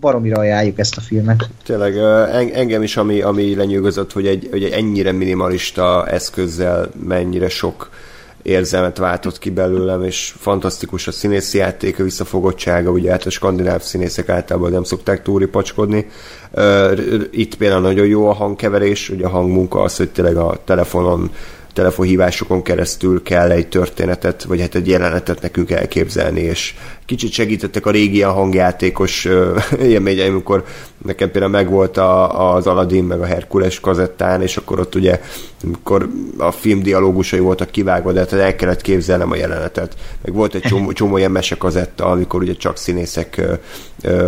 baromira 0.00 0.38
ajánljuk 0.38 0.78
ezt 0.78 0.96
a 0.96 1.00
filmet. 1.00 1.48
Tényleg 1.64 1.96
engem 2.52 2.82
is, 2.82 2.96
ami, 2.96 3.20
ami 3.20 3.54
lenyűgözött, 3.54 4.12
hogy 4.12 4.26
egy, 4.26 4.48
hogy 4.50 4.64
egy 4.64 4.72
ennyire 4.72 5.12
minimalista 5.12 6.06
eszközzel 6.06 6.88
mennyire 7.06 7.48
sok 7.48 7.90
érzelmet 8.42 8.98
váltott 8.98 9.38
ki 9.38 9.50
belőlem, 9.50 10.04
és 10.04 10.34
fantasztikus 10.38 11.06
a 11.06 11.12
színészi 11.12 11.58
játék, 11.58 12.00
a 12.00 12.02
visszafogottsága, 12.02 12.90
ugye 12.90 13.10
hát 13.10 13.26
a 13.26 13.30
skandináv 13.30 13.80
színészek 13.80 14.28
általában 14.28 14.70
nem 14.70 14.82
szokták 14.82 15.22
túri 15.22 15.46
pacskodni. 15.46 16.06
Itt 17.30 17.54
például 17.54 17.80
nagyon 17.80 18.06
jó 18.06 18.28
a 18.28 18.32
hangkeverés, 18.32 19.08
ugye 19.08 19.26
a 19.26 19.28
hangmunka 19.28 19.82
az, 19.82 19.96
hogy 19.96 20.10
tényleg 20.10 20.36
a 20.36 20.60
telefonon 20.64 21.30
telefonhívásokon 21.78 22.62
keresztül 22.62 23.22
kell 23.22 23.50
egy 23.50 23.68
történetet, 23.68 24.42
vagy 24.42 24.60
hát 24.60 24.74
egy 24.74 24.88
jelenetet 24.88 25.42
nekünk 25.42 25.70
elképzelni, 25.70 26.40
és 26.40 26.74
kicsit 27.06 27.32
segítettek 27.32 27.86
a 27.86 27.90
régi 27.90 28.22
a 28.22 28.32
hangjátékos 28.32 29.24
uh, 29.24 29.62
élmény, 29.92 30.20
amikor 30.20 30.64
nekem 31.04 31.30
például 31.30 31.52
megvolt 31.52 31.96
a, 31.96 32.54
az 32.54 32.66
Aladdin 32.66 33.04
meg 33.04 33.20
a 33.20 33.24
Herkules 33.24 33.80
kazettán, 33.80 34.42
és 34.42 34.56
akkor 34.56 34.80
ott 34.80 34.94
ugye, 34.94 35.20
amikor 35.64 36.08
a 36.38 36.50
film 36.50 36.82
dialógusai 36.82 37.40
voltak 37.40 37.70
kivágva, 37.70 38.12
de 38.12 38.18
hát 38.20 38.32
el 38.32 38.56
kellett 38.56 38.80
képzelnem 38.80 39.30
a 39.30 39.36
jelenetet. 39.36 39.96
Meg 40.22 40.34
volt 40.34 40.54
egy 40.54 40.62
csomó, 40.62 40.92
csomó 40.92 41.16
ilyen 41.16 41.30
mesekazetta, 41.30 42.04
amikor 42.04 42.42
ugye 42.42 42.54
csak 42.54 42.76
színészek 42.76 43.42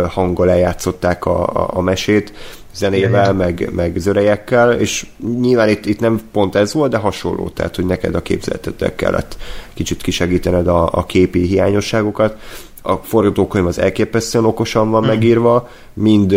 hanggal 0.09 0.49
eljátszották 0.49 1.25
a, 1.25 1.47
a, 1.47 1.69
a 1.73 1.81
mesét, 1.81 2.33
zenével, 2.73 3.33
meg, 3.33 3.69
meg 3.71 3.97
zörejekkel, 3.97 4.71
és 4.71 5.05
nyilván 5.39 5.69
itt, 5.69 5.85
itt 5.85 5.99
nem 5.99 6.21
pont 6.31 6.55
ez 6.55 6.73
volt, 6.73 6.91
de 6.91 6.97
hasonló, 6.97 7.49
tehát 7.49 7.75
hogy 7.75 7.85
neked 7.85 8.15
a 8.15 8.21
képzeletetek 8.21 8.95
kellett 8.95 9.37
kicsit 9.73 10.01
kisegítened 10.01 10.67
a, 10.67 10.89
a 10.91 11.05
képi 11.05 11.45
hiányosságokat. 11.45 12.39
A 12.81 12.95
forgatókönyv 12.95 13.65
az 13.65 13.79
elképesztően 13.79 14.45
okosan 14.45 14.89
van 14.89 15.03
mm. 15.03 15.07
megírva, 15.07 15.69
mind 15.93 16.33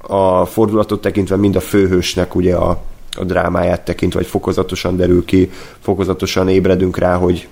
a 0.00 0.44
fordulatot 0.44 1.00
tekintve, 1.00 1.36
mind 1.36 1.56
a 1.56 1.60
főhősnek 1.60 2.34
ugye 2.34 2.54
a, 2.54 2.82
a 3.16 3.24
drámáját 3.24 3.84
tekintve, 3.84 4.18
vagy 4.18 4.28
fokozatosan 4.28 4.96
derül 4.96 5.24
ki, 5.24 5.50
fokozatosan 5.80 6.48
ébredünk 6.48 6.98
rá, 6.98 7.16
hogy 7.16 7.48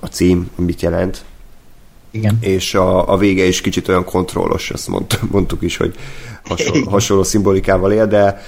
a 0.00 0.06
cím 0.06 0.50
mit 0.56 0.82
jelent, 0.82 1.24
igen. 2.12 2.38
És 2.40 2.74
a, 2.74 3.12
a 3.12 3.16
vége 3.16 3.44
is 3.44 3.60
kicsit 3.60 3.88
olyan 3.88 4.04
kontrollos, 4.04 4.70
ezt 4.70 4.88
mond, 4.88 5.18
mondtuk 5.30 5.62
is, 5.62 5.76
hogy 5.76 5.94
hasonló, 6.44 6.88
hasonló 6.88 7.22
szimbolikával 7.22 7.92
él, 7.92 8.06
de 8.06 8.42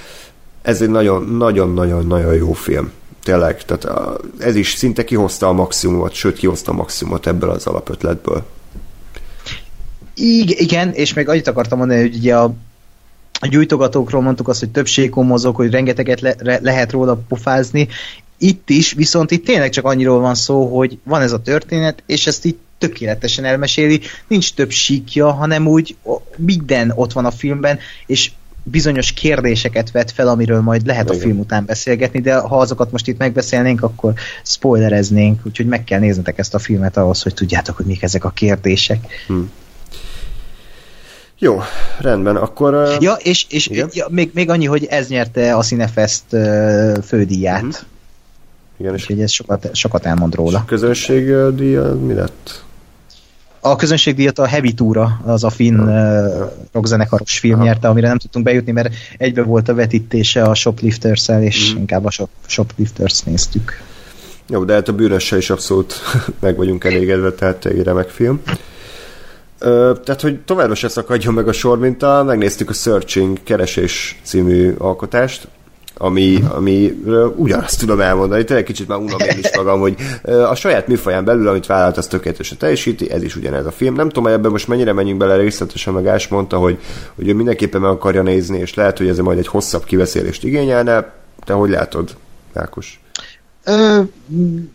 ez 0.61 0.81
egy 0.81 0.89
nagyon-nagyon-nagyon 0.89 2.33
jó 2.33 2.53
film. 2.53 2.91
Tényleg, 3.23 3.65
tehát 3.65 3.87
ez 4.39 4.55
is 4.55 4.73
szinte 4.73 5.03
kihozta 5.03 5.47
a 5.47 5.53
maximumot, 5.53 6.13
sőt 6.13 6.37
kihozta 6.37 6.71
a 6.71 6.75
maximumot 6.75 7.27
ebből 7.27 7.49
az 7.49 7.67
alapötletből. 7.67 8.45
Igen, 10.15 10.91
és 10.91 11.13
még 11.13 11.29
annyit 11.29 11.47
akartam 11.47 11.77
mondani, 11.77 11.99
hogy 12.01 12.15
ugye 12.15 12.37
a 12.37 12.53
a 13.39 13.47
gyújtogatókról 13.47 14.21
mondtuk 14.21 14.47
azt, 14.47 14.59
hogy 14.59 14.69
többségkon 14.69 15.25
mozog, 15.25 15.55
hogy 15.55 15.71
rengeteget 15.71 16.21
le, 16.21 16.59
lehet 16.61 16.91
róla 16.91 17.15
pofázni. 17.27 17.87
Itt 18.37 18.69
is, 18.69 18.93
viszont 18.93 19.31
itt 19.31 19.45
tényleg 19.45 19.69
csak 19.69 19.85
annyiról 19.85 20.19
van 20.19 20.35
szó, 20.35 20.77
hogy 20.77 20.97
van 21.03 21.21
ez 21.21 21.31
a 21.31 21.41
történet, 21.41 22.03
és 22.05 22.27
ezt 22.27 22.45
itt 22.45 22.59
tökéletesen 22.77 23.45
elmeséli, 23.45 24.01
nincs 24.27 24.53
több 24.53 24.71
síkja, 24.71 25.31
hanem 25.31 25.67
úgy 25.67 25.95
minden 26.37 26.91
ott 26.95 27.13
van 27.13 27.25
a 27.25 27.31
filmben, 27.31 27.79
és 28.05 28.31
bizonyos 28.67 29.11
kérdéseket 29.11 29.91
vet 29.91 30.11
fel, 30.11 30.27
amiről 30.27 30.61
majd 30.61 30.85
lehet 30.85 31.05
Igen. 31.05 31.17
a 31.17 31.21
film 31.21 31.39
után 31.39 31.65
beszélgetni, 31.65 32.21
de 32.21 32.35
ha 32.35 32.57
azokat 32.57 32.91
most 32.91 33.07
itt 33.07 33.17
megbeszélnénk, 33.17 33.83
akkor 33.83 34.13
spoilereznénk, 34.43 35.39
úgyhogy 35.45 35.65
meg 35.65 35.83
kell 35.83 35.99
néznetek 35.99 36.37
ezt 36.37 36.53
a 36.53 36.59
filmet 36.59 36.97
ahhoz, 36.97 37.21
hogy 37.21 37.33
tudjátok, 37.33 37.75
hogy 37.75 37.85
mik 37.85 38.03
ezek 38.03 38.23
a 38.23 38.29
kérdések. 38.29 39.23
Hmm. 39.27 39.51
Jó, 41.39 41.61
rendben, 41.99 42.35
akkor... 42.35 42.73
Uh... 42.73 43.01
Ja, 43.01 43.13
és, 43.13 43.45
és 43.49 43.69
ja, 43.69 44.07
még, 44.09 44.31
még 44.33 44.49
annyi, 44.49 44.65
hogy 44.65 44.85
ez 44.85 45.07
nyerte 45.07 45.55
a 45.55 45.61
Cinefest 45.61 46.23
uh, 46.31 47.01
fődíját. 47.03 47.63
Uh-huh. 47.63 47.77
Igen, 48.77 48.93
és 48.93 49.01
Úgyhogy 49.01 49.21
ez 49.21 49.31
sokat, 49.31 49.75
sokat 49.75 50.05
elmond 50.05 50.35
róla. 50.35 50.57
És 50.57 50.63
a 50.63 50.65
közönség 50.65 51.35
díja 51.55 51.95
mi 51.95 52.13
lett? 52.13 52.63
A 53.59 53.75
közönségdíjat 53.75 54.39
a 54.39 54.45
Heavy 54.45 54.73
Túra, 54.73 55.21
az 55.25 55.43
a 55.43 55.49
finn 55.49 55.79
uh, 55.79 56.51
rockzenekaros 56.71 57.39
film 57.39 57.55
Aha. 57.55 57.63
nyerte, 57.63 57.87
amire 57.87 58.07
nem 58.07 58.17
tudtunk 58.17 58.45
bejutni, 58.45 58.71
mert 58.71 58.93
egybe 59.17 59.43
volt 59.43 59.69
a 59.69 59.73
vetítése 59.73 60.41
a 60.41 60.55
Shoplifters-el, 60.55 61.43
és 61.43 61.73
mm. 61.73 61.77
inkább 61.77 62.05
a 62.05 62.09
shop, 62.09 62.29
Shoplifters 62.45 63.21
néztük. 63.21 63.81
Jó, 64.49 64.63
de 64.63 64.73
hát 64.73 64.87
a 64.87 64.93
bűnössel 64.93 65.37
is 65.37 65.49
abszolút 65.49 65.93
meg 66.39 66.55
vagyunk 66.55 66.83
elégedve, 66.83 67.31
tehát 67.31 67.65
egy 67.65 67.83
remek 67.83 68.09
film. 68.09 68.41
Ö, 69.59 69.93
tehát, 70.03 70.21
hogy 70.21 70.39
továbbra 70.39 70.75
se 70.75 70.87
szakadjon 70.87 71.33
meg 71.33 71.47
a 71.47 71.53
sor, 71.53 71.79
mint 71.79 72.03
a, 72.03 72.23
megnéztük 72.23 72.69
a 72.69 72.73
Searching 72.73 73.43
keresés 73.43 74.19
című 74.23 74.73
alkotást, 74.77 75.47
ami, 75.97 76.43
ami 76.49 77.03
ugyanazt 77.35 77.79
tudom 77.79 78.01
elmondani, 78.01 78.43
tényleg 78.43 78.65
kicsit 78.65 78.87
már 78.87 78.97
unom 78.97 79.19
én 79.19 79.37
is 79.39 79.55
magam, 79.55 79.79
hogy 79.79 79.95
a 80.23 80.55
saját 80.55 80.87
műfaján 80.87 81.25
belül, 81.25 81.47
amit 81.47 81.65
vállalt, 81.65 81.97
az 81.97 82.07
tökéletesen 82.07 82.57
teljesíti, 82.57 83.11
ez 83.11 83.23
is 83.23 83.35
ugyanez 83.35 83.65
a 83.65 83.71
film. 83.71 83.95
Nem 83.95 84.07
tudom, 84.07 84.23
hogy 84.23 84.33
ebben 84.33 84.51
most 84.51 84.67
mennyire 84.67 84.93
menjünk 84.93 85.19
bele 85.19 85.35
részletesen, 85.35 85.93
meg 85.93 86.07
Ás 86.07 86.27
mondta, 86.27 86.57
hogy, 86.57 86.79
hogy 87.15 87.27
ő 87.27 87.33
mindenképpen 87.33 87.81
meg 87.81 87.89
akarja 87.89 88.21
nézni, 88.21 88.59
és 88.59 88.73
lehet, 88.73 88.97
hogy 88.97 89.07
ez 89.07 89.17
majd 89.17 89.37
egy 89.37 89.47
hosszabb 89.47 89.83
kiveszélést 89.83 90.43
igényelne. 90.43 91.13
Te 91.45 91.53
hogy 91.53 91.69
látod, 91.69 92.15
Ákos? 92.53 92.99
Ö, 93.63 93.99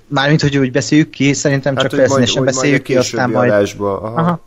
mármint, 0.07 0.41
hogy 0.41 0.59
úgy 0.59 0.73
beszéljük 0.73 1.11
ki, 1.11 1.33
szerintem 1.33 1.77
hát, 1.77 1.89
csak 1.89 1.99
felszínesen 1.99 2.45
beszéljük 2.45 2.83
ki, 2.83 2.97
aztán 2.97 3.31
majd... 3.31 3.51
Adásba. 3.51 4.01
Aha. 4.01 4.21
Aha. 4.21 4.41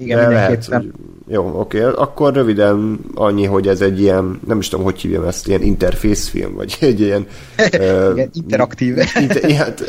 Igen, 0.00 0.18
De 0.18 0.28
lehet, 0.28 0.64
hogy... 0.64 0.92
Jó, 1.28 1.60
oké, 1.60 1.84
okay. 1.84 1.92
akkor 1.96 2.32
röviden 2.32 3.00
annyi, 3.14 3.44
hogy 3.44 3.68
ez 3.68 3.80
egy 3.80 4.00
ilyen, 4.00 4.40
nem 4.46 4.58
is 4.58 4.68
tudom, 4.68 4.84
hogy 4.84 5.00
hívjam 5.00 5.24
ezt, 5.24 5.48
ilyen 5.48 5.62
interfészfilm, 5.62 6.54
vagy 6.54 6.76
egy 6.80 7.00
ilyen... 7.00 7.26
uh, 7.78 8.20
interaktív. 8.42 8.96
Inter, 9.20 9.50
hát, 9.50 9.82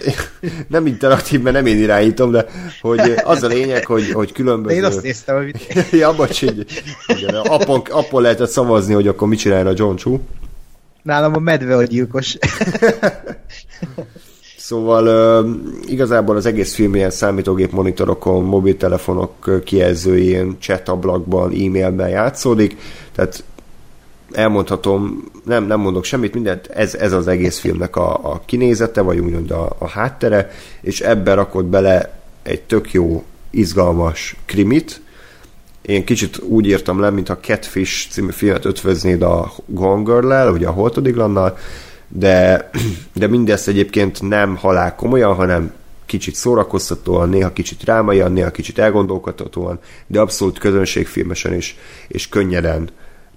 nem 0.68 0.86
interaktív, 0.86 1.42
mert 1.42 1.56
nem 1.56 1.66
én 1.66 1.78
irányítom, 1.78 2.32
de 2.32 2.46
hogy 2.82 3.00
az 3.24 3.44
a 3.44 3.48
lényeg, 3.48 3.86
hogy, 3.86 4.12
hogy 4.12 4.32
különböző... 4.32 4.76
Én 4.76 4.84
azt 4.84 5.02
néztem, 5.02 5.36
amit... 5.36 5.74
ja, 5.92 6.16
bocs, 6.16 6.42
így, 6.42 6.66
igen, 7.08 7.36
appon, 7.36 7.82
appon 7.90 8.22
lehetett 8.22 8.50
szavazni, 8.50 8.94
hogy 8.94 9.08
akkor 9.08 9.28
mit 9.28 9.40
csinálna 9.40 9.72
John 9.76 9.96
Chu. 9.96 10.20
Nálam 11.04 11.34
a 11.36 11.40
medve 11.40 11.76
a 11.76 11.84
gyilkos. 11.84 12.38
Szóval 14.72 15.46
igazából 15.88 16.36
az 16.36 16.46
egész 16.46 16.74
film 16.74 16.96
ilyen 16.96 17.10
számítógép 17.10 17.72
monitorokon, 17.72 18.44
mobiltelefonok 18.44 19.64
kijelzőjén, 19.64 20.56
chat 20.60 20.90
ablakban, 20.90 21.52
e-mailben 21.52 22.10
játszódik, 22.10 22.78
tehát 23.16 23.44
elmondhatom, 24.32 25.24
nem, 25.46 25.64
nem 25.64 25.80
mondok 25.80 26.04
semmit, 26.04 26.34
mindent, 26.34 26.68
ez, 26.68 26.96
ez 26.96 27.14
az 27.14 27.28
egész 27.28 27.60
filmnek 27.60 27.96
a, 27.96 28.32
a 28.32 28.42
kinézete, 28.46 29.02
vagy 29.02 29.20
úgymond 29.20 29.52
a, 29.52 29.76
a 29.78 29.88
háttere, 29.88 30.52
és 30.82 31.00
ebbe 31.00 31.34
rakott 31.34 31.66
bele 31.66 32.20
egy 32.44 32.62
tök 32.62 32.92
jó, 32.92 33.24
izgalmas 33.50 34.36
krimit. 34.46 35.02
Én 35.82 36.06
kicsit 36.06 36.40
úgy 36.40 36.66
írtam 36.66 37.00
le, 37.00 37.10
mint 37.10 37.30
a 37.30 37.38
Catfish 37.38 38.10
című 38.10 38.32
filmet 38.32 38.66
ötvöznéd 38.66 39.22
a 39.22 39.52
Gone 39.66 40.04
Girl-lel, 40.04 40.52
ugye 40.52 40.68
a 40.68 40.72
Holtodiglannal, 40.72 41.58
de, 42.12 42.70
de 43.14 43.28
mindezt 43.28 43.68
egyébként 43.68 44.22
nem 44.22 44.56
halál 44.56 44.96
komolyan, 44.96 45.36
hanem 45.36 45.74
kicsit 46.06 46.36
szórakoztatóan, 46.36 47.30
néha 47.30 47.54
kicsit 47.54 47.84
rámaian, 47.84 48.32
néha 48.32 48.52
kicsit 48.52 48.80
elgondolkodhatóan, 48.80 49.80
de 50.08 50.20
abszolút 50.20 50.60
közönségfilmesen 50.60 51.54
is, 51.54 51.78
és 52.08 52.30
könnyeden 52.30 52.90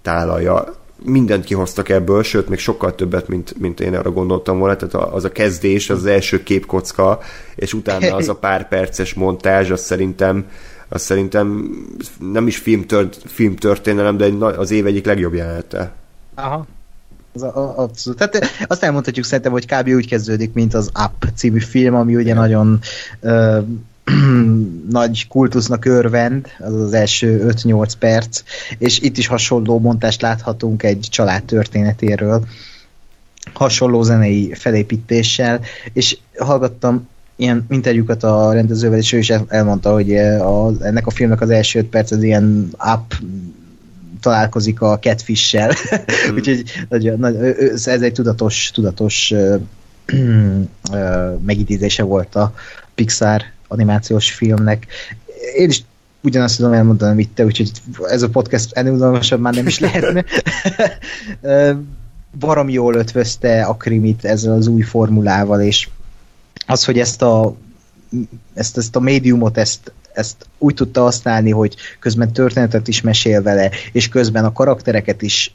tálalja. 0.02 0.74
Mindent 1.04 1.44
kihoztak 1.44 1.88
ebből, 1.88 2.22
sőt, 2.22 2.48
még 2.48 2.58
sokkal 2.58 2.94
többet, 2.94 3.28
mint, 3.28 3.58
mint 3.58 3.80
én 3.80 3.94
arra 3.94 4.10
gondoltam 4.10 4.58
volna, 4.58 4.76
tehát 4.76 5.12
az 5.12 5.24
a 5.24 5.32
kezdés, 5.32 5.90
az, 5.90 5.98
az 5.98 6.06
első 6.06 6.42
képkocka, 6.42 7.20
és 7.54 7.72
utána 7.72 8.14
az 8.14 8.28
a 8.28 8.34
pár 8.34 8.68
perces 8.68 9.14
montázs, 9.14 9.70
az 9.70 9.80
szerintem 9.80 10.46
az 10.88 11.02
szerintem 11.02 11.70
nem 12.18 12.46
is 12.46 12.56
filmtört, 12.56 13.22
filmtörténelem, 13.26 14.16
de 14.16 14.26
az 14.44 14.70
év 14.70 14.86
egyik 14.86 15.06
legjobb 15.06 15.34
jelenete. 15.34 15.92
Aha, 16.34 16.66
az 17.34 17.42
a, 17.42 17.78
abszolút. 17.78 18.18
Tehát 18.18 18.46
azt 18.66 18.82
elmondhatjuk 18.82 19.24
szerintem, 19.24 19.52
hogy 19.52 19.66
kb. 19.66 19.88
úgy 19.88 20.08
kezdődik, 20.08 20.52
mint 20.52 20.74
az 20.74 20.90
Up 21.04 21.28
című 21.34 21.58
film, 21.58 21.94
ami 21.94 22.16
ugye 22.16 22.34
nagyon 22.34 22.80
ö, 23.20 23.58
nagy 24.90 25.28
kultusznak 25.28 25.84
örvend, 25.84 26.46
az 26.58 26.74
az 26.74 26.92
első 26.92 27.46
5-8 27.62 27.92
perc, 27.98 28.42
és 28.78 29.00
itt 29.00 29.16
is 29.16 29.26
hasonló 29.26 29.78
montást 29.78 30.22
láthatunk 30.22 30.82
egy 30.82 31.06
család 31.10 31.42
történetéről, 31.42 32.44
hasonló 33.52 34.02
zenei 34.02 34.54
felépítéssel, 34.54 35.60
és 35.92 36.18
hallgattam 36.38 37.08
ilyen 37.36 37.66
interjúkat 37.68 38.22
a 38.22 38.52
rendezővel, 38.52 38.98
és 38.98 39.12
ő 39.12 39.18
is 39.18 39.32
elmondta, 39.48 39.92
hogy 39.92 40.16
a, 40.16 40.82
ennek 40.82 41.06
a 41.06 41.10
filmnek 41.10 41.40
az 41.40 41.50
első 41.50 41.78
5 41.78 41.86
perc 41.86 42.10
az 42.10 42.22
ilyen 42.22 42.68
up 42.94 43.14
találkozik 44.24 44.80
a 44.80 44.98
catfish-sel. 44.98 45.70
Mm. 45.70 46.34
Úgyhogy 46.36 46.64
nagy, 46.88 47.18
nagy, 47.18 47.36
ez 47.84 48.02
egy 48.02 48.12
tudatos, 48.12 48.70
tudatos 48.74 49.34
megidézése 51.46 52.02
volt 52.02 52.34
a 52.34 52.54
Pixar 52.94 53.42
animációs 53.68 54.32
filmnek. 54.32 54.86
Én 55.56 55.68
is 55.68 55.84
ugyanazt 56.22 56.56
tudom 56.56 56.72
elmondani, 56.72 57.12
amit 57.12 57.28
te, 57.28 57.44
úgyhogy 57.44 57.70
ez 58.02 58.22
a 58.22 58.28
podcast 58.28 58.72
ennél 58.72 59.20
már 59.38 59.54
nem 59.54 59.66
is 59.66 59.78
lehetne. 59.78 60.24
Barom 62.38 62.68
jól 62.68 62.94
ötvözte 62.94 63.62
a 63.62 63.74
krimit 63.74 64.24
ezzel 64.24 64.52
az 64.52 64.66
új 64.66 64.82
formulával, 64.82 65.60
és 65.60 65.88
az, 66.66 66.84
hogy 66.84 66.98
ezt 66.98 67.22
a 67.22 67.56
ezt, 68.54 68.76
ezt 68.76 68.96
a 68.96 69.00
médiumot, 69.00 69.58
ezt 69.58 69.92
ezt 70.14 70.46
úgy 70.58 70.74
tudta 70.74 71.00
használni, 71.02 71.50
hogy 71.50 71.76
közben 71.98 72.32
történetet 72.32 72.88
is 72.88 73.00
mesél 73.00 73.42
vele, 73.42 73.70
és 73.92 74.08
közben 74.08 74.44
a 74.44 74.52
karaktereket 74.52 75.22
is 75.22 75.54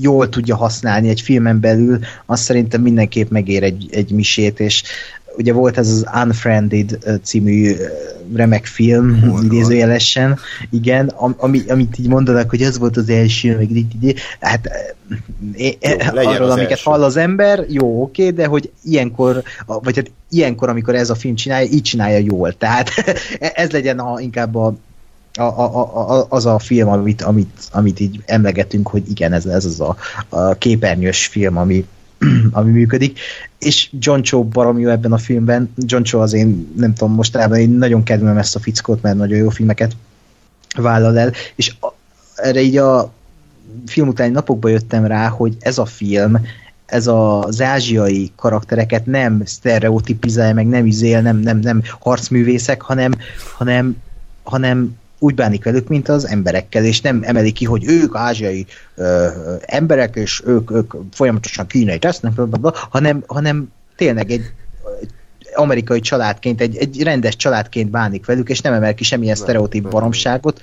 jól 0.00 0.28
tudja 0.28 0.56
használni 0.56 1.08
egy 1.08 1.20
filmen 1.20 1.60
belül, 1.60 1.98
azt 2.26 2.42
szerintem 2.42 2.82
mindenképp 2.82 3.30
megér 3.30 3.62
egy, 3.62 3.88
egy 3.90 4.10
misét, 4.10 4.60
és 4.60 4.82
ugye 5.36 5.52
volt 5.52 5.78
ez 5.78 5.88
az 5.88 6.06
Unfriended 6.24 6.98
című 7.22 7.76
remek 8.34 8.66
film, 8.66 9.38
idézőjelesen, 9.42 10.38
igen, 10.70 11.08
ami, 11.36 11.62
amit 11.68 11.98
így 11.98 12.08
mondanak, 12.08 12.50
hogy 12.50 12.62
ez 12.62 12.78
volt 12.78 12.96
az 12.96 13.08
első, 13.08 13.56
meg 13.56 13.70
így, 13.70 14.04
így 14.04 14.20
hát 14.40 14.70
jó, 15.54 16.28
arról, 16.28 16.50
amiket 16.50 16.70
első. 16.70 16.90
hall 16.90 17.02
az 17.02 17.16
ember, 17.16 17.64
jó, 17.68 18.02
oké, 18.02 18.30
de 18.30 18.46
hogy 18.46 18.70
ilyenkor, 18.84 19.42
vagy 19.66 19.96
hát 19.96 20.10
ilyenkor, 20.30 20.68
amikor 20.68 20.94
ez 20.94 21.10
a 21.10 21.14
film 21.14 21.34
csinálja, 21.34 21.70
így 21.70 21.82
csinálja 21.82 22.18
jól. 22.18 22.52
Tehát 22.52 22.90
ez 23.54 23.70
legyen 23.70 23.98
a, 23.98 24.20
inkább 24.20 24.54
a, 24.54 24.74
a, 25.34 25.42
a, 25.42 26.18
a, 26.18 26.26
az 26.28 26.46
a 26.46 26.58
film, 26.58 26.88
amit, 26.88 27.22
amit, 27.22 27.60
amit 27.72 28.00
így 28.00 28.20
emlegetünk, 28.26 28.88
hogy 28.88 29.10
igen, 29.10 29.32
ez, 29.32 29.46
ez 29.46 29.64
az 29.64 29.80
a, 29.80 29.96
a 30.28 30.52
képernyős 30.52 31.26
film, 31.26 31.56
ami, 31.56 31.86
ami 32.50 32.70
működik. 32.70 33.18
És 33.58 33.90
John 33.98 34.20
Cho 34.20 34.42
barom 34.42 34.78
jó 34.78 34.88
ebben 34.88 35.12
a 35.12 35.18
filmben. 35.18 35.72
John 35.76 36.02
Cho 36.02 36.20
az 36.20 36.32
én, 36.32 36.72
nem 36.76 36.94
tudom, 36.94 37.14
mostanában 37.14 37.58
én 37.58 37.70
nagyon 37.70 38.02
kedvelem 38.02 38.38
ezt 38.38 38.56
a 38.56 38.60
fickót, 38.60 39.02
mert 39.02 39.16
nagyon 39.16 39.38
jó 39.38 39.48
filmeket 39.48 39.96
vállal 40.76 41.18
el, 41.18 41.32
és 41.54 41.74
a, 41.80 41.86
erre 42.34 42.60
így 42.60 42.76
a 42.76 43.12
film 43.86 44.08
utáni 44.08 44.30
napokban 44.30 44.70
jöttem 44.70 45.06
rá, 45.06 45.28
hogy 45.28 45.56
ez 45.60 45.78
a 45.78 45.84
film, 45.84 46.38
ez 46.86 47.06
az 47.06 47.60
ázsiai 47.60 48.32
karaktereket 48.36 49.06
nem 49.06 49.42
sztereotipizálja, 49.44 50.54
meg 50.54 50.66
nem 50.66 50.86
izél, 50.86 51.20
nem, 51.20 51.36
nem, 51.36 51.58
nem 51.58 51.82
harcművészek, 52.00 52.82
hanem, 52.82 53.12
hanem, 53.56 53.96
hanem 54.42 54.98
úgy 55.22 55.34
bánik 55.34 55.64
velük, 55.64 55.88
mint 55.88 56.08
az 56.08 56.26
emberekkel, 56.26 56.84
és 56.84 57.00
nem 57.00 57.20
emeli 57.22 57.52
ki, 57.52 57.64
hogy 57.64 57.84
ők 57.86 58.16
ázsiai 58.16 58.66
ö, 58.94 59.26
emberek, 59.60 60.16
és 60.16 60.42
ők, 60.46 60.70
ők 60.70 60.92
folyamatosan 61.12 61.66
kínai 61.66 61.98
tesznek, 61.98 62.32
hanem, 62.90 63.22
hanem 63.26 63.72
tényleg 63.96 64.30
egy 64.30 64.52
amerikai 65.54 66.00
családként, 66.00 66.60
egy, 66.60 66.76
egy 66.76 67.02
rendes 67.02 67.36
családként 67.36 67.90
bánik 67.90 68.26
velük, 68.26 68.48
és 68.48 68.60
nem 68.60 68.72
emel 68.72 68.94
ki 68.94 69.04
semmilyen 69.04 69.34
sztereotíp 69.34 69.88
baromságot, 69.88 70.60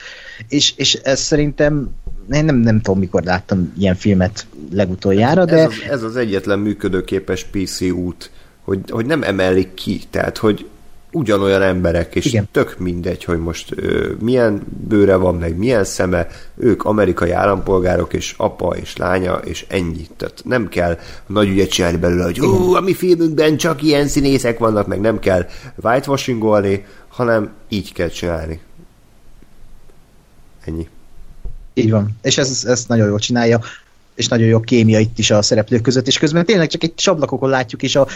és, 0.48 0.74
és 0.76 0.94
ez 0.94 1.20
szerintem 1.20 1.90
én 2.32 2.46
nem, 2.46 2.56
nem 2.56 2.82
tudom, 2.82 3.00
mikor 3.00 3.24
láttam 3.24 3.74
ilyen 3.80 3.96
filmet 3.96 4.46
legutoljára, 4.72 5.46
de... 5.46 5.58
Ez 5.58 5.66
az, 5.66 5.74
ez 5.90 6.04
az 6.04 6.16
egyetlen 6.16 6.60
működőképes 6.60 7.44
PC 7.44 7.82
út, 7.82 8.32
hogy, 8.62 8.80
hogy 8.90 9.06
nem 9.06 9.24
emelik 9.24 9.74
ki, 9.74 10.02
tehát, 10.10 10.38
hogy 10.38 10.68
ugyanolyan 11.18 11.62
emberek, 11.62 12.16
és 12.16 12.26
Igen. 12.26 12.48
tök 12.52 12.80
mindegy, 12.80 13.24
hogy 13.24 13.38
most 13.40 13.72
ö, 13.76 14.12
milyen 14.20 14.62
bőre 14.88 15.16
van, 15.16 15.36
meg 15.36 15.58
milyen 15.58 15.84
szeme, 15.84 16.28
ők 16.56 16.84
amerikai 16.84 17.32
állampolgárok, 17.32 18.14
és 18.14 18.34
apa 18.38 18.76
és 18.76 18.98
lánya, 18.98 19.36
és 19.36 19.66
ennyi. 19.70 20.08
Tehát 20.18 20.42
nem 20.46 20.68
kell 20.68 20.98
nagy 21.28 21.48
ügyet 21.50 21.70
csinálni 21.70 21.98
belőle, 21.98 22.24
hogy 22.24 22.40
ú, 22.40 22.74
a 22.74 22.82
mi 22.82 22.94
filmünkben 22.94 23.58
csak 23.58 23.84
ilyen 23.84 24.08
színészek 24.08 24.58
vannak, 24.60 24.88
meg 24.88 25.00
nem 25.00 25.20
kell 25.20 25.46
whitewashingolni, 25.76 26.86
hanem 27.08 27.52
így 27.70 27.94
kell 27.94 28.10
csinálni. 28.10 28.60
Ennyi. 30.66 30.88
Így 31.74 31.92
van. 31.92 32.10
És 32.22 32.38
ez, 32.38 32.64
ezt 32.68 32.88
nagyon 32.88 33.08
jól 33.08 33.20
csinálja. 33.20 33.60
És 34.18 34.28
nagyon 34.28 34.48
jó 34.48 34.60
kémia 34.60 35.00
itt 35.00 35.20
is 35.20 35.32
a 35.32 35.42
szereplők 35.42 35.82
között, 35.82 36.08
és 36.08 36.18
közben 36.18 36.46
tényleg 36.46 36.68
csak 36.68 36.84
egy 36.84 36.94
sablakokon 36.96 37.50
látjuk, 37.50 37.84
és 37.84 37.96
a 37.96 38.08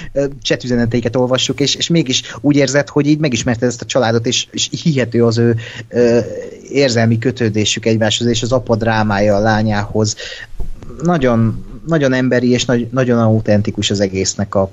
chat 0.42 1.16
olvassuk, 1.16 1.60
és, 1.60 1.76
és 1.76 1.88
mégis 1.88 2.22
úgy 2.42 2.56
érzed, 2.56 2.90
hogy 2.90 3.08
így 3.08 3.20
megismerted 3.20 3.68
ezt 3.68 3.82
a 3.82 3.86
családot, 3.86 4.26
és, 4.26 4.48
és 4.52 4.70
hihető 4.84 5.26
az 5.26 5.38
ő 5.38 5.56
ö, 5.90 6.20
érzelmi 6.70 7.18
kötődésük 7.18 7.86
egymáshoz, 7.86 8.28
és 8.28 8.42
az 8.42 8.52
apa 8.52 8.76
drámája 8.76 9.36
a 9.36 9.40
lányához. 9.40 10.16
Nagyon, 11.02 11.66
nagyon 11.88 12.14
emberi, 12.14 12.52
és 12.52 12.66
nagy, 12.66 12.88
nagyon 12.92 13.20
autentikus 13.20 13.90
az 13.90 14.00
egésznek 14.00 14.56
a, 14.56 14.72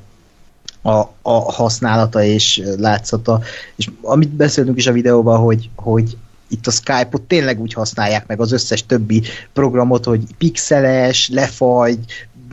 a, 0.82 0.98
a 1.22 1.52
használata 1.52 2.22
és 2.22 2.62
látszata. 2.78 3.40
És 3.76 3.90
amit 4.02 4.28
beszéltünk 4.28 4.78
is 4.78 4.86
a 4.86 4.92
videóban, 4.92 5.38
hogy, 5.38 5.70
hogy 5.74 6.16
itt 6.48 6.66
a 6.66 6.70
Skype-ot 6.70 7.22
tényleg 7.22 7.60
úgy 7.60 7.72
használják 7.72 8.26
meg 8.26 8.40
az 8.40 8.52
összes 8.52 8.86
többi 8.86 9.22
programot, 9.52 10.04
hogy 10.04 10.22
pixeles, 10.38 11.28
lefagy, 11.28 11.98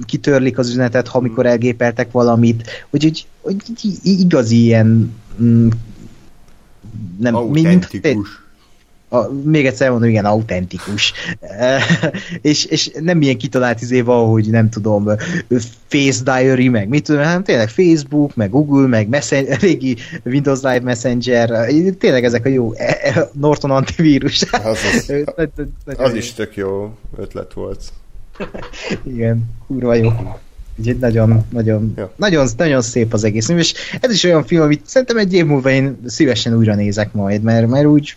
kitörlik 0.06 0.58
az 0.58 0.70
üzenetet, 0.70 1.08
ha 1.08 1.18
amikor 1.18 1.46
elgépeltek 1.46 2.12
valamit, 2.12 2.86
hogy, 2.90 3.04
hogy, 3.04 3.26
hogy 3.42 3.62
igazi 4.04 4.64
ilyen 4.64 5.14
mm, 5.42 5.68
nem, 7.20 7.36
Autentikus. 7.36 8.02
Mint, 8.02 8.45
a, 9.10 9.32
még 9.44 9.66
egyszer 9.66 9.90
mondom, 9.90 10.10
igen, 10.10 10.26
autentikus. 10.26 11.14
és, 12.42 12.66
és 12.66 12.92
nem 13.00 13.22
ilyen 13.22 13.38
kitalált 13.38 13.82
izé 13.82 14.00
hogy 14.00 14.50
nem 14.50 14.70
tudom, 14.70 15.10
Face 15.88 16.24
Diary, 16.24 16.68
meg 16.68 16.88
mit 16.88 17.04
tudom, 17.04 17.24
hanem 17.24 17.44
tényleg 17.44 17.70
Facebook, 17.70 18.36
meg 18.36 18.50
Google, 18.50 18.88
meg 18.88 19.08
Messenger, 19.08 19.60
régi 19.60 19.98
Windows 20.24 20.62
Live 20.62 20.80
Messenger, 20.80 21.68
tényleg 21.98 22.24
ezek 22.24 22.46
a 22.46 22.50
jó 22.50 22.74
e, 22.74 22.98
e, 23.02 23.30
Norton 23.34 23.72
antivírus. 23.72 24.42
Az, 24.52 24.80
az, 24.96 25.14
az 25.98 26.14
is 26.14 26.34
tök 26.34 26.56
jó 26.56 26.94
ötlet 27.18 27.54
volt. 27.54 27.82
igen, 29.14 29.44
kurva 29.68 29.94
jó. 29.94 30.12
Úgyhogy 30.78 30.98
nagyon, 30.98 31.46
nagyon, 31.50 31.94
ja. 31.96 32.12
nagyon, 32.16 32.48
nagyon 32.58 32.82
szép 32.82 33.14
az 33.14 33.24
egész. 33.24 33.50
És 33.50 33.74
ez 34.02 34.12
is 34.12 34.24
olyan 34.24 34.44
film, 34.44 34.62
amit 34.62 34.82
szerintem 34.86 35.18
egy 35.18 35.34
év 35.34 35.46
múlva 35.46 35.70
én 35.70 35.98
szívesen 36.06 36.56
újra 36.56 36.76
nézek 36.76 37.14
majd, 37.14 37.42
mert, 37.42 37.68
mert 37.68 37.86
úgy 37.86 38.16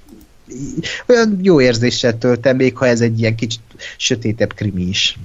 olyan 1.06 1.38
jó 1.42 1.60
érzéssel 1.60 2.18
töltem, 2.18 2.56
még 2.56 2.76
ha 2.76 2.86
ez 2.86 3.00
egy 3.00 3.18
ilyen 3.18 3.34
kicsit 3.34 3.60
sötétebb 3.96 4.54
krimi 4.54 4.82
is. 4.82 5.18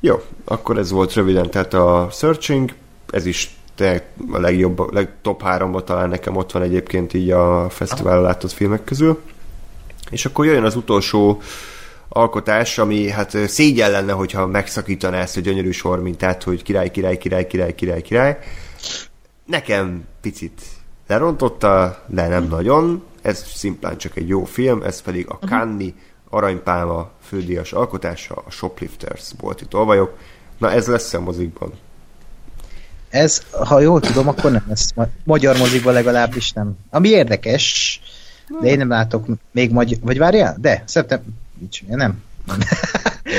Jó, 0.00 0.22
akkor 0.44 0.78
ez 0.78 0.90
volt 0.90 1.12
röviden, 1.12 1.50
tehát 1.50 1.74
a 1.74 2.08
Searching, 2.12 2.74
ez 3.10 3.26
is 3.26 3.50
te 3.74 4.10
a 4.30 4.38
legjobb, 4.38 4.78
a 4.78 4.88
leg 4.92 5.08
top 5.22 5.42
3 5.42 5.84
talán 5.84 6.08
nekem 6.08 6.36
ott 6.36 6.52
van 6.52 6.62
egyébként 6.62 7.14
így 7.14 7.30
a 7.30 7.70
fesztiválon 7.70 8.22
látott 8.22 8.52
filmek 8.52 8.84
közül. 8.84 9.20
És 10.10 10.24
akkor 10.24 10.44
jöjjön 10.44 10.64
az 10.64 10.76
utolsó 10.76 11.40
alkotás, 12.08 12.78
ami 12.78 13.10
hát 13.10 13.36
szégyen 13.48 13.90
lenne, 13.90 14.12
hogyha 14.12 14.46
megszakítaná 14.46 15.20
ezt 15.20 15.36
a 15.36 15.40
gyönyörű 15.40 15.70
sormintát, 15.70 16.42
hogy 16.42 16.62
király, 16.62 16.90
király, 16.90 17.18
király, 17.18 17.46
király, 17.46 17.74
király, 17.74 18.02
király. 18.02 18.38
Nekem 19.46 20.04
picit 20.20 20.60
lerontotta, 21.10 22.02
de 22.06 22.28
nem 22.28 22.44
nagyon. 22.44 23.02
Ez 23.22 23.44
szimplán 23.54 23.96
csak 23.96 24.16
egy 24.16 24.28
jó 24.28 24.44
film, 24.44 24.82
ez 24.82 25.02
pedig 25.02 25.26
a 25.28 25.38
Cannes 25.46 25.92
aranypálma 26.30 27.10
fődíjas 27.22 27.72
alkotása, 27.72 28.34
a 28.34 28.50
Shoplifters 28.50 29.32
bolti 29.40 29.64
tolvajok. 29.66 30.18
Na 30.58 30.70
ez 30.70 30.86
lesz 30.86 31.14
a 31.14 31.20
mozikban. 31.20 31.72
Ez, 33.08 33.42
ha 33.50 33.80
jól 33.80 34.00
tudom, 34.00 34.28
akkor 34.28 34.50
nem 34.50 34.64
lesz. 34.68 34.92
Magyar 35.24 35.56
mozikban 35.56 35.92
legalábbis 35.92 36.52
nem. 36.52 36.76
Ami 36.90 37.08
érdekes, 37.08 38.00
de 38.60 38.68
én 38.68 38.78
nem 38.78 38.88
látok 38.88 39.26
még 39.52 39.70
magyar... 39.70 39.98
Vagy 40.02 40.18
várjál? 40.18 40.56
De, 40.60 40.82
szeptember... 40.86 41.26
Nem. 41.88 42.22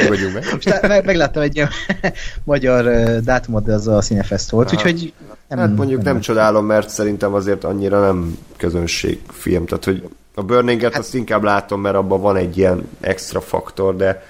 vagyunk 0.08 0.34
meg. 0.34 0.46
Most 0.52 0.82
meg, 0.82 1.06
megláttam 1.06 1.42
egy 1.42 1.56
ilyen 1.56 1.70
magyar 2.44 2.84
dátumot, 3.22 3.64
de 3.64 3.74
az 3.74 3.88
a 3.88 4.02
Cinefest 4.02 4.50
volt, 4.50 4.74
úgyhogy 4.74 5.14
nem, 5.58 5.68
hát 5.68 5.78
mondjuk 5.78 6.04
nem, 6.04 6.14
nem 6.14 6.22
csodálom, 6.22 6.66
mert 6.66 6.90
szerintem 6.90 7.34
azért 7.34 7.64
annyira 7.64 8.00
nem 8.00 8.38
közönségfilm, 8.58 9.66
tehát 9.66 9.86
hogy 9.86 10.10
a 10.36 10.44
Burning-et 10.44 10.92
hát, 10.92 11.02
azt 11.02 11.16
inkább 11.16 11.44
látom, 11.44 11.82
mert 11.82 11.96
abban 11.96 12.22
van 12.22 12.36
egy 12.36 12.58
ilyen 12.58 12.88
extra 13.00 13.42
faktor, 13.42 13.96
de 13.96 14.24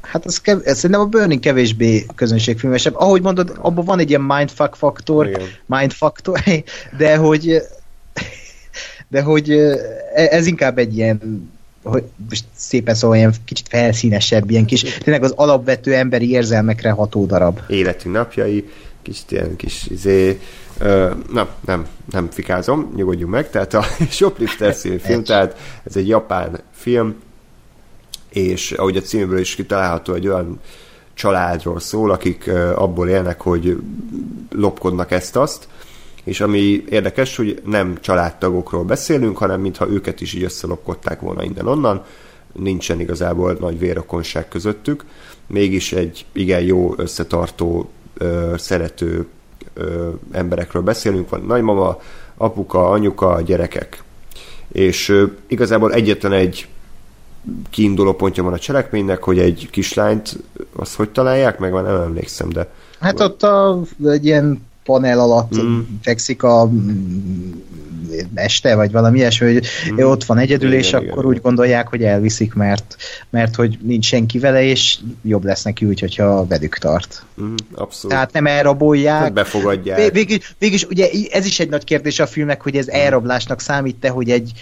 Hát 0.00 0.24
az 0.24 0.40
kev- 0.40 0.66
szerintem 0.66 1.00
a 1.00 1.06
Burning 1.06 1.40
kevésbé 1.40 2.06
közönségfilmesebb. 2.14 2.94
Ahogy 2.96 3.22
mondod, 3.22 3.56
abban 3.60 3.84
van 3.84 3.98
egy 3.98 4.08
ilyen 4.08 4.20
mindfuck 4.20 4.74
faktor, 4.74 5.26
Igen. 5.26 5.42
mindfaktor, 5.66 6.38
de 6.98 7.16
hogy 7.16 7.62
de 9.08 9.22
hogy 9.22 9.50
e- 9.50 10.28
ez 10.30 10.46
inkább 10.46 10.78
egy 10.78 10.96
ilyen 10.96 11.50
hogy 11.82 12.04
most 12.28 12.44
szépen 12.54 12.94
szóval 12.94 13.16
ilyen 13.16 13.34
kicsit 13.44 13.66
felszínesebb, 13.68 14.50
ilyen 14.50 14.64
kis, 14.64 14.82
tényleg 14.82 15.22
az 15.22 15.32
alapvető 15.36 15.94
emberi 15.94 16.30
érzelmekre 16.30 16.90
ható 16.90 17.26
darab. 17.26 17.60
Életünk 17.68 18.14
napjai, 18.14 18.70
kis 19.02 19.22
ilyen 19.28 19.56
kis 19.56 19.86
izé, 19.86 20.40
ö, 20.78 21.10
na, 21.32 21.48
nem, 21.66 21.86
nem 22.10 22.30
fikázom, 22.30 22.92
nyugodjunk 22.96 23.32
meg, 23.32 23.50
tehát 23.50 23.74
a 23.74 23.82
Shoplifter 24.10 24.76
című 24.76 24.96
film, 24.96 25.24
tehát 25.24 25.56
ez 25.84 25.96
egy 25.96 26.08
japán 26.08 26.60
film, 26.72 27.14
és 28.28 28.72
ahogy 28.72 28.96
a 28.96 29.00
címből 29.00 29.38
is 29.38 29.54
kitalálható, 29.54 30.14
egy 30.14 30.28
olyan 30.28 30.60
családról 31.14 31.80
szól, 31.80 32.10
akik 32.10 32.50
abból 32.74 33.08
élnek, 33.08 33.40
hogy 33.40 33.76
lopkodnak 34.50 35.10
ezt-azt, 35.10 35.68
és 36.24 36.40
ami 36.40 36.84
érdekes, 36.88 37.36
hogy 37.36 37.62
nem 37.64 37.96
családtagokról 38.00 38.84
beszélünk, 38.84 39.36
hanem 39.36 39.60
mintha 39.60 39.88
őket 39.88 40.20
is 40.20 40.32
így 40.32 40.42
összelopkodták 40.42 41.20
volna 41.20 41.44
innen-onnan, 41.44 42.04
nincsen 42.52 43.00
igazából 43.00 43.56
nagy 43.60 43.78
vérokonság 43.78 44.48
közöttük, 44.48 45.04
mégis 45.46 45.92
egy 45.92 46.24
igen 46.32 46.62
jó 46.62 46.94
összetartó, 46.96 47.90
ö, 48.14 48.54
szerető 48.56 49.26
ö, 49.74 50.08
emberekről 50.32 50.82
beszélünk, 50.82 51.28
van 51.28 51.44
nagymama, 51.46 52.00
apuka, 52.36 52.90
anyuka, 52.90 53.40
gyerekek. 53.40 54.02
És 54.72 55.08
ö, 55.08 55.24
igazából 55.46 55.92
egyetlen 55.92 56.32
egy 56.32 56.68
kiinduló 57.70 58.12
pontja 58.12 58.42
van 58.42 58.52
a 58.52 58.58
cselekménynek, 58.58 59.22
hogy 59.22 59.38
egy 59.38 59.68
kislányt, 59.70 60.38
azt 60.76 60.94
hogy 60.94 61.10
találják 61.10 61.58
meg, 61.58 61.72
van 61.72 61.84
nem 61.84 62.00
emlékszem, 62.00 62.48
de... 62.48 62.70
Hát 63.00 63.20
ott 63.20 63.42
a, 63.42 63.80
egy 64.04 64.26
ilyen 64.26 64.62
panel 64.84 65.20
alatt 65.20 65.62
mm. 65.62 65.80
fekszik 66.02 66.42
a 66.42 66.66
mm, 66.66 67.52
este, 68.34 68.74
vagy 68.74 68.92
valami 68.92 69.18
ilyesmi, 69.18 69.52
hogy 69.52 69.66
mm. 69.92 70.04
ott 70.04 70.24
van 70.24 70.38
egyedül, 70.38 70.68
igen, 70.68 70.80
és 70.80 70.88
igen, 70.88 71.00
akkor 71.00 71.22
igen. 71.22 71.34
úgy 71.34 71.40
gondolják, 71.40 71.88
hogy 71.88 72.04
elviszik, 72.04 72.54
mert, 72.54 72.96
mert 73.30 73.54
hogy 73.54 73.78
nincs 73.82 74.04
senki 74.04 74.38
vele, 74.38 74.62
és 74.62 74.98
jobb 75.22 75.44
lesz 75.44 75.62
neki 75.62 75.84
úgy, 75.84 76.00
hogyha 76.00 76.46
velük 76.46 76.76
tart. 76.76 77.24
Mm, 77.42 77.54
abszolút. 77.74 78.16
Tehát 78.16 78.32
nem 78.32 78.46
elrabolják. 78.46 79.18
Tehát 79.18 79.32
befogadják. 79.32 80.12
Végül, 80.12 80.38
végül 80.58 80.78
ugye 80.90 81.08
ez 81.30 81.46
is 81.46 81.60
egy 81.60 81.68
nagy 81.68 81.84
kérdés 81.84 82.18
a 82.18 82.26
filmnek, 82.26 82.62
hogy 82.62 82.76
ez 82.76 82.88
elrablásnak 82.88 83.60
számít-e, 83.60 84.08
hogy 84.08 84.30
egy 84.30 84.52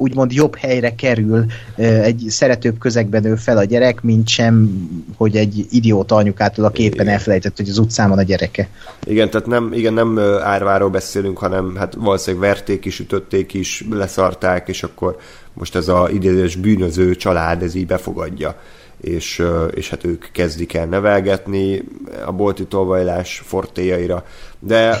úgymond 0.00 0.32
jobb 0.32 0.56
helyre 0.56 0.94
kerül, 0.94 1.44
egy 1.76 2.24
szeretőbb 2.28 2.78
közegben 2.78 3.22
nő 3.22 3.34
fel 3.34 3.56
a 3.56 3.64
gyerek, 3.64 4.02
mint 4.02 4.28
sem, 4.28 4.70
hogy 5.16 5.36
egy 5.36 5.66
idióta 5.70 6.14
anyukától, 6.14 6.64
a 6.64 6.70
képen 6.70 7.08
elfelejtett, 7.08 7.56
hogy 7.56 7.68
az 7.68 7.78
utcán 7.78 8.08
van 8.08 8.18
a 8.18 8.22
gyereke. 8.22 8.68
Igen, 9.06 9.30
tehát 9.30 9.46
nem, 9.46 9.72
igen, 9.72 9.94
nem 9.94 10.18
árváról 10.42 10.90
beszélünk, 10.90 11.38
hanem 11.38 11.76
hát 11.76 11.94
valószínűleg 11.94 12.48
verték 12.48 12.84
is, 12.84 13.00
ütötték 13.00 13.54
is, 13.54 13.84
leszarták, 13.90 14.68
és 14.68 14.82
akkor 14.82 15.16
most 15.52 15.76
ez 15.76 15.88
a 15.88 16.08
idézős 16.12 16.56
bűnöző 16.56 17.14
család 17.14 17.62
ez 17.62 17.74
így 17.74 17.86
befogadja 17.86 18.56
és, 19.00 19.42
és 19.70 19.90
hát 19.90 20.04
ők 20.04 20.24
kezdik 20.32 20.74
el 20.74 20.86
nevelgetni 20.86 21.82
a 22.26 22.32
bolti 22.32 22.66
tolvajlás 22.66 23.42
fortéjaira. 23.44 24.24
De, 24.60 24.98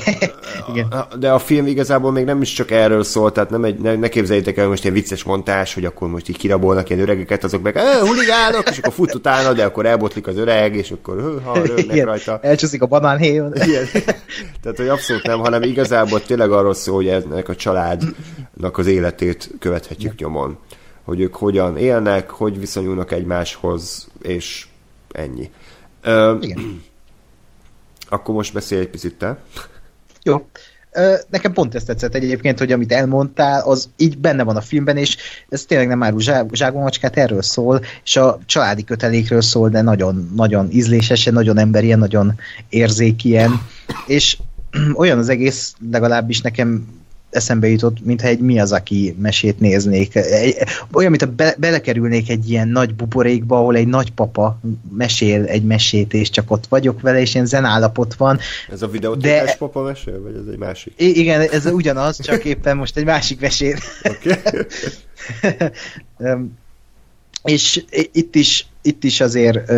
de 1.18 1.30
a 1.30 1.38
film 1.38 1.66
igazából 1.66 2.12
még 2.12 2.24
nem 2.24 2.42
is 2.42 2.52
csak 2.52 2.70
erről 2.70 3.02
szól, 3.02 3.32
tehát 3.32 3.50
nem 3.50 3.64
egy, 3.64 3.78
ne, 3.78 3.94
ne 3.94 4.08
képzeljétek 4.08 4.56
el 4.56 4.68
most 4.68 4.84
egy 4.84 4.92
vicces 4.92 5.22
montás, 5.22 5.74
hogy 5.74 5.84
akkor 5.84 6.08
most 6.08 6.28
így 6.28 6.36
kirabolnak 6.36 6.90
ilyen 6.90 7.02
öregeket, 7.02 7.44
azok 7.44 7.62
meg 7.62 7.78
huligánok, 7.78 8.70
és 8.70 8.78
akkor 8.78 8.92
fut 8.92 9.14
utána, 9.14 9.52
de 9.52 9.64
akkor 9.64 9.86
elbotlik 9.86 10.26
az 10.26 10.36
öreg, 10.36 10.76
és 10.76 10.90
akkor 10.90 11.40
ha 11.44 11.64
rögnek 11.64 12.04
rajta. 12.04 12.38
Elcsúszik 12.42 12.82
a 12.82 12.86
banánhéjon. 12.86 13.52
Igen. 13.66 13.86
Tehát, 14.62 14.76
hogy 14.76 14.88
abszolút 14.88 15.22
nem, 15.22 15.38
hanem 15.38 15.62
igazából 15.62 16.22
tényleg 16.22 16.50
arról 16.50 16.74
szól, 16.74 16.94
hogy 16.94 17.08
ennek 17.08 17.48
a 17.48 17.56
családnak 17.56 18.78
az 18.78 18.86
életét 18.86 19.50
követhetjük 19.58 20.18
nyomon 20.18 20.58
hogy 21.04 21.20
ők 21.20 21.34
hogyan 21.34 21.76
élnek, 21.76 22.30
hogy 22.30 22.58
viszonyulnak 22.58 23.12
egymáshoz, 23.12 24.08
és 24.22 24.66
ennyi. 25.12 25.50
Ö, 26.02 26.36
Igen. 26.40 26.82
Akkor 28.10 28.34
most 28.34 28.52
beszélj 28.52 28.80
egy 28.80 28.88
picit 28.88 29.14
te. 29.14 29.38
Jó. 30.22 30.46
Nekem 31.30 31.52
pont 31.52 31.74
ezt 31.74 31.86
tetszett 31.86 32.14
egyébként, 32.14 32.58
hogy 32.58 32.72
amit 32.72 32.92
elmondtál, 32.92 33.62
az 33.62 33.88
így 33.96 34.18
benne 34.18 34.42
van 34.42 34.56
a 34.56 34.60
filmben, 34.60 34.96
és 34.96 35.16
ez 35.48 35.64
tényleg 35.64 35.88
nem 35.88 35.98
már 35.98 36.14
zsákmacskát, 36.52 37.16
erről 37.16 37.42
szól, 37.42 37.80
és 38.04 38.16
a 38.16 38.38
családi 38.46 38.84
kötelékről 38.84 39.40
szól, 39.42 39.68
de 39.68 39.80
nagyon, 39.80 40.32
nagyon 40.36 40.68
ízlésesen, 40.70 41.32
nagyon 41.32 41.58
emberien, 41.58 41.98
nagyon 41.98 42.34
érzékien, 42.68 43.50
és 44.06 44.38
olyan 44.94 45.18
az 45.18 45.28
egész, 45.28 45.74
legalábbis 45.90 46.40
nekem 46.40 46.99
eszembe 47.30 47.68
jutott, 47.68 48.04
mintha 48.04 48.28
egy 48.28 48.40
Miyazaki 48.40 49.16
mesét 49.18 49.60
néznék. 49.60 50.18
Olyan, 50.92 51.10
mintha 51.10 51.30
be, 51.30 51.54
belekerülnék 51.58 52.30
egy 52.30 52.50
ilyen 52.50 52.68
nagy 52.68 52.94
buborékba, 52.94 53.56
ahol 53.56 53.76
egy 53.76 53.86
nagypapa 53.86 54.60
mesél 54.96 55.44
egy 55.44 55.64
mesét, 55.64 56.14
és 56.14 56.30
csak 56.30 56.50
ott 56.50 56.66
vagyok 56.66 57.00
vele, 57.00 57.20
és 57.20 57.34
ilyen 57.34 57.46
zenállapot 57.46 58.14
van. 58.14 58.38
Ez 58.70 58.82
a 58.82 58.88
videótékás 58.88 59.44
de... 59.44 59.56
papa 59.58 59.82
mesél, 59.82 60.22
vagy 60.22 60.34
ez 60.34 60.52
egy 60.52 60.58
másik? 60.58 60.92
igen, 60.96 61.40
ez 61.40 61.66
ugyanaz, 61.66 62.20
csak 62.22 62.44
éppen 62.44 62.76
most 62.76 62.96
egy 62.96 63.04
másik 63.04 63.40
mesél. 63.40 63.76
Oké. 64.02 64.30
és 67.44 67.84
itt 68.12 68.34
is, 68.34 68.66
itt 68.82 69.04
is 69.04 69.20
azért 69.20 69.72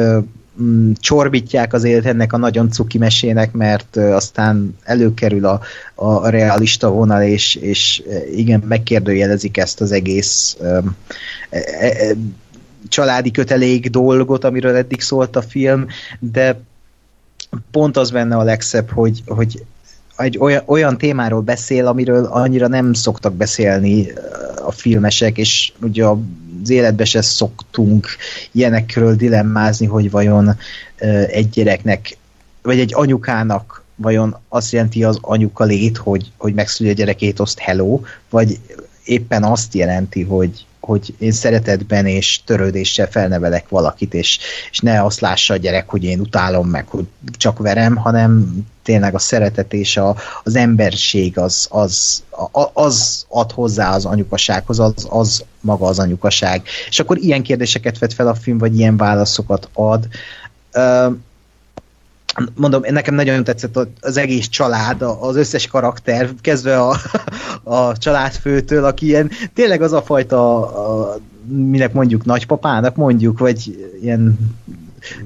mm, 0.61 0.93
csorbítják 1.01 1.73
azért 1.73 2.07
ennek 2.07 2.33
a 2.33 2.37
nagyon 2.37 2.71
cuki 2.71 2.99
mesének, 2.99 3.53
mert 3.53 3.97
aztán 3.97 4.77
előkerül 4.83 5.45
a, 5.45 5.61
a 5.95 6.29
realista 6.29 6.91
vonal, 6.91 7.23
és, 7.23 7.55
és 7.55 8.03
igen, 8.35 8.63
megkérdőjelezik 8.69 9.57
ezt 9.57 9.81
az 9.81 9.93
egész 9.93 10.57
um, 10.61 10.97
e, 11.51 11.59
e, 11.59 12.15
családi 12.89 13.31
kötelék 13.31 13.91
dolgot, 13.91 14.45
amiről 14.45 14.77
eddig 14.77 15.01
szólt 15.01 15.37
a 15.37 15.43
film, 15.43 15.87
de 16.19 16.61
pont 17.71 17.97
az 17.97 18.11
benne 18.11 18.37
a 18.37 18.43
legszebb, 18.43 18.91
hogy, 18.91 19.23
hogy 19.27 19.65
egy 20.17 20.39
olyan, 20.39 20.63
olyan 20.67 20.99
témáról 20.99 21.41
beszél, 21.41 21.87
amiről 21.87 22.25
annyira 22.25 22.69
nem 22.69 22.93
szoktak 22.93 23.35
beszélni 23.35 24.13
a 24.67 24.71
filmesek, 24.71 25.39
és 25.39 25.73
ugye 25.83 26.05
az 26.05 26.71
életbe 26.71 27.05
se 27.05 27.23
szoktunk 27.23 28.07
ilyenekről 28.53 29.17
dilemmázni, 29.17 29.87
hogy 29.87 30.11
vajon 30.11 30.57
egy 31.27 31.49
gyereknek, 31.49 32.17
vagy 32.63 32.79
egy 32.79 32.91
anyukának 32.95 33.85
vajon 33.97 34.37
azt 34.49 34.73
jelenti 34.73 35.05
az 35.05 35.19
anyuka 35.21 35.65
lét, 35.65 35.97
hogy, 35.97 36.33
hogy 36.37 36.55
megszülje 36.55 36.93
a 36.93 36.97
gyerekét, 36.97 37.41
azt 37.41 37.59
hello, 37.59 38.01
vagy 38.31 38.59
éppen 39.05 39.45
azt 39.45 39.75
jelenti, 39.75 40.23
hogy, 40.23 40.67
hogy 40.85 41.15
én 41.19 41.33
szeretetben 41.33 42.07
és 42.07 42.41
törődéssel 42.45 43.11
felnevelek 43.11 43.69
valakit, 43.69 44.15
és, 44.15 44.39
és 44.71 44.79
ne 44.79 45.05
azt 45.05 45.21
lássa 45.21 45.55
a 45.55 45.57
gyerek, 45.57 45.89
hogy 45.89 46.05
én 46.05 46.21
utálom 46.21 46.69
meg, 46.69 46.89
hogy 46.89 47.05
csak 47.37 47.59
verem, 47.59 47.97
hanem 47.97 48.57
tényleg 48.83 49.15
a 49.15 49.19
szeretet 49.19 49.73
és 49.73 49.97
a, 49.97 50.17
az 50.43 50.57
emberség 50.57 51.39
az, 51.39 51.67
az, 51.71 52.23
az 52.73 53.25
ad 53.29 53.53
hozzá 53.53 53.95
az 53.95 54.05
anyukasághoz, 54.05 54.79
az, 54.81 55.07
az 55.11 55.45
maga 55.61 55.87
az 55.87 55.99
anyukaság. 55.99 56.63
És 56.89 57.01
akkor 57.01 57.19
ilyen 57.19 57.43
kérdéseket 57.43 57.99
vet 57.99 58.15
fel 58.15 58.29
a 58.29 58.35
film, 58.35 58.59
vagy 58.59 58.79
ilyen 58.79 58.97
válaszokat 58.97 59.69
ad. 59.73 60.09
Uh, 60.75 61.15
mondom, 62.55 62.83
nekem 62.89 63.15
nagyon 63.15 63.45
tetszett 63.45 63.79
az 64.01 64.17
egész 64.17 64.49
család, 64.49 65.03
az 65.03 65.37
összes 65.37 65.67
karakter, 65.67 66.31
kezdve 66.41 66.81
a, 66.81 66.97
a 67.63 67.97
családfőtől, 67.97 68.85
aki 68.85 69.07
ilyen, 69.07 69.31
tényleg 69.55 69.83
az 69.83 69.93
a 69.93 70.03
fajta, 70.03 70.59
a, 70.61 71.17
minek 71.47 71.93
mondjuk 71.93 72.25
nagypapának 72.25 72.97
mondjuk, 72.97 73.39
vagy 73.39 73.89
ilyen, 74.01 74.39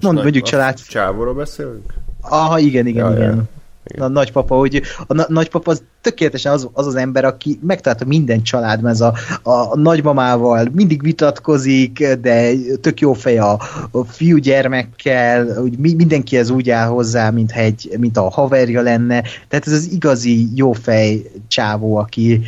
mond, 0.01 0.23
mondjuk 0.23 0.45
család... 0.45 0.81
Csávóról 0.89 1.35
beszélünk? 1.35 1.93
Aha, 2.21 2.59
igen, 2.59 2.87
igen, 2.87 3.11
ja, 3.11 3.17
igen. 3.17 3.35
Ja. 3.35 3.43
Igen. 3.87 4.05
A 4.05 4.09
nagypapa, 4.09 4.57
hogy 4.57 4.83
a 5.07 5.15
na- 5.15 5.27
nagypapa 5.29 5.71
az 5.71 5.83
tökéletesen 6.01 6.53
az, 6.53 6.69
az 6.73 6.87
az 6.87 6.95
ember, 6.95 7.25
aki 7.25 7.59
megtalálta 7.63 8.05
minden 8.05 8.43
családban, 8.43 8.91
ez 8.91 9.01
a, 9.01 9.15
a, 9.43 9.79
nagymamával 9.79 10.69
mindig 10.73 11.03
vitatkozik, 11.03 12.07
de 12.09 12.53
tök 12.81 13.01
jó 13.01 13.13
fej 13.13 13.39
a, 13.39 13.61
a 13.91 14.05
fiúgyermekkel, 14.05 15.61
hogy 15.61 15.79
mi, 15.79 15.95
mindenkihez 15.95 16.51
úgy 16.51 16.71
áll 16.71 16.89
hozzá, 16.89 17.31
mint, 17.31 17.53
egy, 17.53 17.95
mint 17.99 18.17
a 18.17 18.31
haverja 18.31 18.81
lenne. 18.81 19.23
Tehát 19.49 19.67
ez 19.67 19.73
az 19.73 19.91
igazi 19.91 20.49
jó 20.55 20.73
fej 20.73 21.31
csávó, 21.49 21.97
aki, 21.97 22.41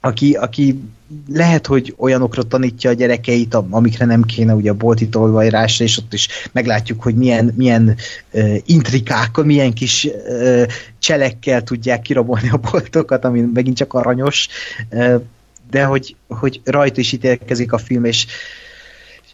aki, 0.00 0.34
aki 0.34 0.80
lehet, 1.28 1.66
hogy 1.66 1.94
olyanokra 1.96 2.42
tanítja 2.42 2.90
a 2.90 2.92
gyerekeit, 2.92 3.54
amikre 3.54 4.04
nem 4.04 4.22
kéne, 4.22 4.54
ugye 4.54 4.70
a 4.70 4.74
bolti 4.74 5.08
tolvajrásra, 5.08 5.84
és 5.84 5.98
ott 5.98 6.12
is 6.12 6.28
meglátjuk, 6.52 7.02
hogy 7.02 7.14
milyen, 7.14 7.52
milyen 7.56 7.96
uh, 8.32 8.56
intrikákkal, 8.64 9.44
milyen 9.44 9.72
kis 9.72 10.04
uh, 10.04 10.62
cselekkel 10.98 11.62
tudják 11.62 12.02
kirabolni 12.02 12.48
a 12.50 12.60
boltokat, 12.70 13.24
ami 13.24 13.40
megint 13.54 13.76
csak 13.76 13.94
aranyos, 13.94 14.48
uh, 14.90 15.22
de 15.70 15.84
hogy, 15.84 16.16
hogy 16.28 16.60
rajta 16.64 17.00
is 17.00 17.12
ítélkezik 17.12 17.72
a 17.72 17.78
film, 17.78 18.04
és 18.04 18.26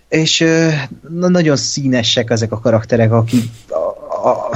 és 0.08 0.40
uh, 0.40 0.72
nagyon 1.08 1.56
színesek 1.56 2.30
ezek 2.30 2.52
a 2.52 2.58
karakterek, 2.58 3.12
akik, 3.12 3.50
a, 3.68 4.28
a, 4.28 4.50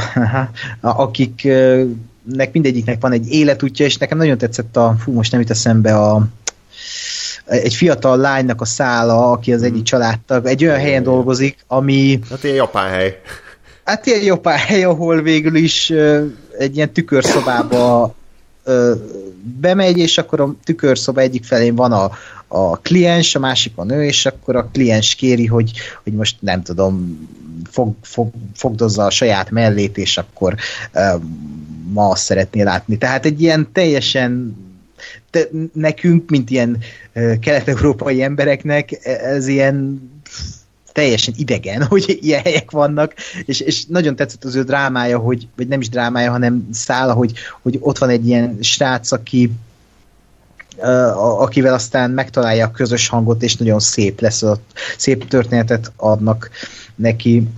a, 0.81 1.03
akik 1.03 1.43
uh, 1.45 1.91
nek 2.23 2.53
mindegyiknek 2.53 3.01
van 3.01 3.13
egy 3.13 3.31
életútja, 3.31 3.85
és 3.85 3.97
nekem 3.97 4.19
nagyon 4.19 4.39
tetszett 4.39 4.77
a, 4.77 4.97
fú, 4.99 5.13
most 5.13 5.31
nem 5.31 5.41
jut 5.41 5.51
eszembe 5.51 5.97
a, 5.97 6.29
egy 7.49 7.75
fiatal 7.75 8.17
lánynak 8.17 8.61
a 8.61 8.65
szála, 8.65 9.31
aki 9.31 9.53
az 9.53 9.63
egyik 9.63 9.75
hmm. 9.75 9.85
családtag, 9.85 10.47
egy 10.47 10.65
olyan 10.65 10.79
helyen 10.79 11.03
dolgozik, 11.03 11.57
ami... 11.67 12.21
Hát 12.31 12.45
ilyen 12.45 12.57
japán 12.57 12.91
hely. 12.91 13.21
Hát 13.85 14.07
ilyen 14.07 14.23
japán 14.23 14.59
hely, 14.59 14.85
ahol 14.85 15.23
végül 15.23 15.55
is 15.55 15.91
egy 16.59 16.77
ilyen 16.77 16.93
tükörszobába 16.93 18.15
bemegy, 19.61 19.99
és 19.99 20.19
akkor 20.19 20.41
a 20.41 20.55
tükörszoba 20.65 21.21
egyik 21.21 21.45
felén 21.45 21.75
van 21.75 21.93
a, 21.93 22.11
a 22.49 22.77
kliens, 22.77 23.35
a 23.35 23.39
másik 23.39 23.73
a 23.75 23.85
nő, 23.85 24.05
és 24.05 24.27
akkor 24.27 24.57
a 24.57 24.69
kliens 24.73 25.15
kéri, 25.15 25.47
hogy, 25.47 25.73
hogy 26.03 26.13
most 26.13 26.37
nem 26.41 26.63
tudom, 26.63 27.19
fog, 27.71 27.95
fog, 28.03 28.31
fogdozza 28.55 29.05
a 29.05 29.11
saját 29.11 29.51
mellét, 29.51 29.99
és 29.99 30.19
akkor 30.19 30.55
uh, 30.95 31.23
ma 31.93 32.09
azt 32.09 32.23
szeretné 32.23 32.63
látni. 32.63 32.99
Tehát 32.99 33.25
egy 33.25 33.43
ilyen 33.43 33.69
teljesen 33.73 34.57
te, 35.31 35.49
nekünk, 35.73 36.31
mint 36.31 36.51
ilyen 36.51 36.79
kelet-európai 37.41 38.23
embereknek, 38.23 39.07
ez 39.07 39.47
ilyen 39.47 40.11
teljesen 40.93 41.35
idegen, 41.37 41.85
hogy 41.93 42.19
ilyen 42.21 42.43
helyek 42.43 42.71
vannak, 42.71 43.15
és, 43.45 43.61
és 43.61 43.85
nagyon 43.85 44.17
tetszett 44.17 44.45
az 44.45 44.55
ő 44.55 44.63
drámája, 44.63 45.19
hogy, 45.19 45.49
vagy 45.57 45.69
nem 45.69 45.81
is 45.81 45.89
drámája, 45.89 46.31
hanem 46.31 46.69
szála, 46.73 47.13
hogy, 47.13 47.33
hogy 47.63 47.79
ott 47.81 47.99
van 47.99 48.09
egy 48.09 48.27
ilyen 48.27 48.59
srác, 48.61 49.13
aki 49.13 49.51
akivel 51.39 51.75
aztán 51.75 52.11
megtalálja 52.11 52.67
a 52.67 52.71
közös 52.71 53.09
hangot, 53.09 53.43
és 53.43 53.57
nagyon 53.57 53.81
szép 53.81 54.21
lesz, 54.21 54.43
ott 54.43 54.73
szép 54.97 55.29
történetet 55.29 55.93
adnak 55.97 56.51
neki, 56.95 57.49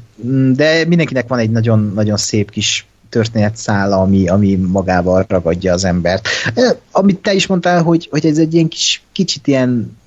de 0.52 0.84
mindenkinek 0.86 1.28
van 1.28 1.38
egy 1.38 1.50
nagyon, 1.50 1.92
nagyon 1.94 2.16
szép 2.16 2.50
kis 2.50 2.86
történetszála, 3.10 3.96
ami, 3.96 4.28
ami 4.28 4.54
magával 4.56 5.24
ragadja 5.28 5.72
az 5.72 5.84
embert. 5.84 6.28
Amit 6.90 7.18
te 7.18 7.32
is 7.32 7.46
mondtál, 7.46 7.82
hogy, 7.82 8.08
hogy 8.10 8.26
ez 8.26 8.38
egy 8.38 8.54
ilyen 8.54 8.68
kis, 8.68 9.02
kicsit 9.12 9.46
ilyen 9.46 9.98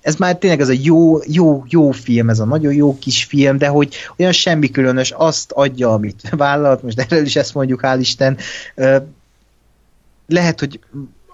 ez 0.00 0.16
már 0.16 0.38
tényleg 0.38 0.60
ez 0.60 0.68
a 0.68 0.74
jó, 0.82 1.18
jó, 1.26 1.64
jó 1.68 1.90
film, 1.90 2.28
ez 2.28 2.38
a 2.38 2.44
nagyon 2.44 2.72
jó 2.72 2.98
kis 2.98 3.24
film, 3.24 3.58
de 3.58 3.66
hogy 3.66 3.94
olyan 4.16 4.32
semmi 4.32 4.70
különös, 4.70 5.10
azt 5.10 5.52
adja, 5.52 5.92
amit 5.92 6.22
vállalt, 6.36 6.82
most 6.82 7.00
erről 7.00 7.24
is 7.24 7.36
ezt 7.36 7.54
mondjuk, 7.54 7.80
hál' 7.82 7.96
Isten. 8.00 8.38
Lehet, 10.26 10.58
hogy 10.58 10.80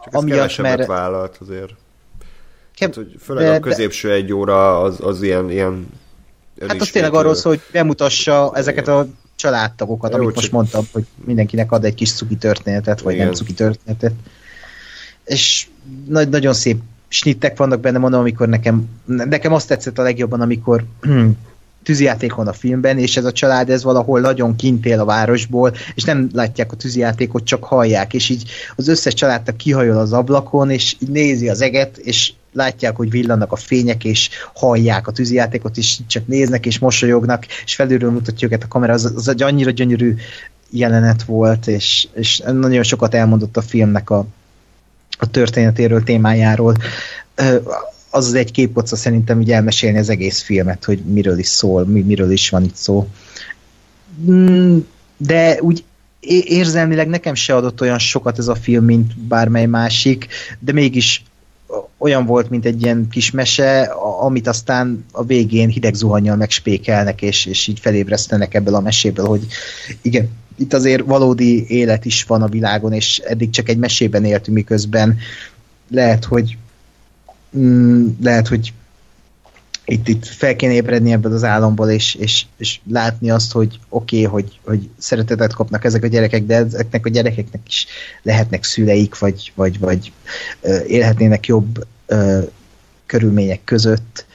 Csak 0.04 0.14
amiatt, 0.14 0.56
mert... 0.56 0.86
vállalt 0.86 1.36
azért. 1.40 1.74
Kev... 2.74 2.88
Hát, 2.88 2.94
hogy 2.94 3.16
főleg 3.20 3.44
de, 3.44 3.54
a 3.54 3.60
középső 3.60 4.12
egy 4.12 4.32
óra 4.32 4.80
az, 4.80 4.96
az 5.00 5.22
ilyen, 5.22 5.50
ilyen 5.50 5.86
Hát 6.68 6.80
az 6.80 6.90
tényleg 6.90 7.14
arról 7.14 7.34
szól, 7.34 7.52
hogy 7.52 7.62
bemutassa 7.72 8.52
ezeket 8.54 8.88
a 8.88 9.06
családtagokat, 9.36 10.12
Jó, 10.12 10.18
amit 10.18 10.34
most 10.34 10.52
mondtam, 10.52 10.84
hogy 10.92 11.04
mindenkinek 11.24 11.72
ad 11.72 11.84
egy 11.84 11.94
kis 11.94 12.12
cuki 12.12 12.36
történetet, 12.36 13.00
vagy 13.00 13.14
Igen. 13.14 13.26
nem 13.26 13.34
cuki 13.34 13.52
történetet. 13.52 14.12
És 15.24 15.66
nagy, 16.08 16.28
nagyon 16.28 16.52
szép 16.54 16.78
snittek 17.08 17.56
vannak 17.56 17.80
benne, 17.80 17.98
mondom, 17.98 18.20
amikor 18.20 18.48
nekem, 18.48 18.88
nekem 19.04 19.52
azt 19.52 19.68
tetszett 19.68 19.98
a 19.98 20.02
legjobban, 20.02 20.40
amikor 20.40 20.84
tűzijáték 21.82 22.34
van 22.34 22.48
a 22.48 22.52
filmben, 22.52 22.98
és 22.98 23.16
ez 23.16 23.24
a 23.24 23.32
család 23.32 23.70
ez 23.70 23.82
valahol 23.82 24.20
nagyon 24.20 24.56
kint 24.56 24.86
él 24.86 25.00
a 25.00 25.04
városból, 25.04 25.72
és 25.94 26.02
nem 26.02 26.28
látják 26.32 26.72
a 26.72 26.76
tűzijátékot, 26.76 27.44
csak 27.44 27.64
hallják, 27.64 28.14
és 28.14 28.28
így 28.28 28.50
az 28.76 28.88
összes 28.88 29.14
családtak 29.14 29.56
kihajol 29.56 29.96
az 29.96 30.12
ablakon, 30.12 30.70
és 30.70 30.96
így 30.98 31.08
nézi 31.08 31.48
az 31.48 31.60
eget, 31.60 31.96
és 31.96 32.32
látják, 32.56 32.96
hogy 32.96 33.10
villannak 33.10 33.52
a 33.52 33.56
fények, 33.56 34.04
és 34.04 34.30
hallják 34.54 35.06
a 35.06 35.12
tűzijátékot, 35.12 35.76
és 35.76 35.98
csak 36.06 36.26
néznek, 36.26 36.66
és 36.66 36.78
mosolyognak, 36.78 37.46
és 37.64 37.74
felülről 37.74 38.10
mutatja 38.10 38.46
őket 38.46 38.62
a 38.62 38.68
kamera, 38.68 38.92
az, 38.92 39.12
az 39.16 39.28
egy 39.28 39.42
annyira 39.42 39.70
gyönyörű 39.70 40.14
jelenet 40.70 41.22
volt, 41.22 41.66
és, 41.66 42.08
és 42.14 42.42
nagyon 42.52 42.82
sokat 42.82 43.14
elmondott 43.14 43.56
a 43.56 43.62
filmnek 43.62 44.10
a, 44.10 44.26
a 45.18 45.30
történetéről, 45.30 46.02
témájáról. 46.02 46.76
Az 48.10 48.26
az 48.26 48.34
egy 48.34 48.50
képkoca 48.50 48.96
szerintem 48.96 49.38
úgy 49.38 49.50
elmesélni 49.50 49.98
az 49.98 50.08
egész 50.08 50.42
filmet, 50.42 50.84
hogy 50.84 50.98
miről 50.98 51.38
is 51.38 51.46
szól, 51.46 51.86
mi, 51.86 52.00
miről 52.00 52.30
is 52.30 52.50
van 52.50 52.64
itt 52.64 52.74
szó. 52.74 53.08
Mm, 54.30 54.78
de 55.16 55.58
úgy 55.60 55.84
érzelmileg 56.44 57.08
nekem 57.08 57.34
se 57.34 57.54
adott 57.54 57.80
olyan 57.80 57.98
sokat 57.98 58.38
ez 58.38 58.48
a 58.48 58.54
film, 58.54 58.84
mint 58.84 59.18
bármely 59.18 59.66
másik, 59.66 60.26
de 60.58 60.72
mégis 60.72 61.22
olyan 61.98 62.26
volt, 62.26 62.50
mint 62.50 62.64
egy 62.64 62.82
ilyen 62.82 63.08
kis 63.10 63.30
mese, 63.30 63.82
amit 64.20 64.46
aztán 64.48 65.04
a 65.12 65.24
végén 65.24 65.68
hideg 65.68 65.94
zuhanyjal 65.94 66.36
megspékelnek, 66.36 67.22
és, 67.22 67.46
és 67.46 67.66
így 67.66 67.80
felébresztenek 67.80 68.54
ebből 68.54 68.74
a 68.74 68.80
meséből, 68.80 69.26
hogy 69.26 69.46
igen, 70.02 70.28
itt 70.58 70.72
azért 70.72 71.04
valódi 71.04 71.64
élet 71.68 72.04
is 72.04 72.24
van 72.24 72.42
a 72.42 72.48
világon, 72.48 72.92
és 72.92 73.18
eddig 73.18 73.50
csak 73.50 73.68
egy 73.68 73.78
mesében 73.78 74.24
éltünk, 74.24 74.56
miközben 74.56 75.18
lehet, 75.90 76.24
hogy 76.24 76.56
mm, 77.58 78.06
lehet, 78.22 78.48
hogy 78.48 78.72
itt, 79.88 80.08
itt 80.08 80.26
fel 80.26 80.56
kéne 80.56 80.72
ébredni 80.72 81.12
ebből 81.12 81.32
az 81.32 81.44
álomból, 81.44 81.90
és, 81.90 82.14
és, 82.14 82.46
és 82.56 82.80
látni 82.90 83.30
azt, 83.30 83.52
hogy 83.52 83.78
oké, 83.88 84.24
okay, 84.24 84.42
hogy, 84.42 84.58
hogy 84.64 84.88
szeretetet 84.98 85.54
kapnak 85.54 85.84
ezek 85.84 86.02
a 86.02 86.06
gyerekek, 86.06 86.44
de 86.44 86.54
ezeknek 86.54 87.06
a 87.06 87.08
gyerekeknek 87.08 87.60
is 87.66 87.86
lehetnek 88.22 88.64
szüleik, 88.64 89.18
vagy, 89.18 89.52
vagy, 89.54 89.78
vagy 89.78 90.12
élhetnének 90.86 91.46
jobb 91.46 91.86
ö, 92.06 92.40
körülmények 93.06 93.60
között. 93.64 94.26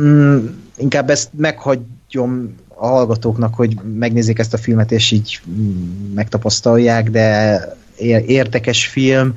Mm, 0.00 0.46
inkább 0.76 1.10
ezt 1.10 1.28
meghagyom 1.36 2.54
a 2.68 2.86
hallgatóknak, 2.86 3.54
hogy 3.54 3.74
megnézzék 3.98 4.38
ezt 4.38 4.54
a 4.54 4.58
filmet, 4.58 4.92
és 4.92 5.10
így 5.10 5.40
mm, 5.50 6.14
megtapasztalják, 6.14 7.10
de 7.10 7.60
értekes 8.26 8.86
film. 8.86 9.34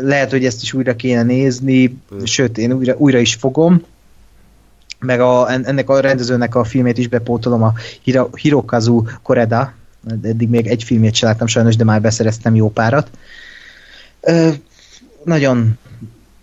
Lehet, 0.00 0.30
hogy 0.30 0.44
ezt 0.44 0.62
is 0.62 0.72
újra 0.72 0.96
kéne 0.96 1.22
nézni, 1.22 1.98
sőt, 2.24 2.58
én 2.58 2.72
újra, 2.72 2.94
újra 2.96 3.18
is 3.18 3.34
fogom 3.34 3.82
meg 5.04 5.20
a, 5.20 5.50
ennek 5.52 5.88
a 5.88 6.00
rendezőnek 6.00 6.54
a 6.54 6.64
filmét 6.64 6.98
is 6.98 7.08
bepótolom, 7.08 7.62
a 7.62 7.72
Hiro, 8.02 8.28
Hirokazu 8.32 9.04
Koreda, 9.22 9.72
eddig 10.22 10.48
még 10.48 10.66
egy 10.66 10.84
filmét 10.84 11.14
sem 11.14 11.28
láttam 11.28 11.46
sajnos, 11.46 11.76
de 11.76 11.84
már 11.84 12.00
beszereztem 12.00 12.54
jó 12.54 12.70
párat. 12.70 13.10
Ö, 14.20 14.50
nagyon 15.24 15.78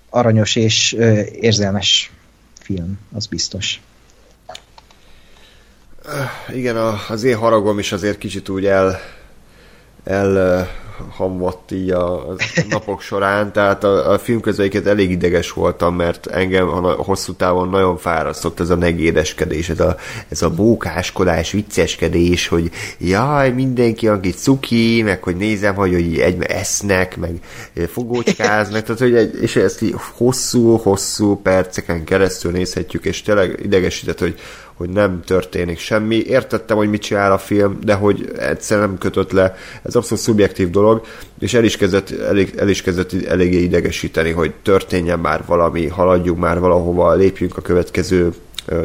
aranyos 0.09 0.55
és 0.55 0.93
ö, 0.97 1.21
érzelmes 1.31 2.11
film, 2.59 2.99
az 3.13 3.25
biztos. 3.25 3.81
Igen, 6.53 6.75
az 7.09 7.23
én 7.23 7.37
haragom 7.37 7.79
is 7.79 7.91
azért 7.91 8.17
kicsit 8.17 8.49
úgy 8.49 8.65
el, 8.65 8.99
el 10.03 10.67
hamvadt 11.09 11.71
így 11.71 11.89
a, 11.89 12.35
napok 12.69 13.01
során, 13.01 13.51
tehát 13.51 13.83
a, 13.83 14.11
a 14.11 14.19
film 14.19 14.39
közeiket 14.39 14.85
elég 14.85 15.11
ideges 15.11 15.51
voltam, 15.51 15.95
mert 15.95 16.27
engem 16.27 16.67
a 16.67 16.91
hosszú 16.91 17.33
távon 17.33 17.69
nagyon 17.69 17.97
fárasztott 17.97 18.59
ez 18.59 18.69
a 18.69 18.75
negédeskedés, 18.75 19.69
ez 19.69 19.79
a, 19.79 19.95
ez 20.29 20.41
a 20.41 20.49
bókáskodás, 20.49 21.51
vicceskedés, 21.51 22.47
hogy 22.47 22.71
jaj, 22.97 23.51
mindenki 23.51 24.07
aki 24.07 24.29
cuki, 24.29 25.01
meg 25.01 25.23
hogy 25.23 25.35
nézem, 25.35 25.75
hogy, 25.75 25.93
hogy 25.93 26.19
egy 26.19 26.43
esznek, 26.43 27.17
meg 27.17 27.39
fogócskáznak, 27.87 28.83
tehát 28.83 29.01
hogy 29.01 29.15
egy, 29.15 29.41
és 29.41 29.55
ezt 29.55 29.81
így 29.81 29.95
hosszú-hosszú 30.17 31.35
perceken 31.35 32.03
keresztül 32.03 32.51
nézhetjük, 32.51 33.05
és 33.05 33.21
tényleg 33.21 33.59
idegesített, 33.63 34.19
hogy 34.19 34.35
hogy 34.81 34.89
nem 34.89 35.21
történik 35.25 35.79
semmi. 35.79 36.15
Értettem, 36.15 36.77
hogy 36.77 36.89
mit 36.89 37.01
csinál 37.01 37.31
a 37.31 37.37
film, 37.37 37.79
de 37.83 37.93
hogy 37.93 38.31
egyszer 38.37 38.79
nem 38.79 38.97
kötött 38.97 39.31
le. 39.31 39.55
Ez 39.83 39.95
abszolút 39.95 40.23
szubjektív 40.23 40.69
dolog, 40.69 41.05
és 41.39 41.53
el 41.53 41.63
is 41.63 41.77
kezdett, 41.77 42.11
elég, 42.11 42.53
el 42.57 42.69
is 42.69 42.81
kezdett 42.81 43.13
eléggé 43.13 43.61
idegesíteni, 43.61 44.31
hogy 44.31 44.53
történjen 44.63 45.19
már 45.19 45.43
valami, 45.45 45.87
haladjunk 45.87 46.39
már 46.39 46.59
valahova, 46.59 47.13
lépjünk 47.13 47.57
a 47.57 47.61
következő 47.61 48.33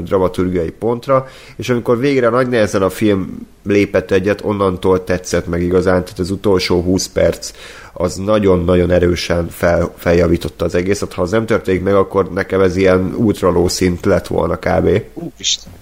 dramaturgiai 0.04 0.70
pontra, 0.70 1.26
és 1.56 1.68
amikor 1.68 1.98
végre 1.98 2.28
nagy 2.28 2.48
nehezen 2.48 2.82
a 2.82 2.90
film 2.90 3.46
lépett 3.64 4.10
egyet, 4.10 4.44
onnantól 4.44 5.04
tetszett 5.04 5.46
meg 5.46 5.62
igazán, 5.62 6.04
tehát 6.04 6.18
az 6.18 6.30
utolsó 6.30 6.80
20 6.80 7.06
perc 7.06 7.52
az 7.92 8.16
nagyon-nagyon 8.16 8.90
erősen 8.90 9.48
fel, 9.48 9.92
feljavította 9.96 10.64
az 10.64 10.74
egészet. 10.74 11.12
Ha 11.12 11.22
az 11.22 11.30
nem 11.30 11.46
történik 11.46 11.82
meg, 11.82 11.94
akkor 11.94 12.32
nekem 12.32 12.60
ez 12.60 12.76
ilyen 12.76 13.14
ultra 13.16 13.68
szint 13.68 14.04
lett 14.04 14.26
volna 14.26 14.56
kb. 14.56 15.02
Úristen. 15.14 15.72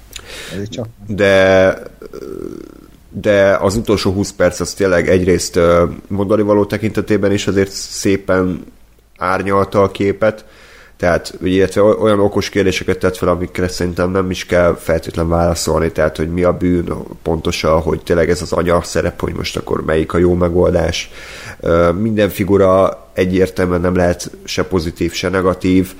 De 1.07 1.83
de 3.21 3.57
az 3.61 3.77
utolsó 3.77 4.13
20 4.13 4.33
perc 4.33 4.61
az 4.61 4.73
tényleg 4.73 5.09
egyrészt 5.09 5.61
mondani 6.07 6.43
való 6.43 6.65
tekintetében 6.65 7.33
is 7.33 7.47
azért 7.47 7.71
szépen 7.71 8.65
árnyalta 9.19 9.83
a 9.83 9.91
képet, 9.91 10.45
tehát, 10.97 11.39
illetve 11.43 11.83
olyan 11.83 12.21
okos 12.21 12.49
kérdéseket 12.49 12.99
tett 12.99 13.17
fel, 13.17 13.29
amikre 13.29 13.69
szerintem 13.69 14.11
nem 14.11 14.31
is 14.31 14.47
kell 14.47 14.77
feltétlen 14.81 15.29
válaszolni, 15.29 15.93
tehát, 15.93 16.17
hogy 16.17 16.29
mi 16.29 16.43
a 16.43 16.53
bűn 16.53 16.93
pontosan, 17.23 17.81
hogy 17.81 18.03
tényleg 18.03 18.31
ez 18.31 18.43
az 18.43 18.53
anya 18.53 18.83
szerep, 18.83 19.21
hogy 19.21 19.35
most 19.35 19.57
akkor 19.57 19.85
melyik 19.85 20.13
a 20.13 20.19
jó 20.19 20.35
megoldás. 20.35 21.11
Minden 21.99 22.29
figura 22.29 23.03
egyértelműen 23.13 23.81
nem 23.81 23.97
lehet 23.97 24.31
se 24.45 24.65
pozitív, 24.65 25.13
se 25.13 25.29
negatív. 25.29 25.93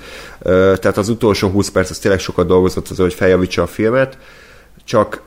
Tehát 0.43 0.97
az 0.97 1.09
utolsó 1.09 1.49
20 1.49 1.69
perc 1.69 1.89
az 1.89 1.99
tényleg 1.99 2.19
sokat 2.19 2.47
dolgozott 2.47 2.89
az, 2.89 2.97
hogy 2.97 3.13
feljavítsa 3.13 3.61
a 3.61 3.67
filmet, 3.67 4.17
csak 4.83 5.21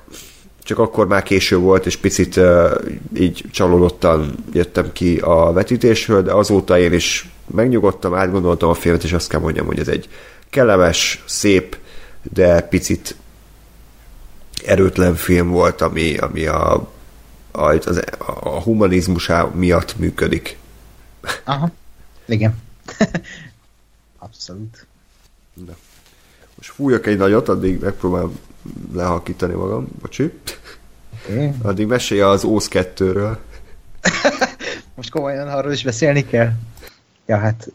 csak 0.62 0.78
akkor 0.78 1.06
már 1.06 1.22
késő 1.22 1.56
volt, 1.56 1.86
és 1.86 1.96
picit 1.96 2.36
uh, 2.36 2.70
így 3.16 3.44
csalódottan 3.50 4.34
jöttem 4.52 4.92
ki 4.92 5.18
a 5.18 5.52
vetítésről, 5.52 6.22
de 6.22 6.32
azóta 6.32 6.78
én 6.78 6.92
is 6.92 7.28
megnyugodtam, 7.50 8.14
átgondoltam 8.14 8.68
a 8.68 8.74
filmet, 8.74 9.04
és 9.04 9.12
azt 9.12 9.28
kell 9.28 9.40
mondjam, 9.40 9.66
hogy 9.66 9.78
ez 9.78 9.88
egy 9.88 10.08
kellemes, 10.50 11.22
szép, 11.26 11.76
de 12.32 12.60
picit 12.60 13.16
erőtlen 14.64 15.14
film 15.14 15.48
volt, 15.48 15.80
ami, 15.80 16.16
ami 16.16 16.46
a, 16.46 16.88
a, 17.50 17.62
az, 17.62 18.04
a 18.18 18.60
humanizmus 18.62 19.30
miatt 19.54 19.98
működik. 19.98 20.58
Aha, 21.44 21.70
igen. 22.26 22.58
Abszolút. 24.18 24.86
De. 25.54 25.76
Most 26.56 26.70
fújjak 26.70 27.06
egy 27.06 27.16
nagyot, 27.16 27.48
addig 27.48 27.80
megpróbálom 27.80 28.38
lehalkítani 28.92 29.54
magam. 29.54 29.88
Bocsi. 30.00 30.32
Okay. 31.28 31.50
Addig 31.62 31.86
mesélje 31.86 32.28
az 32.28 32.44
OSZ 32.44 32.68
2-ről. 32.72 33.36
Most 34.96 35.10
komolyan 35.10 35.48
arról 35.48 35.72
is 35.72 35.82
beszélni 35.84 36.24
kell? 36.26 36.52
Ja, 37.28 37.36
hát 37.36 37.72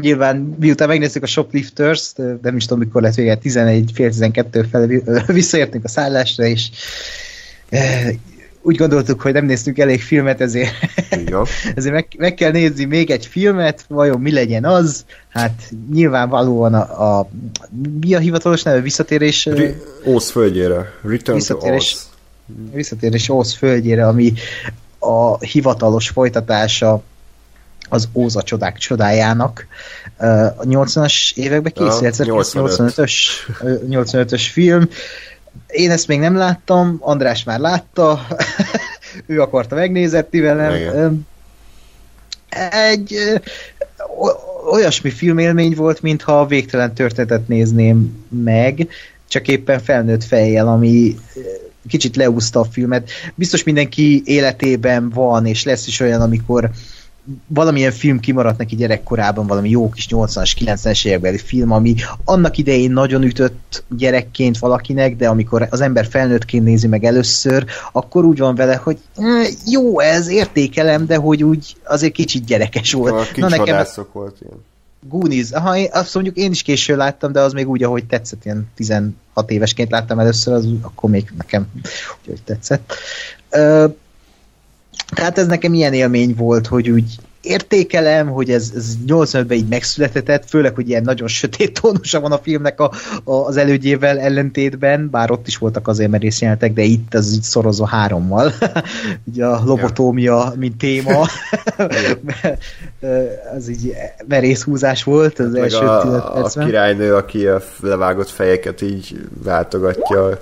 nyilván 0.00 0.56
miután 0.60 0.88
megnézzük 0.88 1.22
a 1.22 1.26
Shoplifters, 1.26 2.12
nem 2.42 2.56
is 2.56 2.64
tudom 2.64 2.78
mikor 2.78 3.02
lett 3.02 3.14
vége, 3.14 3.36
11, 3.36 3.90
fél 3.94 4.10
12 4.10 4.62
fel 4.62 4.86
visszaértünk 5.26 5.84
a 5.84 5.88
szállásra, 5.88 6.44
és 6.44 6.70
úgy 8.62 8.76
gondoltuk, 8.76 9.20
hogy 9.20 9.32
nem 9.32 9.44
néztünk 9.44 9.78
elég 9.78 10.00
filmet, 10.00 10.40
ezért, 10.40 10.72
ezért 11.74 11.94
meg, 11.94 12.06
meg 12.18 12.34
kell 12.34 12.50
nézni 12.50 12.84
még 12.84 13.10
egy 13.10 13.26
filmet, 13.26 13.84
vajon 13.88 14.20
mi 14.20 14.32
legyen 14.32 14.64
az, 14.64 15.04
hát 15.28 15.62
nyilvánvalóan 15.92 16.74
a, 16.74 17.18
a 17.18 17.28
mi 18.00 18.14
a 18.14 18.18
hivatalos 18.18 18.62
neve? 18.62 18.80
Visszatérés? 18.80 19.46
Re- 19.46 19.76
Ósz 20.06 20.30
földjére. 20.30 20.92
Return 21.02 21.36
visszatérés, 21.38 21.92
to 21.92 21.98
Oz. 21.98 22.08
Visszatérés 22.72 23.28
Ósz 23.28 23.54
földjére, 23.54 24.06
ami 24.06 24.32
a 24.98 25.38
hivatalos 25.38 26.08
folytatása 26.08 27.02
az 27.88 28.08
Óza 28.12 28.42
csodák 28.42 28.76
csodájának. 28.76 29.66
A 30.56 30.64
80-as 30.64 31.36
években 31.36 31.72
készült, 31.72 32.14
85-ös 32.18 33.12
85-ös 33.90 34.46
film. 34.52 34.88
Én 35.66 35.90
ezt 35.90 36.06
még 36.06 36.18
nem 36.18 36.36
láttam, 36.36 36.96
András 37.00 37.44
már 37.44 37.58
látta, 37.58 38.26
ő 39.26 39.40
akarta 39.40 39.74
megnézetti 39.74 40.40
velem. 40.40 40.74
Igen. 40.74 41.26
Egy 42.70 43.16
olyasmi 44.70 45.10
filmélmény 45.10 45.74
volt, 45.74 46.02
mintha 46.02 46.40
a 46.40 46.46
végtelen 46.46 46.94
történetet 46.94 47.48
nézném 47.48 48.26
meg, 48.28 48.88
csak 49.28 49.48
éppen 49.48 49.80
felnőtt 49.80 50.24
fejjel, 50.24 50.68
ami 50.68 51.16
kicsit 51.88 52.16
leúzta 52.16 52.60
a 52.60 52.64
filmet. 52.64 53.10
Biztos 53.34 53.62
mindenki 53.62 54.22
életében 54.24 55.10
van, 55.10 55.46
és 55.46 55.64
lesz 55.64 55.86
is 55.86 56.00
olyan, 56.00 56.20
amikor 56.20 56.70
valamilyen 57.46 57.92
film 57.92 58.20
kimaradt 58.20 58.58
neki 58.58 58.76
gyerekkorában, 58.76 59.46
valami 59.46 59.70
jó 59.70 59.90
kis 59.90 60.06
80-as, 60.10 60.52
90-es 60.58 61.06
évekbeli 61.06 61.38
film, 61.38 61.72
ami 61.72 61.94
annak 62.24 62.58
idején 62.58 62.90
nagyon 62.90 63.22
ütött 63.22 63.84
gyerekként 63.96 64.58
valakinek, 64.58 65.16
de 65.16 65.28
amikor 65.28 65.66
az 65.70 65.80
ember 65.80 66.06
felnőttként 66.06 66.64
nézi 66.64 66.86
meg 66.86 67.04
először, 67.04 67.64
akkor 67.92 68.24
úgy 68.24 68.38
van 68.38 68.54
vele, 68.54 68.74
hogy 68.76 68.98
jó 69.66 70.00
ez, 70.00 70.28
értékelem, 70.28 71.06
de 71.06 71.16
hogy 71.16 71.44
úgy 71.44 71.76
azért 71.84 72.12
kicsit 72.12 72.44
gyerekes 72.44 72.92
volt. 72.92 73.14
A 73.14 73.40
Na, 73.40 73.48
nekem 73.48 73.84
volt 74.12 74.36
ilyen. 74.40 74.64
Goonies, 75.08 75.50
aha, 75.50 75.76
én, 75.76 75.88
azt 75.92 76.14
mondjuk 76.14 76.36
én 76.36 76.50
is 76.50 76.62
késő 76.62 76.96
láttam, 76.96 77.32
de 77.32 77.40
az 77.40 77.52
még 77.52 77.68
úgy, 77.68 77.82
ahogy 77.82 78.04
tetszett, 78.06 78.44
ilyen 78.44 78.68
16 78.74 79.14
évesként 79.46 79.90
láttam 79.90 80.18
először, 80.18 80.54
az 80.54 80.68
akkor 80.82 81.10
még 81.10 81.32
nekem 81.36 81.66
úgy, 81.76 82.26
hogy 82.26 82.42
tetszett. 82.42 82.94
Uh, 83.52 83.94
tehát 85.14 85.38
ez 85.38 85.46
nekem 85.46 85.74
ilyen 85.74 85.92
élmény 85.92 86.34
volt, 86.34 86.66
hogy 86.66 86.90
úgy 86.90 87.18
értékelem, 87.40 88.28
hogy 88.28 88.50
ez, 88.50 88.72
ez 88.76 88.94
85-ben 89.06 89.56
így 89.56 89.68
megszületett, 89.68 90.48
főleg, 90.48 90.74
hogy 90.74 90.88
ilyen 90.88 91.02
nagyon 91.02 91.28
sötét 91.28 91.80
tónusa 91.80 92.20
van 92.20 92.32
a 92.32 92.38
filmnek 92.38 92.80
a, 92.80 92.92
a, 93.24 93.32
az 93.32 93.56
elődjével 93.56 94.18
ellentétben, 94.18 95.10
bár 95.10 95.30
ott 95.30 95.46
is 95.46 95.58
voltak 95.58 95.88
azért 95.88 96.10
merészjelentek, 96.10 96.72
de 96.72 96.82
itt 96.82 97.14
az 97.14 97.32
így 97.32 97.42
szorozva 97.42 97.86
hárommal. 97.86 98.52
Ugye 99.32 99.44
a 99.44 99.62
lobotómia, 99.64 100.52
mint 100.56 100.76
téma. 100.76 101.26
az 103.56 103.68
így 103.74 103.92
merészhúzás 104.28 105.04
volt 105.04 105.38
az 105.38 105.52
Meg 105.52 105.62
első 105.62 105.86
a, 105.86 106.44
a 106.44 106.48
királynő, 106.48 107.14
aki 107.14 107.46
a 107.46 107.62
levágott 107.80 108.30
fejeket 108.30 108.82
így 108.82 109.20
váltogatja 109.42 110.38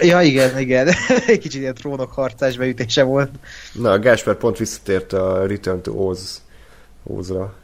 Ja, 0.00 0.20
igen, 0.20 0.58
igen. 0.58 0.88
Egy 1.26 1.38
kicsit 1.38 1.60
ilyen 1.60 1.74
trónok 1.74 2.12
harcás 2.12 2.56
beütése 2.56 3.02
volt. 3.02 3.30
Na, 3.72 3.90
a 3.90 3.98
Gásper 3.98 4.34
pont 4.34 4.58
visszatért 4.58 5.12
a 5.12 5.46
Return 5.46 5.82
to 5.82 5.92
Oz 5.92 6.42
Ózra. 7.04 7.54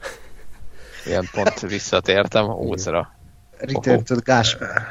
Ilyen 1.06 1.28
pont 1.32 1.60
visszatértem 1.60 2.50
Ózra. 2.50 3.14
Return 3.58 4.04
to 4.04 4.14
Gásper. 4.24 4.82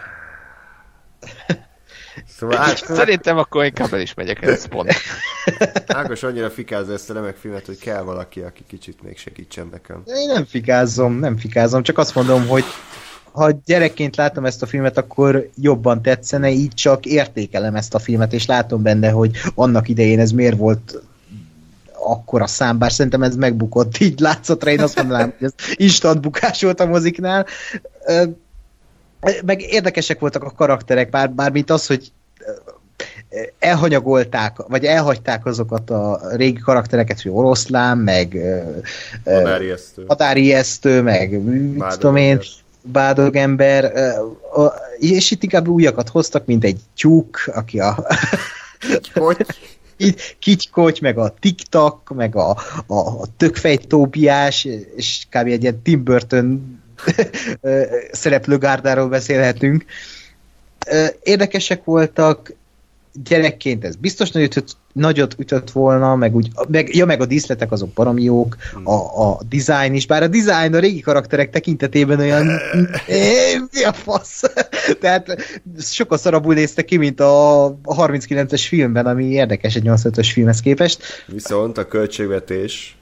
Szóval 2.38 2.58
Ág... 2.58 2.78
Szerintem 2.78 3.38
akkor 3.38 3.66
inkább 3.66 3.94
el 3.94 4.00
is 4.00 4.14
megyek 4.14 4.42
ez 4.42 4.68
pont. 4.74 4.94
Ágos 5.88 6.24
annyira 6.24 6.50
fikázza 6.50 6.94
ezt 6.94 7.10
a 7.10 7.14
remek 7.14 7.36
filmet, 7.36 7.66
hogy 7.66 7.78
kell 7.78 8.02
valaki, 8.02 8.40
aki 8.40 8.64
kicsit 8.68 9.04
még 9.04 9.18
segítsen 9.18 9.68
nekem. 9.72 10.04
Én 10.06 10.28
nem 10.28 10.46
fikázom, 10.46 11.14
nem 11.14 11.38
fikázom, 11.38 11.84
csak 11.84 11.98
azt 11.98 12.16
mondom, 12.16 12.48
hogy 12.48 12.64
ha 13.32 13.52
gyerekként 13.66 14.16
látom 14.16 14.46
ezt 14.46 14.62
a 14.62 14.66
filmet, 14.66 14.98
akkor 14.98 15.50
jobban 15.56 16.02
tetszene, 16.02 16.50
így 16.50 16.74
csak 16.74 17.06
értékelem 17.06 17.76
ezt 17.76 17.94
a 17.94 18.00
filmet, 18.00 18.34
és 18.34 18.46
látom 18.46 18.82
benne, 18.82 19.10
hogy 19.10 19.32
annak 19.56 19.88
idején 19.88 20.20
ez 20.20 20.32
miért 20.32 20.58
volt 20.58 21.02
akkora 22.04 22.48
szám, 22.48 22.78
bár 22.78 22.92
szerintem 22.92 23.24
ez 23.24 23.36
megbukott, 23.36 23.98
így 23.98 24.20
látszatra 24.20 24.72
én 24.72 24.80
azt 24.80 24.96
mondanám, 24.96 25.34
hogy 25.38 25.48
ez 25.48 25.76
instant 25.76 26.22
bukás 26.22 26.62
volt 26.62 26.80
a 26.80 26.86
moziknál. 26.86 27.46
Meg 29.46 29.62
érdekesek 29.62 30.20
voltak 30.20 30.44
a 30.44 30.52
karakterek, 30.52 31.10
bár, 31.10 31.32
bár 31.32 31.52
mint 31.52 31.70
az, 31.70 31.88
hogy 31.88 32.12
elhanyagolták, 33.60 34.58
vagy 34.58 34.86
elhagyták 34.86 35.46
azokat 35.46 35.90
a 35.90 36.20
régi 36.32 36.60
karaktereket, 36.60 37.22
hogy 37.22 37.32
oroszlán, 37.32 37.98
meg 37.98 38.38
hadárijesztő, 40.08 41.02
meg 41.02 41.42
mit 41.44 41.86
tudom 41.88 42.16
én, 42.16 42.40
bádog 42.82 43.36
ember, 43.36 43.94
és 44.98 45.32
itt 45.32 45.44
inkább 45.44 45.68
újakat 45.68 46.10
hoztak, 46.10 46.46
mint 46.46 46.64
egy 46.64 46.80
tyúk, 46.96 47.52
aki 47.54 47.80
a... 47.80 48.08
Kitykoty, 50.40 51.02
meg 51.08 51.18
a 51.18 51.34
TikTok, 51.40 52.14
meg 52.16 52.36
a, 52.36 52.50
a, 52.88 52.96
a 52.96 53.26
tökfej 53.38 53.78
Tóbiás, 53.78 54.68
és 54.96 55.26
kb. 55.30 55.48
egy 55.48 55.62
ilyen 55.62 55.82
Tim 55.82 56.04
Burton 56.04 56.80
szereplőgárdáról 58.12 59.08
beszélhetünk. 59.08 59.86
Érdekesek 61.24 61.84
voltak, 61.84 62.54
gyerekként 63.14 63.86
ez 63.86 63.96
biztos 63.96 64.32
nagy 64.32 64.44
ütött, 64.44 64.78
nagyot 64.94 65.36
ütött 65.38 65.72
volna, 65.72 66.16
meg 66.16 66.36
úgy, 66.36 66.50
meg, 66.68 66.96
ja, 66.96 67.06
meg 67.06 67.22
a 67.22 67.26
díszletek 67.26 67.72
azok 67.72 67.90
baromi 67.90 68.24
jók, 68.24 68.58
hmm. 68.74 68.88
a, 68.88 69.30
a 69.30 69.40
design 69.50 69.94
is, 69.94 70.06
bár 70.06 70.24
a 70.24 70.28
design 70.28 70.74
a 70.74 70.80
régi 70.80 71.00
karakterek 71.00 71.50
tekintetében 71.50 72.20
olyan 72.20 72.48
é, 73.08 73.58
mi 73.72 73.84
a 73.84 73.94
fasz? 73.94 74.42
Tehát 75.02 75.36
sokkal 75.80 76.18
szarabul 76.18 76.54
néztek 76.54 76.86
ki, 76.86 76.98
mint 76.98 77.20
a, 77.20 77.66
a 77.66 77.96
39-es 77.96 78.66
filmben, 78.68 79.06
ami 79.06 79.26
érdekes 79.26 79.76
egy 79.76 79.84
85-ös 79.86 80.30
filmhez 80.34 80.60
képest. 80.60 81.04
Viszont 81.28 81.78
a 81.78 81.88
költségvetés 81.88 82.98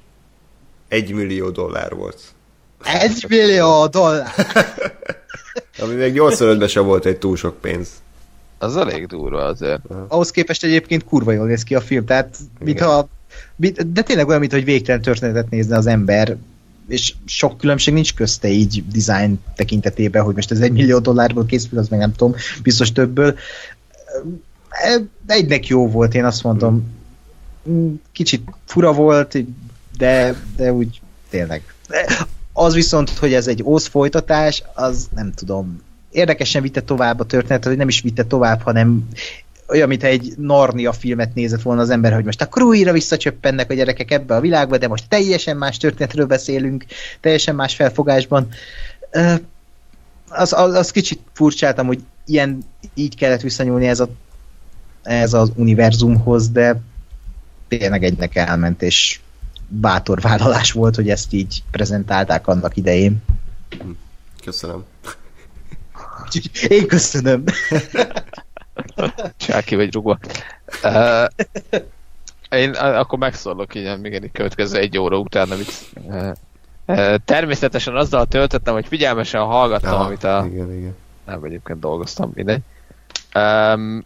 egy 0.88 1.13
millió 1.13 1.49
dollár 1.49 1.95
volt. 1.95 2.19
Egy 2.83 3.25
millió 3.27 3.88
dollár! 3.88 4.33
ami 5.81 5.93
még 5.93 6.13
85-ben 6.15 6.67
sem 6.67 6.85
volt 6.85 7.05
egy 7.05 7.17
túl 7.17 7.35
sok 7.35 7.61
pénz. 7.61 7.89
Az 8.59 8.77
elég 8.77 9.07
durva 9.07 9.45
azért. 9.45 9.81
Ahhoz 10.07 10.31
képest 10.31 10.63
egyébként 10.63 11.03
kurva 11.03 11.31
jól 11.31 11.47
néz 11.47 11.63
ki 11.63 11.75
a 11.75 11.81
film, 11.81 12.05
tehát 12.05 12.38
mintha, 12.59 13.07
de 13.88 14.01
tényleg 14.01 14.27
olyan, 14.27 14.39
mint 14.39 14.51
hogy 14.51 14.63
végtelen 14.63 15.01
történetet 15.01 15.49
nézne 15.49 15.77
az 15.77 15.88
ember, 15.88 16.38
és 16.88 17.13
sok 17.25 17.57
különbség 17.57 17.93
nincs 17.93 18.13
közte 18.13 18.47
így 18.47 18.83
design 18.93 19.39
tekintetében, 19.55 20.23
hogy 20.23 20.35
most 20.35 20.51
ez 20.51 20.59
egy 20.59 20.71
millió 20.71 20.99
dollárból 20.99 21.45
készül, 21.45 21.79
az 21.79 21.88
meg 21.88 21.99
nem 21.99 22.13
tudom, 22.13 22.35
biztos 22.63 22.91
többből. 22.91 23.38
Egynek 25.27 25.67
jó 25.67 25.89
volt, 25.89 26.13
én 26.13 26.25
azt 26.25 26.43
mondom. 26.43 26.97
Kicsit 28.11 28.49
fura 28.65 28.93
volt, 28.93 29.38
de, 29.97 30.35
de 30.55 30.73
úgy 30.73 31.01
tényleg. 31.29 31.73
Az 32.53 32.73
viszont, 32.73 33.09
hogy 33.09 33.33
ez 33.33 33.47
egy 33.47 33.63
ósz 33.63 33.88
folytatás, 33.88 34.63
az 34.73 35.07
nem 35.15 35.33
tudom, 35.33 35.81
érdekesen 36.11 36.61
vitte 36.61 36.81
tovább 36.81 37.19
a 37.19 37.25
történetet, 37.25 37.67
hogy 37.67 37.77
nem 37.77 37.88
is 37.88 38.01
vitte 38.01 38.23
tovább, 38.23 38.61
hanem 38.61 39.07
olyan, 39.69 39.88
mintha 39.88 40.07
egy 40.07 40.33
Narnia 40.38 40.93
filmet 40.93 41.33
nézett 41.33 41.61
volna 41.61 41.81
az 41.81 41.89
ember, 41.89 42.13
hogy 42.13 42.25
most 42.25 42.41
akkor 42.41 42.61
újra 42.61 42.91
visszacsöppennek 42.91 43.69
a 43.69 43.73
gyerekek 43.73 44.11
ebbe 44.11 44.35
a 44.35 44.39
világba, 44.39 44.77
de 44.77 44.88
most 44.88 45.09
teljesen 45.09 45.57
más 45.57 45.77
történetről 45.77 46.25
beszélünk, 46.25 46.85
teljesen 47.19 47.55
más 47.55 47.75
felfogásban. 47.75 48.47
Az, 50.29 50.53
az, 50.53 50.73
az 50.73 50.91
kicsit 50.91 51.19
furcsáltam, 51.33 51.88
hogy 51.88 51.99
ilyen, 52.25 52.63
így 52.93 53.15
kellett 53.15 53.41
visszanyúlni 53.41 53.88
ez, 53.88 53.99
a, 53.99 54.09
ez 55.03 55.33
az 55.33 55.51
univerzumhoz, 55.55 56.49
de 56.49 56.81
tényleg 57.67 58.03
egynek 58.03 58.35
elment, 58.35 58.81
és 58.81 59.19
bátor 59.67 60.21
vállalás 60.21 60.71
volt, 60.71 60.95
hogy 60.95 61.09
ezt 61.09 61.33
így 61.33 61.63
prezentálták 61.71 62.47
annak 62.47 62.77
idején. 62.77 63.23
Köszönöm. 64.43 64.83
Én 66.67 66.88
köszönöm. 66.88 67.43
Csáki 69.38 69.75
vagy 69.75 69.93
rugva. 69.93 70.17
Uh, 70.83 71.27
én 72.49 72.72
akkor 72.74 73.19
megszólok 73.19 73.75
így, 73.75 73.99
még 73.99 74.14
egy 74.14 74.32
következő 74.32 74.77
egy 74.77 74.98
óra 74.98 75.17
után, 75.17 75.51
amit 75.51 75.72
uh, 75.93 76.32
uh, 76.85 77.16
természetesen 77.25 77.95
azzal 77.95 78.25
töltöttem, 78.25 78.74
hogy 78.74 78.88
figyelmesen 78.88 79.41
hallgattam, 79.41 79.91
ja, 79.91 79.99
amit 79.99 80.24
a... 80.24 80.45
Igen, 80.51 80.74
igen. 80.74 80.95
Nem, 81.25 81.43
egyébként 81.43 81.80
dolgoztam, 81.80 82.32
mindegy. 82.33 82.61
Um, 83.35 84.06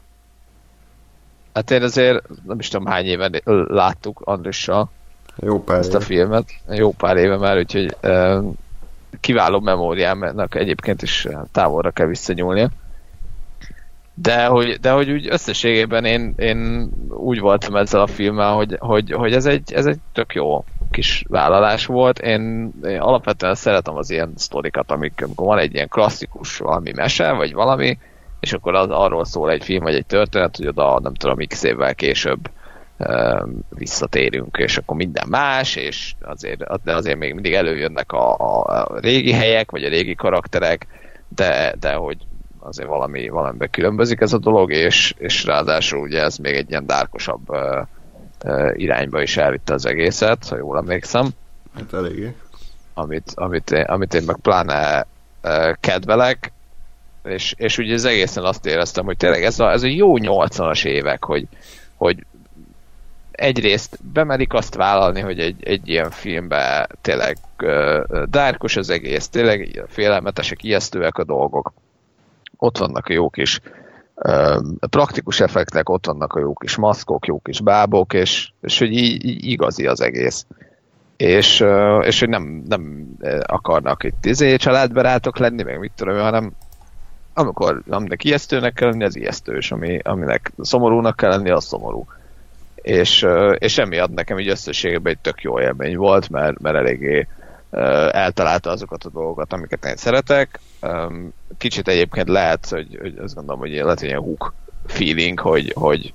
hát 1.53 1.71
én 1.71 1.83
azért 1.83 2.23
nem 2.43 2.59
is 2.59 2.67
tudom 2.67 2.85
hány 2.85 3.05
éven 3.05 3.41
láttuk 3.67 4.21
Andrissal 4.23 4.89
jó 5.35 5.63
pár 5.63 5.79
ezt 5.79 5.89
éve. 5.89 5.97
a 5.97 6.01
filmet. 6.01 6.49
Jó 6.69 6.91
pár 6.91 7.17
éve 7.17 7.37
már, 7.37 7.57
úgyhogy 7.57 7.95
um, 8.03 8.53
kiváló 9.19 9.59
memóriámnak 9.59 10.55
egyébként 10.55 11.01
is 11.01 11.27
távolra 11.51 11.91
kell 11.91 12.07
visszanyúlnia. 12.07 12.69
De 14.13 14.45
hogy, 14.45 14.79
de 14.79 14.91
hogy 14.91 15.11
úgy 15.11 15.27
összességében 15.29 16.05
én, 16.05 16.33
én 16.37 16.89
úgy 17.09 17.39
voltam 17.39 17.75
ezzel 17.75 18.01
a 18.01 18.07
filmmel, 18.07 18.53
hogy, 18.53 18.75
hogy, 18.79 19.11
hogy 19.11 19.33
ez, 19.33 19.45
egy, 19.45 19.73
ez 19.73 19.85
egy 19.85 19.99
tök 20.11 20.33
jó 20.33 20.65
kis 20.91 21.25
vállalás 21.27 21.85
volt. 21.85 22.19
Én, 22.19 22.71
én 22.83 22.99
alapvetően 22.99 23.55
szeretem 23.55 23.95
az 23.95 24.09
ilyen 24.09 24.33
sztorikat, 24.35 24.91
amik, 24.91 25.21
amikor 25.23 25.45
van 25.45 25.57
egy 25.57 25.73
ilyen 25.73 25.87
klasszikus 25.87 26.57
valami 26.57 26.91
mese, 26.95 27.31
vagy 27.31 27.53
valami, 27.53 27.97
és 28.39 28.53
akkor 28.53 28.75
az 28.75 28.89
arról 28.89 29.25
szól 29.25 29.51
egy 29.51 29.63
film, 29.63 29.83
vagy 29.83 29.95
egy 29.95 30.05
történet, 30.05 30.57
hogy 30.57 30.67
oda 30.67 30.99
nem 30.99 31.13
tudom, 31.13 31.37
x 31.47 31.63
évvel 31.63 31.95
később 31.95 32.49
visszatérünk, 33.69 34.57
és 34.57 34.77
akkor 34.77 34.95
minden 34.95 35.27
más, 35.29 35.75
és 35.75 36.13
azért, 36.21 36.83
de 36.83 36.95
azért 36.95 37.17
még 37.17 37.33
mindig 37.33 37.53
előjönnek 37.53 38.11
a, 38.11 38.35
a 38.37 38.99
régi 38.99 39.31
helyek, 39.31 39.71
vagy 39.71 39.83
a 39.83 39.89
régi 39.89 40.15
karakterek, 40.15 40.87
de, 41.27 41.75
de 41.79 41.93
hogy 41.93 42.17
azért 42.59 42.87
valami, 42.87 43.29
valamiben 43.29 43.69
különbözik 43.69 44.21
ez 44.21 44.33
a 44.33 44.37
dolog, 44.37 44.71
és, 44.71 45.13
és 45.17 45.45
ráadásul 45.45 45.99
ugye 45.99 46.21
ez 46.21 46.37
még 46.37 46.55
egy 46.55 46.69
ilyen 46.69 46.85
dárkosabb 46.85 47.49
uh, 47.49 47.87
uh, 48.45 48.71
irányba 48.73 49.21
is 49.21 49.37
elvitte 49.37 49.73
az 49.73 49.85
egészet, 49.85 50.47
ha 50.47 50.57
jól 50.57 50.77
emlékszem. 50.77 51.29
Hát 51.75 51.93
eléggé. 51.93 52.35
Amit, 52.93 53.31
amit, 53.35 53.71
én, 53.71 53.81
amit 53.81 54.13
én 54.13 54.23
meg 54.25 54.37
pláne 54.41 55.07
uh, 55.43 55.73
kedvelek, 55.79 56.51
és, 57.23 57.53
és 57.57 57.77
ugye 57.77 57.93
az 57.93 58.05
egészen 58.05 58.43
azt 58.43 58.65
éreztem, 58.65 59.05
hogy 59.05 59.17
tényleg 59.17 59.43
ez 59.43 59.59
a, 59.59 59.71
ez 59.71 59.83
a 59.83 59.87
jó 59.87 60.17
80-as 60.17 60.85
évek, 60.85 61.23
hogy, 61.23 61.47
hogy 61.95 62.25
egyrészt 63.33 63.99
bemerik 64.13 64.53
azt 64.53 64.75
vállalni, 64.75 65.19
hogy 65.19 65.39
egy, 65.39 65.63
egy 65.63 65.87
ilyen 65.87 66.09
filmbe 66.09 66.87
tényleg 67.01 67.37
uh, 67.63 68.23
dárkos 68.29 68.75
az 68.75 68.89
egész, 68.89 69.27
tényleg 69.27 69.83
félelmetesek, 69.87 70.63
ijesztőek 70.63 71.17
a 71.17 71.23
dolgok. 71.23 71.73
Ott 72.57 72.77
vannak 72.77 73.07
a 73.07 73.13
jó 73.13 73.29
kis 73.29 73.59
uh, 74.15 74.63
praktikus 74.89 75.39
effektek, 75.39 75.89
ott 75.89 76.05
vannak 76.05 76.33
a 76.33 76.39
jó 76.39 76.53
kis 76.53 76.75
maszkok, 76.75 77.25
jó 77.25 77.39
kis 77.39 77.61
bábok, 77.61 78.13
és, 78.13 78.49
és 78.61 78.79
hogy 78.79 78.91
így, 78.91 79.25
így 79.25 79.45
igazi 79.45 79.87
az 79.87 80.01
egész. 80.01 80.45
És, 81.17 81.61
uh, 81.61 82.05
és 82.05 82.19
hogy 82.19 82.29
nem, 82.29 82.63
nem 82.67 83.07
akarnak 83.41 84.03
itt 84.03 84.25
izé, 84.25 84.55
családbarátok 84.55 85.37
lenni, 85.37 85.63
meg 85.63 85.79
mit 85.79 85.91
tudom, 85.95 86.17
hanem 86.17 86.53
amikor 87.33 87.81
aminek 87.89 88.23
ijesztőnek 88.23 88.73
kell 88.73 88.89
lenni, 88.89 89.03
az 89.03 89.15
ijesztős, 89.15 89.71
ami, 89.71 89.99
aminek 90.03 90.51
szomorúnak 90.57 91.15
kell 91.15 91.29
lenni, 91.29 91.49
az 91.49 91.65
szomorú 91.65 92.05
és, 92.83 93.27
és 93.57 93.77
emiatt 93.77 94.13
nekem 94.13 94.39
így 94.39 94.47
összességében 94.47 95.13
egy 95.13 95.19
tök 95.19 95.41
jó 95.41 95.59
élmény 95.59 95.97
volt, 95.97 96.29
mert, 96.29 96.59
mert 96.59 96.75
eléggé 96.75 97.27
eltalálta 98.11 98.69
azokat 98.69 99.03
a 99.03 99.09
dolgokat, 99.09 99.53
amiket 99.53 99.85
én 99.85 99.95
szeretek. 99.95 100.59
Kicsit 101.57 101.87
egyébként 101.87 102.27
lehet, 102.27 102.69
hogy, 102.69 102.97
hogy 103.01 103.17
azt 103.17 103.35
gondolom, 103.35 103.59
hogy 103.59 103.71
lehet 103.71 104.01
egy 104.01 104.07
ilyen 104.07 104.19
hook 104.19 104.53
feeling, 104.85 105.39
hogy, 105.39 105.71
hogy 105.75 106.13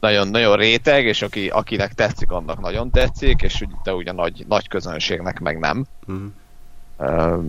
nagyon, 0.00 0.28
nagyon 0.28 0.56
réteg, 0.56 1.04
és 1.04 1.22
aki, 1.22 1.48
akinek 1.48 1.94
tetszik, 1.94 2.30
annak 2.30 2.60
nagyon 2.60 2.90
tetszik, 2.90 3.42
és 3.42 3.64
de 3.82 3.94
ugye 3.94 4.12
nagy, 4.12 4.44
nagy 4.48 4.68
közönségnek 4.68 5.40
meg 5.40 5.58
nem. 5.58 5.86
Uh-huh. 6.06 7.44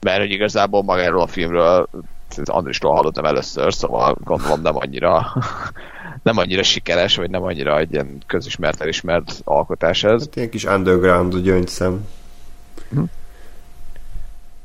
mert 0.00 0.18
hogy 0.18 0.30
igazából 0.30 0.82
magáról 0.82 1.22
a 1.22 1.26
filmről 1.26 1.88
Andristól 2.44 2.94
hallottam 2.94 3.24
először, 3.24 3.74
szóval 3.74 4.16
gondolom 4.24 4.60
nem 4.60 4.76
annyira 4.76 5.26
nem 6.22 6.38
annyira 6.38 6.62
sikeres, 6.62 7.16
vagy 7.16 7.30
nem 7.30 7.42
annyira 7.42 7.78
egy 7.78 7.92
ilyen 7.92 8.22
közismert, 8.26 8.80
elismert 8.80 9.40
alkotás 9.44 10.04
ez. 10.04 10.20
Hát 10.24 10.36
ilyen 10.36 10.50
kis 10.50 10.64
underground 10.64 11.36
gyöngyszem. 11.36 12.08
Hm. 12.90 13.02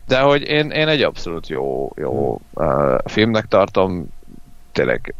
De 0.07 0.19
hogy 0.19 0.41
én, 0.41 0.69
én 0.69 0.87
egy 0.87 1.01
abszolút 1.01 1.47
jó, 1.47 1.91
jó 1.95 2.41
uh, 2.53 2.97
filmnek 3.05 3.45
tartom, 3.45 4.07
tényleg 4.71 5.13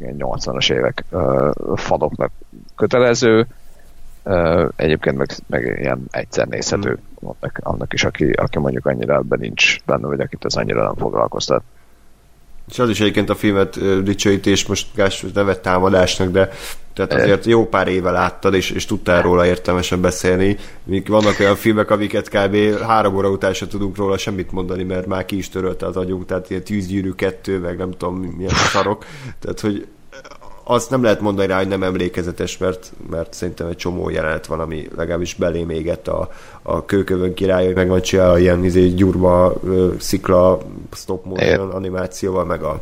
80-as 0.00 0.72
évek 0.72 1.04
uh, 1.10 1.50
fadoknak 1.76 2.30
kötelező, 2.76 3.46
uh, 4.22 4.68
egyébként 4.76 5.16
meg, 5.16 5.30
meg 5.46 5.78
ilyen 5.78 6.04
egyszer 6.10 6.46
nézhető 6.46 6.90
mm. 6.90 7.26
annak, 7.28 7.60
annak 7.62 7.92
is, 7.92 8.04
aki, 8.04 8.30
aki 8.30 8.58
mondjuk 8.58 8.86
annyira 8.86 9.14
ebben 9.14 9.38
nincs 9.38 9.84
benne, 9.84 10.06
vagy 10.06 10.20
akit 10.20 10.44
ez 10.44 10.54
annyira 10.54 10.82
nem 10.82 10.96
foglalkoztat. 10.96 11.62
És 12.70 12.78
az 12.78 12.88
is 12.88 13.00
egyébként 13.00 13.30
a 13.30 13.34
filmet 13.34 14.02
dicsőíti, 14.02 14.50
és 14.50 14.66
most 14.66 14.86
Gás 14.94 15.24
nevet 15.34 15.62
támadásnak, 15.62 16.30
de 16.30 16.50
tehát 16.94 17.12
azért 17.12 17.46
jó 17.46 17.68
pár 17.68 17.88
éve 17.88 18.10
láttad, 18.10 18.54
és, 18.54 18.70
és 18.70 18.84
tudtál 18.84 19.22
róla 19.22 19.46
értelmesen 19.46 20.00
beszélni. 20.00 20.56
Míg 20.84 21.08
vannak 21.08 21.40
olyan 21.40 21.56
filmek, 21.56 21.90
amiket 21.90 22.28
kb. 22.28 22.56
három 22.82 23.14
óra 23.14 23.30
után 23.30 23.52
sem 23.52 23.68
tudunk 23.68 23.96
róla 23.96 24.18
semmit 24.18 24.52
mondani, 24.52 24.82
mert 24.82 25.06
már 25.06 25.24
ki 25.24 25.36
is 25.36 25.48
törölte 25.48 25.86
az 25.86 25.96
agyunk, 25.96 26.26
tehát 26.26 26.50
ilyen 26.50 26.64
tűzgyűrű 26.64 27.10
kettő, 27.10 27.58
meg 27.58 27.76
nem 27.76 27.90
tudom 27.90 28.16
milyen 28.16 28.54
szarok. 28.72 29.04
Tehát, 29.40 29.60
hogy 29.60 29.86
azt 30.64 30.90
nem 30.90 31.02
lehet 31.02 31.20
mondani 31.20 31.48
rá, 31.48 31.56
hogy 31.56 31.68
nem 31.68 31.82
emlékezetes, 31.82 32.58
mert, 32.58 32.92
mert 33.10 33.32
szerintem 33.32 33.66
egy 33.66 33.76
csomó 33.76 34.10
jelenet 34.10 34.46
van, 34.46 34.60
ami 34.60 34.88
legalábbis 34.96 35.34
belém 35.34 35.70
égett 35.70 36.08
a, 36.08 36.30
a 36.62 36.84
kőkövön 36.84 37.34
király, 37.34 37.64
hogy 37.64 37.74
meg 37.74 37.88
van 37.88 38.02
csinálva 38.02 38.38
ilyen 38.38 38.64
izé, 38.64 38.88
gyurma, 38.88 39.52
szikla, 39.98 40.58
stop 40.92 41.24
motion 41.24 41.70
animációval, 41.70 42.44
meg 42.44 42.62
a, 42.62 42.80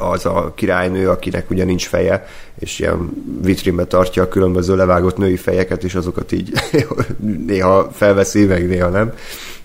az 0.00 0.26
a 0.26 0.52
királynő, 0.54 1.08
akinek 1.08 1.50
ugye 1.50 1.64
nincs 1.64 1.88
feje, 1.88 2.26
és 2.58 2.78
ilyen 2.78 3.10
vitrínbe 3.42 3.84
tartja 3.84 4.22
a 4.22 4.28
különböző 4.28 4.76
levágott 4.76 5.16
női 5.16 5.36
fejeket, 5.36 5.84
és 5.84 5.94
azokat 5.94 6.32
így 6.32 6.52
néha 7.46 7.88
felveszi, 7.92 8.44
meg 8.44 8.66
néha 8.66 8.88
nem. 8.88 9.12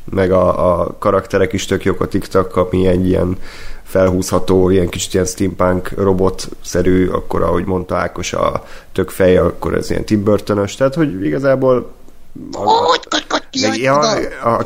Meg 0.09 0.31
a, 0.31 0.79
a 0.81 0.95
karakterek 0.99 1.53
is 1.53 1.65
tök 1.65 1.83
jók 1.83 2.01
a 2.01 2.07
TikTok, 2.07 2.55
ami 2.55 2.87
egy 2.87 3.07
ilyen 3.07 3.37
felhúzható, 3.87 4.69
ilyen 4.69 4.89
kicsit 4.89 5.13
ilyen 5.13 5.25
steampunk 5.25 5.89
robot-szerű, 5.89 7.07
akkor 7.07 7.41
ahogy 7.41 7.65
mondta 7.65 7.95
Ákos 7.95 8.33
a 8.33 8.63
tök 8.91 9.09
feje, 9.09 9.41
akkor 9.41 9.73
ez 9.73 9.89
ilyen 9.89 10.05
Tim 10.05 10.23
burton 10.23 10.65
tehát 10.77 10.95
hogy 10.95 11.25
igazából 11.25 11.95
ja, 13.75 13.99
a. 14.43 14.65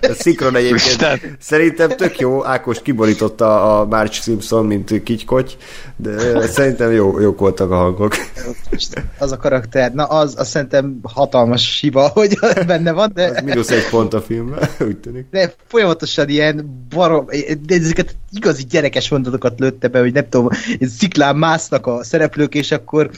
A 0.00 0.12
szinkron 0.12 0.56
egyébként 0.56 1.36
szerintem 1.40 1.88
tök 1.88 2.18
jó, 2.18 2.44
Ákos 2.44 2.82
kiborította 2.82 3.78
a 3.78 3.84
Marge 3.84 4.12
Simpson, 4.12 4.66
mint 4.66 5.02
kitykoty, 5.02 5.52
de 5.96 6.46
szerintem 6.46 6.92
jó, 6.92 7.20
jók 7.20 7.38
voltak 7.38 7.70
a 7.70 7.76
hangok. 7.76 8.14
Az 9.18 9.32
a 9.32 9.36
karakter, 9.36 9.92
na 9.92 10.04
az, 10.04 10.34
az 10.38 10.48
szerintem 10.48 10.98
hatalmas 11.02 11.78
hiba, 11.80 12.08
hogy 12.14 12.38
benne 12.66 12.92
van, 12.92 13.10
de... 13.14 13.24
Az 13.24 13.42
mínusz 13.44 13.70
egy 13.70 13.88
pont 13.88 14.14
a 14.14 14.20
filmben, 14.20 14.68
úgy 14.88 14.96
tűnik. 14.96 15.26
De 15.30 15.52
folyamatosan 15.66 16.28
ilyen 16.28 16.86
barom, 16.88 17.26
de 17.66 17.74
ezeket 17.74 18.16
igazi 18.32 18.64
gyerekes 18.64 19.08
mondatokat 19.08 19.58
lőtte 19.58 19.88
be, 19.88 20.00
hogy 20.00 20.12
nem 20.12 20.28
tudom, 20.28 20.48
sziklán 20.80 21.36
másznak 21.36 21.86
a 21.86 22.04
szereplők, 22.04 22.54
és 22.54 22.72
akkor 22.72 23.10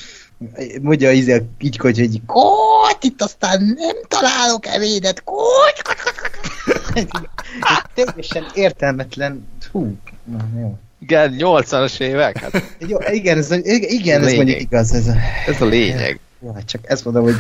mondja 0.81 1.11
izé, 1.11 1.43
így, 1.59 1.77
hogy, 1.77 1.99
hogy 1.99 2.21
kót, 2.27 2.99
itt 3.01 3.23
aztán 3.23 3.63
nem 3.63 3.97
találok 4.09 4.67
evédet, 4.67 5.25
kót, 5.25 5.83
Teljesen 7.95 8.47
értelmetlen, 8.55 9.49
hú, 9.73 9.97
na, 10.25 10.49
jó. 10.61 10.79
Igen, 11.01 11.35
80-as 11.39 12.01
évek. 12.01 12.39
Hát. 12.39 12.77
Jó, 12.79 12.99
igen, 13.11 13.39
ez, 13.39 13.51
igen, 13.71 14.21
ez, 14.21 14.27
ez 14.27 14.35
mondjuk 14.35 14.61
igaz. 14.61 14.93
Ez 14.93 15.07
a, 15.07 15.15
ez 15.47 15.61
a 15.61 15.65
lényeg. 15.65 16.21
Jó, 16.41 16.53
hát 16.53 16.65
csak 16.65 16.81
ezt 16.85 17.05
mondom, 17.05 17.23
hogy 17.23 17.37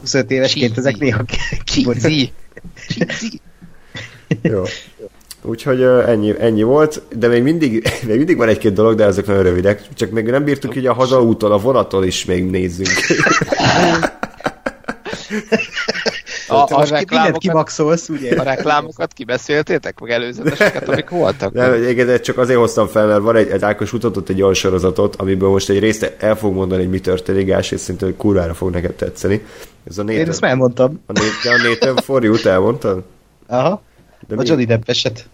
25 0.00 0.30
évesként 0.30 0.78
ezek 0.78 0.96
néha 0.96 1.24
kiborítani. 1.64 2.32
Jó. 4.42 4.62
Úgyhogy 5.46 5.82
ennyi, 5.82 6.34
ennyi 6.38 6.62
volt, 6.62 7.02
de 7.18 7.28
még 7.28 7.42
mindig, 7.42 7.88
még 8.06 8.16
mindig 8.16 8.36
van 8.36 8.48
egy-két 8.48 8.72
dolog, 8.72 8.94
de 8.94 9.04
ezek 9.04 9.26
nagyon 9.26 9.42
rövidek. 9.42 9.82
Csak 9.94 10.10
még 10.10 10.24
nem 10.24 10.44
bírtuk 10.44 10.72
hogy 10.72 10.86
a 10.86 10.92
hazaúton, 10.92 11.52
a 11.52 11.58
vonaton 11.58 12.04
is 12.04 12.24
még 12.24 12.50
nézzünk. 12.50 12.88
a, 16.48 16.54
a 16.54 16.84
reklámokat, 16.84 17.38
kimaxolsz, 17.38 18.08
ugye? 18.08 18.40
A 18.40 18.42
reklámokat 18.42 19.12
kibeszéltétek, 19.12 20.00
meg 20.00 20.10
előzeteseket, 20.10 20.88
amik 20.92 21.08
voltak? 21.08 21.52
Nem, 21.52 21.82
igen, 21.82 22.20
csak 22.20 22.38
azért 22.38 22.58
hoztam 22.58 22.86
fel, 22.86 23.06
mert 23.06 23.20
van 23.20 23.36
egy, 23.36 23.48
egy 23.48 23.64
Ákos 23.64 23.90
mutatott 23.90 24.28
egy 24.28 24.42
olyan 24.42 24.54
sorozatot, 24.54 25.16
amiből 25.16 25.48
most 25.48 25.68
egy 25.68 25.78
részt 25.78 26.14
el 26.18 26.36
fog 26.36 26.54
mondani, 26.54 26.82
hogy 26.82 26.90
mi 26.90 27.00
történik, 27.00 27.56
és 27.58 27.74
szerintem, 27.76 28.08
hogy 28.08 28.16
kurvára 28.16 28.54
fog 28.54 28.70
neked 28.70 28.92
tetszeni. 28.92 29.44
Ez 29.88 29.98
a 29.98 30.02
Nathan, 30.02 30.20
Én 30.20 30.28
ezt 30.28 30.40
már 30.40 30.50
elmondtam. 30.50 31.00
A, 31.06 31.20
a 31.44 31.68
Nathan 31.68 31.96
for 31.96 32.24
You-t 32.24 32.46
elmondtad? 32.46 33.02
Aha. 33.46 33.82
De 34.26 34.34
a 34.34 34.38
mi? 34.38 34.46
Johnny 34.46 34.64
Depp 34.64 34.88
eset. 34.88 35.28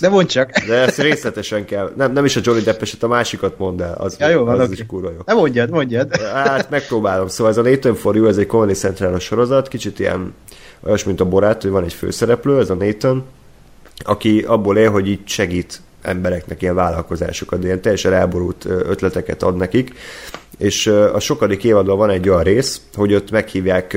De 0.00 0.08
mondd 0.08 0.26
csak. 0.26 0.50
De 0.50 0.74
ezt 0.74 0.98
részletesen 0.98 1.64
kell. 1.64 1.92
Nem, 1.96 2.12
nem 2.12 2.24
is 2.24 2.36
a 2.36 2.40
Johnny 2.42 2.62
Depp 2.62 2.80
eset, 2.80 3.02
a 3.02 3.08
másikat 3.08 3.58
mondd 3.58 3.82
el. 3.82 3.94
Az, 3.94 4.16
ja, 4.18 4.28
jó, 4.28 4.44
van, 4.44 4.54
az 4.54 4.60
okay. 4.60 4.72
is 4.72 4.86
kurva 4.86 5.10
jó. 5.10 5.18
Nem 5.24 5.36
mondjad, 5.36 5.70
mondjad. 5.70 6.16
Hát 6.16 6.70
megpróbálom. 6.70 7.28
Szóval 7.28 7.52
ez 7.52 7.58
a 7.58 7.62
Nathan 7.62 7.94
for 7.94 8.16
You, 8.16 8.26
ez 8.26 8.36
egy 8.36 8.46
Comedy 8.46 8.72
Central 8.72 9.18
sorozat, 9.18 9.68
kicsit 9.68 9.98
ilyen 9.98 10.34
olyas, 10.80 11.04
mint 11.04 11.20
a 11.20 11.24
Borát, 11.24 11.62
hogy 11.62 11.70
van 11.70 11.84
egy 11.84 11.92
főszereplő, 11.92 12.58
ez 12.58 12.70
a 12.70 12.74
Nathan, 12.74 13.24
aki 14.04 14.40
abból 14.46 14.76
él, 14.76 14.90
hogy 14.90 15.08
így 15.08 15.28
segít 15.28 15.80
embereknek 16.06 16.62
ilyen 16.62 16.74
vállalkozásokat, 16.74 17.64
ilyen 17.64 17.80
teljesen 17.80 18.12
elborult 18.12 18.64
ötleteket 18.64 19.42
ad 19.42 19.56
nekik, 19.56 19.94
és 20.58 20.86
a 20.86 21.20
sokadik 21.20 21.64
évadban 21.64 21.98
van 21.98 22.10
egy 22.10 22.28
olyan 22.28 22.42
rész, 22.42 22.80
hogy 22.94 23.14
ott 23.14 23.30
meghívják 23.30 23.96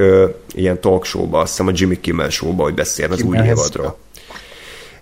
ilyen 0.53 0.81
talk 0.81 1.05
show-ba, 1.05 1.39
azt 1.39 1.49
hiszem 1.49 1.67
a 1.67 1.71
Jimmy 1.73 1.99
Kimmel 1.99 2.29
show-ba, 2.29 2.63
hogy 2.63 2.73
beszéljen 2.73 3.13
az 3.13 3.21
új 3.21 3.37
évadról. 3.37 3.97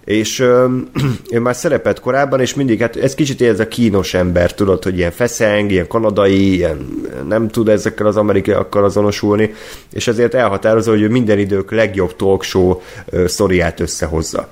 És 0.07 0.39
ö, 0.39 0.65
ő 1.31 1.39
már 1.39 1.55
szerepet 1.55 1.99
korábban, 1.99 2.39
és 2.39 2.53
mindig, 2.53 2.79
hát 2.79 2.95
ez 2.95 3.15
kicsit 3.15 3.41
ez 3.41 3.59
a 3.59 3.67
kínos 3.67 4.13
ember, 4.13 4.53
tudod, 4.53 4.83
hogy 4.83 4.97
ilyen 4.97 5.11
feszeng, 5.11 5.71
ilyen 5.71 5.87
kanadai, 5.87 6.53
ilyen 6.53 7.05
nem 7.27 7.47
tud 7.47 7.67
ezekkel 7.67 8.05
az 8.05 8.17
amerikaiakkal 8.17 8.83
azonosulni, 8.83 9.53
és 9.93 10.07
ezért 10.07 10.33
elhatározza, 10.33 10.91
hogy 10.91 11.01
ő 11.01 11.09
minden 11.09 11.39
idők 11.39 11.71
legjobb 11.71 12.15
talk 12.15 12.43
show 12.43 12.79
sztoriát 13.25 13.79
összehozza. 13.79 14.47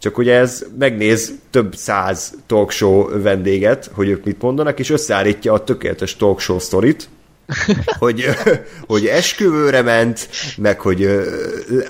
Csak 0.00 0.18
ugye 0.18 0.34
ez 0.34 0.64
megnéz 0.78 1.34
több 1.50 1.74
száz 1.74 2.34
talk 2.46 2.70
show 2.70 3.22
vendéget, 3.22 3.90
hogy 3.94 4.08
ők 4.08 4.24
mit 4.24 4.42
mondanak, 4.42 4.78
és 4.78 4.90
összeállítja 4.90 5.52
a 5.52 5.64
tökéletes 5.64 6.16
talk 6.16 6.40
show 6.40 6.58
sztorit, 6.58 7.08
hogy, 7.98 8.28
hogy 8.86 9.06
esküvőre 9.06 9.82
ment, 9.82 10.28
meg 10.56 10.80
hogy 10.80 11.04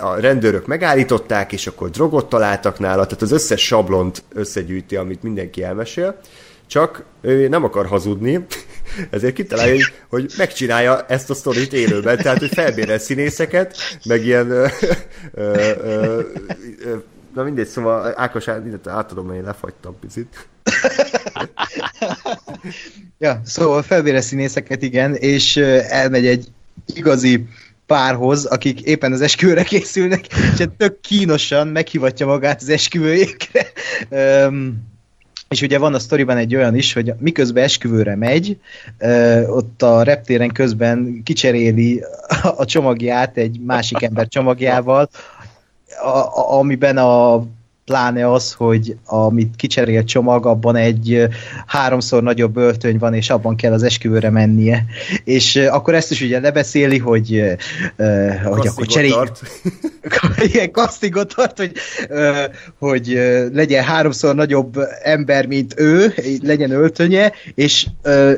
a 0.01 0.21
rendőrök 0.21 0.67
megállították, 0.67 1.53
és 1.53 1.67
akkor 1.67 1.91
drogot 1.91 2.29
találtak 2.29 2.79
nála, 2.79 3.05
tehát 3.05 3.23
az 3.23 3.33
összes 3.33 3.67
sablont 3.67 4.23
összegyűjti, 4.35 4.97
amit 4.97 5.23
mindenki 5.23 5.63
elmesél, 5.63 6.21
csak 6.67 7.05
ő 7.21 7.49
nem 7.49 7.65
akar 7.65 7.87
hazudni, 7.87 8.47
ezért 9.11 9.35
kitalálja, 9.35 9.73
hogy, 9.73 9.93
hogy 10.09 10.33
megcsinálja 10.37 11.05
ezt 11.09 11.31
a 11.31 11.35
sztorit 11.35 11.73
élőben, 11.73 12.17
tehát 12.17 12.39
hogy 12.39 12.53
felbérel 12.53 12.99
színészeket, 12.99 13.77
meg 14.05 14.25
ilyen 14.25 14.51
ö, 14.51 14.67
ö, 15.35 15.53
ö, 15.83 16.21
ö, 16.85 16.97
na 17.35 17.43
mindegy, 17.43 17.67
szóval 17.67 18.13
Ákos, 18.17 18.49
átadom, 18.85 19.27
mert 19.27 19.39
én 19.39 19.45
lefagytam 19.45 19.99
picit. 20.01 20.49
ja, 23.19 23.41
szóval 23.45 23.83
felvére 23.83 24.21
színészeket, 24.21 24.83
igen, 24.83 25.15
és 25.15 25.57
elmegy 25.57 26.27
egy 26.27 26.47
igazi 26.95 27.47
párhoz, 27.87 28.45
akik 28.45 28.81
éppen 28.81 29.13
az 29.13 29.21
esküvőre 29.21 29.63
készülnek, 29.63 30.27
és 30.59 30.65
tök 30.77 31.01
kínosan 31.01 31.69
meghivatja 31.69 32.27
magát 32.27 32.61
az 32.61 32.69
esküvőjékre. 32.69 33.67
És 35.49 35.63
ugye 35.63 35.79
van 35.79 35.95
a 35.95 35.99
sztoriban 35.99 36.37
egy 36.37 36.57
olyan 36.57 36.75
is, 36.75 36.93
hogy 36.93 37.13
miközben 37.19 37.65
esküvőre 37.65 38.17
megy, 38.17 38.59
ott 39.47 39.83
a 39.83 40.03
reptéren 40.03 40.49
közben 40.49 41.23
kicseréli 41.25 42.05
a 42.57 42.65
csomagját 42.65 43.37
egy 43.37 43.61
másik 43.61 44.03
ember 44.03 44.29
csomagjával, 44.29 45.11
a, 46.03 46.09
a, 46.09 46.59
amiben 46.59 46.97
a 46.97 47.45
pláne 47.91 48.33
az, 48.33 48.53
hogy 48.53 48.97
amit 49.07 49.57
kicserélt 49.57 50.07
csomag, 50.07 50.47
abban 50.47 50.77
egy 50.77 51.29
háromszor 51.67 52.23
nagyobb 52.23 52.57
öltöny 52.57 52.99
van, 52.99 53.15
és 53.15 53.31
abban 53.31 53.57
kell 53.57 53.73
az 53.73 53.83
esküvőre 53.83 54.31
mennie. 54.31 54.85
És 55.25 55.57
akkor 55.57 55.95
ezt 55.95 56.11
is 56.11 56.21
ugye 56.21 56.41
lebeszéli, 56.41 56.99
hogy, 56.99 57.41
uh, 57.97 58.43
hogy 58.45 58.67
akkor 58.67 58.87
cserélj... 58.87 59.13
Igen, 60.49 60.71
kasztingot 60.71 61.35
tart, 61.35 61.57
hogy, 61.57 61.73
uh, 62.11 62.55
hogy 62.79 63.19
legyen 63.53 63.85
háromszor 63.85 64.35
nagyobb 64.35 64.79
ember, 65.03 65.47
mint 65.47 65.75
ő, 65.77 66.15
legyen 66.43 66.71
öltönye, 66.71 67.33
és 67.55 67.87
uh, 68.05 68.33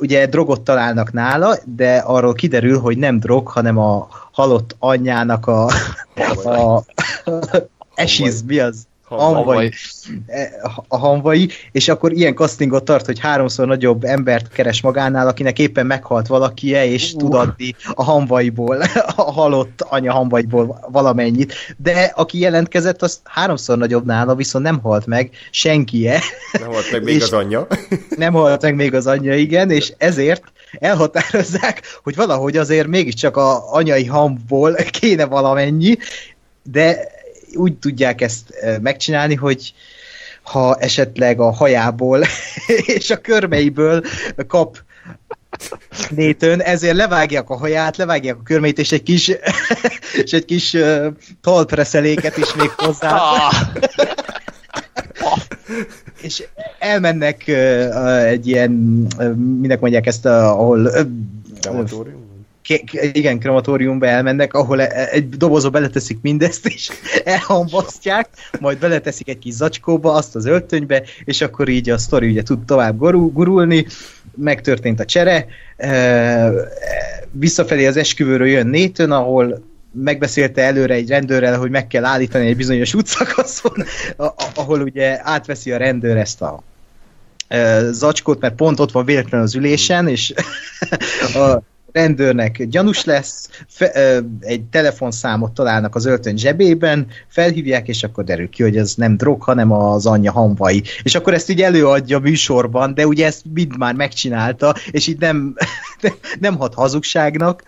ugye 0.00 0.26
drogot 0.26 0.60
találnak 0.60 1.12
nála, 1.12 1.56
de 1.64 1.96
arról 1.96 2.32
kiderül, 2.32 2.78
hogy 2.78 2.98
nem 2.98 3.18
drog, 3.18 3.48
hanem 3.48 3.78
a 3.78 4.08
halott 4.32 4.76
anyjának 4.78 5.46
a, 5.46 5.70
a, 6.44 6.84
Esiz, 7.94 8.42
mi 8.42 8.58
az? 8.58 8.86
Hanvai. 9.16 9.72
E, 10.26 10.60
a 10.88 10.96
hanvai, 10.96 11.48
és 11.72 11.88
akkor 11.88 12.12
ilyen 12.12 12.34
castingot 12.34 12.84
tart, 12.84 13.06
hogy 13.06 13.18
háromszor 13.18 13.66
nagyobb 13.66 14.04
embert 14.04 14.48
keres 14.48 14.82
magánál, 14.82 15.28
akinek 15.28 15.58
éppen 15.58 15.86
meghalt 15.86 16.26
valakie, 16.26 16.86
és 16.86 17.12
uh. 17.12 17.18
tud 17.18 17.34
adni 17.34 17.74
a 17.94 18.04
hanvaiból, 18.04 18.82
a 19.16 19.32
halott 19.32 19.86
anya 19.88 20.12
hanvaiból 20.12 20.88
valamennyit. 20.92 21.54
De 21.76 22.12
aki 22.14 22.38
jelentkezett, 22.38 23.02
az 23.02 23.20
háromszor 23.24 23.78
nagyobb 23.78 24.04
nála, 24.06 24.34
viszont 24.34 24.64
nem 24.64 24.80
halt 24.80 25.06
meg 25.06 25.30
senkie. 25.50 26.20
Nem 26.52 26.68
halt 26.68 26.92
meg 26.92 27.02
még 27.02 27.22
az 27.22 27.32
anyja. 27.32 27.66
nem 28.16 28.32
halt 28.32 28.62
meg 28.62 28.74
még 28.74 28.94
az 28.94 29.06
anyja, 29.06 29.34
igen, 29.34 29.70
és 29.70 29.92
ezért 29.98 30.42
elhatározzák, 30.78 31.82
hogy 32.02 32.14
valahogy 32.14 32.56
azért 32.56 32.86
mégiscsak 32.86 33.36
a 33.36 33.72
anyai 33.74 34.04
hamból 34.04 34.74
kéne 35.00 35.24
valamennyi, 35.24 35.96
de 36.62 37.18
úgy 37.54 37.78
tudják 37.78 38.20
ezt 38.20 38.54
megcsinálni, 38.80 39.34
hogy 39.34 39.72
ha 40.42 40.76
esetleg 40.76 41.40
a 41.40 41.50
hajából 41.50 42.24
és 42.96 43.10
a 43.10 43.20
körmeiből 43.20 44.02
kap 44.46 44.78
nétön, 46.10 46.60
ezért 46.60 46.96
levágják 46.96 47.50
a 47.50 47.56
haját, 47.56 47.96
levágják 47.96 48.36
a 48.36 48.42
körmét, 48.42 48.78
és 48.78 48.92
egy 48.92 49.02
kis, 49.02 49.32
és 50.24 50.32
egy 50.32 50.44
kis 50.44 50.72
uh, 50.72 51.06
talpreszeléket 51.40 52.36
is 52.36 52.54
még 52.54 52.70
hozzá. 52.70 53.16
Ah. 53.16 53.52
és 56.22 56.42
elmennek 56.78 57.44
uh, 57.46 58.26
egy 58.26 58.46
ilyen, 58.46 59.06
uh, 59.18 59.34
minek 59.34 59.80
mondják 59.80 60.06
ezt, 60.06 60.26
uh, 60.26 60.32
ahol 60.32 60.80
uh, 60.80 61.00
igen, 63.12 63.38
krematóriumba 63.38 64.06
elmennek, 64.06 64.54
ahol 64.54 64.80
e- 64.80 65.08
egy 65.10 65.28
dobozba 65.28 65.70
beleteszik 65.70 66.18
mindezt, 66.22 66.66
és 66.66 66.90
elhambasztják, 67.24 68.28
majd 68.60 68.78
beleteszik 68.78 69.28
egy 69.28 69.38
kis 69.38 69.54
zacskóba, 69.54 70.12
azt 70.12 70.36
az 70.36 70.46
öltönybe, 70.46 71.02
és 71.24 71.40
akkor 71.40 71.68
így 71.68 71.90
a 71.90 71.98
sztori 71.98 72.28
ugye 72.30 72.42
tud 72.42 72.64
tovább 72.64 72.98
gurulni, 73.32 73.86
megtörtént 74.36 75.00
a 75.00 75.04
csere, 75.04 75.46
visszafelé 77.30 77.86
az 77.86 77.96
esküvőről 77.96 78.48
jön 78.48 78.66
Nathan, 78.66 79.12
ahol 79.12 79.62
megbeszélte 79.92 80.62
előre 80.62 80.94
egy 80.94 81.08
rendőrrel, 81.08 81.58
hogy 81.58 81.70
meg 81.70 81.86
kell 81.86 82.04
állítani 82.04 82.46
egy 82.46 82.56
bizonyos 82.56 82.94
útszakaszon, 82.94 83.84
ahol 84.54 84.80
ugye 84.80 85.20
átveszi 85.22 85.72
a 85.72 85.76
rendőr 85.76 86.16
ezt 86.16 86.42
a 86.42 86.62
zacskót, 87.90 88.40
mert 88.40 88.54
pont 88.54 88.80
ott 88.80 88.92
van 88.92 89.04
véletlen 89.04 89.40
az 89.40 89.54
ülésen, 89.54 90.08
és 90.08 90.32
a 91.34 91.62
rendőrnek 91.92 92.66
gyanús 92.66 93.04
lesz, 93.04 93.48
fe, 93.68 93.90
ö, 93.94 94.20
egy 94.40 94.62
telefonszámot 94.62 95.52
találnak 95.52 95.94
az 95.94 96.06
öltöny 96.06 96.36
zsebében, 96.36 97.06
felhívják, 97.28 97.88
és 97.88 98.02
akkor 98.02 98.24
derül 98.24 98.48
ki, 98.48 98.62
hogy 98.62 98.76
ez 98.76 98.94
nem 98.94 99.16
drog, 99.16 99.42
hanem 99.42 99.72
az 99.72 100.06
anyja 100.06 100.32
hamvai. 100.32 100.82
És 101.02 101.14
akkor 101.14 101.34
ezt 101.34 101.50
így 101.50 101.62
előadja 101.62 102.16
a 102.16 102.20
műsorban, 102.20 102.94
de 102.94 103.06
ugye 103.06 103.26
ezt 103.26 103.42
mind 103.52 103.78
már 103.78 103.94
megcsinálta, 103.94 104.74
és 104.90 105.06
így 105.06 105.18
nem, 105.18 105.54
nem 106.40 106.56
hat 106.56 106.74
hazugságnak, 106.74 107.62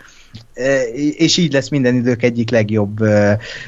és 1.17 1.37
így 1.37 1.53
lesz 1.53 1.69
minden 1.69 1.95
idők 1.95 2.23
egyik 2.23 2.51
legjobb, 2.51 2.99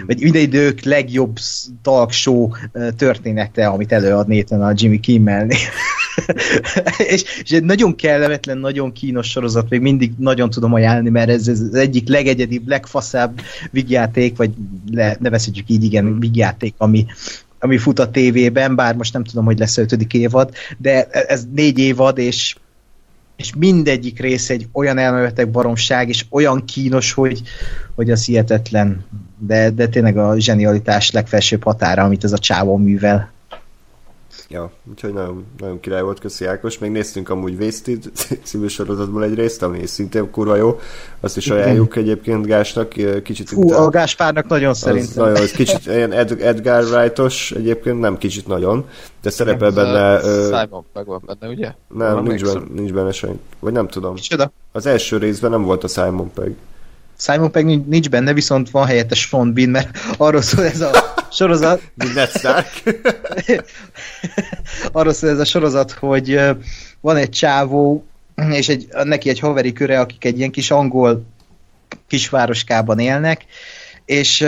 vagy 0.07 0.21
minden 0.21 0.43
idők 0.43 0.83
legjobb 0.83 1.37
talk 1.83 2.13
show 2.13 2.49
története, 2.97 3.67
amit 3.67 3.93
előad 3.93 4.29
Nathan 4.29 4.63
a 4.63 4.73
Jimmy 4.75 5.01
kimmel 5.01 5.47
és, 7.15 7.25
és 7.43 7.51
egy 7.51 7.65
nagyon 7.65 7.97
kellemetlen, 7.97 8.59
nagyon 8.59 8.93
kínos 8.93 9.31
sorozat, 9.31 9.69
még 9.69 9.81
mindig 9.81 10.13
nagyon 10.19 10.51
tudom 10.51 10.73
ajánlani, 10.73 11.11
mert 11.11 11.29
ez, 11.29 11.49
ez 11.49 11.61
az 11.61 11.75
egyik 11.75 12.09
legegyedibb, 12.09 12.69
legfaszább 12.69 13.41
vigjáték, 13.71 14.37
vagy 14.37 14.51
le, 14.91 15.17
nevezhetjük 15.21 15.69
így, 15.69 15.85
igen, 15.85 16.19
vigjáték, 16.19 16.75
ami, 16.77 17.07
ami 17.59 17.79
fut 17.79 17.99
a 17.99 18.11
tévében, 18.11 18.75
bár 18.75 18.95
most 18.95 19.13
nem 19.13 19.25
tudom, 19.25 19.45
hogy 19.45 19.59
lesz 19.59 19.77
ötödik 19.77 20.15
évad, 20.15 20.55
de 20.79 21.05
ez 21.05 21.47
négy 21.55 21.79
évad, 21.79 22.19
és 22.19 22.57
és 23.37 23.53
mindegyik 23.55 24.21
rész 24.21 24.51
egy 24.51 24.69
olyan 24.73 24.99
elmevetek 24.99 25.51
baromság, 25.51 26.09
és 26.09 26.25
olyan 26.31 26.65
kínos, 26.65 27.13
hogy, 27.13 27.43
hogy 27.95 28.11
az 28.11 28.25
hihetetlen, 28.25 29.05
de, 29.39 29.71
de 29.71 29.87
tényleg 29.87 30.17
a 30.19 30.41
zsenialitás 30.41 31.11
legfelsőbb 31.11 31.63
határa, 31.63 32.03
amit 32.03 32.25
ez 32.25 32.33
a 32.33 32.39
csávó 32.39 32.77
művel. 32.77 33.33
Ja, 34.49 34.71
úgyhogy 34.91 35.13
nagyon, 35.13 35.47
nagyon 35.59 35.81
király 35.81 36.03
volt, 36.03 36.21
köszi 36.21 36.45
Ákos. 36.45 36.79
Még 36.79 36.91
néztünk 36.91 37.29
amúgy 37.29 37.63
Wasted 37.63 38.11
című 38.45 38.67
sorozatból 38.67 39.25
egy 39.25 39.35
részt, 39.35 39.63
ami 39.63 39.87
szintén 39.87 40.31
kurva 40.31 40.57
jó. 40.57 40.81
Azt 41.21 41.37
is 41.37 41.49
ajánljuk 41.49 41.97
egyébként 41.97 42.47
Gásnak. 42.47 42.89
Kicsit 43.23 43.49
Fú, 43.49 43.73
a 43.73 43.89
Gáspárnak 43.89 44.49
nagyon 44.49 44.75
szerintem. 44.75 45.25
Nagyon, 45.25 45.43
ez 45.43 45.51
kicsit 45.51 45.87
ilyen 45.87 46.13
Ed, 46.13 46.41
Edgar 46.41 46.85
Wrightos 46.85 47.51
egyébként, 47.51 48.01
nem 48.01 48.19
kicsit 48.19 48.47
nagyon, 48.47 48.89
de 49.23 49.31
szerepel 49.31 49.71
nem, 49.71 49.85
benne... 49.85 50.21
Simon 50.21 50.85
meg 50.93 51.07
van 51.07 51.23
benne, 51.27 51.53
ugye? 51.53 51.75
Nem, 51.95 52.23
nincs 52.23 52.45
benne, 52.45 52.65
nincs 52.75 52.93
benne 52.93 53.13
semmi. 53.13 53.39
Vagy 53.59 53.73
nem 53.73 53.89
tudom. 53.89 54.13
Micsoda? 54.13 54.53
Az 54.73 54.87
első 54.87 55.17
részben 55.17 55.51
nem 55.51 55.63
volt 55.63 55.85
a 55.85 55.89
Simon 55.89 56.33
Pegg. 56.33 56.53
Simon 57.19 57.51
Pegg 57.51 57.65
nincs 57.87 58.11
benne, 58.11 58.33
viszont 58.33 58.71
van 58.71 58.87
helyette 58.87 59.15
Sean 59.15 59.53
Bean, 59.53 59.69
mert 59.69 59.99
arról 60.17 60.43
szól 60.43 60.65
ez 60.65 60.81
a 60.81 61.14
sorozat... 61.35 61.83
Ned 62.15 62.29
Stark. 62.29 62.83
arról 64.93 65.13
szól 65.13 65.31
ez 65.31 65.39
a 65.39 65.45
sorozat, 65.45 65.91
hogy 65.91 66.41
van 67.01 67.17
egy 67.17 67.31
csávó, 67.31 68.05
és 68.51 68.69
egy, 68.69 68.89
neki 69.05 69.29
egy 69.29 69.39
haveri 69.39 69.73
köre, 69.73 70.01
akik 70.01 70.25
egy 70.25 70.39
ilyen 70.39 70.51
kis 70.51 70.71
angol 70.71 71.27
kisvároskában 72.07 72.99
élnek, 72.99 73.45
és 74.05 74.41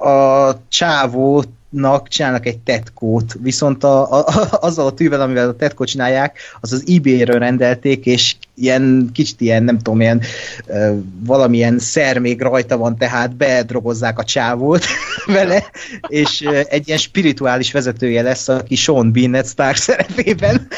a 0.00 0.52
csávót 0.68 1.48
nak 1.72 2.08
csinálnak 2.08 2.46
egy 2.46 2.58
tetkót, 2.58 3.36
viszont 3.40 3.84
a, 3.84 4.18
a, 4.18 4.24
azzal 4.60 4.86
a 4.86 4.92
tűvel, 4.92 5.20
amivel 5.20 5.48
a 5.48 5.56
tetkót 5.56 5.88
csinálják, 5.88 6.38
az 6.60 6.72
az 6.72 6.84
eBay-ről 6.86 7.38
rendelték, 7.38 8.06
és 8.06 8.36
ilyen 8.54 9.10
kicsit 9.12 9.40
ilyen, 9.40 9.62
nem 9.62 9.78
tudom, 9.78 10.00
ilyen 10.00 10.20
uh, 10.66 10.96
valamilyen 11.26 11.78
szer 11.78 12.18
még 12.18 12.40
rajta 12.40 12.76
van, 12.76 12.96
tehát 12.96 13.36
bedrogozzák 13.36 14.18
a 14.18 14.24
csávót 14.24 14.84
vele, 15.26 15.70
és 16.08 16.40
uh, 16.40 16.60
egy 16.68 16.86
ilyen 16.86 16.98
spirituális 16.98 17.72
vezetője 17.72 18.22
lesz, 18.22 18.48
aki 18.48 18.74
Sean 18.74 19.10
Ned 19.14 19.46
Stark 19.46 19.76
szerepében 19.76 20.66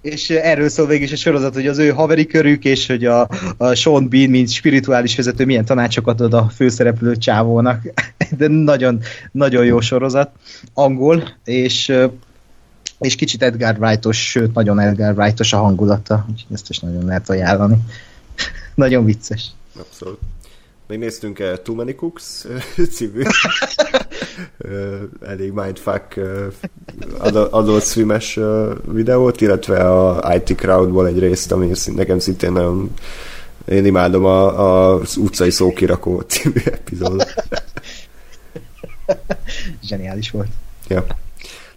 és 0.00 0.30
erről 0.30 0.68
szól 0.68 0.86
végig 0.86 1.02
is 1.02 1.12
a 1.12 1.16
sorozat, 1.16 1.54
hogy 1.54 1.66
az 1.66 1.78
ő 1.78 1.90
haveri 1.90 2.26
körük, 2.26 2.64
és 2.64 2.86
hogy 2.86 3.04
a, 3.04 3.28
a 3.56 3.74
Sean 3.74 4.08
Bean, 4.08 4.30
mint 4.30 4.50
spirituális 4.50 5.16
vezető, 5.16 5.44
milyen 5.44 5.64
tanácsokat 5.64 6.20
ad 6.20 6.34
a 6.34 6.48
főszereplő 6.54 7.16
csávónak. 7.16 7.82
De 8.38 8.48
nagyon, 8.48 9.00
nagyon 9.32 9.64
jó 9.64 9.80
sorozat. 9.80 10.30
Angol, 10.74 11.28
és 11.44 11.92
és 12.98 13.14
kicsit 13.14 13.42
Edgar 13.42 13.76
Wrightos, 13.78 14.30
sőt, 14.30 14.54
nagyon 14.54 14.78
Edgar 14.78 15.18
Wrightos 15.18 15.52
a 15.52 15.58
hangulata, 15.58 16.26
úgyhogy 16.30 16.54
ezt 16.54 16.70
is 16.70 16.78
nagyon 16.78 17.04
lehet 17.04 17.30
ajánlani. 17.30 17.76
nagyon 18.74 19.04
vicces. 19.04 19.50
Abszolút. 19.78 20.18
Még 20.88 20.98
néztünk 20.98 21.38
-e 21.38 21.58
Too 21.58 21.74
Many 21.74 21.94
Cooks 21.96 22.44
című 22.94 23.22
elég 25.26 25.52
mindfuck 25.52 26.20
adott 27.50 27.82
streames 27.82 28.38
videót, 28.92 29.40
illetve 29.40 29.88
a 29.88 30.34
IT 30.34 30.56
Crowdból 30.56 31.06
egy 31.06 31.18
részt, 31.18 31.52
ami 31.52 31.70
nekem 31.94 32.18
szintén 32.18 32.52
nagyon 32.52 32.94
én 33.64 33.84
imádom 33.84 34.24
a, 34.24 34.60
a, 34.60 34.94
az 35.00 35.16
utcai 35.16 35.50
szókirakó 35.50 36.20
című 36.20 36.60
epizód. 36.64 37.26
Zseniális 39.82 40.30
volt. 40.30 40.50
Ja. 40.88 41.06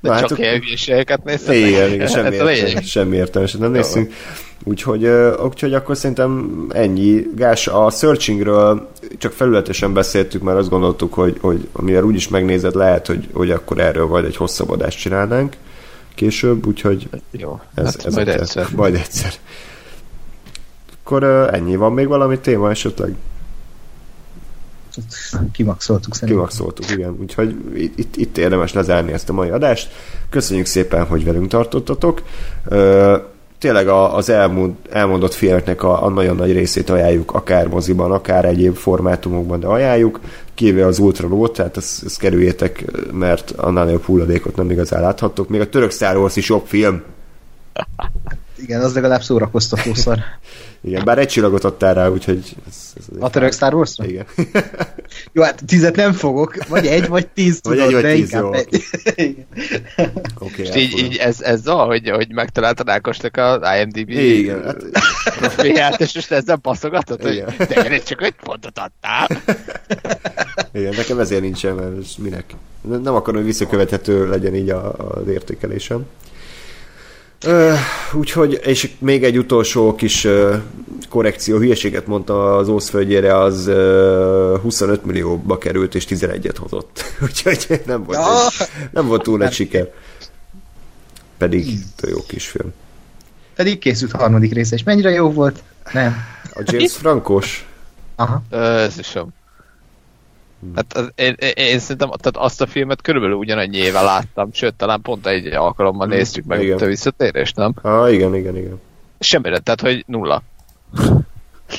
De 0.02 0.10
Na, 0.10 0.20
csak 0.20 0.30
hát, 0.30 0.38
ilyen 0.38 0.60
hülyeségeket 0.60 1.24
néztem. 1.24 1.56
Igen, 1.56 1.94
igen, 1.94 2.08
semmi, 2.08 2.36
értelmes, 2.36 2.90
semmi 2.90 3.16
értelmes, 3.16 3.54
nem 3.54 3.72
néztünk. 3.72 4.14
Úgyhogy, 4.64 5.08
úgyhogy 5.44 5.74
akkor 5.74 5.98
szerintem 5.98 6.66
ennyi. 6.74 7.24
Gás, 7.36 7.68
a 7.68 7.90
searchingről 7.90 8.90
csak 9.18 9.32
felületesen 9.32 9.94
beszéltük, 9.94 10.42
mert 10.42 10.58
azt 10.58 10.70
gondoltuk, 10.70 11.14
hogy, 11.14 11.38
hogy 11.42 11.68
amivel 11.72 12.04
úgyis 12.04 12.28
megnézed, 12.28 12.76
lehet, 12.76 13.08
hogy, 13.08 13.28
hogy 13.34 13.52
akkor 13.52 13.80
erről 13.80 14.08
majd 14.08 14.26
egy 14.26 14.36
hosszabb 14.36 14.70
adást 14.70 15.00
csinálnánk 15.00 15.56
később, 16.16 16.68
úgyhogy 16.68 17.10
Jó, 17.32 17.60
ez, 17.74 17.86
hát 17.86 18.06
ez 18.06 18.16
majd 18.16 18.28
egyszer. 18.28 18.68
Majd 18.76 18.96
egyszer. 18.96 19.34
Akkor 21.04 21.24
ennyi. 21.54 21.76
Van 21.76 21.94
még 21.94 22.08
valami 22.08 22.40
téma 22.40 22.70
esetleg? 22.70 23.16
Kimaxoltuk 25.52 26.16
szerintem. 26.16 26.38
Kimaxoltuk, 26.38 26.92
igen. 26.92 27.18
Úgyhogy 27.20 27.56
itt, 27.96 28.16
itt 28.16 28.38
érdemes 28.38 28.74
lezárni 28.74 29.12
ezt 29.12 29.30
a 29.30 29.34
mai 29.34 29.50
adást. 29.50 29.92
Köszönjük 30.30 30.66
szépen, 30.66 31.06
hogy 31.06 31.26
velünk 31.26 31.48
tartottatok. 31.48 32.22
Tényleg 33.60 33.88
az 33.88 34.30
elmond, 34.30 34.74
elmondott 34.90 35.34
filmeknek 35.34 35.84
a, 35.84 36.06
a 36.06 36.10
nagyon 36.10 36.36
nagy 36.36 36.52
részét 36.52 36.90
ajánljuk, 36.90 37.34
akár 37.34 37.68
moziban, 37.68 38.12
akár 38.12 38.46
egyéb 38.46 38.76
formátumokban, 38.76 39.60
de 39.60 39.68
ajánljuk, 39.68 40.20
kivéve 40.54 40.86
az 40.86 41.00
Ultra 41.00 41.28
Low, 41.28 41.48
tehát 41.48 41.78
ezt, 41.78 42.04
ezt 42.06 42.20
kerüljétek, 42.20 42.86
mert 43.12 43.52
annál 43.52 43.86
nagyobb 43.86 44.04
hulladékot 44.04 44.56
nem 44.56 44.72
igazán 44.72 45.02
láthattok. 45.02 45.50
Még 45.50 45.62
a 45.62 45.70
török 45.70 45.92
Star 45.92 46.18
Wars 46.18 46.36
is 46.36 46.50
jobb 46.50 46.66
film. 46.66 47.02
Igen, 48.62 48.82
az 48.82 48.94
legalább 48.94 49.22
szórakoztató 49.22 49.94
szar. 49.94 50.20
Igen, 50.84 51.06
bár 51.06 51.20
egy 51.20 51.28
csillagot 51.28 51.64
adtál 51.64 51.94
rá, 51.94 52.08
úgyhogy... 52.08 52.56
Ez, 52.68 52.94
ez 52.98 53.06
a 53.20 53.30
török 53.30 53.54
Star 53.54 53.74
wars 53.74 53.98
-ra? 53.98 54.06
Igen. 54.06 54.26
jó, 55.34 55.44
hát 55.44 55.62
tizet 55.66 55.96
nem 55.96 56.14
fogok, 56.14 56.68
vagy 56.68 56.86
egy, 56.86 57.08
vagy 57.08 57.28
tíz 57.28 57.62
tudod, 57.62 57.78
vagy 57.78 57.88
egy, 57.88 57.94
vagy 57.94 58.02
de 58.02 58.14
tíz, 58.14 58.32
inkább 58.32 58.44
jó, 58.44 58.54
egy. 58.54 59.46
okay. 60.40 60.66
És 60.66 60.76
így, 60.76 60.98
így 60.98 61.16
ez, 61.16 61.42
ez 61.42 61.68
az, 61.68 61.86
hogy, 61.86 62.10
hogy 62.10 62.34
megtaláltad 62.34 62.90
Ákosnak 62.90 63.38
a 63.38 63.62
IMDb 63.80 64.10
Igen. 64.10 64.64
Hát... 64.64 66.02
és 66.02 66.14
most 66.14 66.32
ezzel 66.32 66.56
baszogatod, 66.56 67.22
hogy 67.22 67.44
de 67.58 67.98
csak 67.98 68.24
egy 68.24 68.36
pontot 68.44 68.80
adtál. 68.80 69.28
Igen, 70.74 70.94
nekem 70.98 71.20
ezért 71.20 71.42
nincsen, 71.42 71.76
mert 71.76 72.18
minek. 72.18 72.46
Nem 72.82 73.16
akarom, 73.16 73.36
hogy 73.36 73.46
visszakövethető 73.46 74.30
legyen 74.30 74.56
így 74.56 74.70
a, 74.70 74.94
az 74.94 75.28
értékelésem. 75.28 76.06
Úgyhogy, 78.14 78.60
és 78.64 78.92
még 79.00 79.24
egy 79.24 79.38
utolsó 79.38 79.96
kis 79.96 80.24
uh, 80.24 80.56
korrekció, 81.10 81.58
hülyeséget 81.58 82.08
mondta 82.08 82.56
az 82.56 82.68
Ószföldjére, 82.68 83.38
az 83.38 83.68
uh, 83.68 84.62
25 84.62 85.06
millióba 85.06 85.58
került, 85.58 85.96
és 85.96 86.06
11-et 86.10 86.56
hozott. 86.60 87.04
úgyhogy 87.24 87.82
nem 87.86 88.04
volt, 88.04 88.18
ja. 88.18 88.46
egy, 88.46 88.68
nem 88.92 89.08
volt 89.08 89.24
túl 89.24 89.44
egy 89.44 89.54
siker. 89.54 89.90
Pedig 91.38 91.78
jó 92.08 92.24
kis 92.28 92.48
film. 92.48 92.74
Pedig 93.56 93.80
készült 93.80 94.14
a 94.14 94.18
harmadik 94.18 94.54
része, 94.54 94.76
és 94.76 94.84
mennyire 94.84 95.10
jó 95.10 95.32
volt? 95.32 95.64
Nem. 95.94 96.16
A 96.54 96.62
James 96.66 96.96
Frankos. 96.96 97.68
Aha. 98.16 98.42
Ez 98.50 99.00
is 99.00 99.08
sem. 99.08 99.28
Hát 100.76 100.94
az, 100.94 101.12
én, 101.16 101.36
én, 101.40 101.52
én 101.56 101.80
szerintem 101.80 102.10
tehát 102.10 102.38
azt 102.38 102.62
a 102.62 102.68
filmet 102.68 103.02
körülbelül 103.02 103.36
ugyanannyi 103.36 103.78
éve 103.78 104.02
láttam, 104.02 104.50
sőt, 104.54 104.74
talán 104.74 105.02
pont 105.02 105.28
egy 105.28 105.46
alkalommal 105.46 106.08
hmm, 106.08 106.16
néztük 106.16 106.46
meg 106.46 106.64
igen. 106.64 106.78
a 106.78 106.86
visszatérést, 106.86 107.56
nem? 107.56 107.74
Ah, 107.82 108.14
igen, 108.14 108.36
igen, 108.36 108.58
igen. 108.58 108.80
Semmire, 109.20 109.60
tehát 109.60 109.82
hogy 109.82 110.04
nulla. 110.08 110.44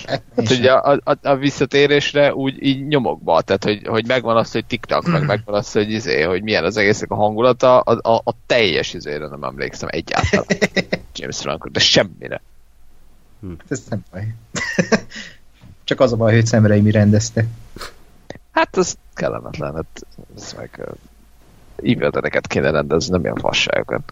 Hát, 0.06 0.50
ugye 0.50 0.72
a, 0.72 1.00
a, 1.04 1.16
a, 1.22 1.36
visszatérésre 1.36 2.34
úgy 2.34 2.62
így 2.62 2.86
nyomokba, 2.86 3.40
tehát 3.40 3.64
hogy, 3.64 3.86
hogy 3.86 4.06
megvan 4.06 4.36
az, 4.36 4.52
hogy 4.52 4.64
tiktak, 4.64 5.06
meg 5.06 5.26
megvan 5.26 5.54
az, 5.54 5.72
hogy 5.72 5.90
izé, 5.90 6.22
hogy 6.22 6.42
milyen 6.42 6.64
az 6.64 6.76
egésznek 6.76 7.10
a 7.10 7.14
hangulata, 7.14 7.80
a, 7.80 8.12
a, 8.12 8.20
a 8.24 8.34
teljes 8.46 8.94
izére 8.94 9.26
nem 9.26 9.42
emlékszem 9.42 9.88
egyáltalán. 9.92 10.46
James 11.14 11.38
Franco, 11.38 11.68
de 11.68 11.80
semmire. 11.80 12.42
Hm. 13.40 13.52
Ez 13.68 13.82
nem 13.88 14.04
baj. 14.10 14.34
Csak 15.84 16.00
az 16.00 16.12
a 16.12 16.16
baj, 16.16 16.34
hogy 16.34 16.46
szemrei 16.46 16.80
mi 16.80 16.90
rendezte. 16.90 17.46
Hát 18.52 18.76
ez 18.76 18.94
kellemetlen, 19.14 19.74
hát 19.74 20.06
ez 20.36 20.54
meg 20.56 20.96
uh, 21.82 22.40
kéne 22.48 22.70
rendezni, 22.70 23.12
nem 23.12 23.22
ilyen 23.22 23.36
fasságokat. 23.36 24.02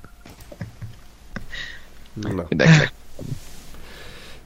Mindenkinek. 2.12 2.93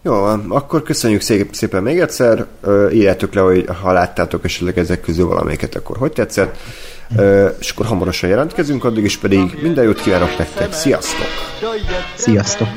Jó 0.03 0.13
van, 0.13 0.51
akkor 0.51 0.83
köszönjük 0.83 1.21
szép, 1.21 1.55
szépen 1.55 1.83
még 1.83 2.01
egyszer. 2.01 2.47
Írjátok 2.93 3.35
le, 3.35 3.41
hogy 3.41 3.67
ha 3.83 3.93
láttátok 3.93 4.45
esetleg 4.45 4.79
ezek 4.79 5.01
közül 5.01 5.27
valamelyiket, 5.27 5.75
akkor 5.75 5.97
hogy 5.97 6.13
tetszett. 6.13 6.57
És 7.59 7.71
akkor 7.71 7.87
hamarosan 7.87 8.29
jelentkezünk, 8.29 8.85
addig 8.85 9.05
is 9.05 9.19
pedig 9.19 9.59
minden 9.63 9.85
jót 9.85 10.01
kívánok 10.01 10.39
nektek. 10.39 10.73
Sziasztok! 10.73 11.27
Sziasztok! 12.17 12.69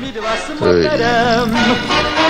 Sziasztok. 0.60 2.27